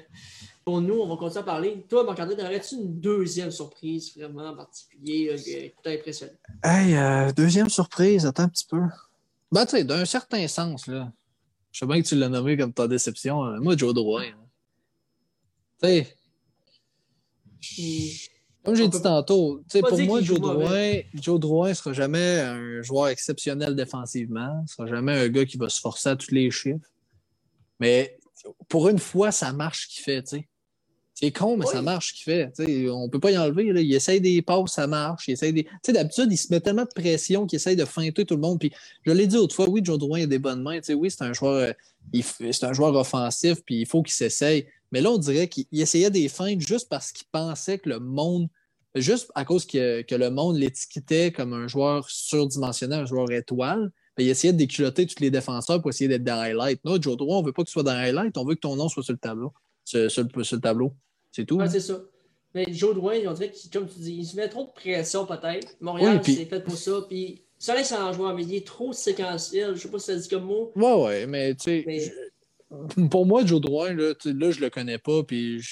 Pour 0.64 0.82
nous, 0.82 1.00
on 1.00 1.08
va 1.08 1.16
continuer 1.16 1.40
à 1.40 1.44
parler. 1.44 1.84
Toi, 1.88 2.04
Marc-André, 2.04 2.42
aurais-tu 2.42 2.74
une 2.74 3.00
deuxième 3.00 3.50
surprise 3.50 4.12
vraiment 4.14 4.54
particulière 4.54 5.32
euh, 5.34 5.36
qui 5.42 5.72
t'a 5.82 5.90
impressionné? 5.90 6.32
Hey, 6.62 6.94
euh, 6.94 7.32
deuxième 7.32 7.70
surprise, 7.70 8.26
attends 8.26 8.42
un 8.42 8.48
petit 8.50 8.66
peu. 8.68 8.82
Ben, 9.50 9.64
tu 9.64 9.78
sais, 9.78 9.84
d'un 9.84 10.04
certain 10.04 10.46
sens, 10.46 10.86
là. 10.86 11.10
Je 11.72 11.78
sais 11.80 11.86
bien 11.86 12.02
que 12.02 12.06
tu 12.06 12.16
l'as 12.16 12.28
nommé 12.28 12.56
comme 12.58 12.72
ta 12.74 12.86
déception. 12.86 13.42
hein. 13.44 13.58
Moi, 13.60 13.76
Joe 13.78 13.94
Drouin. 13.94 14.24
hein. 14.24 14.34
Sais, 15.80 16.16
comme 18.64 18.74
j'ai 18.74 18.88
dit 18.88 19.00
tantôt, 19.00 19.62
pour 19.80 20.00
moi, 20.00 20.20
Joe. 20.20 20.40
Drouin, 20.40 21.00
Joe 21.14 21.40
Drouin 21.40 21.72
sera 21.74 21.92
jamais 21.92 22.40
un 22.40 22.82
joueur 22.82 23.08
exceptionnel 23.08 23.74
défensivement. 23.74 24.64
Ce 24.66 24.74
sera 24.74 24.86
jamais 24.88 25.12
un 25.12 25.28
gars 25.28 25.46
qui 25.46 25.56
va 25.56 25.68
se 25.68 25.80
forcer 25.80 26.10
à 26.10 26.16
tous 26.16 26.32
les 26.32 26.50
chiffres. 26.50 26.86
Mais 27.80 28.18
pour 28.68 28.88
une 28.88 28.98
fois, 28.98 29.32
ça 29.32 29.52
marche 29.52 29.88
ce 29.88 29.94
qu'il 29.94 30.04
fait, 30.04 30.22
tu 30.22 30.36
sais. 30.36 30.48
C'est 31.20 31.32
con, 31.32 31.56
mais 31.56 31.64
Oui. 31.66 31.72
ça 31.72 31.82
marche 31.82 32.10
ce 32.10 32.12
qu'il 32.14 32.22
fait. 32.22 32.88
On 32.90 33.08
peut 33.08 33.18
pas 33.18 33.32
y 33.32 33.36
enlever. 33.38 33.72
là. 33.72 33.80
Il 33.80 33.92
essaye 33.92 34.20
des 34.20 34.40
passes, 34.40 34.70
ça 34.74 34.86
marche. 34.86 35.26
Il 35.26 35.32
essaye 35.32 35.52
des... 35.52 35.66
D'habitude, 35.88 36.28
il 36.30 36.36
se 36.36 36.46
met 36.52 36.60
tellement 36.60 36.84
de 36.84 36.90
pression 36.94 37.44
qu'il 37.44 37.56
essaye 37.56 37.74
de 37.74 37.84
feinter 37.84 38.24
tout 38.24 38.36
le 38.36 38.40
monde. 38.40 38.60
Puis 38.60 38.70
je 39.04 39.10
l'ai 39.10 39.26
dit 39.26 39.36
autrefois, 39.36 39.68
oui, 39.68 39.80
Joe 39.82 39.98
Drouin 39.98 40.22
a 40.22 40.26
des 40.26 40.38
bonnes 40.38 40.62
mains. 40.62 40.78
Oui, 40.90 41.10
c'est 41.10 41.22
un 41.24 41.32
joueur, 41.32 41.54
euh, 41.54 41.72
il 42.12 42.22
c'est 42.22 42.62
un 42.62 42.72
joueur 42.72 42.94
offensif, 42.94 43.58
puis 43.66 43.80
il 43.80 43.86
faut 43.86 44.04
qu'il 44.04 44.12
s'essaye. 44.12 44.68
Mais 44.92 45.00
là, 45.00 45.10
on 45.10 45.18
dirait 45.18 45.48
qu'il 45.48 45.64
il 45.72 45.80
essayait 45.80 46.10
des 46.10 46.28
feintes 46.28 46.60
juste 46.60 46.88
parce 46.88 47.10
qu'il 47.10 47.26
pensait 47.32 47.78
que 47.78 47.88
le 47.88 47.98
monde, 47.98 48.46
juste 48.94 49.32
à 49.34 49.44
cause 49.44 49.66
que, 49.66 50.02
que 50.02 50.14
le 50.14 50.30
monde 50.30 50.56
l'étiquetait 50.56 51.32
comme 51.32 51.52
un 51.52 51.66
joueur 51.66 52.08
surdimensionné, 52.08 52.94
un 52.94 53.06
joueur 53.06 53.28
étoile, 53.32 53.90
ben, 54.16 54.22
il 54.22 54.28
essayait 54.28 54.52
de 54.52 54.58
déculotter 54.58 55.04
tous 55.04 55.18
les 55.18 55.32
défenseurs 55.32 55.80
pour 55.80 55.90
essayer 55.90 56.06
d'être 56.06 56.22
dans 56.22 56.38
highlight. 56.40 56.78
Non, 56.84 56.96
Joe 57.02 57.16
Drouin, 57.16 57.38
on 57.38 57.42
veut 57.42 57.52
pas 57.52 57.62
que 57.62 57.68
tu 57.68 57.72
sois 57.72 57.82
dans 57.82 57.90
highlight, 57.90 58.38
on 58.38 58.44
veut 58.44 58.54
que 58.54 58.60
ton 58.60 58.76
nom 58.76 58.88
soit 58.88 59.02
sur 59.02 59.12
le 59.14 59.18
tableau. 59.18 59.52
Sur, 59.84 60.08
sur 60.08 60.22
le 60.24 60.60
tableau. 60.60 60.92
C'est 61.32 61.44
tout. 61.44 61.56
ouais, 61.56 61.64
hein. 61.64 61.68
c'est 61.68 61.80
ça. 61.80 62.00
Mais 62.54 62.64
Joe 62.72 62.94
Drouin, 62.94 63.18
on 63.26 63.32
dirait 63.32 63.50
qu'il, 63.50 63.70
comme 63.70 63.86
tu 63.86 63.98
dis, 63.98 64.14
il 64.14 64.24
se 64.24 64.34
met 64.36 64.48
trop 64.48 64.64
de 64.64 64.70
pression 64.70 65.26
peut-être. 65.26 65.76
Montréal, 65.80 66.14
Oui, 66.16 66.20
puis- 66.22 66.34
c'est 66.34 66.46
fait 66.46 66.60
pour 66.60 66.76
ça. 66.76 67.02
Puis, 67.08 67.42
Soleil, 67.58 67.84
c'est 67.84 67.94
un 67.96 68.12
joueur, 68.12 68.34
mais 68.34 68.44
il 68.44 68.54
est 68.54 68.66
trop 68.66 68.92
séquentiel. 68.92 69.74
Je 69.74 69.80
sais 69.82 69.88
pas 69.90 69.98
si 69.98 70.06
ça 70.06 70.16
dit 70.16 70.28
comme 70.28 70.44
mot. 70.44 70.72
Ouais, 70.76 70.94
ouais, 71.04 71.26
mais 71.26 71.54
tu 71.54 71.64
sais, 71.64 71.84
Mais- 71.86 72.00
je- 72.00 73.06
pour 73.10 73.26
moi, 73.26 73.44
Joe 73.44 73.60
Drouin, 73.60 73.92
là, 73.94 74.12
là, 74.24 74.50
je 74.50 74.60
le 74.60 74.70
connais 74.70 74.98
pas, 74.98 75.22
puis 75.24 75.58
je, 75.60 75.68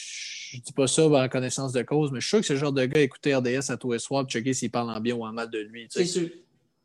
je 0.57 0.61
dis 0.61 0.73
pas 0.73 0.87
ça 0.87 1.07
en 1.07 1.29
connaissance 1.29 1.73
de 1.73 1.83
cause, 1.83 2.11
mais 2.13 2.21
je 2.21 2.27
suis 2.27 2.39
sûr 2.39 2.47
que 2.47 2.53
le 2.53 2.59
genre 2.59 2.73
de 2.73 2.85
gars 2.87 3.01
écouter 3.01 3.35
RDS 3.35 3.71
à 3.71 3.77
tous 3.77 3.93
les 3.93 3.99
soirs, 3.99 4.27
puis 4.27 4.33
checker 4.35 4.53
s'il 4.55 4.71
parle 4.71 4.91
en 4.91 5.01
bien 5.01 5.15
ou 5.15 5.25
en 5.25 5.33
mal 5.33 5.51
de 5.51 5.59
lui. 5.59 5.87
C'est 5.91 6.05
sûr. 6.05 6.29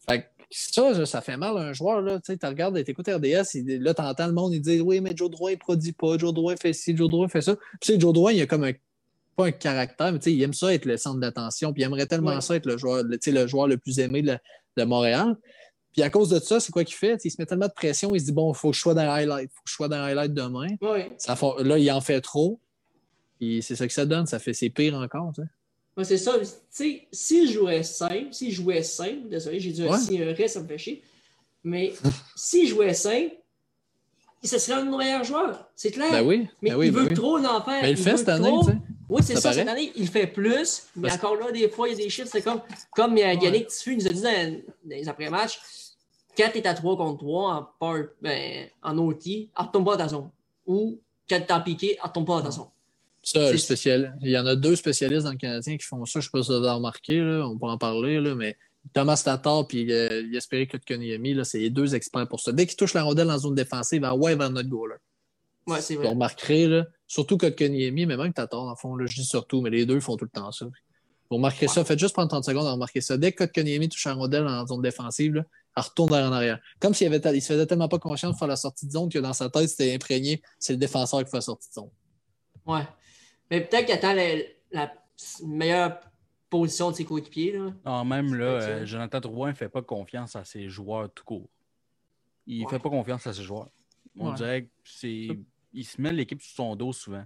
Fait 0.10 0.22
que 0.22 0.26
ça, 0.51 0.91
là, 0.91 1.05
ça 1.05 1.21
fait 1.21 1.37
mal 1.37 1.57
à 1.57 1.61
un 1.61 1.73
joueur. 1.73 2.01
Là. 2.01 2.19
Tu 2.19 2.37
regardes, 2.43 2.83
tu 2.83 2.91
écoutes 2.91 3.07
RDS, 3.07 3.55
il- 3.55 3.81
là, 3.81 3.93
tu 3.93 4.01
entends 4.01 4.27
le 4.27 4.33
monde, 4.33 4.53
il 4.53 4.61
dit 4.61 4.81
Oui, 4.81 4.99
mais 5.01 5.11
Joe 5.15 5.29
Drouin, 5.31 5.51
il 5.51 5.57
produit 5.57 5.93
pas. 5.93 6.17
Joe 6.17 6.33
Drouin 6.33 6.55
fait 6.57 6.73
ci, 6.73 6.95
Joe 6.95 7.09
Drouin 7.09 7.27
fait 7.27 7.41
ça. 7.41 7.55
Puis, 7.55 7.63
tu 7.81 7.93
sais, 7.93 7.99
Joe 7.99 8.13
Drouin, 8.13 8.33
il 8.33 8.41
a 8.41 8.45
comme 8.45 8.63
un. 8.65 8.73
Pas 9.37 9.45
un 9.45 9.51
caractère, 9.51 10.11
mais 10.11 10.19
tu 10.19 10.25
sais, 10.25 10.33
il 10.33 10.41
aime 10.43 10.53
ça 10.53 10.73
être 10.73 10.83
le 10.85 10.97
centre 10.97 11.19
d'attention, 11.21 11.71
puis 11.71 11.83
il 11.83 11.85
aimerait 11.85 12.05
tellement 12.05 12.35
Ouais. 12.35 12.41
ça 12.41 12.55
être 12.57 12.65
le 12.65 12.77
joueur, 12.77 13.03
le, 13.03 13.17
tu 13.17 13.31
sais, 13.31 13.37
le 13.39 13.47
joueur 13.47 13.67
le 13.67 13.77
plus 13.77 13.97
aimé 13.99 14.21
de, 14.21 14.37
de 14.77 14.83
Montréal. 14.83 15.37
Puis 15.93 16.01
à 16.03 16.09
cause 16.09 16.29
de 16.29 16.39
ça, 16.39 16.59
c'est 16.59 16.71
quoi 16.71 16.83
qu'il 16.83 16.95
fait? 16.97 17.17
Il 17.23 17.31
se 17.31 17.37
met 17.39 17.45
tellement 17.45 17.67
de 17.67 17.73
pression, 17.73 18.09
il 18.13 18.19
se 18.19 18.25
dit 18.25 18.31
Bon, 18.33 18.51
il 18.51 18.55
faut 18.57 18.71
que 18.71 18.75
je 18.75 18.81
sois 18.81 18.93
dans 18.93 19.09
highlight, 19.09 19.49
il 19.49 19.53
faut 19.55 19.63
que 19.63 19.69
je 19.69 19.73
sois 19.73 19.87
dans 19.87 20.03
highlight 20.03 20.33
demain. 20.33 20.67
Ouais. 20.81 21.11
Ça 21.17 21.37
là, 21.59 21.77
il 21.77 21.91
en 21.91 22.01
fait 22.01 22.19
trop. 22.19 22.59
Puis 23.39 23.61
c'est 23.63 23.75
ça 23.77 23.87
que 23.87 23.93
ça 23.93 24.05
donne, 24.05 24.25
ça 24.25 24.37
fait 24.39 24.53
c'est 24.53 24.69
pire 24.69 24.95
encore. 24.95 25.31
C'est 26.03 26.17
ça. 26.17 26.39
Tu 26.39 26.45
sais, 26.69 27.07
s'il 27.11 27.51
jouait 27.51 27.83
simple, 27.83 28.27
s'il 28.31 28.51
jouait 28.51 28.83
simple, 28.83 29.27
désolé, 29.29 29.59
j'ai 29.59 29.71
dit 29.71 29.83
un 29.83 29.91
Ouais. 29.91 29.97
si 29.99 30.21
un 30.21 30.33
ré, 30.33 30.47
ça 30.47 30.61
me 30.61 30.67
fait 30.67 30.77
chier. 30.77 31.01
Mais 31.63 31.93
s'il 32.35 32.67
jouait 32.67 32.93
simple, 32.93 33.35
ce 34.43 34.57
serait 34.57 34.81
un 34.81 34.97
meilleurs 34.97 35.23
joueurs. 35.23 35.67
C'est 35.75 35.91
clair. 35.91 36.11
Ben 36.11 36.25
oui, 36.25 36.47
Mais 36.61 36.71
ben 36.71 36.75
oui, 36.77 36.87
il 36.87 36.91
ben 36.91 37.01
veut 37.03 37.07
oui. 37.09 37.13
trop 37.15 37.37
en 37.37 37.61
faire. 37.63 37.81
Mais 37.83 37.91
il 37.91 37.97
le 37.97 38.01
fait 38.01 38.17
cette 38.17 38.29
année, 38.29 38.47
trop. 38.47 38.63
tu 38.65 38.71
sais. 38.71 38.77
Oui, 39.09 39.21
c'est 39.23 39.35
Ça 39.35 39.41
ça, 39.41 39.53
cette 39.53 39.67
année, 39.67 39.91
il 39.95 40.07
fait 40.07 40.25
plus, 40.27 40.83
mais 40.95 41.09
Parce- 41.09 41.17
encore 41.19 41.35
là, 41.35 41.51
des 41.51 41.67
fois, 41.69 41.87
il 41.89 41.91
y 41.91 41.93
a 42.01 42.03
des 42.05 42.09
chiffres, 42.09 42.29
c'est 42.31 42.41
comme, 42.41 42.61
comme 42.95 43.17
Yannick 43.17 43.67
Tissu 43.67 43.95
nous 43.97 44.07
a 44.07 44.09
dit 44.09 44.21
dans, 44.21 44.61
les 44.85 45.07
après-matchs, 45.09 45.59
quand 46.37 46.47
tu 46.51 46.59
es 46.59 46.67
à 46.67 46.73
3 46.73 46.95
contre 46.97 47.17
3 47.19 47.53
en, 47.53 47.67
power- 47.77 48.07
ben, 48.21 48.67
en 48.81 48.97
OT, 48.97 49.49
retombe 49.53 49.85
pas 49.85 49.97
dans 49.97 50.03
ta 50.05 50.07
zone. 50.07 50.29
Ou 50.65 50.97
quand 51.29 51.41
tu 51.45 51.53
as 51.53 51.59
piqué, 51.59 51.97
retombe 52.01 52.25
pas 52.25 52.37
dans 52.37 52.43
ta 52.45 52.51
zone. 52.51 52.67
Ça, 53.23 53.52
le 53.52 53.57
spécial... 53.57 54.18
Il 54.22 54.31
y 54.31 54.38
en 54.38 54.45
a 54.45 54.56
deux 54.56 54.76
spécialistes 54.76 55.26
dans 55.26 55.31
le 55.31 55.38
Canadien 55.38 55.77
qui 55.77 55.85
font 55.85 56.06
ça. 56.06 56.19
Je 56.19 56.19
ne 56.19 56.23
sais 56.23 56.30
pas 56.31 56.43
si 56.43 56.49
vous 56.49 56.56
avez 56.56 56.69
remarqué, 56.69 57.19
là. 57.19 57.48
on 57.48 57.57
peut 57.57 57.68
en 57.68 57.77
parler, 57.77 58.19
là, 58.19 58.34
mais 58.35 58.57
Thomas 58.93 59.22
Tatar 59.23 59.65
et 59.73 59.88
euh, 59.91 60.31
Jesperi 60.31 60.68
Kotkaniemi, 60.68 61.39
c'est 61.43 61.60
les 61.60 61.69
deux 61.69 61.93
experts 61.93 62.27
pour 62.27 62.39
ça. 62.39 62.52
Dès 62.52 62.65
qu'ils 62.65 62.77
touchent 62.77 62.95
la 62.95 63.03
rondelle 63.03 63.30
en 63.30 63.38
zone 63.38 63.56
défensive, 63.56 64.02
va 64.02 64.15
ouais 64.15 64.35
vers 64.35 64.49
notre 64.49 64.69
goaler. 64.69 64.95
Ouais, 65.68 65.81
c'est 65.81 65.93
Vous 65.95 66.02
vrai. 66.02 66.10
remarquerez, 66.10 66.68
là, 66.68 66.88
surtout 67.07 67.38
Kotkaniemi, 67.38 68.06
mais 68.06 68.18
même 68.18 68.34
Tatar, 68.34 68.64
dans 68.64 68.72
le 68.72 68.76
fond, 68.76 68.95
là, 68.95 69.06
je 69.07 69.15
dis 69.15 69.26
surtout, 69.26 69.61
mais 69.61 69.69
les 69.69 69.85
deux 69.85 69.99
font 69.99 70.18
tout 70.18 70.26
le 70.26 70.31
temps 70.31 70.52
ça. 70.52 70.65
Vous 71.30 71.38
remarquerez 71.38 71.68
ça, 71.68 71.85
faites 71.85 71.99
juste 71.99 72.14
prendre 72.14 72.30
30 72.30 72.43
secondes 72.43 72.65
à 72.68 72.72
remarquer 72.72 72.99
ça. 72.99 73.18
Dès 73.18 73.31
que 73.31 73.43
Kotkaniemi 73.45 73.88
touche 73.88 74.06
la 74.06 74.15
rondelle 74.15 74.48
en 74.48 74.65
zone 74.65 74.81
défensive, 74.81 75.35
là, 75.35 75.43
elle 75.77 75.84
retourne 75.84 76.10
vers 76.10 76.27
en 76.27 76.34
arrière. 76.34 76.60
Comme 76.80 76.93
s'il 76.93 77.07
avait, 77.07 77.22
il 77.35 77.41
se 77.41 77.53
faisait 77.53 77.65
tellement 77.65 77.88
pas 77.88 77.99
confiance 77.99 78.34
de 78.34 78.38
faire 78.38 78.48
la 78.48 78.57
sortie 78.57 78.88
de 78.88 78.91
zone 78.91 79.10
que 79.10 79.19
dans 79.19 79.31
sa 79.31 79.49
tête, 79.49 79.69
c'était 79.69 79.93
imprégné, 79.93 80.41
c'est 80.60 80.73
le 80.73 80.80
défenseur 80.80 81.23
qui 81.23 81.30
fait 81.30 81.38
la 81.38 81.41
sortie 81.41 81.69
de 81.69 81.73
zone. 81.73 81.89
Ouais. 82.65 82.81
Mais 83.51 83.61
peut-être 83.61 83.85
qu'il 83.85 83.93
attend 83.93 84.13
la, 84.13 84.27
la 84.71 84.93
meilleure 85.43 85.99
position 86.49 86.89
de 86.91 86.95
ses 86.95 87.05
coéquipiers. 87.05 87.51
Là. 87.57 87.73
Non, 87.85 88.05
même 88.05 88.33
là, 88.33 88.45
euh, 88.45 88.85
Jonathan 88.85 89.19
Drouin 89.19 89.49
ne 89.49 89.55
fait 89.55 89.69
pas 89.69 89.81
confiance 89.81 90.35
à 90.35 90.43
ses 90.43 90.67
joueurs 90.69 91.09
tout 91.13 91.23
court. 91.23 91.49
Il 92.47 92.59
ne 92.61 92.65
Ouais. 92.65 92.69
fait 92.71 92.79
pas 92.79 92.89
confiance 92.89 93.27
à 93.27 93.33
ses 93.33 93.43
joueurs. 93.43 93.69
On 94.17 94.29
Ouais. 94.29 94.35
dirait 94.35 94.61
que 94.63 94.69
c'est. 94.83 95.27
Il 95.73 95.85
se 95.85 96.01
met 96.01 96.11
l'équipe 96.11 96.41
sur 96.41 96.55
son 96.55 96.75
dos 96.75 96.91
souvent. 96.91 97.23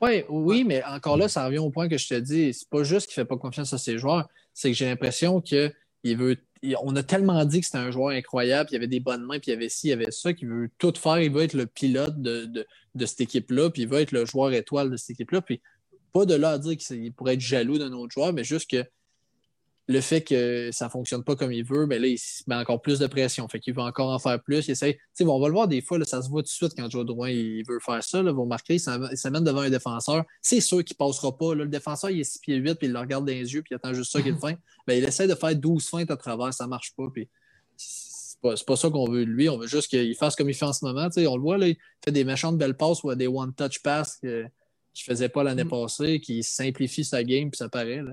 Ouais, 0.00 0.24
oui, 0.28 0.64
mais 0.64 0.82
encore 0.84 1.16
là, 1.16 1.28
ça 1.28 1.44
revient 1.46 1.58
au 1.58 1.70
point 1.70 1.88
que 1.88 1.98
je 1.98 2.08
te 2.08 2.14
dis. 2.14 2.52
C'est 2.54 2.68
pas 2.68 2.82
juste 2.82 3.06
qu'il 3.06 3.14
fait 3.14 3.24
pas 3.24 3.36
confiance 3.36 3.72
à 3.72 3.78
ses 3.78 3.98
joueurs, 3.98 4.28
c'est 4.54 4.70
que 4.70 4.76
j'ai 4.76 4.86
l'impression 4.86 5.40
que 5.40 5.72
il 6.04 6.16
veut. 6.16 6.36
On 6.82 6.96
a 6.96 7.02
tellement 7.02 7.44
dit 7.44 7.60
que 7.60 7.66
c'était 7.66 7.78
un 7.78 7.90
joueur 7.90 8.10
incroyable, 8.10 8.68
puis 8.68 8.74
il 8.74 8.78
avait 8.78 8.88
des 8.88 9.00
bonnes 9.00 9.24
mains, 9.24 9.38
puis 9.38 9.50
il 9.50 9.54
y 9.54 9.56
avait 9.56 9.68
ci, 9.68 9.88
il 9.88 9.90
y 9.90 9.92
avait 9.92 10.10
ça, 10.10 10.32
qu'il 10.32 10.48
veut 10.48 10.70
tout 10.78 10.92
faire. 10.96 11.18
Il 11.20 11.32
veut 11.32 11.42
être 11.42 11.54
le 11.54 11.66
pilote 11.66 12.20
de, 12.20 12.46
de, 12.46 12.66
de 12.94 13.06
cette 13.06 13.20
équipe-là, 13.20 13.70
puis 13.70 13.82
il 13.82 13.88
veut 13.88 14.00
être 14.00 14.12
le 14.12 14.24
joueur 14.26 14.52
étoile 14.52 14.90
de 14.90 14.96
cette 14.96 15.10
équipe-là. 15.10 15.40
Puis 15.42 15.60
pas 16.12 16.24
de 16.26 16.34
là 16.34 16.50
à 16.50 16.58
dire 16.58 16.76
qu'il 16.76 17.12
pourrait 17.12 17.34
être 17.34 17.40
jaloux 17.40 17.78
d'un 17.78 17.92
autre 17.92 18.12
joueur, 18.12 18.32
mais 18.32 18.44
juste 18.44 18.70
que 18.70 18.84
le 19.90 20.00
fait 20.02 20.20
que 20.22 20.68
ça 20.70 20.90
fonctionne 20.90 21.24
pas 21.24 21.34
comme 21.34 21.50
il 21.50 21.64
veut, 21.64 21.86
ben 21.86 22.00
là, 22.00 22.08
il 22.08 22.18
se 22.18 22.42
met 22.46 22.54
encore 22.56 22.82
plus 22.82 22.98
de 22.98 23.06
pression. 23.06 23.48
Fait 23.48 23.58
qu'il 23.58 23.72
veut 23.74 23.80
encore 23.80 24.10
en 24.10 24.18
faire 24.18 24.38
plus. 24.42 24.68
Il 24.68 24.72
essaie... 24.72 24.98
Bon, 25.20 25.34
on 25.36 25.40
va 25.40 25.48
le 25.48 25.54
voir 25.54 25.66
des 25.66 25.80
fois, 25.80 25.98
là, 25.98 26.04
ça 26.04 26.20
se 26.20 26.28
voit 26.28 26.42
tout 26.42 26.48
de 26.48 26.50
suite 26.50 26.72
quand 26.76 26.90
Joe 26.90 27.06
Drouin 27.06 27.30
il 27.30 27.64
veut 27.66 27.78
faire 27.80 28.04
ça. 28.04 28.22
Là, 28.22 28.30
vous 28.30 28.42
remarquerez, 28.42 28.74
il 28.74 28.80
s'am- 28.80 29.08
il 29.10 29.16
s'amène 29.16 29.44
devant 29.44 29.60
un 29.62 29.70
défenseur. 29.70 30.24
C'est 30.42 30.60
sûr 30.60 30.84
qu'il 30.84 30.94
passera 30.96 31.34
pas. 31.36 31.54
Là. 31.54 31.64
Le 31.64 31.70
défenseur, 31.70 32.10
il 32.10 32.20
est 32.20 32.24
6 32.24 32.38
pieds 32.40 32.56
8, 32.56 32.74
puis 32.74 32.86
il 32.88 32.92
le 32.92 32.98
regarde 32.98 33.24
dans 33.26 33.32
les 33.32 33.50
yeux, 33.54 33.62
puis 33.62 33.70
il 33.72 33.76
attend 33.76 33.94
juste 33.94 34.12
ça 34.12 34.20
qu'il 34.20 34.32
le 34.34 34.38
fait. 34.38 34.58
Ben, 34.86 34.98
il 34.98 35.04
essaie 35.04 35.26
de 35.26 35.34
faire 35.34 35.56
12 35.56 35.88
feintes 35.88 36.10
à 36.10 36.16
travers, 36.18 36.52
ça 36.52 36.66
marche 36.66 36.92
pas. 36.94 37.08
Puis 37.10 37.26
c'est 37.78 38.38
pas, 38.42 38.54
pas 38.66 38.76
ça 38.76 38.90
qu'on 38.90 39.08
veut 39.10 39.24
de 39.24 39.30
lui. 39.30 39.48
On 39.48 39.56
veut 39.56 39.66
juste 39.68 39.88
qu'il 39.88 40.14
fasse 40.16 40.36
comme 40.36 40.50
il 40.50 40.54
fait 40.54 40.66
en 40.66 40.74
ce 40.74 40.84
moment. 40.84 41.08
On 41.16 41.36
le 41.36 41.40
voit, 41.42 41.56
là, 41.56 41.66
il 41.68 41.76
fait 42.04 42.12
des 42.12 42.24
méchantes 42.24 42.58
belles 42.58 42.76
passes 42.76 43.02
ou 43.04 43.14
des 43.14 43.26
one-touch 43.26 43.80
passes 43.82 44.18
que- 44.22 44.44
qu'il 44.92 45.04
faisait 45.04 45.28
pas 45.30 45.42
l'année 45.44 45.64
Mm. 45.64 45.70
passée, 45.70 46.20
qui 46.20 46.42
simplifie 46.42 47.04
sa 47.04 47.24
game, 47.24 47.50
puis 47.50 47.56
ça 47.56 47.70
paraît. 47.70 48.02
Là. 48.02 48.12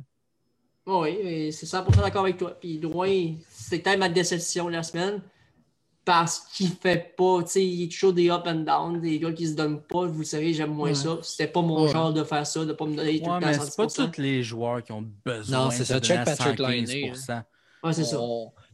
Oui, 0.88 1.10
et 1.10 1.52
c'est 1.52 1.66
100% 1.66 2.02
d'accord 2.02 2.24
avec 2.24 2.38
toi. 2.38 2.52
Puis 2.60 2.78
Drouin, 2.78 3.34
c'est 3.50 3.80
peut-être 3.80 3.98
ma 4.00 4.10
déception 4.10 4.68
la 4.68 4.84
semaine 4.84 5.22
parce 6.04 6.42
qu'il 6.54 6.70
fait 6.70 7.16
pas, 7.18 7.42
tu 7.42 7.50
sais, 7.50 7.66
il 7.66 7.84
est 7.86 7.92
toujours 7.92 8.14
des 8.14 8.30
up 8.30 8.44
and 8.46 8.60
down, 8.60 9.02
des 9.02 9.18
gars 9.18 9.32
qui 9.34 9.48
se 9.48 9.56
donnent 9.56 9.82
pas. 9.82 10.06
Vous 10.06 10.20
le 10.20 10.26
savez, 10.26 10.54
j'aime 10.54 10.70
moins 10.74 10.90
Ouais. 10.90 10.96
ça. 10.96 11.18
C'était 11.24 11.48
pas 11.52 11.62
mon 11.64 11.86
Ouais. 11.86 11.92
genre 11.92 12.14
de 12.14 12.24
faire 12.24 12.46
ça, 12.46 12.64
de 12.64 12.74
pas 12.74 12.86
me 12.86 12.96
donner 12.96 13.20
tout 13.20 13.26
Ouais, 13.32 13.36
le 13.38 13.42
temps 13.42 13.48
mais 13.48 13.54
c'est 13.54 13.76
pas 13.76 13.88
110%. 13.88 14.12
tous 14.12 14.22
les 14.22 14.44
joueurs 14.44 14.84
qui 14.84 14.92
ont 14.92 15.04
besoin 15.26 15.64
Non, 15.66 15.72
c'est 15.72 15.80
de 15.80 15.84
ça. 15.86 16.00
Check 16.00 16.24
Patrick 16.24 16.60
115%. 16.60 17.44
Ouais, 17.84 17.94
c'est 17.94 18.04
ça. 18.04 18.20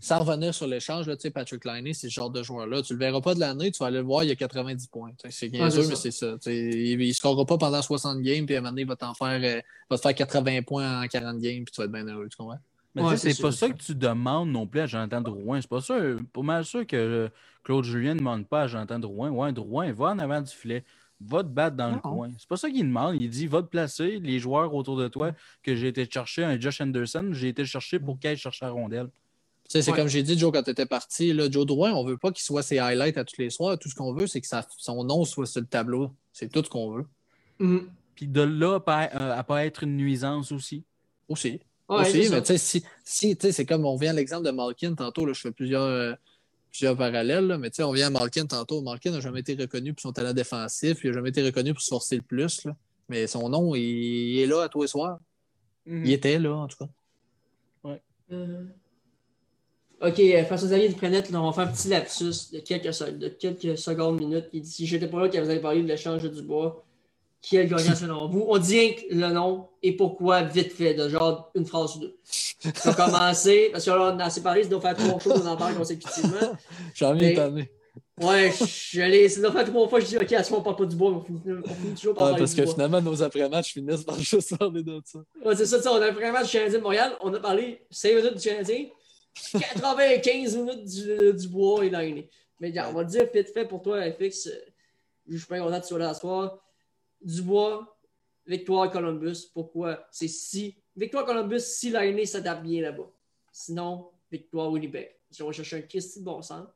Sans 0.01 0.19
revenir 0.19 0.53
sur 0.53 0.65
l'échange, 0.65 1.07
là, 1.07 1.15
tu 1.15 1.21
sais, 1.21 1.29
Patrick 1.29 1.63
Liney, 1.63 1.93
c'est 1.93 2.09
ce 2.09 2.13
genre 2.13 2.31
de 2.31 2.41
joueur-là. 2.41 2.81
Tu 2.81 2.93
le 2.93 2.99
verras 2.99 3.21
pas 3.21 3.35
de 3.35 3.39
l'année, 3.39 3.71
tu 3.71 3.77
vas 3.79 3.85
aller 3.85 3.99
le 3.99 4.03
voir, 4.03 4.23
il 4.23 4.29
y 4.29 4.31
a 4.31 4.35
90 4.35 4.87
points. 4.87 5.11
C'est 5.29 5.47
bien 5.49 5.69
sûr, 5.69 5.87
mais 5.87 5.95
c'est 5.95 6.11
ça. 6.11 6.37
Il 6.47 6.97
ne 6.97 7.13
scorera 7.13 7.45
pas 7.45 7.59
pendant 7.59 7.81
60 7.81 8.19
games, 8.21 8.45
puis 8.47 8.55
à 8.55 8.57
un 8.57 8.61
moment 8.61 8.71
donné, 8.71 8.81
il 8.81 8.87
va 8.87 8.95
t'en 8.95 9.13
faire, 9.13 9.39
euh, 9.41 9.61
va 9.89 9.97
te 9.97 10.01
faire 10.01 10.15
80 10.15 10.63
points 10.63 11.03
en 11.03 11.07
40 11.07 11.37
games, 11.39 11.63
puis 11.63 11.71
tu 11.71 11.79
vas 11.79 11.85
être 11.85 11.91
bien 11.91 12.07
heureux, 12.07 12.27
tu 12.29 12.35
comprends? 12.35 12.57
Ouais, 12.95 13.15
c'est 13.15 13.29
pas 13.29 13.51
sûr, 13.51 13.53
ça 13.53 13.69
que 13.69 13.77
tu 13.81 13.95
demandes 13.95 14.49
non 14.49 14.67
plus 14.67 14.81
à 14.81 14.85
Jonathan 14.87 15.21
Drouin. 15.21 15.61
C'est 15.61 15.69
pas 15.69 15.81
ça. 15.81 15.97
Pas 16.33 16.41
mal 16.41 16.65
sûr 16.65 16.85
que 16.85 16.97
euh, 16.97 17.29
Claude 17.63 17.85
Julien 17.85 18.15
ne 18.15 18.19
demande 18.19 18.47
pas 18.47 18.63
à 18.63 18.67
Jonathan 18.67 18.99
Drouin. 18.99 19.29
Ouais, 19.29 19.53
Drouin, 19.53 19.93
va 19.93 20.07
en 20.07 20.19
avant 20.19 20.41
du 20.41 20.51
filet. 20.51 20.83
Va 21.21 21.43
te 21.43 21.47
battre 21.49 21.77
dans 21.77 21.91
le 21.91 21.99
coin. 21.99 22.31
C'est 22.37 22.49
pas 22.49 22.57
ça 22.57 22.69
qu'il 22.69 22.81
demande. 22.81 23.15
Il 23.21 23.29
dit 23.29 23.45
va 23.45 23.61
te 23.61 23.67
placer 23.67 24.19
les 24.19 24.39
joueurs 24.39 24.73
autour 24.73 24.97
de 24.97 25.07
toi 25.07 25.31
que 25.61 25.75
j'ai 25.75 25.87
été 25.87 26.09
chercher. 26.09 26.43
Un 26.43 26.59
Josh 26.59 26.81
Anderson, 26.81 27.29
j'ai 27.31 27.49
été 27.49 27.63
chercher 27.63 27.99
pour 27.99 28.17
qu'il 28.19 28.31
aille 28.31 28.37
chercher 28.37 28.65
la 28.65 28.71
rondelle. 28.71 29.07
C'est 29.81 29.91
Ouais. 29.91 29.95
comme 29.97 30.07
j'ai 30.07 30.23
dit, 30.23 30.37
Joe, 30.37 30.51
quand 30.51 30.63
tu 30.63 30.71
étais 30.71 30.85
parti. 30.85 31.31
Là, 31.33 31.49
Joe 31.49 31.65
Drouin, 31.65 31.93
on 31.93 32.03
veut 32.03 32.17
pas 32.17 32.31
qu'il 32.31 32.43
soit 32.43 32.63
ses 32.63 32.79
highlights 32.79 33.17
à 33.17 33.23
tous 33.23 33.37
les 33.39 33.49
soirs. 33.49 33.77
Tout 33.79 33.87
ce 33.89 33.95
qu'on 33.95 34.11
veut, 34.13 34.27
c'est 34.27 34.41
que 34.41 34.47
ça- 34.47 34.65
son 34.77 35.03
nom 35.03 35.23
soit 35.23 35.45
sur 35.45 35.61
le 35.61 35.67
tableau. 35.67 36.11
C'est 36.33 36.51
tout 36.51 36.63
ce 36.63 36.69
qu'on 36.69 36.91
veut. 36.91 37.05
Mhm. 37.59 37.89
Puis 38.15 38.27
de 38.27 38.41
là 38.41 38.75
à 38.75 38.79
pas, 38.79 39.09
euh, 39.13 39.37
à 39.37 39.43
pas 39.43 39.65
être 39.65 39.83
une 39.83 39.95
nuisance 39.95 40.51
aussi. 40.51 40.83
Aussi. 41.29 41.59
Ouais, 41.87 42.01
aussi, 42.01 42.29
mais 42.29 42.41
tu 42.41 42.47
sais, 42.47 42.57
si, 42.57 42.83
si 43.03 43.35
tu 43.37 43.47
sais, 43.47 43.51
c'est 43.51 43.65
comme 43.65 43.85
on 43.85 43.95
vient 43.97 44.11
à 44.11 44.13
l'exemple 44.13 44.45
de 44.45 44.51
Malkin 44.51 44.93
tantôt, 44.95 45.25
là, 45.25 45.33
je 45.33 45.41
fais 45.41 45.51
plusieurs, 45.51 45.81
euh, 45.83 46.13
plusieurs 46.71 46.95
parallèles, 46.97 47.47
là, 47.47 47.57
mais 47.57 47.69
tu 47.69 47.77
sais, 47.77 47.83
on 47.83 47.91
vient 47.91 48.07
à 48.07 48.09
Malkin 48.09 48.45
tantôt. 48.45 48.81
Malkin 48.81 49.11
n'a 49.11 49.19
jamais 49.19 49.41
été 49.41 49.55
reconnu 49.55 49.93
pour 49.93 50.01
son 50.01 50.13
talent 50.13 50.33
défensif, 50.33 50.99
il 51.03 51.07
n'a 51.09 51.13
jamais 51.15 51.29
été 51.29 51.43
reconnu 51.43 51.73
pour 51.73 51.81
se 51.81 51.89
forcer 51.89 52.15
le 52.15 52.21
plus, 52.21 52.63
là. 52.65 52.75
mais 53.09 53.27
son 53.27 53.49
nom, 53.49 53.75
il, 53.75 53.81
il 53.83 54.39
est 54.39 54.45
là 54.47 54.63
à 54.63 54.69
tous 54.69 54.81
les 54.83 54.87
soirs. 54.87 55.19
Mhm. 55.85 56.05
Il 56.05 56.11
était 56.13 56.39
là, 56.39 56.55
en 56.55 56.67
tout 56.67 56.77
cas. 56.77 56.89
Euh, 57.85 57.93
Ok, 57.93 57.99
euh, 58.31 58.63
François 60.01 60.67
Xavier 60.67 60.89
de 60.89 60.95
Planète, 60.95 61.29
là, 61.29 61.41
on 61.41 61.49
va 61.49 61.53
faire 61.53 61.63
un 61.71 61.71
petit 61.75 61.87
lapsus 61.89 62.51
de 62.53 62.59
quelques, 62.59 62.93
se- 62.93 63.03
de 63.03 63.27
quelques 63.29 63.77
secondes, 63.77 64.19
minutes. 64.19 64.45
Il 64.53 64.61
dit 64.61 64.69
Si 64.71 64.85
j'étais 64.87 65.07
pas 65.07 65.19
là 65.21 65.29
quand 65.29 65.41
vous 65.41 65.49
avez 65.49 65.59
parlé 65.59 65.81
de 65.83 65.87
l'échange 65.87 66.23
du 66.29 66.41
bois, 66.41 66.83
qui 67.41 67.55
est 67.57 67.63
le 67.63 67.69
gagnant 67.75 67.95
selon 67.95 68.27
vous? 68.27 68.45
On 68.47 68.57
dit 68.57 68.79
rien 68.79 68.93
que 68.93 69.01
le 69.15 69.29
nom 69.31 69.67
et 69.83 69.95
pourquoi 69.95 70.43
vite 70.43 70.73
fait, 70.73 70.93
de 70.93 71.07
genre 71.09 71.51
une 71.55 71.65
phrase 71.65 71.95
ou 71.95 71.99
deux. 72.01 72.17
On 72.85 72.89
va 72.91 72.93
commencer, 73.05 73.69
parce 73.71 73.85
qu'on 73.85 73.91
en 73.93 74.19
a 74.19 74.25
assez 74.25 74.41
parlé, 74.43 74.63
ça 74.63 74.69
doit 74.69 74.81
faire 74.81 74.95
trois 74.95 75.19
fois 75.19 75.33
qu'on 75.39 75.47
en 75.47 75.57
parle 75.57 75.75
consécutivement. 75.75 76.37
J'en 76.95 77.17
ai 77.17 77.33
tanné. 77.33 77.71
Ouais, 78.21 78.51
je 78.91 79.01
l'ai, 79.01 79.27
ça 79.29 79.41
doit 79.41 79.51
faire 79.51 79.65
trois 79.65 79.87
fois 79.87 79.99
que 79.99 80.05
je 80.05 80.09
dis 80.11 80.17
Ok, 80.17 80.31
à 80.33 80.43
ce 80.43 80.51
moment, 80.51 80.61
on 80.61 80.63
parle 80.65 80.75
pas 80.77 80.85
du 80.85 80.95
bois, 80.95 81.11
on 81.11 81.21
finit, 81.21 81.41
on 81.47 81.73
finit 81.73 81.95
toujours 81.95 82.13
par 82.13 82.27
Ouais, 82.27 82.31
parler 82.33 82.41
parce 82.43 82.51
du 82.53 82.57
que 82.61 82.65
bois. 82.65 82.73
finalement, 82.73 83.01
nos 83.01 83.23
après-matchs 83.23 83.73
finissent 83.73 84.03
par 84.03 84.19
juste 84.19 84.55
parler 84.57 84.83
de 84.83 85.01
ça. 85.03 85.19
Ouais, 85.43 85.55
c'est 85.55 85.65
ça, 85.65 85.77
on 85.91 85.95
a 85.95 86.11
vraiment 86.11 86.41
du 86.43 86.47
Canadien 86.49 86.77
de 86.77 86.83
Montréal. 86.83 87.13
On 87.21 87.33
a 87.33 87.39
parlé 87.39 87.81
5 87.89 88.09
minutes 88.15 88.35
du 88.37 88.47
Canadien, 88.47 88.85
95 89.35 90.57
minutes 90.57 90.85
du, 90.85 91.33
du 91.33 91.47
bois 91.47 91.85
et 91.85 91.89
l'année. 91.89 92.29
Mais 92.59 92.67
regarde, 92.69 92.91
on 92.91 92.97
va 92.97 93.03
le 93.03 93.09
dire 93.09 93.27
vite 93.33 93.49
fait 93.53 93.65
pour 93.65 93.81
toi, 93.81 94.01
FX. 94.11 94.47
euh, 94.47 94.51
Je 95.27 95.37
suis 95.37 95.47
pas 95.47 95.59
content 95.59 95.77
que 95.77 95.81
tu 95.83 95.87
sois 95.89 95.99
là 95.99 96.13
ce 96.13 96.19
soir. 96.21 96.59
Dubois, 97.21 97.97
victoire 98.45 98.89
Columbus. 98.91 99.47
Pourquoi? 99.53 100.07
C'est 100.11 100.27
si. 100.27 100.75
Victoire 100.95 101.25
Columbus 101.25 101.59
si 101.61 101.89
l'année 101.89 102.25
s'adapte 102.25 102.63
bien 102.63 102.81
là-bas. 102.81 103.09
Sinon, 103.51 104.09
victoire 104.31 104.69
Winnipeg. 104.71 105.15
Si 105.29 105.41
on 105.41 105.47
va 105.47 105.51
chercher 105.53 105.77
un 105.77 105.81
Christy 105.81 106.19
de 106.19 106.25
bon 106.25 106.41
sens. 106.41 106.67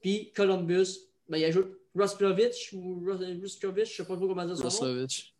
Puis 0.00 0.32
Columbus, 0.32 0.98
ben, 1.28 1.38
il 1.38 1.44
ajoute 1.44 1.78
Rostovich 1.94 2.70
ou 2.72 3.02
Ros- 3.04 3.40
Rostovich, 3.40 3.90
je 3.90 3.96
sais 3.96 4.04
pas 4.06 4.16
trop 4.16 4.28
comment 4.28 4.44
dire 4.44 4.54
nom 4.56 4.62
Roslovich. 4.62 5.34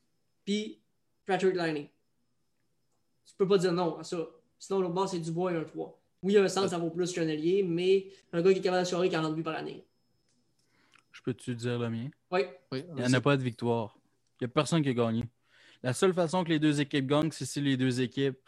puis 0.44 0.80
Patrick 1.26 1.54
Liney. 1.54 1.90
Tu 3.26 3.34
peux 3.36 3.46
pas 3.48 3.58
dire 3.58 3.72
non 3.72 3.98
à 3.98 4.04
ça. 4.04 4.26
Sinon, 4.58 4.80
l'autre 4.80 4.94
bord, 4.94 5.08
c'est 5.08 5.18
Dubois 5.18 5.52
et 5.52 5.56
un 5.56 5.64
3. 5.64 6.00
Oui, 6.24 6.38
un 6.38 6.48
centre, 6.48 6.70
ça 6.70 6.78
vaut 6.78 6.88
plus 6.90 7.12
qu'un 7.12 7.28
allié, 7.28 7.62
mais 7.62 8.06
un 8.32 8.40
gars 8.40 8.50
qui 8.54 8.58
est 8.58 8.62
capable 8.62 8.80
d'assurer 8.80 9.10
40 9.10 9.36
buts 9.36 9.42
par 9.42 9.56
année. 9.56 9.84
Je 11.12 11.20
peux-tu 11.22 11.54
dire 11.54 11.78
le 11.78 11.90
mien? 11.90 12.08
Oui. 12.30 12.40
Oui, 12.72 12.82
Il 12.88 12.94
n'y 12.94 13.04
en 13.04 13.12
a 13.12 13.20
pas 13.20 13.36
de 13.36 13.42
victoire. 13.42 13.98
Il 14.40 14.44
n'y 14.44 14.46
a 14.46 14.48
personne 14.48 14.82
qui 14.82 14.88
a 14.88 14.94
gagné. 14.94 15.24
La 15.82 15.92
seule 15.92 16.14
façon 16.14 16.42
que 16.42 16.48
les 16.48 16.58
deux 16.58 16.80
équipes 16.80 17.06
gagnent, 17.06 17.30
c'est 17.30 17.44
si 17.44 17.60
les 17.60 17.76
deux 17.76 18.00
équipes 18.00 18.38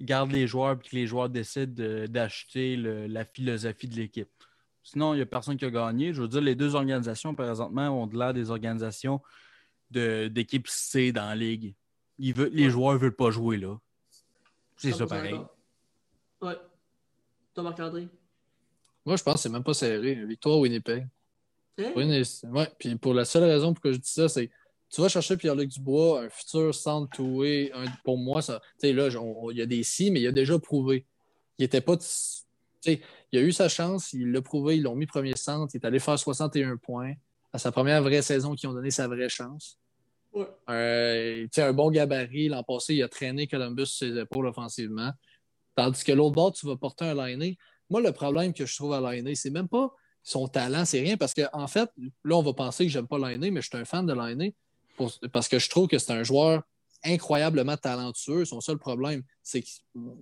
gardent 0.00 0.32
les 0.32 0.46
joueurs 0.46 0.78
et 0.82 0.88
que 0.88 0.96
les 0.96 1.06
joueurs 1.06 1.28
décident 1.28 1.72
de- 1.74 2.06
d'acheter 2.06 2.76
la 2.76 3.24
philosophie 3.26 3.86
de 3.86 3.96
l'équipe. 3.96 4.30
Sinon, 4.82 5.12
il 5.12 5.16
n'y 5.18 5.22
a 5.22 5.26
personne 5.26 5.58
qui 5.58 5.66
a 5.66 5.70
gagné. 5.70 6.14
Je 6.14 6.22
veux 6.22 6.28
dire, 6.28 6.40
les 6.40 6.54
deux 6.54 6.74
organisations, 6.74 7.34
présentement, 7.34 7.88
ont 8.02 8.06
de 8.06 8.16
l'air 8.18 8.32
des 8.32 8.50
organisations 8.50 9.20
de- 9.90 10.28
d'équipes 10.28 10.68
C 10.68 11.12
dans 11.12 11.26
la 11.26 11.36
ligue. 11.36 11.74
Ils 12.18 12.32
veulent- 12.32 12.50
les 12.50 12.64
Ouais. 12.64 12.70
joueurs 12.70 12.94
ne 12.94 12.98
veulent 12.98 13.14
pas 13.16 13.30
jouer 13.30 13.58
là. 13.58 13.78
C'est 14.78 14.92
ça 14.92 15.04
100% 15.04 15.08
pareil. 15.08 15.40
Ouais. 16.40 16.56
Toi, 17.56 17.62
Marc-André? 17.64 18.06
Moi, 19.06 19.16
je 19.16 19.22
pense 19.22 19.34
que 19.36 19.40
c'est 19.40 19.48
même 19.48 19.64
pas 19.64 19.72
serré. 19.72 20.14
Victoire 20.26 20.58
Winnipeg. 20.58 21.08
Hein? 21.78 21.92
Ouais. 21.96 22.68
Puis 22.78 22.96
pour 22.96 23.14
la 23.14 23.24
seule 23.24 23.44
raison 23.44 23.72
pour 23.72 23.82
que 23.82 23.92
je 23.92 23.96
dis 23.96 24.10
ça, 24.10 24.28
c'est 24.28 24.50
tu 24.90 25.00
vas 25.00 25.08
chercher 25.08 25.38
Pierre-Luc 25.38 25.70
Dubois, 25.70 26.20
un 26.24 26.28
futur 26.28 26.74
centre 26.74 27.16
toué, 27.16 27.72
un- 27.74 27.86
pour 28.04 28.18
moi, 28.18 28.42
ça. 28.42 28.60
Tu 28.78 28.88
sais, 28.88 28.92
là, 28.92 29.08
il 29.52 29.56
y 29.56 29.62
a 29.62 29.66
des 29.66 29.82
si, 29.82 30.10
mais 30.10 30.20
il 30.20 30.26
a 30.26 30.32
déjà 30.32 30.58
prouvé. 30.58 31.06
Il 31.58 31.64
était 31.64 31.80
pas. 31.80 31.96
Il 32.84 33.00
a 33.38 33.40
eu 33.40 33.52
sa 33.52 33.70
chance, 33.70 34.12
il 34.12 34.30
l'a 34.32 34.42
prouvé, 34.42 34.76
ils 34.76 34.82
l'ont 34.82 34.94
mis 34.94 35.06
premier 35.06 35.34
centre, 35.34 35.74
il 35.74 35.78
est 35.78 35.86
allé 35.86 35.98
faire 35.98 36.18
61 36.18 36.76
points. 36.76 37.14
À 37.54 37.58
sa 37.58 37.72
première 37.72 38.02
vraie 38.02 38.20
saison 38.20 38.54
qui 38.54 38.66
ont 38.66 38.74
donné 38.74 38.90
sa 38.90 39.08
vraie 39.08 39.30
chance. 39.30 39.78
Ouais. 40.34 40.46
Euh, 40.68 41.46
un 41.56 41.72
bon 41.72 41.90
gabarit. 41.90 42.48
L'an 42.48 42.62
passé, 42.62 42.96
il 42.96 43.02
a 43.02 43.08
traîné 43.08 43.46
Columbus 43.46 43.86
sur 43.86 44.06
ses 44.06 44.18
épaules 44.20 44.46
offensivement. 44.46 45.10
Tandis 45.76 46.02
que 46.04 46.12
l'autre 46.12 46.34
bord, 46.34 46.52
tu 46.52 46.66
vas 46.66 46.76
porter 46.76 47.04
un 47.04 47.14
liné. 47.28 47.56
Moi, 47.90 48.00
le 48.00 48.10
problème 48.12 48.52
que 48.52 48.66
je 48.66 48.74
trouve 48.74 48.92
à 48.94 49.14
liné, 49.14 49.34
c'est 49.34 49.50
même 49.50 49.68
pas 49.68 49.92
son 50.22 50.48
talent, 50.48 50.84
c'est 50.84 51.00
rien. 51.00 51.16
Parce 51.16 51.34
qu'en 51.34 51.46
en 51.52 51.68
fait, 51.68 51.88
là, 52.24 52.36
on 52.36 52.42
va 52.42 52.52
penser 52.54 52.84
que 52.86 52.90
j'aime 52.90 53.06
pas 53.06 53.18
liné, 53.18 53.50
mais 53.50 53.60
je 53.62 53.68
suis 53.68 53.78
un 53.78 53.84
fan 53.84 54.04
de 54.06 54.12
liné 54.14 54.54
parce 55.32 55.46
que 55.48 55.58
je 55.58 55.68
trouve 55.68 55.86
que 55.88 55.98
c'est 55.98 56.12
un 56.12 56.22
joueur 56.24 56.62
incroyablement 57.04 57.76
talentueux. 57.76 58.44
Son 58.46 58.60
seul 58.60 58.78
problème, 58.78 59.22
c'est 59.42 59.60
que 59.62 59.68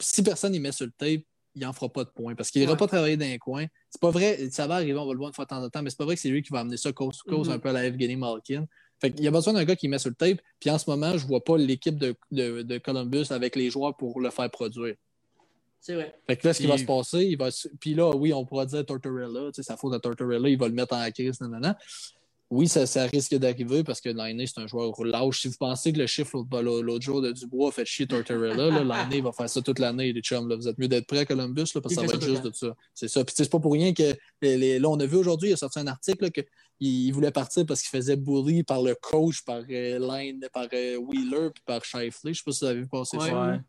si 0.01 0.22
personne 0.22 0.52
n'y 0.52 0.60
met 0.60 0.72
sur 0.72 0.86
le 0.86 0.93
tape, 0.93 1.22
il 1.55 1.62
n'en 1.62 1.72
fera 1.72 1.89
pas 1.89 2.02
de 2.02 2.10
points 2.10 2.35
parce 2.35 2.51
qu'il 2.51 2.60
n'ira 2.60 2.72
Ouais. 2.72 2.78
pas 2.78 2.89
travailler 2.89 3.16
dans 3.16 3.24
un 3.26 3.39
coin. 3.39 3.66
C'est 3.89 4.01
pas 4.01 4.10
vrai, 4.10 4.51
ça 4.51 4.66
va 4.66 4.74
arriver, 4.74 4.98
on 4.98 5.06
va 5.06 5.12
le 5.12 5.18
voir 5.18 5.28
une 5.28 5.35
fois 5.35 5.44
de 5.44 5.51
temps 5.51 5.62
en 5.62 5.70
temps, 5.70 5.82
mais 5.82 5.90
c'est 5.90 5.97
pas 5.97 6.05
vrai 6.05 6.16
que 6.16 6.20
c'est 6.20 6.28
lui 6.28 6.43
qui 6.43 6.52
va 6.52 6.60
amener 6.60 6.76
ça 6.76 6.93
cause 6.93 7.18
to 7.18 7.31
cause 7.31 7.48
un 7.48 7.60
peu 7.60 7.68
à 7.68 7.72
la 7.72 7.85
Evgeny 7.85 8.16
Malkin. 8.16 8.66
Fait 9.01 9.12
qu'il 9.12 9.24
y 9.24 9.28
a 9.28 9.31
besoin 9.31 9.52
d'un 9.52 9.64
gars 9.64 9.76
qui 9.76 9.86
met 9.86 10.01
sur 10.01 10.10
le 10.10 10.16
tape, 10.16 10.40
puis 10.59 10.68
en 10.70 10.78
ce 10.78 10.90
moment, 10.90 11.16
je 11.16 11.24
vois 11.24 11.44
pas 11.44 11.56
l'équipe 11.56 11.97
de, 11.97 12.16
de- 12.32 12.62
de 12.62 12.78
Columbus 12.78 13.26
avec 13.31 13.55
les 13.55 13.70
joueurs 13.70 13.97
pour 13.97 14.20
le 14.20 14.31
faire 14.31 14.51
produire. 14.51 14.97
C'est 15.86 15.94
vrai. 15.97 16.15
Fait 16.27 16.36
que 16.39 16.47
là, 16.48 16.55
ce 16.55 16.61
qui 16.62 16.66
va 16.66 16.78
se 16.78 16.85
passer, 16.86 17.24
il 17.27 17.36
va. 17.36 17.51
Puis 17.78 17.93
là, 17.93 18.11
oui, 18.16 18.32
on 18.32 18.47
pourra 18.47 18.65
dire 18.65 18.86
Tortorella, 18.86 19.48
tu 19.52 19.56
sais, 19.56 19.62
sa 19.62 19.77
faute 19.77 19.93
à 19.93 19.98
Tortorella, 20.01 20.48
il 20.48 20.56
va 20.56 20.66
le 20.66 20.73
mettre 20.73 20.94
en 20.94 21.11
crise, 21.11 21.39
nanana. 21.43 21.77
Oui, 22.48 22.69
ça, 22.69 22.86
ça 22.86 23.05
risque 23.05 23.35
d'arriver 23.35 23.85
parce 23.85 24.01
que 24.01 24.09
Lainé, 24.09 24.47
c'est 24.47 24.61
un 24.61 24.66
joueur 24.66 24.94
lâche. 25.05 25.40
Si 25.43 25.48
vous 25.48 25.56
pensez 25.59 25.93
que 25.93 25.98
le 25.98 26.06
chiffre 26.06 26.36
l'autre- 26.51 26.81
l'autre 26.82 27.05
jour 27.05 27.20
de 27.20 27.32
Dubois 27.32 27.69
a 27.69 27.73
fait 27.73 27.85
chier 27.85 28.06
Tortorella, 28.06 28.70
là, 28.70 28.82
Lainé 28.82 29.20
va 29.20 29.32
faire 29.32 29.51
ça 29.51 29.61
toute 29.61 29.78
l'année, 29.78 30.11
les 30.15 30.20
chums. 30.23 30.48
Là. 30.48 30.56
Vous 30.56 30.69
êtes 30.69 30.78
mieux 30.78 30.89
d'être 30.89 31.06
prêts 31.06 31.19
à 31.19 31.27
Columbus 31.27 31.65
là, 31.74 31.81
parce 31.82 31.94
que 31.94 32.01
ça 32.01 32.06
va 32.06 32.09
ça 32.09 32.15
être 32.15 32.24
juste 32.27 32.44
de 32.44 32.52
ça. 32.55 32.74
C'est 32.94 33.09
ça. 33.09 33.23
Puis 33.23 33.35
tu 33.35 33.39
sais, 33.39 33.44
c'est 33.44 33.51
pas 33.51 33.61
pour 33.61 33.73
rien 33.73 33.93
que 33.93 34.15
les- 34.40 34.56
les- 34.56 34.78
là, 34.78 34.89
on 34.89 34.98
a 35.01 35.05
vu 35.06 35.16
aujourd'hui, 35.16 35.51
il 35.51 35.52
a 35.52 35.56
sorti 35.59 35.81
un 35.81 35.86
article 35.86 36.24
là, 36.24 36.31
que 36.31 36.40
il, 36.81 37.06
il 37.09 37.11
voulait 37.12 37.31
partir 37.31 37.66
parce 37.66 37.82
qu'il 37.82 37.90
faisait 37.90 38.16
bully 38.16 38.62
par 38.62 38.81
le 38.82 38.94
coach, 38.94 39.43
par 39.44 39.61
euh, 39.69 39.98
Line, 39.98 40.47
par 40.51 40.66
euh, 40.73 40.97
Wheeler, 40.97 41.51
puis 41.52 41.62
par 41.66 41.85
Shifley. 41.85 42.32
Je 42.32 42.39
sais 42.39 42.43
pas 42.44 42.52
si 42.52 42.61
vous 42.61 42.70
avez 42.70 42.81
vu 42.81 42.86
passer 42.89 43.16
Ouais, 43.19 43.28
ça. 43.31 43.51
Ouais. 43.51 43.61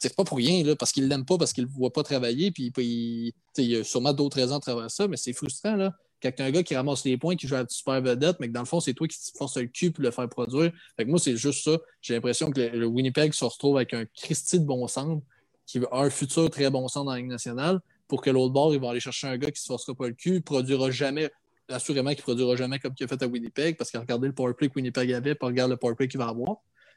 Que 0.00 0.08
C'est 0.08 0.16
pas 0.16 0.24
pour 0.24 0.36
rien, 0.36 0.62
là, 0.64 0.76
parce 0.76 0.92
qu'il 0.92 1.08
l'aime 1.08 1.24
pas, 1.24 1.38
parce 1.38 1.52
qu'il 1.52 1.64
le 1.64 1.70
voit 1.70 1.92
pas 1.92 2.02
travailler, 2.02 2.50
puis 2.50 2.72
il, 2.76 3.32
y 3.56 3.76
a 3.76 3.84
sûrement 3.84 4.12
d'autres 4.12 4.36
raisons 4.36 4.56
à 4.56 4.60
travers 4.60 4.90
ça, 4.90 5.08
mais 5.08 5.16
c'est 5.16 5.32
frustrant, 5.32 5.76
là. 5.76 5.92
Quand 6.20 6.32
t'as 6.34 6.44
un 6.46 6.50
gars 6.50 6.62
qui 6.64 6.74
ramasse 6.74 7.04
les 7.04 7.16
points, 7.16 7.36
qui 7.36 7.46
joue 7.46 7.54
à 7.54 7.62
la 7.62 7.68
super 7.68 8.00
vedette, 8.02 8.38
mais 8.40 8.48
que 8.48 8.52
dans 8.52 8.60
le 8.60 8.66
fond, 8.66 8.80
c'est 8.80 8.92
toi 8.92 9.06
qui 9.06 9.16
te 9.16 9.36
force 9.36 9.56
le 9.56 9.66
cul 9.66 9.92
pour 9.92 10.02
le 10.02 10.10
faire 10.10 10.28
produire. 10.28 10.72
Fait 10.96 11.04
que 11.04 11.10
moi, 11.10 11.20
c'est 11.20 11.36
juste 11.36 11.64
ça. 11.64 11.78
J'ai 12.02 12.14
l'impression 12.14 12.50
que 12.50 12.60
le, 12.60 12.86
Winnipeg 12.86 13.32
se 13.32 13.44
retrouve 13.44 13.76
avec 13.76 13.94
un 13.94 14.04
Christy 14.04 14.58
de 14.58 14.64
bon 14.64 14.88
centre, 14.88 15.22
qui 15.66 15.78
a 15.78 15.98
un 16.00 16.10
futur 16.10 16.50
très 16.50 16.70
bon 16.70 16.88
centre 16.88 17.06
dans 17.06 17.12
la 17.12 17.18
Ligue 17.18 17.28
nationale, 17.28 17.80
pour 18.08 18.20
que 18.20 18.30
l'autre 18.30 18.52
bord, 18.52 18.74
ils 18.74 18.80
vont 18.80 18.90
aller 18.90 19.00
chercher 19.00 19.28
un 19.28 19.36
gars 19.36 19.50
qui 19.50 19.60
se 19.60 19.66
forcera 19.66 19.94
pas 19.94 20.08
le 20.08 20.14
cul, 20.14 20.40
produira 20.40 20.90
jamais, 20.90 21.30
assurément 21.68 22.12
qu'il 22.14 22.22
produira 22.22 22.56
jamais 22.56 22.78
comme 22.80 22.94
il 22.98 23.04
a 23.04 23.06
fait 23.06 23.22
à 23.22 23.26
Winnipeg, 23.26 23.76
parce 23.76 23.90
qu'il 23.90 23.98
a 23.98 24.00
regardé 24.00 24.26
le 24.26 24.34
powerplay 24.34 24.68
que 24.68 24.74
Winnipeg 24.74 25.12
avait, 25.12 25.34
puis 25.34 25.46
regarde 25.46 25.70
le 25.70 25.76
powerplay 25.76 26.08
qu'il 26.08 26.18
va 26.18 26.28
avoir. 26.28 26.56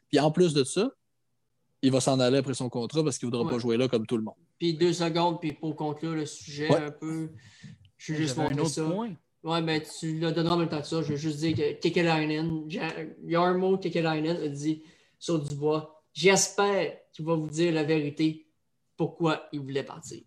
Puis 0.10 0.20
en 0.20 0.32
plus 0.32 0.54
de 0.54 0.64
ça, 0.64 0.92
il 1.82 1.92
va 1.92 2.00
s'en 2.02 2.20
aller 2.20 2.38
après 2.38 2.54
son 2.54 2.70
contrat 2.70 3.04
parce 3.04 3.18
qu'il 3.18 3.28
ne 3.28 3.32
voudra 3.32 3.46
Ouais. 3.46 3.54
pas 3.54 3.60
jouer 3.60 3.78
là 3.78 3.88
comme 3.88 4.06
tout 4.06 4.18
le 4.18 4.24
monde. 4.24 4.36
Puis 4.60 4.74
deux 4.76 4.94
secondes, 4.94 5.40
puis 5.40 5.54
pour 5.54 5.76
conclure 5.76 6.14
le 6.14 6.26
sujet 6.26 6.70
Ouais. 6.70 6.78
un 6.84 6.92
peu, 6.92 7.32
je 7.98 8.14
vais 8.14 8.20
juste 8.20 8.38
un 8.38 8.44
montrer 8.44 8.60
autre 8.62 8.70
ça. 8.70 8.84
point. 8.86 9.14
Ouais, 9.44 9.62
ben 9.64 9.82
tu 9.82 10.20
le 10.20 10.32
donneras 10.32 10.54
en 10.54 10.58
même 10.60 10.70
temps 10.70 10.82
que 10.82 10.88
ça. 10.88 11.02
Je 11.02 11.10
veux 11.14 11.16
juste 11.18 11.40
dire 11.40 11.56
que 11.56 11.74
Kekelainen, 11.80 12.70
Jarmo 13.26 13.78
Kekelainen 13.80 14.38
a 14.38 14.48
dit 14.48 14.84
sur 15.18 15.40
Dubois 15.40 16.04
J'espère 16.14 16.94
qu'il 17.14 17.26
va 17.26 17.36
vous 17.36 17.48
dire 17.48 17.74
la 17.74 17.84
vérité 17.84 18.46
pourquoi 18.98 19.48
il 19.52 19.62
voulait 19.62 19.84
partir. 19.84 20.22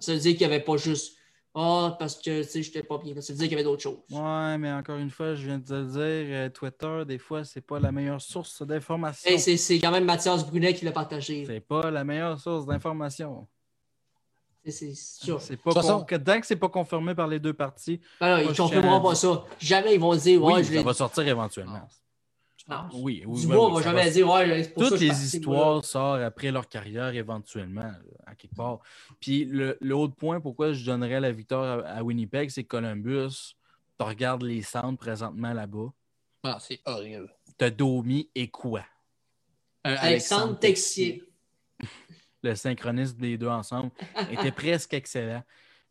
Ça 0.00 0.12
veut 0.12 0.20
dire 0.20 0.36
qu'il 0.36 0.46
n'y 0.46 0.52
avait 0.54 0.62
pas 0.62 0.76
juste 0.76 1.16
Ah, 1.56 1.94
parce 2.00 2.16
que 2.16 2.42
tu 2.42 2.48
sais, 2.48 2.62
j'étais 2.64 2.82
pas 2.82 2.98
bien. 2.98 3.14
Ça 3.20 3.32
veut 3.32 3.38
dire 3.38 3.44
qu'il 3.48 3.52
y 3.52 3.54
avait 3.54 3.62
d'autres 3.62 3.82
choses. 3.82 3.98
Ouais, 4.10 4.58
mais 4.58 4.72
encore 4.72 4.96
une 4.98 5.10
fois, 5.10 5.34
je 5.36 5.46
viens 5.46 5.58
de 5.58 5.64
te 5.64 5.72
le 5.72 5.84
dire, 5.84 6.00
euh, 6.36 6.48
Twitter, 6.48 7.04
des 7.06 7.18
fois, 7.18 7.44
c'est 7.44 7.60
pas 7.60 7.78
la 7.78 7.92
meilleure 7.92 8.20
source 8.20 8.62
d'information. 8.62 9.30
Hey, 9.30 9.38
c'est 9.38 9.56
c'est 9.56 9.78
quand 9.78 9.92
même 9.92 10.04
Mathias 10.04 10.44
Brunet 10.44 10.74
qui 10.74 10.84
l'a 10.84 10.90
partagé. 10.92 11.44
C'est 11.46 11.60
pas 11.60 11.90
la 11.92 12.02
meilleure 12.02 12.40
source 12.40 12.66
d'information. 12.66 13.46
C'est- 14.66 14.94
sûr. 14.94 15.40
C'est 15.42 15.58
pas 15.58 15.72
façon- 15.72 15.98
con- 15.98 16.04
que- 16.04 16.14
Tant 16.16 16.40
que 16.40 16.46
c'est 16.46 16.56
pas 16.56 16.70
confirmé 16.70 17.14
par 17.14 17.28
les 17.28 17.38
deux 17.38 17.52
parties, 17.52 18.00
Alors, 18.18 18.38
Moi, 18.42 18.50
ils 18.50 18.56
confirmeront 18.56 19.00
pas 19.02 19.14
ça. 19.14 19.44
Jamais 19.60 19.94
ils 19.94 20.00
vont 20.00 20.16
dire 20.16 20.42
Ouais, 20.42 20.54
oui, 20.54 20.64
je 20.64 20.74
ça 20.74 20.82
va 20.82 20.94
sortir 20.94 21.28
éventuellement. 21.28 21.86
Oui, 22.92 23.22
oui. 23.26 23.40
Dubois 23.42 23.66
oui, 23.66 23.70
ne 23.70 23.74
va 23.76 23.82
ça 23.82 23.90
jamais 23.90 24.10
dire 24.10 24.28
Ouais, 24.30 24.62
c'est 24.62 24.72
pour 24.74 24.82
ça 24.84 24.88
Toutes 24.90 25.00
les 25.00 25.24
histoires 25.26 25.84
sortent 25.84 26.20
après 26.22 26.50
leur 26.50 26.68
carrière 26.68 27.14
éventuellement, 27.14 27.92
à 28.26 28.34
quelque 28.34 28.54
part. 28.54 28.78
Puis 29.20 29.44
le- 29.44 29.76
l'autre 29.80 30.14
point 30.14 30.40
pourquoi 30.40 30.72
je 30.72 30.84
donnerais 30.84 31.20
la 31.20 31.30
victoire 31.32 31.84
à, 31.84 31.88
à 31.88 32.02
Winnipeg, 32.02 32.50
c'est 32.50 32.62
que 32.62 32.68
Columbus, 32.68 33.54
tu 33.98 34.04
regardes 34.04 34.42
les 34.42 34.62
centres 34.62 34.98
présentement 34.98 35.52
là-bas, 35.52 35.92
Ah, 36.42 36.58
c'est 36.60 36.80
horrible. 36.86 37.34
t'as 37.58 37.70
Domi 37.70 38.30
et 38.34 38.48
quoi? 38.48 38.84
Un 39.84 39.94
Alexandre 39.96 40.58
Texier. 40.58 41.22
le 42.42 42.54
synchronisme 42.54 43.18
des 43.18 43.36
deux 43.36 43.48
ensemble, 43.48 43.90
était 44.30 44.52
presque 44.52 44.94
excellent. 44.94 45.42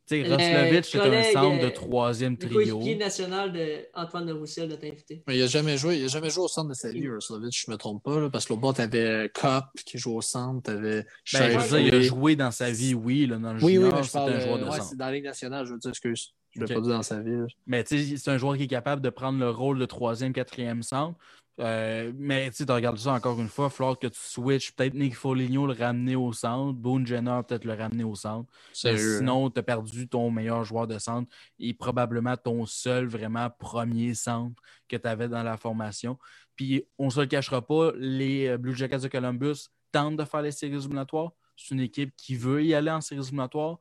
Tu 0.06 0.22
sais, 0.22 0.24
Le 0.30 0.38
c'est 0.84 1.00
un 1.00 1.24
centre 1.32 1.62
de 1.62 1.68
euh, 1.68 1.70
troisième 1.70 2.34
Le 2.34 2.38
trio. 2.50 2.76
coéquipier 2.78 2.96
national 2.98 3.54
d'Antoine 3.96 4.26
de 4.26 4.34
Roussel 4.34 4.68
de 4.68 4.76
t'inviter. 4.76 5.24
Mais 5.28 5.38
il 5.38 5.42
n'a 5.42 5.48
jamais 5.48 5.78
joué, 5.78 5.98
il 6.00 6.04
a 6.06 6.08
jamais 6.08 6.30
joué 6.30 6.44
au 6.44 6.48
centre 6.50 6.68
de 6.70 6.74
sa 6.74 6.90
vie, 6.92 7.08
Ruslovic, 7.08 7.54
je 7.58 7.70
ne 7.70 7.74
me 7.74 7.78
trompe 7.78 8.04
pas, 8.04 8.20
là, 8.20 8.30
parce 8.30 8.46
que 8.46 8.50
l'autre 8.52 8.62
bord, 8.62 8.74
tu 8.74 8.82
avais 8.82 9.32
Cop 9.34 9.64
qui 9.86 9.98
joue 9.98 10.16
au 10.18 10.22
centre, 10.22 10.62
tu 10.64 10.72
avais 10.72 11.06
Ben, 11.32 11.52
je 11.52 11.58
veux 11.58 11.68
dire, 11.80 11.88
il 11.88 11.96
a 11.96 12.02
joué 12.02 12.36
dans 12.36 12.52
sa 12.52 12.70
vie, 12.70 12.94
oui, 12.94 13.28
là, 13.28 13.38
dans 13.38 13.54
le 13.54 13.60
Oui, 13.64 13.78
oui, 13.78 13.84
junior, 13.86 13.94
mais 13.96 14.04
je 14.04 14.08
c'est 14.10 14.18
parle 14.18 14.34
un 14.34 14.40
joueur 14.42 14.60
de 14.60 14.64
ouais, 14.66 14.72
centre. 14.72 14.84
c'est 14.90 14.98
dans 14.98 15.06
la 15.06 15.12
Ligue 15.14 15.24
nationale, 15.26 15.66
je 15.66 15.72
veux 15.74 15.80
dire, 15.80 15.90
excuse. 15.90 16.34
Je 16.56 16.60
ne 16.62 16.66
l'ai 16.68 16.76
pas 16.76 16.82
dit 16.82 16.90
dans 16.90 17.02
sa 17.02 17.20
vie. 17.20 17.32
là. 17.32 17.46
Mais 17.66 17.84
tu 17.84 17.98
sais, 17.98 18.18
c'est 18.18 18.30
un 18.30 18.38
joueur 18.38 18.58
qui 18.58 18.64
est 18.64 18.68
capable 18.68 19.02
de 19.02 19.10
prendre 19.10 19.40
le 19.40 19.50
rôle 19.50 19.80
de 19.80 19.86
troisième, 19.86 20.34
quatrième 20.34 20.84
centre. 20.84 21.18
Euh, 21.60 22.12
mais 22.16 22.50
tu 22.50 22.64
regardes 22.64 22.98
ça 22.98 23.14
encore 23.14 23.40
une 23.40 23.48
fois, 23.48 23.66
il 23.66 23.70
va 23.70 23.70
falloir 23.70 24.00
que 24.00 24.08
tu 24.08 24.20
switches. 24.20 24.72
Peut-être 24.72 24.96
Nick 24.96 25.16
Foligno 25.16 25.68
le 25.68 25.74
ramener 25.74 26.16
au 26.16 26.34
centre, 26.34 26.74
Boone 26.74 27.06
Jenner 27.06 27.42
peut-être 27.48 27.66
le 27.66 27.74
ramener 27.74 28.04
au 28.04 28.16
centre. 28.16 28.52
Mais 28.52 28.76
Sérieux. 28.98 29.18
sinon, 29.20 29.50
tu 29.52 29.60
as 29.60 29.64
perdu 29.64 30.08
ton 30.08 30.32
meilleur 30.32 30.64
joueur 30.64 30.88
de 30.88 30.98
centre 30.98 31.32
et 31.60 31.74
probablement 31.74 32.36
ton 32.38 32.66
seul 32.66 33.06
vraiment 33.06 33.50
premier 33.52 34.16
centre 34.16 34.60
que 34.88 34.98
tu 34.98 35.08
avais 35.08 35.28
dans 35.28 35.44
la 35.44 35.58
formation. 35.58 36.18
Puis 36.56 36.86
on 36.98 37.06
ne 37.06 37.12
se 37.12 37.20
le 37.20 37.28
cachera 37.28 37.62
pas, 37.62 37.92
les 37.98 38.48
euh, 38.48 38.58
Blue 38.58 38.76
Jackets 38.76 39.00
de 39.00 39.08
Columbus 39.08 39.68
tentent 39.92 40.18
de 40.18 40.26
faire 40.26 40.42
les 40.42 40.52
séries 40.52 40.76
éliminatoires. 40.76 41.34
C'est 41.56 41.76
une 41.76 41.82
équipe 41.82 42.16
qui 42.18 42.36
veut 42.36 42.64
y 42.64 42.74
aller 42.74 42.90
en 42.90 43.02
séries 43.02 43.22
éliminatoires. 43.22 43.78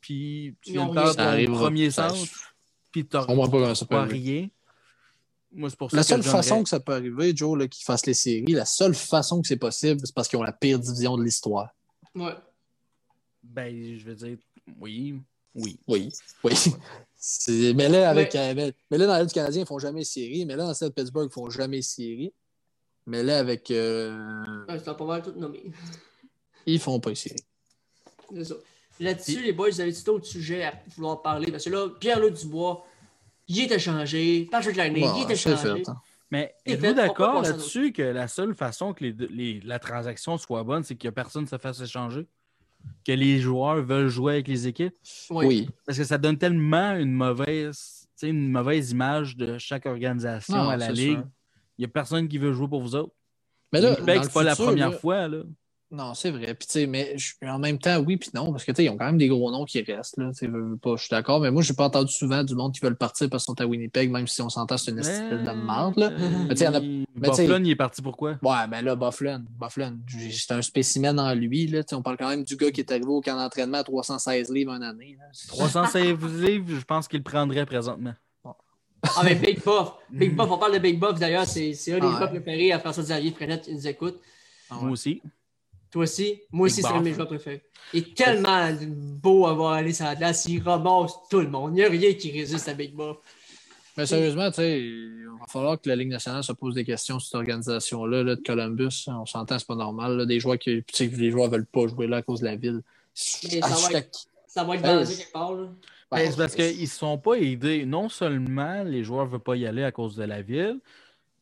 Puis 0.00 0.56
tu 0.60 0.72
viens 0.72 0.86
de 0.88 0.92
perdre 0.92 1.46
ton 1.46 1.54
premier 1.54 1.90
centre, 1.90 2.14
puis 2.92 3.06
tu 3.06 3.16
arriver. 3.16 4.30
rien. 4.30 4.48
Moi, 5.52 5.70
c'est 5.70 5.78
pour 5.78 5.90
ça 5.90 5.96
La 5.96 6.02
seule 6.02 6.22
façon 6.22 6.62
que 6.62 6.68
ça 6.68 6.78
peut 6.80 6.92
arriver, 6.92 7.32
Joe, 7.34 7.58
là, 7.58 7.68
qu'ils 7.68 7.84
fassent 7.84 8.06
les 8.06 8.14
séries, 8.14 8.52
la 8.52 8.66
seule 8.66 8.94
façon 8.94 9.40
que 9.40 9.48
c'est 9.48 9.56
possible, 9.56 10.00
c'est 10.04 10.14
parce 10.14 10.28
qu'ils 10.28 10.38
ont 10.38 10.42
la 10.42 10.52
pire 10.52 10.78
division 10.78 11.16
de 11.16 11.24
l'histoire. 11.24 11.70
Ouais. 12.14 12.34
Ben, 13.42 13.96
je 13.96 14.04
veux 14.04 14.14
dire, 14.14 14.36
oui, 14.78 15.20
oui. 15.54 15.80
Oui, 15.86 16.12
oui. 16.44 16.54
Mais 17.74 17.88
là, 17.88 18.10
avec, 18.10 18.34
euh, 18.36 18.54
mais, 18.54 18.72
mais 18.90 18.98
là, 18.98 19.06
dans 19.06 19.18
Ligue 19.18 19.26
du 19.26 19.34
Canadien, 19.34 19.62
ils 19.62 19.66
font 19.66 19.80
jamais 19.80 20.04
série. 20.04 20.46
Mais 20.46 20.54
là, 20.54 20.66
dans 20.66 20.74
celle 20.74 20.90
de 20.90 20.94
Pittsburgh, 20.94 21.28
ils 21.28 21.34
font 21.34 21.50
jamais 21.50 21.82
série. 21.82 22.32
Mais 23.06 23.24
là, 23.24 23.38
avec. 23.38 23.72
euh, 23.72 24.64
Ouais, 24.68 24.78
pas 24.78 25.04
mal 25.04 25.22
tout 25.22 25.32
nommé. 25.32 25.72
ils 26.66 26.78
font 26.78 27.00
pas 27.00 27.14
série. 27.16 27.42
C'est 28.32 28.44
ça. 28.44 28.54
Là-dessus, 29.00 29.42
les 29.42 29.52
boys, 29.52 29.70
vous 29.70 29.80
avez 29.80 29.92
d'autres 30.04 30.26
sujets 30.26 30.64
à 30.64 30.74
vouloir 30.94 31.22
parler? 31.22 31.50
Parce 31.50 31.64
que 31.64 31.70
là, 31.70 31.88
Pierre-Luc 31.98 32.34
Dubois, 32.34 32.84
il 33.48 33.60
était 33.60 33.78
changé. 33.78 34.48
Patrick 34.50 34.76
Laine, 34.76 34.94
Bon, 35.00 35.14
il 35.16 35.22
était 35.24 35.36
changé. 35.36 35.82
hein. 35.86 35.96
Mais 36.30 36.54
êtes-vous 36.66 36.92
d'accord 36.92 37.40
là-dessus 37.42 37.92
que 37.92 38.02
la 38.02 38.28
seule 38.28 38.54
façon 38.54 38.92
que 38.92 39.02
les 39.04 39.12
deux- 39.14 39.28
les- 39.30 39.60
la 39.64 39.78
transaction 39.78 40.36
soit 40.36 40.62
bonne, 40.62 40.84
c'est 40.84 40.94
que 40.96 41.08
personne 41.08 41.42
ne 41.44 41.48
se 41.48 41.56
fasse 41.56 41.80
échanger? 41.80 42.26
Que 43.04 43.12
les 43.12 43.40
joueurs 43.40 43.82
veulent 43.82 44.08
jouer 44.08 44.34
avec 44.34 44.48
les 44.48 44.66
équipes? 44.68 44.94
Oui. 45.30 45.46
Oui. 45.46 45.68
Parce 45.86 45.96
que 45.98 46.04
ça 46.04 46.18
donne 46.18 46.36
tellement 46.38 46.94
une 46.96 47.12
mauvaise, 47.12 48.02
tu 48.02 48.26
sais, 48.26 48.28
une 48.28 48.50
mauvaise 48.50 48.90
image 48.92 49.36
de 49.36 49.56
chaque 49.58 49.86
organisation 49.86 50.54
Non, 50.56 50.68
à 50.68 50.76
la 50.76 50.92
Ligue. 50.92 51.16
sûr. 51.18 51.24
Il 51.78 51.82
n'y 51.82 51.84
a 51.86 51.88
personne 51.88 52.28
qui 52.28 52.36
veut 52.38 52.52
jouer 52.52 52.68
pour 52.68 52.82
vous 52.82 52.94
autres. 52.94 53.14
Mais 53.72 53.80
là, 53.80 53.96
c'est 53.96 54.32
pas 54.32 54.42
la 54.42 54.54
première 54.54 54.90
là- 54.90 54.96
fois. 54.98 55.28
Là. 55.28 55.42
Non, 55.90 56.12
c'est 56.12 56.30
vrai. 56.30 56.54
Puis, 56.54 56.66
tu 56.66 56.72
sais, 56.72 56.86
mais 56.86 57.16
en 57.42 57.58
même 57.58 57.78
temps, 57.78 57.98
oui, 58.00 58.18
puis 58.18 58.28
non, 58.34 58.52
parce 58.52 58.64
que, 58.64 58.72
tu 58.72 58.76
sais, 58.76 58.84
ils 58.84 58.90
ont 58.90 58.98
quand 58.98 59.06
même 59.06 59.16
des 59.16 59.28
gros 59.28 59.50
noms 59.50 59.64
qui 59.64 59.80
restent, 59.80 60.18
là. 60.18 60.30
Tu 60.38 60.46
pas, 60.82 60.96
je 60.96 61.00
suis 61.04 61.10
d'accord, 61.10 61.40
mais 61.40 61.50
moi, 61.50 61.62
j'ai 61.62 61.72
pas 61.72 61.86
entendu 61.86 62.12
souvent 62.12 62.44
du 62.44 62.54
monde 62.54 62.74
qui 62.74 62.80
veulent 62.80 62.94
partir 62.96 63.30
parce 63.30 63.44
qu'ils 63.46 63.52
sont 63.56 63.60
à 63.62 63.66
Winnipeg, 63.66 64.10
même 64.10 64.26
si 64.26 64.42
on 64.42 64.50
s'entend, 64.50 64.76
c'est 64.76 64.90
une 64.90 64.98
estime 64.98 65.42
de 65.42 65.50
merde, 65.50 65.96
là. 65.96 66.10
Mais, 66.10 66.54
tu 66.54 66.56
sais, 66.58 66.64
il 66.70 66.76
a- 66.76 66.80
mais 66.80 67.28
Bufflin, 67.30 67.64
est 67.64 67.74
parti 67.74 68.02
pourquoi? 68.02 68.32
Ouais, 68.42 68.68
ben 68.70 68.82
là, 68.82 68.96
Bufflin, 68.96 69.42
Bufflin, 69.58 69.96
j'ai- 70.06 70.30
c'est 70.30 70.52
un 70.52 70.60
spécimen 70.60 71.18
en 71.18 71.34
lui, 71.34 71.66
là. 71.68 71.82
Tu 71.82 71.88
sais, 71.90 71.94
on 71.96 72.02
parle 72.02 72.18
quand 72.18 72.28
même 72.28 72.44
du 72.44 72.56
gars 72.56 72.70
qui 72.70 72.80
est 72.80 72.90
arrivé 72.90 73.06
au 73.08 73.22
camp 73.22 73.36
d'entraînement 73.36 73.78
à 73.78 73.84
316 73.84 74.50
livres 74.52 74.72
en 74.72 74.82
année, 74.82 75.16
là. 75.18 75.24
316 75.48 76.18
livres, 76.42 76.66
je 76.78 76.84
pense 76.84 77.08
qu'il 77.08 77.20
le 77.20 77.24
prendrait 77.24 77.64
présentement. 77.64 78.12
Ah, 79.16 79.22
mais 79.24 79.36
Big 79.36 79.64
Buff. 79.64 79.92
Big 80.10 80.36
Buff, 80.36 80.50
on 80.50 80.58
parle 80.58 80.74
de 80.74 80.80
Big 80.80 81.00
Buff 81.00 81.18
d'ailleurs, 81.18 81.46
c'est 81.46 81.70
un 81.92 81.98
des 81.98 82.00
Ah, 82.02 82.20
ouais. 82.20 82.28
préférés 82.28 82.72
à 82.72 82.78
François-Xavier 82.78 83.30
Frenette, 83.30 83.64
il 83.68 83.74
nous 83.76 83.86
écoute. 83.86 84.20
Ah 84.68 84.76
ouais. 84.76 84.82
Moi 84.82 84.90
aussi. 84.90 85.22
Toi 85.90 86.02
aussi? 86.02 86.40
Moi 86.52 86.66
aussi, 86.66 86.82
c'est 86.82 86.88
un 86.88 86.98
de 87.00 87.04
mes 87.04 87.14
joueurs 87.14 87.28
préférés. 87.28 87.62
Il 87.94 88.00
est 88.00 88.14
tellement 88.14 88.68
beau 89.22 89.46
à 89.46 89.54
voir 89.54 89.72
aller 89.74 89.92
sur 89.92 90.04
la 90.04 90.14
glace, 90.14 90.44
il 90.46 90.62
ramasse 90.62 91.12
tout 91.30 91.40
le 91.40 91.48
monde. 91.48 91.72
Il 91.72 91.76
n'y 91.76 91.84
a 91.84 91.88
rien 91.88 92.12
qui 92.14 92.30
résiste 92.30 92.68
à 92.68 92.74
Big 92.74 92.94
Buff. 92.94 93.16
Mais 93.96 94.06
sérieusement, 94.06 94.48
tu 94.50 94.56
sais, 94.56 94.80
il 94.80 95.26
va 95.40 95.46
falloir 95.48 95.80
que 95.80 95.88
la 95.88 95.96
Ligue 95.96 96.10
nationale 96.10 96.44
se 96.44 96.52
pose 96.52 96.74
des 96.74 96.84
questions 96.84 97.18
sur 97.18 97.28
cette 97.30 97.34
organisation-là 97.36 98.22
là, 98.22 98.36
de 98.36 98.40
Columbus. 98.40 99.06
On 99.08 99.26
s'entend, 99.26 99.58
c'est 99.58 99.66
pas 99.66 99.74
normal. 99.74 100.16
là. 100.18 100.26
Des 100.26 100.38
joueurs 100.38 100.58
qui, 100.58 100.84
tu 100.84 100.92
sais, 100.92 101.06
les 101.06 101.30
joueurs 101.30 101.50
veulent 101.50 101.66
pas 101.66 101.86
jouer 101.88 102.06
là 102.06 102.18
à 102.18 102.22
cause 102.22 102.40
de 102.40 102.44
la 102.44 102.54
ville. 102.56 102.82
Mais 103.44 103.58
Ah, 103.62 103.68
ça, 103.70 103.90
va 103.90 103.98
être, 103.98 104.18
ça 104.46 104.62
va 104.64 104.76
être 104.76 104.82
Ouais. 104.84 105.04
quelque 105.16 105.32
part. 105.32 105.52
Là. 105.54 105.68
Ben, 106.12 106.30
c'est 106.30 106.36
parce 106.36 106.54
qu'ils 106.54 106.80
ne 106.80 106.86
sont 106.86 107.18
pas 107.18 107.34
aidés. 107.34 107.86
Non 107.86 108.08
seulement 108.08 108.84
les 108.84 109.02
joueurs 109.02 109.26
ne 109.26 109.30
veulent 109.32 109.40
pas 109.40 109.56
y 109.56 109.66
aller 109.66 109.82
à 109.82 109.90
cause 109.90 110.14
de 110.14 110.24
la 110.24 110.42
ville, 110.42 110.78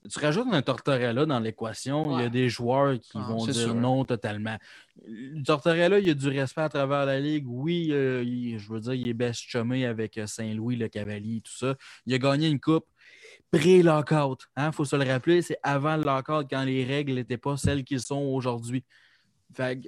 tu 0.08 0.18
rajoutes 0.18 0.46
un 0.52 0.62
Tortorella 0.62 1.26
dans 1.26 1.40
l'équation, 1.40 2.18
il 2.18 2.22
y 2.22 2.26
a 2.26 2.28
des 2.28 2.48
joueurs 2.48 2.98
qui 2.98 3.12
Ah, 3.16 3.26
vont 3.28 3.44
dire 3.44 3.54
sûr. 3.54 3.74
non 3.74 4.04
totalement. 4.04 4.56
Le 5.06 5.42
Tortorella, 5.42 5.98
il 5.98 6.06
y 6.06 6.10
a 6.10 6.14
du 6.14 6.28
respect 6.28 6.62
à 6.62 6.68
travers 6.68 7.04
la 7.06 7.20
ligue. 7.20 7.44
Oui, 7.46 7.88
euh, 7.90 8.22
il- 8.24 8.58
je 8.58 8.72
veux 8.72 8.80
dire, 8.80 8.94
il 8.94 9.08
est 9.08 9.14
best 9.14 9.40
chumé 9.40 9.86
avec 9.86 10.18
euh, 10.18 10.26
Saint-Louis, 10.26 10.76
le 10.76 10.88
Cavalier, 10.88 11.40
tout 11.42 11.56
ça. 11.56 11.74
Il 12.06 12.14
a 12.14 12.18
gagné 12.18 12.48
une 12.48 12.60
coupe 12.60 12.86
pré-lockout. 13.50 14.46
Il 14.56 14.72
faut 14.72 14.84
se 14.84 14.96
le 14.96 15.04
rappeler, 15.04 15.42
c'est 15.42 15.58
avant 15.62 15.96
le 15.96 16.02
lockout, 16.04 16.46
quand 16.48 16.64
les 16.64 16.84
règles 16.84 17.14
n'étaient 17.14 17.36
pas 17.38 17.56
celles 17.56 17.84
qu'ils 17.84 18.00
sont 18.00 18.20
aujourd'hui. 18.20 18.84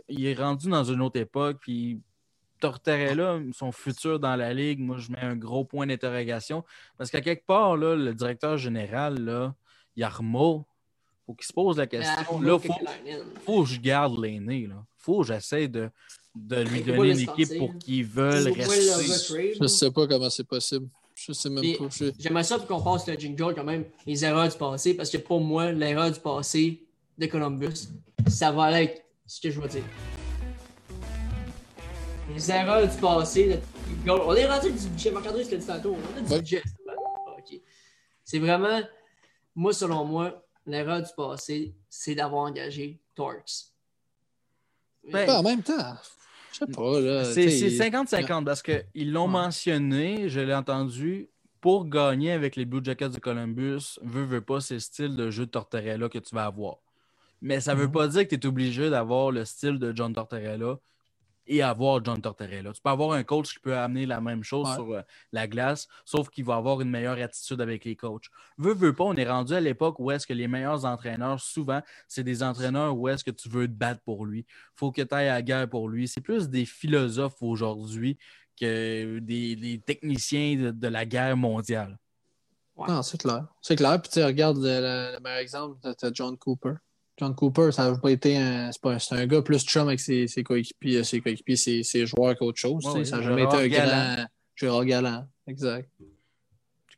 Il 0.09 0.25
est 0.27 0.35
rendu 0.35 0.69
dans 0.69 0.85
une 0.85 1.01
autre 1.03 1.19
époque, 1.21 1.59
puis 1.61 2.01
Tortorella, 2.61 3.41
son 3.53 3.71
futur 3.73 4.19
dans 4.19 4.35
la 4.37 4.53
ligue, 4.55 4.81
moi, 4.81 4.97
je 4.99 5.11
mets 5.13 5.21
un 5.21 5.37
gros 5.37 5.65
point 5.65 5.87
d'interrogation. 5.87 6.65
Parce 6.97 7.11
qu'à 7.11 7.21
quelque 7.21 7.47
part, 7.47 7.77
là, 7.77 7.95
le 7.95 8.15
directeur 8.15 8.57
général, 8.57 9.19
là, 9.25 9.55
Yarmo, 9.99 10.65
faut 11.27 11.35
qu'il 11.35 11.47
se 11.47 11.53
pose 11.53 11.77
la 11.77 11.87
question. 11.87 12.41
Là, 12.41 12.59
faut, 12.59 12.73
faut 13.45 13.63
que 13.65 13.69
je 13.69 13.81
garde 13.81 14.19
l'aîné. 14.19 14.67
Là. 14.67 14.85
faut 14.97 15.21
que 15.21 15.27
j'essaie 15.27 15.67
de, 15.69 15.91
de 16.35 16.63
lui 16.63 16.83
donner 16.83 17.15
le 17.15 17.21
une 17.21 17.29
équipe 17.31 17.59
pour 17.59 17.77
qu'ils 17.79 18.05
veulent 18.07 18.45
le 18.45 18.53
rester. 18.53 19.55
Je 19.61 19.67
sais 19.67 19.91
pas 19.91 20.07
comment 20.07 20.31
c'est 20.31 20.47
possible. 20.47 20.89
Je 21.15 21.33
sais 21.33 21.51
même 21.51 21.65
pas. 21.77 21.87
Je- 21.91 22.13
J'aimerais 22.19 22.45
ça 22.45 22.59
qu'on 22.61 22.81
passe 22.81 23.07
le 23.09 23.15
jingle 23.15 23.53
quand 23.55 23.65
même, 23.65 23.85
les 24.07 24.25
erreurs 24.25 24.49
du 24.49 24.57
passé, 24.57 24.95
parce 24.95 25.11
que 25.11 25.17
pour 25.19 25.41
moi, 25.41 25.73
l'erreur 25.73 26.13
du 26.13 26.21
passé 26.21 26.87
de 27.19 27.27
Columbus, 27.27 27.89
ça 28.29 28.53
va 28.53 28.65
aller 28.65 28.77
avec 28.77 29.05
ce 29.27 29.41
que 29.41 29.51
je 29.51 29.61
veux 29.61 29.67
dire. 29.69 29.83
Les 32.35 32.51
erreurs 32.51 32.87
du 32.87 32.97
passé 32.99 33.49
de 34.05 34.11
On 34.11 34.35
est 34.35 34.47
rendu 34.47 34.71
du 34.71 34.87
budget, 34.89 35.11
Marc-André, 35.11 35.45
ce 35.45 35.51
que 35.51 35.57
dit 35.57 35.67
tantôt, 35.67 35.97
on 35.97 36.19
a 36.19 36.21
du 36.21 36.35
budget. 36.37 36.63
C'est 38.23 38.39
vraiment, 38.39 38.81
moi, 39.59 39.73
selon 39.73 40.05
moi, 40.05 40.41
l'erreur 40.67 41.03
du 41.03 41.11
passé, 41.17 41.75
c'est 41.91 42.15
d'avoir 42.15 42.45
engagé 42.45 43.01
Torx. 43.17 43.75
Ben, 45.03 45.27
Ben, 45.27 45.39
en 45.39 45.43
même 45.43 45.65
temps, 45.65 45.97
je 46.53 46.59
sais 46.59 46.67
pas. 46.69 47.01
Là, 47.01 47.25
C'est 47.25 47.43
tu 47.43 47.51
sais, 47.51 47.71
c'est 47.71 47.91
50-50 47.91 48.45
parce 48.45 48.63
qu'ils 48.63 49.13
l'ont 49.13 49.27
Ouais. 49.27 49.33
mentionné, 49.33 50.29
je 50.29 50.39
l'ai 50.39 50.55
entendu, 50.55 51.29
pour 51.61 51.89
gagner 51.89 52.31
avec 52.31 52.55
les 52.55 52.67
Blue 52.67 52.85
Jackets 52.85 53.09
de 53.09 53.19
Columbus, 53.19 53.99
veux, 54.03 54.23
veux 54.23 54.41
pas, 54.41 54.61
c'est 54.61 54.75
le 54.75 54.81
style 54.81 55.17
de 55.17 55.29
jeu 55.29 55.47
de 55.47 55.51
Tortorella 55.51 56.09
que 56.09 56.19
tu 56.21 56.37
vas 56.37 56.45
avoir. 56.45 56.77
Mais 57.43 57.61
ça 57.61 57.75
veut 57.75 57.87
Mhm. 57.87 57.93
pas 57.93 58.07
dire 58.07 58.29
que 58.29 58.37
tu 58.37 58.43
es 58.43 58.47
obligé 58.47 58.91
d'avoir 58.91 59.33
le 59.33 59.45
style 59.45 59.81
de 59.81 59.93
John 59.95 60.13
Tortorella 60.13 60.79
et 61.49 61.63
avoir 61.63 62.05
John 62.05 62.21
Tortorella. 62.21 62.73
Tu 62.73 62.81
peux 62.83 62.91
avoir 62.91 63.13
un 63.13 63.23
coach 63.25 63.55
qui 63.55 63.59
peut 63.61 63.77
amener 63.77 64.07
la 64.07 64.21
même 64.21 64.43
chose 64.45 64.69
Ouais. 64.69 64.75
sur 64.75 64.93
euh, 64.93 65.03
la 65.33 65.47
glace, 65.49 65.89
sauf 66.05 66.29
qu'il 66.29 66.45
va 66.45 66.57
avoir 66.57 66.81
une 66.81 66.91
meilleure 66.91 67.19
attitude 67.19 67.61
avec 67.61 67.85
les 67.85 67.97
coachs. 67.97 68.27
Veux, 68.59 68.75
veux 68.75 68.95
pas, 68.95 69.05
on 69.05 69.15
est 69.15 69.29
rendu 69.29 69.55
à 69.55 69.61
l'époque 69.61 69.99
où 69.99 70.11
est-ce 70.11 70.27
que 70.27 70.33
les 70.35 70.47
meilleurs 70.49 70.85
entraîneurs, 70.85 71.41
souvent, 71.41 71.81
c'est 72.07 72.25
des 72.25 72.43
entraîneurs 72.43 72.97
où 72.97 73.09
est-ce 73.09 73.25
que 73.25 73.31
tu 73.31 73.49
veux 73.49 73.67
te 73.67 73.73
battre 73.73 74.01
pour 74.03 74.27
lui. 74.27 74.45
faut 74.75 74.93
que 74.93 75.03
tu 75.03 75.15
ailles 75.15 75.29
à 75.29 75.35
la 75.35 75.43
guerre 75.43 75.69
pour 75.69 75.89
lui. 75.89 76.07
C'est 76.09 76.21
plus 76.21 76.49
des 76.49 76.65
philosophes 76.65 77.41
aujourd'hui 77.43 78.19
que 78.61 79.19
des, 79.21 79.57
des 79.57 79.79
techniciens 79.81 80.57
de, 80.57 80.71
de 80.71 80.89
la 80.89 81.05
guerre 81.07 81.37
mondiale. 81.37 81.99
Non, 82.77 83.03
c'est 83.03 83.19
clair. 83.21 83.47
C'est 83.61 83.75
clair. 83.77 84.01
Puis 84.01 84.09
tu 84.09 84.15
sais, 84.15 84.25
regarde 84.25 84.57
le, 84.59 84.63
le- 84.81 85.13
le 85.17 85.21
meilleur 85.21 85.39
exemple, 85.41 85.79
t'as 85.99 86.11
John 86.13 86.37
Cooper. 86.37 86.75
John 87.19 87.35
Cooper, 87.35 87.71
ça 87.73 87.91
n'a 87.91 87.99
pas 87.99 88.11
été 88.11 88.37
un. 88.37 88.71
C'est, 88.73 88.81
pas 88.81 88.93
un, 88.93 88.99
c'est 88.99 89.15
un 89.17 89.27
gars 89.27 89.43
plus 89.43 89.65
chum 89.65 89.89
avec 89.89 90.01
ses, 90.01 90.27
ses 90.29 90.43
coéquipiers, 90.45 91.03
ses, 91.05 91.21
coéquipiers 91.21 91.57
ses, 91.57 91.83
ses 91.83 92.07
joueurs 92.07 92.37
qu'autre 92.37 92.59
chose. 92.59 92.87
Ouais, 92.87 93.05
ça 93.05 93.17
n'a 93.19 93.23
jamais 93.25 93.43
été 93.45 93.57
un 93.57 93.67
Galland. 93.69 94.15
grand. 94.15 94.27
Gérard 94.55 94.85
Galland. 94.85 95.27
Exact. 95.47 95.89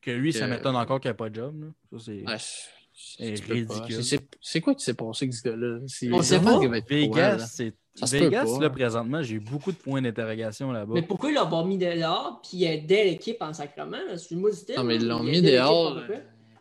Que 0.02 0.10
lui, 0.10 0.32
ça 0.32 0.46
Que- 0.46 0.50
m'étonne 0.52 0.76
encore 0.76 1.00
qu'il 1.00 1.08
n'y 1.08 1.12
a 1.12 1.14
pas 1.14 1.28
de 1.30 1.34
job. 1.34 1.60
là. 1.62 1.98
Ça, 1.98 2.04
c'est... 2.06 2.24
Ouais, 2.26 3.34
ridicule. 3.48 3.94
C'est, 3.96 4.02
c'est, 4.02 4.20
c'est 4.40 4.60
quoi 4.60 4.74
qui 4.74 4.84
s'est 4.84 4.94
passé 4.94 5.24
avec 5.24 5.34
ce 5.34 5.42
gars-là? 5.42 5.78
C'est, 5.86 6.12
On 6.12 6.22
sait 6.22 6.40
pas. 6.40 6.58
Vegas, 6.88 7.38
c'est. 7.54 7.74
Ça 7.94 8.06
Vegas, 8.06 8.44
pas. 8.44 8.60
là, 8.60 8.70
présentement, 8.70 9.22
j'ai 9.22 9.34
eu 9.34 9.40
beaucoup 9.40 9.72
de 9.72 9.76
points 9.76 10.00
d'interrogation 10.00 10.70
là-bas. 10.70 10.94
Mais 10.94 11.02
pourquoi 11.02 11.30
ils 11.30 11.34
l'ont 11.34 11.50
pas 11.50 11.64
mis 11.64 11.76
dehors 11.76 12.40
puis 12.42 12.64
aidaient 12.64 13.04
l'équipe 13.04 13.36
en 13.42 13.52
sacrement? 13.52 13.98
là? 14.06 14.14
Du 14.16 14.64
terme, 14.64 14.78
Non, 14.82 14.84
mais 14.84 14.96
ils 14.96 15.06
l'ont 15.06 15.22
mis 15.22 15.42
dehors. 15.42 16.00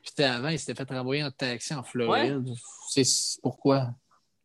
Puis 0.02 0.24
avant, 0.24 0.50
il 0.50 0.60
s'était 0.60 0.76
fait 0.76 0.94
renvoyer 0.94 1.24
en 1.24 1.32
taxi 1.32 1.74
en 1.74 1.84
Floride. 1.84 2.48
C'est 2.90 3.04
c'est 3.04 3.42
pourquoi? 3.42 3.94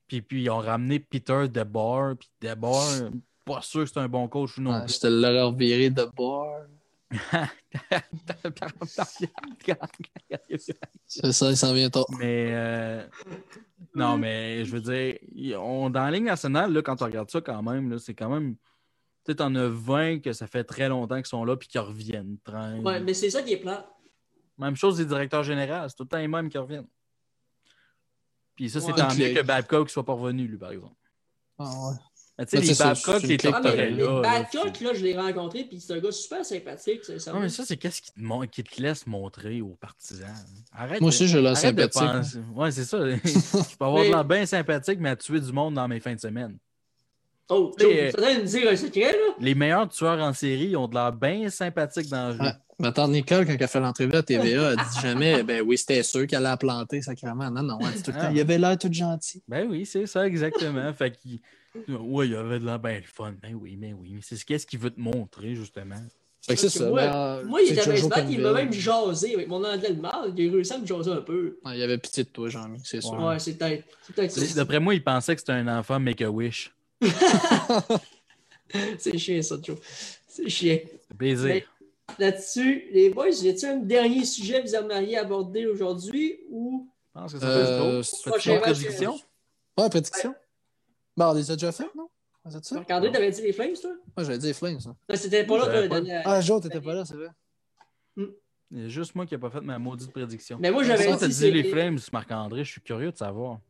Puis, 0.06 0.22
puis 0.22 0.42
ils 0.42 0.50
ont 0.50 0.58
ramené 0.58 1.00
Peter 1.00 1.48
DeBoer. 1.48 2.16
Puis 2.16 2.30
DeBoer, 2.40 3.10
pas 3.44 3.62
sûr 3.62 3.84
que 3.84 3.90
c'est 3.90 4.00
un 4.00 4.08
bon 4.08 4.28
coach 4.28 4.58
ou 4.58 4.62
non. 4.62 4.86
Je 4.86 4.98
te 4.98 5.06
l'aurais 5.06 5.42
reviré 5.42 5.90
de 5.90 6.04
bord. 6.14 6.64
C'est 11.06 11.32
ça, 11.32 11.50
il 11.50 11.56
s'en 11.56 11.72
vient 11.72 11.90
tôt. 11.90 12.06
mais 12.18 12.48
euh, 12.50 13.06
non, 13.94 14.18
mais 14.18 14.64
je 14.64 14.76
veux 14.76 14.80
dire, 14.80 15.18
on, 15.62 15.90
dans 15.90 16.04
la 16.04 16.10
ligne 16.10 16.24
nationale, 16.24 16.72
là, 16.72 16.82
quand 16.82 17.00
on 17.02 17.04
regarde 17.04 17.30
ça 17.30 17.40
quand 17.40 17.62
même, 17.62 17.90
là, 17.90 17.98
c'est 17.98 18.14
quand 18.14 18.28
même. 18.28 18.56
Tu 19.24 19.32
sais, 19.32 19.36
t'en 19.36 19.54
as 19.54 19.68
20 19.68 20.18
que 20.20 20.32
ça 20.32 20.46
fait 20.46 20.64
très 20.64 20.88
longtemps 20.88 21.16
qu'ils 21.16 21.26
sont 21.26 21.44
là 21.44 21.56
puis 21.56 21.68
qu'ils 21.68 21.80
reviennent. 21.80 22.36
30. 22.44 22.84
Ouais, 22.84 23.00
mais 23.00 23.14
c'est 23.14 23.30
ça 23.30 23.42
qui 23.42 23.52
est 23.52 23.58
plat. 23.58 23.93
Même 24.58 24.76
chose 24.76 24.96
des 24.96 25.04
directeurs 25.06 25.42
généraux, 25.42 25.88
c'est 25.88 25.96
tout 25.96 26.04
le 26.04 26.08
temps 26.08 26.18
les 26.18 26.28
mêmes 26.28 26.48
qui 26.48 26.58
reviennent. 26.58 26.86
Puis 28.54 28.70
ça, 28.70 28.80
c'est 28.80 28.92
Ouais. 28.92 28.98
tant 28.98 29.12
mieux 29.14 29.34
que 29.34 29.42
Babcock 29.42 29.90
soit 29.90 30.04
pas 30.04 30.12
revenu, 30.12 30.46
lui, 30.46 30.56
par 30.58 30.70
exemple. 30.70 30.94
Ah, 31.58 31.64
ouais. 31.64 31.94
Mais 32.38 32.46
tu 32.46 32.50
sais, 32.56 32.62
Mais 32.62 32.66
les 32.66 32.74
Babcock, 32.74 33.22
les 33.22 33.38
Ah, 33.52 33.60
mais 33.62 33.90
là. 33.90 33.90
les 33.90 34.20
Babcock, 34.22 34.80
là, 34.80 34.94
je 34.94 35.04
l'ai 35.04 35.16
rencontré, 35.16 35.64
puis 35.64 35.80
c'est 35.80 35.92
un 35.92 35.98
gars 36.00 36.10
super 36.12 36.44
sympathique. 36.44 37.04
ça, 37.04 37.32
va. 37.32 37.38
mais 37.40 37.48
ça, 37.48 37.64
c'est 37.64 37.76
qu'est-ce 37.76 38.02
qui 38.02 38.12
te, 38.12 38.20
mon- 38.20 38.46
qui 38.46 38.62
te 38.64 38.80
laisse 38.82 39.06
montrer 39.06 39.60
aux 39.60 39.76
partisans? 39.76 40.34
Arrête 40.72 41.00
Moi 41.00 41.10
de- 41.10 41.14
aussi, 41.14 41.28
je 41.28 41.38
l'ai 41.38 41.54
sympathique. 41.54 41.92
penser- 42.02 42.38
Ouais, 42.54 42.70
c'est 42.72 42.84
ça. 42.84 42.98
je 43.24 43.76
peux 43.76 43.84
avoir 43.84 44.02
Mais- 44.02 44.08
de 44.08 44.14
l'air 44.14 44.24
bien 44.24 44.46
sympathique, 44.46 44.98
mais 45.00 45.10
à 45.10 45.16
tuer 45.16 45.40
du 45.40 45.52
monde 45.52 45.74
dans 45.74 45.86
mes 45.86 46.00
fins 46.00 46.14
de 46.14 46.20
semaine. 46.20 46.58
Oh, 47.50 47.74
Joe, 47.78 48.10
ça 48.10 48.16
doit 48.16 48.34
dire 48.36 48.70
un 48.70 48.76
secret, 48.76 49.12
là? 49.12 49.34
Les 49.38 49.54
meilleurs 49.54 49.88
tueurs 49.88 50.18
en 50.20 50.32
série 50.32 50.74
ont 50.76 50.88
de 50.88 50.94
l'air 50.94 51.12
bien 51.12 51.50
sympathiques 51.50 52.08
dans 52.08 52.28
la 52.28 52.32
rue. 52.32 52.40
Ouais. 52.40 52.52
Ma 52.78 52.90
tante 52.90 53.10
Nicole, 53.10 53.46
quand 53.46 53.52
elle 53.52 53.62
a 53.62 53.68
fait 53.68 53.80
l'entrevue 53.80 54.14
à 54.16 54.22
TVA, 54.22 54.70
elle 54.72 54.76
dit 54.76 55.00
jamais, 55.02 55.42
ben 55.44 55.62
oui, 55.64 55.78
c'était 55.78 56.02
sûr 56.02 56.26
qu'elle 56.26 56.38
allait 56.38 56.48
la 56.48 56.56
planter, 56.56 57.02
sacrément. 57.02 57.50
Non, 57.50 57.62
non, 57.62 57.78
elle 57.80 57.94
dit 57.94 58.02
tout 58.02 58.10
le 58.10 58.16
temps, 58.16 58.24
Ah. 58.28 58.32
il 58.32 58.40
avait 58.40 58.58
l'air 58.58 58.78
tout 58.78 58.92
gentil. 58.92 59.42
Ben 59.46 59.66
oui, 59.68 59.84
c'est 59.86 60.06
ça, 60.06 60.26
exactement. 60.26 60.92
fait 60.94 61.10
qu'il. 61.12 61.40
Oui, 61.88 62.28
il 62.28 62.36
avait 62.36 62.60
de 62.60 62.64
l'air 62.64 62.78
bien 62.78 62.96
le 62.96 63.02
fun. 63.02 63.34
Ben 63.42 63.54
oui, 63.60 63.76
ben 63.76 63.94
oui. 64.00 64.12
Mais 64.14 64.20
c'est 64.22 64.36
ce 64.36 64.44
qu'est-ce 64.44 64.66
qu'il 64.66 64.78
veut 64.78 64.90
te 64.90 65.00
montrer, 65.00 65.54
justement. 65.54 65.96
Fait 66.46 66.54
que 66.54 66.60
c'est 66.60 66.68
ça. 66.68 66.88
Moi, 66.88 67.00
ben, 67.00 67.14
euh, 67.14 67.44
moi 67.46 67.60
il 67.62 67.72
était 67.72 68.30
il 68.30 68.40
m'a 68.40 68.52
même 68.52 68.72
jasé 68.72 69.34
avec 69.34 69.48
mon 69.48 69.64
anglais 69.64 69.92
de 69.92 70.00
mal. 70.00 70.32
Il 70.36 70.48
a 70.50 70.52
réussi 70.52 70.72
à 70.74 70.78
me 70.78 70.86
jaser 70.86 71.10
un 71.10 71.22
peu. 71.22 71.58
Ouais, 71.64 71.78
Il 71.78 71.82
avait 71.82 71.96
pitié 71.96 72.24
de 72.24 72.28
toi, 72.28 72.48
Jean-Mi, 72.50 72.80
c'est 72.84 73.00
sûr. 73.00 73.14
Ouais, 73.14 73.38
c'est 73.38 73.54
peut-être 73.54 73.84
c'est 74.02 74.14
peut-être 74.14 74.30
ça. 74.30 74.54
D'après 74.56 74.78
moi, 74.78 74.94
il 74.94 75.02
pensait 75.02 75.34
que 75.34 75.40
c'était 75.40 75.52
un 75.52 75.68
enfant 75.78 75.98
Make-A-Wish. 75.98 76.73
C'est 78.98 79.16
chiant, 79.18 79.42
ça, 79.42 79.56
Joe. 79.62 79.78
C'est 80.26 80.48
chiant. 80.48 80.78
C'est 81.08 81.16
plaisir. 81.16 81.46
Mais- 81.46 81.64
Là-dessus, 82.18 82.84
les 82.92 83.08
boys, 83.08 83.30
y 83.30 83.48
a-t-il 83.48 83.64
un 83.66 83.76
dernier 83.78 84.24
sujet 84.26 84.62
que 84.62 84.68
vous 84.68 84.74
aimeriez 84.74 85.16
aborder 85.16 85.64
aujourd'hui 85.66 86.38
ou? 86.50 86.86
Je 87.14 87.20
pense 87.20 87.32
que 87.32 87.38
ça 87.38 87.46
Euh, 87.46 88.02
fait 88.02 88.16
Faites-tu 88.30 88.50
Ouais, 88.50 88.60
prédiction? 88.60 89.18
Ouais, 89.78 89.88
prédiction. 89.88 90.34
Ben, 91.16 91.30
on 91.30 91.32
les 91.32 91.50
a 91.50 91.54
déjà 91.54 91.72
faites, 91.72 91.94
non? 91.94 92.10
Ça? 92.60 92.78
Regardez, 92.78 93.10
t'avais 93.10 93.30
dit 93.30 93.40
les 93.40 93.54
Flames, 93.54 93.72
toi? 93.80 93.92
Moi, 94.16 94.24
j'avais 94.24 94.36
dit 94.38 94.46
les 94.48 94.52
Flames. 94.52 94.80
ça. 94.80 94.90
Non, 95.08 95.16
c'était 95.16 95.44
pas 95.46 95.66
là, 95.66 95.80
le 95.80 95.88
dernier. 95.88 96.20
Ah, 96.26 96.42
Joe, 96.42 96.60
t'étais 96.60 96.80
pas 96.82 96.92
là, 96.92 97.04
c'est 97.06 97.14
vrai. 97.14 97.28
Il 98.70 98.82
y 98.82 98.84
a 98.84 98.88
juste 98.88 99.14
moi 99.14 99.24
qui 99.24 99.32
n'ai 99.34 99.38
pas 99.40 99.48
fait 99.50 99.60
ma 99.62 99.78
maudite 99.78 100.12
prédiction. 100.12 100.58
Mais 100.60 100.70
moi, 100.70 100.82
j'avais 100.84 101.04
Pourquoi 101.04 101.20
t'as 101.20 101.28
dit. 101.28 101.36
dit 101.38 101.50
les 101.52 101.64
Flames, 101.64 101.98
Marc-André? 102.12 102.64
Je 102.64 102.72
suis 102.72 102.80
curieux 102.82 103.12
de 103.12 103.16
savoir. 103.16 103.60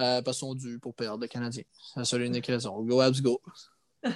Euh, 0.00 0.22
parce 0.22 0.38
qu'ils 0.38 0.48
sont 0.48 0.54
dus 0.54 0.78
pour 0.78 0.94
perdre, 0.94 1.22
les 1.22 1.28
Canadiens. 1.28 1.62
C'est 1.94 2.00
la 2.00 2.04
seule 2.04 2.22
et 2.22 2.26
unique 2.26 2.46
raison. 2.46 2.80
Go, 2.82 3.00
Abs, 3.00 3.20
go. 3.20 3.40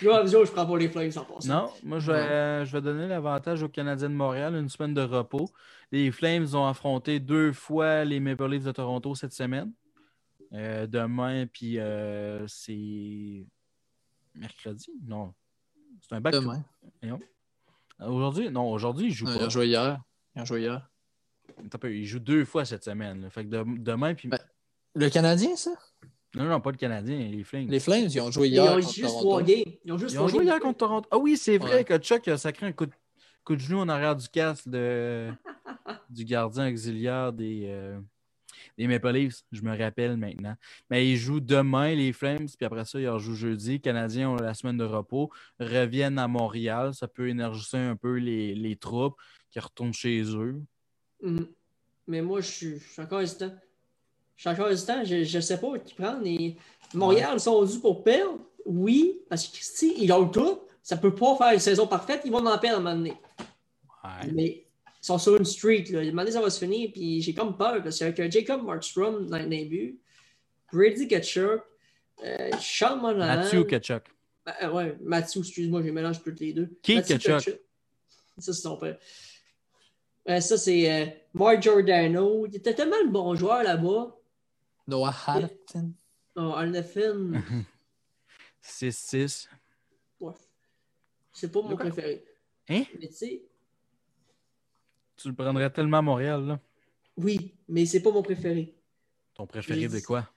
Joe, 0.00 0.30
Joe, 0.30 0.46
je 0.46 0.52
prends 0.52 0.66
pas 0.66 0.78
les 0.78 0.88
Flames 0.88 1.10
en 1.16 1.24
passant. 1.24 1.48
Non, 1.48 1.70
moi, 1.82 1.98
je 1.98 2.12
vais, 2.12 2.18
euh, 2.18 2.64
je 2.64 2.72
vais 2.72 2.80
donner 2.80 3.08
l'avantage 3.08 3.62
aux 3.62 3.68
Canadiens 3.68 4.08
de 4.08 4.14
Montréal, 4.14 4.54
une 4.54 4.68
semaine 4.68 4.94
de 4.94 5.00
repos. 5.02 5.50
Les 5.90 6.12
Flames 6.12 6.46
ont 6.54 6.66
affronté 6.66 7.18
deux 7.18 7.52
fois 7.52 8.04
les 8.04 8.20
Maple 8.20 8.46
Leafs 8.48 8.64
de 8.64 8.72
Toronto 8.72 9.14
cette 9.14 9.32
semaine. 9.32 9.72
Euh, 10.52 10.86
demain, 10.86 11.46
puis 11.46 11.78
euh, 11.78 12.46
c'est 12.46 13.44
mercredi? 14.34 14.90
Non. 15.04 15.34
C'est 16.00 16.14
un 16.14 16.20
back. 16.20 16.34
Demain. 16.34 16.62
Aujourd'hui? 18.00 18.50
Non, 18.50 18.70
aujourd'hui, 18.70 19.08
ils 19.08 19.12
jouent 19.12 19.28
Ils 19.28 19.38
pas. 19.38 19.46
ont 19.46 19.50
joué 19.50 19.66
hier. 19.68 20.00
Ils 20.34 20.42
ont 20.42 20.44
joué 20.44 20.60
hier. 20.62 20.89
Peu, 21.68 21.94
Ils 21.94 22.06
jouent 22.06 22.18
deux 22.18 22.44
fois 22.44 22.64
cette 22.64 22.84
semaine. 22.84 23.22
là. 23.22 23.30
Fait 23.30 23.44
que 23.44 23.50
de- 23.50 23.78
demain, 23.78 24.14
puis. 24.14 24.28
Ben, 24.28 24.38
Le 24.94 25.08
Canadien, 25.08 25.54
ça? 25.56 25.70
Non, 26.34 26.44
non, 26.44 26.60
pas 26.60 26.70
le 26.70 26.76
Canadien, 26.76 27.16
les 27.28 27.42
Flames. 27.44 27.66
Les 27.68 27.80
Flames, 27.80 28.04
ils 28.08 28.20
ont 28.20 28.30
joué 28.30 28.48
Ils 28.48 28.52
hier. 28.52 28.64
ont 28.64 28.74
contre 28.76 28.92
juste 28.92 29.00
Toronto. 29.02 29.20
trois 29.20 29.42
games. 29.42 29.64
Ils 29.84 29.92
ont 29.92 29.98
juste 29.98 30.12
Ils 30.14 30.18
ont 30.18 30.26
trois 30.26 30.30
joué 30.30 30.38
games. 30.38 30.46
hier 30.54 30.60
contre 30.60 30.78
Toronto. 30.78 31.08
Ah 31.10 31.18
oui, 31.18 31.36
c'est 31.36 31.58
vrai 31.58 31.74
Ouais. 31.76 31.84
que 31.84 31.98
Chuck 31.98 32.28
a 32.28 32.38
sacré 32.38 32.66
un 32.66 32.72
coup 32.72 32.86
de, 32.86 32.92
coup 33.44 33.56
de 33.56 33.60
genou 33.60 33.78
en 33.78 33.88
arrière 33.88 34.14
du 34.14 34.28
casque 34.28 34.68
de, 34.68 35.30
du 36.10 36.24
gardien 36.24 36.70
auxiliaire 36.70 37.32
des, 37.32 37.64
euh, 37.66 37.98
des 38.78 38.86
Maple 38.86 39.10
Leafs. 39.10 39.42
Je 39.50 39.62
me 39.62 39.76
rappelle 39.76 40.16
maintenant. 40.16 40.54
Mais 40.88 41.08
ils 41.10 41.16
jouent 41.16 41.40
demain, 41.40 41.94
les 41.96 42.12
Flames, 42.12 42.46
puis 42.46 42.64
après 42.64 42.84
ça, 42.84 43.00
ils 43.00 43.08
rejouent 43.08 43.34
jeudi. 43.34 43.72
Les 43.72 43.80
Canadiens 43.80 44.30
ont 44.30 44.36
la 44.36 44.54
semaine 44.54 44.76
de 44.78 44.84
repos, 44.84 45.30
reviennent 45.58 46.18
à 46.18 46.28
Montréal. 46.28 46.94
Ça 46.94 47.08
peut 47.08 47.28
énergiser 47.28 47.78
un 47.78 47.96
peu 47.96 48.18
les, 48.18 48.54
les 48.54 48.76
troupes 48.76 49.16
qui 49.50 49.58
retournent 49.58 49.92
chez 49.94 50.22
eux. 50.36 50.62
Mhm. 51.22 51.46
Mais 52.06 52.22
moi, 52.22 52.40
je 52.40 52.50
suis, 52.50 52.78
je 52.78 52.92
suis 52.92 53.02
encore 53.02 53.20
hésitant. 53.20 53.52
Je 54.36 54.42
suis 54.42 54.50
encore 54.50 54.68
hésitant. 54.70 55.04
Je 55.04 55.36
ne 55.36 55.40
sais 55.40 55.60
pas 55.60 55.78
qui 55.78 55.94
prendre. 55.94 56.26
Et 56.26 56.56
Montréal, 56.94 57.32
ils 57.34 57.40
sont 57.40 57.64
dus 57.64 57.78
pour 57.78 58.02
perdre. 58.02 58.38
Oui, 58.64 59.20
parce 59.28 59.46
que 59.46 59.52
Christy, 59.52 59.94
ils 59.98 60.12
ont 60.12 60.28
tout. 60.28 60.60
Ça 60.82 60.96
peut 60.96 61.14
pas 61.14 61.36
faire 61.36 61.52
une 61.52 61.60
saison 61.60 61.86
parfaite. 61.86 62.22
Ils 62.24 62.32
vont 62.32 62.44
en 62.44 62.58
perdre 62.58 62.78
à 62.78 62.80
un 62.80 62.82
moment 62.82 62.96
donné. 62.96 63.14
Ouais. 64.02 64.32
Mais 64.32 64.66
ils 65.02 65.06
sont 65.06 65.18
sur 65.18 65.36
une 65.36 65.44
streak. 65.44 65.90
Là. 65.90 66.00
À 66.00 66.02
un 66.02 66.06
moment 66.06 66.22
donné, 66.22 66.32
ça 66.32 66.40
va 66.40 66.50
se 66.50 66.58
finir. 66.58 66.90
Puis 66.92 67.20
j'ai 67.22 67.34
comme 67.34 67.56
peur. 67.56 67.82
Parce 67.82 67.98
qu'avec 67.98 68.32
Jacob 68.32 68.64
Markstrom 68.64 69.26
dans 69.26 69.38
le 69.38 69.46
début, 69.46 69.98
Brady 70.72 71.06
Ketchuk, 71.06 71.62
euh, 72.24 72.50
Sean 72.60 72.96
Monahan. 72.96 73.42
Mathieu 73.42 73.64
Kachuk. 73.64 74.04
Euh, 74.62 74.70
ouais, 74.72 74.96
Mathieu, 75.02 75.40
excuse-moi, 75.40 75.82
je 75.82 75.90
mélange 75.90 76.20
plus 76.20 76.34
les 76.34 76.52
deux. 76.52 76.70
Mathieu 76.88 77.18
Tkachuk. 77.18 77.60
Ça, 78.38 78.52
c'est 78.52 78.62
son 78.62 78.76
père. 78.76 78.98
Euh, 80.28 80.40
ça, 80.40 80.56
c'est 80.58 80.90
euh, 80.92 81.06
Mark 81.34 81.62
Giordano. 81.62 82.46
Il 82.46 82.56
était 82.56 82.74
tellement 82.74 82.96
le 83.04 83.10
bon 83.10 83.34
joueur 83.34 83.62
là-bas. 83.62 84.16
Noah 84.86 85.14
Harton. 85.26 85.92
Oh, 86.36 86.52
Arnefin, 86.54 87.32
6-6. 88.62 89.48
c'est 91.32 91.50
pas 91.50 91.62
mon 91.62 91.76
préféré. 91.76 92.24
Hein? 92.68 92.84
Mais 93.00 93.08
tu 93.08 93.14
sais, 93.14 93.42
Tu 95.16 95.28
le 95.28 95.34
prendrais 95.34 95.70
tellement 95.70 95.98
à 95.98 96.02
Montréal, 96.02 96.46
là. 96.46 96.60
oui, 97.16 97.54
mais 97.68 97.84
c'est 97.86 98.00
pas 98.00 98.10
mon 98.10 98.22
préféré. 98.22 98.74
Ton 99.34 99.46
préféré 99.46 99.88
de 99.88 100.00
quoi? 100.00 100.28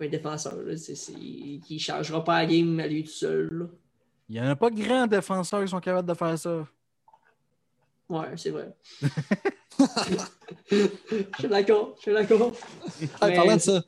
Un 0.00 0.08
défenseur, 0.08 0.56
là. 0.62 0.76
C'est, 0.76 0.94
c'est- 0.96 1.12
qui 1.12 1.74
ne 1.74 1.78
changera 1.78 2.24
pas 2.24 2.42
la 2.42 2.46
game 2.46 2.78
à 2.80 2.86
lui 2.86 3.04
tout 3.04 3.10
seul. 3.10 3.48
là. 3.52 3.66
Il 4.28 4.34
n'y 4.34 4.40
en 4.40 4.48
a 4.50 4.56
pas 4.56 4.70
de 4.70 4.80
grands 4.80 5.06
défenseurs 5.06 5.62
qui 5.62 5.68
sont 5.70 5.80
capables 5.80 6.08
de 6.08 6.14
faire 6.14 6.38
ça. 6.38 6.66
Ouais, 8.12 8.26
c'est 8.36 8.50
vrai. 8.50 8.68
Je 10.70 10.86
suis 11.38 11.48
d'accord, 11.48 11.94
je 11.96 12.02
suis 12.02 12.12
d'accord. 12.12 12.52
Ah, 13.20 13.28
Mais- 13.28 13.34
parlant 13.36 13.56
de 13.56 13.60
ça, 13.60 13.82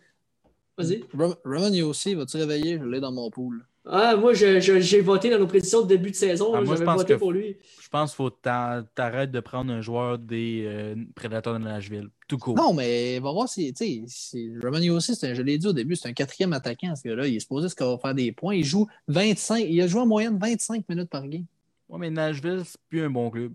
Vas-y. 0.76 1.04
Roman 1.44 1.68
Yossi, 1.72 2.14
vas-tu 2.14 2.36
réveiller? 2.38 2.78
Je 2.80 2.84
l'ai 2.84 2.98
dans 2.98 3.12
mon 3.12 3.30
pool. 3.30 3.64
Ah, 3.86 4.16
moi, 4.16 4.32
je- 4.32 4.58
je- 4.60 4.80
j'ai 4.80 5.00
voté 5.02 5.30
dans 5.30 5.38
nos 5.38 5.46
prédictions 5.46 5.82
de 5.82 5.86
début 5.86 6.10
de 6.10 6.16
saison. 6.16 6.52
Ah, 6.54 6.58
là, 6.60 6.64
moi, 6.64 6.74
je 6.74 6.80
J'avais 6.84 6.96
voté 6.96 7.14
que- 7.14 7.18
pour 7.18 7.30
lui. 7.32 7.56
Je 7.80 7.88
pense 7.90 8.10
qu'il 8.10 8.16
faut 8.16 8.30
t'a- 8.30 8.82
t'arrêter 8.94 9.30
de 9.32 9.40
prendre 9.40 9.70
un 9.72 9.80
joueur 9.82 10.18
des 10.18 10.64
euh, 10.66 10.96
prédateurs 11.14 11.52
de 11.52 11.58
Nashville. 11.58 12.08
Tout 12.26 12.38
court. 12.38 12.56
Non, 12.56 12.72
mais 12.72 13.20
va 13.20 13.30
voir 13.30 13.48
si, 13.48 13.72
tu 13.72 13.84
sais, 13.84 14.02
si- 14.08 14.50
Roman 14.60 14.78
Yossi, 14.78 15.14
c'est 15.14 15.30
un- 15.30 15.34
je 15.34 15.42
l'ai 15.42 15.58
dit 15.58 15.66
au 15.68 15.72
début, 15.74 15.94
c'est 15.94 16.08
un 16.08 16.12
quatrième 16.14 16.52
attaquant, 16.54 16.96
ce 16.96 17.06
gars-là. 17.06 17.28
Il 17.28 17.36
est 17.36 17.40
supposé 17.40 17.68
ce 17.68 17.74
qu'il 17.76 17.86
va 17.86 17.98
faire 17.98 18.14
des 18.14 18.32
points. 18.32 18.54
Il 18.56 18.64
joue 18.64 18.88
25, 19.06 19.58
il 19.68 19.80
a 19.82 19.86
joué 19.86 20.00
en 20.00 20.06
moyenne 20.06 20.38
25 20.40 20.88
minutes 20.88 21.10
par 21.10 21.28
game. 21.28 21.44
Ouais, 21.88 21.98
mais 22.00 22.10
Nashville, 22.10 22.62
c'est 22.64 22.80
plus 22.88 23.02
un 23.02 23.10
bon 23.10 23.30
club. 23.30 23.52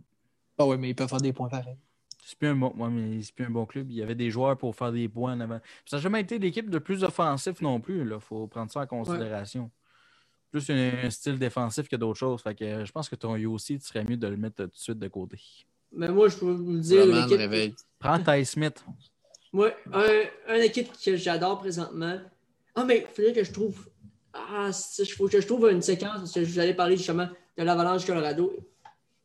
Ah 0.59 0.65
ouais, 0.65 0.77
mais 0.77 0.89
il 0.89 0.95
peut 0.95 1.07
faire 1.07 1.21
des 1.21 1.33
points 1.33 1.47
pareils. 1.47 1.77
C'est 2.25 2.37
plus 2.37 2.49
un 2.49 2.55
bon, 2.55 2.73
ouais, 2.77 2.89
mais 2.89 3.23
c'est 3.23 3.33
plus 3.33 3.45
un 3.45 3.49
bon 3.49 3.65
club. 3.65 3.89
Il 3.89 3.97
y 3.97 4.03
avait 4.03 4.13
des 4.13 4.29
joueurs 4.29 4.57
pour 4.57 4.75
faire 4.75 4.91
des 4.91 5.07
points 5.07 5.33
en 5.33 5.39
avant. 5.39 5.59
Ça 5.85 5.97
n'a 5.97 6.01
jamais 6.03 6.21
été 6.21 6.37
l'équipe 6.37 6.69
de 6.69 6.77
plus 6.77 7.03
offensif 7.03 7.61
non 7.61 7.79
plus. 7.79 8.01
Il 8.01 8.19
faut 8.19 8.45
prendre 8.45 8.71
ça 8.71 8.81
en 8.81 8.85
considération. 8.85 9.71
Plus 10.51 10.69
un, 10.69 10.91
un 11.05 11.09
style 11.09 11.39
défensif 11.39 11.87
que 11.87 11.95
d'autres 11.95 12.19
choses. 12.19 12.41
Fait 12.41 12.53
que 12.53 12.63
euh, 12.63 12.85
je 12.85 12.91
pense 12.91 13.07
que 13.07 13.15
ton 13.15 13.35
Yossi, 13.35 13.79
tu 13.79 13.85
serais 13.87 14.03
mieux 14.03 14.17
de 14.17 14.27
le 14.27 14.37
mettre 14.37 14.63
tout 14.63 14.69
de 14.69 14.75
suite 14.75 14.99
de 14.99 15.07
côté. 15.07 15.39
Mais 15.91 16.09
moi, 16.09 16.27
je 16.27 16.37
peux 16.37 16.51
vous 16.51 16.73
le 16.73 16.79
dire, 16.79 17.05
l'équipe. 17.05 17.75
Prends 17.97 18.19
Ty 18.19 18.45
Smith. 18.45 18.83
Moi, 19.53 19.71
un, 19.93 20.55
une 20.55 20.61
équipe 20.61 20.89
que 21.03 21.15
j'adore 21.15 21.59
présentement. 21.59 22.19
Ah, 22.75 22.83
mais 22.83 23.07
il 23.09 23.15
faudrait 23.15 23.33
que 23.33 23.43
je 23.43 23.51
trouve. 23.51 23.89
Ah, 24.33 24.69
il 24.99 25.05
faut 25.05 25.27
que 25.27 25.41
je 25.41 25.47
trouve 25.47 25.69
une 25.71 25.81
séquence, 25.81 26.17
parce 26.19 26.33
que 26.33 26.43
je 26.43 26.51
vous 26.51 26.59
allais 26.59 26.75
parler 26.75 26.97
justement 26.97 27.27
de 27.57 27.63
l'Avalanche 27.63 28.05
Colorado. 28.05 28.53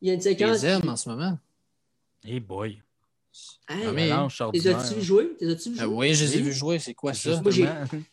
Il 0.05 0.09
y 0.09 0.11
a 0.11 0.15
une 0.15 0.21
séquence. 0.21 0.63
les 0.63 0.67
aime 0.69 0.87
en 0.87 0.97
ce 0.97 1.09
moment. 1.09 1.39
Hey 2.27 2.39
boy. 2.39 2.77
Ah, 3.67 3.75
mais- 3.95 4.11
les 4.53 4.69
as-tu 4.69 4.95
vu 4.97 5.03
jouer? 5.03 5.33
Les 5.41 5.53
as-tu 5.55 5.71
vu 5.71 5.77
Ah 5.81 5.85
jouer? 5.85 5.95
oui, 6.11 6.15
je 6.15 6.25
les 6.27 6.35
ai 6.35 6.37
Oui. 6.37 6.43
vus 6.43 6.53
jouer. 6.53 6.79
C'est 6.79 6.93
quoi 6.93 7.15
ça? 7.15 7.41
Moi, 7.41 7.51
j'ai- 7.51 7.67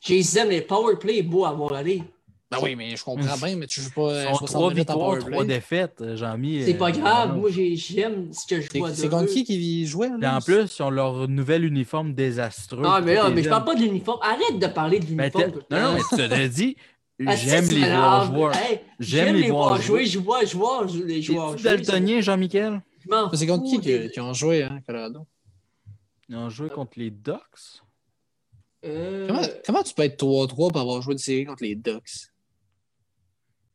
les 0.08 0.38
aime, 0.38 0.50
les 0.52 0.62
power 0.62 0.96
play 0.98 1.18
est 1.18 1.22
beau 1.24 1.44
à 1.44 1.52
voir 1.52 1.74
aller. 1.74 2.02
Ben 2.50 2.58
oui, 2.64 2.76
mais 2.78 2.96
je 2.96 3.04
comprends 3.04 3.38
bien, 3.38 3.56
mais 3.58 3.68
tu 3.68 3.82
joues 3.82 3.92
pas 3.92 4.02
Ils 4.12 4.16
euh, 4.16 4.24
sont 4.30 4.36
60 4.40 4.48
trois 4.50 4.70
minutes 4.74 4.90
en 4.90 4.94
victoires, 4.94 5.10
powerplay. 5.12 5.32
trois 5.32 5.46
défaites, 5.46 6.02
euh, 6.02 6.16
Jean-Mi. 6.18 6.64
C'est 6.66 6.76
euh, 6.76 6.78
pas 6.78 6.92
grave, 6.92 7.30
non. 7.34 7.40
moi 7.42 7.50
j'ai- 7.50 7.76
j'aime 7.78 8.32
ce 8.34 8.46
que 8.48 8.60
je 8.62 8.78
vois 8.78 8.90
de 8.90 8.96
c'est 8.96 9.10
contre 9.10 9.26
qui 9.32 9.44
qui 9.46 9.86
jouait? 9.88 10.10
Là? 10.20 10.36
en 10.38 10.42
plus, 10.42 10.78
ils 10.78 10.82
ont 10.82 10.90
leur 10.90 11.28
nouvel 11.30 11.64
uniforme 11.66 12.14
désastreux. 12.14 12.84
Ah, 12.86 13.00
mais 13.02 13.16
là, 13.16 13.30
mais 13.30 13.44
je 13.44 13.50
parle 13.50 13.64
pas 13.66 13.76
de 13.76 13.82
l'uniforme. 13.82 14.20
Arrête 14.22 14.60
de 14.60 14.68
parler 14.68 15.00
de 15.00 15.06
Ben, 15.06 15.30
l'uniforme. 15.32 15.52
le 15.70 15.78
non, 15.78 15.82
non, 15.84 15.94
mais 15.94 16.02
tu 16.10 16.16
t'as 16.30 16.48
dit, 16.50 16.76
j'aime 17.36 17.68
tu 17.68 17.76
les 17.76 17.90
voir 17.90 18.26
jouer. 18.26 18.52
Hey, 18.56 18.80
J'aime 19.00 19.36
les 19.36 19.50
voir 19.50 19.82
jouer. 19.82 20.06
Je 20.06 20.20
vois, 20.20 20.44
je 20.46 20.56
vois 20.58 20.86
les 21.06 21.22
joueurs 21.22 21.58
jouer. 21.58 21.64
daltonien, 21.70 22.22
Jean-Michel? 22.22 22.82
C'est 23.34 23.48
contre 23.48 23.64
qui 23.64 23.76
fous 23.76 23.82
qui, 23.82 23.88
des- 23.88 24.10
qui 24.12 24.20
ont 24.20 24.34
joué, 24.34 24.64
hein, 24.64 24.80
Colorado? 24.86 25.26
Ils 26.30 26.36
ont 26.36 26.50
joué 26.50 26.70
contre 26.70 26.94
les 26.98 27.10
Ducks? 27.12 27.82
Euh, 28.86 29.28
Comment, 29.28 29.42
comment 29.66 29.84
tu 29.84 29.94
peux 29.94 30.04
être 30.04 30.18
3-3 30.18 30.72
pour 30.72 30.80
avoir 30.82 31.02
joué 31.02 31.14
une 31.14 31.18
série 31.20 31.46
contre 31.46 31.64
les 31.64 31.76
Ducks? 31.76 32.31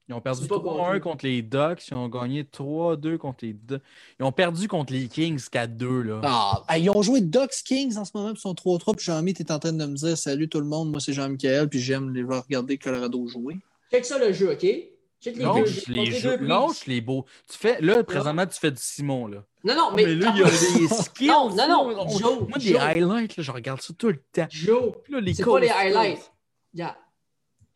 Ils 0.09 0.15
ont 0.15 0.20
perdu 0.20 0.43
C'est 0.43 0.49
pas 0.49 0.57
3-1 0.57 1.01
contre- 1.01 1.24
les 1.27 1.43
Ducks. 1.43 1.89
Ils 1.89 1.95
ont 1.95 2.09
gagné 2.09 2.45
3-2 2.45 3.16
contre 3.19 3.45
les 3.45 3.55
Ducks. 3.55 3.83
Ils 4.20 4.24
ont 4.24 4.31
perdu 4.31 4.69
contre 4.69 4.93
les 4.93 5.09
Kings 5.09 5.41
4-2. 5.51 6.03
Là. 6.03 6.20
Ah, 6.69 6.78
ils 6.78 6.89
ont 6.91 7.03
joué 7.03 7.20
Ducks 7.20 7.62
Kings 7.65 7.97
en 7.97 8.05
ce 8.05 8.12
moment, 8.15 8.28
puis 8.33 8.39
ils 8.39 8.43
sont 8.43 8.55
3-3. 8.55 8.95
Puis 8.95 9.05
Jean-Mi, 9.05 9.35
t'es 9.35 9.51
en 9.51 9.59
train 9.59 9.73
de 9.73 9.85
me 9.85 9.95
dire 9.97 10.16
Salut 10.16 10.49
tout 10.49 10.61
le 10.61 10.66
monde, 10.66 10.91
moi 10.93 11.01
c'est 11.01 11.12
Jean-Michel, 11.12 11.69
puis 11.69 11.81
j'aime 11.81 12.15
les 12.15 12.23
voir 12.23 12.45
regarder 12.45 12.78
Colorado 12.78 13.27
jouer. 13.27 13.57
Check 13.91 14.05
ça 14.05 14.19
le 14.19 14.33
jeu, 14.33 14.53
OK? 14.53 14.61
Check 14.61 15.37
les. 15.37 15.43
Lâche 15.45 15.87
les 15.89 16.07
jeux. 16.12 16.37
Lâche 16.37 16.87
les 16.87 17.01
beaux. 17.01 17.24
Tu 17.51 17.59
fais, 17.59 17.81
là, 17.81 18.05
présentement, 18.05 18.47
tu 18.47 18.59
fais 18.61 18.70
du 18.70 18.81
Simon. 18.81 19.27
Là. 19.27 19.43
Non, 19.65 19.74
non, 19.74 19.91
Mais, 19.97 20.05
mais. 20.05 20.15
là, 20.15 20.33
il 20.37 20.41
y 20.41 20.43
a 20.45 20.47
des 20.47 20.95
skills. 20.95 21.27
Non, 21.28 21.51
non, 21.53 21.69
non. 21.97 22.09
Joe, 22.16 22.41
Moi, 22.49 22.59
des 22.59 22.77
highlights, 22.77 23.37
là, 23.39 23.43
je 23.43 23.51
regarde 23.51 23.81
ça 23.81 23.93
tout 23.99 24.09
le 24.09 24.23
temps. 24.33 24.47
Joe, 24.51 24.93
là, 25.09 25.19
les 25.20 25.35
c'est 25.35 25.45
pas 25.45 25.59
les 25.59 25.69
highlights? 25.69 26.31
Regarde. 26.73 26.95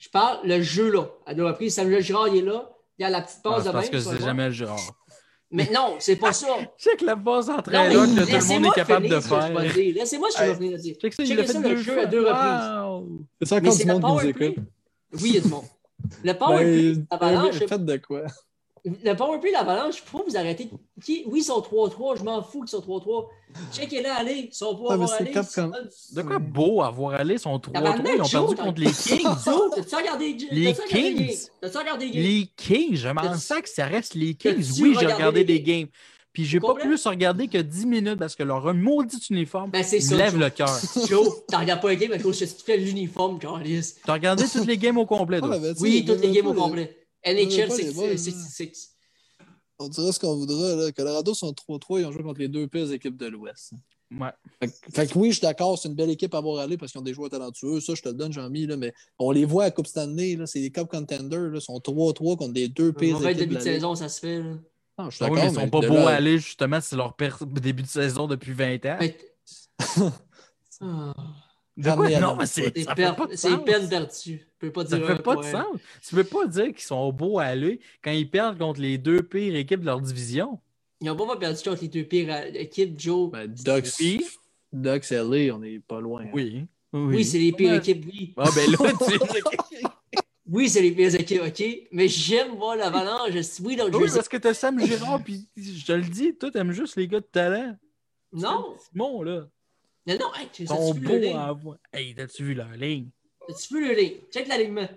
Je 0.00 0.08
parle 0.08 0.38
le 0.44 0.60
jeu 0.62 0.90
là. 0.90 1.06
À 1.26 1.34
deux 1.34 1.44
reprises, 1.44 1.74
Samuel 1.74 2.02
Girard, 2.02 2.28
il 2.28 2.38
est 2.38 2.42
là. 2.42 2.68
Il 2.98 3.02
y 3.02 3.04
a 3.04 3.10
la 3.10 3.20
petite 3.22 3.38
Ah, 3.44 3.50
passe 3.50 3.62
c'est 3.62 3.68
de 3.68 3.72
parce 3.72 3.84
même. 3.84 3.92
que 3.92 4.00
c'est 4.00 4.24
jamais 4.24 4.46
le 4.46 4.52
genre. 4.52 4.96
Mais 5.52 5.68
non, 5.72 5.96
c'est 5.98 6.16
pas 6.16 6.32
ça. 6.32 6.48
Check 6.78 6.98
que 6.98 7.04
la 7.04 7.16
passe 7.16 7.48
entre 7.48 7.70
Non, 7.70 7.78
là 7.84 7.88
que 7.90 7.94
tout 7.94 8.00
le 8.00 8.48
monde 8.60 8.66
est 8.66 8.74
capable 8.74 9.04
finir 9.06 9.18
de 9.20 9.24
faire. 9.24 9.74
Laissez-moi 9.94 10.28
ce 10.30 10.38
que 10.38 10.44
je 10.54 10.58
vais 10.58 10.76
dire. 10.78 10.96
Check 11.00 11.12
ça, 11.14 11.24
fait 11.24 11.46
ça, 11.46 11.60
le 11.60 11.76
jeu 11.76 11.92
fois. 11.94 12.02
à 12.02 12.06
deux 12.06 12.24
Wow. 12.24 13.08
C'est 13.42 13.52
Mais 13.52 13.58
encore 13.68 13.72
c'est 13.72 13.84
du 13.84 13.88
le 13.90 13.98
monde 13.98 14.20
qui 14.20 14.26
nous 14.26 14.30
écoute. 14.30 14.64
Oui, 15.14 15.20
il 15.30 15.34
y 15.34 15.38
a 15.38 15.40
du 15.40 15.48
monde. 15.48 15.64
Le 16.24 16.32
powerplay, 16.32 16.92
Ben, 16.94 17.06
l'avalanche, 17.10 17.58
faites 17.58 17.84
de 17.84 17.96
quoi? 17.98 18.22
Le 18.84 19.14
powerplay, 19.14 19.50
l'avalanche, 19.50 20.02
pourquoi 20.02 20.28
vous 20.28 20.36
arrêtez? 20.36 20.68
Qui- 21.04 21.24
Oui, 21.26 21.40
ils 21.40 21.44
sont 21.44 21.60
3-3, 21.60 22.16
je 22.18 22.22
m'en 22.24 22.42
fous 22.42 22.60
qu'ils 22.60 22.68
sont 22.68 22.80
3-3. 22.80 23.28
Checkez 23.72 24.02
là, 24.02 24.14
allez, 24.18 24.48
ils 24.50 24.54
sont 24.54 24.76
pas 24.76 24.94
avoir 24.94 25.08
c'est 25.08 25.22
allé. 25.22 25.32
De 25.32 26.22
quoi 26.22 26.38
beau 26.38 26.82
à 26.82 26.90
voir 26.90 27.14
aller? 27.14 27.34
Ils 27.34 27.38
sont 27.40 27.58
3-3. 27.58 27.72
Tabarnak, 27.72 28.12
Ils 28.16 28.22
ont 28.22 28.28
perdu 28.28 28.54
t'as- 28.54 28.62
contre 28.64 28.80
les 28.80 28.92
Kings. 28.92 29.26
Joe, 29.44 29.70
t'as-tu 29.74 29.94
regardé 29.96 30.36
Les 30.50 30.74
Kings? 30.88 31.16
games? 31.16 31.36
T'as-tu 31.60 31.78
regardé 31.78 32.04
les 32.06 32.10
games? 32.12 32.22
Les 32.22 32.46
Kings, 32.56 32.96
je 32.96 33.08
m'en 33.08 33.34
sens 33.36 33.60
que 33.62 33.68
ça 33.68 33.86
reste 33.86 34.14
les 34.14 34.34
Kings. 34.34 34.80
Oui, 34.80 34.94
j'ai 34.98 35.06
regardé 35.06 35.44
des 35.44 35.60
games? 35.60 35.88
Puis 36.32 36.44
j'ai 36.44 36.60
pas 36.60 36.74
plus 36.74 37.04
regardé 37.08 37.48
que 37.48 37.58
10 37.58 37.86
minutes 37.86 38.16
parce 38.20 38.36
que 38.36 38.44
leur 38.44 38.72
maudit 38.72 39.18
uniforme 39.30 39.70
Ben, 39.72 39.82
ça. 39.82 39.96
lève 40.14 40.34
Joe. 40.34 40.40
le 40.40 40.50
cœur. 40.50 40.68
Joe, 41.08 41.44
t'en 41.48 41.58
regardes 41.58 41.80
pas 41.82 41.88
les 41.90 41.96
games 41.96 42.12
à 42.12 42.18
cause 42.20 42.38
que 42.38 42.44
tu 42.44 42.64
fais 42.64 42.76
l'uniforme, 42.76 43.40
Carlis. 43.40 43.94
T'as 44.06 44.12
regardé 44.12 44.44
toutes 44.46 44.66
les 44.66 44.78
games 44.78 44.96
au 44.96 45.06
complet, 45.06 45.38
Ah, 45.42 45.46
toi? 45.46 45.58
ben, 45.58 45.74
Oui, 45.80 46.04
toutes 46.06 46.20
les 46.20 46.30
games 46.30 46.46
au 46.46 46.54
complet. 46.54 46.96
NHL 47.24 47.68
boys, 47.68 48.16
66. 48.16 48.90
On 49.78 49.88
dira 49.88 50.12
ce 50.12 50.20
qu'on 50.20 50.36
voudra. 50.36 50.74
Là. 50.76 50.92
Colorado 50.92 51.32
sont 51.34 51.52
3-3, 51.52 52.00
ils 52.00 52.04
ont 52.06 52.12
joué 52.12 52.22
contre 52.22 52.40
les 52.40 52.48
deux 52.48 52.66
pires 52.68 52.90
équipes 52.92 53.16
de 53.16 53.26
l'Ouest. 53.26 53.72
Ouais. 54.10 54.28
Fait, 54.60 54.66
que- 54.68 54.92
fait 54.92 55.06
que 55.06 55.18
oui, 55.18 55.28
je 55.28 55.34
suis 55.36 55.42
d'accord, 55.42 55.78
c'est 55.78 55.88
une 55.88 55.94
belle 55.94 56.10
équipe 56.10 56.34
à 56.34 56.40
voir 56.40 56.58
aller 56.58 56.76
parce 56.76 56.90
qu'ils 56.92 57.00
ont 57.00 57.04
des 57.04 57.14
joueurs 57.14 57.30
talentueux. 57.30 57.80
Ça, 57.80 57.94
je 57.94 58.02
te 58.02 58.08
le 58.08 58.14
donne, 58.14 58.32
Jean-Mi, 58.32 58.66
là, 58.66 58.76
mais 58.76 58.92
on 59.18 59.30
les 59.30 59.44
voit 59.44 59.64
à 59.64 59.70
Coupe 59.70 59.86
Stanley, 59.86 60.34
là, 60.36 60.46
c'est 60.46 60.60
des 60.60 60.70
Cup 60.70 60.88
Contenders, 60.90 61.50
là, 61.50 61.60
sont 61.60 61.78
3-3 61.78 62.36
contre 62.36 62.52
des 62.52 62.68
deux 62.68 62.92
pires 62.92 63.14
Mauvais 63.14 63.30
équipes 63.32 63.40
début 63.48 63.54
de 63.54 63.60
saison, 63.60 63.94
ça 63.94 64.08
se 64.08 64.20
fait. 64.20 64.38
Là. 64.42 64.56
Non, 64.98 65.10
je 65.10 65.16
suis 65.16 65.24
Ah 65.24 65.28
oui, 65.30 65.36
d'accord, 65.36 65.44
mais 65.44 65.50
ils 65.50 65.54
sont 65.54 65.60
mais 65.60 65.70
pas 65.70 65.80
beaux 65.88 66.08
à 66.08 66.10
aller, 66.12 66.38
justement, 66.38 66.80
c'est 66.80 66.96
leur 66.96 67.14
début 67.62 67.82
de 67.84 67.88
saison 67.88 68.26
depuis 68.26 68.52
20 68.52 68.84
ans. 68.86 68.96
Mais- 69.00 69.16
Ah, 70.82 71.14
De 71.82 71.90
quoi? 71.90 72.08
Non, 72.20 72.36
mais 72.36 72.46
c'est 72.46 72.72
C'est 72.76 72.84
ça 72.84 72.94
per- 72.94 73.06
fait 73.06 73.16
pas 73.16 73.26
pas 73.26 73.36
Ça 73.36 73.48
dire 73.48 75.06
fait 75.06 75.22
pas 75.22 75.36
de 75.36 75.42
sens. 75.42 75.66
Tu 76.06 76.14
peux 76.14 76.24
pas 76.24 76.46
dire 76.46 76.66
qu'ils 76.66 76.80
sont 76.80 77.12
beaux 77.12 77.38
à 77.38 77.44
aller 77.44 77.80
quand 78.02 78.10
ils 78.10 78.28
perdent 78.28 78.58
contre 78.58 78.80
les 78.80 78.98
deux 78.98 79.22
pires 79.22 79.54
équipes 79.56 79.80
de 79.80 79.86
leur 79.86 80.00
division. 80.00 80.58
Ils 81.00 81.06
n'ont 81.06 81.16
pas 81.16 81.36
perdu 81.36 81.62
contre 81.62 81.80
les 81.82 81.88
deux 81.88 82.04
pires 82.04 82.28
euh, 82.30 82.50
équipes, 82.54 82.98
Joe. 83.00 83.30
Ben, 83.30 83.46
Ducks, 83.46 83.86
Oui. 84.00 84.20
Ducks 84.72 85.10
LA, 85.10 85.54
on 85.56 85.62
est 85.62 85.80
pas 85.80 86.00
loin. 86.00 86.24
hein. 86.24 86.30
Oui. 86.34 86.66
oui, 86.92 87.24
c'est 87.24 87.38
les 87.38 87.52
pires 87.52 87.70
Ouais. 87.70 87.78
équipes, 87.78 88.04
oui. 88.06 88.34
Ah 88.36 88.50
ben 88.54 88.70
là, 88.70 88.78
tu... 88.78 89.18
Oui, 90.52 90.68
c'est 90.68 90.82
les 90.82 90.90
pires 90.90 91.14
équipes, 91.14 91.42
OK? 91.46 91.62
Mais 91.92 92.08
j'aime 92.08 92.56
voir 92.56 92.74
l'avalanche. 92.76 93.30
Oui, 93.62 93.76
donc 93.76 93.94
Oui, 93.94 94.08
je 94.08 94.14
parce 94.14 94.28
que 94.28 94.36
t'as 94.36 94.52
Sam 94.52 94.80
Girard, 94.84 95.22
puis 95.22 95.48
je 95.56 95.86
te 95.86 95.92
le 95.92 96.02
dis, 96.02 96.34
toi, 96.36 96.50
t'aimes 96.50 96.72
juste 96.72 96.96
les 96.96 97.06
gars 97.06 97.20
de 97.20 97.24
talent. 97.26 97.76
Non, 98.32 98.74
Simon, 98.92 99.22
là. 99.22 99.46
Non, 100.18 100.26
non, 100.26 100.34
hey, 100.34 100.48
tu 100.52 100.62
Ils 100.62 100.68
sont 100.68 100.90
as-tu 100.90 101.00
vu 101.00 101.06
le 101.06 101.08
beaux 101.08 101.18
ligne? 101.18 101.36
à 101.36 101.52
voir. 101.52 101.76
Hey, 101.92 102.14
t'as-tu 102.14 102.44
vu 102.44 102.54
leur 102.54 102.70
ligne? 102.72 103.08
As-tu 103.48 103.74
vu 103.74 103.88
le 103.88 103.94
ligne? 103.94 104.14
Check 104.32 104.48
l'alignement. 104.48 104.88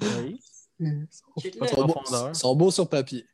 Oui. 0.00 0.40
Le 0.80 0.90
Ils 0.90 1.68
sont, 1.68 1.86
beaux, 1.86 1.92
profondeur. 1.92 2.28
ils 2.32 2.38
sont 2.38 2.54
beaux 2.56 2.70
sur 2.70 2.88
papier. 2.88 3.26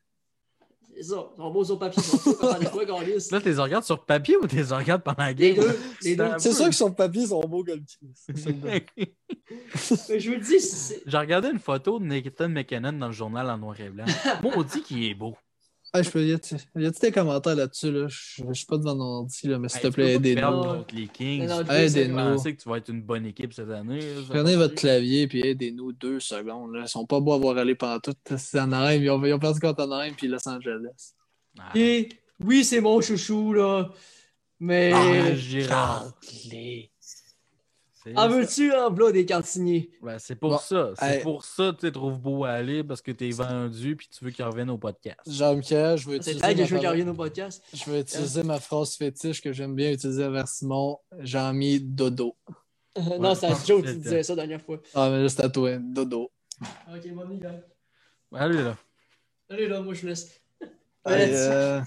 C'est 0.96 1.02
ça. 1.02 1.28
Ils 1.34 1.36
sont 1.36 1.50
beaux 1.50 1.64
sur 1.64 1.78
papier. 1.78 2.02
Ils 2.02 2.18
sont 2.18 2.32
beaux 2.32 2.68
fois, 2.70 2.84
Gaulis? 2.84 3.28
Là, 3.30 3.40
t'es 3.40 3.52
regardes 3.54 3.84
sur 3.84 4.04
papier 4.04 4.36
ou 4.36 4.46
t'es 4.46 4.62
regardes 4.62 5.02
pendant 5.02 5.24
la 5.24 5.32
Les 5.32 5.52
game? 5.52 5.64
deux. 5.64 5.78
Les 6.02 6.16
deux. 6.16 6.28
C'est 6.38 6.52
sûr 6.52 6.66
que 6.66 6.74
sur 6.74 6.94
papier, 6.94 7.22
ils 7.22 7.28
sont 7.28 7.40
beaux 7.40 7.64
comme 7.64 7.80
le 7.80 7.84
je 10.18 10.28
vous 10.30 10.34
le 10.36 10.40
dis, 10.40 10.60
c'est. 10.60 11.02
J'ai 11.04 11.18
regardé 11.18 11.48
une 11.48 11.58
photo 11.58 11.98
de 11.98 12.04
Nathan 12.04 12.48
McKinnon 12.48 12.92
dans 12.92 13.08
le 13.08 13.12
journal 13.12 13.50
en 13.50 13.58
noir 13.58 13.78
et 13.80 13.90
blanc. 13.90 14.04
Maudit 14.42 14.82
qu'il 14.82 15.04
est 15.04 15.14
beau. 15.14 15.36
Ah, 15.96 16.02
je 16.02 16.10
peux, 16.10 16.26
y 16.26 16.32
a-tu 16.32 16.56
des 17.00 17.12
commentaires 17.12 17.54
là-dessus? 17.54 17.92
Là? 17.92 18.08
Je 18.08 18.42
je 18.48 18.52
suis 18.52 18.66
pas 18.66 18.76
devant 18.78 18.96
mon 18.96 19.04
ordi, 19.20 19.46
là, 19.46 19.60
mais 19.60 19.68
s'il 19.68 19.78
Hey, 19.78 19.82
te 19.84 19.94
plaît, 19.94 20.14
aidez-nous. 20.14 20.84
les 20.92 21.06
Kings. 21.06 21.48
Aidez-nous. 21.70 22.16
penses 22.16 22.42
que 22.42 22.50
tu 22.50 22.68
vas 22.68 22.78
être 22.78 22.88
une 22.88 23.02
bonne 23.02 23.26
équipe 23.26 23.52
cette 23.54 23.70
année. 23.70 24.00
là, 24.00 24.20
Prenez 24.28 24.56
votre 24.56 24.74
clavier 24.74 25.28
puis 25.28 25.46
aidez-nous 25.46 25.92
deux 25.92 26.18
secondes. 26.18 26.74
Là. 26.74 26.80
Ils 26.82 26.88
sont 26.88 27.06
pas 27.06 27.20
beaux 27.20 27.34
à 27.34 27.38
voir 27.38 27.56
aller 27.58 27.76
pendant 27.76 28.00
tout. 28.00 28.12
C'est 28.36 28.58
Anaheim. 28.58 29.00
Ils 29.02 29.10
ont, 29.10 29.24
ils 29.24 29.32
ont 29.32 29.38
perdu 29.38 29.60
contre 29.60 29.82
Anaheim 29.84 30.14
puis 30.16 30.26
Los 30.26 30.48
Angeles. 30.48 31.12
Ah, 31.60 31.70
Ok. 31.76 32.08
Oui, 32.44 32.64
c'est 32.64 32.80
mon 32.80 33.00
chouchou, 33.00 33.52
là. 33.52 33.88
Mais. 34.58 34.90
Ah, 34.92 35.34
Girard. 35.36 36.12
Les- 36.50 36.90
En 38.16 38.28
veux-tu 38.28 38.72
en 38.72 38.90
v'là 38.92 39.12
des 39.12 39.24
cantiniers? 39.24 39.90
Ben, 40.02 40.18
c'est 40.18 40.34
pour 40.36 40.50
Bon, 40.50 40.58
ça. 40.58 40.92
C'est 40.98 41.16
hey. 41.18 41.22
pour 41.22 41.44
ça 41.44 41.72
que 41.72 41.86
tu 41.86 41.92
trouves 41.92 42.18
beaux 42.18 42.44
à 42.44 42.50
aller 42.50 42.84
parce 42.84 43.00
que 43.00 43.10
tu 43.12 43.28
es 43.28 43.30
vendu 43.30 43.96
puis 43.96 44.08
tu 44.08 44.24
veux 44.24 44.30
qu'ils 44.30 44.44
reviennent 44.44 44.70
au 44.70 44.76
podcast. 44.78 45.20
Jean-Michel, 45.26 45.96
je 45.96 46.08
veux 46.10 46.20
C'est 46.20 46.32
utiliser, 46.32 46.40
ma 46.46 46.52
je 46.54 46.60
veux 46.60 46.66
qu'il 46.66 46.74
parole- 46.76 46.88
revienne 46.90 47.08
au 47.08 47.14
podcast. 47.14 47.62
je 47.72 47.90
veux 47.90 47.98
utiliser 48.00 48.42
ma 48.42 48.60
phrase 48.60 48.94
fétiche 48.96 49.40
que 49.40 49.52
j'aime 49.52 49.74
bien 49.74 49.90
utiliser 49.92 50.28
vers 50.28 50.48
Simon. 50.48 50.98
Jean-Mi 51.20 51.80
Dodo. 51.80 52.36
non, 53.18 53.34
c'est 53.34 53.46
à 53.46 53.54
Joe 53.66 53.82
qui 53.82 53.96
disait 53.96 54.22
ça 54.22 54.34
la 54.34 54.42
dernière 54.46 54.60
fois. 54.64 54.80
Ah, 54.94 55.08
mais 55.10 55.28
c'est 55.28 55.42
à 55.44 55.48
toi. 55.48 55.76
Dodo. 55.78 56.30
Ok, 56.94 57.08
bon, 57.12 57.28
les 57.28 57.38
gars. 57.38 57.60
Allez 58.32 58.62
là. 58.62 58.76
Allez, 59.48 59.66
là, 59.68 59.80
moi, 59.80 59.94
je 59.94 60.06
laisse. 60.06 60.40
Let's- 61.06 61.32
euh, 61.34 61.80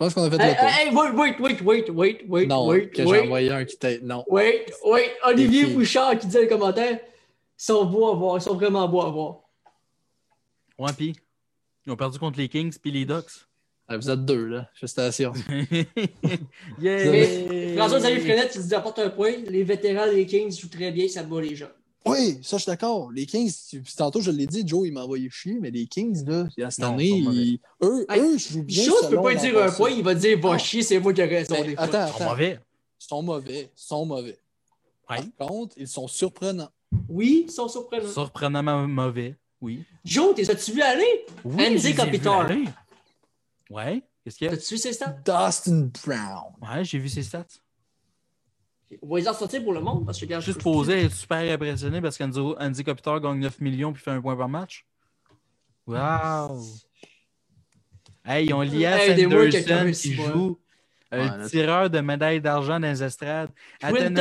pense 0.00 0.14
qu'on 0.14 0.24
a 0.24 0.30
fait 0.30 0.40
Hey, 0.40 0.48
le 0.50 0.56
tour. 0.56 0.68
hey, 0.68 0.88
hey, 0.88 0.94
wait, 0.94 1.12
wait, 1.12 1.40
wait, 1.40 1.60
wait, 1.62 1.90
wait, 1.90 2.24
wait, 2.26 2.46
non, 2.46 2.66
wait, 2.66 2.88
que 2.88 2.96
j'ai 3.02 3.04
wait, 3.04 3.20
envoyé 3.20 3.50
un 3.50 3.64
qui 3.64 3.76
t'a. 3.76 3.98
Non. 4.00 4.24
wait, 4.28 4.72
wait. 4.84 5.12
Olivier. 5.24 5.66
Bouchard 5.66 6.18
qui 6.18 6.26
dit 6.26 6.34
dans 6.34 6.40
les 6.40 6.48
commentaires, 6.48 6.98
ils 6.98 7.62
sont 7.62 7.84
beaux 7.84 8.08
à 8.10 8.14
voir, 8.14 8.38
ils 8.38 8.40
sont 8.40 8.54
vraiment 8.54 8.88
beaux 8.88 9.02
à 9.02 9.10
voir. 9.10 9.40
Ouais, 10.78 10.92
puis 10.96 11.14
ils 11.86 11.92
ont 11.92 11.96
perdu 11.96 12.18
contre 12.18 12.38
les 12.38 12.48
Kings 12.48 12.74
puis 12.80 12.90
les 12.90 13.04
Ducks. 13.04 13.46
Ah, 13.86 13.96
Vous 13.96 14.08
êtes 14.08 14.24
deux, 14.24 14.46
là. 14.46 14.70
Félicitations. 14.72 15.32
yeah! 16.80 17.10
Mais 17.10 17.76
François 17.76 17.98
Xavier 17.98 18.20
Frenette, 18.20 18.54
il 18.54 18.62
dit 18.66 18.74
apporte 18.74 19.00
un 19.00 19.10
point. 19.10 19.32
Les 19.48 19.64
vétérans 19.64 20.10
des 20.10 20.24
Kings 20.26 20.56
jouent 20.58 20.68
très 20.70 20.92
bien, 20.92 21.08
ça 21.08 21.24
bat 21.24 21.40
les 21.40 21.56
gens. 21.56 21.66
Oui, 22.06 22.38
ça, 22.42 22.56
je 22.56 22.62
suis 22.62 22.70
d'accord. 22.70 23.10
Les 23.12 23.26
Kings, 23.26 23.52
tantôt, 23.96 24.20
je 24.20 24.30
l'ai 24.30 24.46
dit, 24.46 24.66
Joe, 24.66 24.86
il 24.86 24.92
m'a 24.92 25.04
envoyé 25.04 25.28
chier, 25.28 25.58
mais 25.60 25.70
les 25.70 25.86
Kings, 25.86 26.24
là, 26.26 26.70
cette 26.70 26.78
Non, 26.78 26.94
année, 26.94 27.08
ils 27.08 27.60
eux, 27.82 28.06
Hey, 28.08 28.20
eux, 28.20 28.38
je 28.38 28.54
joue 28.54 28.62
bien. 28.62 28.84
Chose 28.84 29.02
peut 29.02 29.08
selon 29.10 29.22
pas 29.22 29.32
leur 29.34 29.42
dire 29.42 29.62
un 29.62 29.70
point, 29.70 29.90
il 29.90 30.02
va 30.02 30.14
dire 30.14 30.38
va 30.38 30.56
chier, 30.58 30.82
c'est 30.82 30.98
moi 30.98 31.12
qui 31.12 31.22
raison 31.22 31.54
Mais 31.54 31.64
des 31.64 31.74
fois. 31.74 31.84
attends, 31.84 32.06
Ils 32.06 32.18
sont 32.18 32.24
mauvais. 32.24 32.58
Ils 32.98 33.06
sont 33.06 33.22
mauvais. 33.22 33.60
Ils 33.60 33.70
sont 33.74 34.06
mauvais. 34.06 34.38
Ouais. 35.10 35.18
Par 35.36 35.48
contre, 35.48 35.74
ils 35.76 35.88
sont 35.88 36.08
surprenants. 36.08 36.70
Oui, 37.08 37.44
ils 37.48 37.52
sont 37.52 37.68
surprenants. 37.68 38.10
Surprenamment 38.10 38.86
mauvais. 38.88 39.36
Oui. 39.60 39.84
Joe, 40.04 40.34
t'es 40.34 40.44
tu 40.56 40.72
vu 40.72 40.80
aller? 40.80 41.26
Oui, 41.44 41.66
Andy 41.66 41.94
aller. 42.00 42.64
Ouais. 43.68 44.02
Qu'est-ce 44.24 44.36
qu'il 44.38 44.46
y 44.46 44.48
a? 44.48 44.56
T'as-tu 44.56 44.74
vu 44.74 44.80
ses 44.80 44.92
stats? 44.92 45.16
Dustin 45.24 45.90
Brown. 46.04 46.52
Ouais, 46.62 46.84
j'ai 46.84 46.98
vu 46.98 47.08
ses 47.08 47.22
stats. 47.22 47.44
On 49.02 49.08
va 49.14 49.18
les 49.20 49.28
en 49.28 49.34
sortir 49.34 49.62
pour 49.62 49.72
le 49.72 49.80
monde 49.80 50.04
parce 50.04 50.18
que 50.18 50.24
regarde, 50.24 50.42
Juste 50.42 50.58
je- 50.58 50.62
posé, 50.64 51.04
être 51.04 51.12
super 51.14 51.38
impressionné 51.52 52.00
parce 52.00 52.18
qu'Andy 52.18 52.40
Andy 52.58 52.82
Kopitar 52.84 53.20
gagne 53.20 53.38
9 53.38 53.60
millions 53.60 53.92
puis 53.92 54.02
fait 54.02 54.10
un 54.10 54.20
point 54.20 54.36
par 54.36 54.48
match. 54.48 54.84
Wow! 55.86 56.60
Hey, 58.24 58.46
ils 58.46 58.54
ont 58.54 58.62
Elias 58.62 58.98
Aidez-moi, 58.98 59.48
quelqu'un, 59.48 59.82
Anderson 59.82 59.88
ici, 59.90 60.08
qui 60.10 60.14
joue 60.16 60.58
un 61.12 61.40
Ouais, 61.40 61.46
tireur 61.48 61.90
de 61.90 62.00
médaille 62.00 62.40
d'argent 62.40 62.78
dans 62.78 62.86
les 62.88 63.02
estrades. 63.02 63.50
Quinton 63.80 64.14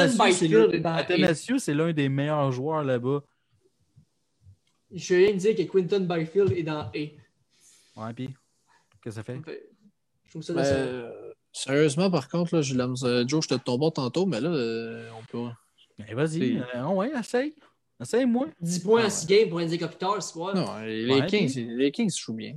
Athanasiou, 0.85 1.59
c'est 1.59 1.73
l'un 1.73 1.91
des 1.93 2.09
meilleurs 2.09 2.51
joueurs 2.51 2.83
là-bas. 2.83 3.21
Je 4.91 5.15
viens 5.15 5.33
de 5.33 5.37
dire 5.37 5.55
que 5.55 5.61
Quinton 5.63 5.99
Byfield 5.99 6.51
est 6.53 6.63
dans 6.63 6.81
A. 6.81 6.91
Ouais, 6.93 8.13
puis, 8.15 8.27
qu'est-ce 8.27 9.01
que 9.03 9.11
ça 9.11 9.23
fait? 9.23 9.39
Je 10.25 10.29
trouve 10.31 10.41
ça 10.41 10.53
Ben. 10.53 11.11
Euh, 11.49 11.53
sérieusement, 11.53 12.09
par 12.11 12.30
contre, 12.30 12.55
là, 12.55 12.61
j'ai 12.61 12.76
la 12.76 12.88
misère- 12.88 13.27
Joe, 13.27 13.43
je 13.43 13.49
te 13.49 13.55
tombe 13.55 13.91
tantôt, 13.93 14.26
mais 14.26 14.39
là, 14.41 14.49
euh, 14.49 15.09
on 15.19 15.23
peut. 15.31 15.49
Ben, 15.97 16.15
vas-y. 16.15 16.39
c'est- 16.39 16.77
euh, 16.77 16.85
ouais, 16.88 17.11
essaye. 17.19 17.53
Essaye-moi. 18.01 18.47
10 18.61 18.80
points 18.80 19.01
Ah 19.03 19.07
en 19.07 19.09
6 19.09 19.27
games 19.27 19.49
pour 19.49 19.59
Andy 19.59 19.77
Kopitar, 19.77 20.23
ce 20.23 20.31
soir. 20.31 20.55
Non, 20.55 20.77
les 20.85 21.05
Ouais, 21.13 21.26
Kings, 21.27 21.51
puis- 21.51 21.76
les 21.76 21.91
Kings 21.91 22.11
jouent 22.15 22.34
bien. 22.34 22.53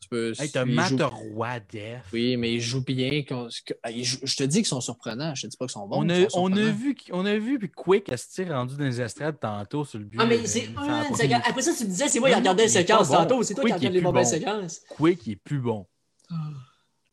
Tu 0.00 0.08
peux, 0.08 0.32
Hey, 0.38 0.50
t'as 0.50 0.64
ils 0.64 0.74
Matt 0.74 0.88
jouent- 0.88 0.98
Roy 1.34 1.60
def. 1.72 2.02
Oui, 2.12 2.36
mais 2.36 2.54
ils 2.54 2.60
jouent 2.60 2.84
bien. 2.84 3.22
ah, 3.30 3.46
Je 3.92 4.36
te 4.36 4.42
dis 4.44 4.58
qu'ils 4.58 4.66
sont 4.66 4.80
surprenants. 4.80 5.34
Je 5.36 5.42
te 5.42 5.46
dis 5.48 5.56
pas 5.56 5.66
qu'ils 5.66 5.72
sont 5.72 5.86
bons. 5.86 5.98
on, 6.04 6.08
a, 6.08 6.26
on, 6.34 6.52
a 6.56 6.70
vu, 6.70 6.96
on 7.12 7.24
a 7.26 7.36
vu, 7.38 7.58
puis 7.60 7.70
Quick, 7.70 8.08
elle 8.08 8.18
se 8.18 8.42
rendu 8.52 8.76
dans 8.76 8.84
les 8.84 9.00
estrades 9.00 9.38
tantôt 9.40 9.84
sur 9.84 9.98
le 10.00 10.04
but. 10.06 10.18
Ah, 10.20 10.26
mais 10.26 10.38
euh, 10.38 10.42
c'est 10.44 10.68
a 10.76 10.80
un 10.80 11.14
séquence. 11.14 11.42
Après 11.48 11.62
ça, 11.62 11.72
tu 11.76 11.84
me 11.84 11.88
disais, 11.90 12.08
c'est 12.08 12.18
moi 12.20 12.30
qui 12.30 12.34
regardais 12.36 12.64
les 12.64 12.68
séquences 12.68 13.08
bon. 13.08 13.14
tantôt. 13.16 13.42
C'est 13.44 13.54
toi 13.54 13.64
qui 13.64 13.72
regardes 13.72 13.94
les 13.94 14.00
mauvaises 14.00 14.32
bon. 14.32 14.38
séquences. 14.38 14.80
Quick, 14.90 15.26
il 15.26 15.32
est 15.32 15.36
plus 15.36 15.58
bon. 15.60 15.86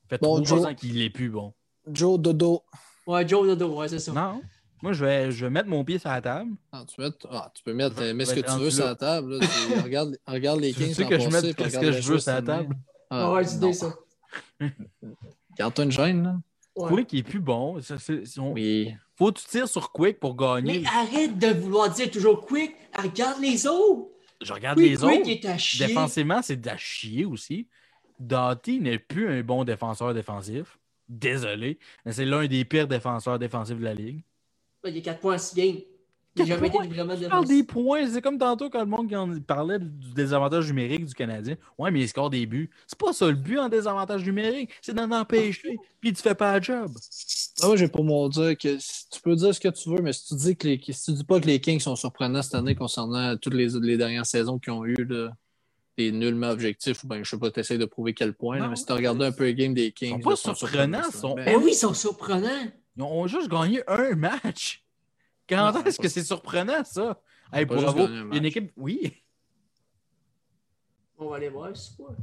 Fait 0.09 0.21
Bon, 0.21 0.41
trois 0.41 0.57
Joe. 0.57 0.65
ans 0.67 0.75
qu'il 0.75 1.01
est 1.01 1.09
plus 1.09 1.29
bon. 1.29 1.53
Joe 1.91 2.19
Dodo. 2.19 2.63
Ouais, 3.07 3.27
Joe 3.27 3.47
Dodo, 3.47 3.75
ouais, 3.79 3.87
c'est 3.87 3.99
ça. 3.99 4.11
Non. 4.11 4.41
Moi, 4.81 4.93
je 4.93 5.03
vais, 5.03 5.31
je 5.31 5.45
vais 5.45 5.49
mettre 5.49 5.67
mon 5.67 5.83
pied 5.83 5.99
sur 5.99 6.09
la 6.09 6.21
table. 6.21 6.51
Ah, 6.71 6.83
tu, 6.87 7.01
mets, 7.01 7.09
ah, 7.29 7.51
tu 7.53 7.63
peux 7.63 7.73
mettre 7.73 8.01
Je 8.01 8.11
mets 8.13 8.23
ce 8.25 8.33
que 8.33 8.39
tu 8.39 8.59
veux 8.59 8.69
sur 8.71 8.85
la 8.85 8.95
table. 8.95 9.37
là. 9.39 9.45
Tu- 9.75 9.79
regarde, 9.81 10.17
regarde 10.25 10.59
les 10.61 10.73
Tu 10.73 10.83
Kings 10.83 10.93
sais 10.93 11.05
que 11.05 11.19
je 11.19 11.27
mette 11.27 11.43
regarde 11.57 11.85
que 11.85 11.91
je 11.91 12.11
veux 12.11 12.19
sur 12.19 12.31
la 12.31 12.41
table? 12.41 12.75
Ah 13.09 13.31
ouais, 13.33 13.45
tu 13.45 13.55
non. 13.55 13.69
dis 13.69 13.73
ça. 13.75 13.93
Garde-toi 15.57 15.85
une 15.85 15.91
gêne, 15.91 16.23
là. 16.23 16.35
Ouais. 16.75 16.89
Quick, 16.93 17.13
il 17.13 17.19
est 17.19 17.23
plus 17.23 17.39
bon. 17.39 17.81
Ça, 17.81 17.97
c'est- 17.99 18.25
c'est- 18.25 18.39
on- 18.39 18.53
Oui. 18.53 18.93
Faut 19.17 19.31
que 19.33 19.39
tu 19.39 19.47
tires 19.47 19.67
sur 19.67 19.91
Quick 19.91 20.19
pour 20.19 20.35
gagner. 20.35 20.79
Mais 20.79 20.87
arrête 20.87 21.37
de 21.37 21.47
vouloir 21.47 21.89
dire 21.89 22.09
toujours 22.09 22.45
quick. 22.45 22.73
Regarde 22.97 23.41
les 23.41 23.67
autres. 23.67 24.07
Je 24.41 24.53
regarde 24.53 24.77
Quick, 24.77 24.89
les 24.91 24.95
quick 24.95 25.03
autres. 25.19 25.29
est 25.29 25.45
à 25.45 25.57
chier. 25.57 25.87
Défensivement, 25.87 26.41
c'est 26.41 26.65
à 26.67 26.77
chier 26.77 27.25
aussi. 27.25 27.67
Doughty 28.19 28.79
n'est 28.79 28.99
plus 28.99 29.29
un 29.29 29.41
bon 29.43 29.63
défenseur 29.63 30.13
défensif. 30.13 30.77
Désolé. 31.07 31.79
Mais 32.05 32.11
c'est 32.11 32.25
l'un 32.25 32.45
des 32.47 32.65
pires 32.65 32.87
défenseurs 32.87 33.39
défensifs 33.39 33.77
de 33.79 33.83
la 33.83 33.93
ligue. 33.93 34.21
Il 34.85 34.95
y 34.95 34.99
a 34.99 35.01
4 35.01 35.19
points 35.19 35.35
en 35.35 35.37
6 35.39 35.55
games. 35.55 35.75
Il 36.35 36.43
n'a 36.43 36.45
Quatre 36.45 36.47
jamais 36.47 36.67
été 36.67 36.77
points? 36.77 36.87
vraiment 36.87 37.13
Il 37.19 37.27
parle 37.27 37.45
des 37.47 37.63
défensif. 37.63 37.67
points. 37.67 38.07
C'est 38.07 38.21
comme 38.21 38.37
tantôt 38.37 38.69
quand 38.69 38.79
le 38.81 38.85
monde 38.85 39.43
parlait 39.45 39.79
du 39.79 40.13
désavantage 40.13 40.67
numérique 40.67 41.05
du 41.05 41.13
Canadien. 41.13 41.55
Ouais, 41.77 41.89
mais 41.91 42.01
il 42.01 42.07
score 42.07 42.29
des 42.29 42.45
buts. 42.45 42.69
C'est 42.85 42.99
pas 42.99 43.11
ça 43.13 43.27
le 43.27 43.33
but 43.33 43.57
en 43.57 43.67
désavantage 43.67 44.23
numérique. 44.23 44.69
C'est 44.81 44.93
d'en 44.93 45.09
empêcher. 45.11 45.75
Puis 45.99 46.13
tu 46.13 46.21
fais 46.21 46.35
pas 46.35 46.53
la 46.53 46.61
job. 46.61 46.91
Ah, 47.61 47.67
moi, 47.67 47.75
j'ai 47.75 47.87
pour 47.89 48.03
mon 48.05 48.29
dire 48.29 48.55
que 48.57 48.77
tu 48.77 49.21
peux 49.21 49.35
dire 49.35 49.53
ce 49.53 49.59
que 49.59 49.67
tu 49.69 49.89
veux, 49.89 50.01
mais 50.01 50.13
si 50.13 50.27
tu 50.27 50.35
dis 50.35 50.55
que 50.55 50.67
les, 50.67 50.79
si 50.89 51.05
tu 51.05 51.13
dis 51.13 51.23
pas 51.25 51.41
que 51.41 51.47
les 51.47 51.59
Kings 51.59 51.79
sont 51.81 51.95
surprenants 51.95 52.41
cette 52.43 52.55
année 52.55 52.75
concernant 52.75 53.35
toutes 53.35 53.55
les, 53.55 53.67
les 53.81 53.97
dernières 53.97 54.25
saisons 54.27 54.59
qu'ils 54.59 54.71
ont 54.71 54.85
eu 54.85 54.95
là, 55.03 55.31
des 55.99 56.11
nullement 56.13 56.49
objectifs, 56.49 57.03
ou 57.03 57.07
ben 57.07 57.23
je 57.23 57.29
sais 57.29 57.37
pas, 57.37 57.51
tu 57.51 57.59
essaies 57.59 57.77
de 57.77 57.83
prouver 57.85 58.13
quel 58.13 58.33
point. 58.33 58.57
là, 58.59 58.69
mais 58.69 58.75
si 58.77 58.85
tu 58.85 58.93
regardes 58.93 59.21
un 59.21 59.33
peu 59.33 59.43
les 59.43 59.53
games 59.53 59.73
des 59.73 59.91
Kings, 59.91 60.15
Ils 60.17 60.23
sont 60.23 60.29
pas 60.29 60.35
surprenants, 60.37 61.01
ils 61.13 61.17
sont- 61.17 61.35
Ben, 61.35 61.45
Ben 61.45 61.55
oui, 61.57 61.71
ils 61.71 61.75
sont 61.75 61.93
surprenants. 61.93 62.67
Ils 62.95 63.03
ont 63.03 63.27
juste 63.27 63.49
gagné 63.49 63.81
un 63.87 64.15
match. 64.15 64.83
Quand 65.47 65.73
est-ce 65.85 65.97
pas- 65.97 66.03
que 66.03 66.09
c'est 66.09 66.23
surprenant, 66.23 66.83
ça? 66.85 67.21
Hey, 67.51 67.65
bravo. 67.65 68.03
un 68.03 68.31
Une 68.31 68.45
équipe. 68.45 68.71
Oui. 68.77 69.11
On 71.17 71.29
va 71.29 71.35
aller 71.35 71.49
voir, 71.49 71.75
c'est 71.75 71.95
quoi? 71.97 72.15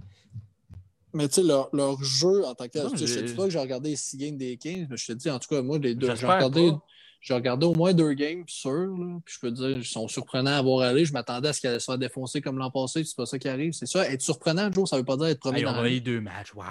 Mais 1.12 1.28
tu 1.28 1.34
sais, 1.34 1.42
leur, 1.42 1.68
leur 1.74 2.02
jeu 2.02 2.44
en 2.44 2.54
tant 2.54 2.64
que 2.66 2.70
tel, 2.72 2.88
sais, 2.98 3.06
je 3.06 3.20
dis 3.20 3.34
pas 3.34 3.44
que 3.44 3.50
j'ai 3.50 3.58
regardé 3.58 3.90
les 3.90 3.96
six 3.96 4.16
games 4.16 4.36
des 4.38 4.56
Kings, 4.56 4.86
mais 4.88 4.96
je 4.96 5.06
te 5.06 5.12
dis, 5.12 5.30
en 5.30 5.38
tout 5.38 5.48
cas, 5.48 5.60
moi, 5.62 5.78
les 5.78 5.94
deux, 5.94 6.14
j'ai 6.14 6.26
regardé, 6.26 6.70
pas. 6.70 6.82
J'ai 7.26 7.34
regardé 7.34 7.66
au 7.66 7.74
moins 7.74 7.92
deux 7.92 8.12
games, 8.12 8.44
sûr, 8.46 8.70
là, 8.96 9.18
puis 9.24 9.34
je 9.34 9.40
peux 9.40 9.50
te 9.50 9.56
dire, 9.56 9.70
ils 9.70 9.84
sont 9.84 10.06
surprenants 10.06 10.52
à 10.58 10.62
voir 10.62 10.82
aller. 10.82 11.04
Je 11.04 11.12
m'attendais 11.12 11.48
à 11.48 11.52
ce 11.52 11.58
qu'ils 11.60 11.68
allaient 11.70 11.80
se 11.80 11.86
faire 11.86 11.98
défoncer 11.98 12.40
comme 12.40 12.56
l'an 12.56 12.70
passé, 12.70 13.02
c'est 13.02 13.16
pas 13.16 13.26
ça 13.26 13.36
qui 13.36 13.48
arrive. 13.48 13.72
C'est 13.72 13.86
ça, 13.86 14.08
être 14.08 14.22
surprenant, 14.22 14.70
Joe, 14.72 14.88
ça 14.88 14.96
veut 14.96 15.04
pas 15.04 15.16
dire 15.16 15.26
être 15.26 15.40
premier 15.40 15.58
Hey, 15.58 15.64
ils 15.64 15.68
ont 15.68 15.82
gagné 15.82 16.00
deux 16.00 16.20
matchs. 16.20 16.54
Wow. 16.54 16.64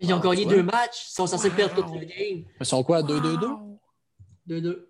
Ils 0.00 0.12
ont 0.12 0.16
Ah, 0.20 0.26
gagné 0.26 0.44
deux 0.44 0.64
matchs. 0.64 1.06
Ils 1.10 1.14
sont 1.14 1.28
censés 1.28 1.50
perdre 1.50 1.76
Wow. 1.76 1.82
toutes 1.84 2.00
les 2.00 2.06
games. 2.06 2.44
Mais 2.48 2.54
ils 2.62 2.66
sont 2.66 2.82
quoi, 2.82 2.96
à 2.96 3.02
2-2-2? 3.02 3.78
2-2. 4.48 4.88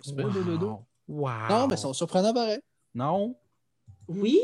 C'est 0.00 0.16
bien 0.16 0.26
2-2-2. 0.28 0.66
Wow. 1.06 1.30
Non, 1.48 1.66
mais 1.68 1.76
ils 1.76 1.78
sont 1.78 1.92
surprenants 1.92 2.34
pareil. 2.34 2.58
Non? 2.92 3.36
Oui. 4.08 4.40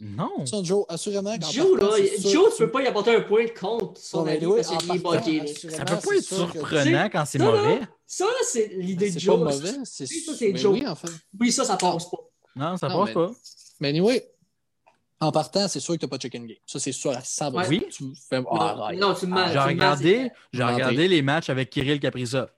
Non. 0.00 0.46
Ça, 0.46 0.62
Joe, 0.62 0.86
assurément. 0.88 1.34
Joe, 1.52 1.78
là, 1.78 1.88
Joe, 2.18 2.50
tu 2.56 2.64
peux 2.64 2.70
pas 2.70 2.82
y 2.82 2.86
apporter 2.86 3.14
un 3.14 3.20
point 3.20 3.44
de 3.44 3.50
compte 3.50 3.98
son 3.98 4.26
avis 4.26 4.46
parce 4.46 4.68
qu'il 4.68 5.36
est 5.36 5.40
assurément, 5.42 5.76
Ça 5.76 5.84
peut 5.84 5.96
pas 6.08 6.16
être 6.16 6.22
surprenant 6.22 7.04
quand 7.12 7.24
c'est 7.26 7.38
mauvais. 7.38 7.80
Ça, 8.14 8.26
c'est 8.46 8.66
l'idée 8.74 9.08
de 9.08 9.12
C'est 9.14 9.20
Joe. 9.20 9.38
pas 9.38 9.50
mauvais. 9.54 9.72
C'est 9.84 10.04
Ça, 10.04 10.34
c'est 10.36 10.54
Joe. 10.54 10.74
Oui, 10.74 10.86
en 10.86 10.94
fait. 10.94 11.08
Oui, 11.40 11.50
ça, 11.50 11.64
ça 11.64 11.78
passe 11.78 12.10
pas. 12.10 12.18
Non, 12.54 12.76
ça 12.76 12.86
Non, 12.90 12.98
passe 12.98 13.08
mais- 13.08 13.14
pas. 13.14 13.30
Mais 13.80 13.88
anyway, 13.88 14.30
en 15.18 15.32
partant, 15.32 15.66
c'est 15.66 15.80
sûr 15.80 15.94
que 15.94 16.00
tu 16.00 16.04
n'as 16.04 16.10
pas 16.10 16.18
check-in 16.18 16.40
game. 16.44 16.58
Ça, 16.66 16.78
c'est 16.78 16.92
sûr 16.92 17.12
à 17.12 17.22
100 17.24 17.54
Ouais. 17.54 17.66
Oui. 17.68 17.86
Tu 17.90 18.04
fais... 18.28 18.36
Ah, 18.36 18.42
non, 18.42 18.60
arrête. 18.60 19.00
non, 19.00 19.14
tu 19.14 19.26
me 19.26 19.30
mens. 19.32 19.50
J'ai 19.50 19.58
regardé, 19.58 20.30
c'est- 20.52 20.62
regardé 20.62 21.08
les 21.08 21.22
matchs 21.22 21.48
avec 21.48 21.70
Kirill 21.70 21.98
Kaprizov. 22.00 22.50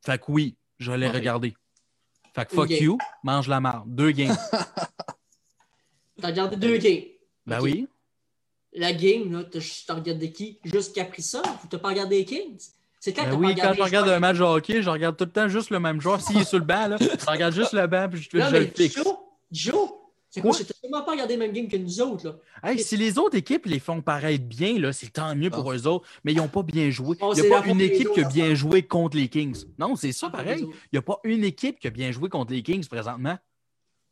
Fait 0.00 0.18
que 0.18 0.24
oui, 0.32 0.56
je 0.78 0.90
l'ai 0.92 1.04
Mentir. 1.06 1.14
regardé. 1.20 1.54
Fait 2.34 2.46
que 2.46 2.54
fuck 2.54 2.70
you, 2.70 2.96
mange 3.22 3.46
la 3.46 3.60
marde. 3.60 3.94
Deux 3.94 4.10
games. 4.12 4.34
T'as 6.20 6.28
regardé 6.28 6.56
deux 6.56 6.78
games. 6.78 7.02
ben 7.46 7.60
oui. 7.60 7.86
La 8.72 8.92
game, 8.94 9.30
là, 9.32 9.44
t'as 9.44 9.60
t'as 9.86 9.94
regardé 9.94 10.32
qui? 10.32 10.58
Juste 10.64 10.94
Kaprizov? 10.94 11.42
Ou 11.62 11.66
t'as 11.68 11.78
pas 11.78 11.88
regardé 11.88 12.18
les 12.20 12.24
Kings? 12.24 12.70
C'est 13.04 13.12
quand 13.12 13.24
Ben 13.28 13.34
oui, 13.34 13.54
quand 13.54 13.74
je 13.74 13.82
regarde 13.82 14.08
un 14.08 14.18
match 14.18 14.38
de 14.38 14.44
hockey, 14.44 14.80
je 14.80 14.88
regarde 14.88 15.14
tout 15.14 15.26
le 15.26 15.30
temps 15.30 15.46
juste 15.46 15.68
le 15.68 15.78
même 15.78 16.00
joueur. 16.00 16.22
S'il 16.22 16.38
est 16.38 16.44
sur 16.44 16.58
le 16.58 16.64
banc, 16.64 16.88
là, 16.88 16.96
je 16.98 17.30
regarde 17.30 17.52
juste 17.52 17.74
le 17.74 17.86
banc 17.86 18.08
puis 18.10 18.26
je, 18.32 18.38
Non, 18.38 18.46
je 18.46 18.52
mais 18.52 18.60
le 18.60 18.66
fixe. 18.68 18.94
Joe, 18.96 19.14
Joe, 19.52 19.90
c'est 20.30 20.40
quoi? 20.40 20.52
T'as 20.52 20.72
sûrement 20.80 21.02
pas 21.02 21.10
regardé 21.10 21.34
le 21.34 21.40
même 21.40 21.52
game 21.52 21.68
que 21.68 21.76
nous 21.76 22.00
autres, 22.00 22.26
là. 22.26 22.36
Hey, 22.62 22.78
si 22.78 22.96
les 22.96 23.18
autres 23.18 23.36
équipes 23.36 23.66
les 23.66 23.78
font 23.78 24.00
paraître 24.00 24.44
bien, 24.44 24.78
là, 24.78 24.94
c'est 24.94 25.12
tant 25.12 25.36
mieux 25.36 25.50
pour 25.50 25.70
eux 25.70 25.86
autres, 25.86 26.08
mais 26.24 26.32
ils 26.32 26.38
n'ont 26.38 26.48
pas 26.48 26.62
bien 26.62 26.88
joué. 26.88 27.18
Il 27.20 27.42
n'y 27.42 27.52
a 27.52 27.60
pas 27.60 27.66
une 27.66 27.82
équipe 27.82 28.10
qui 28.10 28.20
a 28.22 28.28
bien 28.28 28.54
joué 28.54 28.82
contre 28.82 29.18
les 29.18 29.28
Kings. 29.28 29.66
Non, 29.78 29.96
c'est 29.96 30.12
ça 30.12 30.30
Ah, 30.32 30.38
pareil. 30.38 30.62
Il 30.62 30.94
n'y 30.94 30.98
a 30.98 31.02
pas 31.02 31.20
une 31.24 31.44
équipe 31.44 31.78
qui 31.80 31.88
a 31.88 31.90
bien 31.90 32.10
joué 32.10 32.30
contre 32.30 32.54
les 32.54 32.62
Kings 32.62 32.88
présentement. 32.88 33.36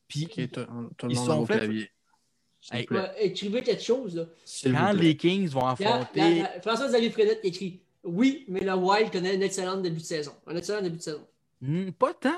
Puis 0.07 0.27
Ok, 0.27 0.51
tout, 0.53 0.67
tout 0.99 1.07
le 1.07 1.13
Ils 1.13 1.17
sont. 1.17 1.47
S'il 1.47 2.77
Hey, 2.77 2.87
écrivez 3.21 3.63
quelque 3.63 3.83
chose, 3.83 4.17
là. 4.17 4.27
Quand 4.65 4.93
les 4.93 5.17
Kings 5.17 5.49
vont 5.49 5.67
affronter. 5.67 6.45
François-Xavier 6.61 7.09
Frenette 7.09 7.41
écrit 7.43 7.81
Oui, 8.05 8.45
mais 8.49 8.61
le 8.61 8.75
Wild 8.75 9.13
connaît 9.13 9.37
un 9.37 9.41
excellent 9.41 9.77
début 9.77 10.01
de 10.01 10.05
saison. 10.05 10.33
Un 10.47 10.57
excellent 10.57 10.83
début 10.83 10.97
de 10.97 11.03
saison. 11.03 11.27
Hmm, 11.61 11.91
pas 11.93 12.15
tant. 12.15 12.31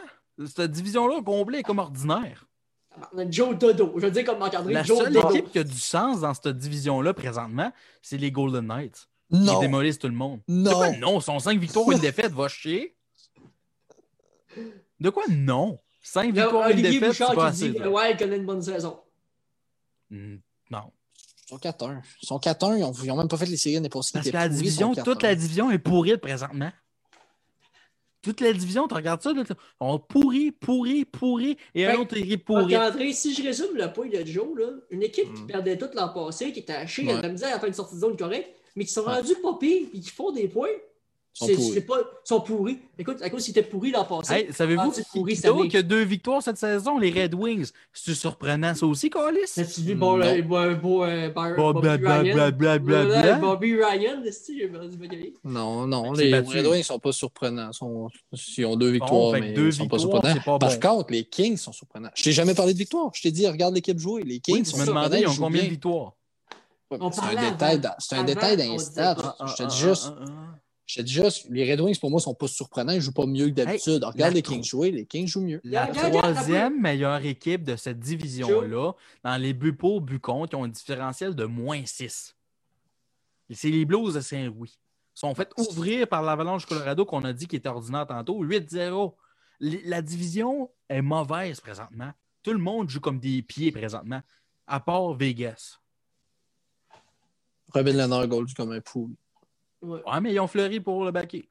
Cette 0.47 0.71
division-là 0.73 1.17
au 1.17 1.23
complet 1.23 1.61
est 1.61 1.63
comme 1.63 1.79
ordinaire. 1.79 2.47
Tabarnak, 2.93 3.33
Joe 3.33 3.57
Dodo. 3.59 3.93
Je 3.97 4.07
veux 4.07 4.11
dire 4.11 4.25
comme 4.25 4.39
Marc-André, 4.39 4.73
La 4.75 4.83
Joe 4.83 4.99
seule 4.99 5.13
Dodo. 5.13 5.31
équipe 5.31 5.51
qui 5.51 5.59
a 5.59 5.65
du 5.65 5.79
sens 5.79 6.21
dans 6.21 6.35
cette 6.35 6.57
division-là 6.59 7.15
présentement, 7.15 7.73
c'est 8.03 8.19
les 8.19 8.31
Golden 8.31 8.67
Knights. 8.67 9.09
Non. 9.31 9.59
Ils 9.59 9.61
démolissent 9.63 9.99
tout 9.99 10.09
le 10.09 10.15
monde. 10.15 10.41
De 10.47 10.55
Non. 10.55 10.73
quoi? 10.73 10.91
Non? 10.99 11.21
Sont 11.21 11.39
5 11.39 11.59
victoires, 11.59 11.91
une 11.91 11.99
défaite, 12.01 12.33
va 12.33 12.49
chier. 12.49 12.95
De 15.01 15.11
quoi? 15.11 15.25
Non? 15.31 15.79
5 16.03 16.29
Il 16.29 16.37
y 16.37 16.41
a 16.41 16.43
victoires, 16.45 16.69
une 16.69 16.83
défaite, 16.83 17.13
c'est 17.15 17.35
pas 17.35 17.51
dit 17.51 17.75
connaît 18.19 18.37
une 18.37 18.47
bonne 18.47 18.63
saison. 18.63 19.01
Hmm, 20.11 20.35
Non. 20.35 20.39
Ils 21.47 21.51
sont 21.51 21.59
4-1. 21.59 22.01
Ils 22.23 22.27
sont 22.27 22.39
4-1. 22.39 22.79
Ils 22.79 22.85
ont, 22.85 22.93
ils 22.93 23.11
ont 23.11 23.17
même 23.17 23.29
pas 23.29 23.37
fait 23.37 23.47
les 23.47 23.57
séries 23.57 23.75
l'année 23.77 23.89
passée. 23.89 24.11
Parce 24.15 24.27
Ils 24.27 24.33
que 24.33 24.37
la 24.37 24.45
pourris, 24.49 24.57
division, 24.57 24.95
toute 24.95 25.19
4-1. 25.19 25.23
la 25.23 25.35
division 25.35 25.71
est 25.71 25.79
pourrie 25.79 26.17
présentement. 26.19 26.71
Toute 28.23 28.41
la 28.41 28.55
division, 28.55 28.89
tu 28.89 28.95
regardes 28.95 29.21
ça, 29.21 29.35
là, 29.35 29.43
on 29.81 29.99
pourrit, 29.99 30.51
pourri, 30.51 31.05
pourri, 31.05 31.59
et 31.75 31.85
un 31.85 31.91
Fait- 31.91 31.97
autre 31.99 32.17
équipe 32.17 32.47
pourri. 32.47 32.73
Marc-André, 32.75 33.13
si 33.13 33.35
je 33.35 33.43
résume 33.43 33.75
le 33.77 33.93
point 33.93 34.09
de 34.09 34.25
Joe, 34.25 34.59
là, 34.59 34.69
une 34.89 35.03
équipe 35.03 35.35
qui 35.35 35.43
Mm. 35.43 35.47
perdait 35.47 35.77
tout 35.77 35.89
l'an 35.95 36.09
passé, 36.09 36.51
qui 36.51 36.61
était 36.61 36.73
hachée, 36.73 37.03
qui 37.03 37.09
Ouais. 37.09 37.13
avait 37.13 37.21
de 37.23 37.27
la 37.27 37.33
misère 37.35 37.55
à 37.55 37.59
faire 37.61 37.69
une 37.69 37.75
sortie 37.75 37.97
de 37.97 38.01
zone 38.01 38.17
correcte, 38.17 38.49
mais 38.77 38.87
qui 38.87 38.93
sont 38.95 39.03
Ouais. 39.05 39.17
rendus 39.17 39.35
pas 39.43 39.53
pires 39.61 39.89
et 39.93 40.01
qui 40.01 40.09
font 40.09 40.33
des 40.33 40.49
points, 40.49 40.69
pas, 41.87 41.97
sont 42.23 42.41
pourris. 42.41 42.79
Écoute, 42.99 43.21
à 43.23 43.31
cause 43.31 43.45
qu'ils 43.45 43.59
étaient 43.59 43.69
pourris 43.69 43.91
l'an 43.91 44.05
passé. 44.05 44.35
Hey, 44.35 44.53
Savez-vous 44.53 44.83
Ah, 44.87 44.91
c'est 44.93 45.09
pourri 45.09 45.35
qui 45.35 45.41
cette 45.41 45.51
année. 45.51 45.69
qui 45.69 45.77
a 45.77 45.83
deux 45.83 46.03
victoires 46.03 46.43
cette 46.43 46.59
saison? 46.59 46.99
Les 46.99 47.11
Red 47.11 47.35
Wings. 47.35 47.71
C'est 47.93 48.15
surprenant, 48.15 48.75
ça 48.75 48.87
aussi, 48.87 49.11
Carlis? 49.11 49.41
As-tu 49.57 49.81
vu 49.81 49.95
Bobby 53.41 53.75
Ryan? 53.75 54.23
Non, 55.45 55.87
non, 55.87 56.15
C'est 56.15 56.25
les. 56.25 56.39
Red 56.39 56.67
Wings 56.67 56.79
ne 56.79 56.83
sont 56.83 57.01
pas 57.01 57.13
surprenants. 57.13 57.71
Ils, 58.33 58.39
ils 58.59 58.67
ont 58.67 58.77
deux 58.77 58.91
victoires, 58.91 59.33
mais 59.33 59.53
deux 59.53 59.67
ils 59.67 59.73
sont 59.73 59.89
pas 59.89 59.99
surprenants. 59.99 60.59
Par 60.59 60.79
contre, 60.79 61.13
les 61.13 61.25
Kings 61.25 61.57
sont 61.57 61.73
surprenants. 61.73 62.11
Je 62.15 62.23
t'ai 62.23 62.33
jamais 62.33 62.55
parlé 62.55 62.75
de 62.75 62.79
victoire. 62.79 63.11
Je 63.15 63.23
t'ai 63.23 63.31
dit, 63.31 63.49
regarde 63.49 63.75
l'équipe 63.75 63.99
jouer. 63.99 64.23
Les 64.23 64.39
Kings 64.39 64.65
sont 64.65 64.77
tu 64.77 64.81
me 64.81 64.85
surprenants. 64.85 65.09
demandais, 65.09 65.23
ils 65.23 65.29
ont 65.29 65.37
combien 65.37 65.65
de 65.65 65.69
victoires? 65.69 66.13
C'est 66.91 68.17
un 68.17 68.25
détail. 68.25 68.59
Ah, 68.63 68.77
Je 68.79 68.85
te 68.85 69.01
ah, 69.01 69.15
dis 69.57 69.63
ah, 69.63 69.69
juste, 69.69 70.13
ah, 70.17 70.25
ah. 70.27 70.59
Je 70.87 70.97
te 70.97 71.03
dis 71.03 71.13
juste, 71.15 71.47
les 71.51 71.71
Red 71.71 71.81
Wings, 71.81 71.99
pour 71.99 72.11
moi, 72.11 72.21
sont 72.21 72.35
pas 72.35 72.47
surprenants. 72.49 72.93
Ils 72.93 73.01
jouent 73.01 73.13
pas 73.13 73.27
mieux 73.27 73.47
que 73.47 73.53
d'habitude. 73.55 74.05
regarde 74.05 74.35
les 74.35 74.43
Kings 74.43 74.63
jouer. 74.65 74.91
Les 74.91 75.07
Kings 75.07 75.27
jouent 75.27 75.41
mieux. 75.43 75.61
La 75.65 75.87
troisième 75.87 76.81
meilleure 76.81 77.25
équipe 77.25 77.63
de 77.65 77.77
cette 77.77 77.99
division-là, 78.01 78.93
dans 79.23 79.37
les 79.41 79.55
buts 79.55 79.73
pour, 79.75 80.01
buts 80.03 80.21
contre, 80.21 80.53
ils 80.55 80.57
ont 80.57 80.65
un 80.65 80.69
différentiel 80.69 81.35
de 81.35 81.45
moins 81.47 81.85
6. 81.87 82.37
Et 83.51 83.55
c'est 83.55 83.71
les 83.71 83.85
Blues 83.85 84.15
de 84.15 84.21
Saint-Louis. 84.21 84.79
Ils 85.17 85.19
sont 85.21 85.35
fait 85.35 85.51
ouvrir 85.59 86.09
par 86.09 86.23
l'Avalanche 86.23 86.67
Colorado 86.67 87.05
qu'on 87.05 87.25
a 87.25 87.33
dit 87.33 87.47
qu'il 87.47 87.59
était 87.59 87.69
ordinaire 87.69 88.07
tantôt. 88.07 88.43
8-0. 88.45 89.15
Les- 89.61 89.83
La 89.85 90.03
division 90.03 90.71
est 90.89 91.03
mauvaise 91.03 91.61
présentement. 91.61 92.13
tout 92.43 92.53
le 92.53 92.59
monde 92.59 92.91
joue 92.91 93.01
comme 93.01 93.21
des 93.21 93.41
pieds 93.41 93.73
présentement, 93.73 94.21
à 94.67 94.81
part 94.81 95.15
Vegas. 95.15 95.79
Robin 97.73 97.93
Leonard 97.93 98.29
goal 98.29 98.47
comme 98.55 98.73
un 98.73 98.81
fou. 98.85 99.11
Ouais. 99.85 100.01
Ouais, 100.07 100.21
mais 100.21 100.33
ils 100.33 100.41
ont 100.41 100.47
fleuri 100.47 100.81
pour 100.81 101.05
le 101.05 101.11
baquet. 101.11 101.45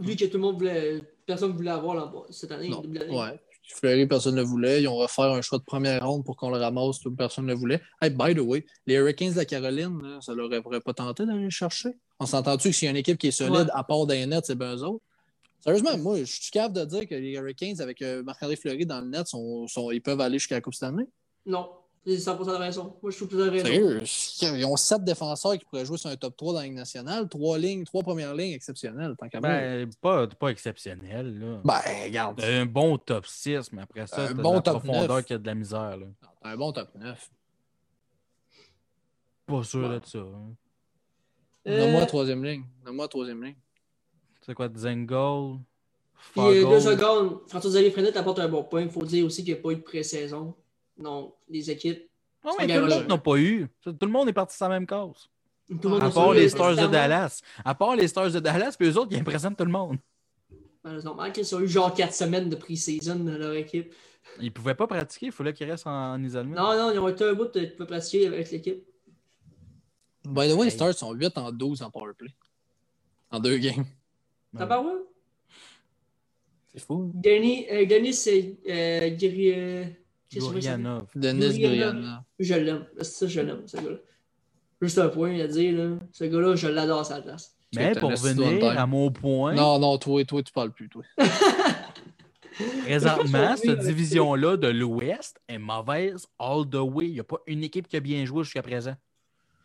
Vu 0.00 0.16
que 0.16 0.24
tout 0.26 0.36
le 0.38 0.42
monde 0.42 0.56
voulait. 0.58 1.00
Personne 1.26 1.52
ne 1.52 1.56
voulait 1.56 1.70
avoir 1.70 2.24
cette 2.30 2.50
année. 2.52 2.68
Non. 2.68 2.82
Ouais. 2.82 3.40
Fleury, 3.64 4.06
personne 4.06 4.34
ne 4.34 4.40
le 4.40 4.46
voulait. 4.46 4.82
Ils 4.82 4.88
ont 4.88 4.98
offert 4.98 5.26
un 5.26 5.40
choix 5.40 5.58
de 5.58 5.62
première 5.64 6.04
ronde 6.06 6.24
pour 6.24 6.36
qu'on 6.36 6.50
le 6.50 6.58
ramasse, 6.58 6.98
tout 7.00 7.14
personne 7.14 7.46
ne 7.46 7.52
le 7.52 7.58
voulait. 7.58 7.80
Hey, 8.00 8.10
by 8.10 8.34
the 8.34 8.40
way, 8.40 8.66
les 8.86 8.94
Hurricanes 8.94 9.30
de 9.32 9.36
la 9.36 9.44
Caroline, 9.44 10.00
là, 10.02 10.18
ça 10.20 10.34
leur 10.34 10.50
aurait 10.66 10.80
pas 10.80 10.92
tenté 10.92 11.24
d'aller 11.24 11.44
le 11.44 11.50
chercher? 11.50 11.90
On 12.18 12.26
s'entend-tu 12.26 12.68
que 12.70 12.74
s'il 12.74 12.86
y 12.86 12.88
a 12.88 12.90
une 12.90 12.96
équipe 12.96 13.18
qui 13.18 13.28
est 13.28 13.30
solide 13.32 13.52
Ouais. 13.66 13.70
à 13.72 13.84
part 13.84 14.04
des 14.06 14.26
nets, 14.26 14.44
c'est 14.46 14.58
bien 14.58 14.74
eux 14.76 14.82
autres? 14.82 15.04
Sérieusement, 15.60 15.96
moi, 15.98 16.18
je 16.18 16.24
suis 16.24 16.50
capable 16.50 16.74
de 16.74 16.84
dire 16.86 17.08
que 17.08 17.14
les 17.14 17.32
Hurricanes 17.34 17.80
avec 17.80 18.02
euh, 18.02 18.22
Marc-André 18.24 18.56
Fleury 18.56 18.84
dans 18.84 19.00
le 19.00 19.06
net, 19.08 19.28
sont, 19.28 19.66
sont- 19.68 19.92
ils 19.92 20.02
peuvent 20.02 20.20
aller 20.20 20.38
jusqu'à 20.40 20.56
la 20.56 20.60
Coupe 20.60 20.74
cette 20.74 20.88
année? 20.88 21.06
Non, 21.46 21.70
c'est 22.04 22.14
100% 22.30 22.44
de 22.46 22.50
raison. 22.52 22.96
Moi, 23.02 23.10
je 23.12 23.16
trouve 23.16 23.28
tu 23.28 23.40
as 23.40 23.50
raison. 23.50 23.64
Sérieux? 24.04 24.58
Ils 24.58 24.64
ont 24.64 24.76
sept 24.76 25.04
défenseurs 25.04 25.56
qui 25.58 25.64
pourraient 25.64 25.84
jouer 25.84 25.98
sur 25.98 26.10
un 26.10 26.16
top 26.16 26.36
3 26.36 26.52
dans 26.54 26.58
la 26.60 26.64
Ligue 26.66 26.74
nationale, 26.74 27.28
trois 27.28 27.58
lignes, 27.58 27.84
trois 27.84 28.02
premières 28.02 28.34
lignes 28.34 28.52
exceptionnelles, 28.54 29.14
tant 29.18 29.28
qu'à. 29.28 29.40
Ben, 29.40 29.88
pas, 30.00 30.26
pas 30.26 30.48
exceptionnel. 30.48 31.38
Là. 31.38 31.60
Ben, 31.64 31.80
regarde, 32.04 32.40
Un 32.42 32.66
bon 32.66 32.98
top 32.98 33.26
6, 33.26 33.72
mais 33.72 33.82
après 33.82 34.06
ça, 34.06 34.26
Un 34.28 34.34
de 34.34 34.42
bon 34.42 34.54
la 34.54 34.60
top 34.62 34.82
profondeur 34.82 35.16
9. 35.16 35.24
qui 35.24 35.32
a 35.34 35.38
de 35.38 35.46
la 35.46 35.54
misère. 35.54 35.96
Là. 35.96 36.06
un 36.42 36.56
bon 36.56 36.72
top 36.72 36.88
9. 36.96 37.30
Pas 39.46 39.62
sûr 39.64 39.88
Ouais. 39.88 40.00
de 40.00 40.06
ça. 40.06 40.18
hein. 40.18 40.54
Euh, 41.68 41.78
Donne-moi 41.78 42.00
la 42.00 42.06
troisième 42.06 42.44
ligne. 42.44 42.64
Donne-moi 42.84 43.04
la 43.04 43.08
troisième 43.08 43.42
ligne. 43.44 43.56
C'est 44.44 44.54
quoi, 44.54 44.68
Zengol? 44.74 45.58
Puis 46.32 46.40
euh, 46.40 46.68
deux 46.68 46.80
secondes, 46.80 47.40
François-Xavier 47.48 47.90
Frenette 47.90 48.16
apporte 48.16 48.38
un 48.40 48.48
bon 48.48 48.64
point. 48.64 48.82
Il 48.82 48.90
faut 48.90 49.04
dire 49.04 49.24
aussi 49.26 49.44
qu'il 49.44 49.54
n'y 49.54 49.60
a 49.60 49.62
pas 49.62 49.70
eu 49.70 49.76
de 49.76 49.80
pré-saison. 49.82 50.54
Non, 51.02 51.34
les 51.48 51.70
équipes. 51.70 52.08
Non, 52.44 52.52
mais 52.58 52.66
tout 52.66 52.80
le 52.80 52.88
monde 52.88 53.08
n'a 53.08 53.18
pas 53.18 53.36
eu. 53.36 53.68
Tout 53.82 53.96
le 54.00 54.08
monde 54.08 54.28
est 54.28 54.32
parti 54.32 54.56
sur 54.56 54.68
la 54.68 54.78
même 54.78 54.86
cause. 54.86 55.30
Tout 55.68 55.78
le 55.84 55.88
monde 55.90 56.02
À 56.02 56.10
part 56.10 56.32
les 56.32 56.46
euh, 56.46 56.48
Stars 56.48 56.76
de. 56.76 56.86
Dallas. 56.86 57.40
À 57.64 57.74
part 57.74 57.96
les 57.96 58.08
Stars 58.08 58.30
de 58.30 58.40
Dallas, 58.40 58.74
puis 58.78 58.88
eux 58.88 58.96
autres, 58.96 59.12
ils 59.12 59.18
impressionnent 59.18 59.56
tout 59.56 59.64
le 59.64 59.70
monde. 59.70 59.98
Normal 60.84 61.32
qu'ils 61.32 61.54
ont 61.54 61.60
eu 61.60 61.68
genre 61.68 61.94
4 61.94 62.12
semaines 62.12 62.48
de 62.48 62.56
pré-saison 62.56 63.14
dans 63.16 63.38
leur 63.38 63.54
équipe. 63.54 63.94
Ils 64.40 64.52
pouvaient 64.52 64.74
pas 64.74 64.86
pratiquer, 64.86 65.26
il 65.26 65.32
fallait 65.32 65.52
qu'ils 65.52 65.70
restent 65.70 65.86
en, 65.86 66.14
en 66.14 66.22
isolement. 66.22 66.56
Non, 66.56 66.76
non, 66.76 66.92
ils 66.92 66.98
ont 66.98 67.08
été 67.08 67.24
un 67.24 67.34
bout 67.34 67.52
de 67.52 67.60
de 67.60 67.66
pouvoir 67.66 67.88
pratiquer 67.88 68.26
avec 68.26 68.50
l'équipe. 68.50 68.84
By 70.24 70.48
the 70.48 70.54
way, 70.54 70.64
les. 70.64 70.70
Stars 70.70 70.94
sont 70.94 71.12
8 71.12 71.38
en 71.38 71.52
12 71.52 71.82
en 71.82 71.90
powerplay. 71.90 72.30
En 73.30 73.40
deux 73.40 73.58
games. 73.58 73.84
T'as 74.56 74.66
pas 74.66 74.82
ouais? 74.82 74.92
C'est 76.74 76.80
fou. 76.80 77.10
Denis, 77.14 77.66
euh, 77.70 77.86
Denis 77.86 78.14
c'est 78.14 78.56
euh, 78.68 79.86
Gourianov. 80.38 81.06
Denis. 81.14 81.62
Je 82.38 82.54
l'aime. 82.54 82.86
C'est 82.98 83.04
ça, 83.04 83.26
je 83.26 83.40
l'aime, 83.40 83.62
ce 83.66 83.76
gars-là. 83.76 83.96
Juste 84.80 84.98
un 84.98 85.08
point 85.08 85.38
à 85.38 85.46
dire, 85.46 85.76
là. 85.78 85.96
Ce 86.12 86.24
gars-là, 86.24 86.56
je 86.56 86.68
l'adore 86.68 87.00
à 87.00 87.04
sa 87.04 87.20
place. 87.22 87.56
Mais 87.74 87.92
pour 87.92 88.10
un 88.10 88.14
esti 88.14 88.28
de 88.28 88.32
venir 88.34 88.48
one 88.48 88.58
time. 88.58 88.78
à 88.78 88.86
mon 88.86 89.10
point, 89.10 89.54
Non, 89.54 89.78
non, 89.78 89.96
toi, 89.98 90.22
toi, 90.24 90.42
tu 90.42 90.52
parles 90.52 90.72
plus, 90.72 90.88
toi. 90.88 91.02
présentement, 92.84 93.56
cette 93.56 93.80
division-là 93.80 94.56
de 94.56 94.68
l'Ouest 94.68 95.40
est 95.48 95.58
mauvaise 95.58 96.26
all 96.38 96.68
the 96.68 96.76
way. 96.76 97.06
Il 97.06 97.12
n'y 97.12 97.20
a 97.20 97.24
pas 97.24 97.38
une 97.46 97.64
équipe 97.64 97.88
qui 97.88 97.96
a 97.96 98.00
bien 98.00 98.24
joué 98.24 98.44
jusqu'à 98.44 98.62
présent. 98.62 98.94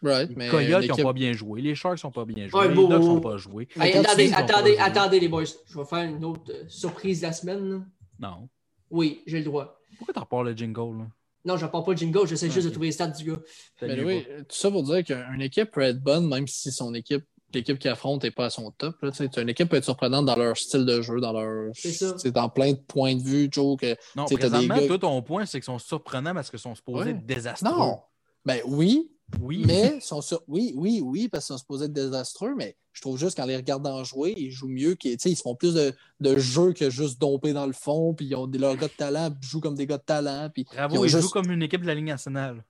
Right, 0.04 0.30
Les 0.30 0.36
mais 0.36 0.50
Coyotes 0.50 0.88
n'ont 0.90 1.04
pas 1.04 1.14
bien 1.14 1.34
joué. 1.34 1.60
Les 1.62 1.74
Sharks 1.74 2.04
n'ont 2.04 2.12
pas 2.12 2.24
bien 2.26 2.48
joué. 2.48 2.60
Ouais, 2.60 2.68
les 2.70 2.76
Ducks 2.76 2.90
n'ont 2.90 3.20
pas 3.20 3.38
joué. 3.38 3.68
Hey, 3.80 3.98
attendez, 3.98 4.32
attendez, 4.32 4.78
attendez, 4.78 5.20
les 5.20 5.28
boys. 5.28 5.44
Je 5.66 5.78
vais 5.78 5.86
faire 5.86 6.04
une 6.04 6.24
autre 6.24 6.52
euh, 6.52 6.64
surprise 6.68 7.22
de 7.22 7.26
la 7.26 7.34
semaine. 7.34 7.70
là. 7.70 7.80
Non. 8.20 8.48
Oui, 8.92 9.24
j'ai 9.26 9.40
le 9.40 9.46
droit. 9.46 9.77
Pourquoi 9.98 10.14
t'en 10.14 10.22
repars 10.22 10.44
le 10.44 10.56
jingle? 10.56 11.00
Là? 11.00 11.08
Non, 11.46 11.56
je 11.58 11.66
ne 11.66 11.72
parle 11.72 11.84
pas 11.86 11.94
de 11.94 11.98
jingle, 12.00 12.28
j'essaie 12.28 12.48
juste 12.50 12.60
Ok. 12.60 12.66
de 12.66 12.70
trouver 12.72 12.88
les 12.88 12.92
stats 12.92 13.08
du 13.08 13.24
gars. 13.24 13.40
Mais 13.82 14.04
oui, 14.04 14.26
tout 14.50 14.56
ça 14.56 14.70
pour 14.70 14.84
dire 14.84 15.04
qu'une 15.04 15.42
équipe 15.42 15.72
peut 15.72 15.82
être 15.82 16.02
bonne, 16.02 16.28
même 16.28 16.48
si 16.48 16.72
son 16.72 16.94
équipe, 16.94 17.24
l'équipe 17.54 17.80
qui 17.80 17.88
affronte 17.88 18.24
n'est 18.24 18.32
pas 18.32 18.46
à 18.46 18.50
son 18.50 18.72
top. 18.72 19.02
Là, 19.02 19.12
une 19.38 19.50
équipe 19.50 19.70
peut 19.70 19.78
être 19.78 19.86
surprenante 19.86 20.26
dans 20.26 20.36
leur 20.36 20.58
style 20.58 20.84
de 20.86 21.02
jeu, 21.02 21.22
dans 21.22 21.32
leur. 21.32 21.72
C'est 21.74 21.94
ça. 21.94 22.16
C'est 22.18 22.32
dans 22.32 22.50
plein 22.50 22.74
de 22.74 22.78
points 22.80 23.16
de 23.16 23.22
vue, 23.22 23.48
Joe. 23.50 23.78
Que... 23.80 23.96
Non, 24.18 24.26
présentement, 24.26 24.76
des 24.76 24.82
gars- 24.82 24.88
toi, 24.88 25.00
ton 25.00 25.22
point, 25.22 25.46
c'est 25.46 25.60
qu'ils 25.60 25.66
sont 25.66 25.80
surprenants 25.80 26.34
parce 26.34 26.50
qu'ils 26.50 26.60
sont 26.60 26.76
supposés 26.76 27.12
Ouais. 27.12 27.18
être 27.18 27.26
désastreux. 27.26 27.70
Non! 27.70 28.00
Ben 28.44 28.60
oui, 28.66 29.12
Oui. 29.42 29.64
mais 29.66 30.00
sont 30.02 30.22
sur... 30.22 30.42
oui, 30.48 30.74
oui, 30.76 31.02
oui, 31.04 31.28
parce 31.28 31.46
qu'ils 31.46 31.54
sont 31.54 31.60
supposés 31.60 31.86
être 31.86 31.94
désastreux, 31.94 32.56
mais 32.56 32.76
je 32.94 33.02
trouve 33.02 33.18
juste 33.18 33.36
qu'en 33.38 33.46
les 33.46 33.56
regardant 33.56 34.04
jouer, 34.04 34.34
ils 34.38 34.52
jouent 34.52 34.68
mieux. 34.70 34.96
qu'ils- 34.96 35.18
tu 35.18 35.24
sais, 35.24 35.32
Ils 35.32 35.36
se 35.36 35.42
font 35.42 35.56
plus 35.56 35.74
de, 35.74 35.94
de 36.20 36.38
jeux 36.38 36.74
que 36.74 36.90
juste 36.90 37.20
domper 37.20 37.54
dans 37.54 37.68
le 37.68 37.74
fond, 37.74 38.14
puis 38.14 38.26
ils 38.26 38.36
ont 38.36 38.48
des, 38.48 38.58
leurs 38.58 38.76
gars 38.78 38.88
de 38.88 38.94
talent, 38.94 39.30
puis 39.32 39.40
ils 39.44 39.48
jouent 39.48 39.60
comme 39.62 39.76
des 39.76 39.86
gars 39.86 39.98
de 39.98 40.04
talent. 40.04 40.50
Puis 40.54 40.66
ils 40.72 40.76
Bravo, 40.76 41.06
ils 41.06 41.10
juste- 41.10 41.22
jouent 41.24 41.30
comme 41.30 41.52
une 41.52 41.62
équipe 41.62 41.82
de 41.82 41.88
la 41.88 41.96
Ligue 41.96 42.06
nationale. 42.06 42.64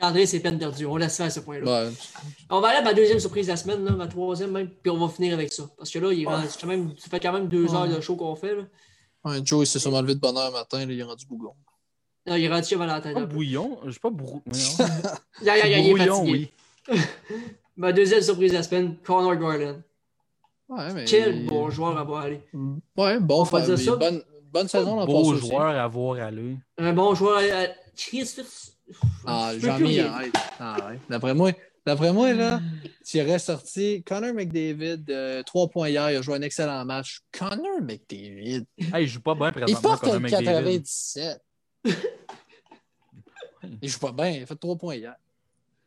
André, 0.00 0.26
c'est 0.26 0.40
peine 0.40 0.58
perdue. 0.58 0.84
On 0.86 0.96
laisse 0.96 1.16
faire 1.16 1.30
ce 1.30 1.38
point-là. 1.38 1.84
Ouais. 1.84 1.92
On 2.50 2.60
va 2.60 2.68
aller 2.70 2.78
à 2.78 2.82
ma 2.82 2.92
deuxième 2.92 3.20
surprise 3.20 3.46
de 3.46 3.52
la 3.52 3.56
semaine, 3.56 3.84
là, 3.84 3.92
ma 3.92 4.08
troisième 4.08 4.50
même, 4.50 4.68
puis 4.68 4.90
on 4.90 4.98
va 4.98 5.08
finir 5.12 5.32
avec 5.34 5.52
ça. 5.52 5.70
Parce 5.78 5.90
que 5.90 6.00
là, 6.00 6.12
il 6.12 6.26
rend- 6.26 6.42
c'est 6.48 6.60
quand 6.60 6.66
même, 6.66 6.92
ça 6.98 7.08
fait 7.08 7.20
quand 7.20 7.32
même 7.32 7.46
deux 7.48 7.66
Ouais. 7.66 7.76
heures 7.76 7.88
de 7.88 8.00
show 8.00 8.16
qu'on 8.16 8.34
fait. 8.34 8.56
Là. 8.56 8.62
Ouais, 9.24 9.40
Joe, 9.44 9.62
il 9.62 9.70
s'est 9.70 9.78
sûrement 9.78 10.00
levé 10.02 10.16
de 10.16 10.20
bonne 10.20 10.36
heure 10.36 10.48
le 10.48 10.52
matin, 10.54 10.84
là, 10.84 10.92
il 10.92 10.98
est 10.98 11.02
rendu 11.04 11.24
bougon. 11.26 11.54
Non, 12.26 12.36
il 12.36 12.44
est 12.44 12.48
rendu 12.48 12.66
chez 12.66 12.76
Valentin. 12.76 13.12
Pas 13.14 13.20
là. 13.20 13.26
bouillon. 13.26 13.78
Je 13.84 13.90
suis 13.90 14.00
pas 14.00 14.10
brou... 14.10 14.42
ya, 15.42 15.56
ya, 15.58 15.66
il 15.66 15.72
est 15.72 15.82
brouillon, 15.94 16.16
fatigué. 16.24 16.50
oui. 16.88 16.98
Ma 17.76 17.92
deuxième 17.92 18.22
surprise 18.22 18.52
de 18.52 18.56
la 18.58 18.62
semaine, 18.62 18.96
Connor 19.04 19.34
Garland. 19.36 19.82
Ouais, 20.68 20.92
mais... 20.94 21.04
Quel 21.04 21.46
bon 21.46 21.68
joueur 21.70 21.96
à 21.98 22.04
voir 22.04 22.22
aller. 22.24 22.40
Ouais, 22.96 23.18
bon, 23.18 23.42
dire 23.44 23.78
ça. 23.78 23.96
bonne, 23.96 24.22
bonne 24.52 24.68
saison 24.68 24.96
l'an 24.96 25.06
Beau 25.06 25.32
aussi. 25.32 25.48
joueur 25.48 25.62
à 25.68 25.86
voir 25.88 26.20
aller. 26.20 26.56
Un 26.78 26.92
bon 26.92 27.14
joueur. 27.14 27.38
à- 27.38 27.62
à- 27.64 27.66
Christophe. 27.96 28.68
Ah, 29.26 29.50
Je 29.54 29.60
peux 29.60 29.66
jean 29.66 29.76
plus 29.76 29.84
mis 29.84 30.00
rien. 30.00 30.12
arrête. 30.12 30.32
Ah, 30.58 30.76
ouais. 30.88 30.98
D'après 31.10 31.34
moi, 31.34 31.50
d'après 31.86 32.12
moi, 32.12 32.32
là, 32.32 32.60
tu 33.04 33.20
aurais 33.20 33.38
sorti 33.38 34.02
Connor 34.02 34.32
McDavid, 34.34 35.04
euh, 35.10 35.42
3 35.42 35.68
points 35.68 35.88
hier, 35.90 36.10
il 36.10 36.16
a 36.16 36.22
joué 36.22 36.36
un 36.36 36.42
excellent 36.42 36.84
match. 36.86 37.20
Connor 37.38 37.80
McDavid, 37.82 38.64
Hey, 38.78 39.04
il 39.04 39.08
joue 39.08 39.20
pas 39.20 39.34
bien 39.34 39.48
il 39.48 39.52
présentement. 39.52 39.80
porte 39.90 40.00
Connor 40.02 40.16
un 40.16 40.20
McDavid. 40.20 40.44
97. 40.82 41.40
Il 43.82 43.88
joue 43.88 43.98
pas 43.98 44.12
bien, 44.12 44.30
il 44.30 44.42
a 44.42 44.46
fait 44.46 44.56
3 44.56 44.76
points 44.76 44.94
hier. 44.96 45.14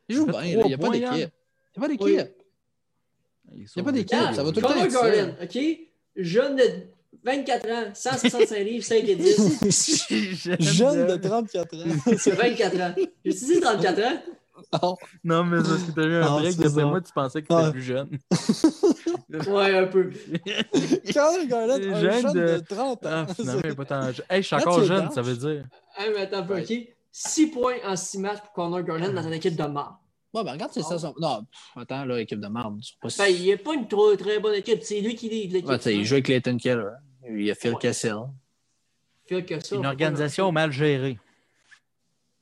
Il 0.07 0.15
joue 0.15 0.25
Il 0.27 0.35
a 0.35 0.41
bien, 0.41 0.61
il 0.61 0.67
n'y 0.67 0.73
a 0.73 0.77
pas 0.77 0.89
d'équipe. 0.89 1.11
Il 1.11 1.17
n'y 1.17 1.23
a 1.23 1.79
pas 1.79 1.87
d'équipe. 1.87 2.05
Oui. 2.05 2.17
Il 3.53 3.67
Y 3.75 3.79
a 3.79 3.83
pas 3.83 3.91
d'équipe, 3.91 4.17
ça 4.33 4.43
va 4.43 4.51
tout 4.51 4.55
le 4.55 4.61
temps 4.61 4.73
Connor. 4.73 4.87
Garland, 4.87 5.35
OK? 5.41 5.57
Jeune 6.15 6.55
de 6.55 6.63
24 7.23 7.69
ans, 7.69 7.91
165 7.93 8.59
livres, 8.59 8.83
5 8.83 8.95
et 9.07 9.15
10. 9.15 10.07
Jeune 10.59 11.07
de 11.07 11.15
34 11.15 11.75
ans. 11.75 11.83
24 12.15 12.81
ans. 12.81 12.95
J'ai 13.23 13.33
dit 13.33 13.59
34 13.59 13.99
ans? 14.03 14.21
Non. 14.81 14.95
Non, 15.23 15.43
mais 15.43 15.57
parce 15.57 15.83
que 15.83 15.91
t'as 15.91 16.03
eu 16.05 16.15
un 16.15 16.39
break, 16.39 16.55
ça. 16.81 16.85
moi, 16.85 17.01
tu 17.01 17.11
pensais 17.13 17.41
que 17.41 17.47
t'étais 17.47 17.61
Ah. 17.65 17.71
plus 17.71 17.81
jeune. 17.83 18.09
Ouais, 19.47 19.77
un 19.77 19.87
peu. 19.87 20.09
Connor 21.13 21.45
Garland, 21.47 21.73
un 21.75 21.99
Jeune 21.99 22.21
jeune 22.21 22.33
de- 22.33 22.39
de 22.57 22.59
30 22.59 23.05
ans. 23.05 23.09
Ah, 23.11 23.25
finalement, 23.33 23.61
il 23.65 23.69
est 23.71 23.75
pas 23.75 23.85
tant 23.85 24.11
jeune. 24.11 24.25
Hey, 24.29 24.41
je 24.41 24.47
suis 24.47 24.55
Quand 24.55 24.61
encore 24.61 24.83
jeune, 24.83 25.11
ça 25.11 25.21
veut 25.21 25.35
dire. 25.35 25.65
Hey, 25.97 26.11
mais 26.13 26.21
attends 26.21 26.45
peu, 26.45 26.59
OK? 26.59 26.73
6 27.11 27.47
points 27.47 27.75
en 27.85 27.95
6 27.95 28.19
matchs 28.19 28.39
pour 28.41 28.53
Connor 28.53 28.81
Garland 28.83 29.11
dans 29.13 29.23
une 29.23 29.33
équipe 29.33 29.55
de 29.55 29.63
marde. 29.63 29.95
Ouais, 30.33 30.43
ben 30.43 30.51
regarde, 30.53 30.71
c'est 30.73 30.83
ça. 30.83 30.97
son- 30.99 31.13
Non, 31.19 31.43
pff, 31.43 31.81
attends, 31.83 32.05
là, 32.05 32.19
équipe 32.21 32.39
de 32.39 32.47
sont 32.81 32.95
pas 33.01 33.07
Ben, 33.17 33.27
il 33.27 33.45
n'est 33.45 33.57
pas 33.57 33.73
une 33.73 33.87
trop, 33.87 34.15
très 34.15 34.39
bonne 34.39 34.55
équipe. 34.55 34.79
C'est 34.83 34.99
lui 35.01 35.15
qui 35.15 35.29
lead 35.29 35.51
l'équipe. 35.53 35.69
Ouais, 35.69 35.77
tu 35.77 35.83
sais, 35.85 35.95
il 35.95 36.05
joue 36.05 36.15
avec 36.15 36.25
Clayton 36.25 36.57
Keller. 36.57 36.89
Il 37.29 37.41
y 37.45 37.51
a 37.51 37.55
Phil 37.55 37.71
Ouais. 37.71 37.77
Kessel. 37.79 38.15
Fait 39.27 39.43
que 39.43 39.59
ça, 39.63 39.75
Une 39.75 39.85
organisation 39.85 40.51
mal 40.51 40.71
gérée. 40.71 41.17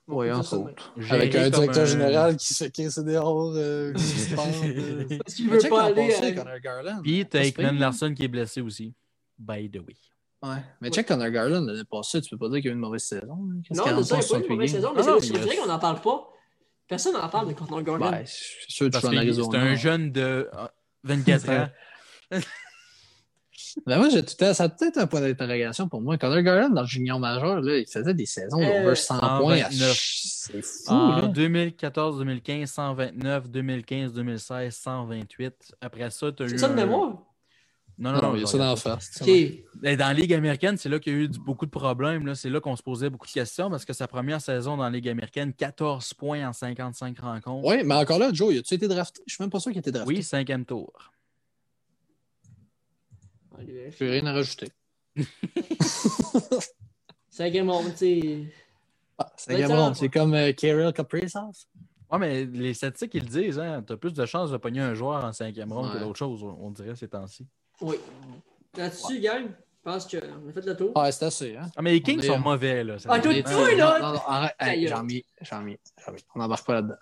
Oui, 0.07 0.29
entre 0.31 0.57
autres. 0.57 0.93
Avec 1.09 1.33
un 1.35 1.49
directeur 1.49 1.83
un- 1.83 1.85
général 1.85 2.35
qui 2.37 2.53
se 2.53 2.65
casse 2.65 2.99
dehors, 2.99 3.53
euh, 3.55 3.93
qui 3.97 4.03
se 4.03 4.33
euh. 4.33 5.17
Parce 5.19 5.33
qu'il 5.35 5.49
veut 5.49 5.59
pas 5.69 5.83
aller. 5.85 6.13
à- 6.13 6.31
Connor 6.33 6.59
Garland. 6.59 7.01
Puis 7.01 7.25
t'as 7.25 7.49
pire. 7.51 7.73
Larson 7.73 8.13
qui 8.13 8.25
est 8.25 8.27
blessé 8.27 8.59
aussi. 8.61 8.93
By 9.39 9.69
the 9.69 9.77
way. 9.77 9.95
Ouais. 10.41 10.57
Mais 10.81 10.89
check 10.89 11.07
Connor 11.07 11.29
Garland 11.29 11.61
l'année 11.65 11.85
passée, 11.89 12.19
tu 12.21 12.29
peux 12.31 12.37
pas 12.37 12.49
dire 12.49 12.57
qu'il 12.57 12.65
y 12.65 12.67
a 12.67 12.71
eu 12.71 12.73
une 12.73 12.79
mauvaise 12.81 13.03
saison. 13.03 13.33
hein. 13.49 13.61
Qu'est-ce 13.65 13.79
Non, 13.79 13.85
qu'il 13.85 13.93
c'est 13.93 13.99
en 13.99 14.03
ça, 14.03 14.15
il 14.15 14.19
pense 14.19 14.29
n'y 14.31 14.35
a 14.35 14.39
pas 14.39 14.43
eu 14.43 14.47
une 14.47 14.55
mauvaise 14.55 14.71
saison, 14.71 14.91
mais 14.93 14.99
Ah 14.99 15.03
c'est 15.21 15.35
a- 15.35 15.39
vrai 15.39 15.55
qu'on 15.55 15.67
n'en 15.67 15.79
parle 15.79 16.01
pas. 16.01 16.29
Personne 16.87 17.13
n'en 17.13 17.29
parle 17.29 17.47
de 17.47 17.53
Connor 17.53 17.81
Garland. 17.81 18.11
Ben, 18.11 18.23
c'est 18.25 18.43
sûr 18.67 18.87
que 18.87 18.91
tu 18.91 18.97
en 18.97 19.09
c'est 19.51 19.57
un 19.57 19.75
jeune 19.75 20.11
de 20.11 20.49
ah, 20.51 20.69
24 21.05 21.49
ans. 21.49 21.67
Ben 23.85 23.97
moi, 23.97 24.09
j'ai 24.09 24.23
tout 24.23 24.35
à... 24.43 24.53
ça 24.53 24.65
a 24.65 24.69
peut-être 24.69 24.97
un 24.97 25.07
point 25.07 25.21
d'interrogation 25.21 25.87
pour 25.89 26.01
moi. 26.01 26.17
Connor 26.17 26.41
Garland, 26.41 26.69
dans 26.69 26.81
le 26.81 26.87
junior 26.87 27.19
majeur, 27.19 27.61
là, 27.61 27.77
il 27.77 27.87
faisait 27.87 28.13
des 28.13 28.25
saisons 28.25 28.61
Euh, 28.61 28.83
d'over 28.83 28.95
100 28.95 29.19
points. 29.39 29.53
à- 29.61 29.71
129. 29.71 29.99
C'est 30.01 30.61
fou, 30.61 30.91
En 30.91 31.21
là. 31.21 31.27
2014-2015, 31.29 32.65
129. 32.67 33.49
2015-2016, 33.49 34.71
128. 34.71 35.53
Après 35.81 36.09
ça, 36.11 36.31
tu 36.31 36.43
as 36.43 36.45
eu. 36.45 36.49
C'est 36.49 36.57
ça 36.59 36.69
de 36.69 36.73
mémoire? 36.75 37.17
Non, 37.97 38.11
Non, 38.11 38.21
non, 38.21 38.21
non. 38.29 38.35
il 38.35 38.41
y 38.41 38.43
a 38.43 38.47
ça 38.47 38.57
dans 38.57 38.69
la 38.71 38.75
face. 38.75 39.21
Dans 39.21 39.97
la 39.99 40.13
Ligue 40.13 40.33
américaine, 40.33 40.77
c'est 40.77 40.89
là 40.89 40.99
qu'il 40.99 41.13
y 41.13 41.15
a 41.15 41.19
eu 41.19 41.27
du- 41.29 41.39
beaucoup 41.39 41.65
de 41.67 41.71
problèmes. 41.71 42.25
là. 42.25 42.33
C'est 42.33 42.49
là 42.49 42.59
qu'on 42.59 42.75
se 42.75 42.81
posait 42.81 43.09
beaucoup 43.11 43.27
de 43.27 43.31
questions 43.31 43.69
parce 43.69 43.85
que 43.85 43.93
sa 43.93 44.07
première 44.07 44.41
saison 44.41 44.77
dans 44.77 44.83
la 44.83 44.89
Ligue 44.89 45.07
américaine, 45.09 45.53
14 45.53 46.11
points 46.15 46.47
en 46.47 46.53
55 46.53 47.19
rencontres. 47.19 47.67
Oui, 47.67 47.83
mais 47.85 47.93
encore 47.93 48.17
là, 48.17 48.31
Joe, 48.33 48.55
as-tu 48.57 48.73
été 48.73 48.87
drafté? 48.87 49.21
Je 49.27 49.35
suis 49.35 49.43
même 49.43 49.51
pas 49.51 49.59
sûr 49.59 49.71
qu'il 49.71 49.77
ait 49.77 49.81
été 49.81 49.91
drafté. 49.91 50.07
Oui, 50.11 50.23
cinquième 50.23 50.65
tour. 50.65 50.91
Je 53.59 54.03
n'ai 54.03 54.09
rien 54.11 54.25
à 54.27 54.33
rajouter. 54.33 54.67
Tu 55.15 55.23
sais. 57.35 58.45
Ah, 59.17 59.31
cinquième 59.37 59.71
ronde, 59.71 59.95
c'est 59.95 60.09
comme 60.09 60.33
euh, 60.33 60.51
Kirill 60.53 60.91
Kaprizov. 60.93 61.51
Ouais, 62.11 62.19
mais 62.19 62.45
les 62.45 62.73
statistiques, 62.73 63.13
ils 63.15 63.23
le 63.23 63.29
disent, 63.29 63.59
hein. 63.59 63.83
T'as 63.85 63.97
plus 63.97 64.13
de 64.13 64.25
chances 64.25 64.51
de 64.51 64.57
pogner 64.57 64.81
un 64.81 64.93
joueur 64.93 65.23
en 65.23 65.33
cinquième 65.33 65.71
ronde 65.73 65.87
Ouais. 65.87 65.93
que 65.95 65.99
d'autres 65.99 66.17
choses, 66.19 66.43
on 66.43 66.69
dirait, 66.71 66.95
ces 66.95 67.07
temps-ci. 67.07 67.47
Oui. 67.81 67.95
Là-dessus, 68.77 69.19
gang, 69.19 69.45
je 69.45 69.91
pense 69.91 70.05
qu'on 70.07 70.17
a 70.17 70.53
fait 70.53 70.65
le 70.65 70.75
tour? 70.75 70.91
Ah, 70.95 71.11
c'est 71.11 71.25
assez, 71.25 71.55
hein? 71.57 71.69
Ah, 71.75 71.81
mais 71.81 71.91
les 71.93 72.01
Kings 72.01 72.19
est- 72.23 72.27
sont 72.27 72.39
mauvais, 72.39 72.83
là. 72.83 72.97
Ah, 73.07 73.17
veut 73.19 73.43
toi, 73.43 73.73
là! 73.75 73.99
Non, 73.99 74.13
non, 74.13 74.19
arrête. 74.27 74.87
J'en 74.87 75.03
mis, 75.03 75.23
j'en 75.41 75.61
mis. 75.61 75.77
On 76.35 76.39
n'embarque 76.39 76.65
pas 76.67 76.73
là-dedans. 76.75 76.95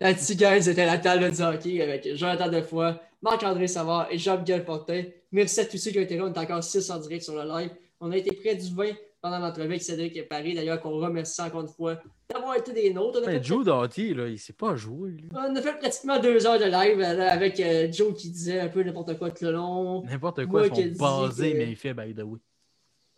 Là-dessus, 0.00 0.36
gang, 0.36 0.60
c'était 0.60 0.86
la 0.86 0.98
table 0.98 1.32
de 1.36 1.42
hockey 1.42 1.82
avec 1.82 2.14
Jonathan 2.14 2.48
Defoy, 2.48 2.94
Marc-André 3.22 3.68
Savard 3.68 4.08
et 4.10 4.18
Jean-Miguel 4.18 4.64
Fortin. 4.64 5.04
Merci 5.30 5.60
à 5.60 5.64
tous 5.64 5.78
ceux 5.78 5.90
qui 5.90 5.98
ont 5.98 6.02
été 6.02 6.16
là. 6.16 6.24
On 6.24 6.32
est 6.32 6.38
encore 6.38 6.62
6 6.62 6.90
en 6.90 6.98
direct 6.98 7.22
sur 7.22 7.34
le 7.36 7.48
live. 7.48 7.70
On 8.00 8.10
a 8.10 8.16
été 8.16 8.34
près 8.34 8.56
du 8.56 8.74
20 8.74 8.86
pendant 9.20 9.38
l'entrevue 9.38 9.66
avec 9.66 9.82
Cédric 9.82 10.16
et 10.16 10.22
Paris. 10.22 10.54
D'ailleurs, 10.54 10.80
qu'on 10.80 10.98
remercie 10.98 11.40
encore 11.40 11.60
une 11.60 11.68
fois 11.68 11.96
d'avoir 12.28 12.56
été 12.56 12.72
des 12.72 12.92
nôtres. 12.92 13.20
On 13.22 13.24
a 13.24 13.26
Mais 13.28 13.38
fait- 13.38 13.44
Joe 13.44 13.64
Doughty, 13.64 14.12
là, 14.14 14.26
il 14.26 14.38
sait 14.38 14.52
pas 14.52 14.74
jouer, 14.74 15.10
lui. 15.12 15.28
On 15.32 15.54
a 15.54 15.62
fait 15.62 15.78
pratiquement 15.78 16.18
deux 16.18 16.44
heures 16.46 16.58
de 16.58 16.64
live 16.64 17.00
euh, 17.00 17.28
avec 17.30 17.60
euh, 17.60 17.90
Joe 17.92 18.12
qui 18.14 18.30
disait 18.30 18.58
un 18.58 18.68
peu 18.68 18.82
n'importe 18.82 19.16
quoi 19.18 19.30
tout 19.30 19.44
le 19.44 19.52
long. 19.52 20.02
N'importe 20.02 20.44
quoi, 20.46 20.66
ils 20.66 20.96
sont 20.96 21.04
basés, 21.04 21.52
que- 21.52 21.58
mais 21.58 21.70
il 21.70 21.76
fait 21.76 21.94
by 21.94 22.12
the 22.12 22.22
way. 22.24 22.40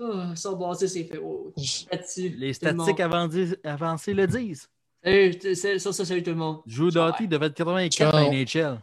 Ah, 0.02 0.32
ça 0.34 0.52
basé, 0.52 0.88
c'est 0.88 1.04
fait. 1.04 1.18
Oh. 1.24 1.52
Les 1.56 2.52
statistiques 2.52 3.00
avancées, 3.00 3.56
avancées 3.64 4.12
le 4.12 4.26
disent. 4.26 4.68
Salut, 5.02 5.34
c'est- 5.40 5.78
ça, 5.78 5.92
ça, 5.92 6.04
salut 6.04 6.22
tout 6.22 6.30
le 6.30 6.36
monde. 6.36 6.58
Joe. 6.66 6.92
Doughty 6.92 7.26
devait 7.28 7.46
être 7.46 7.54
84 7.54 7.92
Ciao. 7.92 8.10
dans 8.12 8.30
NHL. 8.30 8.80